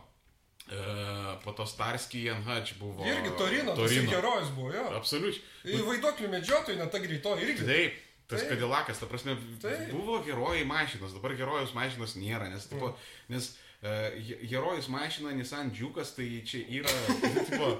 Uh, 0.67 1.36
po 1.44 1.52
to 1.55 1.62
Starsky 1.67 2.25
and 2.33 2.43
Hutch 2.43 2.75
buvo. 2.81 3.05
Irgi 3.07 3.31
Torino, 3.39 3.70
ir 3.70 3.76
Torino. 3.76 4.10
herojus 4.10 4.49
buvo, 4.57 4.73
jo. 4.75 4.83
Absoliučiai. 4.99 5.44
Į 5.76 5.85
vaiduoklių 5.86 6.31
medžiotojų, 6.33 6.78
net 6.81 6.91
ta 6.91 6.99
greitoji 7.05 7.47
irgi. 7.47 7.68
Taip, 7.68 8.02
Tas 8.26 8.43
Taip. 8.43 8.57
Kadilakas, 8.57 8.99
ta 8.99 9.07
prasme, 9.07 9.36
Taip. 9.62 9.93
buvo 9.93 10.18
herojai 10.26 10.65
mašinos, 10.67 11.12
dabar 11.15 11.36
herojus 11.39 11.70
mašinos 11.78 12.17
nėra, 12.18 12.49
nes, 12.51 12.67
tipo, 12.67 12.89
nes 13.31 13.52
uh, 13.86 14.10
herojus 14.51 14.89
mašina 14.91 15.31
Nissan 15.39 15.70
Džiukas, 15.70 16.10
tai 16.17 16.26
čia 16.43 16.65
yra, 16.81 16.91
tipo, 17.47 17.70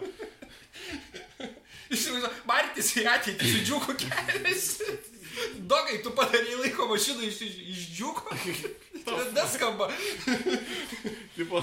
Įsivaizduoju, 1.91 2.45
Martis 2.47 2.89
į 2.99 3.05
ateitį 3.11 3.51
su 3.51 3.61
džiuku 3.67 3.95
keliasi. 4.01 4.87
Dogai, 5.71 5.99
tu 6.05 6.13
padarėjai 6.17 6.63
laiko 6.63 6.87
mašiną 6.91 7.27
iš, 7.27 7.43
iš, 7.49 7.59
iš 7.73 7.89
džiuko. 7.97 8.39
Neskamba. 9.37 9.91
tipo, 11.37 11.63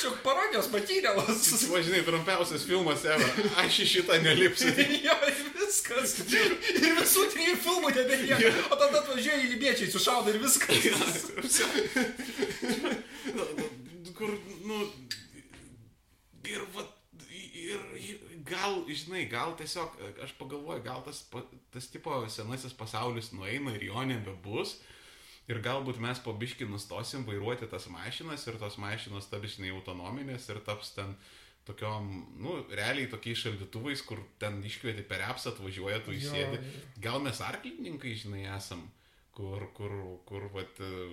Čia 0.00 0.10
parodijos 0.22 0.68
matyrelas. 0.72 1.42
tipo, 1.60 1.82
žinai, 1.82 2.02
trumpiausias 2.04 2.66
filmas 2.68 3.04
ever, 3.08 3.30
aš 3.62 3.78
į 3.84 3.86
šitą 3.92 4.18
nelipsiu. 4.24 4.72
jo, 5.06 5.16
ir 5.30 5.38
viskas. 5.60 6.16
Ir 6.34 6.98
visų 6.98 7.28
trijų 7.32 7.56
filmų 7.64 7.94
nebelieka. 7.96 8.52
O 8.68 8.78
tada 8.80 9.00
atvažiuoja 9.00 9.40
į 9.46 9.52
libiečiai, 9.54 9.90
sušaudo 9.92 10.34
ir 10.34 10.40
viskas. 10.42 11.30
Nu, 13.34 13.48
nu, 13.48 14.12
kur, 14.18 14.36
nu, 14.68 14.82
ir, 16.50 16.66
va, 16.74 16.86
ir, 17.30 17.80
ir 17.98 18.23
gal, 18.48 18.82
žinai, 18.88 19.24
gal 19.30 19.54
tiesiog, 19.58 19.94
aš 20.24 20.34
pagalvoju, 20.38 20.82
gal 20.84 21.04
tas, 21.06 21.24
tas 21.74 21.88
tipo 21.92 22.16
senasis 22.32 22.76
pasaulis 22.76 23.32
nueina 23.36 23.74
ir 23.76 23.88
jo 23.90 24.04
nebebus. 24.08 24.78
Ir 25.44 25.60
galbūt 25.60 25.98
mes 26.00 26.20
po 26.24 26.32
biški 26.32 26.64
nustosim 26.64 27.26
vairuoti 27.28 27.68
tas 27.68 27.84
mašinas 27.92 28.46
ir 28.48 28.56
tos 28.60 28.78
mašinos 28.80 29.28
taps, 29.28 29.58
žinai, 29.58 29.74
autonominės 29.76 30.48
ir 30.48 30.62
taps 30.64 30.94
ten 30.96 31.12
tokiom, 31.68 32.08
nu, 32.44 32.56
realiai 32.72 33.08
tokiais 33.12 33.40
šaldytuvais, 33.40 34.02
kur 34.04 34.20
ten 34.40 34.60
iškvieti 34.64 35.04
per 35.08 35.24
apsą, 35.24 35.52
atvažiuoja, 35.52 36.00
tu 36.04 36.12
įsėdi. 36.16 36.60
Gal 37.04 37.20
mes 37.24 37.40
arklininkai, 37.44 38.12
žinai, 38.20 38.44
esam, 38.56 38.84
kur, 39.36 39.64
kur, 39.76 39.94
kur, 40.28 40.48
vat, 40.52 40.80
e, 40.80 41.08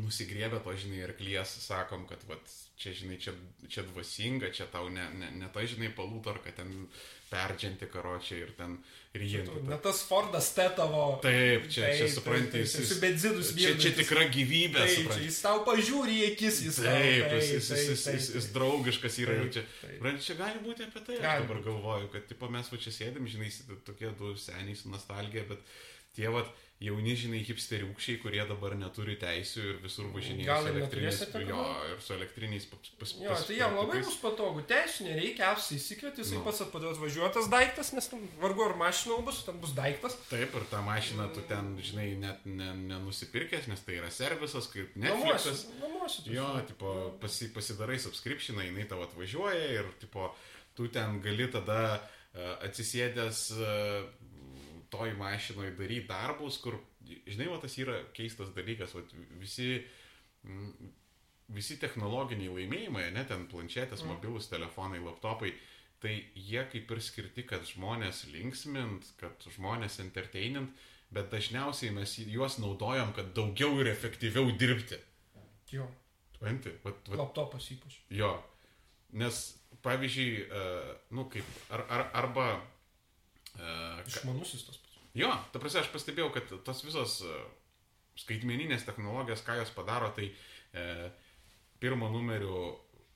nusigriebę 0.00 0.60
to, 0.64 0.72
žinai, 0.76 1.02
arklies, 1.04 1.50
sakom, 1.66 2.06
kad, 2.08 2.22
vat, 2.28 2.40
čia, 2.80 2.92
žinai, 2.96 3.18
čia, 3.20 3.34
čia 3.68 3.82
dvasinga, 3.90 4.48
čia 4.56 4.64
tau 4.72 4.88
ne, 4.88 5.04
ne, 5.20 5.28
ne 5.42 5.48
ta, 5.52 5.60
žinai, 5.68 5.90
palūtarka, 5.96 6.52
ten 6.56 6.86
perdžianti 7.32 7.86
karočią 7.88 8.38
ir 8.42 8.50
ten 8.56 8.74
ryjanti. 9.16 9.62
Ne 9.68 9.76
tas 9.84 10.02
Fordas 10.08 10.50
te 10.56 10.64
tavo. 10.76 11.18
Taip, 11.24 11.68
čia, 11.72 11.86
čia 11.96 12.06
Taip, 12.06 12.14
supranti, 12.16 12.50
taip, 12.52 12.64
jis, 12.66 12.74
jis, 12.80 12.88
su 12.92 12.98
benzinus 13.00 13.52
čia, 13.52 13.56
čia 13.56 13.70
vyrdantis. 13.72 14.00
tikra 14.00 14.24
gyvybė, 14.34 14.80
Taip, 14.82 14.90
čia 14.92 14.98
supranti. 15.04 15.28
jis 15.28 15.38
tau 15.44 15.62
pažiūri 15.68 16.16
į 16.18 16.26
akis, 16.32 16.60
jis 16.66 16.80
tau- 16.80 16.88
Taip, 16.90 17.36
jis, 17.36 17.52
jis, 17.52 17.68
taip, 17.68 17.78
jis, 17.78 17.88
jis, 17.92 18.06
jis, 18.16 18.28
jis 18.36 18.48
taip. 18.48 18.56
draugiškas 18.58 19.18
yra 19.24 19.36
ir 19.38 19.46
Taip, 19.46 19.54
čia. 19.56 19.64
Supranti, 19.94 20.26
čia 20.28 20.38
gali 20.42 20.64
būti 20.66 20.88
apie 20.88 21.04
tai, 21.08 21.16
aš 21.20 21.44
dabar 21.46 21.62
galvoju, 21.68 22.10
kad 22.16 22.28
tipo, 22.32 22.48
mes 22.52 22.72
va 22.72 22.82
čia 22.84 22.92
sėdim, 22.98 23.28
žinai, 23.36 23.52
tokie 23.88 24.12
du 24.20 24.34
seniai 24.36 24.76
su 24.76 24.92
nostalgija, 24.92 25.44
bet 25.52 25.64
tie 26.16 26.28
vat 26.32 26.52
jauni, 26.82 27.12
žinai, 27.16 27.40
hipsteriukščiai, 27.46 28.18
kurie 28.22 28.42
dabar 28.48 28.74
neturi 28.78 29.14
teisių 29.20 29.62
ir 29.70 29.76
visur 29.84 30.08
važinėja 30.14 30.46
Gal 30.48 30.66
ir 30.66 30.74
elektriniais. 30.76 31.20
neturėsite 31.20 31.42
Jo, 31.48 31.64
ir 31.92 32.00
su 32.02 32.14
elektriniais 32.16 32.66
pas, 32.70 32.90
pas, 33.00 33.12
Jo, 33.22 33.36
tai 33.46 33.56
jam 33.58 33.76
labai 33.78 34.00
bus 34.02 34.16
patogu. 34.22 34.64
Teisų 34.66 35.06
nereikia, 35.08 35.50
apsai 35.54 35.76
įsikvieti, 35.78 36.22
jisai 36.24 36.38
Nu. 36.40 36.44
pats 36.48 36.62
atpadės 36.66 36.98
važiuotas 37.02 37.48
daiktas, 37.52 37.92
nes 37.94 38.08
ten 38.12 38.24
vargu 38.40 38.64
ar 38.66 38.74
mašina 38.80 39.20
bus, 39.26 39.42
ten 39.46 39.60
bus 39.62 39.74
daiktas. 39.78 40.16
Taip, 40.30 40.54
ir 40.58 40.66
tą 40.72 40.82
mašiną 40.86 41.28
tu 41.34 41.40
ten, 41.48 41.76
žinai, 41.78 42.08
net 42.18 42.46
ne- 42.46 42.74
nenusipirkęs, 42.88 43.68
nes 43.70 43.80
tai 43.86 44.00
yra 44.00 44.10
servisas, 44.10 44.66
kaip. 44.72 44.96
Netflixas. 44.96 45.66
Namuose. 45.80 46.24
tu 46.24 46.32
Jo, 46.34 46.48
tipo, 46.66 47.16
pasi, 47.20 47.48
pasidarai 47.54 47.98
subscriptioną, 47.98 48.62
jinai 48.66 48.88
tavo 48.88 49.04
atvažiuoja 49.06 49.70
ir, 49.78 49.86
tipo, 50.00 50.34
tu 50.74 50.88
ten 50.88 51.20
gali 51.22 51.46
tada 51.52 52.00
uh, 52.34 52.66
atsisėdęs 52.66 53.40
uh, 53.54 54.08
toj 54.92 55.14
mašinoje 55.18 55.74
daryti 55.78 56.08
darbus, 56.10 56.58
kur, 56.62 56.78
žinai, 57.26 57.48
va 57.50 57.58
tas 57.62 57.76
yra 57.80 57.98
keistas 58.16 58.52
dalykas, 58.56 58.94
va, 58.96 59.02
visi, 59.40 59.80
mm, 60.44 60.92
visi 61.56 61.78
technologiniai 61.80 62.52
laimėjimai, 62.60 63.08
ne, 63.16 63.24
ten 63.28 63.46
planšetės, 63.50 64.04
mobilus 64.08 64.50
telefonai, 64.52 65.00
laptopai, 65.04 65.54
tai 66.02 66.16
jie 66.34 66.64
kaip 66.72 66.90
ir 66.92 67.00
skirti, 67.02 67.46
kad 67.46 67.64
žmonės 67.68 68.26
linksmint, 68.34 69.14
kad 69.20 69.48
žmonės 69.56 70.00
entertainint, 70.04 70.70
bet 71.12 71.28
dažniausiai 71.32 71.92
mes 71.94 72.14
juos 72.24 72.58
naudojam, 72.60 73.12
kad 73.16 73.34
daugiau 73.36 73.80
ir 73.80 73.92
efektyviau 73.92 74.52
dirbti. 74.58 74.98
Jo, 75.72 75.86
Supranti? 76.42 76.72
Vat, 76.82 76.98
vat, 77.06 77.18
laptopas 77.20 77.70
ypač. 77.70 78.00
jo. 78.10 78.32
Nes, 79.14 79.38
pavyzdžiui, 79.84 80.46
uh, 80.48 80.94
nu 81.14 81.28
kaip, 81.30 81.46
ar, 81.70 81.84
ar, 81.86 82.06
arba... 82.22 82.46
Uh, 83.52 84.00
Išmanusis 84.08 84.64
tas. 84.66 84.81
Jo, 85.18 85.32
ta 85.52 85.60
prasme, 85.62 85.82
aš 85.82 85.90
pastebėjau, 85.94 86.30
kad 86.36 86.54
tos 86.66 86.84
visos 86.86 87.18
uh, 87.26 87.42
skaitmeninės 88.22 88.86
technologijos, 88.88 89.44
ką 89.46 89.58
jos 89.60 89.74
padaro, 89.74 90.12
tai 90.16 90.30
uh, 90.32 91.08
pirmo 91.82 92.10
numeriu 92.12 92.72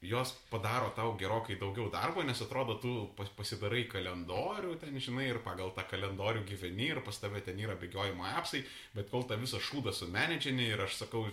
jos 0.07 0.33
padaro 0.51 0.91
tau 0.95 1.15
gerokai 1.19 1.57
daugiau 1.59 1.89
darbo, 1.91 2.23
nes 2.23 2.41
atrodo, 2.43 2.77
tu 2.83 2.93
pas- 3.17 3.33
pasidarai 3.39 3.87
kalendorių 3.91 4.77
ten, 4.81 4.99
žinai, 5.01 5.31
ir 5.33 5.41
pagal 5.45 5.73
tą 5.75 5.87
kalendorių 5.89 6.45
gyveni 6.47 6.91
ir 6.93 7.01
pas 7.07 7.19
tave 7.19 7.41
ten 7.41 7.59
yra 7.59 7.75
bėgiojimo 7.81 8.27
apsai, 8.37 8.63
bet 8.95 9.11
kol 9.11 9.25
tą 9.25 9.39
visą 9.41 9.61
šūdą 9.63 9.95
sumenedžini 9.97 10.69
ir 10.75 10.85
aš 10.85 11.01
sakau, 11.01 11.27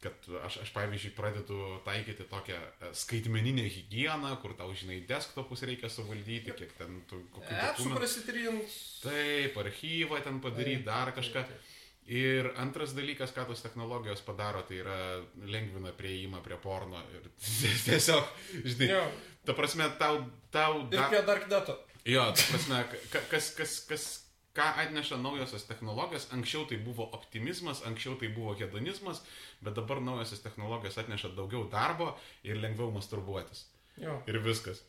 kad 0.00 0.28
aš, 0.46 0.56
aš 0.64 0.70
pavyzdžiui 0.72 1.12
pradedu 1.16 1.56
taikyti 1.84 2.24
tokią 2.30 2.56
e, 2.56 2.92
skaitmeninę 2.96 3.66
higieną, 3.68 4.30
kur 4.40 4.54
tau, 4.56 4.70
žinai, 4.74 5.02
desktopus 5.08 5.62
reikia 5.68 5.90
suvaldyti, 5.92 6.54
kiek 6.56 6.72
ten 6.78 7.02
tu 7.10 7.18
kokių 7.34 7.58
Apsų 7.68 7.90
prasitrint. 7.98 8.78
Taip, 9.04 9.58
archyvą 9.60 10.22
ten 10.24 10.40
padaryti, 10.40 10.86
dar 10.88 11.12
kažką. 11.16 11.44
Ir 12.10 12.48
antras 12.58 12.90
dalykas, 12.96 13.30
ką 13.36 13.44
tos 13.46 13.60
technologijos 13.62 14.22
padaro, 14.26 14.62
tai 14.66 14.80
yra 14.80 14.96
lengvina 15.46 15.92
prieimą 15.94 16.40
prie 16.42 16.56
porno. 16.58 17.02
Ir 17.14 17.28
tiesiog, 17.86 18.24
žinai, 18.64 18.88
Jo. 18.96 19.04
ta 19.46 19.54
prasme, 19.54 19.86
tau, 20.00 20.24
tau 20.50 20.80
Ir 20.88 20.96
da- 20.96 21.06
prie 21.12 21.20
Dark 21.28 21.46
Data. 21.52 21.76
Jo, 22.08 22.24
ta 22.34 22.48
prasme, 22.50 22.80
ka- 23.12 23.26
kas, 23.30 23.52
kas, 23.54 23.76
kas, 23.86 24.08
ką 24.56 24.66
atneša 24.82 25.18
naujosios 25.22 25.66
technologijos, 25.68 26.28
anksčiau 26.34 26.66
tai 26.68 26.80
buvo 26.82 27.06
optimizmas, 27.16 27.84
anksčiau 27.86 28.16
tai 28.18 28.32
buvo 28.34 28.54
hedonizmas, 28.58 29.22
bet 29.62 29.76
dabar 29.78 30.02
naujosios 30.02 30.42
technologijos 30.42 30.98
atneša 30.98 31.34
daugiau 31.36 31.68
darbo 31.70 32.12
ir 32.42 32.58
lengviau 32.58 32.90
masturbuotis. 32.94 33.66
Jo. 34.00 34.20
Ir 34.26 34.40
viskas. 34.42 34.82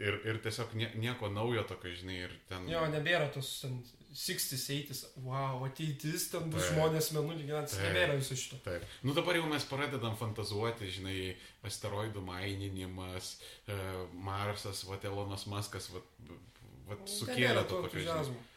Ir, 0.00 0.16
ir 0.24 0.38
tiesiog 0.40 0.72
nie, 0.80 0.88
nieko 0.96 1.28
naujo 1.28 1.62
tokio, 1.68 1.92
žinai, 1.92 2.22
ir 2.24 2.36
ten... 2.48 2.64
Jo, 2.70 2.86
nebėra 2.88 3.26
tos 3.34 3.50
ten 3.60 3.74
60s, 4.16 4.62
80s, 4.64 5.02
wow, 5.26 5.60
ateitis, 5.66 6.30
ten 6.32 6.48
bus 6.50 6.64
Taip. 6.64 6.72
žmonės 6.72 7.10
menulį 7.12 7.44
gyventi, 7.50 7.76
Taip. 7.76 7.84
nebėra 7.84 8.16
viso 8.16 8.38
šito. 8.38 8.56
Taip. 8.64 8.86
Nu 9.04 9.12
dabar 9.14 9.36
jau 9.36 9.44
mes 9.50 9.66
pradedam 9.68 10.16
fantazuoti, 10.18 10.88
žinai, 10.96 11.18
asteroidų 11.68 12.24
maininimas, 12.24 13.34
e, 13.68 13.76
Marsas, 14.24 14.86
va, 14.88 14.96
Elonas 15.04 15.44
Maskas, 15.52 15.90
va, 15.92 16.00
va, 16.88 16.96
sukėlė 17.04 17.52
Nebėra 17.52 17.66
to 17.68 17.76
to 17.76 17.82
tokio, 17.84 18.06
žinai. 18.08 18.48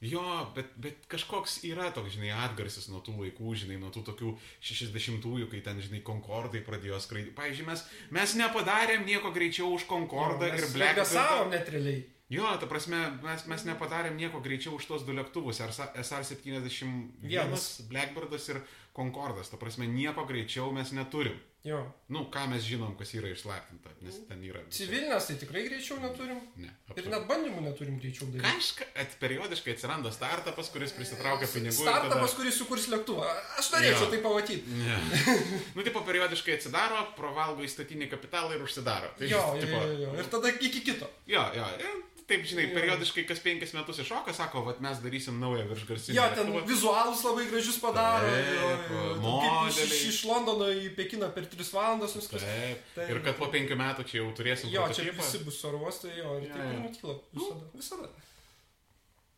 Jo, 0.00 0.22
bet, 0.54 0.68
bet 0.78 1.06
kažkoks 1.10 1.56
yra 1.66 1.88
toks, 1.90 2.12
žinai, 2.14 2.30
atgarsis 2.44 2.86
nuo 2.86 3.00
tų 3.02 3.16
laikų, 3.18 3.54
žinai, 3.64 3.80
nuo 3.82 3.88
tų 3.90 4.04
tokių 4.06 4.34
60-ųjų, 4.62 5.48
kai 5.50 5.62
ten, 5.66 5.80
žinai, 5.82 6.04
Concordai 6.06 6.60
pradėjo 6.62 7.00
skraidyti. 7.02 7.34
Pavyzdžiui, 7.34 7.66
mes, 7.66 7.82
mes 8.14 8.36
nepadarėm 8.38 9.02
nieko 9.08 9.32
greičiau 9.34 9.72
už 9.74 9.88
Concordą 9.90 10.52
ir 10.52 10.68
Blackbirdą. 10.76 11.08
Savom 11.10 11.50
net 11.50 11.72
realiai. 11.74 12.04
Jo, 12.30 12.46
ta 12.60 12.68
prasme, 12.70 13.00
mes, 13.24 13.42
mes 13.50 13.62
nepadarėm 13.64 14.14
nieko 14.20 14.38
greičiau 14.44 14.76
už 14.76 14.86
tos 14.86 15.04
du 15.08 15.16
lėktuvus, 15.16 15.62
SR-71, 15.64 16.98
Vienas. 17.24 17.70
Blackbirdas 17.90 18.50
ir 18.52 18.62
Concordas. 18.94 19.50
Ta 19.50 19.58
prasme, 19.58 19.88
nieko 19.90 20.28
greičiau 20.28 20.70
mes 20.76 20.92
neturim. 20.94 21.40
Jo. 21.66 21.80
Nu, 22.08 22.20
ką 22.32 22.44
mes 22.48 22.62
žinom, 22.64 22.92
kas 22.96 23.10
yra 23.18 23.28
išslaptinta, 23.34 23.90
nes 24.06 24.14
ten 24.28 24.40
yra... 24.46 24.60
Civilinės 24.72 25.26
tai 25.28 25.34
tikrai 25.40 25.64
greičiau 25.66 25.98
neturim. 26.00 26.38
Ne. 26.56 26.70
Ir 26.96 27.08
net 27.10 27.26
bandymų 27.28 27.64
neturim 27.66 27.96
greičiau 28.00 28.28
daryti. 28.30 28.46
Kažka, 28.46 28.86
at, 29.02 29.16
periodiškai 29.20 29.74
atsiranda 29.74 30.12
startupas, 30.14 30.70
kuris 30.72 30.94
prisitraukia 30.96 31.48
pinigų. 31.50 31.74
ir 31.74 31.88
Startupas, 31.90 32.14
tada- 32.30 32.38
kuris 32.38 32.60
sukurs 32.62 32.86
lėktuvą. 32.94 33.26
Aš 33.60 33.72
norėčiau 33.74 34.06
Jo. 34.06 34.10
tai 34.14 34.20
pamatyti. 34.24 34.78
Ne. 34.78 35.00
nu, 35.76 35.82
tipo, 35.88 36.04
periodiškai 36.06 36.56
atsidaro, 36.60 37.02
pravalgo 37.18 37.66
įstatinį 37.66 38.08
kapitalą 38.14 38.54
ir 38.56 38.62
užsidaro. 38.64 39.10
Tai, 39.18 39.26
Jo, 39.28 39.42
jo, 39.58 39.66
tipo, 39.66 39.82
jo, 39.82 39.98
jo. 40.06 40.14
Ir 40.22 40.30
tada 40.36 40.54
iki 40.62 40.80
kito. 40.86 41.10
jo, 41.26 41.42
jo, 41.58 41.66
ir 41.82 42.04
taip, 42.28 42.42
žinai, 42.44 42.66
periodiškai 42.74 43.24
kas 43.28 43.40
penkis 43.44 43.72
metus 43.76 43.98
iššoka, 44.04 44.34
sako, 44.36 44.60
vad 44.66 44.80
mes 44.84 45.00
darysim 45.04 45.38
naują 45.40 45.64
viršgarsinį. 45.70 46.14
Jo, 46.18 46.26
ten 46.36 46.50
lėktuvą. 46.52 46.66
vizualus 46.68 47.22
labai 47.24 47.46
gražius 47.50 47.78
padaro. 47.82 48.28
Taip, 48.28 48.90
jo, 48.92 49.14
modeliai. 49.24 49.86
Iš, 49.88 50.04
iš 50.12 50.18
Londono 50.28 50.68
į 50.72 50.90
Pekiną 50.98 51.30
per 51.34 51.48
3 51.48 51.72
valandas 51.74 52.14
viskas. 52.18 52.44
Taip. 52.44 52.84
Taip. 52.98 53.10
Ir 53.16 53.22
kad 53.24 53.36
po 53.40 53.48
penkių 53.52 53.76
metų 53.80 54.04
čia 54.10 54.20
jau 54.22 54.28
turėsim 54.36 54.68
Jo, 54.72 54.84
čia 54.92 55.08
prototipą. 55.08 55.24
visi 55.24 55.44
bus 55.48 55.60
oro 55.64 55.80
uostai, 55.88 56.14
jo, 56.20 56.36
ir 56.42 56.48
Jo, 56.48 56.54
taip 56.54 56.64
ir 56.68 56.74
jo. 56.76 56.82
nutyla. 56.86 57.18
Visada. 57.34 57.70
Visada. 57.74 58.08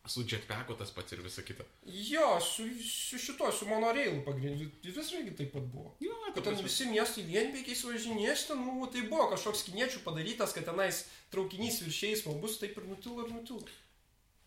Su 0.09 0.23
jetpacku 0.25 0.73
tas 0.79 0.89
pats 0.91 1.13
ir 1.13 1.19
visa 1.21 1.43
kita. 1.45 1.63
Jo, 1.85 2.39
su, 2.41 2.63
su 2.81 3.19
šituo, 3.21 3.51
su 3.53 3.67
monoreilu 3.69 4.23
pagrindiniu. 4.25 4.71
Vis 4.83 5.11
irgi 5.13 5.35
taip 5.37 5.51
pat 5.53 5.67
buvo. 5.69 5.91
Jo, 6.01 6.15
ta 6.25 6.31
Kad 6.33 6.43
ten 6.47 6.55
prasme. 6.55 6.65
visi 6.65 6.87
miestai 6.89 7.25
vienpėkiais 7.27 7.83
važinės, 7.85 8.47
ten, 8.49 8.63
nu, 8.65 8.87
tai 8.89 9.03
buvo 9.11 9.27
kažkoks 9.35 9.61
kiniečių 9.69 10.01
padarytas, 10.07 10.55
kad 10.57 10.65
tenais 10.65 11.03
traukinys 11.29 11.81
virš 11.85 12.01
eismo 12.09 12.33
bus, 12.41 12.57
taip 12.63 12.77
ir 12.81 12.87
nutilo 12.89 13.27
ir 13.27 13.29
nutilo. 13.35 13.61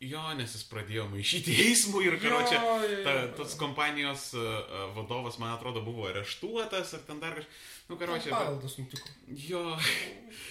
Jo, 0.03 0.23
nes 0.37 0.53
jis 0.57 0.65
pradėjo 0.69 1.05
maišyti 1.13 1.55
eismų 1.69 2.01
ir, 2.05 2.17
karočią, 2.21 2.59
ta, 3.07 3.13
tas 3.39 3.55
kompanijos 3.57 4.33
uh, 4.37 4.91
vadovas, 4.97 5.39
man 5.41 5.55
atrodo, 5.55 5.85
buvo 5.87 6.09
areštuotas 6.11 6.97
ar 6.99 7.05
ten 7.07 7.23
dar 7.23 7.39
kažkas. 7.39 7.63
Nu, 7.89 7.99
karočią, 8.01 8.33
Paveldas 8.33 8.79
nutiko. 8.81 9.09
jo, 9.29 9.63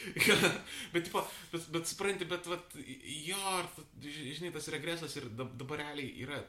bet, 0.94 1.08
tipo, 1.08 1.24
bet, 1.52 1.68
bet 1.76 1.90
supranti, 1.90 2.28
bet, 2.30 2.48
vat, 2.50 2.76
jo, 3.26 3.56
žinai, 4.06 4.54
tas 4.54 4.70
regresas 4.74 5.16
ir 5.18 5.30
dab- 5.34 5.54
dabar 5.60 5.82
realiai 5.82 6.14
yra, 6.24 6.40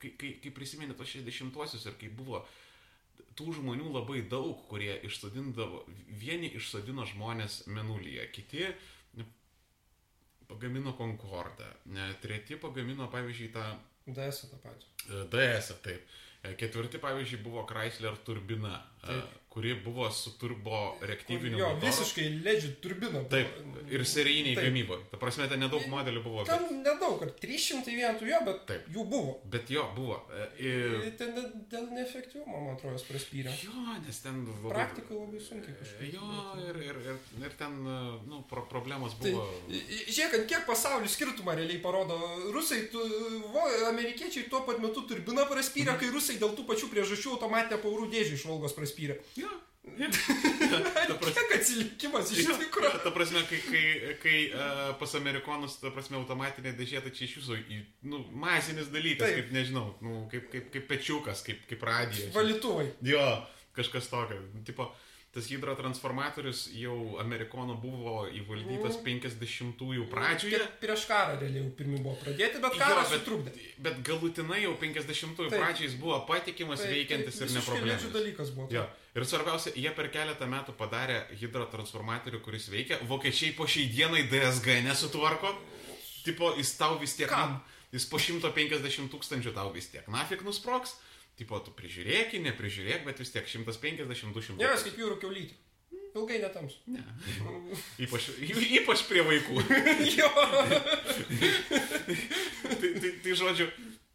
kai, 0.00 0.14
kai, 0.16 0.34
kai 0.42 0.52
prisimeni 0.56 0.96
tos 0.96 1.12
60-uosius 1.12 1.86
ir 1.86 1.98
kai 2.00 2.08
buvo 2.08 2.42
tų 3.38 3.52
žmonių 3.60 3.92
labai 3.94 4.24
daug, 4.28 4.64
kurie 4.68 4.96
išsodindavo, 5.06 5.84
vieni 6.20 6.50
išsodino 6.58 7.06
žmonės 7.08 7.62
menulyje, 7.70 8.26
kiti 8.34 8.64
nu, 8.66 8.74
pagamino 10.50 10.92
Concordą, 10.98 11.68
treti 12.22 12.58
pagamino, 12.60 13.06
pavyzdžiui, 13.12 13.52
tą 13.54 13.66
DS 14.10 14.44
tą 14.50 14.58
patį. 14.64 14.90
e, 15.08 15.24
DS, 15.32 15.72
taip. 15.84 16.16
E, 16.42 16.54
Ketvirti, 16.58 16.98
pavyzdžiui, 17.02 17.42
buvo 17.44 17.64
Chrysler 17.68 18.16
turbina, 18.26 18.80
e, 19.02 19.06
Taip. 19.06 19.39
Kuri 19.50 19.74
buvo 19.82 20.06
su 20.14 20.30
turbo 20.38 20.94
reaktyviniu 21.02 21.58
Jo, 21.58 21.68
motoru. 21.74 21.86
visiškai 21.86 22.26
legit 22.44 22.76
turbina. 22.80 23.24
Taip, 23.32 23.48
ir 23.90 24.04
serijiniai 24.06 24.54
gamyboje. 24.54 25.02
Ta 25.10 25.18
prasme, 25.18 25.48
ten 25.50 25.58
nedaug 25.64 25.82
modelių 25.90 26.22
buvo, 26.22 26.44
bet, 26.46 26.52
Ten 26.54 26.82
nedaug, 26.84 27.22
ar 27.26 27.32
300 27.42 27.90
vienetų 27.90 28.28
jo, 28.30 28.38
bet 28.46 28.60
Taip. 28.68 28.86
jų 28.94 29.04
buvo. 29.10 29.32
bet 29.50 29.70
jo, 29.74 29.88
buvo. 29.96 30.20
E, 30.30 30.46
Ir, 30.70 31.10
Ten 31.18 31.34
ne- 31.34 31.50
dėl 31.72 31.88
neefektyvumo, 31.96 32.60
man 32.66 32.76
atrodo, 32.76 33.02
praspyrė. 33.10 33.50
jo, 33.64 33.72
nes 34.06 34.20
ten 34.22 34.38
labai... 34.46 34.70
Praktika 34.76 35.14
labai 35.18 35.40
sunkiai 35.42 35.74
kažkaip. 35.80 36.14
Jo, 36.14 36.30
ir, 36.68 36.76
ir, 36.86 37.00
ir, 37.10 37.18
ir 37.42 37.56
ten, 37.58 37.74
e, 37.86 37.98
nu, 38.30 38.44
pro, 38.48 38.62
problemos 38.70 39.18
Tai, 39.18 39.32
buvo. 39.34 39.48
žiūrėk, 39.70 40.38
ant 40.40 40.46
kiek 40.54 40.64
pasaulio 40.70 41.08
skirtumą 41.10 41.56
realiai 41.58 41.82
parodo. 41.82 42.20
Rusai, 42.54 42.84
tu, 42.92 43.02
vo, 43.50 43.66
amerikiečiai 43.90 44.46
tuo 44.48 44.62
pat 44.62 44.78
metu 44.78 45.02
turbiną 45.10 45.48
praspyrė, 45.50 45.98
kai 45.98 46.12
rusai 46.14 46.38
dėl 46.38 46.54
tų 46.54 46.68
pačių 46.70 46.86
priežasčių 46.94 47.34
automatinę 47.34 47.82
paurų 47.82 48.06
dėžį 48.14 48.38
iš 48.38 48.46
Volgos 48.46 48.72
praspyrė. 48.78 49.18
Jo. 49.40 49.50
Ta 51.08 51.14
prasme- 51.18 51.34
Kiek 51.34 51.54
atsilikimas 51.56 52.30
iš 52.32 52.44
Jo, 52.44 52.54
tikrųjų. 52.60 52.90
Ta 53.04 53.10
prasme, 53.14 53.40
kai, 53.48 53.58
kai, 53.64 53.84
kai 54.22 54.34
uh, 54.52 54.82
pas 55.00 55.14
amerikonus, 55.18 55.78
ta 55.82 55.90
prasme, 55.94 56.18
automatinė 56.20 56.72
dėžė, 56.78 57.00
tai 57.04 57.12
čia 57.16 57.26
iš 57.26 57.36
jūsų, 57.40 57.58
nu, 58.12 58.20
masinis 58.44 58.90
dalykas, 58.92 59.24
Taip. 59.26 59.38
kaip, 59.40 59.54
nežinau, 59.56 59.86
nu, 60.04 60.26
kaip, 60.32 60.46
kaip, 60.52 60.68
kaip 60.74 60.86
pečiukas, 60.90 61.42
kaip, 61.46 61.64
kaip 61.70 61.82
radijas. 61.88 62.30
Valytuvai. 62.36 62.86
Jo, 63.08 63.24
kažkas 63.76 64.08
tokio. 64.12 64.38
Tipo, 64.68 64.90
tas 65.30 65.46
hidrotransformatorius 65.46 66.64
jau 66.74 67.16
amerikonų 67.22 67.76
buvo 67.82 68.26
įvaldytas 68.34 68.96
Mm. 68.98 69.04
50-ųjų 69.06 70.06
pradžioje. 70.10 70.58
Kiek 70.58 70.80
Prieš 70.82 71.04
karą 71.06 71.36
realiai 71.40 71.62
jau 71.62 71.70
pirmi 71.78 71.98
buvo 72.02 72.16
pradėti, 72.18 72.58
bet 72.60 72.72
Jo, 72.74 72.78
karas 72.80 73.10
bet, 73.10 73.20
sutrukdė. 73.20 73.52
bet 73.78 74.02
galutinai 74.02 74.62
jau 74.64 74.74
50-ųjų 74.80 75.50
Taip. 75.50 75.60
pradžiais 75.60 75.94
buvo 76.00 76.18
patikimas, 76.26 76.80
Tai- 76.82 76.90
veikiantis 76.90 77.38
tai 77.38 77.46
ir 77.46 77.52
neprobleminis. 77.54 78.12
dalykas 78.12 78.50
buvo. 78.56 78.68
Jo. 78.74 78.86
Ir 79.14 79.22
svarbiausia, 79.24 79.72
jie 79.74 79.90
per 79.94 80.08
keletą 80.08 80.46
metų 80.46 80.72
padarė 80.78 81.26
hidrotransformatorių, 81.40 82.40
kuris 82.42 82.68
veikia. 82.70 82.98
Vokiečiai 83.06 83.54
po 83.56 83.66
šiai 83.66 83.88
dienai 83.90 84.22
DSG 84.30 84.82
nesutvarko. 84.82 85.54
Tipo, 86.24 86.54
jis 86.56 86.76
tau 86.76 86.98
vis 86.98 87.14
tiek... 87.16 87.28
Kam? 87.28 87.60
Jis 87.92 88.04
po 88.06 88.18
150 88.18 89.08
tūkstančių 89.10 89.52
tau 89.54 89.72
vis 89.74 89.88
tiek. 89.90 90.06
Nafik 90.08 90.42
nusproks. 90.46 90.94
Tipo, 91.40 91.58
tu 91.64 91.72
prižiūrėk, 91.72 92.36
neprižiūrėk, 92.44 93.06
bet 93.08 93.20
vis 93.22 93.32
tiek 93.32 93.46
150-200. 93.48 94.58
Ne, 94.60 94.68
aš 94.68 94.86
kaip 94.88 95.00
jūrų 95.00 95.16
keulytė. 95.22 95.56
Ilgai 96.10 96.40
netams. 96.42 96.74
Ne. 96.90 97.02
Ypač, 98.04 98.32
ypač 98.80 99.04
prie 99.08 99.22
vaikų. 99.24 99.62
jo. 100.18 100.30
tai, 102.66 102.90
tai, 102.98 103.12
tai 103.22 103.36
žodžiu, 103.38 103.68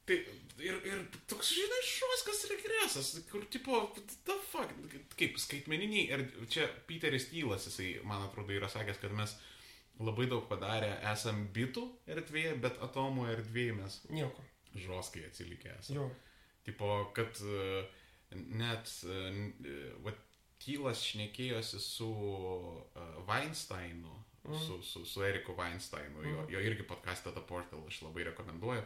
tai 0.06 0.20
ir, 0.66 0.78
ir 0.90 1.02
toks, 1.30 1.52
žinai, 1.56 1.82
šoskas 1.88 2.44
regresas, 2.52 3.12
kur 3.30 3.46
tipo, 3.52 3.82
the 4.28 4.38
fuck, 4.52 4.72
kaip 5.20 5.40
skaitmeniniai, 5.42 6.06
ir 6.12 6.50
čia 6.52 6.68
Peteris 6.90 7.30
Tylas, 7.32 7.68
jisai, 7.70 7.96
man 8.08 8.26
atrodo, 8.28 8.56
yra 8.56 8.70
sakęs, 8.72 9.02
kad 9.02 9.16
mes 9.16 9.36
labai 10.04 10.28
daug 10.32 10.46
padarę 10.52 10.92
esam 11.14 11.46
bitų 11.56 11.86
erdvėje, 12.12 12.58
bet 12.64 12.80
atomų 12.84 13.30
erdvėje 13.38 13.80
mes 13.80 14.00
Nieko. 14.12 14.44
žoskai 14.76 15.26
atsilikę 15.30 15.78
esame. 15.78 16.02
Jo. 16.02 16.10
Tipo, 16.66 17.12
kad 17.14 17.38
e, 17.46 17.86
net, 18.36 18.90
e, 19.06 19.34
va, 20.06 20.12
Tylas 20.66 21.02
šnekėjosi 21.06 21.80
su 21.84 22.12
e, 22.96 23.00
Weinsteinu, 23.28 24.22
Mhm. 24.46 24.60
su, 24.62 24.76
su, 24.86 25.00
su 25.10 25.24
Eriku 25.26 25.56
Weinsteinu, 25.58 26.22
jo, 26.22 26.44
jo 26.54 26.60
irgi 26.62 26.84
podcastą 26.86 27.32
The 27.34 27.42
Portal 27.50 27.82
aš 27.88 28.04
labai 28.06 28.28
rekomenduoju. 28.28 28.84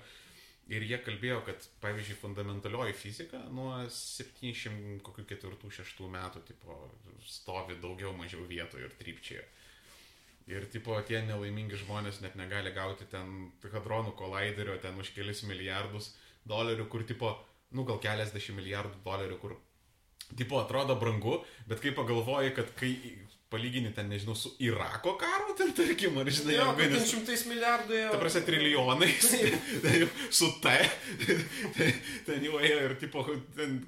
Ir 0.71 0.85
jie 0.87 0.99
kalbėjo, 1.03 1.41
kad, 1.43 1.65
pavyzdžiui, 1.83 2.15
fundamentalioji 2.21 2.93
fizika 2.95 3.41
nuo 3.51 3.73
74-6 3.91 6.07
metų 6.13 6.43
tipo, 6.47 6.77
stovi 7.27 7.75
daugiau 7.81 8.13
mažiau 8.15 8.45
vietoje 8.47 8.85
ir 8.87 8.93
trypčioje. 8.99 9.43
Ir 10.49 10.65
tipo 10.73 10.95
tie 11.05 11.19
nelaimingi 11.25 11.77
žmonės 11.83 12.21
net 12.23 12.35
negali 12.39 12.71
gauti 12.73 13.05
ten 13.11 13.51
hadronų 13.61 14.15
kolaiderio 14.17 14.77
ten 14.81 14.97
už 14.97 15.11
kelis 15.13 15.43
milijardus 15.45 16.13
dolerių, 16.49 16.87
kur 16.89 17.03
tipo, 17.03 17.35
nu 17.75 17.85
gal 17.87 17.99
keliasdešimt 18.03 18.59
milijardų 18.59 19.01
dolerių, 19.05 19.37
kur 19.41 19.55
tipo 20.37 20.59
atrodo 20.61 20.95
brangu, 20.99 21.39
bet 21.69 21.81
kai 21.83 21.93
pagalvoji, 21.97 22.53
kad 22.57 22.73
kai 22.79 22.93
palygini 23.49 23.89
ten, 23.95 24.09
nežinau, 24.11 24.35
su 24.37 24.51
Irako 24.61 25.15
karo, 25.17 25.53
ten 25.59 25.71
tarkim, 25.77 26.17
ar 26.21 26.29
žinai, 26.29 26.55
Jo, 26.59 26.67
kad 26.77 26.91
ten 26.93 27.05
šimtais 27.09 27.43
milijardų 27.49 27.95
ėjo. 27.97 28.11
Ta 28.13 28.19
prasme, 28.21 28.41
trilijonais. 28.47 29.29
ten 29.83 29.97
jau 30.03 30.09
su 30.39 30.49
T. 30.63 30.73
ten, 31.25 31.43
ten 32.29 32.45
jau 32.45 32.59
ėjo 32.61 32.79
ir, 32.85 32.95
tipo, 33.01 33.23
ten 33.57 33.79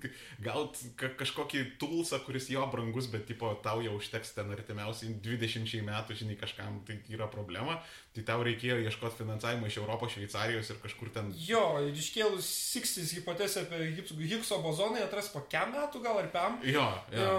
gaut 0.44 0.80
ka 1.00 1.12
kažkokį 1.22 1.64
tulsą, 1.82 2.22
kuris 2.26 2.50
jo 2.54 2.66
brangus, 2.74 3.08
bet, 3.14 3.28
tipo, 3.30 3.54
tau 3.66 3.84
jau 3.86 3.94
užteks 4.00 4.34
ten 4.38 4.50
artimiausiai 4.58 5.14
20 5.22 5.86
metų, 5.88 6.18
žinai, 6.24 6.38
kažkam 6.42 6.82
tai 6.88 6.98
yra 7.14 7.30
problema. 7.32 7.78
Tai 8.16 8.26
tau 8.28 8.42
reikėjo 8.44 8.82
ieškoti 8.84 9.22
finansavimo 9.22 9.70
iš 9.70 9.78
Europos, 9.80 10.12
Šveicarijos 10.18 10.74
ir 10.74 10.82
kažkur 10.84 11.14
ten. 11.16 11.30
Jo, 11.48 11.78
ir 11.86 11.94
iškėlus 11.96 12.50
Sixties 12.74 13.14
hipotezę 13.16 13.64
apie 13.68 13.86
Higgs- 13.94 14.18
Higgso 14.20 14.58
bozoną, 14.66 15.00
atras 15.06 15.30
po 15.32 15.46
kem 15.52 15.72
metų 15.78 16.02
gal 16.04 16.20
ar 16.26 16.32
pem. 16.34 16.58
Jo, 16.68 16.88
jo. 17.14 17.28
Jo. 17.30 17.38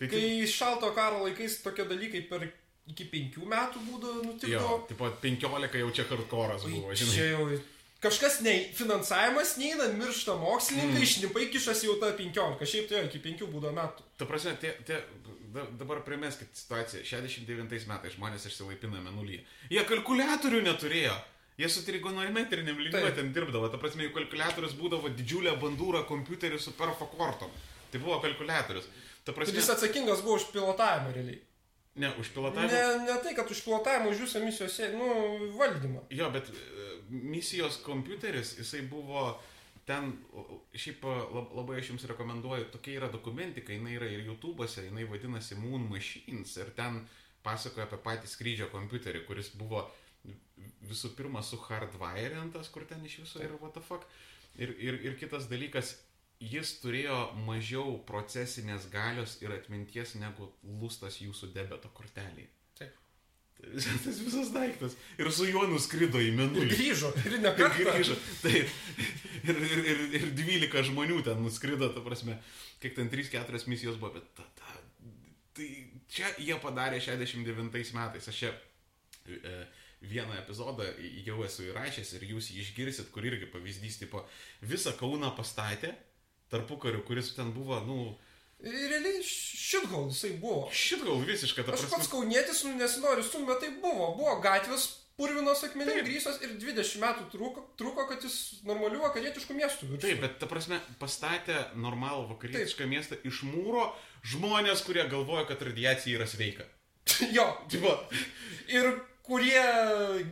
Tai, 0.00 0.08
Kai 0.08 0.20
tai, 0.20 0.46
šalto 0.48 0.88
karo 0.96 1.26
laikais 1.26 1.58
tokie 1.60 1.84
dalykai 1.84 2.22
per 2.30 2.46
iki 2.88 3.04
penkių 3.12 3.44
metų 3.46 3.82
būdavo 3.84 4.22
nutikdavo. 4.24 4.78
tipo, 4.88 5.10
15 5.22 5.82
jau 5.82 5.90
čia 5.94 6.06
hardcore'as 6.08 6.64
buvo, 6.64 6.94
Čia 6.96 7.06
žinai. 7.10 7.26
jau 7.34 7.60
kažkas 8.00 8.40
ne, 8.40 8.54
finansavimas 8.74 9.56
neina, 9.60 9.90
miršta 10.00 10.38
mokslininkai, 10.40 11.02
mm. 11.02 11.10
šnipai 11.12 11.50
kišas 11.52 11.84
jau 11.84 11.98
tą 12.00 12.14
15, 12.16 12.64
šiaip 12.72 12.88
tai 12.88 13.02
jo, 13.02 13.10
iki 13.10 13.20
5 13.28 13.44
būdo 13.52 13.74
metų. 13.76 14.06
Ta 14.16 14.28
prasme, 14.30 14.54
tie, 14.62 14.72
tie, 14.88 15.02
da, 15.52 15.66
dabar 15.82 16.00
primeskit 16.06 16.48
situaciją. 16.56 17.04
69 17.04 17.84
metais 17.90 18.16
žmonės 18.16 18.48
išsilaipina 18.48 19.02
menulyje. 19.04 19.44
Jie 19.70 19.84
kalkulatorių 19.84 20.64
neturėjo. 20.64 21.18
Jie 21.60 21.68
su 21.68 21.82
trigonometriniam 21.84 22.78
lygiu 22.80 22.96
Taip. 22.96 23.18
ten 23.18 23.34
dirbdavo. 23.36 23.68
Ta 23.68 23.76
prasme, 23.76 24.06
jų 24.06 24.14
kalkulatorius 24.16 24.72
būdavo 24.78 25.12
didžiulė 25.12 25.52
bandūra 25.60 26.06
kompiuteris 26.08 26.64
su 26.64 26.72
perfokortom. 26.78 27.52
Tai 27.92 28.00
buvo 28.00 28.16
kalkulatorius. 28.24 28.88
Ta 29.30 29.34
Ir 29.34 29.38
prasme, 29.38 29.56
jis 29.60 29.70
atsakingas 29.76 30.24
buvo 30.26 30.34
už 30.40 30.48
pilotavimą 30.54 31.12
realiai. 31.14 31.38
ne, 31.94 32.10
už 32.18 32.28
pilotavimą. 32.34 32.72
Ne, 32.72 33.06
ne 33.06 33.16
tai, 33.22 33.34
kad 33.38 33.50
už 33.50 33.60
pilotavimą, 33.66 34.10
už 34.10 34.24
jūsų 34.26 34.42
misijos, 34.44 34.78
nu, 34.98 35.08
valdymą. 35.58 36.02
Jo, 36.10 36.30
bet 36.34 36.50
e, 36.50 36.90
misijos 37.10 37.76
kompiuteris, 37.86 38.56
jisai 38.58 38.82
buvo 38.88 39.38
ten, 39.86 40.12
šiaip 40.74 41.04
e, 41.04 41.14
lab- 41.34 41.54
labai 41.58 41.78
aš 41.80 41.92
jums 41.92 42.04
rekomenduoju, 42.10 42.70
tokia 42.74 42.98
yra 43.00 43.08
dokumentika, 43.12 43.72
jinai 43.72 43.94
yra 43.98 44.06
ir 44.10 44.24
YouTube'ose, 44.28 44.86
jinai 44.88 45.04
vadinasi 45.10 45.58
Moon 45.58 45.86
Machines 45.90 46.56
ir 46.56 46.70
ten 46.78 47.02
pasakoja 47.42 47.86
apie 47.88 47.98
patį 48.04 48.28
skrydžio 48.28 48.70
kompiuterį, 48.72 49.24
kuris 49.26 49.50
buvo 49.56 49.86
visų 50.90 51.14
pirma 51.16 51.42
su 51.42 51.56
hardwirintas, 51.68 52.68
kur 52.72 52.84
ten 52.84 53.04
iš 53.08 53.22
viso 53.24 53.40
yra 53.40 53.56
what 53.60 53.72
the 53.76 53.80
fuck. 53.80 54.04
Ir, 54.60 54.72
ir, 54.78 54.98
ir 55.06 55.14
kitas 55.16 55.46
dalykas, 55.48 55.94
jis 56.40 56.72
turėjo 56.80 57.18
mažiau 57.44 57.98
procesinės 58.08 58.88
galios 58.92 59.36
ir 59.44 59.52
atminties 59.52 60.14
negu 60.20 60.48
lustas 60.80 61.20
jūsų 61.20 61.50
debeto 61.52 61.90
kortelėje. 61.92 62.48
Taip. 62.78 62.96
Tas 64.06 64.20
visas 64.24 64.52
daiktas. 64.54 64.96
Ir 65.20 65.28
su 65.36 65.48
juo 65.50 65.66
nuskrido 65.68 66.22
į 66.22 66.30
Ir 66.30 66.38
menulį. 66.38 66.70
grįžo, 66.72 67.12
ir 67.28 67.36
ne 67.44 67.52
Ir 67.60 67.76
grįžo. 67.76 68.16
Taip. 68.40 68.72
Ir, 69.44 69.60
ir, 69.68 69.84
ir, 69.92 70.02
ir 70.20 70.26
12 70.40 70.88
žmonių 70.90 71.20
ten 71.28 71.44
nuskrido, 71.44 71.92
ta 71.92 72.00
prasme, 72.04 72.38
kiek 72.80 72.96
ten 72.96 73.12
3-4 73.12 73.60
misijos 73.68 74.00
buvo, 74.00 74.16
bet 74.16 74.32
ta, 74.36 74.48
ta, 74.56 74.80
tai 75.56 75.68
čia 76.12 76.32
jie 76.40 76.56
padarė 76.60 77.00
69 77.04 77.92
metais. 77.96 78.32
Aš 78.32 78.42
čia 78.46 78.54
e, 79.28 79.56
vieną 80.08 80.40
epizodą 80.40 80.88
jau 81.26 81.42
esu 81.44 81.68
įrašęs 81.68 82.14
ir 82.16 82.30
jūs 82.32 82.48
jį 82.54 82.64
išgirsit, 82.64 83.12
kur 83.12 83.28
irgi 83.28 83.48
pavyzdys, 83.52 84.00
tipo, 84.00 84.24
visą 84.64 84.96
Kauną 84.96 85.34
pastatė 85.36 85.92
tarpukariu, 86.50 87.02
kuris 87.06 87.32
ten 87.36 87.52
buvo, 87.56 87.78
nu, 87.86 87.98
realiai 88.60 89.22
šithol 89.24 90.08
jisai 90.10 90.34
buvo. 90.42 90.68
šit 90.74 91.04
gal 91.06 91.20
visiškai, 91.26 91.64
ta 91.64 91.72
Aš 91.74 91.84
prasme. 91.84 91.96
pats 91.96 92.10
kaunietis, 92.12 92.64
nu, 92.66 92.74
nesinoriu 92.80 93.24
stumti, 93.24 93.48
bet 93.52 93.62
tai 93.64 93.70
buvo. 93.82 94.10
Buvo 94.18 94.34
gatvės 94.44 94.88
purvinos 95.20 95.60
akmenim 95.66 96.00
grįstas 96.06 96.38
ir 96.44 96.54
20 96.60 97.00
metų 97.02 97.26
truko, 97.32 97.64
truko 97.76 98.06
kad 98.08 98.22
jis 98.24 98.36
normalių 98.64 99.02
vakarietiškų 99.04 99.56
miestų 99.58 99.88
virstų. 99.90 100.06
Taip, 100.06 100.20
bet 100.24 100.38
ta 100.40 100.48
prasme, 100.48 100.78
pastatė 101.00 101.58
normalų 101.76 102.28
vakarietišką 102.34 102.88
miestą 102.88 103.18
iš 103.28 103.42
mūro 103.48 103.90
žmonės, 104.32 104.80
kurie 104.86 105.04
galvoja, 105.12 105.44
kad 105.50 105.60
radiacija 105.68 106.16
yra 106.18 106.28
sveika. 106.28 106.64
jo, 107.36 107.46
Tipo, 107.72 107.92
ir 108.72 108.90
kurie 109.30 109.62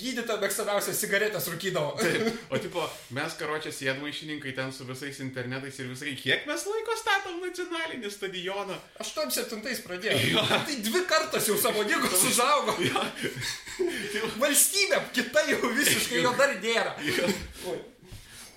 gydyta 0.00 0.36
mėgstamiausias 0.42 0.98
cigaretės 0.98 1.46
rūkydavo. 1.52 1.92
Taip. 2.00 2.40
O 2.50 2.58
tipo, 2.62 2.82
mes 3.14 3.36
karočią 3.38 3.70
sėdmaišininkai 3.74 4.54
ten 4.56 4.72
su 4.74 4.86
visais 4.88 5.20
internetais 5.22 5.78
ir 5.78 5.90
visai, 5.92 6.16
kiek 6.18 6.48
mes 6.50 6.64
laiko 6.66 6.96
statom 6.98 7.38
nacionalinį 7.44 8.10
stadioną? 8.10 8.78
87 9.04 9.84
pradėjo. 9.86 10.42
Tai 10.50 10.78
dvi 10.88 11.04
kartas 11.10 11.46
jau 11.50 11.58
savo 11.60 11.86
dėgos 11.86 12.26
užaugo. 12.32 12.74
Ja. 12.88 13.04
Valstybė, 14.42 15.02
kita 15.14 15.46
jau 15.52 15.72
visiškai 15.78 16.24
jo 16.24 16.34
dar 16.38 16.56
nėra. 16.58 16.96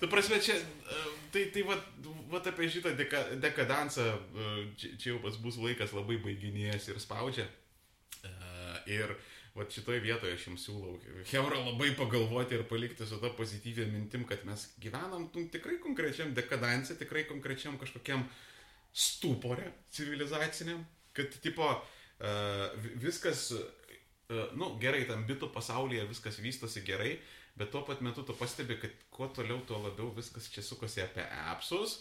Tu 0.02 0.10
prasme, 0.10 0.40
čia, 0.42 0.56
e, 0.58 1.02
tai, 1.30 1.46
tai 1.54 1.62
va, 1.68 1.76
va 2.32 2.40
apie 2.42 2.66
šitą 2.74 2.96
deka, 2.98 3.20
dekadansą, 3.42 4.08
e, 4.10 4.54
čia, 4.74 4.94
čia 4.98 5.12
jau 5.12 5.20
pas 5.22 5.38
bus 5.38 5.60
laikas 5.62 5.94
labai 5.94 6.18
baiginėjęs 6.24 6.88
ir 6.90 6.98
spaudžia. 7.04 7.46
E, 7.46 8.32
Ir 8.90 9.14
va 9.54 9.66
šitoje 9.68 10.00
vietoje 10.00 10.36
aš 10.36 10.46
jums 10.48 10.64
siūlau, 10.64 10.94
Hebra, 11.28 11.58
labai 11.60 11.90
pagalvoti 11.96 12.56
ir 12.56 12.64
palikti 12.68 13.06
su 13.08 13.18
tą 13.20 13.32
pozityvę 13.36 13.86
mintim, 13.90 14.24
kad 14.28 14.46
mes 14.48 14.64
gyvenam 14.80 15.26
nu, 15.26 15.44
tikrai 15.52 15.76
konkrečiam 15.82 16.32
dekadansė, 16.36 16.96
tikrai 17.00 17.26
konkrečiam 17.28 17.76
kažkokiam 17.80 18.24
stupore 18.92 19.68
civilizaciniam, 19.92 20.80
kad 21.16 21.36
tipo 21.44 21.68
uh, 21.68 22.88
viskas, 23.02 23.50
uh, 23.52 24.46
nu 24.56 24.72
gerai, 24.80 25.04
tam 25.10 25.26
bitų 25.28 25.52
pasaulyje 25.52 26.08
viskas 26.08 26.40
vystosi 26.40 26.84
gerai, 26.88 27.18
bet 27.56 27.72
tuo 27.74 27.84
pat 27.84 28.00
metu 28.00 28.24
tu 28.24 28.36
pastebi, 28.36 28.78
kad 28.80 29.04
kuo 29.12 29.28
toliau, 29.36 29.60
tuo 29.68 29.82
labiau 29.84 30.14
viskas 30.16 30.48
čia 30.52 30.64
sukosi 30.64 31.04
apie 31.04 31.28
appsus. 31.52 32.00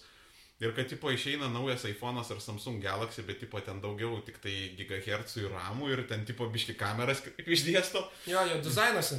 Ir 0.62 0.76
kad 0.78 0.90
tipo 0.92 1.10
išeina 1.10 1.50
naujas 1.50 1.88
iPhone'as 1.90 2.32
ar 2.36 2.42
Samsung 2.44 2.84
Galaxy, 2.84 3.26
bet 3.26 3.42
tipo 3.42 3.60
ten 3.66 3.82
daugiau 3.82 4.20
tik 4.26 4.38
tai 4.44 4.56
gigahertzų 4.78 5.48
ir 5.48 5.54
ramų 5.58 5.92
ir 5.96 6.08
ten 6.10 6.26
tipo 6.28 6.46
biški 6.54 6.78
kameras 6.78 7.24
išdėsto. 7.42 8.04
Jo, 8.30 8.46
jo 8.52 8.60
dizainas 8.62 9.16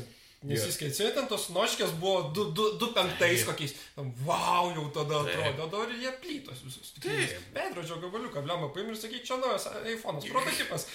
nesiskaičiuoja, 0.47 1.13
ten 1.17 1.29
tos 1.31 1.49
noškės 1.55 1.93
buvo 2.01 2.33
2.5 2.35 3.45
kokiais. 3.47 3.75
Wow, 4.27 4.73
jau 4.75 4.87
tada 4.95 5.21
atrodo, 5.23 5.53
dabar 5.61 5.93
jie 5.95 6.13
plytos 6.23 6.63
visus. 6.67 6.93
Taip. 7.03 7.37
Veidrodžio 7.55 8.01
gabaliuką, 8.03 8.43
blemą, 8.47 8.71
paim 8.75 8.91
ir 8.91 8.99
sakyk, 8.99 9.23
čia 9.27 9.39
naujas 9.43 9.69
iPhone'as, 9.95 10.27
prototipas. 10.33 10.87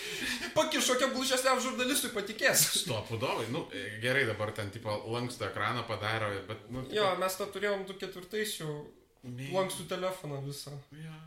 Pakišo, 0.58 0.98
kiek 1.00 1.16
blužesniam 1.16 1.61
žurnalistui 1.64 2.11
patikės. 2.16 2.66
Stop, 2.84 3.11
udovai, 3.16 3.48
nu 3.53 3.66
e, 3.72 3.88
gerai 4.03 4.26
dabar 4.30 4.51
ten 4.58 4.72
tipo 4.74 4.95
lanksto 5.08 5.48
ekraną 5.48 5.88
padaro, 5.88 6.34
bet 6.50 6.67
nu... 6.74 6.84
Jo, 6.93 7.14
mes 7.22 7.40
tą 7.40 7.48
turėjom 7.53 7.88
2.4 7.88 8.43
jau 8.59 8.80
lankstų 9.26 9.88
telefoną 9.90 10.42
visą. 10.46 10.74
Ja, 10.96 11.18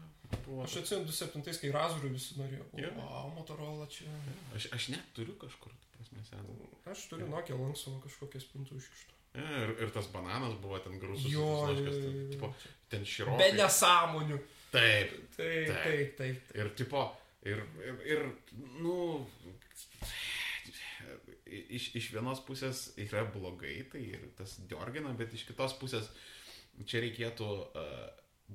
buvo. 0.44 0.64
Aš 0.64 0.80
atsimenu 0.82 1.10
2.7, 1.10 1.60
kai 1.62 1.72
Razorių 1.74 2.12
visi 2.14 2.38
norėjo. 2.40 2.66
Jo. 2.80 2.90
Wow, 2.98 3.30
Motorola 3.36 3.86
čia. 3.90 4.10
Aš, 4.56 4.70
aš 4.76 4.90
net 4.94 5.14
turiu 5.16 5.36
kažkur, 5.40 5.72
prasme, 5.96 6.24
seną. 6.28 6.58
Aš 6.90 7.06
turiu 7.10 7.30
Nokia 7.30 7.58
lankstomą 7.58 8.02
kažkokią 8.04 8.42
spintų 8.44 8.78
iškištą. 8.80 9.16
Ja, 9.38 9.46
ir, 9.62 9.76
ir 9.84 9.92
tas 9.94 10.08
bananas 10.10 10.56
buvo 10.58 10.78
ten 10.82 10.98
grūsus. 10.98 11.30
Jo, 11.30 11.50
ten, 11.70 11.84
jo, 11.86 11.98
jo. 12.02 12.24
tipo, 12.32 12.52
ten 12.90 13.06
širo. 13.06 13.36
Be 13.38 13.52
nesąmonių. 13.54 14.40
Taip. 14.70 15.14
Taip, 15.36 15.70
Taip. 15.70 15.76
taip, 15.84 16.16
taip. 16.18 16.50
Ir 16.58 16.72
tipo, 16.78 17.04
ir, 17.46 17.62
ir, 17.82 18.00
ir 18.06 18.26
nu, 18.82 18.96
iš, 21.50 21.90
iš 21.98 22.10
vienos 22.14 22.42
pusės 22.46 22.88
yra 23.00 23.24
blogai, 23.34 23.80
tai 23.90 24.02
ir 24.14 24.26
tas 24.38 24.58
diorgina, 24.70 25.12
bet 25.18 25.34
iš 25.34 25.46
kitos 25.48 25.74
pusės 25.80 26.10
čia 26.86 27.00
reikėtų 27.04 27.50
uh, 27.50 28.08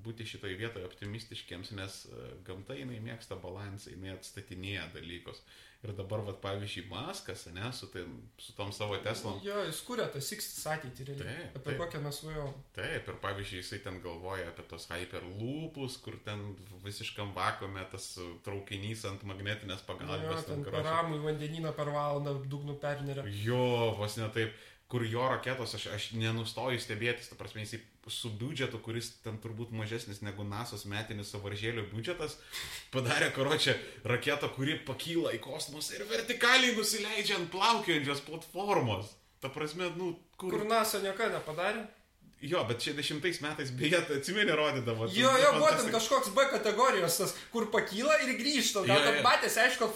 būti 0.05 0.25
šitoje 0.27 0.57
vietoje 0.59 0.85
optimistiškiams, 0.89 1.71
nes 1.77 2.01
uh, 2.09 2.25
gamta 2.47 2.75
jinai 2.75 2.97
mėgsta 2.99 3.37
balansą, 3.39 3.91
jinai 3.95 4.15
atstatinėja 4.17 4.89
dalykus. 4.95 5.41
Ir 5.85 5.91
dabar, 5.93 6.23
vat, 6.25 6.39
pavyzdžiui, 6.41 6.87
Maskas, 6.89 7.43
ne, 7.53 7.67
su, 7.77 7.85
tai, 7.93 8.01
su 8.41 8.55
tom 8.57 8.71
savo 8.73 8.97
Teslom. 9.05 9.35
Jo, 9.45 9.59
jis 9.67 9.83
kūrė 9.85 10.07
tą 10.09 10.17
Sixties 10.23 10.63
ateitį 10.71 11.05
realiai. 11.11 11.35
Taip, 11.35 11.59
Apie 11.59 11.67
taip. 11.75 11.77
kokią 11.83 11.99
mes 12.01 12.17
svajojom. 12.23 12.55
Taip, 12.73 13.09
ir 13.11 13.19
pavyzdžiui, 13.21 13.59
jisai 13.61 13.79
ten 13.85 13.99
galvoja 14.01 14.47
apie 14.49 14.65
tos 14.71 14.87
hyperloopus, 14.89 15.99
kur 16.01 16.17
ten 16.25 16.41
visiškam 16.83 17.35
vakume 17.37 17.83
tas 17.91 18.07
traukinys 18.47 19.05
ant 19.11 19.23
magnetinės 19.29 19.83
Jo, 19.83 19.87
pagalbės. 19.91 20.45
ten 20.49 20.63
karočią- 20.65 20.87
ramų 20.89 21.21
vandenyną 21.27 21.75
per 21.77 21.93
valandą 21.93 22.33
dugnų 22.49 22.79
perneria. 22.81 23.23
Jo, 23.45 23.93
vos 23.99 24.17
ne 24.17 24.29
taip, 24.33 24.53
kur 24.89 25.05
jo 25.05 25.21
raketos, 25.29 25.75
aš, 25.75 25.87
aš 25.93 26.11
nenustoju 26.17 26.79
stebėtis, 26.81 27.29
ta 27.29 27.35
prasme, 27.35 27.61
jisai 27.61 27.83
su 28.07 28.29
biudžetu, 28.39 28.79
kuris 28.85 29.09
ten 29.23 29.37
turbūt 29.41 29.73
mažesnis 29.73 30.21
negu 30.25 30.45
NASA's 30.45 30.85
metinis 30.89 31.31
savaržėlio 31.33 31.87
biudžetas, 31.89 32.37
padarė 32.93 33.31
karočią 33.35 33.73
raketą, 34.05 34.51
kuri 34.53 34.77
pakyla 34.87 35.33
į 35.37 35.41
kosmosą 35.43 35.97
ir 35.97 36.05
vertikaliai 36.11 36.75
nusileidžia 36.77 37.39
ant 37.39 37.51
plaukiojančios 37.53 38.21
platformos. 38.27 39.15
Ta 39.41 39.49
prasme, 39.53 39.89
nu, 39.97 40.13
kur... 40.37 40.53
Kur 40.53 40.67
NASA 40.69 41.01
nieko 41.03 41.29
nepadarė? 41.33 41.85
Jo, 42.43 42.65
bet 42.67 42.83
60 42.83 43.41
metais, 43.41 43.69
beje, 43.71 43.97
tai 44.05 44.17
atsimeni 44.19 44.51
rodydavo. 44.51 45.07
Jo, 45.15 45.31
jo, 45.39 45.51
buvo 45.55 45.69
ten 45.71 45.87
kažkoks 45.93 46.33
B 46.35 46.43
kategorijos, 46.51 47.15
tas, 47.17 47.31
kur 47.53 47.69
pakyla 47.71 48.17
ir 48.25 48.33
grįžta. 48.37 48.83
Gal 48.85 49.01
ten 49.07 49.21
matėsi, 49.25 49.61
aišku, 49.63 49.87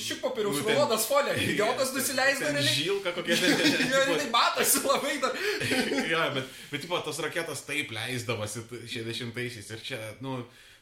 šik 0.00 0.22
popieriaus 0.24 0.58
Nu, 0.62 0.64
rulodas 0.70 1.04
folija. 1.06 1.36
Idiotas 1.52 1.92
nusileisdavo 1.94 2.56
realiai. 2.56 2.74
Žilka 2.80 3.12
kokia 3.14 3.36
ten. 3.36 3.62
Jo, 3.92 4.00
ir 4.00 4.22
tai 4.24 4.28
matosi 4.32 4.82
labai 4.82 5.14
dar. 5.22 5.36
jo, 6.14 6.24
bet, 6.40 6.52
bet 6.72 6.84
tipo, 6.88 6.98
tos 7.04 7.20
raketos 7.22 7.62
taip 7.68 7.92
leisdavosi 7.94 8.64
t- 8.72 8.82
60-aisiais 8.96 9.70
ir 9.76 9.84
čia, 9.92 10.00
nu, 10.24 10.40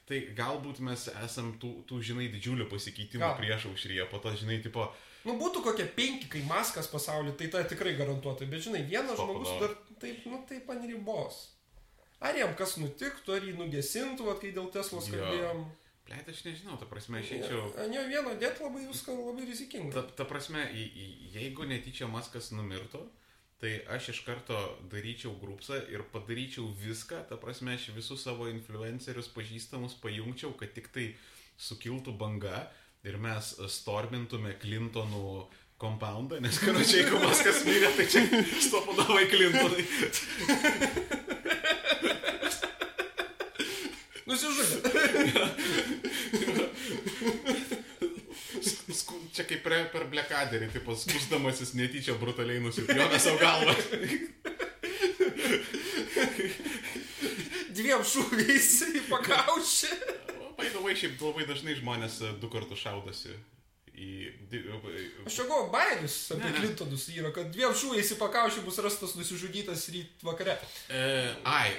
tai 0.08 0.22
galbūt 0.38 0.80
mes 0.86 1.08
esam 1.26 1.52
tų, 1.60 1.74
tų 1.90 1.98
žinai, 2.12 2.30
didžiulių 2.32 2.70
pasikeitimų 2.70 3.34
prieš 3.42 3.68
aušryje, 3.74 4.06
po 4.14 4.22
to, 4.22 4.32
žinai, 4.38 4.62
tipo, 4.64 4.86
Nu, 5.24 5.36
būtų 5.38 5.62
kokie 5.62 5.86
penki, 5.96 6.26
kai 6.32 6.42
maskas 6.48 6.88
pasaulyje, 6.90 7.36
tai 7.38 7.48
tai 7.54 7.62
tikrai 7.70 7.92
garantuotai. 7.98 8.48
Bet 8.50 8.64
žinai, 8.66 8.82
vienas 8.88 9.14
Stop, 9.14 9.30
žmogus 9.30 9.52
dar 9.60 9.76
taip, 10.02 10.24
nu, 10.26 10.40
taip 10.48 10.70
ant 10.74 10.86
ribos. 10.88 11.44
Ar 12.22 12.36
jam 12.38 12.52
kas 12.58 12.76
nutiktų, 12.78 13.36
ar 13.36 13.46
jį 13.46 13.54
nugesintų, 13.58 14.26
vat, 14.28 14.40
kai 14.42 14.50
dėl 14.54 14.68
Teslos 14.74 15.08
Jo. 15.10 15.18
kalbėjom. 15.18 15.64
pleit, 16.06 16.28
aš 16.28 16.42
nežinau, 16.44 16.74
ta 16.78 16.86
prasme, 16.90 17.20
aš 17.22 17.30
eičiau. 17.38 17.70
Jo 17.94 18.02
vieno 18.10 18.34
dėt 18.38 18.58
labai 18.60 18.82
viską 18.90 19.14
labai 19.14 19.46
rizikinga. 19.46 19.94
Ta, 19.94 20.02
ta 20.02 20.24
prasme, 20.28 20.64
jeigu 21.32 21.64
netyčia 21.70 22.08
Maskas 22.10 22.50
numirtų, 22.50 23.00
tai 23.62 23.76
aš 23.94 24.08
iš 24.10 24.20
karto 24.26 24.58
daryčiau 24.90 25.36
grupsą 25.38 25.78
ir 25.88 26.02
padaryčiau 26.12 26.66
viską, 26.82 27.22
ta 27.30 27.38
prasme, 27.38 27.78
aš 27.78 27.92
visus 27.94 28.26
savo 28.26 28.48
influencerius 28.50 29.30
pažįstamus 29.30 29.94
pajungčiau, 30.02 30.50
kad 30.58 30.74
tik 30.74 30.90
tai 30.92 31.06
sukiltų 31.56 32.16
banga 32.18 32.66
ir 33.02 33.18
mes 33.18 33.48
stormintume 33.72 34.54
Clintonų 34.62 35.46
kompoundą, 35.82 36.38
nes 36.42 36.58
karočiai, 36.62 37.00
jeigu 37.02 37.18
Maskas 37.24 37.64
mirė, 37.66 37.90
tai 37.96 38.06
čia 38.10 38.22
stopudavai 38.62 39.24
Clintonai. 39.32 39.82
Nusižudė. 44.30 44.92
Čia 49.32 49.46
kaip 49.48 49.62
per, 49.64 49.74
per 49.90 50.06
blekaderį, 50.12 50.68
tipo, 50.74 50.94
skusdamasis 50.94 51.72
netyčia 51.74 52.14
brutaliai 52.20 52.60
nusipjovė 52.62 53.18
savo 53.18 53.38
galvą. 53.40 53.74
Dviem 57.72 58.04
šūviais 58.06 58.74
į 58.92 59.06
pakaušį. 59.08 60.11
Paidavai, 60.82 60.98
šiaip 60.98 61.20
labai 61.22 61.46
dažnai 61.48 61.74
žmonės 61.78 62.20
e, 62.26 62.32
du 62.42 62.48
kartus 62.52 62.78
šaudosi 62.82 63.34
į... 63.92 64.32
di- 64.50 64.62
e, 64.66 65.02
Aš 65.28 65.36
čia 65.36 65.44
galvoju, 65.46 65.70
bairis 65.72 66.16
apie 66.34 66.48
Ne. 66.48 66.52
Clintonus 66.58 67.04
yra, 67.12 67.30
kad 67.36 67.50
dviem 67.54 67.74
šūviais 67.76 68.10
į 68.14 68.18
pakaušį 68.18 68.64
bus 68.66 68.78
rastas 68.82 69.14
nusižudytas 69.18 69.84
ryt 69.94 70.24
vakare. 70.26 70.56
E, 70.88 71.02
ai, 71.44 71.70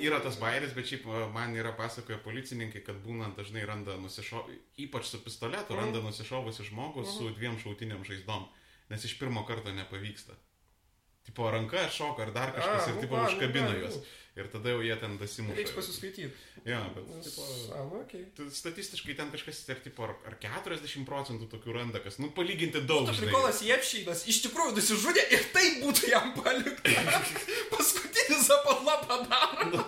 yra 0.00 0.18
tas 0.24 0.38
bairis, 0.40 0.72
bet 0.76 0.88
šiaip 0.88 1.04
e, 1.06 1.20
man 1.34 1.54
yra 1.54 1.72
pasakoję 1.78 2.18
policininkai, 2.24 2.82
kad 2.86 2.98
būna 3.04 3.30
dažnai 3.36 3.66
randa 3.68 3.96
nusišovus, 4.00 4.56
ypač 4.80 5.10
su 5.12 5.20
pistoletu, 5.24 5.74
Mhm. 5.76 5.80
randa 5.82 6.00
nusišovusi 6.08 6.66
žmogų 6.72 7.04
su 7.06 7.30
dviem 7.36 7.58
šautiniam 7.62 8.02
žaizdom, 8.08 8.48
nes 8.90 9.04
iš 9.04 9.18
pirmo 9.20 9.44
karto 9.46 9.70
nepavyksta. 9.72 10.34
Tipo 11.30 11.50
ranka 11.54 11.86
šoka 11.94 12.22
ar 12.26 12.32
dar 12.34 12.50
kažkas 12.56 12.86
A, 12.86 12.90
ir 12.90 12.96
nu 12.96 13.00
tipo 13.04 13.16
nu 13.16 13.28
užkabina 13.28 13.70
juos. 13.78 14.00
nu. 14.00 14.06
Ir 14.40 14.46
tada 14.50 14.70
jau 14.70 14.80
jie 14.82 14.94
ten 14.96 15.16
dasimuša. 15.18 15.56
Reiks 15.58 15.72
pasiskaityti. 15.74 16.30
Jo, 16.66 16.78
bet 16.94 17.06
Nes- 17.10 17.26
tipo, 17.28 17.42
A, 17.74 17.82
nu, 17.86 18.00
tai 18.36 18.46
statistiškai 18.50 19.14
ten 19.18 19.30
kažkas 19.30 19.58
ir 19.68 19.80
tipo 19.84 20.04
ar, 20.06 20.14
ar 20.26 20.36
40 20.42 21.06
procentų 21.06 21.48
tokių 21.50 21.74
randa, 21.74 22.00
kas, 22.02 22.18
nu, 22.22 22.30
palyginti 22.34 22.82
daug. 22.86 23.06
Žinai. 23.10 23.20
Prikolas 23.26 23.62
Jepšynas 23.62 24.22
iš 24.30 24.42
tikrųjų 24.46 24.74
nusižudė 24.78 25.24
ir 25.34 25.46
tai 25.54 25.66
būtų 25.82 26.10
jam 26.10 26.32
palikta. 26.38 26.94
Paskutinis 27.74 28.46
zapatla 28.50 28.96
padaro. 29.06 29.84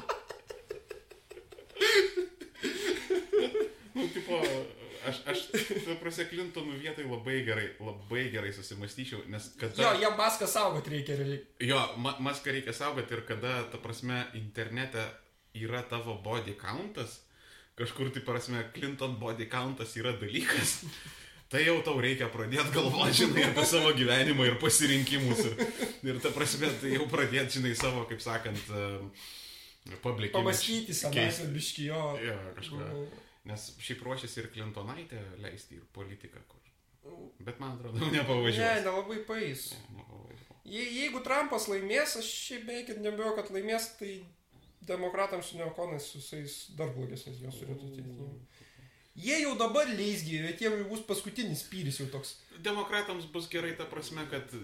Nu, 3.95 4.09
tipo, 4.09 4.43
aš, 5.09 5.19
aš, 5.33 5.41
ta 5.87 5.97
prasme, 6.01 6.27
Clintonų 6.31 6.77
vietai 6.83 7.05
labai 7.07 7.41
gerai, 7.47 7.67
labai 7.83 8.27
gerai 8.33 8.53
susimastyčiau, 8.57 9.25
nes 9.33 9.51
kada... 9.61 9.77
Jo, 9.81 9.91
jam 10.03 10.15
maską 10.19 10.49
saugot 10.51 10.89
reikia 10.93 11.17
realiai. 11.19 11.43
Jo, 11.63 11.81
ma 12.03 12.15
maską 12.23 12.55
reikia 12.55 12.75
saugoti 12.77 13.17
ir 13.17 13.25
kada, 13.29 13.59
ta 13.73 13.81
prasme, 13.83 14.23
internete 14.39 15.05
yra 15.59 15.83
tavo 15.89 16.19
body 16.25 16.55
countas, 16.61 17.21
kažkur, 17.79 18.13
tai 18.15 18.23
prasme, 18.27 18.63
Clinton 18.77 19.19
body 19.21 19.49
countas 19.53 19.97
yra 20.01 20.15
dalykas, 20.21 20.79
tai 21.53 21.67
jau 21.67 21.79
tau 21.85 21.99
reikia 22.01 22.31
pradėti 22.33 22.73
galvoti, 22.75 23.19
žinai, 23.25 23.51
apie 23.51 23.67
savo 23.69 23.93
gyvenimą 23.97 24.49
ir 24.49 24.59
pasirinkimus. 24.63 25.45
Ir, 25.51 25.69
ir 26.09 26.23
ta 26.25 26.33
prasme, 26.35 26.73
tai 26.81 26.97
jau 26.97 27.09
pradėti, 27.13 27.59
žinai, 27.59 27.77
savo, 27.79 28.07
kaip 28.09 28.25
sakant, 28.25 28.73
public 30.01 30.31
image 30.31 30.39
Pamastyti 30.39 30.95
senais 30.95 31.17
keist. 31.19 31.45
ir 31.45 31.53
biški 31.57 31.91
jo. 31.91 32.03
Jo, 32.23 32.39
kažką. 32.57 32.89
Nes 33.45 33.73
šiaip 33.83 34.03
ruošiasi 34.07 34.41
ir 34.41 34.51
Clintonaitė 34.55 35.19
leisti 35.43 35.75
ir 35.81 35.87
politiką, 35.97 36.43
kur. 36.49 36.59
Bet 37.43 37.59
man 37.59 37.73
atrodo, 37.75 37.99
Ne, 37.99 38.13
nepavažiuos. 38.21 38.85
nelabai 38.85 39.17
paės. 39.27 39.65
Nepavažiuos. 39.97 40.61
Je, 40.65 40.85
jeigu 41.01 41.19
Trumpas 41.27 41.67
laimės, 41.67 42.15
aš 42.21 42.29
šiaip 42.47 42.69
beveik 42.69 42.93
ir 42.95 43.01
nebejoju, 43.03 43.35
kad 43.41 43.51
laimės, 43.51 43.89
tai 43.99 44.13
demokratams 44.87 45.51
su 45.51 45.59
neokonais 45.59 46.07
visais 46.15 46.55
dar 46.79 46.93
blogesnės 46.95 47.41
jos 47.43 47.59
turėtų. 47.59 48.29
Jie 49.13 49.43
jau 49.43 49.53
dabar 49.61 49.91
leisgi, 49.93 50.39
bet 50.41 50.63
jie 50.63 50.71
jau 50.71 50.87
bus 50.89 51.03
paskutinis 51.05 51.67
pyris 51.69 51.99
jau 52.01 52.07
toks. 52.09 52.39
Demokratams 52.65 53.27
bus 53.35 53.45
gerai 53.53 53.75
ta 53.77 53.85
prasme, 53.91 54.25
kad 54.31 54.55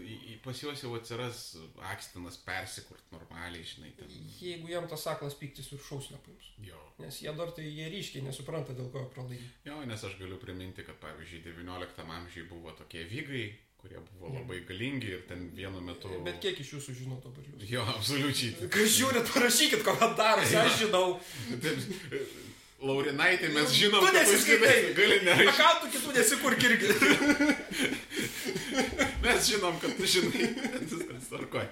pas 0.44 0.62
juos 0.62 0.80
jau 0.80 0.94
atsiras 0.96 1.42
akstinas 1.90 2.38
persikurt 2.46 3.12
normaliai, 3.12 3.66
žinai. 3.68 3.92
Ten. 3.98 4.14
Jeigu 4.40 4.72
jam 4.72 4.88
tas 4.88 5.04
aklas 5.12 5.36
piktis 5.36 5.68
viršaus 5.74 6.08
nepaims. 6.14 6.48
Jo. 6.64 6.80
Nes 7.02 7.20
jie 7.20 7.34
dar 7.36 7.52
tai 7.52 7.68
jie 7.68 7.92
ryškiai 7.92 8.24
nesupranta, 8.24 8.72
dėl 8.72 8.88
ko 8.94 9.04
pralaimi. 9.12 9.52
jo, 9.68 9.78
nes 9.84 10.04
aš 10.08 10.16
galiu 10.22 10.40
priminti, 10.40 10.86
kad 10.86 10.96
pavyzdžiui, 11.04 11.44
XIX 11.44 12.08
amžiai 12.16 12.48
buvo 12.48 12.72
tokie 12.78 13.04
vygai, 13.04 13.46
kurie 13.78 14.00
buvo 14.08 14.32
labai 14.32 14.62
galingi 14.66 15.12
ir 15.12 15.26
ten 15.28 15.50
vienu 15.54 15.84
metu... 15.84 16.10
Bet 16.24 16.40
kiek 16.42 16.56
iš 16.64 16.72
jūsų 16.78 16.96
žino 17.04 17.20
dabar 17.22 17.44
jūs? 17.44 17.68
Jo, 17.68 17.84
absoliučiai. 17.92 18.70
Kai 18.72 18.88
žiūrit, 18.96 19.28
parašykit 19.36 19.84
komentaruose, 19.86 20.56
aš 20.64 20.86
žinau. 20.86 21.18
Laurinaitė, 22.78 23.48
mes 23.50 23.72
žinom, 23.74 23.98
Tu 24.04 24.06
kad 24.06 24.14
tu 24.14 24.20
nesiskaitai. 24.20 24.74
gali 24.94 25.16
nerašyti. 25.26 25.50
Akantų 25.50 25.88
kitų 25.96 26.12
nesikurk 26.14 26.66
irgi. 26.68 26.90
Mes 29.24 29.48
žinom, 29.50 29.80
kad 29.82 29.96
tu 29.98 30.06
žinai. 30.06 30.44
Viskas 30.84 31.26
tvarkoj. 31.32 31.66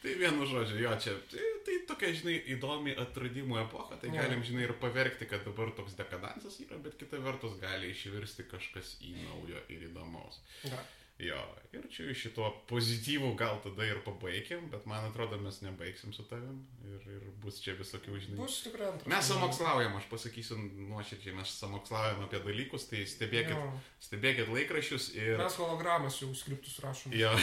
Tai 0.00 0.12
vienu 0.16 0.46
žodžiu, 0.48 0.78
jo, 0.80 0.92
čia, 1.02 1.12
tai, 1.28 1.48
tai 1.66 1.74
tokia, 1.90 2.12
žinai, 2.16 2.36
įdomi 2.54 2.94
atradimų 3.02 3.58
epocha, 3.66 3.98
tai 4.00 4.08
Jo. 4.08 4.22
galim, 4.22 4.40
žinai, 4.46 4.62
ir 4.64 4.72
paverkti, 4.80 5.26
kad 5.28 5.42
dabar 5.44 5.74
toks 5.76 5.92
dekadansas 5.98 6.56
yra, 6.64 6.78
bet 6.80 6.94
kita 6.96 7.18
vertus 7.20 7.58
gali 7.60 7.90
išvirsti 7.92 8.46
kažkas 8.48 8.94
į 9.04 9.12
naujo 9.26 9.60
ir 9.68 9.84
įdomaus. 9.90 10.38
Ja. 10.64 10.78
Jo, 11.20 11.40
ir 11.76 11.84
čia 11.92 12.06
iš 12.08 12.22
šito 12.24 12.46
pozityvų 12.70 13.34
gal 13.36 13.58
tada 13.60 13.84
ir 13.84 13.98
pabaigėm, 14.06 14.70
bet 14.72 14.86
man 14.88 15.04
atrodo, 15.10 15.36
mes 15.42 15.58
nebaigsim 15.60 16.14
su 16.16 16.24
tavim 16.30 16.62
ir, 16.88 17.04
ir 17.18 17.26
bus 17.42 17.58
čia 17.60 17.74
visokių, 17.76 18.16
žinai. 18.24 18.38
Bus 18.40 18.62
tikrai 18.64 18.88
antras. 18.88 19.10
Mes 19.12 19.28
samokslaujam, 19.28 19.98
aš 20.00 20.08
pasakysiu 20.08 20.56
nuoširdžiai, 20.88 21.36
mes 21.36 21.52
samokslaujam 21.60 22.24
apie 22.24 22.40
dalykus, 22.46 22.88
tai 22.88 23.04
stebėkit, 23.04 23.52
Jo. 23.52 23.68
stebėkit 24.08 24.48
laikraščius 24.48 25.10
ir... 25.18 25.36
Mes 25.42 25.60
hologramas 25.60 26.16
jau 26.22 26.32
skriptus 26.34 26.80
rašom. 26.84 27.12
Jo. 27.20 27.34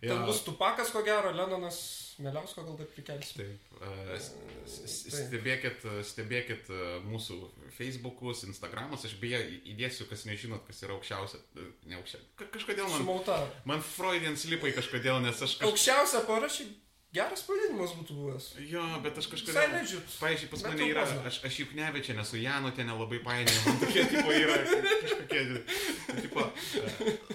Ten 0.00 0.24
bus 0.26 0.42
Tupakas, 0.44 0.90
ko 0.92 1.02
gero, 1.06 1.30
Lenonas, 1.32 1.78
Meliausko 2.22 2.62
gal 2.62 2.76
dar 2.78 2.86
prikelsim. 2.86 3.40
Taip, 3.40 3.78
Taip. 3.80 5.08
stebėkit, 5.10 5.82
stebėkit 6.06 6.68
mūsų 7.08 7.38
Facebookus, 7.76 8.44
Instagramus, 8.48 9.04
aš 9.08 9.16
beje 9.22 9.40
įdėsiu, 9.72 10.06
kas 10.10 10.24
nežinot, 10.28 10.62
kas 10.68 10.82
yra 10.86 10.94
aukščiausia, 10.98 11.40
ne 11.90 11.98
aukščiausia, 11.98 12.28
Ka- 12.38 12.50
kažkodėl 12.54 12.88
man, 12.90 13.00
Sumauta. 13.02 13.38
man 13.64 13.82
Freudian 13.82 14.36
slipai 14.38 14.70
kažkodėl, 14.76 15.20
nes 15.24 15.34
aš 15.42 15.56
kažkaip, 15.58 15.70
Aukščiausia 15.72 16.24
parašy. 16.28 16.68
Geras 17.14 17.44
pavadinimas 17.46 17.92
būtų 17.94 18.14
buvęs. 18.18 18.46
jo, 18.66 18.82
bet 19.04 19.18
aš 19.20 19.28
Visai 19.30 19.36
kažkodėl, 19.38 19.68
nedžiut. 19.76 20.14
pavyzdžiui, 20.18 20.48
pas 20.50 20.62
mane 20.66 20.88
yra, 20.90 21.04
aš, 21.30 21.36
aš 21.46 21.58
juk 21.60 21.74
nevečia, 21.78 22.16
nesu 22.18 22.40
Janutė, 22.42 22.82
nelabai 22.88 23.20
painioju, 23.22 23.60
man 23.68 23.78
tokie 23.84 24.02
tipo 24.10 24.32
yra 24.34 24.56
kažkokie, 24.64 25.44
tipo, 26.24 26.46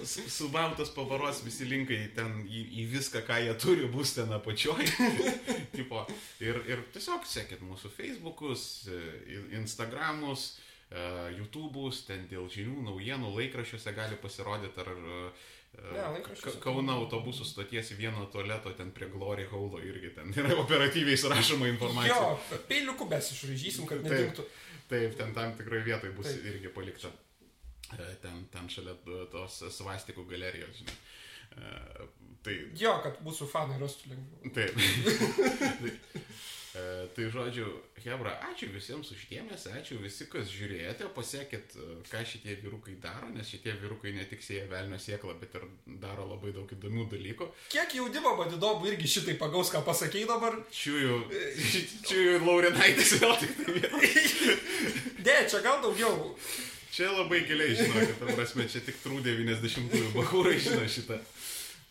su- 0.04 0.26
subautas 0.28 0.92
pavaros 0.92 1.40
visi 1.46 1.64
linkai 1.70 2.00
ten 2.14 2.42
į, 2.44 2.60
į 2.82 2.86
viską, 2.92 3.22
ką 3.24 3.38
jie 3.46 3.54
turi, 3.62 3.88
bus 3.88 4.12
ten 4.18 4.32
apačioj. 4.36 4.84
tipo, 5.78 6.04
ir, 6.44 6.60
ir 6.68 6.84
tiesiog 6.92 7.24
sekit 7.26 7.62
mūsų 7.64 7.88
Facebookus, 7.96 8.66
in- 9.32 9.48
Instagramus, 9.62 10.58
e, 10.92 11.06
YouTube'us, 11.38 12.04
ten 12.10 12.28
dėl 12.28 12.50
žinių, 12.52 12.84
naujienų, 12.90 13.32
laikraščiuose 13.38 13.96
gali 13.96 14.20
pasirodyti 14.20 14.84
ar 14.84 14.92
laikraščiuose 14.92 15.30
Ka- 15.74 16.52
Kauno 16.60 16.92
autobusų 17.00 17.44
stoties 17.46 17.92
vieno 17.98 18.26
tualeto 18.32 18.72
ten 18.76 18.90
prie 18.92 19.06
Glory 19.12 19.46
Haulo 19.50 19.78
irgi 19.80 20.10
ten 20.16 20.32
yra 20.42 20.56
operatyviai 20.60 21.16
surašoma 21.16 21.68
informacija. 21.70 22.16
Jo, 22.16 22.58
peiliuku 22.68 23.06
mes 23.10 23.30
išraižysim, 23.36 23.86
kad 23.88 24.02
Taip. 24.02 24.12
nedingtų. 24.12 24.46
Taip, 24.90 25.14
ten 25.18 25.34
tam 25.36 25.54
tikrai 25.58 25.82
vietoj 25.86 26.10
bus 26.16 26.26
Taip. 26.26 26.44
irgi 26.54 26.72
palikta. 26.74 27.12
E, 27.90 28.08
Ten, 28.22 28.44
ten 28.52 28.68
šalia 28.70 28.92
e, 28.94 29.22
tos 29.32 29.60
svastikų 29.78 30.26
galerijos, 30.30 30.82
žinai. 30.82 30.98
E, 31.56 32.08
Tai, 32.40 32.54
Jo, 32.80 32.94
kad 33.04 33.18
mūsų 33.20 33.46
fanai 33.52 33.76
rastų 33.82 34.14
lengviau. 34.14 34.52
taip. 34.56 34.72
tai, 36.72 36.82
e, 36.82 37.08
tai 37.14 37.30
žodžiu, 37.30 37.66
Hebra, 38.04 38.32
ačiū 38.50 38.70
visiems 38.72 39.10
uždėmesi, 39.12 39.72
ačiū 39.76 39.98
visi, 40.00 40.26
kas 40.30 40.48
žiūrėjote, 40.52 41.10
pasiekit, 41.14 41.74
e, 41.76 41.98
ką 42.10 42.22
šitie 42.24 42.56
vyrukai 42.62 42.96
daro, 43.02 43.28
nes 43.34 43.48
šitie 43.48 43.74
vyrukai 43.82 44.14
ne 44.16 44.24
tik 44.24 44.42
sėja 44.44 44.68
velnio 44.70 44.98
sieklą, 44.98 45.36
bet 45.40 45.54
ir 45.58 45.66
daro 46.00 46.26
labai 46.30 46.54
daug 46.56 46.70
įdomių 46.70 47.08
dalykų. 47.10 47.50
Kiek 47.74 47.94
jaunimo 47.98 48.36
įdomu 48.46 48.88
irgi 48.90 49.10
šitai 49.16 49.36
pagaus, 49.40 49.72
ką 49.74 49.84
pasakėjai 49.86 50.30
dabar. 50.30 50.58
Čiūjų, 50.70 51.20
čiūjų 52.08 52.40
Laurinaitis 52.46 53.16
vėl 53.20 53.36
tik 53.42 53.56
tai. 53.62 53.78
Ne, 55.20 55.34
čia 55.44 55.60
gal 55.60 55.82
daugiau. 55.84 56.32
Čia 56.90 57.10
labai 57.12 57.44
giliai 57.46 57.74
žinokit, 57.76 58.16
ta 58.18 58.32
prasme, 58.34 58.64
čia 58.66 58.80
tik 58.82 58.96
trų 59.04 59.20
90-ųjų 59.22 60.08
bahūrai 60.16 60.56
žino 60.58 60.88
šitą. 60.90 61.20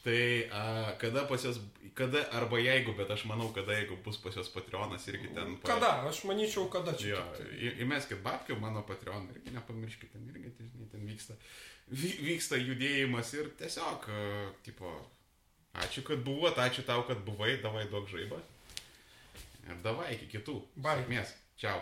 Tai 0.03 0.47
a, 0.51 0.93
kada 0.97 1.25
pas 1.27 1.43
jos, 1.43 1.57
kada 1.93 2.21
arba 2.31 2.57
jeigu, 2.63 2.93
bet 2.95 3.09
aš 3.11 3.25
manau, 3.27 3.49
kada 3.53 3.73
jeigu 3.75 3.97
bus 4.03 4.17
pas 4.23 4.31
jos 4.35 4.47
Patreonas 4.53 5.07
irgi 5.11 5.27
ten. 5.35 5.57
pa- 5.59 5.73
Kada? 5.73 5.89
Aš 6.07 6.21
manyčiau, 6.23 6.69
kada 6.71 6.93
čia. 6.95 7.17
Jo, 7.19 7.23
į- 7.51 7.73
įmeskit 7.83 8.21
babkių 8.23 8.55
mano 8.61 8.81
Patreon 8.87 9.27
irgi 9.33 9.51
nepamirškit, 9.57 10.11
ten 10.13 10.23
irgi 10.31 10.53
tai, 10.57 10.69
žinai, 10.71 10.87
ten 10.91 11.03
vyksta, 11.09 11.35
vy, 11.91 12.13
vyksta 12.29 12.55
judėjimas 12.61 13.33
ir 13.35 13.51
tiesiog, 13.59 14.07
a, 14.07 14.51
tipo, 14.63 14.93
ačiū, 15.83 16.05
kad 16.07 16.23
buvot, 16.23 16.55
ačiū 16.55 16.85
tau, 16.87 17.03
kad 17.03 17.19
buvai, 17.27 17.57
davai 17.61 17.83
daug 17.91 18.07
žaibą. 18.07 18.39
Ir 19.69 19.75
davai 19.83 20.13
iki 20.15 20.31
kitų. 20.37 20.61
Sėkmės. 21.03 21.35
Čiau. 21.59 21.81